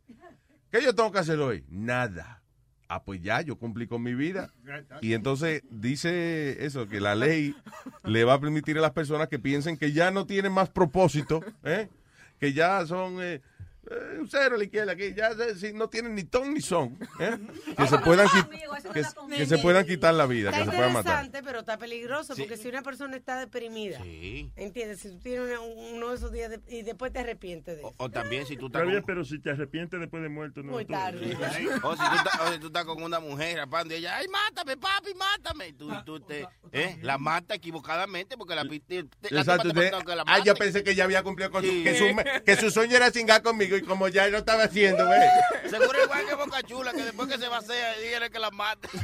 ¿qué 0.71 0.83
yo 0.83 0.95
tengo 0.95 1.13
que 1.13 1.19
hacer 1.19 1.39
hoy? 1.39 1.65
Nada. 1.69 2.43
Ah, 2.89 3.05
pues 3.05 3.23
ya, 3.23 3.41
yo 3.41 3.57
cumplí 3.57 3.87
con 3.87 4.03
mi 4.03 4.15
vida. 4.15 4.53
Y 5.01 5.13
entonces 5.13 5.63
dice 5.71 6.65
eso, 6.67 6.89
que 6.89 7.01
la 7.01 7.15
ley 7.15 7.55
le 8.03 8.25
va 8.25 8.35
a 8.35 8.41
permitir 8.41 8.79
a 8.79 8.81
las 8.81 8.91
personas 8.91 9.29
que 9.29 9.39
piensen 9.39 9.77
que 9.77 9.93
ya 9.93 10.11
no 10.11 10.27
tienen 10.27 10.51
más 10.51 10.71
propósito, 10.71 11.41
¿eh? 11.63 11.89
que 12.41 12.53
ya 12.53 12.85
son 12.87 13.19
eh, 13.23 13.43
un 14.19 14.29
cero 14.29 14.55
a 14.57 14.59
la 14.59 14.65
izquierda, 14.65 14.95
que 14.95 15.15
ya 15.15 15.31
eh, 15.31 15.55
sí, 15.57 15.73
no 15.73 15.89
tienen 15.89 16.15
ni 16.15 16.25
ton 16.25 16.53
ni 16.55 16.61
son, 16.61 16.99
¿eh? 17.19 17.39
que, 17.77 17.87
se 17.87 17.99
puedan, 17.99 18.29
que, 18.93 19.37
que 19.37 19.47
se 19.47 19.59
puedan 19.59 19.87
quitar 19.87 20.15
la 20.15 20.27
vida, 20.27 20.51
Está 20.51 20.65
que 20.65 20.71
se 20.71 20.77
puedan 20.77 20.93
matar. 20.93 21.25
interesante, 21.25 21.43
pero 21.43 21.61
está 21.61 21.79
peligroso 21.79 22.35
porque 22.37 22.57
si 22.57 22.69
una 22.69 22.83
persona 22.83 23.17
está 23.17 23.39
deprimida, 23.41 23.99
¿entiendes? 24.57 25.01
Si 25.01 25.09
tú 25.11 25.19
tienes 25.21 25.41
una- 25.59 25.61
uno 25.61 26.11
de 26.11 26.17
esos 26.17 26.31
días 26.33 26.51
de- 26.51 26.61
y 26.69 26.83
después 26.83 27.13
te 27.13 27.21
arrepientes 27.21 27.77
de 27.77 27.81
eso. 27.83 27.95
O 27.97 28.11
también 28.11 28.47
si 28.47 28.57
tú 28.57 28.67
Está 28.67 28.79
estás 28.81 28.89
bien, 28.91 29.03
con... 29.03 29.07
pero 29.07 29.25
si 29.25 29.39
te 29.41 29.51
arrepientes 29.51 29.99
después 29.99 30.23
de 30.23 30.29
muerto, 30.29 30.63
no. 30.63 30.73
Muy 30.73 30.85
tú- 30.85 30.93
tarde. 30.93 31.37
O 31.83 31.93
si 31.97 32.03
tú 32.03 32.17
estás, 32.17 32.41
o 32.41 32.53
si 32.53 32.59
tú 32.59 32.67
estás 32.67 32.85
con 32.85 33.03
una 33.03 33.19
mujer 33.21 33.57
rapando 33.57 33.95
y 33.95 33.99
ella, 33.99 34.17
ay, 34.17 34.27
mátame, 34.29 34.77
papi, 34.77 35.15
mátame. 35.15 35.69
Y 35.69 35.73
Tú, 35.73 35.91
tú 36.05 36.21
te, 36.21 36.47
¿eh? 36.73 36.99
La 37.03 37.17
mata 37.17 37.55
equivocadamente 37.55 38.37
porque 38.37 38.55
la, 38.55 38.65
pi- 38.65 38.81
te- 38.81 39.05
te- 39.05 39.35
la 39.35 39.41
Exacto, 39.41 39.71
ah, 40.27 40.39
yo 40.45 40.55
pensé 40.55 40.83
que 40.85 40.95
ya 40.95 41.05
había 41.05 41.23
cumplido 41.23 41.51
con 41.51 41.65
su, 41.65 41.71
Sí. 41.71 41.83
que, 41.85 41.95
su, 41.97 42.45
que 42.45 42.57
su 42.57 42.71
sueño 42.71 42.97
era 42.97 43.11
cingar 43.11 43.43
conmigo 43.43 43.70
y 43.77 43.83
como 43.83 44.09
ya 44.09 44.27
lo 44.29 44.39
estaba 44.39 44.65
haciendo, 44.65 45.09
¿ves? 45.09 45.25
Seguro 45.71 46.03
igual 46.05 46.27
que 46.27 46.35
Boca 46.35 46.63
Chula, 46.63 46.93
que 46.93 47.03
después 47.05 47.29
que 47.29 47.39
se 47.39 47.49
vacía, 47.49 47.93
dígale 48.03 48.31
que 48.31 48.39
la 48.39 48.51
mate. 48.51 48.89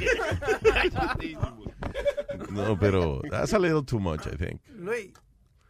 No, 2.49 2.77
pero 2.79 3.21
that's 3.29 3.53
a 3.53 3.59
little 3.59 3.83
too 3.83 3.99
much, 3.99 4.25
I 4.27 4.35
think. 4.37 4.61
Luis, 4.69 5.11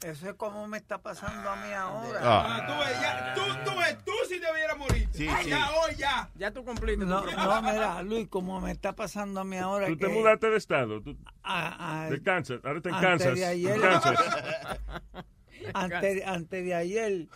eso 0.03 0.29
es 0.29 0.33
como 0.35 0.67
me 0.67 0.77
está 0.77 1.01
pasando 1.01 1.49
a 1.49 1.55
mí 1.55 1.71
ahora. 1.73 2.19
Ah. 2.21 2.63
Tú 2.67 2.73
ves, 2.79 3.01
ya, 3.01 3.33
tú, 3.33 3.41
tú 3.71 3.77
ves, 3.79 3.97
tú 4.05 4.11
sí 4.27 4.39
debieras 4.39 4.77
morir. 4.77 5.07
Sí, 5.13 5.27
Ay, 5.27 5.45
sí. 5.45 5.49
Ya, 5.49 5.69
hoy, 5.71 5.95
ya. 5.95 6.29
Ya 6.35 6.51
tú 6.51 6.63
cumpliste. 6.63 7.05
No, 7.05 7.21
no, 7.25 7.61
mira, 7.61 8.03
Luis, 8.03 8.27
como 8.27 8.59
me 8.61 8.71
está 8.71 8.93
pasando 8.93 9.39
a 9.39 9.43
mí 9.43 9.57
ahora. 9.57 9.87
Tú 9.87 9.97
te 9.97 10.07
que- 10.07 10.13
mudaste 10.13 10.49
de 10.49 10.57
estado. 10.57 11.01
Tú, 11.01 11.17
a- 11.43 12.03
a- 12.05 12.09
de 12.09 12.21
Kansas. 12.21 12.59
Ahora 12.63 12.77
está 12.77 12.89
en 12.89 12.95
antes 12.95 13.09
Kansas. 13.09 13.35
de 13.35 13.45
ayer- 13.45 13.75
En 13.75 13.81
Kansas. 13.81 14.19
antes, 15.73 16.27
antes 16.27 16.63
de 16.65 16.73
ayer 16.75 17.27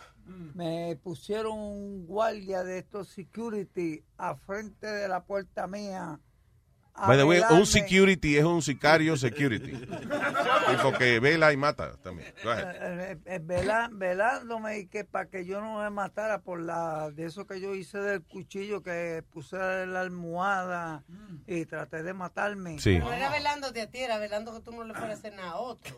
me 0.54 0.96
pusieron 1.02 1.58
un 1.58 2.06
guardia 2.06 2.62
de 2.64 2.78
estos 2.78 3.08
security 3.08 4.04
a 4.18 4.34
frente 4.36 4.86
de 4.86 5.08
la 5.08 5.24
puerta 5.24 5.66
mía. 5.66 6.18
a 6.94 7.06
By 7.06 7.16
the 7.16 7.24
way, 7.24 7.40
un 7.50 7.64
security 7.64 8.36
es 8.36 8.44
un 8.44 8.60
sicario 8.60 9.16
security. 9.16 9.72
Tipo 10.76 10.92
que 10.98 11.20
vela 11.20 11.50
y 11.52 11.56
mata 11.56 11.96
también. 12.02 12.34
Ahead. 12.44 13.10
Eh, 13.12 13.18
eh, 13.24 13.40
vela- 13.42 13.88
velándome 13.90 14.78
y 14.80 14.86
que 14.86 15.04
para 15.04 15.28
que 15.30 15.46
yo 15.46 15.60
no 15.62 15.82
me 15.82 15.88
matara 15.90 16.42
por 16.42 16.60
la 16.60 17.10
de 17.10 17.24
eso 17.24 17.46
que 17.46 17.60
yo 17.60 17.74
hice 17.74 17.98
del 17.98 18.22
cuchillo 18.22 18.82
que 18.82 19.24
puse 19.32 19.56
en 19.56 19.94
la 19.94 20.02
almohada 20.02 21.02
y 21.46 21.64
traté 21.64 22.02
de 22.02 22.12
matarme. 22.12 22.78
Sí. 22.78 22.98
No 22.98 23.10
era 23.12 23.30
velándote 23.30 23.80
a 23.80 23.90
ti, 23.90 23.98
era 23.98 24.18
velando 24.18 24.52
que 24.52 24.60
tú 24.60 24.72
no 24.72 24.84
le 24.84 24.92
fueras 24.92 25.16
a 25.16 25.18
hacer 25.18 25.34
nada 25.34 25.52
a 25.52 25.56
otro. 25.60 25.96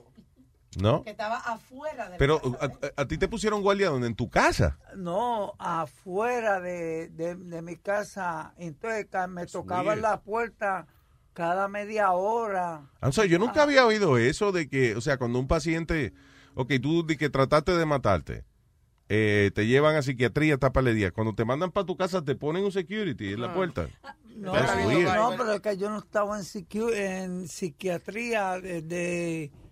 ¿No? 0.79 1.03
Que 1.05 1.11
estaba 1.11 1.37
afuera 1.39 2.05
de 2.05 2.11
la 2.13 2.17
Pero 2.19 2.41
casa. 2.41 2.59
a, 2.83 2.87
a- 3.01 3.03
a 3.03 3.07
ti 3.07 3.19
te 3.19 3.29
pusieron 3.29 3.63
guardia 3.63 3.91
donde 3.91 4.07
en 4.09 4.15
tu 4.15 4.29
casa. 4.31 4.79
No, 4.97 5.55
afuera 5.59 6.61
de, 6.61 7.09
de- 7.11 7.37
de 7.37 7.63
mi 7.63 7.77
casa. 7.77 8.55
Entonces 8.59 9.07
me 9.29 9.47
tocaban 9.47 10.01
la 10.03 10.21
puerta 10.21 10.87
cada 11.33 11.69
media 11.69 12.13
hora. 12.13 12.83
O 13.01 13.13
sea, 13.13 13.25
yo 13.25 13.39
nunca 13.39 13.63
había 13.65 13.87
oído 13.87 14.19
eso 14.19 14.53
de 14.53 14.69
que, 14.69 14.95
o 14.97 15.01
sea, 15.01 15.17
cuando 15.19 15.39
un 15.39 15.49
paciente, 15.49 16.13
ok, 16.55 16.73
tú 16.81 17.05
de 17.07 17.17
que 17.17 17.29
trataste 17.31 17.73
de 17.77 17.87
matarte, 17.87 18.45
eh, 19.09 19.51
te 19.55 19.67
llevan 19.67 19.97
a 19.97 20.03
psiquiatría, 20.03 20.57
tápale 20.59 20.95
día. 20.95 21.11
Cuando 21.11 21.35
te 21.35 21.45
mandan 21.45 21.71
para 21.73 21.87
tu 21.87 21.97
casa, 21.97 22.23
te 22.23 22.35
ponen 22.37 22.65
un 22.65 22.73
security 22.73 23.33
en 23.35 23.41
la 23.43 23.53
puerta. 23.53 23.89
No, 24.37 24.53
That's 24.53 24.75
no, 24.77 25.31
no, 25.31 25.37
pero 25.37 25.53
es 25.53 25.61
que 25.61 25.77
yo 25.77 25.91
no 25.91 25.99
estaba 25.99 26.37
en, 26.39 26.45
psiqui- 26.45 26.93
en 26.95 27.47
psiquiatría 27.49 28.61
desde... 28.61 29.51
yo- 29.53 29.64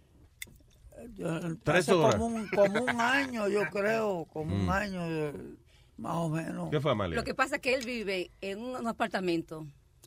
Tres 1.65 1.79
hace 1.81 1.93
horas. 1.93 2.17
Como 2.17 2.27
un, 2.37 2.49
como 2.49 2.83
un 2.85 3.01
año, 3.01 3.49
yo 3.49 3.63
creo, 3.73 4.27
como 4.33 4.55
un 4.55 4.67
Mm. 4.67 4.71
año, 4.71 5.01
eh, 5.07 5.33
más 5.99 6.15
o 6.17 6.29
menos. 6.29 6.71
¿Qué 6.71 6.81
fue, 6.81 6.93
Amalia? 6.93 7.17
Lo 7.17 7.25
que 7.25 7.35
pasa 7.35 7.57
es 7.57 7.63
que 7.63 7.75
él 7.75 7.85
vive 7.85 8.31
en 8.41 8.61
un 8.61 8.87
apartamento 8.87 9.67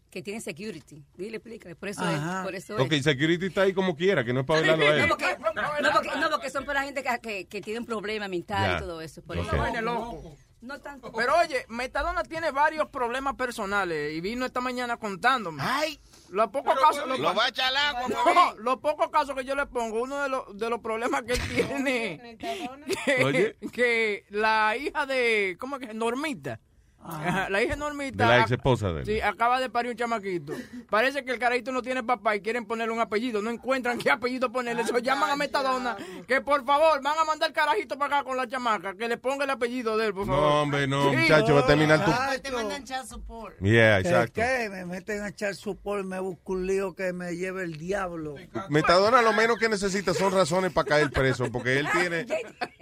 que 0.09 0.21
tiene 0.21 0.39
security. 0.39 1.03
Dile, 1.17 1.37
explícale. 1.37 1.75
Por 1.75 1.89
eso 1.89 2.01
Ajá. 2.03 2.39
es. 2.39 2.45
Por 2.45 2.55
eso 2.55 2.75
Ok, 2.77 2.93
es. 2.93 3.03
security 3.03 3.47
está 3.47 3.61
ahí 3.63 3.73
como 3.73 3.95
quiera, 3.95 4.23
que 4.23 4.33
no 4.33 4.41
es 4.41 4.45
para 4.45 4.59
hablarlo 4.71 4.85
a 4.87 4.89
No 4.91 5.03
él. 5.03 5.09
porque, 5.09 5.37
no, 5.37 5.91
porque, 5.91 6.19
no, 6.19 6.29
porque 6.29 6.49
son 6.49 6.63
para 6.65 6.83
gente 6.83 7.03
que, 7.03 7.19
que, 7.21 7.45
que 7.45 7.61
tiene 7.61 7.79
un 7.81 7.85
problema 7.85 8.27
mental 8.29 8.71
Ya. 8.71 8.77
y 8.77 8.79
todo 8.79 9.01
eso. 9.01 9.21
Por 9.21 9.37
Ok. 9.37 9.45
eso. 9.47 9.81
Loco. 9.81 10.37
No 10.61 10.79
tanto. 10.79 11.11
Pero 11.11 11.33
oye, 11.37 11.65
Metadona 11.67 12.23
tiene 12.23 12.49
varios 12.51 12.89
problemas 12.89 13.35
personales 13.35 14.15
y 14.15 14.21
vino 14.21 14.45
esta 14.45 14.61
mañana 14.61 14.97
contándome. 14.97 15.61
Ay. 15.63 15.99
Los 16.29 16.49
pocos 16.49 16.79
casos. 16.79 17.07
Lo 17.19 17.33
va 17.35 17.45
a 17.45 17.49
echar 17.49 17.67
al 17.67 17.77
agua, 17.77 18.07
No, 18.09 18.53
los 18.59 18.77
pocos 18.77 19.09
casos 19.09 19.35
que 19.35 19.45
yo 19.45 19.55
le 19.55 19.65
pongo, 19.65 20.01
uno 20.01 20.21
de 20.23 20.29
los, 20.29 20.57
de 20.57 20.69
los 20.69 20.79
problemas 20.79 21.23
que 21.23 21.33
él 21.33 21.39
tiene. 21.49 22.37
que, 23.05 23.23
Oye. 23.23 23.57
que 23.71 24.25
la 24.29 24.75
hija 24.77 25.05
de. 25.05 25.57
¿Cómo 25.59 25.77
es 25.77 25.87
que? 25.87 25.93
Normita. 25.93 26.59
Ajá, 27.07 27.49
la 27.49 27.61
hija 27.61 27.75
Normita. 27.75 28.23
De 28.23 28.29
la 28.29 28.41
ex 28.41 28.51
esposa 28.51 28.91
de 28.91 29.01
él. 29.01 29.05
Sí, 29.05 29.21
acaba 29.21 29.59
de 29.59 29.69
parir 29.69 29.91
un 29.91 29.97
chamaquito. 29.97 30.53
Parece 30.89 31.23
que 31.23 31.31
el 31.31 31.39
carajito 31.39 31.71
no 31.71 31.81
tiene 31.81 32.03
papá 32.03 32.35
y 32.35 32.41
quieren 32.41 32.65
ponerle 32.65 32.93
un 32.93 32.99
apellido. 32.99 33.41
No 33.41 33.49
encuentran 33.51 33.97
qué 33.97 34.09
apellido 34.11 34.51
ponerle. 34.51 34.81
Eso 34.81 34.97
llaman 34.99 35.29
a 35.29 35.35
Metadona. 35.35 35.95
Que 36.27 36.41
por 36.41 36.65
favor 36.65 37.01
van 37.03 37.17
a 37.19 37.23
mandar 37.25 37.49
el 37.49 37.55
carajito 37.55 37.97
para 37.97 38.17
acá 38.17 38.25
con 38.27 38.37
la 38.37 38.47
chamaca. 38.47 38.95
Que 38.95 39.07
le 39.07 39.17
ponga 39.17 39.43
el 39.43 39.49
apellido 39.51 39.97
de 39.97 40.07
él, 40.07 40.13
por 40.13 40.25
favor. 40.25 40.41
No, 40.41 40.61
hombre, 40.61 40.87
no, 40.87 41.11
Sí. 41.11 41.17
muchacho, 41.17 41.53
va 41.55 41.61
a 41.61 41.65
terminar 41.67 42.03
tu... 42.03 42.11
Te 42.41 42.51
mandan 42.51 42.83
child 42.83 43.05
support. 43.05 43.55
Yeah, 43.61 44.01
¿Qué- 44.01 44.07
exacto. 44.09 44.33
qué? 44.41 44.69
Me 44.69 44.85
meten 44.85 45.21
a 45.21 45.29
echar 45.29 45.55
support, 45.55 46.05
me 46.05 46.19
busco 46.19 46.53
un 46.53 46.65
lío 46.67 46.95
que 46.95 47.13
me 47.13 47.35
lleve 47.35 47.63
el 47.63 47.77
diablo. 47.77 48.35
Metadona 48.69 49.21
lo 49.21 49.33
menos 49.33 49.57
que 49.57 49.69
necesita 49.69 50.13
son 50.13 50.33
razones 50.33 50.71
para 50.73 50.87
caer 50.87 51.11
preso, 51.11 51.51
porque 51.51 51.79
él 51.79 51.87
tiene, 51.91 52.25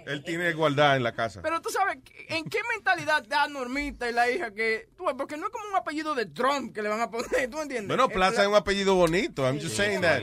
él 0.06 0.24
tiene 0.24 0.50
igualdad 0.50 0.96
en 0.96 1.02
la 1.02 1.12
casa. 1.12 1.40
Pero 1.42 1.60
tú 1.60 1.70
sabes, 1.70 1.98
¿en 2.28 2.44
qué 2.44 2.58
mentalidad 2.74 3.22
está 3.22 3.46
Normita 3.48 4.08
es 4.14 4.16
la 4.16 4.30
hija 4.30 4.50
que... 4.54 4.88
Tú, 4.96 5.04
porque 5.16 5.36
no 5.36 5.46
es 5.46 5.52
como 5.52 5.68
un 5.68 5.76
apellido 5.76 6.14
de 6.14 6.26
Trump 6.26 6.72
que 6.74 6.82
le 6.82 6.88
van 6.88 7.00
a 7.00 7.10
poner, 7.10 7.28
¿tú 7.50 7.60
entiendes? 7.60 7.88
Bueno, 7.88 8.06
Es 8.06 8.12
Plaza 8.12 8.42
es 8.42 8.48
un 8.48 8.54
apellido 8.54 8.94
bonito. 8.94 9.42
I'm 9.46 9.56
just 9.56 9.70
Sí, 9.70 9.76
saying 9.76 10.00
that. 10.02 10.20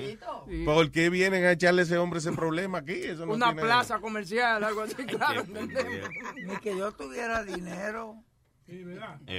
Sí. 0.48 0.64
¿Por 0.66 0.92
qué 0.92 1.10
vienen 1.10 1.44
a 1.46 1.52
echarle 1.52 1.82
a 1.82 1.84
ese 1.86 1.98
hombre 1.98 2.20
ese 2.20 2.32
problema 2.32 2.80
aquí? 2.80 2.94
Eso 2.94 3.26
no 3.26 3.34
Una 3.34 3.48
tiene- 3.48 3.62
plaza 3.62 4.00
comercial, 4.00 4.64
algo 4.64 4.82
así, 4.82 4.96
claro, 5.06 5.42
¿entendemos? 5.42 6.10
Ni 6.46 6.58
que 6.58 6.78
yo 6.78 6.92
tuviera 6.94 7.44
dinero. 7.44 8.16
Es 8.68 8.86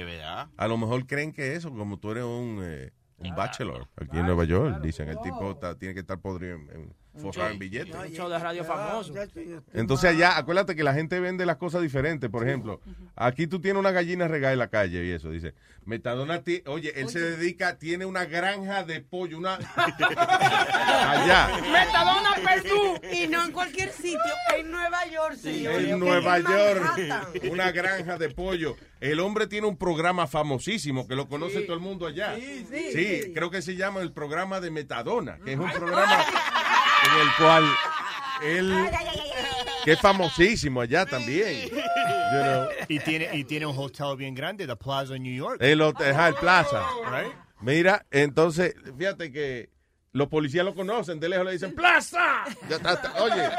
verdad. 0.05 0.49
A 0.57 0.67
lo 0.67 0.77
mejor 0.77 1.07
creen 1.07 1.31
que 1.33 1.55
eso, 1.55 1.71
como 1.71 1.97
tú 1.97 2.11
eres 2.11 2.23
un, 2.23 2.59
eh, 2.63 2.91
un 3.17 3.35
bachelor 3.35 3.89
aquí 3.95 4.17
en 4.19 4.25
Nueva 4.27 4.43
York, 4.43 4.79
dicen, 4.81 5.09
el 5.09 5.19
tipo 5.21 5.51
está- 5.51 5.75
tiene 5.77 5.93
que 5.95 6.01
estar 6.01 6.19
podrido 6.19 6.55
en, 6.55 6.69
en 6.71 6.95
forrar 7.19 7.51
en 7.51 7.59
billetes. 7.59 7.95
Un 7.95 8.07
show 8.11 8.29
de 8.29 8.39
radio 8.39 8.63
famoso. 8.63 9.13
Entonces 9.73 10.09
allá, 10.11 10.37
acuérdate 10.37 10.75
que 10.75 10.83
la 10.83 10.93
gente 10.93 11.19
vende 11.19 11.45
las 11.45 11.57
cosas 11.57 11.81
diferentes. 11.81 12.29
Por 12.29 12.47
ejemplo, 12.47 12.81
aquí 13.15 13.47
tú 13.47 13.59
tienes 13.61 13.79
una 13.79 13.91
gallina 13.91 14.27
regada 14.27 14.53
en 14.53 14.59
la 14.59 14.67
calle 14.69 15.05
y 15.05 15.11
eso. 15.11 15.29
Dice, 15.29 15.53
Metadona, 15.85 16.43
ti- 16.43 16.63
oye, 16.65 16.93
él 16.99 17.09
se 17.09 17.19
dedica, 17.19 17.77
tiene 17.77 18.05
una 18.05 18.25
granja 18.25 18.83
de 18.83 19.01
pollo, 19.01 19.37
una... 19.37 19.55
allá. 20.37 21.49
Metadona 21.71 22.29
Perdú. 22.43 22.99
Y 23.11 23.27
no 23.27 23.45
en 23.45 23.51
cualquier 23.51 23.91
sitio, 23.91 24.19
en 24.57 24.71
Nueva 24.71 25.05
York, 25.07 25.35
señor. 25.35 25.81
En 25.81 25.99
Nueva 25.99 26.39
York, 26.39 26.99
una 27.51 27.71
granja 27.71 28.17
de 28.17 28.29
pollo. 28.29 28.75
El 28.99 29.19
hombre 29.19 29.47
tiene 29.47 29.67
un 29.67 29.77
programa 29.77 30.27
famosísimo 30.27 31.07
que 31.07 31.15
lo 31.15 31.27
conoce 31.27 31.61
todo 31.61 31.73
el 31.75 31.81
mundo 31.81 32.07
allá. 32.07 32.35
Sí, 32.35 32.65
Sí, 32.69 32.91
sí. 32.93 33.31
creo 33.33 33.49
que 33.49 33.61
se 33.61 33.75
llama 33.75 34.01
el 34.01 34.11
programa 34.13 34.59
de 34.61 34.71
Metadona, 34.71 35.37
que 35.43 35.53
es 35.53 35.59
un 35.59 35.69
programa 35.71 36.23
en 37.05 37.21
el 37.21 37.27
cual 37.37 37.63
él, 38.43 38.89
que 39.85 39.91
es 39.93 39.99
famosísimo 39.99 40.81
allá 40.81 41.05
también. 41.05 41.69
You 41.69 42.41
know. 42.41 42.67
Y 42.87 42.99
tiene, 42.99 43.29
y 43.33 43.43
tiene 43.43 43.65
un 43.65 43.77
hotel 43.77 44.15
bien 44.17 44.33
grande, 44.33 44.65
The 44.65 44.75
Plaza 44.75 45.15
en 45.15 45.23
New 45.23 45.35
York. 45.35 45.57
El, 45.61 45.81
hotel, 45.81 46.15
el 46.19 46.33
Plaza. 46.35 46.83
Right? 47.11 47.31
Mira, 47.61 48.05
entonces, 48.11 48.73
fíjate 48.97 49.31
que 49.31 49.69
los 50.13 50.27
policías 50.27 50.65
lo 50.65 50.75
conocen, 50.75 51.19
de 51.19 51.29
lejos 51.29 51.45
le 51.45 51.51
dicen, 51.53 51.73
¡Plaza! 51.75 52.43
Ya 52.69 52.75
está- 52.77 52.93
está- 52.93 53.23
Oye, 53.23 53.49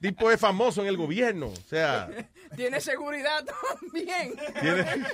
tipo 0.00 0.30
es 0.30 0.38
famoso 0.40 0.82
en 0.82 0.88
el 0.88 0.96
gobierno. 0.96 1.46
O 1.48 1.68
sea, 1.68 2.08
Tiene 2.54 2.80
seguridad 2.80 3.44
también. 3.44 4.34
Tiene- 4.60 5.04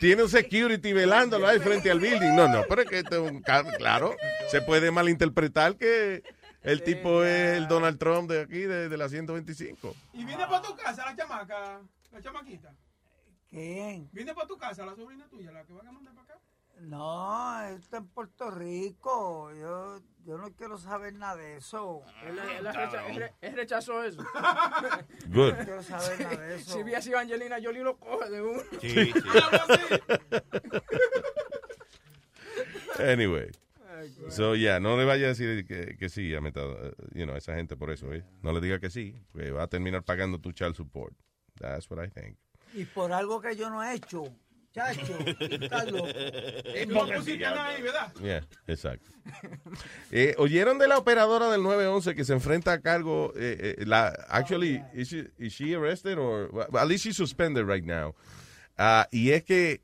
tiene 0.00 0.22
un 0.22 0.28
security 0.28 0.92
velándolo 0.92 1.46
ahí 1.46 1.58
frente 1.58 1.90
al 1.90 2.00
building. 2.00 2.34
No, 2.34 2.48
no, 2.48 2.64
pero 2.68 2.82
es 2.82 2.88
que 2.88 2.98
esto 2.98 3.24
es 3.26 3.30
un 3.30 3.42
claro, 3.42 4.14
se 4.50 4.60
puede 4.62 4.90
malinterpretar 4.90 5.76
que 5.76 6.22
el 6.66 6.82
tipo 6.82 7.24
es 7.24 7.56
el 7.56 7.68
Donald 7.68 7.98
Trump 7.98 8.30
de 8.30 8.42
aquí, 8.42 8.60
de, 8.60 8.88
de 8.88 8.96
la 8.96 9.08
125. 9.08 9.94
¿Y 10.12 10.24
viene 10.24 10.46
para 10.46 10.62
tu 10.62 10.74
casa 10.76 11.04
la 11.06 11.16
chamaca, 11.16 11.80
la 12.12 12.20
chamaquita? 12.22 12.74
¿Quién? 13.48 14.08
¿Viene 14.12 14.34
para 14.34 14.46
tu 14.46 14.56
casa 14.58 14.84
la 14.84 14.94
sobrina 14.94 15.26
tuya, 15.28 15.52
la 15.52 15.64
que 15.64 15.72
van 15.72 15.86
a 15.88 15.92
mandar 15.92 16.14
para 16.14 16.24
acá? 16.24 16.40
No, 16.80 17.62
está 17.68 17.96
en 17.98 18.06
Puerto 18.08 18.50
Rico. 18.50 19.50
Yo, 19.54 20.00
yo 20.26 20.36
no 20.36 20.52
quiero 20.52 20.76
saber 20.76 21.14
nada 21.14 21.36
de 21.36 21.56
eso. 21.56 22.02
Él, 22.26 22.38
él 22.38 22.66
recha- 22.66 23.06
él- 23.08 23.30
él 23.40 23.54
rechazó 23.54 24.02
eso. 24.04 24.22
Good. 25.28 25.52
No 25.54 25.64
quiero 25.64 25.82
saber 25.82 26.20
nada 26.20 26.36
de 26.36 26.56
eso. 26.56 26.72
Si 26.74 26.82
hubiera 26.82 27.00
sido 27.00 27.18
Angelina 27.18 27.56
Jolie 27.62 27.82
lo 27.82 27.96
coge 27.96 28.28
de 28.28 28.42
uno. 28.42 28.60
Sí, 28.82 29.12
Anyway. 32.98 33.50
So, 34.30 34.54
yeah, 34.54 34.78
no 34.80 34.96
le 34.96 35.04
vaya 35.04 35.26
a 35.26 35.28
decir 35.28 35.66
que, 35.66 35.96
que 35.96 36.08
sí 36.08 36.34
a 36.34 36.40
metado, 36.40 36.94
you 37.14 37.24
know, 37.24 37.34
a 37.34 37.38
esa 37.38 37.54
gente 37.54 37.76
por 37.76 37.90
eso, 37.90 38.12
¿eh? 38.12 38.24
No 38.42 38.52
le 38.52 38.60
diga 38.60 38.78
que 38.78 38.90
sí, 38.90 39.14
porque 39.32 39.50
va 39.50 39.64
a 39.64 39.68
terminar 39.68 40.02
pagando 40.04 40.38
tu 40.40 40.52
child 40.52 40.74
support. 40.74 41.14
That's 41.58 41.88
what 41.90 42.04
I 42.04 42.08
think. 42.08 42.36
Y 42.74 42.84
por 42.84 43.12
algo 43.12 43.40
que 43.40 43.54
yo 43.56 43.70
no 43.70 43.82
he 43.82 43.94
hecho. 43.94 44.24
Chacho, 44.74 45.16
loco. 45.90 46.06
No 46.88 47.06
pusiste 47.06 47.38
nada 47.44 47.68
ahí, 47.68 47.80
¿verdad? 47.82 48.12
Yeah, 48.22 48.46
exacto. 48.66 49.10
Eh, 50.12 50.34
¿Oyeron 50.38 50.78
de 50.78 50.86
la 50.86 50.98
operadora 50.98 51.50
del 51.50 51.62
911 51.62 52.14
que 52.14 52.24
se 52.24 52.32
enfrenta 52.34 52.72
a 52.72 52.80
cargo? 52.80 53.32
eh, 53.36 53.76
eh, 53.78 53.84
la, 53.86 54.08
actually, 54.28 54.82
is 54.94 55.08
she, 55.08 55.26
is 55.38 55.52
she 55.54 55.74
arrested 55.74 56.18
or 56.18 56.50
well, 56.52 56.68
at 56.76 56.86
least 56.86 57.04
she's 57.04 57.16
suspended 57.16 57.66
right 57.66 57.84
now? 57.84 58.14
Ah, 58.76 59.08
y 59.10 59.30
es 59.30 59.42
que 59.44 59.80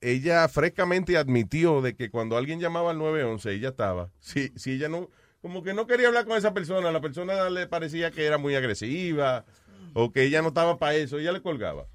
ella 0.00 0.46
frescamente 0.48 1.16
admitió 1.16 1.80
de 1.82 1.96
que 1.96 2.10
cuando 2.10 2.36
alguien 2.36 2.60
llamaba 2.60 2.90
al 2.90 2.98
911, 2.98 3.52
ella 3.52 3.68
estaba. 3.70 4.10
Si, 4.20 4.52
si 4.56 4.72
ella 4.72 4.88
no, 4.88 5.10
como 5.40 5.62
que 5.62 5.74
no 5.74 5.86
quería 5.86 6.08
hablar 6.08 6.26
con 6.26 6.36
esa 6.36 6.52
persona, 6.52 6.90
la 6.92 7.00
persona 7.00 7.48
le 7.50 7.66
parecía 7.66 8.10
que 8.10 8.26
era 8.26 8.38
muy 8.38 8.54
agresiva 8.54 9.44
o 9.94 10.12
que 10.12 10.24
ella 10.24 10.42
no 10.42 10.48
estaba 10.48 10.78
para 10.78 10.94
eso, 10.94 11.18
ella 11.18 11.32
le 11.32 11.40
colgaba. 11.42 11.86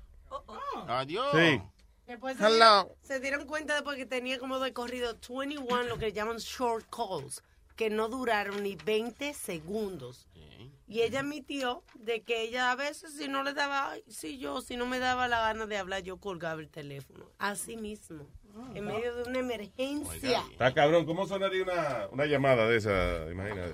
Adiós. 0.88 1.28
Sí. 1.34 1.62
Después 2.08 2.38
se 2.38 2.46
Hello. 2.46 2.58
dieron, 2.58 2.88
se 3.02 3.20
dieron 3.20 3.48
cuenta 3.48 3.76
después 3.76 3.96
que 3.98 4.06
tenía 4.06 4.40
como 4.40 4.60
de 4.60 4.74
corrido 4.74 5.18
21, 5.30 5.84
lo 5.84 5.98
que 5.98 6.12
llaman 6.12 6.38
short 6.38 6.86
calls, 6.90 7.42
que 7.76 7.90
no 7.90 8.10
duraron 8.10 8.64
ni 8.64 8.76
20 8.76 9.34
segundos. 9.34 10.28
Y 10.92 11.04
ella 11.04 11.22
admitió 11.22 11.86
de 11.96 12.22
que 12.22 12.42
ella 12.42 12.70
a 12.70 12.76
veces 12.76 13.14
si 13.16 13.30
no 13.30 13.44
le 13.44 13.54
daba, 13.54 13.92
ay, 13.92 14.04
si 14.10 14.38
yo, 14.40 14.60
si 14.60 14.76
no 14.76 14.86
me 14.86 15.00
daba 15.00 15.30
la 15.30 15.40
gana 15.40 15.66
de 15.66 15.78
hablar, 15.78 16.04
yo 16.04 16.18
colgaba 16.18 16.60
el 16.60 16.68
teléfono. 16.70 17.24
Así 17.40 17.78
mismo, 17.78 18.28
en 18.76 18.86
medio 18.86 19.16
de 19.16 19.24
una 19.24 19.40
emergencia. 19.40 20.44
Está 20.52 20.74
cabrón, 20.74 21.06
¿cómo 21.06 21.26
sonaría 21.26 21.64
una, 21.64 22.08
una 22.12 22.26
llamada 22.26 22.68
de 22.68 22.76
esa? 22.76 23.32
Imagínate. 23.32 23.74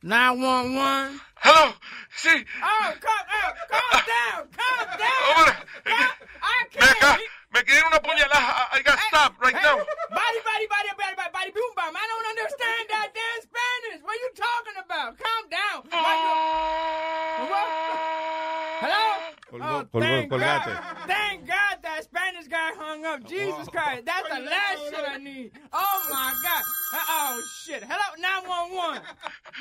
911. 0.00 1.20
Hello, 1.42 1.74
sí. 2.16 2.46
Oh, 2.62 2.92
calm, 3.00 3.26
oh, 3.28 3.52
calm 3.68 4.04
down, 4.06 4.48
calm 4.56 4.98
down. 4.98 5.54
Calm- 5.84 6.28
I 6.40 6.64
can't. 6.70 7.20
Me 7.62 7.82
una 7.86 8.00
puñalada. 8.02 8.68
I 8.72 8.82
got 8.82 8.98
stopped 9.08 9.40
right 9.40 9.54
now. 9.54 9.76
Body, 10.10 10.40
body, 10.42 10.66
body, 10.66 10.90
body, 10.98 11.14
body, 11.14 11.30
body, 11.32 11.50
boom, 11.54 11.70
bam. 11.76 11.94
I 11.94 12.06
don't 12.10 12.26
understand 12.34 12.84
that 12.90 13.08
damn 13.14 13.40
Spanish. 13.46 14.02
What 14.02 14.16
are 14.16 14.22
you 14.22 14.32
talking 14.34 14.76
about? 14.82 15.18
Calm 15.18 15.44
down. 15.50 15.88
Ah. 15.92 17.46
What? 17.48 18.33
Hello? 19.54 19.84
Colgó- 19.84 19.88
oh, 19.94 19.98
colgó- 19.98 20.02
thank 20.02 20.30
colgate. 20.30 20.64
God. 20.64 21.06
Thank 21.06 21.46
God 21.46 21.76
that 21.82 22.02
Spanish 22.04 22.48
guy 22.48 22.72
hung 22.74 23.04
up. 23.06 23.22
Jesus 23.28 23.68
Christ. 23.68 24.04
That's 24.04 24.28
the 24.28 24.40
last 24.50 24.90
shit 24.90 25.04
I 25.06 25.16
need. 25.18 25.52
Oh, 25.72 26.06
my 26.10 26.34
God. 26.42 26.62
Uh, 26.92 26.98
Oh, 27.06 27.42
shit. 27.62 27.84
Hello, 27.86 28.08
911. 28.18 29.02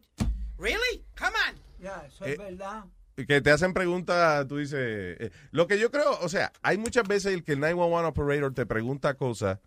Really? 0.58 1.04
Come 1.16 1.34
on. 1.48 1.56
Ya, 1.82 2.04
eso 2.08 2.26
Eh, 2.26 2.34
es 2.34 2.38
verdad. 2.38 2.86
Que 3.16 3.42
te 3.42 3.52
hacen 3.52 3.74
preguntas, 3.74 4.48
tú 4.48 4.58
dices... 4.58 4.80
eh, 5.20 5.32
lo 5.52 5.68
que 5.68 5.78
yo 5.78 5.92
creo, 5.92 6.18
o 6.22 6.30
sea, 6.30 6.52
hay 6.64 6.78
muchas 6.78 7.08
veces 7.08 7.34
el 7.34 7.44
que 7.44 7.54
el 7.54 7.60
911 7.60 8.08
operator 8.08 8.54
te 8.54 8.66
pregunta 8.66 9.14
cosas 9.16 9.60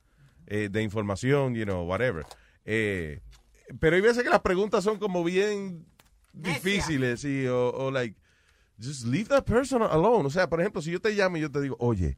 eh, 0.46 0.68
de 0.70 0.82
información, 0.82 1.54
you 1.54 1.64
know, 1.64 1.84
whatever. 1.84 2.24
Eh, 2.64 3.20
pero 3.80 3.96
hay 3.96 4.02
veces 4.02 4.22
que 4.22 4.30
las 4.30 4.40
preguntas 4.40 4.84
son 4.84 4.98
como 4.98 5.24
bien 5.24 5.86
difíciles, 6.32 7.20
sí, 7.20 7.46
o, 7.46 7.70
o 7.70 7.90
like, 7.90 8.16
just 8.82 9.04
leave 9.06 9.28
that 9.28 9.44
person 9.44 9.82
alone. 9.82 10.26
O 10.26 10.30
sea, 10.30 10.48
por 10.48 10.60
ejemplo, 10.60 10.82
si 10.82 10.90
yo 10.90 11.00
te 11.00 11.10
llamo 11.12 11.36
y 11.36 11.40
yo 11.40 11.50
te 11.50 11.60
digo, 11.60 11.76
oye, 11.78 12.16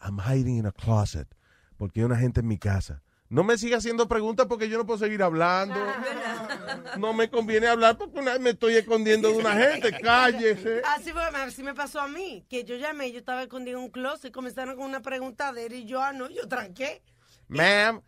I'm 0.00 0.18
hiding 0.18 0.58
in 0.58 0.66
a 0.66 0.72
closet 0.72 1.28
porque 1.76 2.00
hay 2.00 2.04
una 2.04 2.16
gente 2.16 2.40
en 2.40 2.46
mi 2.46 2.58
casa. 2.58 3.02
No 3.28 3.44
me 3.44 3.56
siga 3.56 3.78
haciendo 3.78 4.06
preguntas 4.06 4.46
porque 4.46 4.68
yo 4.68 4.76
no 4.78 4.86
puedo 4.86 4.98
seguir 4.98 5.22
hablando. 5.22 5.74
No 6.98 7.14
me 7.14 7.30
conviene 7.30 7.66
hablar 7.66 7.96
porque 7.96 8.20
una 8.20 8.38
me 8.38 8.50
estoy 8.50 8.74
escondiendo 8.74 9.30
de 9.30 9.38
una 9.38 9.54
gente. 9.54 9.90
Cállese. 10.00 10.82
Así, 10.84 11.10
fue, 11.12 11.22
así 11.22 11.62
me 11.62 11.74
pasó 11.74 12.00
a 12.00 12.08
mí, 12.08 12.44
que 12.48 12.64
yo 12.64 12.76
llamé, 12.76 13.10
yo 13.10 13.18
estaba 13.18 13.42
escondido 13.42 13.78
en 13.78 13.84
un 13.84 13.90
closet 13.90 14.32
comenzaron 14.32 14.76
con 14.76 14.84
una 14.84 15.00
preguntadera 15.00 15.74
y 15.74 15.86
yo, 15.86 16.02
ah, 16.02 16.12
no, 16.12 16.28
yo 16.28 16.46
tranqué. 16.46 17.02
Ma'am, 17.48 18.02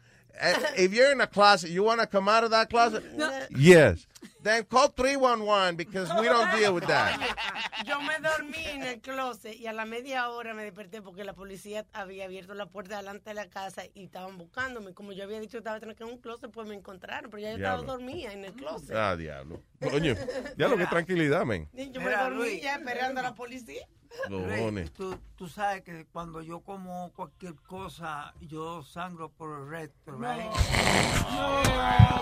if 0.77 0.93
you're 0.93 1.13
in 1.13 1.21
a 1.21 1.27
closet, 1.27 1.71
you 1.71 1.83
want 1.83 2.01
to 2.01 2.07
come 2.07 2.29
out 2.29 2.45
of 2.45 2.51
that 2.51 2.71
closet? 2.71 3.05
Yes. 3.51 4.07
Then 4.43 4.65
call 4.65 4.89
311 4.89 5.77
because 5.77 6.11
we 6.21 6.27
don't 6.27 6.51
deal 6.55 6.75
with 6.75 6.87
that. 6.87 7.19
Yo 7.87 8.01
me 8.01 8.15
dormí 8.21 8.63
en 8.67 8.83
el 8.83 9.01
closet 9.01 9.57
y 9.59 9.67
a 9.67 9.73
la 9.73 9.85
media 9.87 10.29
hora 10.29 10.55
me 10.55 10.65
desperté 10.65 11.03
porque 11.03 11.25
la 11.25 11.33
policía 11.33 11.87
había 11.93 12.27
abierto 12.27 12.55
la 12.55 12.67
puerta 12.67 12.97
delante 12.99 13.31
de 13.31 13.35
la 13.35 13.49
casa 13.49 13.85
y 13.95 14.05
estaban 14.05 14.37
buscándome. 14.39 14.93
Como 14.93 15.13
yo 15.13 15.25
había 15.25 15.41
dicho 15.41 15.53
que 15.53 15.59
estaba 15.59 15.81
tranquila 15.81 16.09
en 16.09 16.15
un 16.15 16.21
closet, 16.21 16.51
pues 16.51 16.69
me 16.69 16.75
encontraron, 16.75 17.31
pero 17.31 17.43
ya 17.43 17.51
yo 17.51 17.57
estaba 17.57 17.83
dormida 17.83 18.33
en 18.33 18.45
el 18.45 18.53
closet. 18.53 18.95
Ah, 18.95 19.17
diablo. 19.17 19.63
Coño, 19.81 20.15
diablo, 20.57 20.77
qué 20.77 20.87
tranquilidad, 20.91 21.45
men. 21.45 21.69
Yo 21.73 22.01
me 22.01 22.11
dormí 22.11 22.61
ya 22.61 22.77
esperando 22.77 23.21
a 23.21 23.23
la 23.23 23.35
policía. 23.35 23.87
Cojones. 24.29 24.93
Tú, 24.93 25.19
tú 25.37 25.49
sabes 25.49 25.83
que 25.83 26.07
cuando 26.13 26.43
yo 26.43 26.61
como 26.61 27.13
cualquier 27.13 27.55
cosa, 27.55 28.33
yo 28.41 28.83
sangro 28.83 29.29
por 29.29 29.61
el 29.61 29.69
resto, 29.69 30.13
right? 30.13 30.51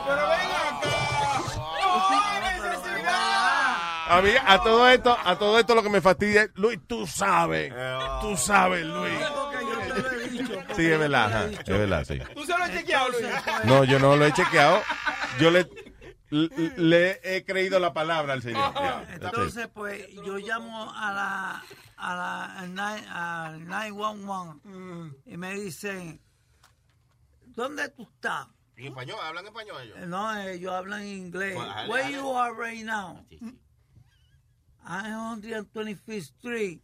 pero 0.06 0.28
ven 0.28 0.42
A 4.08 4.20
mí, 4.20 4.30
a 4.44 4.62
todo 4.62 4.88
esto, 4.88 5.16
a 5.24 5.38
todo 5.38 5.58
esto 5.58 5.74
lo 5.74 5.82
que 5.82 5.88
me 5.88 6.00
fastidia 6.00 6.42
es, 6.42 6.50
Luis, 6.54 6.78
tú 6.86 7.06
sabes. 7.06 7.72
Tú 8.20 8.36
sabes, 8.36 8.84
Luis. 8.84 9.14
Sí, 10.76 10.86
es 10.86 10.98
verdad, 10.98 11.26
ajá, 11.26 11.50
es 11.50 11.66
verdad, 11.66 12.04
sí. 12.04 12.18
¿Tú 12.34 12.44
se 12.44 12.56
lo 12.56 12.64
has 12.64 12.72
chequeado, 12.72 13.08
Luis? 13.10 13.24
No, 13.64 13.84
yo 13.84 13.98
no 13.98 14.16
lo 14.16 14.26
he 14.26 14.32
chequeado. 14.32 14.82
Yo 15.38 15.50
le, 15.50 15.66
le, 16.32 16.72
le 16.78 17.20
he 17.22 17.44
creído 17.44 17.78
la 17.78 17.92
palabra 17.92 18.32
al 18.32 18.42
señor. 18.42 18.72
It. 19.14 19.22
Entonces, 19.22 19.68
pues, 19.68 20.08
yo 20.24 20.38
llamo 20.38 20.90
a 20.94 21.12
la, 21.12 21.62
a 21.96 22.66
la 22.66 23.46
al 23.46 23.64
911 23.66 25.16
y 25.26 25.36
me 25.36 25.54
dicen, 25.54 26.20
¿dónde 27.46 27.90
tú 27.90 28.04
estás? 28.04 28.48
En 28.76 28.86
español, 28.86 29.18
hablan 29.22 29.44
español 29.44 29.82
ellos. 29.82 30.08
No, 30.08 30.40
ellos 30.40 30.72
hablan 30.72 31.06
inglés. 31.06 31.54
Dale, 31.54 31.90
Where 31.90 32.10
you 32.10 32.30
are 32.32 32.54
right 32.54 32.84
now? 32.84 33.26
I'm 34.84 35.42
125th 35.42 36.32
Street. 36.38 36.80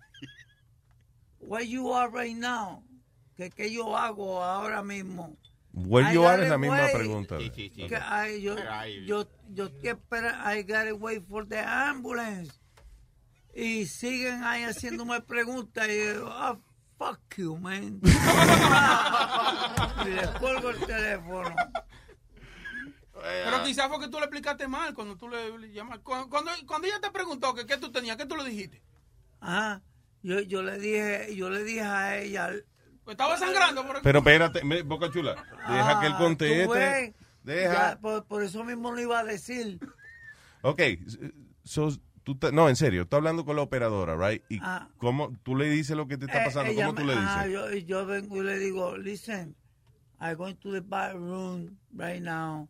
Where 1.39 1.65
you 1.65 1.91
are 1.93 2.11
right 2.11 2.37
now? 2.37 2.85
¿Qué, 3.35 3.51
qué 3.51 3.73
yo 3.73 3.97
hago 3.97 4.43
ahora 4.43 4.83
mismo? 4.83 5.37
Where 5.87 6.13
you 6.13 6.25
are 6.25 6.43
es 6.43 6.51
la 6.51 6.59
misma 6.59 6.89
pregunta. 6.93 7.39
Que 7.39 7.71
I- 7.77 8.43
yo, 8.43 8.57
yo, 9.05 9.29
yo 9.51 9.65
estoy 9.67 9.89
esperando, 9.89 10.51
I 10.51 10.63
gotta 10.63 10.95
wait 10.95 11.23
for 11.27 11.47
the 11.47 11.59
ambulance. 11.59 12.53
Y 13.55 13.87
siguen 13.87 14.45
ahí 14.45 14.63
haciéndome 14.63 15.21
preguntas 15.23 15.89
y 15.89 15.99
yo, 15.99 16.29
oh, 16.29 16.61
fuck 16.97 17.21
you, 17.37 17.57
man. 17.57 18.01
y 20.07 20.09
les 20.09 20.29
colgo 20.39 20.71
el 20.71 20.87
teléfono. 20.87 21.55
Pero 23.21 23.65
quizás 23.65 23.89
fue 23.89 24.01
que 24.01 24.09
tú 24.09 24.19
le 24.19 24.25
explicaste 24.25 24.69
mal 24.69 24.95
cuando 24.95 25.17
tú 25.17 25.29
le, 25.29 25.73
llamas. 25.73 25.99
Cuando, 26.05 26.29
cuando, 26.29 26.53
cuando 26.67 26.87
ella 26.87 27.01
te 27.01 27.11
preguntó 27.11 27.53
que 27.55 27.67
qué 27.67 27.77
tú 27.77 27.91
tenías, 27.91 28.17
¿qué 28.17 28.27
tú 28.27 28.37
le 28.37 28.45
dijiste? 28.45 28.81
Ajá. 29.41 29.83
Yo, 30.23 30.41
yo 30.41 30.63
le 30.63 30.79
dije, 30.79 31.35
yo 31.35 31.51
le 31.51 31.65
dije 31.65 31.83
a 31.83 32.19
ella. 32.19 32.51
Pues 33.09 33.15
estaba 33.15 33.39
sangrando 33.39 33.87
por 33.87 33.97
el 33.97 34.03
Pero 34.03 34.19
espérate, 34.19 34.63
me- 34.65 34.83
Boca 34.83 35.11
Chula, 35.11 35.35
deja 35.67 35.99
que 36.01 36.07
él 36.09 36.13
Ah, 36.15 36.19
conteste. 36.19 37.15
Deja. 37.43 37.73
Ya, 37.93 37.99
por, 37.99 38.27
por 38.27 38.43
eso 38.43 38.63
mismo 38.65 38.93
lo 38.93 39.01
iba 39.01 39.19
a 39.21 39.25
decir. 39.25 39.79
Ok, 40.61 40.83
so, 41.65 41.89
tú 42.23 42.39
no, 42.53 42.69
en 42.69 42.77
serio, 42.77 43.05
estoy 43.05 43.17
hablando 43.17 43.47
con 43.47 43.57
la 43.57 43.63
operadora, 43.63 44.15
right? 44.15 44.43
¿Y 44.51 44.59
Ah. 44.61 44.89
cómo 44.99 45.33
tú 45.43 45.57
le 45.57 45.71
dices 45.71 45.97
lo 45.97 46.07
que 46.07 46.19
te 46.19 46.27
está 46.27 46.43
Eh, 46.43 46.45
pasando? 46.45 46.75
¿Cómo 46.75 46.93
tú 46.93 47.01
me- 47.07 47.15
le 47.15 47.19
ajá, 47.19 47.45
dices? 47.47 47.87
yo, 47.87 48.01
yo 48.03 48.05
vengo 48.05 48.37
y 48.43 48.45
le 48.45 48.59
digo, 48.59 48.99
listen, 48.99 49.57
I'm 50.21 50.37
going 50.37 50.57
to 50.57 50.71
the 50.71 50.83
bathroom 50.83 51.79
right 51.97 52.21
now. 52.23 52.69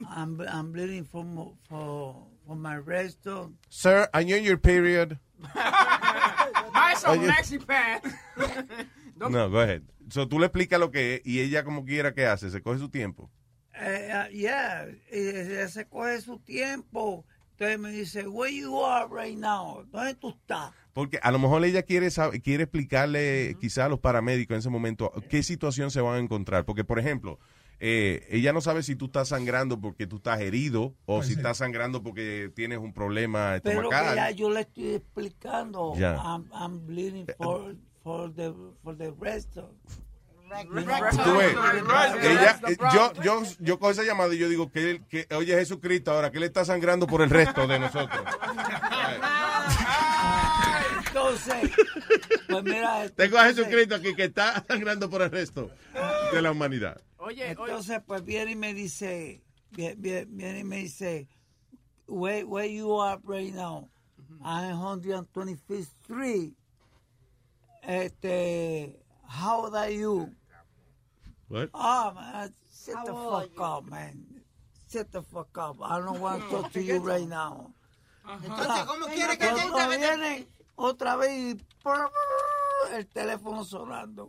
I'm, 0.00 0.40
I'm 0.52 0.72
bleeding 0.72 1.04
from, 1.04 1.56
for, 1.68 2.26
for 2.44 2.56
my 2.56 2.74
resto. 2.78 3.52
Sir, 3.68 4.08
are 4.12 4.22
you 4.24 4.34
in 4.34 4.42
your 4.42 4.58
period? 4.58 5.16
Buy 5.54 6.94
some 6.96 7.20
maxi 7.24 7.64
pants. 7.64 8.12
No, 9.16 9.50
go 9.50 9.60
ahead. 9.60 9.82
So, 10.10 10.28
tú 10.28 10.38
le 10.38 10.46
explicas 10.46 10.78
lo 10.78 10.90
que 10.90 11.16
es 11.16 11.20
y 11.24 11.40
ella 11.40 11.64
como 11.64 11.84
quiera 11.84 12.14
que 12.14 12.26
hace, 12.26 12.50
se 12.50 12.62
coge 12.62 12.78
su 12.78 12.88
tiempo. 12.90 13.30
Eh, 13.74 14.10
uh, 14.12 14.32
yeah, 14.32 14.86
ella 15.10 15.68
se 15.68 15.86
coge 15.86 16.20
su 16.20 16.38
tiempo. 16.38 17.24
Entonces 17.52 17.78
me 17.78 17.90
dice, 17.90 18.28
where 18.28 18.54
you 18.54 18.84
are 18.84 19.06
right 19.10 19.38
now? 19.38 19.82
¿Dónde 19.90 20.14
tú 20.14 20.30
estás? 20.30 20.72
Porque 20.92 21.18
a 21.22 21.30
lo 21.30 21.38
mejor 21.38 21.64
ella 21.64 21.82
quiere 21.82 22.10
saber, 22.10 22.42
quiere 22.42 22.64
explicarle 22.64 23.56
quizá 23.60 23.86
a 23.86 23.88
los 23.88 24.00
paramédicos 24.00 24.54
en 24.54 24.58
ese 24.58 24.70
momento 24.70 25.10
qué 25.30 25.42
situación 25.42 25.90
se 25.90 26.00
van 26.00 26.16
a 26.16 26.18
encontrar. 26.18 26.66
Porque, 26.66 26.84
por 26.84 26.98
ejemplo, 26.98 27.38
eh, 27.80 28.26
ella 28.30 28.52
no 28.52 28.60
sabe 28.60 28.82
si 28.82 28.96
tú 28.96 29.06
estás 29.06 29.28
sangrando 29.28 29.80
porque 29.80 30.06
tú 30.06 30.16
estás 30.16 30.40
herido 30.40 30.94
o 31.04 31.22
si 31.22 31.34
estás 31.34 31.58
sangrando 31.58 32.02
porque 32.02 32.50
tienes 32.54 32.78
un 32.78 32.92
problema 32.94 33.58
Pero 33.62 33.82
que 33.82 33.90
ya 33.90 34.00
estomacal. 34.00 34.34
yo 34.34 34.50
le 34.50 34.60
estoy 34.60 34.94
explicando. 34.94 35.94
I'm, 35.96 36.50
I'm 36.52 36.86
bleeding 36.86 37.26
for, 37.38 37.74
for, 38.06 38.30
the, 38.32 38.52
for 38.84 38.96
the 38.96 39.10
resto. 39.20 39.74
Tú 41.24 41.36
ves, 41.36 41.56
ella, 42.22 42.60
eh, 42.68 42.76
yo, 42.94 43.12
yo, 43.20 43.42
yo 43.58 43.78
cojo 43.80 43.90
esa 43.90 44.04
llamada 44.04 44.32
y 44.32 44.38
yo 44.38 44.48
digo 44.48 44.70
que, 44.70 45.02
que 45.08 45.26
oye 45.34 45.52
Jesucristo 45.54 46.12
ahora 46.12 46.30
que 46.30 46.38
él 46.38 46.44
está 46.44 46.64
sangrando 46.64 47.08
por 47.08 47.20
el 47.20 47.30
resto 47.30 47.66
de 47.66 47.80
nosotros. 47.80 48.22
Entonces, 51.08 51.70
pues 52.48 52.62
mira. 52.62 53.08
Tengo 53.16 53.38
a 53.38 53.44
Jesucristo 53.46 53.96
aquí 53.96 54.14
que 54.14 54.24
está 54.24 54.64
sangrando 54.68 55.10
por 55.10 55.22
el 55.22 55.32
resto 55.32 55.68
de 56.32 56.40
la 56.42 56.52
humanidad. 56.52 57.00
Oye, 57.18 57.50
Entonces, 57.50 58.00
pues 58.06 58.22
viene 58.24 58.52
y 58.52 58.56
me 58.56 58.72
dice, 58.72 59.42
vie- 59.72 59.96
vie- 59.96 60.26
viene 60.28 60.60
y 60.60 60.64
me 60.64 60.76
dice, 60.76 61.26
where, 62.06 62.44
where 62.44 62.72
you 62.72 63.00
are 63.02 63.20
right 63.26 63.52
now? 63.52 63.88
I'm 64.44 64.76
125th 64.76 65.88
Street. 66.04 66.52
Este, 67.86 68.98
how 69.28 69.64
old 69.64 69.74
are 69.76 69.90
you? 69.90 70.28
What? 71.48 71.70
Oh, 71.72 72.12
man, 72.14 72.52
sit 72.68 72.96
the 73.04 73.12
fuck 73.14 73.60
up, 73.60 73.84
man. 73.88 74.26
Sit 74.88 75.12
the 75.12 75.22
fuck 75.22 75.56
up. 75.56 75.76
I 75.82 75.98
don't 76.00 76.20
want 76.20 76.42
to 76.42 76.50
talk 76.50 76.72
to 76.72 76.82
you 76.82 76.98
right 76.98 77.28
now. 77.28 77.72
Entonces, 78.42 78.84
¿cómo 78.86 79.06
quiere 79.06 79.38
que 79.38 79.46
Cuando 79.46 79.76
te 79.76 79.98
viene 79.98 80.46
otra 80.74 81.14
vez 81.16 81.30
y 81.54 81.56
el 82.92 83.06
teléfono 83.06 83.64
sonando. 83.64 84.28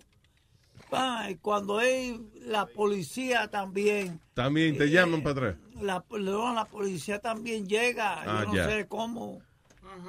Ah, 0.92 1.28
y 1.30 1.36
cuando 1.36 1.82
es 1.82 2.18
la 2.42 2.66
policía 2.68 3.50
también, 3.50 4.22
También 4.36 4.78
te 4.78 4.90
llaman 4.90 5.22
para 5.22 5.32
atrás. 5.32 5.56
la, 5.82 6.06
no, 6.12 6.54
la 6.54 6.66
policía 6.66 7.20
también 7.20 7.68
llega, 7.68 8.22
Ah, 8.22 8.44
yo 8.44 8.50
no 8.50 8.56
ya. 8.56 8.68
sé 8.70 8.88
cómo. 8.88 9.42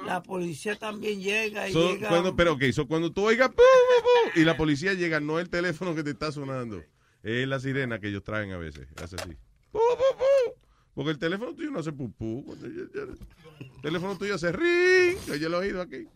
La 0.05 0.21
policía 0.23 0.77
también 0.77 1.21
llega 1.21 1.67
y 1.69 1.73
So, 1.73 1.91
llega. 1.93 2.09
cuando, 2.09 2.35
pero 2.35 2.53
ok, 2.53 2.63
so 2.71 2.87
cuando 2.87 3.11
tú 3.11 3.25
oigas 3.25 3.51
y 4.35 4.41
la 4.43 4.55
policía 4.57 4.93
llega, 4.93 5.19
no 5.19 5.39
es 5.39 5.45
el 5.45 5.49
teléfono 5.49 5.95
que 5.95 6.03
te 6.03 6.11
está 6.11 6.31
sonando, 6.31 6.83
es 7.23 7.47
la 7.47 7.59
sirena 7.59 7.99
que 7.99 8.07
ellos 8.09 8.23
traen 8.23 8.51
a 8.51 8.57
veces. 8.57 8.87
Hace 9.01 9.15
así. 9.17 9.29
Pu, 9.71 9.79
pu, 9.79 10.17
pu. 10.17 10.59
Porque 10.93 11.11
el 11.11 11.19
teléfono 11.19 11.53
tuyo 11.53 11.71
no 11.71 11.79
hace 11.79 11.91
pupú. 11.93 12.45
El 12.63 13.81
teléfono 13.81 14.17
tuyo 14.17 14.35
hace 14.35 14.51
ring. 14.51 15.17
Oye, 15.31 15.45
el 15.45 15.53
oído 15.53 15.81
aquí. 15.81 16.07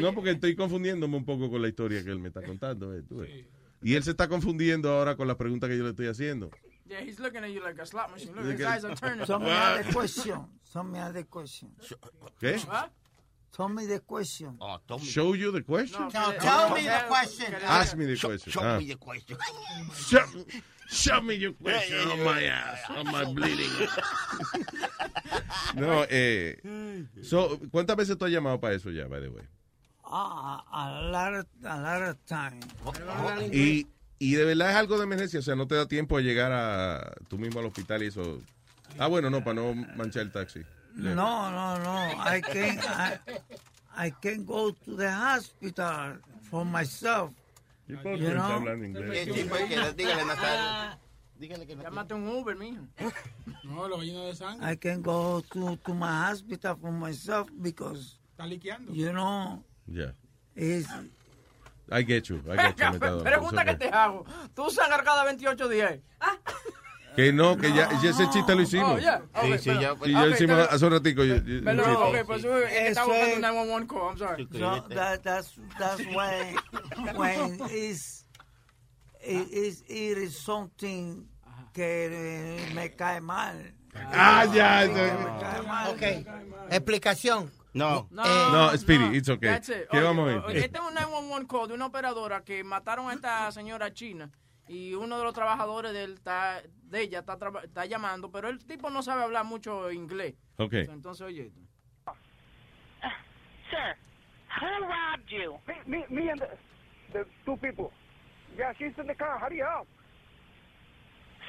No, 0.00 0.12
porque 0.14 0.30
estoy 0.32 0.54
confundiéndome 0.56 1.16
un 1.16 1.24
poco 1.24 1.48
con 1.50 1.62
la 1.62 1.68
historia 1.68 2.04
que 2.04 2.10
él 2.10 2.18
me 2.18 2.28
está 2.28 2.42
contando. 2.42 2.94
eh. 2.94 3.46
Y 3.82 3.94
él 3.94 4.02
se 4.02 4.10
está 4.10 4.28
confundiendo 4.28 4.90
ahora 4.90 5.16
con 5.16 5.28
la 5.28 5.36
pregunta 5.38 5.68
que 5.68 5.76
yo 5.78 5.84
le 5.84 5.90
estoy 5.90 6.06
haciendo. 6.08 6.50
Yeah, 6.88 7.00
he's 7.00 7.18
looking 7.18 7.42
at 7.42 7.50
you 7.50 7.62
like 7.62 7.78
a 7.80 7.86
slot 7.86 8.12
machine. 8.12 8.32
Look, 8.36 8.46
his 8.46 8.62
eyes 8.64 8.84
are 8.84 8.94
turning. 8.94 9.26
Some 9.26 9.42
me 9.42 9.50
other 9.50 9.82
question. 9.92 10.44
Some 10.62 10.92
me 10.92 10.98
other 11.00 11.22
question. 11.24 11.70
¿Qué? 12.40 12.64
What? 12.66 12.90
Tell 13.52 13.68
me 13.70 13.86
the 13.86 14.00
question. 14.00 14.58
Show 15.02 15.32
you 15.32 15.50
the 15.50 15.62
question? 15.62 16.00
No, 16.02 16.10
Tell, 16.10 16.32
tell 16.34 16.70
me 16.74 16.82
the 16.84 17.02
question. 17.08 17.54
Ask 17.64 17.96
me 17.96 18.04
the 18.04 18.16
question. 18.18 18.52
Show 18.52 18.60
Ah. 18.62 18.78
me 18.78 18.86
the 18.86 18.96
question. 18.96 19.36
Show, 19.94 20.24
show 20.88 21.20
me 21.22 21.34
your 21.36 21.52
question 21.54 22.08
on 22.10 22.22
my 22.22 22.42
ass, 22.44 22.78
on 22.90 23.06
my 23.06 23.24
bleeding. 23.24 23.70
no, 25.74 26.04
eh. 26.10 26.56
So, 27.22 27.58
¿Cuántas 27.72 27.96
veces 27.96 28.16
tú 28.18 28.26
has 28.26 28.30
llamado 28.32 28.60
para 28.60 28.74
eso 28.74 28.90
ya, 28.90 29.06
by 29.08 29.20
the 29.20 29.30
way? 29.30 29.44
Ah, 30.04 30.62
a 30.72 31.10
lot 31.10 31.34
of, 31.34 31.46
a 31.64 31.80
lot 31.80 32.02
of 32.02 32.16
time. 32.26 32.60
Y 33.50 33.86
y 34.18 34.34
de 34.34 34.44
verdad 34.44 34.70
es 34.70 34.76
algo 34.76 34.96
de 34.98 35.04
emergencia, 35.04 35.38
o 35.40 35.42
sea, 35.42 35.54
no 35.56 35.66
te 35.66 35.74
da 35.74 35.86
tiempo 35.86 36.16
a 36.16 36.20
llegar 36.20 36.52
a 36.52 37.12
tú 37.28 37.38
mismo 37.38 37.60
al 37.60 37.66
hospital 37.66 38.02
y 38.02 38.06
eso. 38.06 38.40
Ah, 38.98 39.06
bueno, 39.08 39.28
no, 39.30 39.42
para 39.44 39.54
no 39.60 39.74
manchar 39.96 40.22
el 40.22 40.32
taxi. 40.32 40.60
No, 40.94 41.14
no, 41.50 41.78
no. 41.78 42.10
I 42.36 42.40
can 42.40 42.78
I, 42.78 44.06
I 44.06 44.10
can 44.22 44.44
go 44.46 44.72
to 44.72 44.96
the 44.96 45.08
hospital 45.08 46.18
for 46.50 46.64
myself. 46.64 47.32
¿Y 47.88 47.94
por 47.96 48.16
qué 48.16 48.22
You 48.22 48.28
está 48.28 48.58
know? 48.58 49.96
Dígale, 51.38 51.66
que 51.66 51.76
no. 51.76 51.82
Llámate 51.82 52.14
un 52.14 52.28
Uber, 52.28 52.56
mijo. 52.56 52.82
No, 53.64 53.86
lo 53.88 53.98
lleno 54.02 54.24
de 54.24 54.34
sangre. 54.34 54.72
I 54.72 54.76
can 54.76 55.02
go 55.02 55.42
to, 55.52 55.76
to 55.84 55.94
my 55.94 56.30
hospital 56.30 56.76
for 56.80 56.90
myself 56.90 57.48
because, 57.60 58.18
Está 58.32 58.46
liqueando. 58.46 58.92
you 58.94 59.12
know, 59.12 59.62
Yeah. 59.86 60.12
it's, 60.54 60.88
I 61.90 62.02
get 62.02 62.28
you, 62.28 62.42
I 62.50 62.56
get 62.56 62.76
you, 62.78 62.92
metadona. 62.92 63.22
Pregunta 63.24 63.64
que 63.64 63.74
te 63.76 63.88
hago. 63.88 64.24
¿Tú 64.54 64.64
usas 64.66 64.88
cada 65.04 65.24
28 65.24 65.68
días? 65.68 65.98
okay. 66.20 66.54
Que 67.14 67.32
no, 67.32 67.56
que 67.56 67.72
ya, 67.72 67.88
ya 68.02 68.10
ese 68.10 68.28
chiste 68.28 68.54
lo 68.54 68.60
hicimos. 68.60 68.96
Oh, 68.96 68.98
ya. 68.98 69.22
Sí, 69.40 69.52
Ok, 69.52 69.58
sí, 69.58 69.70
pero- 69.70 69.80
ya. 69.80 69.96
Y 70.06 70.12
ya 70.12 70.22
Ok, 70.24 70.30
hicimos 70.34 70.56
pero- 70.58 70.70
hace 70.70 70.84
un 70.84 70.92
ratico. 70.92 71.24
yo- 71.24 71.36
yo- 71.36 71.60
chiste. 71.60 71.70
ok, 71.80 72.26
pues 72.26 72.44
Eso 72.44 72.56
estaba 72.58 73.06
buscando 73.06 73.26
es- 73.30 73.34
un 73.36 73.40
911 73.40 73.86
call, 73.86 74.08
I'm 74.10 74.18
sorry. 74.18 74.48
so 74.52 74.88
that, 74.94 75.22
that's, 75.22 75.54
that's 75.78 76.00
when, 76.14 76.56
when 77.16 77.60
it's, 77.70 78.26
it 79.22 79.50
is, 79.50 79.82
it 79.88 80.18
is 80.18 80.36
something 80.36 81.26
que 81.72 82.58
me 82.74 82.90
cae 82.94 83.20
mal. 83.20 83.72
Ah, 84.12 84.44
ya. 84.52 84.86
Que 84.86 84.94
ya. 84.94 85.16
me 85.16 85.40
cae 85.40 85.62
mal. 85.62 85.90
Ok, 85.94 86.02
explicación. 86.70 87.50
No. 87.76 88.08
No, 88.10 88.24
No, 88.52 88.76
Speedy, 88.76 89.16
it's 89.18 89.28
okay. 89.28 89.48
That's 89.50 89.68
it. 89.68 89.88
¿Qué 89.90 89.98
Oye, 89.98 90.06
vamos 90.06 90.28
a 90.28 90.46
ver? 90.46 90.56
Este 90.56 90.78
es 90.78 90.84
un 90.84 90.94
911 90.94 91.46
call 91.46 91.68
de 91.68 91.74
una 91.74 91.86
operadora 91.86 92.42
que 92.42 92.64
mataron 92.64 93.10
a 93.10 93.12
esta 93.14 93.50
señora 93.52 93.92
china 93.92 94.30
y 94.68 94.94
uno 94.94 95.18
de 95.18 95.24
los 95.24 95.34
trabajadores 95.34 95.92
de, 95.92 96.04
él 96.04 96.14
está- 96.14 96.62
de 96.84 97.00
ella 97.02 97.18
está, 97.20 97.36
traba- 97.38 97.62
está 97.62 97.84
llamando, 97.84 98.30
pero 98.30 98.48
el 98.48 98.64
tipo 98.64 98.90
no 98.90 99.02
sabe 99.02 99.22
hablar 99.22 99.44
mucho 99.44 99.90
inglés. 99.92 100.34
Ok. 100.56 100.72
Entonces, 100.74 101.26
oye. 101.26 101.52
Sir, 103.70 103.96
who 104.60 104.86
robbed 104.86 105.28
you? 105.28 105.58
Me, 105.66 105.74
me, 105.86 106.06
me 106.08 106.30
and 106.30 106.40
the, 106.40 106.48
the 107.12 107.24
two 107.44 107.56
people. 107.58 107.90
Yeah, 108.56 108.72
she's 108.78 108.96
in 108.98 109.06
the 109.06 109.14
car. 109.14 109.38
Hurry 109.38 109.60
up. 109.60 109.86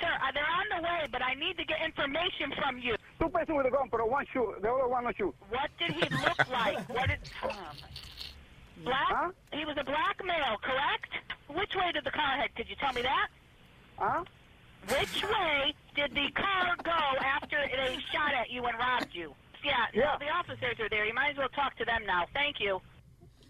Sir, 0.02 0.14
uh, 0.22 0.32
they're 0.34 0.45
on 0.45 0.68
the 0.78 0.82
way, 0.84 1.07
but 1.11 1.22
I 1.22 1.34
need 1.34 1.57
to 1.57 1.65
get 1.65 1.82
information 1.82 2.52
from 2.61 2.78
you. 2.78 2.95
Two 3.19 3.30
person 3.30 3.56
with 3.56 3.65
a 3.65 3.72
gun, 3.72 3.88
but 3.90 4.02
one 4.10 4.26
shoot. 4.32 4.61
The 4.61 4.69
other 4.69 4.88
one 4.88 5.03
no 5.06 5.11
shoot. 5.18 5.34
What 5.49 5.69
did 5.80 5.91
he 5.91 6.06
look 6.15 6.38
like? 6.52 6.78
What 6.90 7.07
did... 7.07 7.19
My- 7.44 7.74
black? 8.84 9.34
He 9.53 9.65
was 9.65 9.76
a 9.80 9.84
black 9.84 10.18
male, 10.24 10.57
correct? 10.61 11.10
Which 11.49 11.74
way 11.74 11.91
did 11.94 12.06
the 12.06 12.11
car 12.11 12.38
head? 12.38 12.53
Could 12.56 12.69
you 12.69 12.76
tell 12.78 12.94
me 12.94 13.02
that? 13.02 13.28
Huh? 13.98 14.24
Which 14.88 15.18
way 15.24 15.74
did 15.95 16.14
the 16.14 16.30
car 16.38 16.76
go 16.84 17.02
after 17.26 17.57
they 17.57 17.98
shot 18.14 18.34
at 18.38 18.52
you 18.52 18.64
and 18.65 18.78
robbed 18.78 19.10
you? 19.14 19.34
Yeah, 19.65 19.88
Yeah. 19.94 20.14
no, 20.14 20.26
the 20.26 20.30
officers 20.30 20.80
are 20.80 20.90
there. 20.90 21.06
You 21.06 21.14
might 21.15 21.32
as 21.32 21.38
well 21.38 21.49
talk 21.49 21.76
to 21.78 21.86
them 21.86 22.06
now. 22.06 22.28
Thank 22.34 22.60
you. 22.60 22.80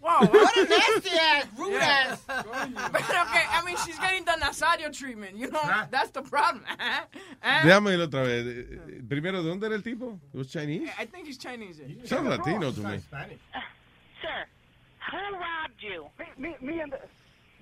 Wow, 0.00 0.20
What 0.30 0.56
a 0.56 0.64
nasty 0.64 1.10
ass, 1.18 1.46
rude 1.58 1.72
Yeah. 1.72 2.16
ass. 2.16 2.22
But 2.92 3.02
okay, 3.02 3.44
I 3.50 3.62
mean, 3.66 3.76
she's 3.84 3.98
getting 3.98 4.24
the 4.24 4.36
Nazario 4.40 4.92
treatment. 4.96 5.36
You 5.36 5.50
know, 5.50 5.60
that's 5.90 6.10
the 6.10 6.22
problem. 6.22 6.64
Eh? 7.42 7.62
Déjame 7.64 7.92
ir 7.94 8.00
otra 8.00 8.22
vez. 8.22 8.44
Primero, 9.08 9.42
¿de 9.42 9.48
dónde 9.50 9.66
era 9.66 9.74
el 9.74 9.82
tipo? 9.82 10.18
¿It 10.32 10.38
was 10.38 10.48
Chinese? 10.50 10.88
I 10.98 11.04
think 11.06 11.26
he's 11.26 11.38
Chinese. 11.38 11.80
eh? 11.80 12.06
Sounds 12.06 12.28
Latino 12.28 12.70
to 12.72 12.80
me. 12.80 12.98
Sir, 14.22 14.46
who 15.10 15.18
robbed 15.38 15.80
you? 15.80 16.06
Me, 16.18 16.26
me, 16.38 16.56
me 16.60 16.80
and 16.80 16.92
the, 16.92 17.00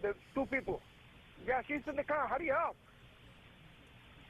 the 0.02 0.14
two 0.34 0.46
people. 0.46 0.80
Yeah, 1.46 1.62
she's 1.66 1.82
in 1.88 1.96
the 1.96 2.04
car. 2.04 2.26
Hurry 2.28 2.50
up. 2.50 2.74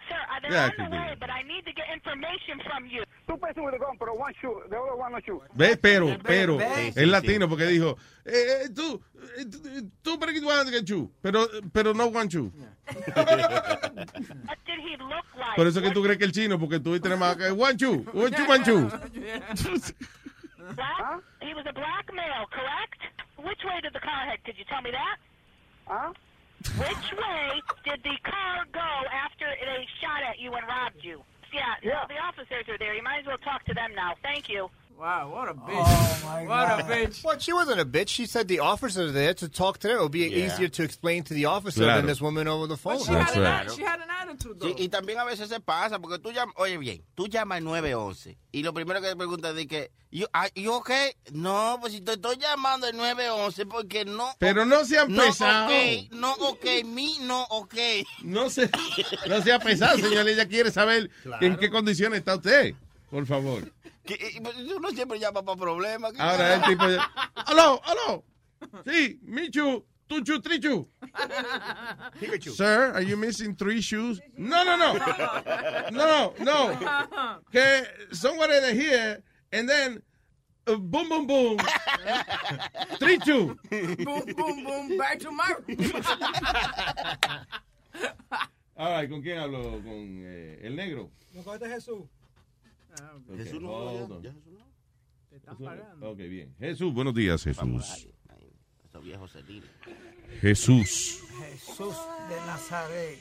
Sir, 0.09 0.15
uh, 0.15 0.41
they're 0.43 0.53
Yeah, 0.53 0.63
I 0.63 0.65
on 0.67 0.71
can 0.77 0.85
the 0.91 0.97
do 0.97 1.03
way, 1.03 1.09
it. 1.13 1.21
but 1.21 1.31
I 1.31 1.43
need 1.43 1.65
to 1.67 1.73
get 1.73 1.87
information 1.93 2.61
from 2.69 2.87
you. 2.87 3.03
Two 3.27 3.37
person 3.39 3.65
with 3.65 3.75
a 3.75 3.79
gun, 3.79 3.97
but 3.99 4.17
one 4.17 4.33
shoot. 4.41 4.71
The 4.71 4.79
other 4.79 4.95
one 4.95 5.11
no 5.13 5.19
shoot. 5.19 5.43
Ve, 5.55 5.77
pero, 5.77 6.17
pero, 6.23 6.61
es 6.61 7.09
latino 7.09 7.49
porque 7.49 7.67
dijo, 7.67 7.97
eh, 8.25 8.65
eh, 8.65 8.69
tú, 8.73 9.03
eh, 9.37 9.45
tú, 10.01 10.17
pero 10.21 10.33
que 10.33 10.41
tú 10.41 10.49
que 10.71 10.85
chu, 10.85 11.11
pero, 11.21 11.49
pero 11.73 11.93
no 11.93 12.09
guanchu. 12.11 12.53
What 13.15 13.27
did 14.65 14.79
he 14.79 14.97
look 14.99 15.27
like? 15.37 15.57
Por 15.57 15.67
eso 15.67 15.83
que 15.83 15.91
tú 15.91 16.05
crees 16.05 16.19
que 16.19 16.25
el 16.25 16.33
chino, 16.33 16.57
porque 16.57 16.79
tú 16.79 16.93
viste 16.93 17.09
más 17.17 17.37
que 17.37 17.51
guanchu, 17.51 18.05
guanchu, 18.13 18.45
guanchu. 18.47 18.91
Black? 20.75 21.23
He 21.41 21.55
was 21.55 21.67
a 21.67 21.73
black 21.73 22.13
male, 22.13 22.47
correct? 22.51 23.01
Which 23.39 23.63
way 23.65 23.81
did 23.83 23.93
the 23.93 24.01
car 24.01 24.27
head? 24.27 24.39
Could 24.45 24.57
you 24.57 24.65
tell 24.65 24.83
me 24.83 24.91
that? 24.91 25.19
Huh? 25.87 26.13
Which 26.79 27.13
way 27.13 27.63
did 27.85 28.03
the 28.03 28.17
car 28.23 28.67
go 28.73 28.89
after 29.11 29.47
they 29.47 29.87
shot 30.01 30.23
at 30.29 30.39
you 30.39 30.53
and 30.55 30.67
robbed 30.67 31.03
you? 31.03 31.23
Yeah, 31.53 31.75
Yeah. 31.83 31.93
no, 32.09 32.15
the 32.15 32.19
officers 32.21 32.69
are 32.69 32.79
there. 32.79 32.95
You 32.95 33.03
might 33.03 33.21
as 33.21 33.27
well 33.27 33.39
talk 33.39 33.65
to 33.67 33.75
them 33.75 33.95
now. 33.95 34.15
Thank 34.23 34.49
you. 34.49 34.71
Wow, 34.99 35.31
what 35.31 35.49
a 35.49 35.55
bitch. 35.55 35.85
Oh, 35.85 36.23
my 36.25 36.47
what 36.47 36.69
God. 36.69 36.81
a 36.81 36.83
bitch. 36.85 37.23
Well, 37.23 37.39
she 37.39 37.53
wasn't 37.53 37.81
a 37.81 37.85
bitch. 37.85 38.09
She 38.09 38.25
said 38.27 38.49
the 38.49 38.61
officers 38.61 39.13
there 39.13 39.35
to 39.35 39.49
talk 39.49 39.79
to 39.81 39.89
them. 39.89 39.99
It 39.99 40.03
would 40.03 40.13
be 40.13 40.21
Yeah. 40.29 40.47
easier 40.47 40.69
to 40.69 40.83
explain 40.83 41.23
to 41.25 41.35
the 41.35 41.45
officer 41.45 41.83
Claro. 41.85 41.99
than 41.99 42.07
this 42.07 42.21
woman 42.21 42.49
over 42.49 42.67
the 42.67 42.79
phone. 42.79 42.97
But 42.99 43.05
she, 43.07 43.13
That's 43.13 43.35
had 43.35 43.43
an, 43.43 43.67
right. 43.67 43.71
she 43.77 43.83
had 43.83 44.01
an 44.01 44.09
attitude, 44.11 44.59
though. 44.59 44.69
Sí, 44.69 44.75
y 44.79 44.89
también 44.89 45.19
a 45.19 45.25
veces 45.25 45.49
se 45.51 45.61
pasa, 45.61 45.99
porque 45.99 46.19
tú 46.19 46.33
llamas, 46.33 46.55
oye 46.57 46.79
bien, 46.79 47.03
tú 47.15 47.27
llamas 47.29 47.59
al 47.59 47.65
911 47.65 48.39
y 48.53 48.63
lo 48.63 48.73
primero 48.73 49.03
que 49.03 49.09
te 49.09 49.17
preguntas 49.17 49.55
es 49.57 49.67
que, 49.67 49.91
¿you, 50.11 50.27
are 50.33 50.51
you 50.55 50.73
okay? 50.73 51.13
No, 51.31 51.77
pues 51.81 51.93
si 51.93 52.01
te 52.01 52.13
estoy 52.13 52.37
llamando 52.39 52.87
al 52.87 52.97
911 52.97 53.67
porque 53.67 54.07
no... 54.07 54.31
Pero 54.39 54.65
no 54.65 54.83
sean 54.87 55.13
no, 55.13 55.23
pesados. 55.25 55.71
ok, 55.73 56.13
no, 56.13 56.33
ok, 56.33 56.65
mi, 56.87 57.19
no, 57.21 57.43
ok. 57.51 57.75
No 58.23 58.49
se, 58.49 58.71
no 59.29 59.43
sea 59.43 59.59
pesado, 59.59 59.99
señor. 59.99 60.27
Ella 60.27 60.47
quiere 60.49 60.71
saber 60.71 61.11
en 61.43 61.57
qué 61.59 61.69
condiciones 61.71 62.21
está 62.21 62.37
usted. 62.37 62.75
Por 63.11 63.27
favor. 63.27 63.71
Y, 64.09 64.41
pues, 64.41 64.57
uno 64.57 64.91
siempre 64.91 65.19
llama 65.19 65.43
para 65.45 65.57
problemas. 65.59 66.13
¿qué 66.13 66.21
Ahora 66.21 66.55
el 66.55 66.63
tipo. 66.63 66.89
ya- 66.89 67.11
¡Aló, 67.47 67.81
aló! 67.85 68.25
Sí, 68.87 69.19
Michu, 69.23 69.85
Tuchu, 70.07 70.41
Trichu. 70.41 70.89
Sir, 72.55 72.93
are 72.95 73.03
you 73.05 73.17
missing 73.17 73.55
three 73.55 73.81
shoes? 73.81 74.21
No, 74.37 74.65
no, 74.65 74.77
no. 74.77 74.95
No, 75.91 76.35
no. 76.41 77.41
Que 77.51 77.85
someone 78.13 78.51
in 78.53 78.77
here 78.79 79.23
and 79.53 79.69
then 79.69 80.03
uh, 80.67 80.77
boom, 80.77 81.09
boom, 81.09 81.27
boom. 81.27 81.59
Three, 82.99 83.19
two. 83.19 83.57
boom, 83.71 84.25
boom, 84.37 84.65
boom, 84.65 84.97
back 84.99 85.19
to 85.21 85.31
my 85.31 85.53
All 88.79 88.91
right, 88.93 89.09
¿con 89.09 89.23
quién 89.23 89.39
hablo? 89.39 89.63
¿Con 89.83 90.23
eh, 90.25 90.61
el 90.63 90.77
negro? 90.77 91.11
No, 91.33 91.43
con 91.43 91.55
este 91.55 91.69
Jesús. 91.69 92.05
Okay, 92.97 93.45
Jesús 93.45 93.63
no, 93.63 94.21
ya, 94.21 94.23
ya 94.23 94.33
Jesús 94.33 94.53
no. 94.53 94.67
Te 95.29 95.37
están 95.37 95.59
pagando. 95.59 96.11
Ok, 96.11 96.19
bien. 96.19 96.55
Jesús, 96.59 96.95
buenos 96.95 97.15
días, 97.15 97.43
Jesús. 97.43 98.09
seniles. 99.29 99.71
Jesús. 100.41 101.23
Jesús 101.39 101.95
de 102.29 102.37
Nazaret. 102.47 103.19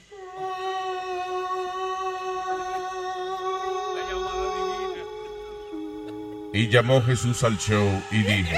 Y 6.54 6.70
llamó 6.70 7.02
Jesús 7.02 7.44
al 7.44 7.58
show 7.58 7.86
y 8.12 8.24
dijo, 8.24 8.56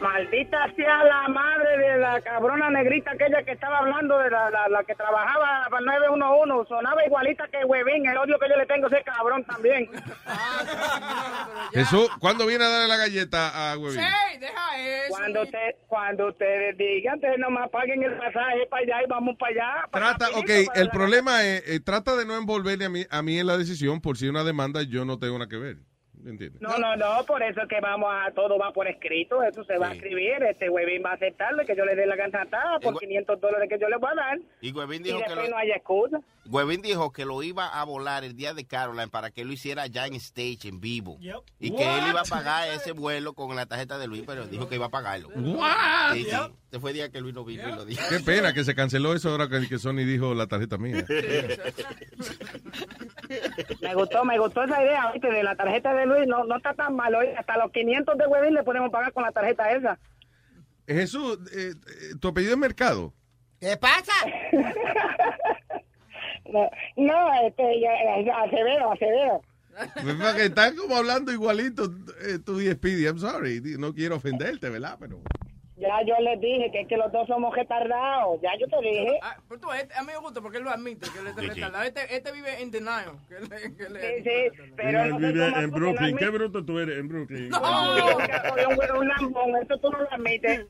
Maldita 0.00 0.58
sea 0.76 1.04
la 1.04 1.28
madre 1.28 1.78
de 1.78 1.98
la 1.98 2.20
cabrona 2.20 2.68
negrita 2.70 3.12
aquella 3.12 3.42
que 3.42 3.52
estaba 3.52 3.78
hablando 3.78 4.18
de 4.18 4.30
la, 4.30 4.50
la, 4.50 4.68
la 4.68 4.84
que 4.84 4.94
trabajaba 4.94 5.66
para 5.70 5.80
el 5.80 5.86
911. 5.86 6.68
Sonaba 6.68 7.04
igualita 7.06 7.48
que 7.48 7.64
Huevín. 7.64 8.06
El 8.06 8.18
odio 8.18 8.38
que 8.38 8.48
yo 8.48 8.56
le 8.56 8.66
tengo 8.66 8.86
a 8.86 8.90
ese 8.90 9.02
cabrón 9.04 9.44
también. 9.44 9.88
Jesús, 11.72 12.10
¿cuándo 12.20 12.46
viene 12.46 12.64
a 12.64 12.68
darle 12.68 12.88
la 12.88 12.96
galleta 12.96 13.72
a 13.72 13.78
Huevín? 13.78 14.00
Hey, 14.00 14.38
deja 14.38 14.78
eso. 14.78 15.08
Cuando 15.08 15.46
te, 15.46 15.76
cuando 15.86 16.28
ustedes 16.28 16.76
digan, 16.76 17.14
ustedes 17.14 17.38
nomás 17.38 17.70
paguen 17.70 18.02
el 18.02 18.12
pasaje 18.18 18.66
para 18.68 18.82
allá 18.82 19.02
y 19.02 19.06
vamos 19.08 19.36
para 19.38 19.52
allá. 19.52 19.86
para 19.90 20.06
Trata, 20.16 20.26
rapidito, 20.26 20.60
ok, 20.60 20.66
para 20.66 20.80
el 20.80 20.90
problema 20.90 21.42
es, 21.44 21.68
eh, 21.68 21.80
trata 21.80 22.16
de 22.16 22.26
no 22.26 22.36
envolverle 22.36 22.84
a 22.84 22.88
mí, 22.90 23.06
a 23.08 23.22
mí 23.22 23.38
en 23.38 23.46
la 23.46 23.56
decisión 23.56 24.00
por 24.02 24.18
si 24.18 24.26
hay 24.26 24.30
una 24.30 24.44
demanda 24.44 24.82
yo 24.82 25.04
no 25.06 25.18
tengo 25.18 25.38
nada 25.38 25.48
que 25.48 25.56
ver. 25.56 25.76
¿Entiendes? 26.26 26.60
No, 26.60 26.76
no, 26.78 26.96
no, 26.96 27.24
por 27.24 27.40
eso 27.42 27.62
es 27.62 27.68
que 27.68 27.80
vamos 27.80 28.08
a, 28.12 28.32
todo 28.32 28.58
va 28.58 28.72
por 28.72 28.88
escrito, 28.88 29.42
eso 29.44 29.62
se 29.64 29.78
va 29.78 29.88
a 29.90 29.92
escribir, 29.94 30.42
este 30.42 30.68
Huevín 30.68 31.02
va 31.04 31.10
a 31.12 31.14
aceptarle 31.14 31.64
que 31.64 31.76
yo 31.76 31.84
le 31.84 31.94
dé 31.94 32.04
la 32.04 32.16
cantatada 32.16 32.80
por 32.80 32.94
Igual- 32.94 32.98
500 32.98 33.40
dólares 33.40 33.68
que 33.70 33.78
yo 33.78 33.88
le 33.88 33.96
voy 33.96 34.10
a 34.10 34.14
dar 34.16 34.38
Y 34.60 34.72
Huevín 34.72 35.02
y 35.02 35.04
dijo, 35.04 35.20
que 35.26 35.34
lo, 35.36 35.48
no 35.48 35.56
hay 35.56 35.70
excusa. 35.70 36.18
Huevín 36.46 36.82
dijo 36.82 37.12
que 37.12 37.24
lo 37.24 37.42
iba 37.44 37.68
a 37.68 37.84
volar 37.84 38.24
el 38.24 38.34
día 38.34 38.54
de 38.54 38.66
Caroline 38.66 39.08
para 39.08 39.30
que 39.30 39.44
lo 39.44 39.52
hiciera 39.52 39.86
ya 39.86 40.06
en 40.06 40.14
stage, 40.14 40.68
en 40.68 40.80
vivo. 40.80 41.16
Y 41.60 41.70
que 41.70 41.82
él 41.84 42.04
iba 42.10 42.20
a 42.22 42.24
pagar 42.24 42.68
ese 42.70 42.90
vuelo 42.92 43.34
con 43.34 43.54
la 43.54 43.66
tarjeta 43.66 43.96
de 43.98 44.08
Luis, 44.08 44.24
pero 44.26 44.46
dijo 44.46 44.68
que 44.68 44.74
iba 44.74 44.86
a 44.86 44.90
pagarlo. 44.90 45.28
What? 45.28 46.14
Sí, 46.14 46.24
sí. 46.24 46.36
Ese 46.76 46.80
fue 46.82 46.90
el 46.90 46.96
día 46.96 47.08
que 47.08 47.22
Luis 47.22 47.34
no 47.34 47.42
vino 47.42 47.66
y 47.66 47.72
lo 47.72 47.86
dijo. 47.86 48.02
Qué 48.10 48.20
pena 48.20 48.52
que 48.52 48.62
se 48.62 48.74
canceló 48.74 49.14
eso 49.14 49.30
ahora 49.30 49.48
que, 49.48 49.78
Sony 49.78 50.04
dijo 50.04 50.34
la 50.34 50.46
tarjeta 50.46 50.76
mía. 50.76 51.06
Me 53.80 53.94
gustó, 53.94 54.26
me 54.26 54.38
gustó 54.38 54.62
esa 54.64 54.82
idea, 54.82 55.10
¿viste? 55.12 55.28
De 55.28 55.42
la 55.42 55.56
tarjeta 55.56 55.94
de 55.94 56.04
Luis, 56.04 56.26
no, 56.26 56.44
no 56.44 56.58
está 56.58 56.74
tan 56.74 56.94
mal, 56.94 57.14
oye, 57.14 57.34
hasta 57.34 57.56
los 57.56 57.72
500 57.72 58.18
de 58.18 58.26
Huevín 58.26 58.52
le 58.52 58.62
podemos 58.62 58.90
pagar 58.90 59.10
con 59.14 59.22
la 59.22 59.32
tarjeta 59.32 59.72
esa. 59.72 59.98
Jesús, 60.86 61.38
eh, 61.56 61.72
eh, 61.72 62.14
¿tu 62.20 62.28
apellido 62.28 62.52
es 62.52 62.58
Mercado? 62.58 63.14
¿Qué 63.58 63.76
pasa? 63.78 64.12
No, 66.52 66.70
no 66.96 67.34
este, 67.42 67.80
ya, 67.80 67.90
ya, 68.24 68.42
Acevedo, 68.42 68.92
Acevedo. 68.92 69.42
Están 70.38 70.76
como 70.76 70.94
hablando 70.94 71.32
igualito 71.32 71.92
eh, 72.22 72.38
tú 72.38 72.60
y 72.60 72.70
Speedy. 72.70 73.06
I'm 73.06 73.18
sorry. 73.18 73.60
No 73.78 73.92
quiero 73.92 74.16
ofenderte, 74.16 74.70
¿verdad? 74.70 74.96
Pero. 75.00 75.22
Ya 75.78 76.00
yo 76.06 76.14
les 76.22 76.40
dije 76.40 76.70
que 76.72 76.80
es 76.82 76.88
que 76.88 76.96
los 76.96 77.12
dos 77.12 77.26
somos 77.26 77.54
retardados. 77.54 78.40
Ya 78.40 78.50
yo 78.58 78.66
te 78.66 78.76
dije. 78.80 79.18
Ah, 79.22 79.36
pero 79.48 79.60
tú, 79.60 79.72
este- 79.72 79.94
a 79.94 80.00
mí 80.02 80.06
me 80.12 80.16
gusta 80.18 80.40
porque 80.40 80.56
él 80.58 80.64
lo 80.64 80.70
admite, 80.70 81.06
que 81.12 81.18
él 81.18 81.26
es 81.26 81.36
retardado. 81.36 81.84
Este, 81.84 82.16
este 82.16 82.32
vive 82.32 82.62
en 82.62 82.70
denial. 82.70 83.12
Que 83.28 83.36
él, 83.36 83.48
que 83.76 83.82
él 83.84 83.96
es- 83.96 84.24
Sí, 84.24 84.30
sí, 84.56 84.62
pero 84.74 85.02
Él 85.02 85.10
no 85.10 85.18
vive 85.18 85.46
en 85.58 85.70
Brooklyn. 85.70 86.16
¿Qué 86.16 86.28
bruto 86.30 86.64
tú 86.64 86.78
eres 86.78 86.98
en 86.98 87.08
Brooklyn? 87.08 87.48
No, 87.50 87.58
un, 87.60 88.98
un 88.98 89.08
lambón, 89.08 89.56
eso 89.62 89.78
tú 89.78 89.90
no 89.90 89.98
lo 90.00 90.10
admites. 90.12 90.66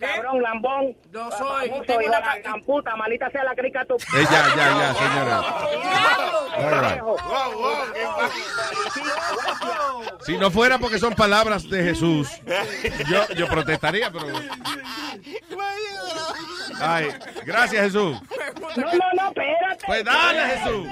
Cabrón, 0.00 0.42
lambón. 0.42 0.96
Yo 1.12 1.30
soy, 1.32 1.70
tengo 1.86 2.00
una 2.06 2.20
la 2.20 2.38
gran 2.38 2.62
puta, 2.62 2.96
malita 2.96 3.30
sea 3.30 3.44
la 3.44 3.54
crica 3.54 3.84
tu. 3.84 3.94
Eh, 3.96 4.24
ya, 4.30 4.48
ya, 4.56 4.78
ya, 4.78 4.94
señora. 4.94 5.44
Si 10.22 10.38
no 10.38 10.50
fuera 10.50 10.78
porque 10.78 10.98
son 10.98 11.14
palabras 11.14 11.68
de 11.68 11.82
Jesús, 11.82 12.40
yo, 13.10 13.28
yo 13.36 13.46
protestaría, 13.46 14.10
pero. 14.10 14.26
Ay, 16.80 17.08
gracias, 17.44 17.84
Jesús. 17.84 18.18
No, 18.76 18.84
no, 18.84 19.12
no, 19.14 19.28
espérate. 19.28 19.86
Pues 19.86 20.04
dale, 20.04 20.40
Jesús. 20.40 20.86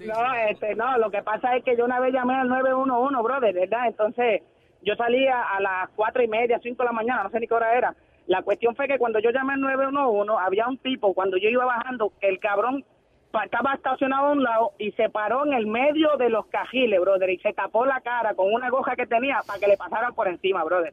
No, 0.00 0.34
este, 0.48 0.74
no, 0.74 0.98
lo 0.98 1.10
que 1.10 1.22
pasa 1.22 1.56
es 1.56 1.64
que 1.64 1.76
yo 1.76 1.84
una 1.84 2.00
vez 2.00 2.12
llamé 2.12 2.34
al 2.34 2.48
911, 2.48 3.22
brother, 3.22 3.54
¿verdad? 3.54 3.86
Entonces, 3.86 4.42
yo 4.82 4.94
salía 4.96 5.42
a 5.42 5.60
las 5.60 5.88
cuatro 5.94 6.22
y 6.22 6.28
media, 6.28 6.58
cinco 6.62 6.82
de 6.82 6.88
la 6.88 6.92
mañana, 6.92 7.22
no 7.22 7.30
sé 7.30 7.40
ni 7.40 7.46
qué 7.46 7.54
hora 7.54 7.76
era. 7.76 7.94
La 8.28 8.42
cuestión 8.42 8.76
fue 8.76 8.86
que 8.86 8.98
cuando 8.98 9.20
yo 9.20 9.30
llamé 9.30 9.54
al 9.54 9.60
911, 9.62 10.32
había 10.38 10.68
un 10.68 10.76
tipo, 10.76 11.14
cuando 11.14 11.38
yo 11.38 11.48
iba 11.48 11.64
bajando, 11.64 12.12
que 12.20 12.28
el 12.28 12.38
cabrón 12.38 12.84
estaba 13.42 13.72
estacionado 13.72 14.26
a 14.26 14.32
un 14.32 14.42
lado 14.42 14.72
y 14.78 14.92
se 14.92 15.08
paró 15.08 15.46
en 15.46 15.54
el 15.54 15.66
medio 15.66 16.16
de 16.18 16.28
los 16.28 16.46
cajiles, 16.46 17.00
brother, 17.00 17.30
y 17.30 17.38
se 17.38 17.54
tapó 17.54 17.86
la 17.86 18.02
cara 18.02 18.34
con 18.34 18.52
una 18.52 18.68
goja 18.68 18.96
que 18.96 19.06
tenía 19.06 19.40
para 19.46 19.58
que 19.58 19.66
le 19.66 19.78
pasaran 19.78 20.14
por 20.14 20.28
encima, 20.28 20.62
brother. 20.62 20.92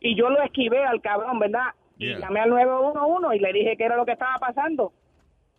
Y 0.00 0.16
yo 0.16 0.28
lo 0.28 0.42
esquivé 0.42 0.84
al 0.84 1.00
cabrón, 1.00 1.38
¿verdad? 1.38 1.68
Y 1.96 2.14
llamé 2.14 2.40
al 2.40 2.50
911 2.50 3.36
y 3.36 3.40
le 3.40 3.52
dije 3.54 3.76
qué 3.78 3.84
era 3.84 3.96
lo 3.96 4.04
que 4.04 4.12
estaba 4.12 4.38
pasando. 4.38 4.92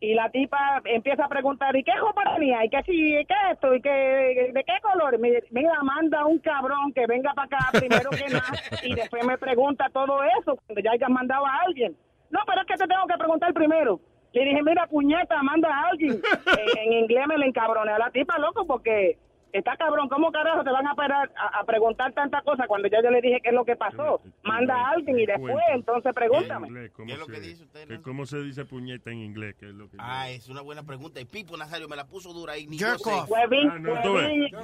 Y 0.02 0.14
la 0.14 0.30
tipa 0.30 0.82
empieza 0.86 1.26
a 1.26 1.28
preguntar, 1.28 1.76
¿y 1.76 1.84
qué 1.84 1.92
tenía? 2.36 2.64
¿Y 2.64 2.70
qué, 2.70 2.82
si, 2.84 3.26
qué 3.26 3.36
esto? 3.52 3.76
¿Y 3.76 3.82
qué, 3.82 3.90
de 4.54 4.64
qué 4.64 4.74
color? 4.82 5.20
Mi- 5.20 5.32
Mira, 5.52 5.84
manda 5.84 6.26
un 6.26 6.40
cabrón 6.40 6.94
que 6.94 7.06
venga 7.06 7.34
para 7.34 7.48
acá 7.48 7.78
primero 7.78 8.10
que 8.12 8.32
nada 8.34 8.48
y 8.84 8.96
después 8.96 9.26
me 9.26 9.38
pregunta 9.38 9.90
todo 9.92 10.22
eso 10.40 10.56
cuando 10.66 10.82
ya 10.82 10.92
hayas 10.92 11.10
mandado 11.10 11.46
a 11.46 11.58
alguien. 11.68 11.96
No, 12.30 12.40
pero 12.48 12.62
es 12.62 12.68
que 12.68 12.76
te 12.76 12.88
tengo 12.88 13.06
que 13.08 13.18
preguntar 13.18 13.54
primero. 13.54 14.00
Le 14.32 14.46
dije, 14.46 14.64
mira, 14.64 14.88
puñeta, 14.88 15.42
manda 15.44 15.68
a 15.70 15.90
alguien. 15.90 16.14
en, 16.14 16.78
en 16.88 16.94
inglés 17.00 17.26
me 17.28 17.38
le 17.38 17.48
encabroné 17.48 17.92
a 17.92 18.00
la 18.00 18.10
tipa, 18.12 18.38
loco, 18.38 18.66
porque 18.66 19.18
está 19.54 19.76
cabrón. 19.78 20.08
¿Cómo 20.10 20.32
carajo 20.32 20.64
te 20.64 20.72
van 20.72 20.88
a, 20.88 20.96
parar 20.96 21.32
a, 21.36 21.60
a 21.60 21.64
preguntar 21.64 22.14
tantas 22.14 22.44
cosas 22.44 22.68
cuando 22.68 22.88
ya 22.88 23.02
yo 23.04 23.10
le 23.10 23.22
dije 23.22 23.40
qué 23.44 23.50
es 23.50 23.56
lo 23.56 23.66
que 23.66 23.76
pasó? 23.76 24.22
Manda 24.44 24.76
a 24.76 24.90
alguien 24.92 25.20
y 25.20 25.26
después 25.26 25.54
Cuenta. 25.54 25.74
entonces 25.74 26.14
pregúntame. 26.14 26.68
En 26.68 26.74
inglés, 26.76 26.92
¿cómo 26.96 27.08
¿Qué 27.08 27.14
es 27.14 27.20
lo 27.20 27.26
se- 27.26 27.32
que 27.32 27.40
dice 27.40 27.64
usted, 27.64 28.02
¿Cómo 28.02 28.26
se 28.26 28.38
dice 28.42 28.66
puñeta 28.66 29.12
en 29.12 29.20
inglés? 29.20 29.56
¿Qué 29.60 29.68
es 29.70 29.74
lo 29.76 29.90
que 29.90 29.98
Ah, 30.00 30.30
es 30.30 30.50
una 30.50 30.62
buena 30.62 30.84
pregunta. 30.84 31.20
Y 31.20 31.26
Pipo 31.26 31.58
Nazario 31.58 31.88
me 31.88 31.96
la 31.96 32.06
puso 32.06 32.34
dura 32.34 32.54
ahí. 32.54 32.68
Huevín, 32.68 33.70
Ah, 33.70 33.80
no, 33.80 33.94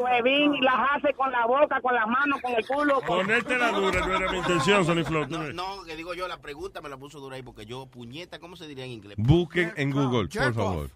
huevín, 0.04 0.64
las 0.64 0.76
hace 0.96 1.14
con 1.14 1.32
la 1.32 1.46
boca, 1.46 1.82
con 1.82 1.94
las 1.96 2.08
manos, 2.08 2.42
con 2.42 2.54
el 2.54 2.66
culo. 2.68 2.96
con- 3.02 3.18
Ponerte 3.26 3.58
la 3.58 3.72
dura 3.72 4.06
no 4.06 4.16
era 4.16 4.32
mi 4.32 4.38
intención, 4.38 4.86
Sonny 4.86 5.04
Flow. 5.04 5.26
No, 5.54 5.84
que 5.86 5.96
digo 5.96 6.14
yo, 6.14 6.28
la 6.28 6.38
pregunta 6.42 6.82
me 6.82 6.90
la 6.90 6.98
puso 6.98 7.20
dura 7.20 7.36
ahí 7.36 7.44
porque 7.44 7.66
yo, 7.66 7.86
puñeta, 7.88 8.40
¿cómo 8.40 8.56
se 8.56 8.68
diría 8.68 8.86
en 8.86 8.92
inglés? 8.92 9.16
Busquen 9.18 9.74
en 9.78 9.92
Google, 9.92 10.28
por 10.28 10.32
Jerk 10.32 10.54
favor. 10.56 10.86
off. 10.86 10.92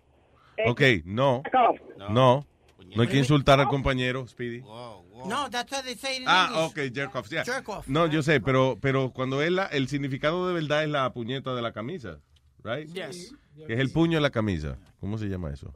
Ok, 0.67 0.81
no. 1.05 1.41
No. 2.09 2.45
No 2.95 3.01
hay 3.03 3.07
que 3.07 3.17
insultar 3.17 3.59
al 3.59 3.67
compañero, 3.67 4.27
Speedy. 4.27 4.61
No, 4.61 5.49
that's 5.49 5.71
what 5.71 5.83
they 5.83 5.95
say 5.95 6.17
in 6.17 6.23
Ah, 6.27 6.47
English. 6.69 6.87
ok, 6.89 6.93
jerk 6.95 7.15
off. 7.15 7.29
yeah. 7.29 7.43
Jerk 7.43 7.67
off. 7.69 7.87
No, 7.87 8.07
yo 8.07 8.21
sé, 8.23 8.39
pero, 8.39 8.77
pero 8.81 9.11
cuando 9.11 9.41
es 9.41 9.51
la, 9.51 9.65
el 9.67 9.87
significado 9.89 10.47
de 10.47 10.53
verdad 10.53 10.83
es 10.83 10.89
la 10.89 11.11
puñeta 11.13 11.53
de 11.53 11.61
la 11.61 11.73
camisa, 11.73 12.19
right? 12.63 12.87
Yes. 12.93 13.33
Que 13.67 13.73
es 13.73 13.79
el 13.79 13.91
puño 13.91 14.17
de 14.17 14.21
la 14.21 14.29
camisa. 14.29 14.77
¿Cómo 14.99 15.17
se 15.17 15.25
llama 15.27 15.51
eso? 15.51 15.73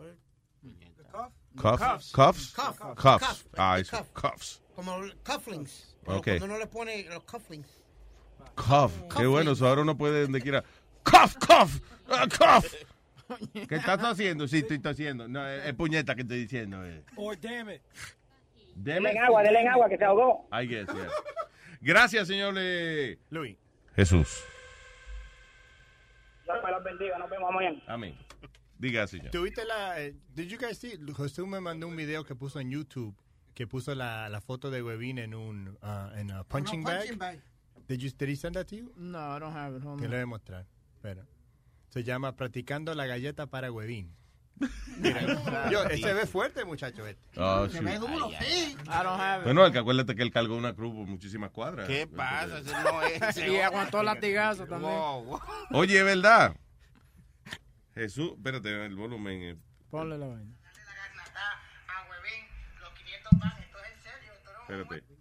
Cuff? 1.56 1.72
Cuffs. 1.80 2.11
Cuffs? 2.14 2.53
Cuff. 2.56 2.80
Cuffs. 2.95 3.27
Cuff. 3.27 3.45
Ah, 3.57 3.77
eso. 3.80 3.98
cuff. 3.98 4.10
Cuffs. 4.31 4.61
Como 4.76 4.98
cufflinks. 5.23 5.95
Pero 6.06 6.18
Ok. 6.18 6.26
Cuando 6.26 6.45
uno 6.45 6.57
le 6.57 6.68
pone 6.68 7.03
los 7.10 7.23
cufflinks. 7.26 7.69
Cuff. 8.56 8.91
Qué 9.15 9.26
bueno, 9.27 9.52
eso 9.52 9.68
ahora 9.68 9.81
uno 9.81 9.95
puede 9.98 10.23
donde 10.23 10.41
quiera. 10.41 10.64
Cuff, 11.03 11.35
cuff, 11.38 11.80
ah, 12.10 12.26
cuff. 12.30 12.73
¿Qué 13.67 13.75
estás 13.75 13.99
haciendo? 13.99 14.47
Sí, 14.47 14.59
estoy 14.59 14.79
haciendo. 14.83 15.27
No, 15.27 15.47
es, 15.47 15.65
es 15.65 15.73
puñeta 15.73 16.15
que 16.15 16.21
estoy 16.21 16.39
diciendo. 16.39 16.85
eh. 16.85 17.03
Or 17.15 17.39
damn 17.39 17.69
it. 17.69 17.81
It. 18.75 18.87
en 18.87 19.17
agua, 19.17 19.43
denle 19.43 19.61
en 19.61 19.67
agua, 19.67 19.89
que 19.89 19.97
se 19.97 20.03
ahogó. 20.05 20.47
I 20.51 20.67
guess, 20.67 20.87
yeah. 20.87 21.09
Gracias, 21.81 22.27
señor 22.27 22.55
eh, 22.57 23.17
Luis. 23.29 23.57
Jesús. 23.95 24.43
Dios 26.45 26.57
me 26.63 26.71
los 26.71 26.83
bendiga, 26.83 27.17
nos 27.17 27.29
vemos 27.29 27.53
mañana. 27.53 27.81
Amén. 27.87 28.17
Diga, 28.77 29.07
señor. 29.07 29.31
¿Tuviste 29.31 29.63
la... 29.65 30.01
eh, 30.01 30.15
did 30.33 30.47
you 30.47 30.57
guys 30.57 30.77
see? 30.77 30.97
José 31.13 31.43
me 31.43 31.59
mandó 31.59 31.87
un 31.87 31.95
video 31.95 32.23
que 32.23 32.35
puso 32.35 32.59
en 32.59 32.69
YouTube 32.71 33.15
que 33.53 33.67
puso 33.67 33.93
la, 33.93 34.29
la 34.29 34.41
foto 34.41 34.71
de 34.71 34.81
Webin 34.81 35.19
en 35.19 35.33
un 35.35 35.77
uh, 35.81 36.17
en 36.17 36.31
a 36.31 36.43
punching, 36.43 36.83
punching 36.83 37.17
bag. 37.17 37.39
Did, 37.87 37.99
you, 37.99 38.09
did 38.09 38.29
he 38.29 38.35
send 38.35 38.55
that 38.55 38.67
to 38.67 38.75
you? 38.75 38.91
No, 38.97 39.19
I 39.19 39.39
don't 39.39 39.53
have 39.53 39.75
it. 39.75 39.83
Hold 39.83 39.99
Te 39.99 40.07
lo 40.07 40.15
voy 40.15 40.23
a 40.23 40.25
mostrar. 40.25 40.65
Espera. 40.95 41.25
Se 41.93 42.03
llama 42.03 42.35
Practicando 42.35 42.95
la 42.95 43.05
galleta 43.05 43.45
para. 43.45 43.69
Mira, 44.97 45.69
yo, 45.69 45.87
se 45.89 46.11
ve 46.15 46.25
fuerte, 46.25 46.65
muchacho. 46.65 47.05
Este. 47.05 47.39
Oh, 47.39 47.67
Se 47.69 47.73
shoot. 47.77 47.85
ve 47.85 47.99
duro, 47.99 48.31
sí. 48.39 48.75
Bueno, 49.43 49.63
el 49.67 49.72
que 49.72 49.77
acuérdate 49.77 50.15
que 50.15 50.23
él 50.23 50.31
cargó 50.31 50.55
una 50.57 50.73
cruz 50.73 50.91
por 50.95 51.05
muchísimas 51.05 51.51
cuadras. 51.51 51.85
¿Qué 51.85 52.07
pasa? 52.07 52.57
Ese 52.57 52.72
no 52.72 53.01
es. 53.03 53.38
Y 53.47 53.57
aguantó 53.61 54.01
latigazo 54.01 54.65
también. 54.65 54.91
Wow, 54.91 55.23
wow. 55.23 55.39
Oye, 55.73 55.99
es 55.99 56.03
verdad. 56.03 56.55
Jesús, 57.93 58.31
espérate, 58.38 58.88
el 58.88 58.95
volumen. 58.95 59.43
eh. 59.43 59.57
Ponle 59.91 60.17
la 60.17 60.25
vaina. 60.25 60.51
Espérate. 64.61 65.12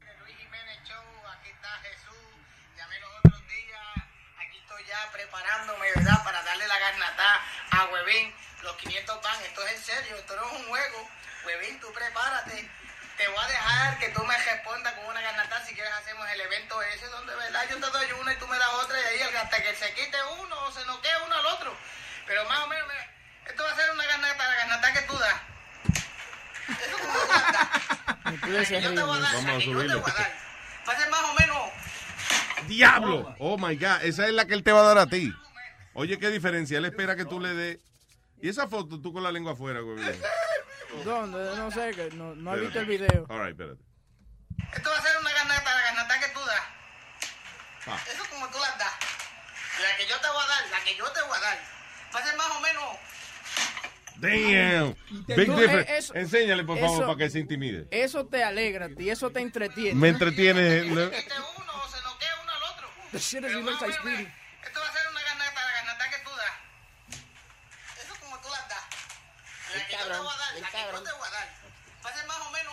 Para 6.24 6.42
darle 6.44 6.66
la 6.66 6.78
garnata 6.78 7.40
a 7.72 7.84
Huevín. 7.86 8.34
Los 8.62 8.74
500 8.76 9.22
van. 9.22 9.42
Esto 9.42 9.66
es 9.66 9.72
en 9.72 9.84
serio, 9.84 10.16
esto 10.16 10.34
no 10.36 10.46
es 10.46 10.52
un 10.52 10.68
juego. 10.68 11.08
Huevín, 11.44 11.78
tú 11.80 11.92
prepárate. 11.92 12.70
Te 13.18 13.28
voy 13.28 13.44
a 13.44 13.48
dejar 13.48 13.98
que 13.98 14.08
tú 14.08 14.24
me 14.24 14.36
respondas 14.38 14.94
con 14.94 15.04
una 15.06 15.20
garnata. 15.20 15.62
Si 15.66 15.74
quieres, 15.74 15.92
hacemos 15.92 16.28
el 16.30 16.40
evento 16.40 16.80
ese 16.82 17.06
donde, 17.08 17.34
¿verdad? 17.34 17.66
Yo 17.68 17.76
te 17.76 17.86
doy 17.86 18.12
una 18.12 18.32
y 18.32 18.36
tú 18.36 18.46
me 18.48 18.58
das 18.58 18.68
otra. 18.68 18.98
Y 18.98 19.04
ahí 19.04 19.36
hasta 19.36 19.62
que 19.62 19.74
se 19.74 19.92
quite 19.92 20.16
uno 20.40 20.64
o 20.64 20.72
se 20.72 20.84
noquee 20.86 21.12
uno 21.26 21.34
al 21.34 21.46
otro. 21.46 21.76
Pero 22.26 22.44
más 22.46 22.60
o 22.60 22.66
menos, 22.68 22.88
mira, 22.88 23.10
esto 23.46 23.62
va 23.62 23.72
a 23.72 23.76
ser 23.76 23.90
una 23.90 24.06
garnata, 24.06 24.48
la 24.48 24.54
garnata 24.54 24.92
que 24.94 25.02
tú 25.02 25.18
das. 25.18 25.34
Eso 26.80 26.98
como 26.98 27.18
tú 27.18 27.26
das. 27.28 28.68
Yo 28.82 28.94
te 28.94 29.02
voy 29.02 29.18
a 29.18 29.20
dar, 29.20 29.34
yo 29.60 29.86
te 29.86 29.94
voy 29.94 30.10
a 30.10 30.14
dar. 30.14 30.32
Va 30.88 30.92
a 30.92 30.96
ser 30.96 31.10
más 31.10 31.20
o 31.20 31.34
menos 31.34 31.81
¡Diablo! 32.68 33.34
Oh 33.38 33.56
my 33.58 33.76
God, 33.76 34.02
esa 34.02 34.26
es 34.26 34.32
la 34.32 34.46
que 34.46 34.54
él 34.54 34.62
te 34.62 34.72
va 34.72 34.80
a 34.80 34.94
dar 34.94 34.98
a 34.98 35.06
ti. 35.06 35.32
Oye, 35.94 36.18
qué 36.18 36.30
diferencia. 36.30 36.78
Él 36.78 36.84
espera 36.84 37.16
que 37.16 37.24
tú 37.24 37.38
le 37.40 37.54
des. 37.54 37.78
Y 38.40 38.48
esa 38.48 38.66
foto 38.68 39.00
tú 39.00 39.12
con 39.12 39.22
la 39.22 39.30
lengua 39.30 39.52
afuera, 39.52 39.80
güey. 39.80 39.98
¿Dónde? 41.04 41.38
No 41.56 41.70
sé, 41.70 41.90
que 41.92 42.10
no, 42.16 42.34
no 42.34 42.54
he 42.56 42.60
visto 42.60 42.80
el 42.80 42.86
video. 42.86 43.26
All 43.28 43.38
right, 43.40 43.50
espérate. 43.50 43.80
Esto 44.74 44.90
va 44.90 44.96
a 44.98 45.02
ser 45.02 45.16
una 45.20 45.32
garnata, 45.32 45.74
la 45.74 45.82
garnata 45.82 46.20
que 46.20 46.28
tú 46.32 46.40
das. 46.40 46.62
Ah. 47.86 47.98
Eso 48.12 48.22
como 48.30 48.46
tú 48.48 48.58
las 48.58 48.78
das. 48.78 48.92
La 49.82 49.96
que 49.96 50.06
yo 50.08 50.16
te 50.20 50.28
voy 50.28 50.42
a 50.44 50.48
dar, 50.48 50.70
la 50.70 50.84
que 50.84 50.96
yo 50.96 51.04
te 51.12 51.20
voy 51.22 51.36
a 51.36 51.40
dar. 51.40 51.58
Va 52.14 52.20
a 52.20 52.24
ser 52.24 52.36
más 52.36 52.46
o 52.56 52.60
menos. 52.60 52.84
Damn. 54.16 54.94
Big 55.36 55.48
no, 55.48 55.56
difference. 55.58 55.92
eh, 55.92 55.98
eso- 55.98 56.14
Enséñale, 56.14 56.64
por 56.64 56.78
favor, 56.78 56.98
eso- 56.98 57.06
para 57.06 57.18
que 57.18 57.30
se 57.30 57.38
intimide. 57.40 57.88
Eso 57.90 58.26
te 58.26 58.44
alegra 58.44 58.86
a 58.86 58.88
ti, 58.88 59.10
eso 59.10 59.30
te 59.30 59.40
entretiene. 59.40 59.94
Me 59.98 60.08
entretiene. 60.10 61.10
The 63.12 63.18
shit 63.18 63.44
is 63.44 63.52
you 63.52 63.60
look 63.60 63.80
like 63.80 63.92
Speedy. 63.94 64.26
Esto 64.64 64.80
va 64.80 64.88
a 64.88 64.92
ser 64.92 65.02
una 65.10 65.20
garnata, 65.22 65.60
la 65.60 65.72
garnata 65.72 66.04
que 66.10 66.18
tú 66.24 66.30
das. 66.30 66.54
Eso 68.04 68.14
como 68.20 68.36
tú 68.40 68.48
las 68.48 68.68
das. 68.68 68.84
La 69.76 69.86
que 69.86 69.92
yo 69.92 69.98
te 69.98 70.18
voy 70.18 70.26
a 70.32 70.38
dar, 70.38 70.60
la 70.60 70.68
que 70.68 70.78
yo 70.78 71.02
te 71.02 71.12
voy 71.12 71.28
a 71.28 71.30
dar. 71.30 71.48
Va 72.04 72.10
a 72.10 72.14
ser 72.14 72.26
más 72.26 72.38
o 72.40 72.50
menos. 72.50 72.72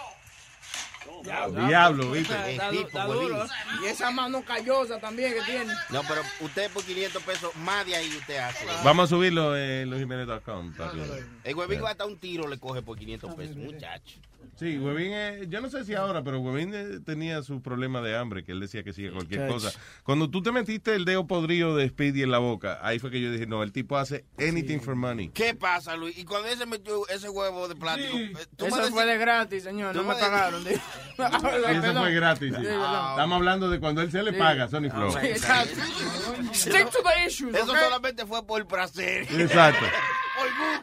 Diablo, 1.67 2.11
¿viste? 2.11 2.33
Está, 2.33 2.49
está- 2.49 2.69
tipo, 2.69 2.87
está 2.87 3.07
huevín. 3.07 3.29
duro. 3.29 3.47
Y 3.81 3.85
esa 3.87 4.11
mano 4.11 4.43
callosa 4.45 4.99
también 4.99 5.33
que 5.33 5.41
tiene. 5.41 5.73
No, 5.89 6.03
pero 6.07 6.21
usted 6.41 6.71
por 6.71 6.83
500 6.83 7.23
pesos 7.23 7.55
más 7.57 7.85
de 7.85 7.95
ahí 7.95 8.15
usted 8.15 8.37
hace. 8.37 8.65
Vamos 8.83 9.05
a 9.05 9.07
subirlo 9.15 9.57
en 9.57 9.89
losjimenez.com. 9.89 10.73
para 10.73 10.91
que- 10.91 11.23
El 11.43 11.55
huevín 11.55 11.85
hasta 11.85 12.05
un 12.05 12.17
tiro 12.19 12.47
le 12.47 12.59
coge 12.59 12.81
por 12.81 12.97
500 12.97 13.33
pesos, 13.35 13.55
muchacho. 13.57 14.19
Sí, 14.55 14.77
Huevín, 14.77 15.11
eh, 15.13 15.45
yo 15.47 15.61
no 15.61 15.69
sé 15.69 15.85
si 15.85 15.93
ahora, 15.95 16.21
pero 16.21 16.41
Huevín 16.41 16.73
eh, 16.73 16.99
tenía 17.05 17.41
su 17.43 17.61
problema 17.61 18.01
de 18.01 18.17
hambre, 18.17 18.43
que 18.43 18.51
él 18.51 18.59
decía 18.59 18.83
que 18.83 18.91
sí 18.91 19.07
a 19.07 19.11
cualquier 19.13 19.41
Chach. 19.43 19.51
cosa. 19.53 19.71
Cuando 20.03 20.29
tú 20.29 20.41
te 20.43 20.51
metiste 20.51 20.93
el 20.95 21.05
dedo 21.05 21.27
podrido 21.27 21.77
de 21.77 21.87
Speedy 21.87 22.23
en 22.23 22.31
la 22.31 22.39
boca, 22.39 22.77
ahí 22.81 22.99
fue 22.99 23.09
que 23.09 23.21
yo 23.21 23.31
dije, 23.31 23.45
no, 23.47 23.63
el 23.63 23.71
tipo 23.71 23.97
hace 23.97 24.25
anything 24.37 24.79
for 24.79 24.95
money. 24.95 25.29
¿Qué 25.29 25.55
pasa, 25.55 25.95
Luis? 25.95 26.17
Y 26.17 26.25
cuando 26.25 26.49
él 26.49 26.57
se 26.57 26.65
metió 26.65 27.07
ese 27.07 27.29
huevo 27.29 27.69
de 27.69 27.75
plástico, 27.77 28.17
eh, 28.17 28.33
tú 28.57 28.65
me 28.65 28.71
Eso 28.71 28.91
fue 28.91 29.05
de 29.05 29.17
gratis, 29.17 29.63
señor. 29.63 29.95
No 29.95 30.03
me 30.03 30.13
me- 30.13 30.19
pagaron. 30.19 30.61
Sí, 30.63 30.73
eso 31.23 31.93
fue 31.99 32.13
gratis. 32.13 32.53
sí. 32.57 32.65
Estamos 32.65 33.35
hablando 33.37 33.69
de 33.69 33.79
cuando 33.79 34.01
él 34.01 34.11
se 34.11 34.23
le 34.23 34.31
Sí. 34.31 34.37
paga, 34.39 34.67
Sony 34.67 34.89
Flow. 34.89 35.11
Sí, 35.11 35.27
exacto. 35.27 35.75
Stick 36.53 36.89
to 36.89 36.99
the 37.03 37.27
issues, 37.27 37.55
Eso 37.55 37.71
¿ok? 37.71 37.77
solamente 37.77 38.25
fue 38.25 38.45
por 38.45 38.65
placer. 38.67 39.25
Exacto. 39.39 39.85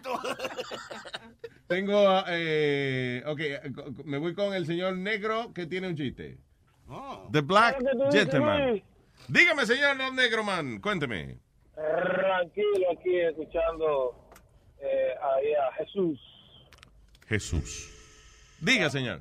Por. 0.02 0.36
Tengo, 1.68 2.22
eh, 2.28 3.22
ok, 3.26 3.40
eh, 3.40 3.60
me 4.04 4.18
voy 4.18 4.34
con 4.34 4.54
el 4.54 4.66
señor 4.66 4.96
negro 4.96 5.52
que 5.52 5.66
tiene 5.66 5.88
un 5.88 5.96
chiste. 5.96 6.38
The 7.32 7.40
Black 7.40 7.82
Gentleman. 8.12 8.82
Dígame, 9.28 9.66
señor 9.66 9.96
no 9.96 10.12
negro 10.12 10.44
man, 10.44 10.80
cuénteme. 10.80 11.38
Tranquilo 11.74 12.90
aquí 12.92 13.20
escuchando 13.20 14.30
eh, 14.78 15.14
ahí 15.20 15.52
a 15.54 15.72
Jesús. 15.74 16.20
Jesús. 17.26 17.92
Diga, 18.60 18.88
señor. 18.88 19.20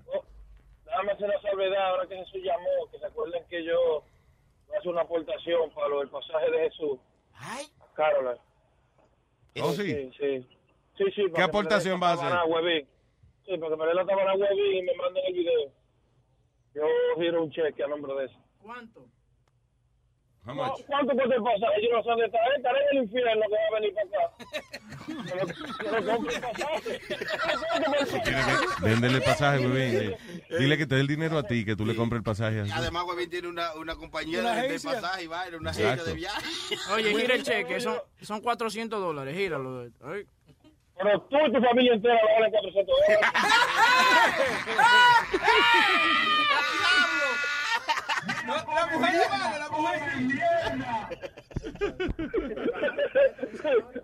Déjame 0.86 1.12
hacer 1.12 1.28
la 1.28 1.42
salvedad 1.42 1.88
ahora 1.88 2.08
que 2.08 2.16
Jesús 2.18 2.42
llamó, 2.44 2.90
que 2.92 3.00
se 3.00 3.06
acuerden 3.06 3.44
que 3.50 3.66
yo 3.66 4.04
voy 4.68 4.76
a 4.76 4.80
hacer 4.80 4.92
una 4.92 5.02
aportación 5.02 5.72
para 5.72 5.90
lo 5.90 6.00
del 6.00 6.10
pasaje 6.10 6.52
de 6.52 6.70
Jesús. 6.70 7.00
Ay. 7.34 7.66
A 7.82 7.94
Caroline. 7.96 8.40
Oh, 9.62 9.72
sí. 9.72 9.84
Sí, 9.84 10.12
sí. 10.20 10.48
Sí, 10.98 11.04
sí, 11.16 11.22
para 11.24 11.34
¿Qué 11.34 11.42
aportación 11.44 12.02
va 12.02 12.12
a 12.12 12.16
la 12.16 12.42
hacer? 12.42 12.88
Sí, 13.46 13.58
porque 13.60 13.76
me 13.76 13.86
den 13.86 13.96
la 13.96 14.06
tabana 14.06 14.34
Huevín 14.34 14.78
y 14.78 14.82
me 14.82 14.96
manden 14.96 15.24
el 15.28 15.34
video. 15.34 15.72
Yo 16.74 16.84
giro 17.18 17.44
un 17.44 17.52
cheque 17.52 17.84
a 17.84 17.88
nombre 17.88 18.14
de 18.16 18.26
eso. 18.26 18.36
¿Cuánto? 18.62 19.06
How 20.48 20.54
No, 20.54 20.64
much? 20.66 20.86
¿Cuánto 20.86 21.14
cuesta 21.16 21.36
el 21.36 21.42
pasaje? 21.44 21.82
Yo 21.82 21.90
no 21.96 22.04
sé 22.04 22.10
dónde 22.10 22.26
está. 22.26 22.38
Estaré 22.56 22.80
en 22.80 22.88
el 22.98 23.04
infierno 23.04 23.42
que 23.42 23.56
va 23.56 23.66
a 23.66 23.70
venir 23.80 23.94
para 23.96 24.08
acá. 25.98 26.18
Pasaje. 26.42 27.00
Véndele 28.82 29.18
el 29.18 29.24
pasaje, 29.24 29.66
Huevín. 29.68 30.16
Dile 30.60 30.78
que 30.78 30.86
te 30.86 30.94
dé 30.96 31.02
el 31.02 31.08
dinero 31.08 31.38
a 31.40 31.44
ti, 31.44 31.66
que 31.66 31.76
tú 31.76 31.86
le 31.86 31.96
compres 31.96 32.20
el 32.20 32.24
pasaje. 32.24 32.64
Además, 32.74 33.04
Huevín 33.08 33.30
tiene 33.30 33.48
una, 33.48 33.74
una 33.76 33.96
compañía 33.96 34.40
Una 34.42 34.52
de, 34.56 34.62
de 34.62 34.68
agencia. 34.68 34.92
pasaje 34.94 35.24
y 35.24 35.28
vaina, 35.28 35.58
una 35.58 35.72
Exacto. 35.72 35.92
agencia 36.04 36.14
de 36.14 36.20
viaje. 36.20 36.46
Oye, 36.94 37.14
gira 37.22 37.36
el 37.36 37.44
cheque. 37.44 37.80
Son, 37.80 37.98
son 38.22 38.42
400 38.42 39.00
dólares. 39.00 39.36
Gíralo. 39.36 39.88
Ay. 40.04 40.26
Pero 40.98 41.22
tú 41.30 41.38
y 41.46 41.52
tu 41.54 41.62
familia 41.62 41.94
entera 41.94 42.16
lo 42.16 42.28
valen 42.36 42.52
400 42.52 42.96
dólares. 42.96 43.20
La 48.46 48.86
mujer 48.88 49.18
vale, 49.30 49.60
la 49.60 49.70
mujer. 49.72 50.00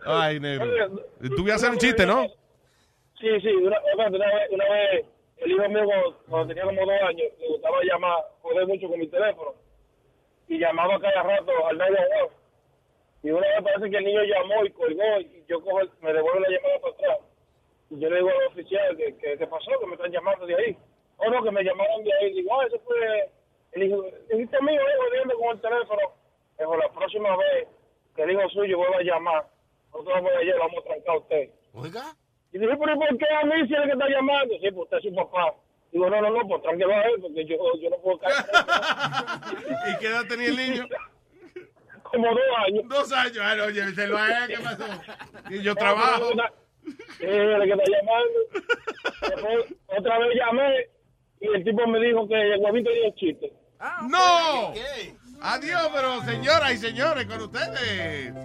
Ay, 0.05 0.39
negro. 0.39 0.65
Tú 1.35 1.43
vas 1.43 1.51
a 1.51 1.55
hacer 1.55 1.71
un 1.71 1.77
chiste, 1.77 2.05
¿no? 2.05 2.27
Sí, 3.19 3.39
sí, 3.41 3.49
una, 3.49 3.79
una, 3.93 4.07
una 4.07 4.25
vez, 4.25 4.49
una 4.49 4.69
vez 4.69 5.05
el 5.37 5.51
hijo 5.51 5.69
mío 5.69 5.85
cuando, 6.27 6.47
tenía 6.47 6.63
como 6.63 6.81
dos 6.81 7.01
años 7.07 7.27
le 7.39 7.47
gustaba 7.47 7.77
llamar, 7.83 8.23
joder 8.41 8.67
mucho 8.67 8.87
con 8.89 8.99
mi 8.99 9.07
teléfono 9.07 9.53
y 10.47 10.59
llamaba 10.59 10.99
cada 10.99 11.23
rato 11.23 11.51
al 11.67 11.77
911. 11.77 12.35
Y 13.23 13.29
una 13.29 13.47
vez 13.47 13.63
parece 13.63 13.89
que 13.91 13.97
el 13.97 14.05
niño 14.05 14.23
llamó 14.23 14.65
y 14.65 14.71
colgó 14.71 15.19
y 15.19 15.43
yo 15.47 15.61
cojo, 15.61 15.79
me 16.01 16.13
devuelvo 16.13 16.39
la 16.39 16.49
llamada 16.49 16.79
para 16.81 16.93
atrás. 16.93 17.17
Y 17.91 17.99
yo 17.99 18.09
le 18.09 18.15
digo 18.17 18.29
al 18.29 18.47
oficial 18.47 18.97
que, 18.97 19.15
que, 19.17 19.37
¿qué 19.37 19.47
pasó, 19.47 19.71
que 19.79 19.85
me 19.85 19.93
están 19.93 20.11
llamando 20.11 20.45
de 20.45 20.55
ahí. 20.55 20.77
Oh, 21.17 21.29
no, 21.29 21.43
que 21.43 21.51
me 21.51 21.63
llamaron 21.63 22.03
de 22.03 22.13
ahí. 22.13 22.33
Digo, 22.33 22.59
ah, 22.59 22.65
eso 22.65 22.79
fue 22.79 23.29
el 23.74 23.83
hijo, 23.83 24.06
hijo 24.06 24.64
mío, 24.64 24.82
eh, 24.82 24.98
jodiendo 24.98 25.38
con 25.38 25.56
el 25.56 25.61
teléfono. 25.61 26.01
Dijo, 26.59 26.77
la 26.77 26.90
próxima 26.90 27.35
vez 27.38 27.67
que 28.16 28.24
el 28.24 28.32
hijo 28.32 28.50
suyo 28.50 28.77
vuelva 28.77 28.98
a 28.98 29.03
llamar, 29.03 29.45
nosotros 29.91 30.16
vamos 30.16 30.32
y 30.41 30.45
lo 30.45 30.59
vamos 30.59 30.77
a 30.77 30.88
trancar 30.88 31.16
a 31.16 31.17
usted. 31.17 31.50
Oiga. 31.74 32.16
Y 32.53 32.59
dije, 32.59 32.77
pero 32.77 32.93
¿y 32.93 32.98
¿por 32.98 33.17
qué 33.17 33.25
a 33.33 33.45
mí 33.45 33.67
si 33.67 33.74
es 33.74 33.80
el 33.80 33.85
que 33.85 33.91
está 33.93 34.09
llamando? 34.09 34.53
Sí, 34.56 34.72
pues 34.72 34.83
usted 34.83 34.98
es 34.98 35.03
su 35.03 35.16
papá. 35.16 35.56
Digo, 35.91 36.09
no, 36.09 36.22
no, 36.22 36.30
no, 36.30 36.48
pues 36.48 36.61
tranquilo 36.61 36.93
a 36.93 37.01
él, 37.03 37.22
porque 37.22 37.45
yo, 37.45 37.56
yo 37.82 37.90
no 37.90 37.98
puedo 37.98 38.19
caer. 38.19 38.35
¿Y 39.90 40.00
qué 40.00 40.08
edad 40.08 40.25
tenía 40.27 40.50
el 40.50 40.58
niño? 40.58 40.88
Como 42.03 42.27
dos 42.27 42.40
años. 42.66 42.83
Dos 42.90 43.11
años. 43.14 43.40
Ay, 43.41 43.59
oye, 43.61 43.83
se 43.93 44.08
lo 44.08 44.17
haga, 44.17 44.48
¿qué 44.48 44.58
pasó? 44.58 44.85
Y 45.50 45.61
yo 45.61 45.75
trabajo. 45.75 46.32
Sí, 47.17 47.25
el 47.25 47.64
que 47.64 47.72
está 47.72 47.83
llamando. 47.85 48.40
Después, 49.22 49.77
otra 49.88 50.19
vez 50.19 50.35
llamé 50.35 50.90
y 51.40 51.48
el 51.48 51.64
tipo 51.64 51.88
me 51.88 52.00
dijo 52.00 52.27
que 52.27 52.35
el 52.35 52.59
huevito 52.59 52.90
un 53.06 53.16
chiste. 53.16 53.53
¡No! 54.07 54.73
Adiós, 55.43 55.89
pero 55.93 56.23
señoras 56.23 56.73
y 56.73 56.77
señores, 56.77 57.25
con 57.25 57.41
ustedes. 57.41 58.33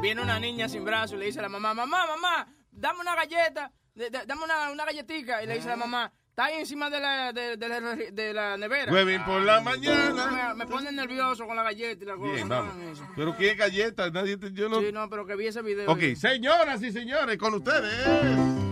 Viene 0.00 0.22
una 0.22 0.38
niña 0.38 0.68
sin 0.68 0.84
brazo 0.84 1.16
y 1.16 1.18
le 1.18 1.24
dice 1.26 1.40
a 1.40 1.42
la 1.42 1.48
mamá, 1.48 1.74
mamá, 1.74 2.06
mamá, 2.06 2.46
dame 2.70 3.00
una 3.00 3.16
galleta, 3.16 3.72
dame 3.94 4.44
una, 4.44 4.70
una 4.70 4.84
galletica. 4.84 5.42
Y 5.42 5.46
le 5.46 5.54
dice 5.54 5.66
a 5.66 5.70
la 5.72 5.76
mamá, 5.76 6.12
está 6.28 6.44
ahí 6.44 6.60
encima 6.60 6.88
de 6.90 7.00
la, 7.00 7.32
de, 7.32 7.56
de 7.56 7.68
la, 7.68 7.80
de 7.80 8.34
la 8.34 8.56
nevera. 8.56 8.92
Huevín 8.92 9.24
por 9.24 9.42
la 9.42 9.60
mañana. 9.60 10.54
Me, 10.54 10.64
me 10.64 10.70
pone 10.70 10.92
nervioso 10.92 11.44
con 11.46 11.56
la 11.56 11.64
galleta 11.64 12.04
y 12.04 12.06
la 12.06 12.14
cosa. 12.14 12.34
Bien, 12.34 12.48
vamos. 12.48 13.02
Pero 13.16 13.36
qué 13.36 13.54
galleta, 13.54 14.10
nadie 14.10 14.36
te, 14.36 14.52
yo 14.52 14.68
no. 14.68 14.80
Sí, 14.80 14.92
no, 14.92 15.10
pero 15.10 15.26
que 15.26 15.34
vi 15.34 15.48
ese 15.48 15.62
video. 15.62 15.90
Ok, 15.90 16.14
señoras 16.14 16.80
y 16.82 16.92
señores, 16.92 17.36
con 17.36 17.54
ustedes. 17.54 18.65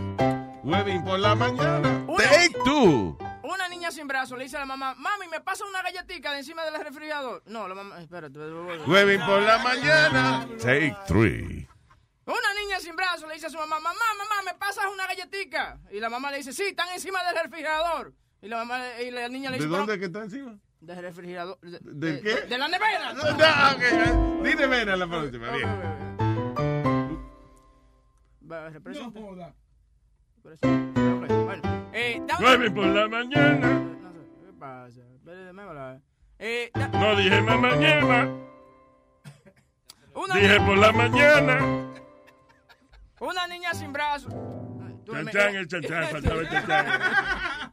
Huevín 0.64 1.04
por 1.04 1.18
la 1.18 1.34
mañana. 1.34 2.06
Take 2.16 2.54
two. 2.64 3.16
Una 3.42 3.68
niña 3.68 3.90
sin 3.90 4.06
brazo 4.08 4.36
le 4.36 4.44
dice 4.44 4.56
a 4.56 4.60
la 4.60 4.66
mamá, 4.66 4.94
mami, 4.94 5.28
¿me 5.30 5.40
pasa 5.40 5.64
una 5.66 5.82
galletica 5.82 6.32
de 6.32 6.38
encima 6.38 6.64
del 6.64 6.82
refrigerador? 6.82 7.42
No, 7.46 7.68
la 7.68 7.74
mamá, 7.74 8.00
espérate. 8.00 8.38
Huevín 8.38 9.20
por 9.26 9.42
la 9.42 9.58
mañana. 9.58 10.46
Take 10.60 10.96
three. 11.06 11.68
Una 12.26 12.54
niña 12.62 12.80
sin 12.80 12.96
brazo 12.96 13.26
le 13.26 13.34
dice 13.34 13.46
a 13.46 13.50
su 13.50 13.58
mamá, 13.58 13.78
mamá, 13.78 13.98
mamá, 14.16 14.42
¿me 14.50 14.54
pasas 14.58 14.84
una 14.92 15.06
galletica? 15.06 15.78
Y 15.90 16.00
la 16.00 16.08
mamá 16.08 16.30
le 16.30 16.38
dice, 16.38 16.54
sí, 16.54 16.62
están 16.68 16.88
encima 16.94 17.22
del 17.24 17.36
refrigerador. 17.42 18.14
Y 18.40 18.48
la 18.48 18.56
mamá 18.64 18.80
y 19.02 19.10
la 19.10 19.28
niña 19.28 19.50
le 19.50 19.58
¿De 19.58 19.64
dice, 19.66 19.76
dónde 19.76 19.92
"Pero- 19.92 19.94
es 19.94 19.98
que 20.00 20.06
está 20.06 20.22
encima? 20.22 20.58
Del 20.80 21.02
refrigerador. 21.02 21.58
¿De, 21.60 21.78
¿De 21.82 22.12
de- 22.12 22.20
qué? 22.22 22.40
De 22.46 22.58
la 22.58 22.68
nevera. 22.68 23.12
Ah, 23.42 23.72
ok, 23.76 23.82
eh, 23.82 24.40
Dime 24.42 24.66
vera 24.66 24.96
la 24.96 25.06
próxima, 25.06 25.50
bien. 25.50 25.68
Va, 28.50 28.68
representa. 28.70 29.54
Bueno, 30.44 31.62
eh, 31.94 32.20
Huevín 32.38 32.74
por 32.74 32.86
la 32.86 33.08
mañana. 33.08 33.68
No 33.80 34.12
sé, 34.12 34.18
¿qué 34.44 34.52
pasa? 34.58 35.00
Eh, 36.38 36.70
No 36.92 37.16
dije 37.16 37.40
ma- 37.40 37.56
mañana. 37.56 38.28
Una 40.14 40.34
Dije 40.36 40.60
por 40.60 40.76
la 40.76 40.92
mañana. 40.92 41.92
Una 43.20 43.46
niña 43.46 43.72
sin 43.72 43.92
brazo. 43.92 44.28
Tú 45.06 45.12
Chan 45.12 45.24
me- 45.24 45.32
chan, 45.32 45.54
el 45.56 45.66
chan, 45.68 45.82
faltaba 46.10 46.40
el 46.40 46.48
chan. 46.50 47.72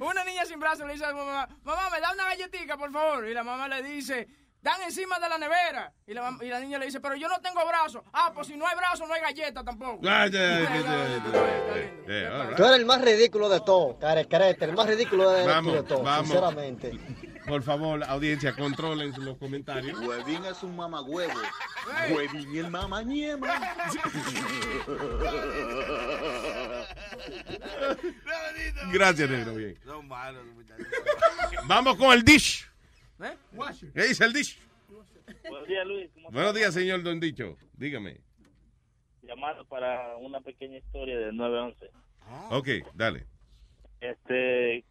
Una 0.00 0.24
niña 0.24 0.44
sin 0.46 0.58
brazo 0.58 0.86
le 0.86 0.94
dice 0.94 1.04
a 1.04 1.10
su 1.10 1.16
mamá, 1.16 1.48
mamá, 1.64 1.90
me 1.90 2.00
da 2.00 2.12
una 2.14 2.24
galletita, 2.24 2.78
por 2.78 2.90
favor. 2.92 3.26
Y 3.28 3.34
la 3.34 3.44
mamá 3.44 3.68
le 3.68 3.82
dice, 3.82 4.26
dan 4.62 4.80
encima 4.82 5.18
de 5.18 5.28
la 5.28 5.38
nevera. 5.38 5.92
Y 6.06 6.14
la, 6.14 6.30
mam- 6.30 6.42
y 6.42 6.48
la 6.48 6.60
niña 6.60 6.78
le 6.78 6.86
dice, 6.86 7.00
pero 7.00 7.14
yo 7.16 7.28
no 7.28 7.40
tengo 7.40 7.64
brazo. 7.66 8.04
Ah, 8.12 8.30
pues 8.34 8.46
si 8.48 8.56
no 8.56 8.66
hay 8.66 8.76
brazo, 8.76 9.06
no 9.06 9.14
hay 9.14 9.20
galleta 9.20 9.62
tampoco. 9.64 10.00
Ah. 10.08 10.26
Yeah, 10.28 10.58
right. 12.44 12.56
Tú 12.56 12.64
eres 12.64 12.76
el 12.78 12.86
más 12.86 13.00
ridículo 13.02 13.48
de 13.48 13.60
todo, 13.60 13.98
carecrete, 13.98 14.64
el 14.64 14.72
más 14.72 14.86
ridículo 14.86 15.30
de, 15.30 15.46
Vamos, 15.46 15.74
de 15.74 15.82
todo, 15.84 16.02
vamos. 16.02 16.26
sinceramente. 16.28 16.98
Por 17.46 17.62
favor, 17.62 18.02
audiencia, 18.04 18.54
controlen 18.54 19.12
los 19.24 19.36
comentarios. 19.38 19.98
Huevín 20.00 20.44
es 20.44 20.62
un 20.62 20.76
mamagüevo. 20.76 21.32
Huevín 22.10 22.56
el 22.56 22.70
mamañema. 22.70 23.48
Gracias, 28.92 29.30
negro, 29.30 29.54
bien. 29.54 29.78
Son 29.84 30.06
malos, 30.06 30.44
muchachos. 30.54 30.86
Vamos 31.66 31.96
con 31.96 32.12
el 32.12 32.22
dish. 32.24 32.69
¿Eh? 33.22 33.36
¿Qué 33.94 34.02
dice 34.04 34.24
el 34.24 34.32
dish? 34.32 34.58
Buenos 35.48 35.68
días, 35.68 35.86
Luis. 35.86 36.10
¿Cómo 36.14 36.30
Buenos 36.30 36.54
días, 36.54 36.72
señor 36.72 37.02
Don 37.02 37.20
Dicho. 37.20 37.56
Dígame. 37.74 38.18
Llamando 39.22 39.64
para 39.66 40.16
una 40.16 40.40
pequeña 40.40 40.78
historia 40.78 41.18
del 41.18 41.36
911. 41.36 41.90
Ok, 42.50 42.68
dale. 42.94 43.26
Este, 44.00 44.84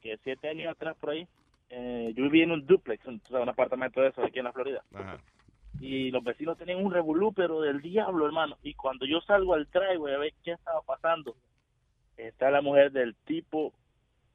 que 0.00 0.18
siete 0.22 0.48
años 0.48 0.72
atrás 0.72 0.96
por 1.00 1.10
ahí, 1.10 1.26
eh, 1.70 2.12
yo 2.14 2.24
vivía 2.24 2.44
en 2.44 2.52
un 2.52 2.66
duplex, 2.66 3.04
un, 3.06 3.20
o 3.24 3.28
sea, 3.28 3.40
un 3.40 3.48
apartamento 3.48 4.00
de 4.00 4.08
eso 4.08 4.22
aquí 4.22 4.38
en 4.38 4.44
la 4.44 4.52
Florida. 4.52 4.84
Ajá. 4.92 5.18
Y 5.80 6.10
los 6.10 6.22
vecinos 6.22 6.58
tenían 6.58 6.84
un 6.84 6.92
revolú, 6.92 7.32
pero 7.32 7.62
del 7.62 7.80
diablo, 7.80 8.26
hermano. 8.26 8.58
Y 8.62 8.74
cuando 8.74 9.06
yo 9.06 9.20
salgo 9.22 9.54
al 9.54 9.68
driveway 9.70 10.14
a 10.14 10.18
ver 10.18 10.34
qué 10.44 10.52
estaba 10.52 10.82
pasando, 10.82 11.34
está 12.16 12.50
la 12.50 12.60
mujer 12.60 12.92
del 12.92 13.14
tipo 13.24 13.72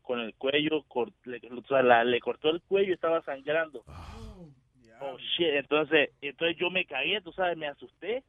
con 0.06 0.20
el 0.20 0.34
cuello, 0.36 0.84
cort- 0.88 1.14
le, 1.26 1.38
o 1.52 1.62
sea, 1.68 1.82
la- 1.84 2.04
le 2.04 2.20
cortó 2.20 2.50
el 2.50 2.62
cuello 2.62 2.92
y 2.92 2.94
estaba 2.94 3.22
sangrando. 3.24 3.84
Oh, 5.02 5.18
shit. 5.18 5.48
Entonces, 5.56 6.12
entonces 6.22 6.56
yo 6.58 6.70
me 6.70 6.86
cagué, 6.86 7.20
tú 7.22 7.32
sabes, 7.34 7.58
me 7.58 7.68
asusté. 7.68 8.24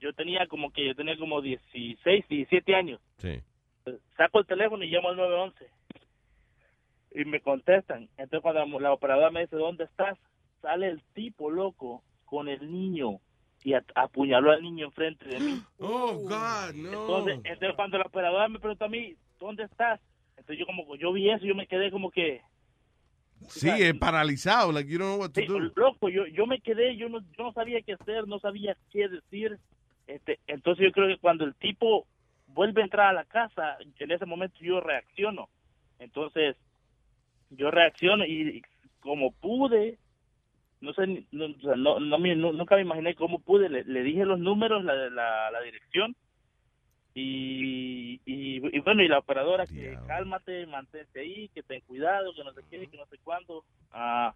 yo 0.00 0.12
tenía 0.12 0.46
como 0.46 0.70
que 0.70 0.86
yo 0.86 0.94
tenía 0.94 1.16
como 1.16 1.40
16, 1.40 2.28
17 2.28 2.74
años. 2.74 3.00
Sí. 3.18 3.40
Saco 4.16 4.40
el 4.40 4.46
teléfono 4.46 4.84
y 4.84 4.90
llamo 4.90 5.08
al 5.08 5.16
911. 5.16 5.70
Y 7.12 7.24
me 7.24 7.40
contestan. 7.40 8.08
Entonces 8.18 8.40
cuando 8.42 8.60
la, 8.64 8.80
la 8.80 8.92
operadora 8.92 9.30
me 9.30 9.40
dice, 9.40 9.56
¿dónde 9.56 9.84
estás? 9.84 10.18
Sale 10.60 10.88
el 10.88 11.02
tipo 11.14 11.50
loco 11.50 12.02
con 12.26 12.48
el 12.48 12.70
niño 12.70 13.18
y 13.64 13.72
apuñaló 13.94 14.52
al 14.52 14.62
niño 14.62 14.86
enfrente 14.86 15.24
de 15.26 15.40
mí. 15.40 15.60
Oh, 15.80 16.12
God, 16.14 16.74
no. 16.74 16.90
Entonces, 16.90 17.34
entonces 17.44 17.72
cuando 17.74 17.98
la 17.98 18.04
operadora 18.04 18.48
me 18.48 18.58
preguntó 18.60 18.84
a 18.84 18.88
mí, 18.88 19.14
¿dónde 19.40 19.64
estás? 19.64 20.00
Entonces 20.38 20.58
yo 20.58 20.66
como, 20.66 20.96
yo 20.96 21.12
vi 21.12 21.30
eso, 21.30 21.44
yo 21.44 21.54
me 21.54 21.66
quedé 21.66 21.90
como 21.90 22.10
que, 22.10 22.40
Sí, 23.48 23.68
es 23.70 23.94
paralizado, 23.94 24.72
like 24.72 24.90
you 24.90 24.98
don't 24.98 25.10
know 25.10 25.20
what 25.20 25.30
to 25.30 25.40
Sí, 25.40 25.46
do. 25.46 25.60
loco, 25.76 26.08
yo, 26.08 26.26
yo 26.26 26.46
me 26.46 26.60
quedé, 26.60 26.96
yo 26.96 27.08
no, 27.08 27.20
yo 27.20 27.44
no 27.44 27.52
sabía 27.52 27.80
qué 27.82 27.92
hacer, 27.92 28.26
no 28.26 28.40
sabía 28.40 28.76
qué 28.90 29.08
decir. 29.08 29.58
Este, 30.06 30.40
entonces 30.46 30.84
yo 30.86 30.92
creo 30.92 31.06
que 31.06 31.18
cuando 31.18 31.44
el 31.44 31.54
tipo 31.54 32.06
vuelve 32.48 32.80
a 32.80 32.84
entrar 32.84 33.06
a 33.08 33.12
la 33.12 33.24
casa, 33.24 33.76
en 33.98 34.10
ese 34.10 34.26
momento 34.26 34.56
yo 34.60 34.80
reacciono. 34.80 35.48
Entonces, 35.98 36.56
yo 37.50 37.70
reacciono 37.70 38.24
y, 38.24 38.58
y 38.58 38.62
como 39.00 39.32
pude, 39.32 39.98
no 40.80 40.92
sé, 40.94 41.06
no, 41.30 41.48
no, 41.76 42.00
no 42.00 42.18
nunca 42.18 42.76
me 42.76 42.82
imaginé 42.82 43.14
cómo 43.14 43.38
pude, 43.38 43.68
le, 43.68 43.84
le 43.84 44.02
dije 44.02 44.24
los 44.24 44.38
números, 44.38 44.84
la, 44.84 44.94
la, 45.10 45.50
la 45.50 45.60
dirección. 45.60 46.16
Y, 47.20 48.20
y, 48.26 48.76
y 48.76 48.80
bueno, 48.80 49.02
y 49.02 49.08
la 49.08 49.18
operadora 49.18 49.66
que 49.66 49.98
cálmate, 50.06 50.66
mantente 50.66 51.20
ahí, 51.20 51.48
que 51.48 51.64
ten 51.64 51.80
cuidado, 51.80 52.32
que 52.32 52.44
no 52.44 52.52
sé 52.52 52.62
qué, 52.70 52.86
que 52.86 52.96
no 52.96 53.06
sé 53.06 53.18
cuándo. 53.24 53.64
Ah, 53.92 54.34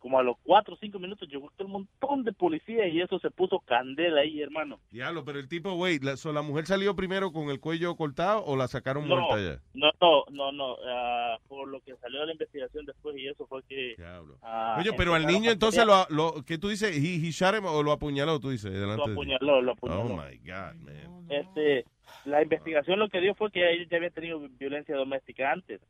como 0.00 0.18
a 0.18 0.22
los 0.22 0.36
cuatro 0.42 0.74
o 0.74 0.78
cinco 0.78 0.98
minutos 0.98 1.28
llegó 1.28 1.50
un 1.60 1.70
montón 1.70 2.24
de 2.24 2.32
policía 2.32 2.88
y 2.88 3.00
eso 3.00 3.18
se 3.20 3.30
puso 3.30 3.60
candela 3.60 4.22
ahí, 4.22 4.40
hermano. 4.40 4.80
Diablo, 4.90 5.24
pero 5.24 5.38
el 5.38 5.46
tipo, 5.48 5.74
wait, 5.74 6.02
la, 6.02 6.16
so, 6.16 6.32
¿la 6.32 6.42
mujer 6.42 6.66
salió 6.66 6.96
primero 6.96 7.30
con 7.32 7.50
el 7.50 7.60
cuello 7.60 7.94
cortado 7.96 8.42
o 8.44 8.56
la 8.56 8.66
sacaron 8.66 9.06
No, 9.08 9.16
muerta 9.16 9.38
ya? 9.40 9.62
no, 9.74 9.90
no, 10.00 10.24
no, 10.30 10.52
no. 10.52 10.76
ah, 10.88 11.38
por 11.48 11.68
lo 11.68 11.80
que 11.82 11.94
salió 11.96 12.20
de 12.20 12.26
la 12.26 12.32
investigación 12.32 12.86
después 12.86 13.16
y 13.18 13.28
eso 13.28 13.46
fue 13.46 13.62
que... 13.64 13.94
ah, 14.42 14.76
Oye, 14.80 14.92
pero 14.96 15.14
al 15.14 15.26
niño 15.26 15.50
entonces 15.50 15.84
lo, 15.86 16.06
lo 16.08 16.42
¿qué 16.46 16.56
tú 16.58 16.68
dices? 16.68 16.96
He, 16.96 17.16
he 17.16 17.30
shot 17.30 17.54
him 17.54 17.66
o 17.66 17.82
lo 17.82 17.92
apuñaló, 17.92 18.40
tú 18.40 18.50
dices, 18.50 18.72
delante 18.72 19.02
Lo 19.02 19.06
de 19.06 19.12
apuñaló, 19.12 19.62
lo 19.62 19.72
apuñaló. 19.72 20.00
Oh 20.00 20.08
my 20.08 20.36
God, 20.38 20.74
man. 20.80 21.26
Este, 21.28 21.84
la 22.24 22.42
investigación 22.42 22.98
lo 22.98 23.08
que 23.08 23.20
dio 23.20 23.34
fue 23.34 23.50
que 23.52 23.70
ellos 23.72 23.86
ya 23.90 23.98
habían 23.98 24.12
tenido 24.12 24.40
violencia 24.58 24.96
doméstica 24.96 25.52
antes. 25.52 25.80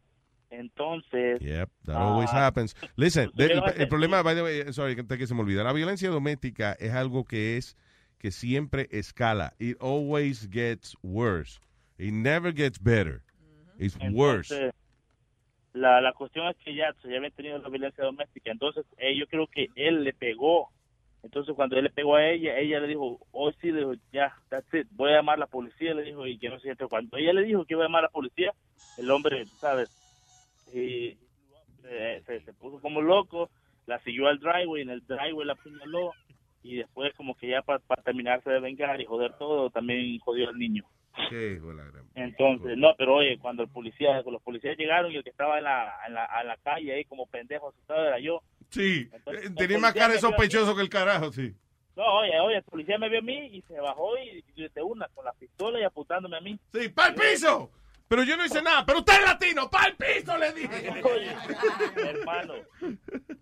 Entonces, 0.51 1.41
Yep, 1.41 1.71
that 1.87 1.97
Ah. 1.97 2.09
always 2.13 2.31
happens. 2.33 2.75
Listen, 2.97 3.31
the- 3.37 3.53
el, 3.53 3.63
el 3.77 3.89
problema, 3.89 4.23
by 4.23 4.35
the 4.35 4.43
way, 4.43 4.73
sorry, 4.73 4.97
que 4.97 5.27
se 5.27 5.35
me 5.35 5.41
olvida, 5.41 5.63
la 5.65 5.73
violencia 5.73 6.11
doméstica 6.11 6.73
es 6.79 6.93
algo 6.93 7.25
que 7.25 7.57
es, 7.57 7.77
que 8.19 8.31
siempre 8.31 8.89
escala. 8.91 9.55
It 9.59 9.77
always 9.81 10.49
gets 10.51 10.97
worse. 11.03 11.61
It 11.99 12.13
never 12.13 12.53
gets 12.53 12.79
better. 12.83 13.23
It's 13.79 13.97
worse. 14.13 14.55
Entonces, 14.55 14.75
la, 15.73 16.01
la 16.01 16.13
cuestión 16.13 16.49
es 16.49 16.57
que 16.59 16.75
ya, 16.75 16.95
ya 17.05 17.17
habían 17.17 17.33
tenido 17.33 17.59
la 17.59 17.69
violencia 17.69 18.05
doméstica. 18.05 18.51
Entonces, 18.51 18.85
eh, 18.99 19.17
yo 19.17 19.27
creo 19.27 19.47
que 19.47 19.69
él 19.77 20.05
le 20.05 20.13
pegó. 20.13 20.69
Entonces, 21.23 21.55
cuando 21.55 21.77
él 21.77 21.85
le 21.85 21.91
pegó 21.91 22.17
a 22.17 22.27
ella, 22.27 22.59
ella 22.59 22.81
le 22.81 22.89
dijo, 22.89 23.21
hoy 23.31 23.55
sí, 23.61 23.71
le 23.71 23.81
dijo, 23.81 23.93
ya, 24.13 24.35
that's 24.49 24.73
it, 24.75 24.87
voy 24.93 25.13
a 25.13 25.17
llamar 25.17 25.37
a 25.37 25.41
la 25.41 25.47
policía, 25.47 25.93
le 25.95 26.03
dijo, 26.03 26.27
y 26.27 26.39
que 26.39 26.49
no 26.49 26.59
sé, 26.61 26.75
cuando 26.89 27.17
ella 27.19 27.35
le 27.35 27.43
dijo 27.45 27.65
que 27.67 27.75
iba 27.75 27.85
a 27.85 27.87
llamar 27.87 28.05
a 28.05 28.07
la 28.07 28.11
policía, 28.11 28.53
el 28.97 29.11
hombre, 29.11 29.45
¿sabes? 29.59 29.91
Y, 30.75 31.19
eh, 31.85 32.23
se, 32.27 32.41
se 32.43 32.53
puso 32.55 32.81
como 32.81 33.01
loco, 33.01 33.51
la 33.87 33.99
siguió 34.05 34.29
al 34.29 34.39
driveway, 34.39 34.83
en 34.83 34.91
el 34.91 35.07
driveway 35.07 35.47
la 35.47 35.55
apuñaló, 35.55 36.13
y 36.63 36.77
después 36.77 37.13
como 37.15 37.35
que 37.37 37.49
ya 37.49 37.63
para 37.63 37.81
terminarse 38.05 38.51
de 38.51 38.61
vengar 38.61 39.01
y 39.01 39.07
joder 39.07 39.33
todo, 39.39 39.71
también 39.71 40.19
jodió 40.21 40.49
al 40.49 40.59
niño. 40.59 40.85
Qué 41.29 41.55
hijo 41.55 41.69
de 41.71 41.75
la 41.75 41.85
gran- 41.85 42.05
Entonces, 42.15 42.77
no, 42.77 42.95
pero 42.97 43.17
oye, 43.17 43.39
cuando 43.39 43.63
el 43.63 43.69
policía, 43.69 44.13
cuando 44.23 44.33
los 44.33 44.43
policías 44.43 44.77
llegaron 44.79 45.11
y 45.11 45.17
el 45.17 45.25
que 45.25 45.31
estaba 45.31 45.59
en 45.59 45.65
la, 45.65 45.93
en 46.07 46.15
la, 46.15 46.29
en 46.41 46.47
la 46.47 46.57
calle 46.59 46.93
ahí 46.95 47.05
como 47.05 47.27
pendejo 47.27 47.69
asustado 47.71 48.07
era 48.07 48.19
yo. 48.21 48.43
Sí, 48.69 49.09
Entonces, 49.13 49.51
eh, 49.51 49.55
tenía 49.57 49.79
más 49.79 49.93
cara 49.95 50.13
de 50.13 50.21
sospechoso 50.21 50.77
que 50.77 50.83
el 50.83 50.89
carajo, 50.89 51.33
sí. 51.33 51.53
No, 51.97 52.05
oye, 52.21 52.39
oye, 52.41 52.57
el 52.59 52.63
policía 52.63 52.97
me 52.99 53.09
vio 53.09 53.19
a 53.19 53.23
mí 53.23 53.47
y 53.57 53.63
se 53.63 53.81
bajó 53.81 54.17
y, 54.19 54.45
y 54.55 54.69
de 54.69 54.83
una 54.83 55.09
con 55.09 55.25
la 55.25 55.33
pistola 55.33 55.81
y 55.81 55.83
apuntándome 55.83 56.37
a 56.37 56.41
mí. 56.41 56.59
Sí, 56.73 56.89
¡para 56.91 57.09
el 57.09 57.15
piso! 57.17 57.71
Pero 58.11 58.25
yo 58.25 58.37
no 58.37 58.45
hice 58.45 58.61
nada, 58.61 58.85
pero 58.85 58.99
usted 58.99 59.13
es 59.13 59.25
latino, 59.25 59.71
¡para 59.71 59.87
el 59.87 59.95
piso! 59.95 60.37
Le 60.37 60.53
dije. 60.53 60.89
hermano, 61.97 62.55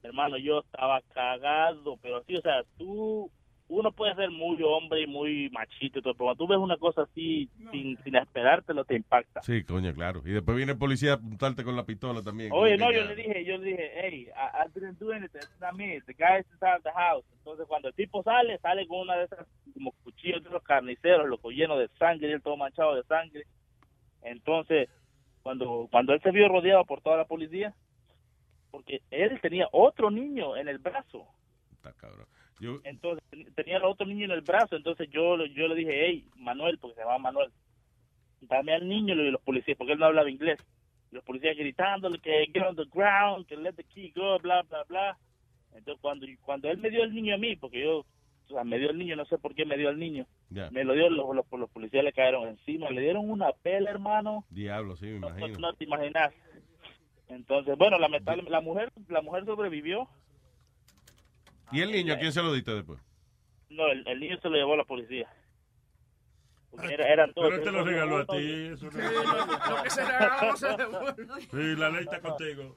hermano, 0.02 0.36
yo 0.36 0.58
estaba 0.60 1.00
cagado, 1.14 1.96
pero 2.02 2.22
sí, 2.24 2.36
o 2.36 2.42
sea, 2.42 2.62
tú, 2.76 3.30
uno 3.68 3.92
puede 3.92 4.14
ser 4.16 4.30
muy 4.30 4.62
hombre 4.62 5.00
y 5.00 5.06
muy 5.06 5.48
machito 5.52 6.00
y 6.00 6.02
todo, 6.02 6.12
pero 6.12 6.26
cuando 6.26 6.44
tú 6.44 6.48
ves 6.48 6.58
una 6.58 6.76
cosa 6.76 7.04
así 7.04 7.48
sin, 7.70 7.96
sin 8.04 8.16
esperártelo, 8.16 8.84
te 8.84 8.96
impacta. 8.96 9.40
Sí, 9.40 9.64
coño, 9.64 9.94
claro. 9.94 10.20
Y 10.26 10.32
después 10.32 10.54
viene 10.54 10.72
el 10.72 10.78
policía 10.78 11.12
a 11.12 11.14
apuntarte 11.14 11.64
con 11.64 11.74
la 11.74 11.86
pistola 11.86 12.22
también. 12.22 12.50
Oye, 12.52 12.76
no, 12.76 12.92
yo 12.92 13.00
ya- 13.00 13.06
le 13.06 13.14
dije, 13.16 13.44
yo 13.46 13.56
le 13.56 13.70
dije, 13.70 13.90
hey, 14.02 14.28
I, 14.28 14.66
I 14.66 14.70
didn't 14.74 14.98
do 14.98 15.12
anything, 15.12 15.38
it's 15.38 15.60
not 15.62 15.72
me, 15.72 15.98
the 16.02 16.12
guy 16.12 16.40
is 16.40 16.46
inside 16.52 16.82
the 16.84 16.92
house. 16.92 17.24
Entonces, 17.38 17.64
cuando 17.66 17.88
el 17.88 17.94
tipo 17.94 18.22
sale, 18.22 18.58
sale 18.58 18.86
con 18.86 19.00
una 19.00 19.16
de 19.16 19.24
esas, 19.24 19.46
como 19.72 19.92
cuchillos 20.04 20.44
de 20.44 20.50
los 20.50 20.62
carniceros, 20.62 21.26
loco, 21.26 21.48
lleno 21.50 21.78
de 21.78 21.88
sangre, 21.98 22.28
y 22.28 22.32
él 22.32 22.42
todo 22.42 22.58
manchado 22.58 22.94
de 22.94 23.02
sangre. 23.04 23.44
Entonces, 24.22 24.88
cuando, 25.42 25.88
cuando 25.90 26.12
él 26.12 26.20
se 26.22 26.30
vio 26.30 26.48
rodeado 26.48 26.84
por 26.84 27.00
toda 27.00 27.16
la 27.16 27.24
policía, 27.26 27.74
porque 28.70 29.00
él 29.10 29.40
tenía 29.40 29.68
otro 29.72 30.10
niño 30.10 30.56
en 30.56 30.68
el 30.68 30.78
brazo. 30.78 31.26
Está 31.72 31.92
cabrón. 31.94 32.26
Yo, 32.60 32.80
Entonces, 32.84 33.24
ten- 33.30 33.54
tenía 33.54 33.84
otro 33.86 34.06
niño 34.06 34.24
en 34.26 34.32
el 34.32 34.40
brazo, 34.40 34.76
entonces 34.76 35.08
yo, 35.10 35.36
yo 35.46 35.68
le 35.68 35.74
dije, 35.76 36.06
hey, 36.06 36.28
Manuel, 36.36 36.78
porque 36.78 36.96
se 36.96 37.02
llama 37.02 37.18
Manuel, 37.18 37.50
dame 38.40 38.74
al 38.74 38.88
niño 38.88 39.14
y 39.14 39.30
los 39.30 39.40
policías, 39.42 39.78
porque 39.78 39.92
él 39.92 39.98
no 39.98 40.06
hablaba 40.06 40.28
inglés. 40.30 40.58
Los 41.10 41.24
policías 41.24 41.56
gritándole 41.56 42.18
que 42.18 42.46
get 42.52 42.62
on 42.66 42.76
the 42.76 42.84
ground, 42.92 43.46
que 43.46 43.56
let 43.56 43.72
the 43.74 43.84
key 43.84 44.12
go, 44.14 44.38
bla, 44.40 44.62
bla, 44.62 44.82
bla. 44.84 45.18
Entonces, 45.72 46.00
cuando, 46.02 46.26
cuando 46.42 46.68
él 46.68 46.78
me 46.78 46.90
dio 46.90 47.04
el 47.04 47.14
niño 47.14 47.34
a 47.34 47.38
mí, 47.38 47.56
porque 47.56 47.80
yo, 47.82 47.98
o 48.00 48.04
sea, 48.48 48.64
me 48.64 48.78
dio 48.78 48.90
el 48.90 48.98
niño, 48.98 49.16
no 49.16 49.24
sé 49.26 49.38
por 49.38 49.54
qué 49.54 49.64
me 49.64 49.78
dio 49.78 49.88
el 49.88 49.98
niño, 49.98 50.26
Me 50.50 50.82
lo 50.84 50.94
dio, 50.94 51.10
los, 51.10 51.34
los, 51.36 51.44
los 51.52 51.70
policías 51.70 52.02
le 52.04 52.12
cayeron 52.12 52.48
encima, 52.48 52.88
le 52.90 53.02
dieron 53.02 53.28
una 53.30 53.52
pela, 53.52 53.90
hermano, 53.90 54.44
Diablo, 54.50 54.96
sí, 54.96 55.06
me 55.06 55.20
no, 55.20 55.28
imagino. 55.28 55.58
no 55.58 55.72
te 55.74 55.84
imaginas. 55.84 56.32
Entonces, 57.28 57.76
bueno, 57.76 57.98
lamentablemente, 57.98 58.50
la 58.50 58.60
mujer, 58.62 58.90
la 59.08 59.20
mujer 59.22 59.44
sobrevivió, 59.44 60.08
¿Y 61.70 61.82
el 61.82 61.92
niño 61.92 62.14
a 62.14 62.18
quién 62.18 62.32
se 62.32 62.42
lo 62.42 62.52
diste 62.52 62.72
después? 62.74 62.98
no, 63.68 63.86
el, 63.88 64.06
el 64.08 64.18
niño 64.20 64.38
se 64.40 64.48
lo 64.48 64.56
llevó 64.56 64.72
a 64.72 64.78
la 64.78 64.84
policía. 64.84 65.28
Porque 66.70 66.94
era- 66.94 67.08
eran 67.12 67.32
todos. 67.34 67.48
Pero 67.50 67.58
él 67.62 67.64
te 67.64 67.72
lo 67.72 67.84
regaló 67.84 68.16
a 68.18 68.26
ti. 68.26 68.66
Eso 68.72 68.86
no- 68.90 69.76
Lo 69.76 69.82
que 69.82 69.90
se 69.90 70.04
regaló 70.04 70.50
no 70.50 70.56
se 70.56 70.66
devuelve. 70.76 71.26
Sí, 71.50 71.76
la 71.80 71.90
ley 71.90 72.02
está 72.04 72.20
contigo. 72.20 72.76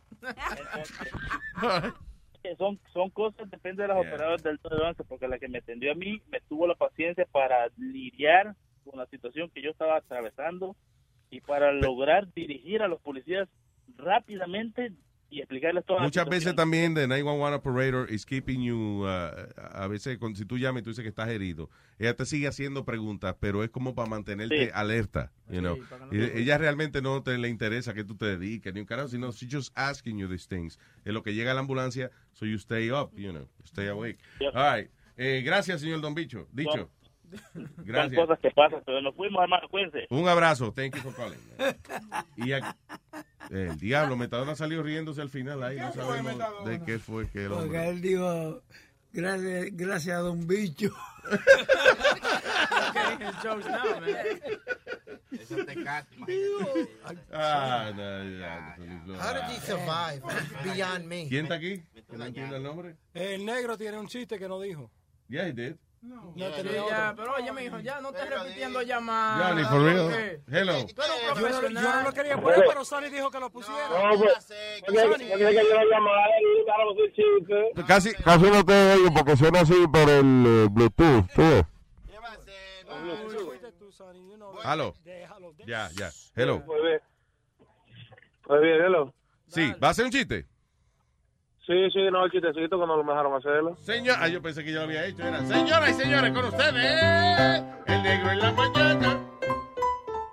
Que 2.42 2.56
son, 2.56 2.80
son 2.94 3.10
cosas, 3.10 3.50
depende 3.50 3.84
de 3.84 3.90
los 3.90 3.98
operadores 3.98 4.44
del 4.44 4.60
911, 4.64 5.04
porque 5.06 5.28
la 5.28 5.40
que 5.40 5.48
me 5.48 5.60
atendió 5.60 5.92
a 5.92 5.96
mí 5.96 6.22
me 6.30 6.42
tuvo 6.42 6.68
la 6.68 6.76
paciencia 6.76 7.26
para 7.32 7.70
lidiar 7.78 8.56
con 8.84 9.00
la 9.00 9.06
situación 9.08 9.50
que 9.50 9.62
yo 9.62 9.72
estaba 9.72 9.98
atravesando 9.98 10.76
y 11.30 11.42
para 11.42 11.72
lograr 11.72 12.32
dirigir 12.34 12.82
a 12.82 12.88
los 12.88 13.02
policías 13.02 13.48
rápidamente 13.98 14.92
y 15.32 15.40
explicarles 15.40 15.86
todas 15.86 16.04
Muchas 16.04 16.28
veces 16.28 16.54
también 16.56 16.94
the 16.94 17.08
911 17.08 17.56
operator 17.56 18.12
is 18.12 18.26
keeping 18.26 18.62
you, 18.62 19.04
uh, 19.06 19.32
a 19.74 19.88
veces 19.88 20.18
con- 20.18 20.36
si 20.36 20.44
tú 20.46 20.58
llamas 20.58 20.82
y 20.82 20.84
tú 20.84 20.90
dices 20.92 21.02
que 21.04 21.10
estás 21.10 21.30
herido, 21.30 21.70
ella 21.98 22.14
te 22.16 22.26
sigue 22.26 22.48
haciendo 22.48 22.84
preguntas, 22.86 23.36
pero 23.40 23.64
es 23.64 23.70
como 23.70 23.96
para 23.96 24.10
mantenerte 24.10 24.66
Sí. 24.66 24.72
alerta, 24.74 25.32
you 25.50 25.60
know. 25.62 25.78
para 25.90 26.10
que 26.10 26.18
no 26.18 26.24
Y 26.26 26.28
te- 26.28 26.40
ella 26.42 26.58
realmente 26.58 27.02
no 27.02 27.24
te 27.24 27.38
le 27.38 27.48
interesa 27.48 27.94
que 27.94 28.04
tú 28.04 28.16
te 28.16 28.26
dediques 28.38 28.74
ni 28.74 28.82
un 28.82 28.86
carajo, 28.86 29.08
sino 29.08 29.32
she's 29.32 29.50
just 29.52 29.72
asking 29.76 30.18
you 30.20 30.28
these 30.28 30.48
things. 30.48 30.78
Es 31.06 31.14
lo 31.14 31.24
que 31.24 31.34
llega 31.34 31.52
a 31.52 31.54
la 31.54 31.62
ambulancia, 31.62 32.12
so 32.34 32.46
you 32.46 32.58
stay 32.58 32.92
up, 32.92 33.12
you 33.16 33.32
know, 33.32 33.48
stay 33.66 33.88
awake. 33.88 34.20
Yep. 34.42 34.56
All 34.56 34.76
right. 34.80 34.92
Eh, 35.18 35.42
gracias, 35.46 35.80
señor 35.82 36.02
Don 36.02 36.14
Bicho. 36.14 36.48
Dicho. 36.52 36.72
Son 36.72 36.90
Gracias. 37.78 38.20
cosas 38.20 38.40
que 38.40 38.52
pasan, 38.52 38.82
pero 38.86 39.02
nos 39.02 39.16
fuimos, 39.16 39.42
hermano, 39.44 39.68
cuídense. 39.70 40.08
Un 40.10 40.28
abrazo. 40.28 40.72
Thank 40.74 40.96
you 40.96 41.02
for 41.02 41.16
calling. 41.16 41.40
Y 42.38 42.52
aquí- 42.52 42.78
el 43.50 43.78
diablo, 43.78 44.16
Metadona 44.16 44.56
salió 44.56 44.82
riéndose 44.84 45.22
al 45.22 45.30
final 45.30 45.62
ahí. 45.64 45.78
No 45.78 45.92
sabemos 45.94 46.38
de 46.66 46.82
qué 46.84 47.00
fue 47.00 47.30
que 47.30 47.44
el 47.46 47.50
Porque 47.50 47.64
hombre. 47.66 47.90
él 47.90 48.02
dijo, 48.02 48.62
gracias, 49.12 49.66
gracias 49.74 50.16
a 50.18 50.20
Don 50.22 50.48
Bicho. 50.48 50.94
Eso 55.32 55.56
te 55.66 55.84
cata, 55.84 56.08
Ah, 57.32 57.92
no, 57.96 58.40
ya, 58.40 58.76
no, 59.06 59.14
How 59.16 59.34
did 59.34 59.44
he 59.50 59.60
survive? 59.62 60.22
It's 60.26 60.64
beyond 60.64 61.06
me. 61.08 61.28
¿Quién 61.30 61.46
está 61.46 61.56
aquí? 61.56 61.82
¿Que 62.10 62.18
no 62.18 62.26
entiende 62.26 62.58
el 62.58 62.64
nombre? 62.64 62.96
El 63.14 63.46
negro 63.46 63.78
tiene 63.78 63.98
un 63.98 64.08
chiste 64.08 64.38
que 64.38 64.48
no 64.48 64.60
dijo. 64.60 64.92
Yeah, 65.30 65.48
he 65.48 65.54
did. 65.54 65.76
No, 66.02 66.34
tenía 66.34 66.88
ya, 66.90 67.14
pero 67.16 67.36
oye, 67.36 67.52
mijo, 67.52 67.80
ya 67.80 68.02
no 68.02 68.10
estés 68.10 68.30
repitiendo 68.30 68.82
llamadas. 68.82 69.50
Johnny, 69.50 69.64
for 69.66 69.84
real. 69.84 69.98
porque 70.02 70.42
Hello. 70.48 70.80
Un 70.80 70.88
Yo 70.88 70.94
no, 70.96 71.34
profesional. 71.36 71.84
yo 71.84 71.94
no 71.94 72.02
lo 72.02 72.14
quería 72.14 72.42
poner, 72.42 72.64
pero 72.68 72.86
Sony 72.86 73.10
dijo 73.12 73.30
que 73.30 73.40
lo 73.40 73.50
pusiera. 73.52 73.88
No, 73.88 74.18
pues, 74.18 74.48
quería 74.88 75.52
que 75.52 75.68
un 76.98 77.14
chiste. 77.14 77.72
Casi, 77.88 78.14
Casi 78.16 78.50
no 78.50 78.66
te 78.66 78.94
oigo 78.94 79.14
porque 79.14 79.38
suena 79.38 79.62
así 79.62 79.76
por 79.88 80.10
el 80.10 80.46
eh, 80.48 80.68
Bluetooth. 80.72 81.28
¿tú 81.36 81.66
they- 85.04 85.66
Ya, 85.66 85.90
ya. 85.96 86.10
Hello. 86.36 86.64
Pues 86.66 86.82
bien. 86.82 87.00
Pues 88.44 88.62
hello. 88.64 89.14
Sí, 89.48 89.74
¿va 89.82 89.90
a 89.90 89.92
hacer 89.92 90.06
un 90.06 90.12
chiste? 90.12 90.46
Sí, 91.72 91.90
sí, 91.92 92.00
no, 92.12 92.26
el 92.26 92.32
chistecito 92.32 92.78
que 92.80 92.86
no 92.86 92.98
lo 92.98 93.04
dejaron 93.04 93.34
hacerlo. 93.34 93.76
Señor, 93.78 94.16
ah, 94.20 94.28
yo 94.28 94.42
pensé 94.42 94.62
que 94.64 94.74
yo 94.74 94.80
lo 94.80 94.86
había 94.86 95.06
hecho. 95.06 95.24
Era, 95.26 95.40
señoras 95.40 95.90
y 95.92 95.94
señores, 95.94 96.32
con 96.34 96.44
ustedes, 96.46 97.64
el 97.88 98.04
negro 98.04 98.32
en 98.32 98.40
la 98.40 98.52
mañana. 98.52 99.20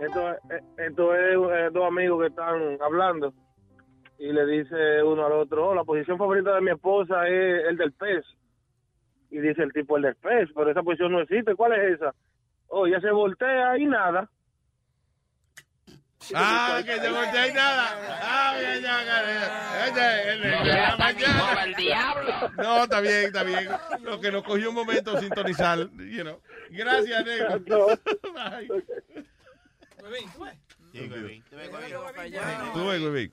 Esto, 0.01 0.31
es- 0.33 0.63
esto 0.79 1.15
es 1.15 1.21
eh, 1.53 1.69
dos 1.73 1.85
amigos 1.87 2.21
que 2.23 2.27
están 2.29 2.79
hablando 2.83 3.33
y 4.19 4.33
le 4.33 4.47
dice 4.47 5.03
uno 5.05 5.27
al 5.27 5.33
otro, 5.33 5.69
oh, 5.69 5.75
la 5.77 5.85
posición 5.85 6.19
favorita 6.19 6.55
de 6.57 6.61
mi 6.61 6.71
esposa 6.73 7.29
es 7.29 7.67
el 7.69 7.77
del 7.77 7.93
pez. 7.93 8.25
Y 9.31 9.39
dice 9.39 9.63
el 9.63 9.73
tipo, 9.73 9.97
el 9.97 10.03
del 10.05 10.17
pez, 10.17 10.49
pero 10.57 10.71
esa 10.73 10.83
posición 10.83 11.13
no 11.13 11.21
existe. 11.21 11.55
¿Cuál 11.55 11.73
es 11.75 11.95
esa? 12.01 12.15
Oh, 12.67 12.87
ya 12.89 13.01
se 13.01 13.11
voltea 13.13 13.79
y 13.79 13.87
nada. 13.87 14.29
Ah, 16.35 16.83
que 16.85 17.01
se 17.01 17.11
voltea 17.11 17.49
y 17.49 17.53
nada. 17.53 18.21
Ah, 18.23 18.57
bien, 18.59 18.83
ya, 18.83 19.05
ya, 19.05 19.23
ya. 19.27 19.69
No, 22.57 22.85
está 22.85 23.01
bien, 23.01 23.27
está 23.27 23.43
bien. 23.43 23.69
Lo 24.03 24.21
que 24.21 24.31
nos 24.31 24.43
cogió 24.45 24.69
un 24.71 24.75
momento 24.75 25.19
sintonizar, 25.21 25.79
you 25.97 26.23
know. 26.23 26.41
Gracias, 26.71 27.25
negro. 27.25 27.61
Bye. 28.35 28.69
Tú 32.73 32.87
ves, 32.87 33.01
huevín. 33.01 33.33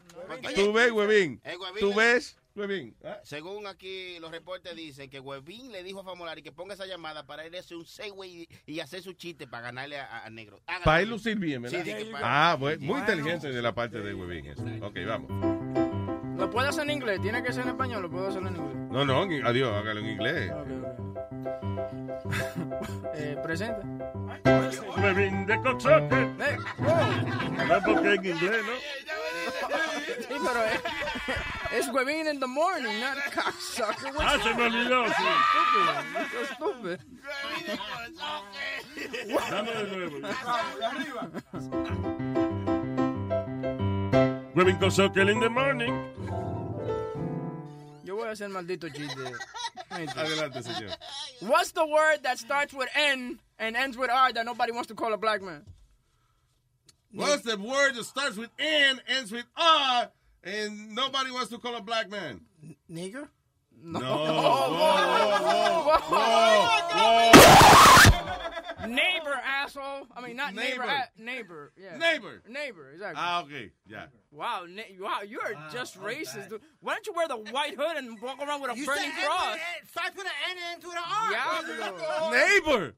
Tú 0.56 0.74
ves, 0.74 0.92
huevín. 0.92 1.42
Huevín 1.44 1.80
Tú 1.80 1.94
ves, 1.94 2.38
huevín. 2.56 2.96
Ah, 3.04 3.20
Según 3.24 3.68
aquí 3.68 4.18
los 4.20 4.32
reportes 4.32 4.76
dicen 4.76 5.10
que 5.10 5.20
Huevín 5.20 5.72
le 5.72 5.84
dijo 5.84 6.00
a 6.00 6.04
Famolari 6.04 6.42
que 6.42 6.52
ponga 6.52 6.74
esa 6.74 6.86
llamada 6.86 7.26
para 7.26 7.46
ir 7.46 7.56
a 7.56 7.60
hacer 7.60 7.78
un 7.78 7.86
segue 7.86 8.28
y, 8.28 8.48
y 8.66 8.80
hacer 8.80 9.02
su 9.02 9.14
chiste 9.14 9.48
para 9.48 9.64
ganarle 9.68 10.00
a, 10.00 10.06
a- 10.06 10.26
a 10.26 10.30
Negro. 10.30 10.62
Hágalo. 10.68 10.86
Para 10.86 11.02
él 11.02 11.10
lucir 11.10 11.38
bien, 11.38 11.62
¿verdad? 11.62 11.84
Sí, 11.84 11.94
que 11.94 12.06
para- 12.06 12.52
Ah, 12.52 12.56
bueno, 12.56 12.82
muy 12.86 13.00
inteligente 13.00 13.50
de 13.52 13.62
la 13.62 13.74
parte 13.76 14.00
de 14.00 14.14
huevín. 14.14 14.46
eso. 14.48 14.64
Ok, 14.82 14.98
vamos. 15.06 15.30
Lo 16.38 16.50
puedo 16.50 16.68
hacer 16.70 16.84
en 16.84 16.92
inglés, 16.92 17.22
tiene 17.22 17.42
que 17.44 17.52
ser 17.54 17.64
en 17.64 17.70
español, 17.70 18.02
lo 18.04 18.10
puedo 18.12 18.28
hacer 18.28 18.42
en 18.42 18.56
inglés. 18.56 18.76
No, 18.92 19.06
no, 19.06 19.22
adiós, 19.48 19.74
hágalo 19.74 20.00
en 20.02 20.10
inglés. 20.10 20.52
Eh, 23.18 23.38
presente. 23.44 23.82
Huevín 24.98 25.46
de 25.46 25.62
coxote. 25.62 26.16
Eh, 26.16 26.58
No, 26.78 27.80
porque 27.86 28.14
en 28.14 28.26
inglés, 28.26 28.62
¿no? 28.66 28.76
Sí, 30.28 30.34
pero 30.44 30.66
es, 30.66 30.82
es 31.78 31.88
huevín 31.90 32.28
in 32.28 32.40
the 32.40 32.48
morning, 32.48 33.00
not 33.00 33.18
cocksucker. 33.32 34.14
What's 34.16 34.34
Ah, 34.34 34.40
se 34.44 34.54
me 34.54 34.64
olvidó, 34.66 35.06
sí. 35.08 35.26
Stupid. 36.56 37.00
Dame 39.50 39.72
de 39.72 39.84
nuevo. 39.96 41.26
Huevín 44.56 44.80
coxote 44.80 45.18
in 45.30 45.40
the 45.40 45.50
morning. 45.50 45.94
Yo 48.04 48.16
voy 48.16 48.28
a 48.28 48.32
hacer 48.32 48.50
maldito 48.50 48.90
chiste. 48.90 49.34
Adelante, 49.90 50.62
señor. 50.64 50.96
What's 51.42 51.72
the 51.72 51.86
word 51.86 52.20
that 52.24 52.38
starts 52.40 52.74
with 52.74 52.90
N 52.96 53.40
and 53.60 53.76
ends 53.76 53.98
with 53.98 54.10
R 54.10 54.32
that 54.34 54.46
nobody 54.46 54.72
wants 54.72 54.88
to 54.88 54.96
call 54.96 55.14
a 55.14 55.18
black 55.18 55.42
man? 55.42 55.64
What's 57.12 57.44
the 57.44 57.58
word 57.58 57.96
that 57.96 58.04
starts 58.06 58.38
with 58.38 58.50
N, 58.60 59.00
ends 59.08 59.32
with 59.32 59.46
R, 59.58 60.10
and 60.46 60.96
nobody 60.96 61.32
wants 61.32 61.50
to 61.50 61.58
call 61.58 61.76
a 61.76 61.82
black 61.82 62.10
man? 62.10 62.40
Nigger? 62.90 63.28
No. 63.84 64.00
Whoa, 64.00 66.00
whoa, 66.00 67.32
Neighbor, 68.88 69.34
asshole. 69.44 70.08
I 70.16 70.22
mean, 70.22 70.36
not 70.36 70.54
neighbor. 70.54 70.86
Neighbor. 70.86 71.10
neighbor. 71.18 71.72
Yeah. 71.76 71.98
Neighbor. 71.98 72.44
Neighbor, 72.48 72.92
exactly. 72.92 73.20
Ah, 73.24 73.42
ok, 73.42 73.72
ya. 73.88 74.06
Wow, 74.32 74.66
na- 74.70 74.84
wow, 75.00 75.22
you 75.28 75.40
are 75.40 75.56
just 75.72 76.00
racist. 76.00 76.50
dude. 76.50 76.62
Why 76.82 76.94
don't 76.94 77.08
you 77.08 77.14
wear 77.14 77.28
the 77.28 77.38
white 77.52 77.74
hood 77.76 77.98
and 77.98 78.22
walk 78.22 78.40
around 78.40 78.62
with 78.62 78.70
a 78.72 78.76
You 78.78 78.86
burning 78.86 79.12
cross? 79.12 79.56
N, 79.56 79.60
N, 79.60 79.88
starts 79.90 80.16
with 80.16 80.28
an 80.28 80.34
N 80.52 80.58
and 80.74 80.86
R. 80.86 81.32
Diablo. 81.32 82.32
Neighbor. 82.38 82.94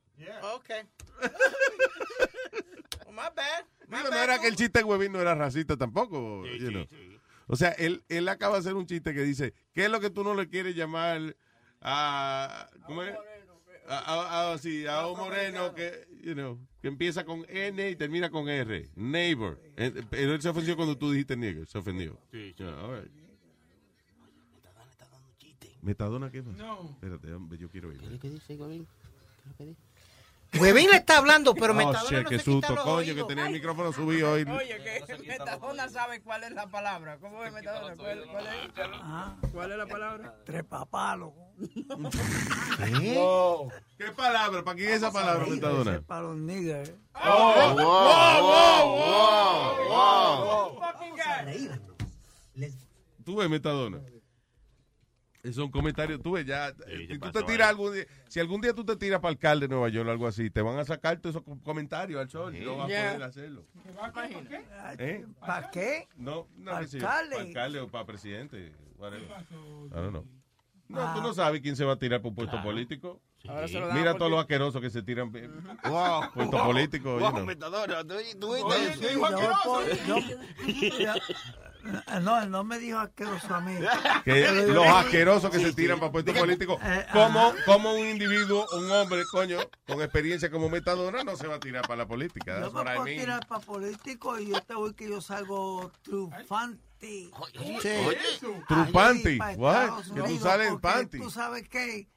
Okay. 0.56 0.82
well, 3.06 3.16
my 3.16 3.30
bad. 3.36 3.64
My 3.88 4.00
Digo, 4.02 4.10
no 4.12 4.18
era 4.18 4.38
que 4.40 4.48
el 4.50 4.56
chiste 4.56 4.84
huevín 4.84 5.12
no 5.14 5.20
era 5.20 5.36
racista 5.36 5.78
tampoco. 5.78 6.44
you 6.46 6.72
know. 6.72 6.86
O 7.48 7.56
sea, 7.56 7.70
él, 7.72 8.04
él 8.10 8.28
acaba 8.30 8.54
de 8.56 8.60
hacer 8.60 8.74
un 8.76 8.86
chiste 8.86 9.14
que 9.14 9.24
dice, 9.24 9.54
¿qué 9.74 9.86
es 9.86 9.92
lo 9.92 10.00
que 10.00 10.10
tú 10.10 10.24
no 10.24 10.34
le 10.36 10.50
quieres 10.50 10.76
llamar 10.76 11.36
a... 11.82 12.70
¿Cómo 12.86 13.04
es? 13.04 13.16
A, 13.90 13.98
a- 14.00 14.52
a- 14.54 14.58
sí, 14.58 14.86
a 14.86 15.08
un 15.08 15.18
moreno 15.18 15.74
que, 15.74 16.06
you 16.22 16.34
know, 16.34 16.60
que 16.82 16.90
empieza 16.90 17.24
con 17.24 17.46
N 17.48 17.90
y 17.90 17.96
termina 17.96 18.30
con 18.30 18.50
R. 18.50 18.90
Neighbor. 18.96 19.62
Eh, 19.78 20.04
Pero 20.10 20.34
él 20.34 20.42
se 20.42 20.50
ofendió 20.50 20.76
cuando 20.76 20.98
tú 20.98 21.10
dijiste 21.12 21.38
nigger. 21.38 21.66
Se 21.68 21.78
ofendió. 21.78 22.20
Sí, 22.32 22.54
Yeah, 22.58 22.84
all 22.84 23.02
right. 23.02 23.12
¿Metadona 25.82 26.30
qué 26.30 26.42
más? 26.42 26.58
No. 26.58 26.90
Espérate, 27.02 27.30
yo 27.58 27.70
quiero 27.70 27.94
ir. 27.94 28.20
¿Qué 28.20 28.30
dice 28.30 28.58
Huevín? 28.58 28.86
¿Qué 28.86 29.42
es 29.44 29.48
lo 29.48 29.56
que 29.56 29.66
dice? 29.68 29.82
Huevín 30.60 30.90
le 30.90 30.98
está 30.98 31.18
hablando, 31.18 31.54
pero 31.54 31.74
oh, 31.74 31.76
Metadona 31.76 32.10
shit, 32.10 32.24
no 32.24 32.30
qué 32.30 32.40
susto, 32.40 32.76
coño, 32.76 33.16
que 33.16 33.24
tenía 33.24 33.46
el 33.46 33.54
micrófono 33.54 33.92
subido 33.94 34.32
hoy. 34.32 34.44
Oye, 34.44 34.78
que 35.06 35.18
Metadona 35.28 35.90
sabe 35.90 36.22
cuál 36.22 36.44
es 36.44 36.52
la 36.52 36.68
palabra. 36.68 37.18
¿Cómo 37.20 37.44
es 37.44 37.54
Metadona? 37.54 37.96
¿Cuál, 37.96 38.26
cuál 38.32 38.48
es? 38.48 39.52
¿Cuál 39.52 39.72
es 39.72 39.78
la 39.78 39.88
palabra? 39.88 40.36
Trepapalo. 40.46 41.34
¿Qué? 42.78 43.18
¿Qué 43.98 44.12
palabra? 44.12 44.64
¿Para 44.64 44.76
quién 44.76 44.90
es 44.90 44.98
esa 44.98 45.12
palabra, 45.12 45.46
Metadona? 45.48 46.02
Para 46.02 46.22
los 46.22 46.38
niggas. 46.38 46.92
Oh, 47.14 47.74
wow, 47.74 48.44
wow, 48.44 48.98
wow, 49.90 50.80
wow. 50.80 50.80
Tú 53.24 53.36
ves, 53.36 53.50
Metadona. 53.50 54.00
Esos 55.44 55.56
son 55.56 55.72
comentarios. 55.72 56.22
Tú 56.22 56.32
ves, 56.32 56.46
ya. 56.46 56.74
si 57.08 57.18
tú 57.20 57.32
te 57.32 57.44
tiras 57.44 57.70
algún 57.70 57.94
día, 57.94 58.06
si 58.28 58.40
algún 58.40 58.60
día 58.60 58.74
tú 58.74 58.84
te 58.84 58.96
tiras 58.98 59.22
para 59.22 59.30
alcalde 59.32 59.68
de 59.68 59.74
Nueva 59.74 59.88
York 59.90 60.08
o 60.08 60.12
algo 60.12 60.28
así, 60.28 60.50
te 60.50 60.62
van 60.62 60.78
a 60.80 60.84
sacar 60.84 61.20
todos 61.20 61.36
esos 61.36 61.44
com- 61.46 61.60
comentarios 61.60 62.20
al 62.20 62.30
sol. 62.30 62.54
No 62.60 62.76
vas 62.78 62.86
a 62.86 62.88
poder 62.88 63.24
hacerlo. 63.24 63.66
¿Eh? 64.98 65.26
¿Para 65.40 65.70
qué? 65.72 66.08
No, 66.18 66.48
no, 66.58 66.72
¿Pa' 66.72 66.80
qué 66.82 66.88
sé 66.88 67.00
yo, 67.00 67.08
alcalde? 67.08 67.36
pa' 67.36 67.42
alcalde 67.44 67.80
o 67.80 67.88
para 67.88 68.06
presidente. 68.06 68.74
don't 69.00 70.10
know. 70.10 70.26
No, 70.90 71.14
tú 71.14 71.22
no 71.22 71.34
sabes 71.34 71.62
quién 71.62 71.76
se 71.76 71.86
va 71.86 71.94
a 71.94 72.00
tirar 72.00 72.22
por 72.22 72.30
un 72.30 72.36
puesto 72.36 72.62
político. 72.64 73.22
Ahora 73.48 73.68
se 73.68 73.80
lo 73.80 73.88
dan 73.88 73.98
Mira 73.98 74.12
por 74.14 74.20
todos 74.20 74.32
los 74.32 74.40
asquerosos 74.42 74.82
que 74.82 74.90
se 74.90 75.04
tiran 75.04 75.32
eh, 75.36 75.48
Wow. 75.88 76.34
puestos 76.34 76.62
políticos. 76.62 77.22
Wow, 77.22 77.30
you 77.30 77.36
know. 77.36 77.46
Metadona, 77.46 78.04
¿tú, 78.04 78.16
tú 78.40 78.56
Oye, 81.86 82.02
ya- 82.08 82.20
no, 82.20 82.42
él 82.42 82.50
no 82.52 82.64
me 82.64 82.80
dijo 82.80 83.00
asqueroso 83.00 83.54
a 83.56 83.62
mí. 83.62 83.74
que 84.26 84.52
los 84.68 84.88
asquerosos 84.88 85.50
que 85.52 85.60
se 85.60 85.74
tiran 85.74 86.00
para 86.00 86.12
puestos 86.12 86.38
políticos, 86.38 86.80
Eh, 86.84 87.06
como, 87.14 87.40
ajá. 87.40 87.56
como 87.66 87.94
un 87.94 88.08
individuo, 88.08 88.66
un 88.78 88.92
hombre, 88.92 89.24
coño, 89.32 89.58
con 89.88 90.02
experiencia 90.02 90.50
como 90.52 90.70
metadona, 90.70 91.24
no 91.24 91.36
se 91.36 91.48
va 91.48 91.56
a 91.56 91.60
tirar 91.60 91.84
para 91.84 91.98
la 91.98 92.08
política. 92.08 92.60
Yo 92.62 92.72
me 92.72 92.80
what 92.80 92.84
I 92.84 92.96
puedo 92.96 93.04
mean. 93.06 93.20
tirar 93.20 93.48
para 93.48 93.62
político 93.62 94.40
y 94.40 94.48
yo 94.50 94.62
te 94.62 94.74
voy 94.74 94.94
que 94.94 95.10
yo 95.10 95.22
salgo 95.22 95.92
triunfante. 96.02 97.30
Trupanti, 98.68 99.30
Ahí, 99.30 99.38
pa' 99.38 99.52
what? 99.56 99.84
Estados 99.84 100.12
Que 100.12 100.22
tú 100.22 100.40
sales 100.40 100.68
en 100.70 100.80
panty. 100.80 101.20
Tú 101.20 101.30
sabes 101.30 101.68
qué? 101.70 102.08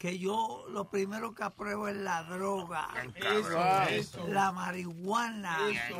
Que 0.00 0.18
yo 0.18 0.64
lo 0.70 0.88
primero 0.88 1.34
que 1.34 1.44
apruebo 1.44 1.86
es 1.86 1.94
la 1.96 2.22
droga, 2.22 2.88
Eso, 3.14 3.84
eso. 3.90 4.26
la 4.28 4.50
marihuana, 4.50 5.58
Eso. 5.70 5.96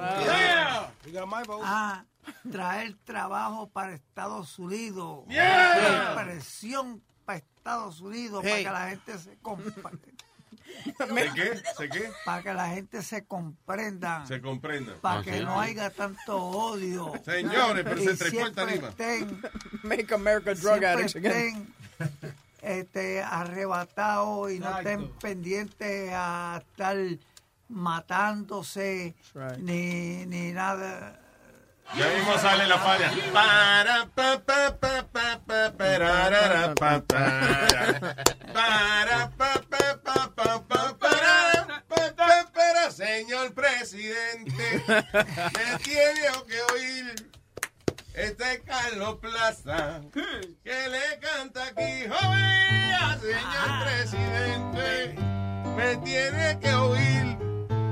Ah, 1.63 2.05
traer 2.51 2.97
trabajo 3.05 3.69
para 3.69 3.93
Estados 3.93 4.59
Unidos, 4.59 5.25
Yeah. 5.29 6.15
traer 6.15 6.27
presión 6.29 7.03
para 7.27 7.39
Estados 7.41 8.01
Unidos 8.01 8.41
Hey. 8.43 8.65
para 8.65 8.79
que 8.79 8.85
la 8.85 8.89
gente 8.91 9.19
se 9.19 9.39
compre- 9.41 10.01
¿Se 10.87 11.33
qué? 11.35 11.63
¿Se 11.77 11.89
qué? 11.91 12.11
para 12.25 12.43
que 12.43 12.55
la 12.55 12.69
gente 12.69 13.03
se 13.03 13.27
comprenda, 13.27 14.25
Se 14.25 14.41
comprenda. 14.41 14.95
para 15.03 15.23
que 15.23 15.41
no 15.41 15.61
haya 15.61 15.91
tanto 15.91 16.39
odio. 16.39 17.13
Señores, 17.23 17.85
pero 17.85 18.01
Y 18.03 18.07
se 18.07 18.17
trepó 18.17 18.47
el 18.47 18.55
siempre 18.55 18.65
tarima. 18.81 18.89
estén- 18.89 19.43
Make 19.83 20.15
America 20.15 20.55
drug 20.55 20.85
addicts 20.87 21.17
again. 21.17 21.75
estén 21.99 22.35
este, 22.63 23.23
arrebatados 23.23 24.53
y 24.53 24.59
no 24.59 24.79
estén 24.79 25.11
pendientes 25.13 26.11
a 26.13 26.61
estar 26.61 26.97
matándose 27.69 29.15
ni, 29.59 30.27
ni 30.27 30.53
nada. 30.53 31.19
Ya 31.97 32.09
mismo 32.09 32.39
sale 32.39 32.67
la 32.69 32.79
falla. 32.79 33.11
Para, 33.33 34.07
pa, 34.15 34.39
pa, 34.39 34.79
pa, 34.79 35.03
pa, 35.13 35.41
pa, 35.45 35.73
para. 35.77 36.35
Para, 36.37 36.75
pa, 36.75 37.03
pa, 37.03 37.31
pa, 40.05 40.31
pa, 40.37 40.63
pa, 40.69 40.99
parara, 40.99 41.83
pa, 41.89 42.15
pa, 42.17 42.51
para. 42.53 42.91
Señor 42.91 43.55
presidente, 43.55 44.83
me 44.87 45.79
tiene 45.83 46.29
que 46.47 46.63
oír. 46.75 47.31
Este 48.21 48.53
es 48.53 48.61
Carlos 48.67 49.17
Plaza, 49.17 50.03
que 50.13 50.89
le 50.91 51.19
canta 51.21 51.69
aquí, 51.69 52.07
joven, 52.07 53.19
señor 53.19 53.83
presidente. 53.83 55.15
Me 55.75 55.97
tiene 56.05 56.59
que 56.61 56.75
oír. 56.75 57.39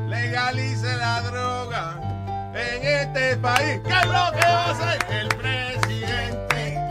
Le 0.07 0.27
legalice 0.27 0.97
la 0.97 1.23
droga 1.23 1.99
en 2.55 2.87
este 2.87 3.37
país. 3.39 3.81
¿Qué 3.83 3.89
es 3.89 4.07
lo 4.07 4.33
que 4.33 4.47
va 4.47 4.65
a 4.67 4.71
hacer 4.71 5.07
el 5.13 5.29
presidente? 5.29 6.91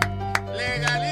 Legalizará 0.56 1.07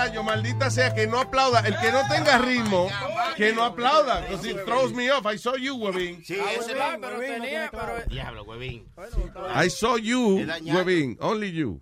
legalizará. 0.00 0.14
Yo 0.14 0.22
maldita 0.22 0.70
sea 0.70 0.94
que 0.94 1.06
no 1.06 1.20
aplauda. 1.20 1.60
El 1.60 1.76
que 1.78 1.92
no 1.92 2.00
tenga 2.08 2.38
ritmo, 2.38 2.88
que 3.36 3.52
no 3.52 3.64
aplauda. 3.64 4.20
Because 4.22 4.48
it 4.50 4.64
throws 4.64 4.92
me 4.92 5.10
off. 5.10 5.26
I 5.26 5.36
saw 5.38 5.56
you, 5.56 5.76
Webin. 5.76 6.24
Sí, 6.24 6.34
ese 6.34 6.74
Ah, 6.80 6.96
pero 7.00 7.18
tenía, 7.20 7.70
pero... 7.70 8.02
Diablo, 8.08 8.44
huevín. 8.44 8.86
I 9.54 9.68
saw 9.68 9.96
you. 9.96 10.46
Webin. 10.64 11.16
Only 11.20 11.52
you. 11.52 11.80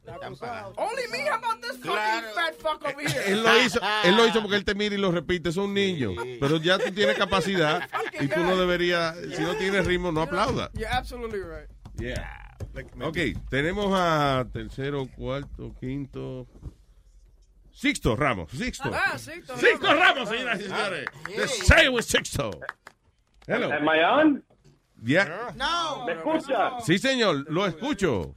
Only 0.77 1.07
me, 1.11 1.21
how 1.21 1.39
about 1.39 1.61
this 1.63 1.77
fucking 1.77 2.25
fat 2.35 2.55
fuck 2.61 2.85
over 2.85 3.01
here? 3.01 3.33
Él 3.33 3.43
lo 3.43 3.59
hizo, 3.63 3.81
él 4.05 4.17
lo 4.17 4.27
hizo 4.27 4.43
porque 4.43 4.57
él 4.57 4.65
te 4.65 4.75
mira 4.75 4.95
y 4.95 4.99
lo 4.99 5.11
repite, 5.13 5.51
es 5.51 5.57
un 5.57 5.73
niño. 5.73 6.13
Pero 6.41 6.57
ya 6.59 6.79
tú 6.79 6.91
tienes 6.93 7.17
capacidad 7.19 7.89
y 8.21 8.27
tú 8.29 8.41
no 8.41 8.57
deberías, 8.57 9.17
si 9.35 9.43
no 9.43 9.55
tienes 9.55 9.87
ritmo, 9.87 10.11
no 10.13 10.23
aplauda. 10.23 10.71
You're 10.75 10.89
absolutely 10.93 11.41
right. 11.41 11.69
Yeah. 11.99 12.45
Ok, 13.03 13.19
tenemos 13.51 13.93
a 13.93 14.47
tercero, 14.53 15.09
cuarto, 15.17 15.75
quinto. 15.81 16.47
Sixto 17.79 18.17
Ramos, 18.17 18.51
Sixto. 18.51 18.91
Ah, 18.93 19.17
Sixto 19.17 19.57
Sixto 19.57 19.95
Ramos. 19.95 20.29
Señoras 20.29 20.59
y 20.61 20.65
señores. 20.65 21.05
The 21.37 21.47
Say 21.47 21.89
with 21.89 22.03
Sixto. 22.03 22.51
Hello. 23.47 23.71
Am 23.73 23.85
I 23.89 24.03
on? 24.03 24.43
Yeah. 25.05 25.53
No. 25.57 26.05
¿Me 26.05 26.15
escucha? 26.15 26.81
Sí, 26.81 26.99
señor, 26.99 27.45
lo 27.49 27.67
escucho. 27.67 28.35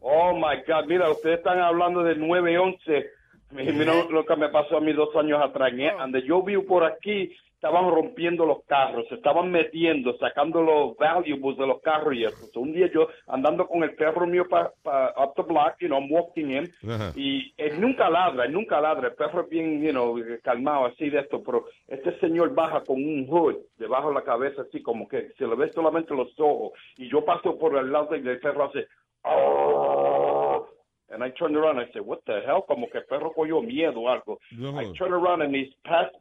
Oh 0.00 0.32
my 0.34 0.62
God, 0.68 0.86
mira, 0.86 1.10
ustedes 1.10 1.38
están 1.38 1.58
hablando 1.58 2.04
del 2.04 2.20
911. 2.20 3.10
Mi- 3.50 3.64
Mira 3.72 3.92
lo 4.08 4.24
que 4.24 4.36
me 4.36 4.48
pasó 4.50 4.76
a 4.76 4.80
mí 4.80 4.92
dos 4.92 5.08
años 5.16 5.40
atrás. 5.42 5.72
¿eh? 5.74 5.90
Donde 5.98 6.22
yo 6.24 6.40
vivo 6.44 6.64
por 6.64 6.84
aquí, 6.84 7.36
estaban 7.60 7.90
rompiendo 7.90 8.46
los 8.46 8.64
carros, 8.64 9.06
se 9.08 9.16
estaban 9.16 9.50
metiendo, 9.50 10.16
sacando 10.16 10.62
los 10.62 10.96
valuables 10.96 11.58
de 11.58 11.66
los 11.66 11.82
carros 11.82 12.14
y 12.14 12.24
eso. 12.24 12.46
So, 12.54 12.60
un 12.60 12.72
día 12.72 12.90
yo 12.90 13.08
andando 13.26 13.66
con 13.68 13.82
el 13.82 13.94
perro 13.96 14.26
mío 14.26 14.46
para 14.48 14.72
up 15.18 15.34
the 15.36 15.42
block, 15.42 15.74
you 15.78 15.88
know, 15.88 15.98
I'm 16.00 16.10
walking 16.10 16.48
him, 16.48 16.64
Ajá. 16.88 17.12
y 17.14 17.52
él 17.58 17.78
nunca 17.78 18.08
ladra, 18.08 18.46
él 18.46 18.52
nunca 18.52 18.80
ladra, 18.80 19.08
el 19.08 19.14
perro 19.14 19.42
es 19.42 19.50
bien, 19.50 19.82
you 19.82 19.90
know, 19.90 20.16
calmado 20.42 20.86
así 20.86 21.10
de 21.10 21.20
esto, 21.20 21.42
pero 21.44 21.66
este 21.86 22.18
señor 22.20 22.54
baja 22.54 22.82
con 22.82 22.96
un 22.96 23.26
hood 23.26 23.56
debajo 23.76 24.08
de 24.08 24.14
la 24.14 24.22
cabeza 24.22 24.62
así 24.62 24.80
como 24.82 25.06
que 25.06 25.28
se 25.36 25.46
le 25.46 25.54
ve 25.54 25.70
solamente 25.72 26.14
los 26.14 26.28
ojos 26.40 26.72
y 26.96 27.10
yo 27.10 27.22
paso 27.26 27.58
por 27.58 27.76
el 27.76 27.92
lado 27.92 28.16
y 28.16 28.26
el 28.26 28.40
perro 28.40 28.64
hace 28.64 28.86
oh 29.24 30.66
and 31.10 31.22
I 31.22 31.30
turn 31.32 31.54
around 31.56 31.78
and 31.78 31.88
I 31.88 31.92
say 31.92 32.00
what 32.00 32.20
the 32.24 32.40
hell 32.40 32.62
como 32.66 32.88
que 32.88 32.98
el 32.98 33.04
perro 33.04 33.32
cogió 33.32 33.60
miedo 33.60 34.00
o 34.00 34.08
algo 34.08 34.38
No. 34.52 34.80
I 34.80 34.92
turn 34.96 35.12
around 35.12 35.42
and 35.42 35.54
he's 35.54 35.74
past 35.84 36.14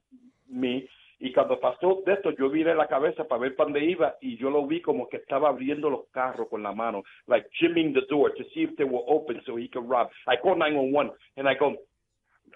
me 0.49 0.87
y 1.19 1.33
cuando 1.33 1.59
pasó 1.59 2.01
de 2.05 2.13
esto 2.13 2.31
yo 2.31 2.49
viré 2.49 2.75
la 2.75 2.87
cabeza 2.87 3.25
para 3.25 3.41
ver 3.41 3.55
dónde 3.57 3.83
iba 3.83 4.15
y 4.21 4.37
yo 4.37 4.49
lo 4.49 4.65
vi 4.65 4.81
como 4.81 5.07
que 5.09 5.17
estaba 5.17 5.49
abriendo 5.49 5.89
los 5.89 6.07
carros 6.11 6.47
con 6.49 6.63
la 6.63 6.71
mano 6.71 7.03
like 7.27 7.47
jimming 7.59 7.93
the 7.93 8.01
door 8.09 8.33
to 8.33 8.43
see 8.53 8.63
if 8.63 8.75
they 8.77 8.85
were 8.85 9.03
open 9.07 9.41
so 9.45 9.57
he 9.57 9.67
could 9.67 9.87
rob 9.89 10.09
I 10.27 10.37
called 10.37 10.59
911 10.59 11.11
and 11.37 11.47
I 11.47 11.55
go 11.55 11.75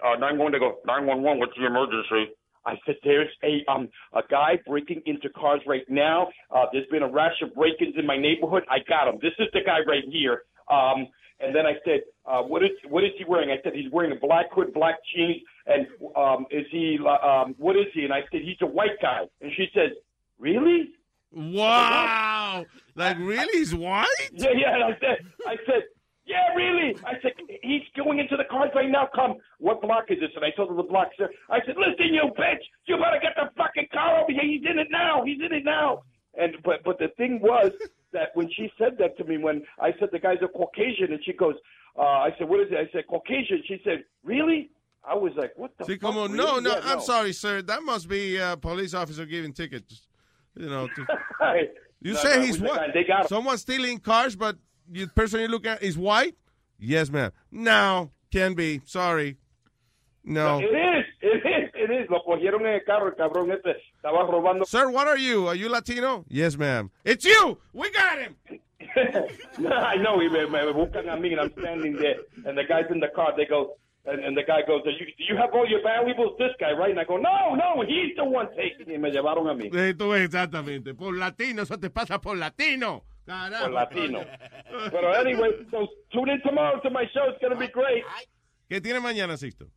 uh, 0.02 0.16
911, 0.18 0.52
they 0.52 0.58
go, 0.58 0.78
911, 0.86 1.38
what's 1.38 1.52
the 1.56 1.66
emergency? 1.66 2.34
I 2.66 2.74
said, 2.86 2.96
there's 3.04 3.28
a 3.44 3.62
um 3.70 3.88
a 4.14 4.22
guy 4.30 4.58
breaking 4.66 5.02
into 5.04 5.28
cars 5.28 5.60
right 5.66 5.84
now. 5.90 6.28
Uh, 6.50 6.64
there's 6.72 6.86
been 6.90 7.02
a 7.02 7.10
rash 7.10 7.36
of 7.42 7.54
break-ins 7.54 7.94
in 7.98 8.06
my 8.06 8.16
neighborhood. 8.16 8.62
I 8.70 8.78
got 8.88 9.06
him. 9.06 9.18
This 9.20 9.34
is 9.38 9.48
the 9.52 9.60
guy 9.60 9.80
right 9.86 10.04
here. 10.10 10.44
Um, 10.70 11.08
and 11.40 11.54
then 11.54 11.66
I 11.66 11.74
said, 11.84 12.00
uh, 12.26 12.42
what 12.42 12.62
is 12.62 12.70
what 12.88 13.04
is 13.04 13.10
he 13.18 13.24
wearing? 13.24 13.50
I 13.50 13.60
said 13.62 13.74
he's 13.74 13.90
wearing 13.92 14.12
a 14.12 14.26
black 14.26 14.46
hood, 14.52 14.72
black 14.72 14.96
jeans, 15.14 15.42
and 15.66 15.86
um, 16.16 16.46
is 16.50 16.66
he 16.70 16.98
um, 17.22 17.54
what 17.58 17.76
is 17.76 17.86
he? 17.92 18.04
And 18.04 18.12
I 18.12 18.20
said 18.30 18.42
he's 18.42 18.56
a 18.62 18.66
white 18.66 19.00
guy. 19.02 19.22
And 19.40 19.50
she 19.56 19.66
said, 19.74 19.92
really? 20.38 20.90
Wow. 21.32 22.64
Like, 22.94 23.18
really? 23.18 23.58
He's 23.58 23.74
white? 23.74 24.06
Yeah, 24.32 24.50
yeah. 24.56 24.74
And 24.74 24.84
I 24.84 24.90
said, 25.00 25.18
I 25.46 25.56
said, 25.66 25.82
yeah, 26.26 26.54
really. 26.54 26.96
I 27.04 27.14
said, 27.20 27.32
he's 27.62 27.82
going 27.96 28.18
into 28.18 28.36
the 28.36 28.44
cars 28.44 28.70
right 28.74 28.90
now. 28.90 29.08
Come, 29.14 29.36
what 29.58 29.82
block 29.82 30.04
is 30.08 30.20
this? 30.20 30.30
And 30.36 30.44
I 30.44 30.50
told 30.56 30.70
her 30.70 30.76
the 30.76 30.82
block, 30.82 31.08
sir. 31.18 31.28
I 31.50 31.58
said, 31.66 31.74
listen, 31.76 32.14
you 32.14 32.22
bitch, 32.38 32.62
you 32.86 32.96
better 32.96 33.18
get 33.20 33.32
the 33.36 33.50
fucking 33.56 33.88
car 33.92 34.22
over 34.22 34.32
here. 34.32 34.42
He's 34.42 34.62
in 34.68 34.78
it 34.78 34.88
now. 34.90 35.22
He's 35.24 35.40
in 35.44 35.52
it 35.52 35.64
now. 35.64 36.02
And 36.36 36.56
but 36.64 36.82
but 36.84 36.98
the 36.98 37.08
thing 37.16 37.40
was 37.40 37.70
that 38.14 38.30
when 38.34 38.48
she 38.56 38.70
said 38.78 38.96
that 38.98 39.16
to 39.18 39.24
me, 39.24 39.36
when 39.38 39.62
I 39.78 39.90
said 40.00 40.08
the 40.12 40.18
guy's 40.18 40.38
a 40.42 40.48
Caucasian, 40.48 41.12
and 41.12 41.20
she 41.24 41.32
goes, 41.34 41.54
uh, 41.98 42.02
I 42.02 42.30
said, 42.38 42.48
what 42.48 42.60
is 42.60 42.68
it? 42.72 42.78
I 42.78 42.90
said 42.92 43.06
Caucasian. 43.08 43.62
She 43.68 43.80
said, 43.84 44.04
really? 44.24 44.70
I 45.06 45.14
was 45.14 45.32
like, 45.36 45.52
what 45.56 45.76
the? 45.78 45.84
Sí, 45.84 46.00
fuck? 46.00 46.14
Really? 46.14 46.28
no, 46.36 46.58
no, 46.58 46.70
Yeah, 46.70 46.80
I'm 46.84 47.00
sorry, 47.00 47.32
sir. 47.34 47.60
That 47.62 47.82
must 47.82 48.08
be 48.08 48.38
a 48.38 48.56
police 48.56 48.94
officer 48.94 49.26
giving 49.26 49.52
tickets. 49.52 50.08
You 50.56 50.70
know, 50.70 50.86
to, 50.88 51.06
you 52.00 52.14
No, 52.14 52.18
say 52.20 52.36
no, 52.36 52.42
he's 52.42 52.60
what? 52.60 52.80
they 52.94 53.04
got 53.04 53.22
him. 53.22 53.28
Someone 53.28 53.58
stealing 53.58 53.98
cars, 53.98 54.34
but 54.34 54.56
the 54.88 55.06
person 55.08 55.40
you 55.40 55.48
look 55.48 55.66
at 55.66 55.82
is 55.82 55.98
white? 55.98 56.36
Yes, 56.78 57.10
ma'am. 57.10 57.32
No, 57.50 58.10
can 58.32 58.54
be. 58.54 58.80
Sorry. 58.84 59.36
No. 60.24 60.58
It 60.58 60.64
is, 60.64 61.04
it 61.84 61.90
is. 61.90 62.10
Lo 62.10 62.22
cogieron 62.24 62.66
en 62.66 62.74
el 62.74 62.84
carro, 62.84 63.08
el 63.08 63.14
cabrón 63.14 63.52
este 63.52 63.76
estaba 63.94 64.26
robando. 64.26 64.64
Sir, 64.64 64.88
what 64.88 65.06
are 65.06 65.18
you? 65.18 65.48
Are 65.48 65.56
you 65.56 65.68
Latino? 65.68 66.24
Yes, 66.28 66.56
ma'am. 66.56 66.90
It's 67.04 67.24
you. 67.24 67.58
We 67.72 67.90
got 67.90 68.18
him. 68.18 68.36
I 69.66 69.96
know. 69.96 70.16
Me, 70.16 70.28
me 70.28 70.72
buscan 70.72 71.08
a 71.08 71.16
mí, 71.16 71.32
and 71.32 71.40
I'm 71.40 71.52
standing 71.58 71.96
there, 71.96 72.16
and 72.46 72.56
the 72.56 72.64
guy's 72.64 72.90
in 72.90 73.00
the 73.00 73.08
car. 73.14 73.34
They 73.36 73.46
go, 73.46 73.76
and, 74.06 74.24
and 74.24 74.36
the 74.36 74.42
guy 74.42 74.62
goes, 74.66 74.82
"Do 74.84 74.90
you, 74.90 75.06
do 75.18 75.24
you 75.24 75.36
have 75.36 75.50
all 75.52 75.68
your 75.68 75.82
valuables?" 75.82 76.36
This 76.38 76.52
guy, 76.60 76.72
right? 76.72 76.90
And 76.90 77.00
I 77.00 77.04
go, 77.04 77.16
"No, 77.16 77.54
no, 77.54 77.82
he's 77.86 78.14
the 78.16 78.24
one 78.24 78.48
taking." 78.56 78.92
it." 78.92 79.00
Me 79.00 79.10
llevaron 79.10 79.48
a 79.48 79.54
mí. 79.54 79.70
Tú 79.96 80.10
ves 80.10 80.24
exactamente. 80.24 80.94
Por 80.94 81.14
latino, 81.16 81.62
eso 81.62 81.78
te 81.78 81.90
pasa 81.90 82.20
por 82.20 82.36
latino. 82.36 83.04
Carajo. 83.26 83.64
Por 83.64 83.72
latino. 83.72 84.24
Pero 84.90 85.14
anyway, 85.14 85.50
so 85.70 85.88
tune 86.12 86.30
in 86.30 86.40
tomorrow 86.42 86.80
to 86.80 86.90
my 86.90 87.04
show. 87.12 87.28
It's 87.30 87.40
going 87.40 87.52
to 87.52 87.58
be 87.58 87.68
great. 87.68 88.04
¿Qué 88.68 88.80
tiene 88.80 89.00
mañana, 89.00 89.36
Sixto? 89.36 89.68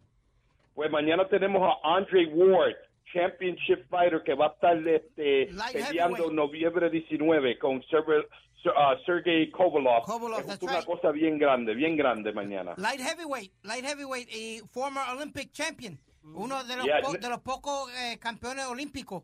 Pues 0.78 0.92
mañana 0.92 1.28
tenemos 1.28 1.64
a 1.64 1.96
Andre 1.96 2.28
Ward, 2.28 2.76
championship 3.12 3.90
fighter, 3.90 4.22
que 4.24 4.36
va 4.36 4.46
a 4.46 4.50
estar 4.50 4.78
este, 4.88 5.52
Light 5.52 5.74
peleando 5.74 6.18
heavyweight. 6.18 6.34
noviembre 6.36 6.90
19 6.92 7.58
con 7.58 7.82
Sergey, 7.90 8.20
uh, 8.20 9.04
Sergey 9.04 9.50
Kovalov. 9.50 10.04
Kovalov, 10.04 10.42
es 10.48 10.62
una 10.62 10.74
right. 10.74 10.86
cosa 10.86 11.10
bien 11.12 11.40
grande, 11.40 11.74
bien 11.74 11.98
grande 11.98 12.32
mañana. 12.32 12.76
Light 12.78 13.00
heavyweight, 13.00 13.52
light 13.64 13.84
heavyweight 13.84 14.30
y 14.32 14.62
former 14.72 15.02
Olympic 15.16 15.52
champion. 15.52 15.98
Uno 16.24 16.64
de 16.64 16.76
los, 16.78 16.86
Yeah, 16.86 17.02
po- 17.02 17.14
de 17.18 17.28
los 17.28 17.40
pocos 17.40 17.92
eh, 17.98 18.20
campeones 18.20 18.66
olímpicos 18.68 19.24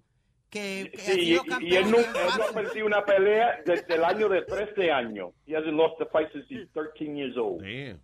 que, 0.50 0.90
que 0.92 1.02
ha 1.02 1.06
Sí, 1.06 1.20
y, 1.20 1.26
sido 1.26 1.44
y 1.46 1.50
campeón 1.50 1.84
él, 1.86 1.92
no, 1.92 1.98
de 1.98 2.04
él 2.04 2.14
no 2.36 2.44
ha 2.46 2.52
perdido 2.52 2.86
una 2.88 3.06
pelea 3.06 3.62
desde 3.64 3.94
el 3.94 4.04
año 4.04 4.28
de 4.28 4.42
13 4.42 4.92
años. 4.92 5.34
He 5.46 5.56
hasn't 5.56 5.76
lost 5.76 6.02
a 6.02 6.08
fight 6.08 6.32
since 6.32 6.48
he's 6.50 6.68
13 6.74 7.16
years 7.16 7.38
old. 7.38 7.62
Damn. 7.62 8.00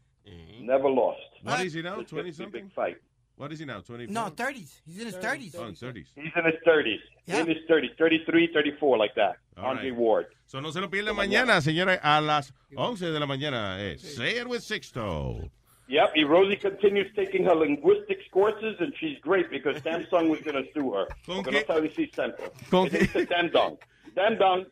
Never 0.63 0.87
lost. 0.87 1.19
What 1.41 1.61
is 1.61 1.73
he 1.73 1.81
now? 1.81 1.99
It's 1.99 2.11
gonna 2.11 2.21
20 2.21 2.23
be 2.25 2.29
a 2.29 2.33
something? 2.33 2.63
Big 2.65 2.73
fight. 2.73 2.97
What 3.39 3.53
is 3.53 3.59
he 3.59 3.65
now? 3.65 3.79
24? 3.79 4.13
No, 4.13 4.29
30s. 4.31 4.81
He's 4.85 4.99
in 4.99 5.05
his 5.05 5.15
30s. 5.15 5.55
Oh, 5.57 5.65
in 5.65 5.73
30s. 5.73 6.07
He's 6.13 6.31
in 6.35 6.43
his 6.43 6.55
30s. 6.67 6.99
Yeah. 7.25 7.39
In 7.39 7.47
his 7.47 7.59
30s, 7.69 7.97
33, 7.97 8.51
34, 8.53 8.97
like 8.97 9.15
that. 9.15 9.37
All 9.57 9.67
Andre 9.67 9.91
right. 9.91 9.97
Ward. 9.97 10.25
So 10.45 10.59
no 10.59 10.71
se 10.71 10.81
lo 10.81 10.89
pierda 10.89 11.13
mañana, 11.13 11.61
señora, 11.61 12.01
a 12.03 12.19
las 12.19 12.51
11 12.75 13.11
de 13.11 13.17
la 13.17 13.25
mañana. 13.25 13.77
Eh, 13.79 13.97
Say 13.97 14.39
it 14.39 14.49
with 14.49 14.61
Sixto. 14.61 15.49
Yep, 15.87 16.11
y 16.17 16.23
Rosie 16.25 16.57
continues 16.57 17.07
taking 17.15 17.45
her 17.45 17.55
linguistics 17.55 18.25
courses, 18.33 18.75
and 18.81 18.93
she's 18.99 19.17
great 19.21 19.49
because 19.49 19.81
Samsung 19.83 20.29
was 20.29 20.41
going 20.41 20.61
to 20.61 20.69
sue 20.73 20.91
her. 20.91 21.07
Porque 21.25 21.49
no 21.49 21.59
sabe 21.65 21.87
decir 21.87 22.11
Samsung. 22.13 22.51
¿Con 22.69 22.87
Ella 22.87 22.99
dice 22.99 23.25
Dandong. 23.25 24.65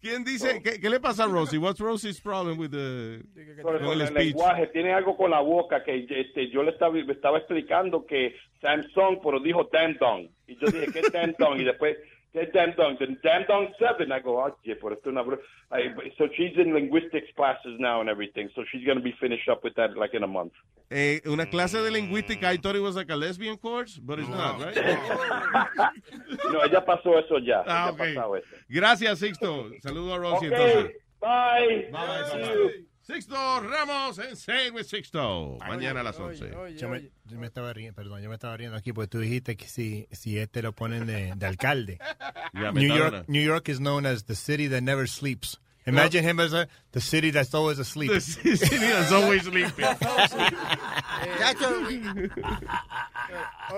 ¿Quién 0.00 0.24
dice? 0.24 0.62
¿Qué, 0.62 0.78
qué 0.80 0.90
le 0.90 1.00
pasa 1.00 1.24
a 1.24 1.26
Rosie? 1.26 1.58
What's 1.58 1.80
Rosie's 1.80 2.20
problem 2.20 2.58
with 2.58 2.70
the, 2.70 3.22
Con, 3.62 3.76
el 3.76 4.06
speech? 4.06 4.26
lenguaje, 4.26 4.66
tiene 4.68 4.92
algo 4.92 5.16
con 5.16 5.30
la 5.30 5.40
boca 5.40 5.82
que 5.82 6.06
este, 6.08 6.48
yo 6.50 6.62
le 6.62 6.70
estaba, 6.70 6.92
me 6.92 7.12
estaba 7.12 7.38
explicando 7.38 8.04
que 8.06 8.34
Samsung, 8.60 9.18
pero 9.22 9.40
dijo 9.40 9.68
Dandong. 9.72 10.28
Y 10.46 10.56
yo 10.56 10.66
dije, 10.68 10.86
¿qué 10.92 11.00
es 11.00 11.12
Dandong? 11.12 11.60
Y 11.60 11.64
después, 11.64 11.96
¿qué 12.36 12.42
es 12.42 12.52
Dandong? 12.52 12.98
Then 12.98 13.18
Dandong 13.24 13.72
7. 13.78 14.12
I 14.12 14.20
go, 14.20 14.38
oh, 14.44 14.54
por 14.80 14.92
esto 14.92 15.08
es 15.08 15.12
una 15.12 15.22
bro-". 15.22 15.40
I- 15.72 16.12
So 16.18 16.28
she's 16.36 16.56
in 16.58 16.74
linguistics 16.74 17.32
classes 17.34 17.78
now 17.78 18.00
and 18.00 18.10
everything. 18.10 18.48
So 18.54 18.62
she's 18.70 18.84
going 18.84 18.98
to 18.98 19.02
be 19.02 19.12
finished 19.18 19.48
up 19.48 19.64
with 19.64 19.74
that 19.76 19.96
like 19.96 20.14
in 20.14 20.22
a 20.22 20.26
month. 20.26 20.52
Eh, 20.90 21.20
una 21.26 21.46
clase 21.46 21.78
de 21.82 21.90
lingüística, 21.90 22.52
I 22.52 22.58
thought 22.58 22.76
it 22.76 22.80
was 22.82 22.94
like 22.94 23.10
a 23.10 23.16
lesbian 23.16 23.56
course, 23.56 23.98
but 23.98 24.18
it's 24.20 24.28
not, 24.28 24.60
right? 24.60 24.76
No, 26.52 26.62
ella 26.62 26.84
pasó 26.84 27.18
eso 27.18 27.38
ya. 27.38 27.64
Ah, 27.66 27.88
Ella 27.88 27.92
ok. 27.92 28.14
pasó 28.14 28.36
eso. 28.36 28.56
Gracias, 28.68 29.18
Sixto. 29.18 29.70
Saludo 29.82 30.14
a 30.14 30.18
Rosie, 30.18 30.48
Ok, 30.48 30.54
entonces. 30.54 30.92
bye. 31.20 31.88
Bye, 31.90 32.24
See 32.30 32.38
bye, 32.38 32.54
you. 32.54 32.64
bye. 32.68 32.95
Sixto 33.06 33.60
Ramos 33.60 34.18
en 34.18 34.34
Say 34.34 34.66
It 34.68 34.74
with 34.74 34.86
Sixto. 34.86 35.58
Mañana 35.60 36.00
a 36.00 36.02
las 36.02 36.18
11. 36.18 36.50
Yo 36.76 36.88
me, 36.88 37.10
yo 37.24 37.38
me 37.38 37.46
estaba 37.46 37.72
riendo, 37.72 37.94
perdón, 37.94 38.20
yo 38.20 38.28
me 38.28 38.34
estaba 38.34 38.56
riendo 38.56 38.76
aquí 38.76 38.92
porque 38.92 39.06
tú 39.06 39.20
dijiste 39.20 39.56
que 39.56 39.68
si, 39.68 40.08
si 40.10 40.38
este 40.38 40.60
lo 40.60 40.72
ponen 40.72 41.06
de, 41.06 41.32
de 41.36 41.46
alcalde. 41.46 41.98
Ya, 42.54 42.72
New. 42.72 42.96
York, 42.96 43.24
New 43.28 43.42
York 43.42 43.68
is 43.68 43.80
known 43.80 44.06
as 44.06 44.24
the 44.24 44.34
city 44.34 44.66
that 44.68 44.80
never 44.82 45.06
sleeps. 45.06 45.60
Imagine 45.84 46.24
him 46.24 46.40
as 46.40 46.54
a, 46.54 46.66
the 46.92 47.00
city 47.00 47.30
that's 47.30 47.54
always 47.54 47.78
asleep. 47.78 48.10
The 48.10 48.20
city 48.20 48.76
that's 48.78 49.12
always 49.12 49.42
sleeping. 49.42 49.84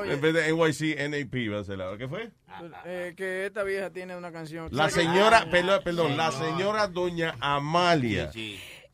En 0.05 0.21
vez 0.21 0.35
de 0.35 0.53
NYC, 0.53 0.97
NAP 1.09 1.51
va 1.53 1.61
a 1.61 1.65
ser 1.65 1.79
la. 1.79 1.97
¿Qué 1.97 2.07
fue? 2.09 2.31
Eh, 2.85 3.15
que 3.17 3.47
esta 3.47 3.63
vieja 3.63 3.91
tiene 3.91 4.17
una 4.17 4.31
canción. 4.31 4.69
La 4.71 4.91
señora, 4.91 5.49
perdón, 5.51 5.81
perdón, 5.83 6.17
la 6.17 6.31
señora 6.31 6.87
doña 6.87 7.35
Amalia. 7.41 8.31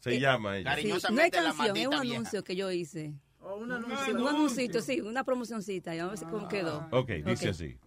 Se 0.04 0.20
llama 0.20 0.58
ella. 0.58 0.76
Sí, 0.76 0.92
no 1.12 1.22
hay 1.22 1.30
canción, 1.30 1.74
es 1.74 1.86
un 1.86 1.94
anuncio 1.94 2.44
que 2.44 2.54
yo 2.54 2.70
hice. 2.70 3.14
un 3.40 3.70
Sí, 4.04 4.10
un 4.10 4.28
anuncito, 4.28 4.82
sí, 4.82 5.00
una 5.00 5.24
promocioncita. 5.24 5.94
Y 5.94 5.98
vamos 5.98 6.10
a 6.10 6.14
ver 6.14 6.18
si 6.18 6.24
cómo 6.26 6.46
quedó. 6.46 6.86
Ok, 6.90 7.10
dice 7.24 7.48
así. 7.48 7.78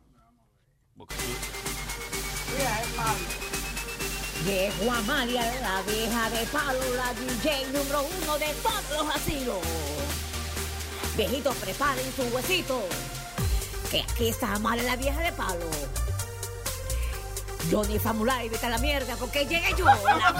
Llegó 4.45 4.91
Amalia, 4.91 5.43
la 5.61 5.81
vieja 5.83 6.29
de 6.31 6.45
palo, 6.47 6.79
la 6.95 7.13
DJ 7.13 7.67
número 7.71 8.01
uno 8.23 8.37
de 8.39 8.53
todos 8.63 9.05
los 9.05 9.15
asilos. 9.15 9.59
Viejitos, 11.15 11.55
preparen 11.57 12.11
su 12.13 12.23
huesito, 12.35 12.81
que 13.91 14.01
aquí 14.01 14.29
está 14.29 14.53
Amalia, 14.55 14.83
la 14.83 14.95
vieja 14.95 15.21
de 15.21 15.31
palo. 15.33 15.65
Johnny 17.69 17.99
Famulari, 17.99 18.49
vete 18.49 18.65
a 18.65 18.69
la 18.69 18.77
mierda, 18.77 19.15
porque 19.17 19.45
llegué 19.45 19.73
yo, 19.77 19.85
la 19.85 19.95
vieja 19.95 20.31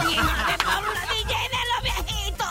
de 0.51 0.57
palo, 0.64 0.93
la 0.93 1.01
DJ 1.14 1.33
de 1.53 1.61
los 1.72 1.81
viejitos. 1.83 2.47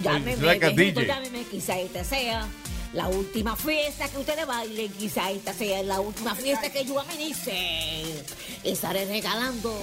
Llámeme, 0.00 0.36
viejito, 0.36 0.70
DJ. 0.70 1.06
llámeme, 1.06 1.44
quizá 1.44 1.78
esta 1.78 2.04
sea 2.04 2.46
la 2.92 3.08
última 3.08 3.56
fiesta 3.56 4.08
que 4.08 4.18
ustedes 4.18 4.46
bailen, 4.46 4.92
quizá 4.92 5.30
esta 5.30 5.52
sea 5.52 5.82
la 5.82 6.00
última 6.00 6.34
fiesta 6.34 6.70
que 6.70 6.84
yo 6.84 7.00
amenice. 7.00 8.24
Estaré 8.62 9.06
regalando 9.06 9.74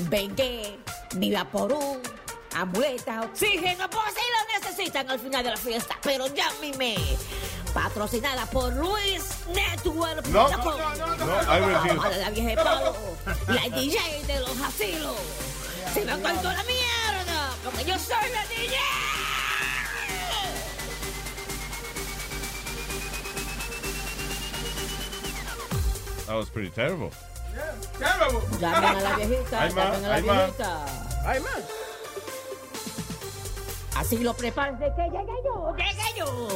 Bengue, 0.00 0.78
mi 1.16 1.30
vaporú, 1.32 2.00
amuletas, 2.54 3.24
oxígeno, 3.24 3.88
por 3.88 4.04
si 4.10 4.20
lo 4.34 4.60
necesitan 4.60 5.10
al 5.10 5.18
final 5.18 5.44
de 5.44 5.50
la 5.50 5.56
fiesta. 5.56 5.96
Pero 6.02 6.26
llámeme, 6.26 6.96
patrocinada 7.70 8.46
por 8.46 8.72
Luis 8.74 9.24
Network. 9.54 10.26
No, 10.28 10.48
no, 10.48 10.56
no, 10.56 10.96
no, 10.96 11.16
no. 11.16 11.42
La 11.42 12.30
vieja 12.30 12.48
de 12.48 12.56
palo, 12.56 12.94
la 13.46 13.62
DJ 13.76 14.24
de 14.26 14.40
los 14.40 14.60
asilos. 14.60 15.16
Se 15.94 16.04
me 16.04 16.12
cortó 16.20 16.52
la 16.52 16.64
mierda, 16.64 17.50
porque 17.64 17.84
yo 17.84 17.98
soy 17.98 18.30
la 18.32 18.44
DJ. 18.46 18.76
That 26.26 26.36
was 26.36 26.50
pretty 26.50 26.68
terrible. 26.68 27.10
Llamen 28.60 28.96
a 28.96 29.00
la 29.00 29.16
viejita, 29.16 29.62
Hay 29.62 29.70
llamen 29.72 30.04
a 30.04 30.08
la 30.08 30.20
viejita. 30.20 30.84
Hay 31.24 31.40
más. 31.40 31.64
Así 33.96 34.18
lo 34.18 34.34
prepárense 34.34 34.92
que 34.94 35.02
llegue 35.02 35.32
yo, 35.44 35.74
llegue 35.76 36.18
yo. 36.18 36.48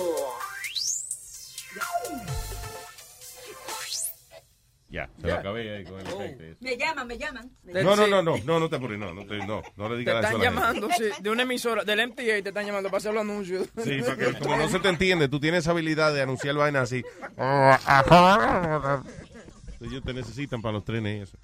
Ya, 4.89 5.09
se 5.23 5.26
lo 5.26 5.34
acabé 5.34 5.75
ahí 5.75 5.84
con 5.84 5.99
el 6.01 6.07
efecto. 6.07 6.42
ese. 6.44 6.57
Me 6.60 6.76
llaman, 6.76 7.07
me 7.07 7.17
llaman. 7.17 7.51
No, 7.65 7.97
no, 7.97 8.07
no, 8.07 8.20
no, 8.23 8.36
no, 8.44 8.60
no 8.60 8.68
te 8.68 8.76
apures, 8.76 8.99
no, 8.99 9.15
no, 9.15 9.25
te, 9.25 9.39
no, 9.39 9.62
no 9.76 9.89
le 9.89 9.94
Te 9.94 9.99
digas 10.01 10.17
eso 10.17 10.18
están 10.18 10.34
a 10.34 10.39
la 10.39 10.44
gente. 10.44 10.44
llamando, 10.44 10.89
sí, 10.99 11.05
de 11.23 11.31
una 11.31 11.42
emisora, 11.44 11.83
del 11.84 12.09
MTA 12.09 12.23
te 12.25 12.39
están 12.49 12.67
llamando 12.67 12.91
para 12.91 12.99
hacer 12.99 13.15
los 13.15 13.23
anuncios. 13.23 13.68
Sí, 13.83 14.01
porque 14.05 14.34
como 14.39 14.57
no 14.59 14.68
se 14.68 14.81
te 14.81 14.91
entiende, 14.91 15.31
tú 15.31 15.41
tienes 15.41 15.67
habilidad 15.67 16.12
de 16.12 16.20
anunciar 16.20 16.57
vainas 16.57 16.83
así. 16.83 17.02
Ellos 19.81 20.02
te 20.05 20.12
necesitan 20.12 20.60
para 20.60 20.75
los 20.75 20.84
trenes 20.84 21.18
y 21.18 21.23
eso. 21.23 21.39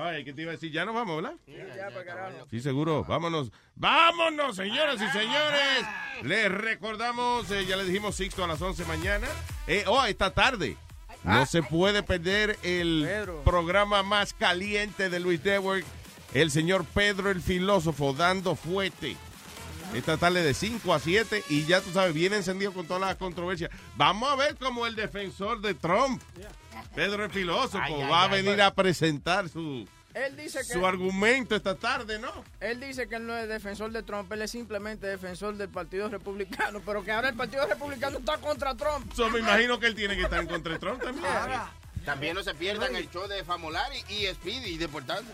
Ay, 0.00 0.24
¿qué 0.24 0.32
te 0.32 0.42
iba 0.42 0.52
a 0.52 0.54
decir? 0.54 0.70
Ya 0.70 0.84
nos 0.84 0.94
vamos, 0.94 1.16
¿verdad? 1.16 1.36
Ya, 1.76 1.88
para 1.88 2.04
carajo. 2.04 2.46
Sí, 2.50 2.60
seguro. 2.60 3.04
Vámonos. 3.04 3.50
Vámonos, 3.74 4.54
señoras 4.54 5.02
y 5.02 5.08
señores. 5.08 5.84
Les 6.22 6.50
recordamos, 6.52 7.50
eh, 7.50 7.66
ya 7.66 7.76
les 7.76 7.88
dijimos 7.88 8.14
Sixto 8.14 8.44
a 8.44 8.46
las 8.46 8.62
11 8.62 8.84
mañana. 8.84 9.26
Eh, 9.66 9.84
oh, 9.88 10.04
esta 10.04 10.32
tarde. 10.32 10.76
No 11.24 11.44
se 11.46 11.64
puede 11.64 12.04
perder 12.04 12.56
el 12.62 13.08
programa 13.44 14.04
más 14.04 14.32
caliente 14.32 15.10
de 15.10 15.18
Luis 15.18 15.44
Network. 15.44 15.84
El 16.32 16.52
señor 16.52 16.84
Pedro 16.84 17.30
el 17.30 17.42
filósofo 17.42 18.12
dando 18.12 18.54
fuerte. 18.54 19.16
Esta 19.94 20.16
tarde 20.16 20.42
de 20.42 20.54
5 20.54 20.94
a 20.94 21.00
7 21.00 21.44
y 21.48 21.64
ya 21.64 21.80
tú 21.80 21.90
sabes, 21.92 22.12
viene 22.14 22.36
encendido 22.36 22.72
con 22.72 22.86
todas 22.86 23.00
las 23.00 23.16
controversias. 23.16 23.70
Vamos 23.96 24.30
a 24.30 24.36
ver 24.36 24.56
cómo 24.56 24.86
el 24.86 24.94
defensor 24.94 25.60
de 25.60 25.74
Trump, 25.74 26.22
Pedro 26.94 27.24
el 27.24 27.30
filósofo, 27.30 27.78
Ay, 27.82 27.94
ay, 27.94 28.10
va 28.10 28.24
a 28.24 28.28
venir 28.28 28.60
a 28.60 28.72
presentar 28.74 29.48
su, 29.48 29.88
Él 30.14 30.36
dice 30.36 30.58
que 30.58 30.72
su 30.74 30.86
argumento 30.86 31.56
esta 31.56 31.74
tarde, 31.74 32.18
¿no? 32.18 32.30
él 32.60 32.80
dice 32.80 33.08
que 33.08 33.16
él 33.16 33.26
no 33.26 33.36
es 33.36 33.48
defensor 33.48 33.90
de 33.90 34.02
Trump, 34.02 34.30
él 34.32 34.42
es 34.42 34.50
simplemente 34.50 35.06
defensor 35.06 35.56
del 35.56 35.68
Partido 35.68 36.08
Republicano, 36.08 36.80
pero 36.84 37.02
que 37.02 37.10
ahora 37.10 37.30
el 37.30 37.36
Partido 37.36 37.66
Republicano 37.66 38.18
está 38.18 38.36
contra 38.38 38.74
Trump. 38.76 39.12
So, 39.14 39.30
me 39.30 39.40
imagino 39.40 39.80
que 39.80 39.86
él 39.86 39.94
tiene 39.94 40.16
que 40.16 40.22
estar 40.22 40.40
en 40.40 40.46
contra 40.48 40.74
de 40.74 40.78
Trump 40.78 41.02
también. 41.02 41.26
También 42.04 42.34
no 42.34 42.42
se 42.42 42.54
pierdan 42.54 42.96
el 42.96 43.10
show 43.10 43.26
de 43.28 43.44
Famolari 43.44 43.98
y 44.08 44.26
Speedy 44.26 44.70
y 44.70 44.78
deportando. 44.78 45.30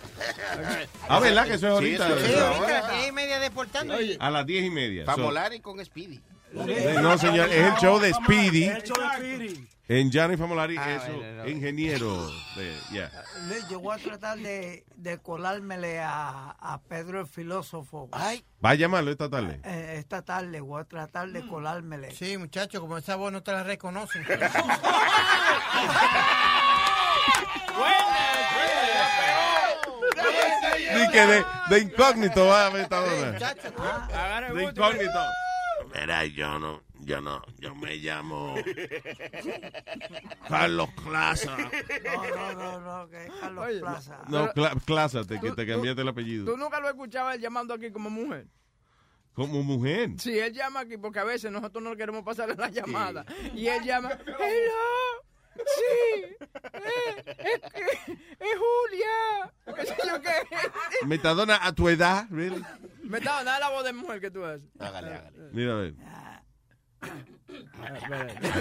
Ah, 1.09 1.21
¿verdad 1.21 1.45
que 1.47 1.55
eso 1.55 1.67
es 1.69 1.73
ahorita? 1.73 2.07
Sí, 2.21 2.35
ahorita 2.35 2.79
a 2.79 2.81
las 2.83 2.91
diez 2.93 3.09
y 3.09 3.13
media 3.13 3.39
deportando. 3.41 3.95
A 4.19 4.31
las 4.31 4.47
10 4.47 4.65
y 4.65 4.71
media. 4.71 5.05
So- 5.05 5.13
Famolari 5.13 5.61
con 5.61 5.85
Speedy. 5.85 6.21
No, 6.53 7.19
señor, 7.19 7.49
es 7.51 7.67
el 7.67 7.75
show 7.77 7.99
de 7.99 8.13
Speedy. 8.15 8.65
El 8.65 8.83
show 8.83 8.97
de 8.97 9.17
Speedy. 9.17 9.69
En 9.87 10.11
Gianni 10.11 10.37
Famolari, 10.39 10.77
Ah, 10.79 10.95
eso, 10.95 11.13
bueno, 11.15 11.43
no. 11.45 11.49
ingeniero. 11.49 12.27
De, 12.57 12.75
yeah. 12.91 13.11
Luis, 13.49 13.69
yo 13.69 13.81
voy 13.81 13.95
a 13.99 14.03
tratar 14.03 14.39
de, 14.39 14.85
de 14.97 15.19
colármele 15.19 16.01
a, 16.01 16.57
a 16.59 16.81
Pedro 16.89 17.21
el 17.21 17.27
filósofo. 17.27 18.09
Va 18.11 18.71
a 18.71 18.75
llamarlo 18.77 19.11
esta 19.11 19.29
tarde. 19.29 19.61
Eh, 19.63 19.97
esta 19.99 20.23
tarde 20.23 20.61
voy 20.61 20.81
a 20.81 20.85
tratar 20.85 21.29
de 21.31 21.47
colármele. 21.47 22.13
Sí, 22.13 22.39
muchacho, 22.39 22.81
como 22.81 22.97
esa 22.97 23.17
voz 23.17 23.31
no 23.31 23.43
te 23.43 23.53
la 23.53 23.63
reconocen. 23.63 24.25
Ni 30.95 31.11
que 31.11 31.27
de, 31.27 31.45
de 31.71 31.79
incógnito 31.81 32.47
va 32.47 32.67
a 32.67 32.71
ver 32.71 32.83
esta 32.83 33.01
hora. 33.01 33.33
De 34.53 34.63
incógnito. 34.65 35.21
Mira, 35.95 36.25
yo 36.27 36.59
no, 36.59 36.83
yo 37.05 37.21
no, 37.21 37.43
yo 37.59 37.75
me 37.75 37.97
llamo 37.97 38.55
Carlos 40.49 40.89
Plaza. 41.05 41.57
No, 41.57 42.37
no, 42.37 42.53
no, 42.55 42.81
no, 42.81 43.09
que 43.11 43.25
es 43.27 43.33
Carlos 43.41 43.67
Oye, 43.67 43.81
Plaza. 43.81 44.19
No, 44.29 44.51
Pero- 44.55 44.69
cla- 44.71 44.85
Clásate, 44.85 45.41
que 45.41 45.51
te 45.53 45.65
tú- 45.65 45.73
cambiaste 45.73 46.03
el 46.03 46.09
apellido. 46.09 46.45
Tú 46.47 46.57
nunca 46.57 46.81
lo 46.81 46.89
escuchabas 46.89 47.37
él 47.37 47.41
llamando 47.41 47.75
aquí 47.75 47.91
como 47.91 48.11
mujer. 48.11 48.47
Como 49.35 49.63
mujer. 49.63 50.11
Sí, 50.19 50.39
él 50.39 50.53
llama 50.53 50.81
aquí 50.81 50.97
porque 50.97 51.19
a 51.19 51.25
veces 51.25 51.51
nosotros 51.51 51.83
no 51.83 51.97
queremos 51.97 52.23
pasarle 52.23 52.55
la 52.55 52.69
llamada. 52.69 53.25
Y 53.55 53.67
él 53.67 53.83
llama, 53.83 54.11
hello, 54.27 55.25
sí, 55.57 56.25
eh, 56.25 56.39
es, 57.39 57.57
es, 57.75 58.09
es 58.09 58.59
Julia. 58.59 59.53
¿Qué 59.75 59.87
sé 59.87 59.97
yo 60.07 60.21
qué? 60.21 60.29
Metadona 61.07 61.59
a 61.67 61.73
tu 61.73 61.89
edad, 61.89 62.27
really? 62.31 62.63
Me 63.03 63.19
está 63.19 63.43
dando 63.43 63.59
la 63.61 63.71
voz 63.71 63.85
de 63.85 63.93
mujer 63.93 64.21
que 64.21 64.31
tú 64.31 64.45
haces. 64.45 64.63
Hágale, 64.79 65.15
hágale. 65.15 65.51
Mira, 65.53 65.73
a 65.73 65.77
ver. 65.77 65.95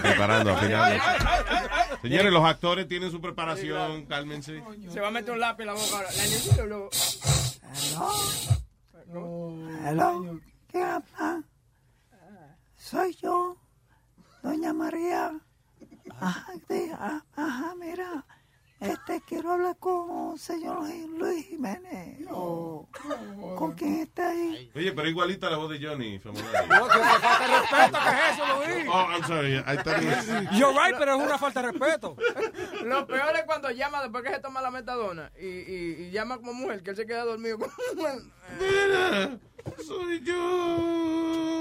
Preparando, 0.01 0.51
afinando. 0.53 1.03
Señores, 2.01 2.31
los 2.31 2.45
actores 2.45 2.88
tienen 2.88 3.11
su 3.11 3.22
preparación, 3.22 4.05
cálmense. 4.05 4.63
Se 4.89 4.99
va 4.99 5.07
a 5.07 5.11
meter 5.11 5.33
un 5.33 5.39
lápiz 5.39 5.63
en 5.63 5.67
la 5.67 5.73
boca 5.73 5.95
ahora. 5.97 6.09
La 6.57 6.65
luego. 6.65 6.89
Hello. 9.85 10.39
¿Qué 10.72 10.81
habla? 10.81 11.43
Soy 12.75 13.15
yo, 13.22 13.57
doña 14.41 14.73
María. 14.73 15.39
Ajá, 16.19 16.53
ah, 16.99 17.23
ajá, 17.35 17.75
mira. 17.80 18.25
Este, 18.83 19.21
quiero 19.25 19.51
hablar 19.53 19.77
con 19.79 20.37
señor 20.37 20.83
Luis 21.17 21.45
Jiménez. 21.47 22.19
O, 22.31 22.87
¿Con 23.57 23.71
quién 23.73 24.01
está 24.01 24.29
ahí? 24.29 24.69
Oye, 24.75 24.91
pero 24.91 25.07
igualita 25.07 25.49
la 25.49 25.55
voz 25.57 25.69
de 25.71 25.79
Johnny. 25.85 26.19
No, 26.23 26.33
que 26.33 26.39
una 26.99 27.19
falta 27.19 27.39
de 27.39 27.47
respeto, 27.59 27.97
¿qué 28.03 28.09
es 28.09 28.33
eso, 28.33 28.45
Luis? 28.75 28.87
Oh, 28.89 29.07
I'm 29.09 29.23
sorry. 29.23 29.55
I 29.57 29.77
thought 29.77 30.01
it 30.03 30.09
was- 30.09 30.57
You're 30.59 30.73
right, 30.77 30.95
pero 30.97 31.15
es 31.15 31.21
una 31.25 31.37
falta 31.37 31.61
de 31.61 31.71
respeto. 31.71 32.17
Lo 32.83 33.07
peor 33.07 33.35
es 33.35 33.43
cuando 33.45 33.71
llama 33.71 34.01
después 34.01 34.23
que 34.23 34.31
se 34.31 34.39
toma 34.39 34.61
la 34.61 34.71
metadona 34.71 35.31
y, 35.39 35.45
y, 35.47 35.95
y 36.07 36.11
llama 36.11 36.37
como 36.37 36.53
mujer, 36.53 36.83
que 36.83 36.89
él 36.89 36.95
se 36.97 37.05
queda 37.05 37.23
dormido 37.23 37.57
como 37.59 37.71
mujer. 37.95 38.19
Mira, 38.59 39.37
soy 39.85 40.19
yo. 40.23 41.53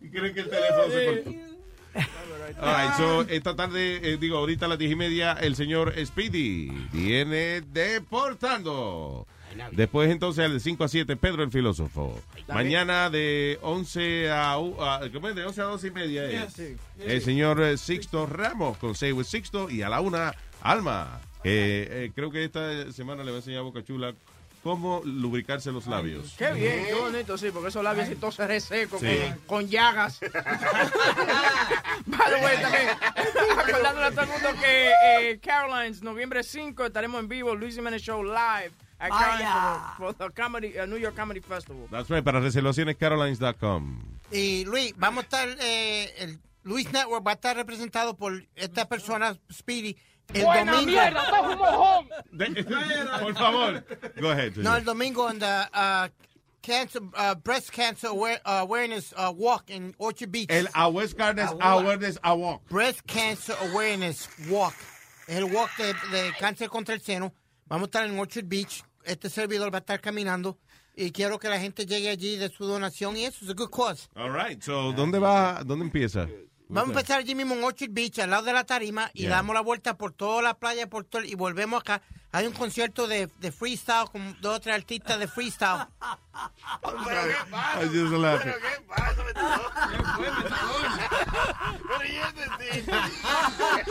¿Y 0.00 0.10
creen 0.10 0.34
que 0.34 0.40
el 0.40 0.50
teléfono 0.50 0.88
se 0.90 1.06
cortó? 1.24 1.45
All 2.60 2.74
right, 2.74 2.94
so, 2.96 3.22
esta 3.22 3.56
tarde, 3.56 4.00
eh, 4.12 4.16
digo, 4.18 4.38
ahorita 4.38 4.66
a 4.66 4.68
las 4.68 4.78
diez 4.78 4.92
y 4.92 4.96
media, 4.96 5.32
el 5.32 5.56
señor 5.56 5.92
Speedy 6.04 6.68
viene 6.92 7.62
deportando. 7.62 9.26
Después 9.72 10.10
entonces 10.10 10.44
al 10.44 10.52
de 10.52 10.60
5 10.60 10.84
a 10.84 10.88
7, 10.88 11.16
Pedro 11.16 11.42
el 11.42 11.50
Filósofo. 11.50 12.20
Mañana 12.48 13.08
de 13.08 13.58
11 13.62 14.30
a, 14.30 14.58
u- 14.58 14.82
a- 14.82 15.00
¿cómo 15.12 15.28
es? 15.28 15.34
De 15.34 15.44
11 15.46 15.60
a 15.62 15.64
12 15.64 15.86
y 15.86 15.90
media 15.92 16.24
es. 16.44 16.52
Sí. 16.52 16.76
El 17.00 17.22
señor 17.22 17.62
eh, 17.62 17.78
Sixto 17.78 18.26
Ramos 18.26 18.76
con 18.78 18.94
Say 18.94 19.12
with 19.12 19.24
Sixto 19.24 19.70
y 19.70 19.82
a 19.82 19.88
la 19.88 20.00
una, 20.00 20.34
Alma. 20.60 21.20
que, 21.42 21.86
eh, 21.90 22.12
creo 22.14 22.30
que 22.30 22.44
esta 22.44 22.92
semana 22.92 23.24
le 23.24 23.30
va 23.30 23.36
a 23.36 23.40
enseñar 23.40 23.60
a 23.60 23.62
Boca 23.62 23.82
Chula 23.82 24.14
cómo 24.66 25.00
lubricarse 25.04 25.70
los 25.70 25.86
labios. 25.86 26.34
Qué 26.36 26.50
bien, 26.52 26.86
qué 26.86 26.94
bonito, 26.94 27.38
sí, 27.38 27.50
porque 27.52 27.68
esos 27.68 27.84
labios 27.84 28.10
y 28.10 28.16
todo 28.16 28.32
se 28.32 28.46
reseco, 28.46 28.98
Sí. 28.98 29.06
con, 29.46 29.62
con 29.62 29.68
llagas. 29.68 30.18
By 32.06 32.30
the 32.30 32.44
way, 32.44 32.60
también, 32.60 32.88
acordándole 33.58 34.06
a 34.06 34.10
todo 34.10 34.22
el 34.22 34.28
mundo 34.28 34.48
que 34.60 34.90
eh, 35.30 35.38
Carolines, 35.40 36.02
noviembre 36.02 36.42
5, 36.42 36.86
estaremos 36.86 37.20
en 37.20 37.28
vivo, 37.28 37.54
Luis 37.54 37.74
Jiménez 37.76 38.02
Show 38.02 38.22
live 38.24 38.72
at 38.98 39.10
Carolines 39.10 39.96
for, 39.96 40.14
for 40.14 40.28
the 40.30 40.42
comedy, 40.42 40.78
uh, 40.78 40.86
New 40.86 40.98
York 40.98 41.14
Comedy 41.16 41.40
Festival. 41.40 41.86
That's 41.90 42.08
right, 42.10 42.24
para 42.24 42.40
reservaciones 42.40 42.96
carolines.com. 42.96 44.00
Y 44.32 44.64
Luis, 44.64 44.94
vamos 44.96 45.22
a 45.22 45.24
estar, 45.24 45.48
eh, 45.60 46.12
el 46.18 46.38
Luis 46.64 46.90
Network 46.92 47.24
va 47.24 47.30
a 47.30 47.34
estar 47.34 47.54
representado 47.56 48.16
por 48.16 48.44
esta 48.56 48.88
persona, 48.88 49.36
Speedy, 49.52 49.96
el 50.34 50.44
Buena 50.44 50.72
domingo. 50.72 50.90
mierda, 50.92 51.22
estás 51.24 51.46
un 51.52 51.58
mojón. 51.58 52.08
Por 53.22 53.34
favor, 53.36 53.84
go 54.20 54.30
ahead. 54.30 54.56
No, 54.56 54.76
el 54.76 54.84
domingo 54.84 55.30
en 55.30 55.38
the 55.38 55.68
uh, 55.72 56.08
cancer, 56.62 57.00
uh, 57.02 57.34
breast 57.42 57.70
cancer 57.70 58.08
aware- 58.08 58.40
uh, 58.44 58.60
awareness 58.62 59.12
uh, 59.16 59.32
walk 59.34 59.70
in 59.70 59.94
Orchard 59.98 60.30
Beach. 60.30 60.50
El 60.50 60.68
Awareness 60.74 61.54
Awareness 61.60 62.18
Walk. 62.24 62.62
Breast 62.68 63.02
Cancer 63.06 63.54
Awareness 63.70 64.28
Walk. 64.50 64.74
Es 65.28 65.36
el 65.36 65.44
walk 65.44 65.70
de, 65.78 65.94
de 66.10 66.32
cáncer 66.38 66.68
contra 66.68 66.94
el 66.94 67.00
seno. 67.00 67.32
Vamos 67.66 67.84
a 67.84 67.88
estar 67.88 68.04
en 68.06 68.18
Orchard 68.18 68.44
Beach. 68.46 68.84
Este 69.04 69.28
servidor 69.30 69.72
va 69.72 69.78
a 69.78 69.80
estar 69.80 70.00
caminando. 70.00 70.58
Y 70.98 71.10
quiero 71.12 71.38
que 71.38 71.48
la 71.48 71.60
gente 71.60 71.84
llegue 71.84 72.08
allí 72.08 72.36
de 72.36 72.48
su 72.48 72.64
donación 72.64 73.16
y 73.16 73.24
eso 73.26 73.44
es 73.44 73.50
a 73.50 73.54
good 73.54 73.70
cause. 73.70 74.08
All 74.16 74.32
right, 74.32 74.62
so, 74.62 74.92
¿dónde 74.92 75.18
va, 75.18 75.62
dónde 75.64 75.84
empieza? 75.84 76.26
Vamos 76.68 76.96
a 76.96 76.98
empezar 77.00 77.18
allí 77.20 77.34
mismo 77.34 77.54
en 77.54 77.62
Orchard 77.62 77.90
Beach, 77.90 78.18
al 78.18 78.30
lado 78.30 78.42
de 78.44 78.52
la 78.52 78.64
tarima, 78.64 79.10
y 79.14 79.22
Yeah. 79.22 79.30
damos 79.36 79.54
la 79.54 79.60
vuelta 79.60 79.96
por 79.96 80.12
toda 80.12 80.42
la 80.42 80.54
playa 80.54 80.88
por 80.88 81.04
todo, 81.04 81.22
y 81.22 81.34
volvemos 81.34 81.80
acá. 81.80 82.02
Hay 82.32 82.46
un 82.46 82.52
concierto 82.52 83.06
de, 83.06 83.28
de 83.38 83.52
freestyle 83.52 84.08
con 84.10 84.36
dos 84.40 84.56
o 84.56 84.60
tres 84.60 84.74
artistas 84.74 85.18
de 85.20 85.28
freestyle. 85.28 85.86
I 85.94 87.86
just 87.86 88.12
laugh. 88.12 88.42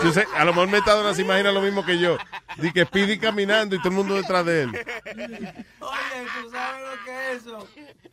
Yo 0.03 0.11
sé, 0.11 0.25
a 0.35 0.45
lo 0.45 0.53
mejor 0.53 0.69
Metadona 0.69 1.13
se 1.13 1.21
imagina 1.21 1.51
lo 1.51 1.61
mismo 1.61 1.85
que 1.85 1.97
yo. 1.99 2.17
Di 2.57 2.71
que 2.71 2.85
Speedy 2.85 3.17
caminando 3.19 3.75
y 3.75 3.79
todo 3.79 3.89
el 3.89 3.95
mundo 3.95 4.15
detrás 4.15 4.45
de 4.45 4.63
él. 4.63 4.69
Oye, 4.69 6.27
¿tú 6.41 6.51
sabes 6.51 6.83
lo 6.83 7.03
que 7.05 7.31
es 7.31 7.41
eso? 7.41 7.67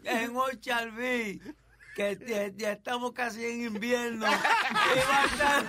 En 0.04 0.36
Ochalví, 0.36 1.40
que 1.94 2.18
ya, 2.26 2.48
ya 2.56 2.72
estamos 2.72 3.12
casi 3.12 3.44
en 3.44 3.66
invierno. 3.66 4.26
Y 4.94 4.98
va 5.08 5.18
a 5.18 5.24
estar... 5.24 5.64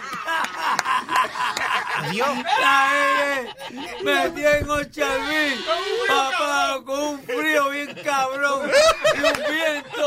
Dios. 2.12 2.30
Me 4.04 4.14
metí 4.30 4.46
en 4.46 4.70
Ochalví, 4.70 5.66
papá, 6.08 6.82
con 6.86 7.00
un 7.00 7.24
frío 7.24 7.70
bien 7.70 7.96
cabrón 8.04 8.70
y 9.16 9.20
un 9.20 9.34
viento. 9.50 10.06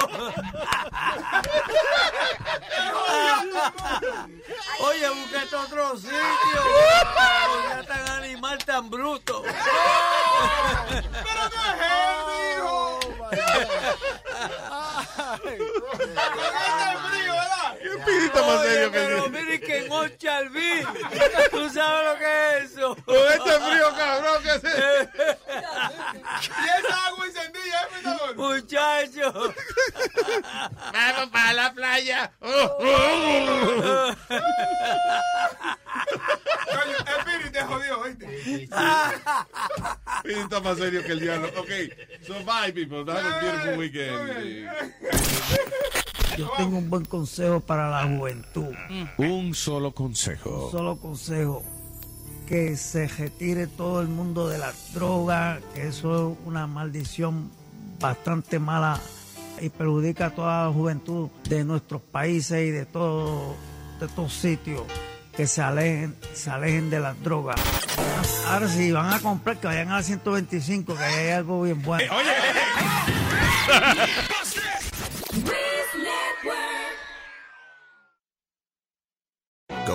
Oye, 4.81 5.09
busqué 5.09 5.57
otro 5.57 5.97
sitio. 5.97 6.17
Sea 7.69 7.83
tan 7.87 8.09
animal 8.23 8.59
tan 8.65 8.91
bruto. 8.91 9.43
¡Pero 10.93 11.43
qué 11.51 11.57
es 11.67 12.59
hijo! 12.59 13.01
Ay, 15.19 15.59
frío, 17.11 17.33
¿verdad? 17.33 17.66
Está 17.87 18.43
más 18.43 18.61
Oye, 18.61 18.69
serio 18.69 18.93
que 18.93 18.99
pero 18.99 19.29
mire 19.31 19.61
que 19.61 19.79
en 19.79 19.91
Ochalví, 19.93 20.83
¿tú 21.51 21.71
sabes 21.71 22.13
lo 22.13 22.19
que 22.19 22.59
es 22.59 22.65
eso? 22.73 22.97
Con 23.05 23.17
este 23.17 23.61
frío 23.61 23.95
cabrón 23.97 24.43
que 24.43 24.51
hace. 24.51 24.69
¿Y 26.43 26.85
esa 26.85 27.07
agua 27.07 27.27
encendida, 27.27 27.83
eh? 27.83 27.87
Muchachos. 28.37 29.55
Vamos 30.93 31.31
para 31.31 31.53
la 31.53 31.73
playa. 31.73 32.33
Coño, 32.41 32.77
Spirit 37.19 37.53
te 37.53 37.63
jodió, 37.63 38.01
¿oíste? 38.01 38.69
Más 40.63 40.79
serio 40.79 41.03
que 41.05 41.13
el 41.13 41.21
diablo. 41.21 41.49
Ok, 41.57 41.71
so 42.27 42.35
bye 42.45 42.73
people. 42.73 43.05
Have 43.07 43.25
a 43.25 43.41
beautiful 43.41 43.77
weekend. 43.79 44.69
Yo 46.37 46.51
tengo 46.57 46.79
un 46.79 46.91
buen 46.91 47.05
consejo 47.05 47.61
para 47.61 47.89
la 47.89 48.17
juventud. 48.17 48.75
Un 49.19 49.55
solo 49.55 49.93
consejo. 49.93 50.69
Solo 50.71 50.97
consejo. 50.97 51.63
Que 52.47 52.77
se 52.77 53.09
retire 53.09 53.67
todo 53.67 54.01
el 54.01 54.09
mundo 54.09 54.49
de 54.49 54.59
la 54.59 54.73
droga, 54.95 55.59
que 55.75 55.89
eso 55.89 56.31
es 56.31 56.47
una 56.47 56.67
maldición 56.67 57.51
bastante 57.99 58.59
mala 58.59 59.01
y 59.61 59.71
perjudica 59.71 60.27
a 60.27 60.31
toda 60.31 60.67
la 60.67 60.73
juventud 60.73 61.29
de 61.49 61.65
nuestros 61.65 62.03
países 62.03 62.69
y 62.69 62.71
de 62.71 62.87
todo, 62.87 63.57
de 64.01 64.09
todos 64.09 64.33
sitios. 64.33 64.83
Que 65.37 65.47
se 65.47 65.61
alejen, 65.61 66.17
se 66.35 66.51
alejen 66.51 66.89
de 66.89 67.01
las 67.01 67.21
drogas. 67.23 67.61
Ahora 68.49 68.69
si 68.69 68.93
van 68.93 69.13
a 69.13 69.21
comprar, 69.21 69.59
que 69.59 69.67
vayan 69.67 69.91
a 69.91 69.97
la 69.97 70.03
125, 70.03 70.95
que 70.95 71.03
ahí 71.03 71.15
hay 71.15 71.31
algo 71.33 71.63
bien 71.63 71.83
bueno. 71.83 72.15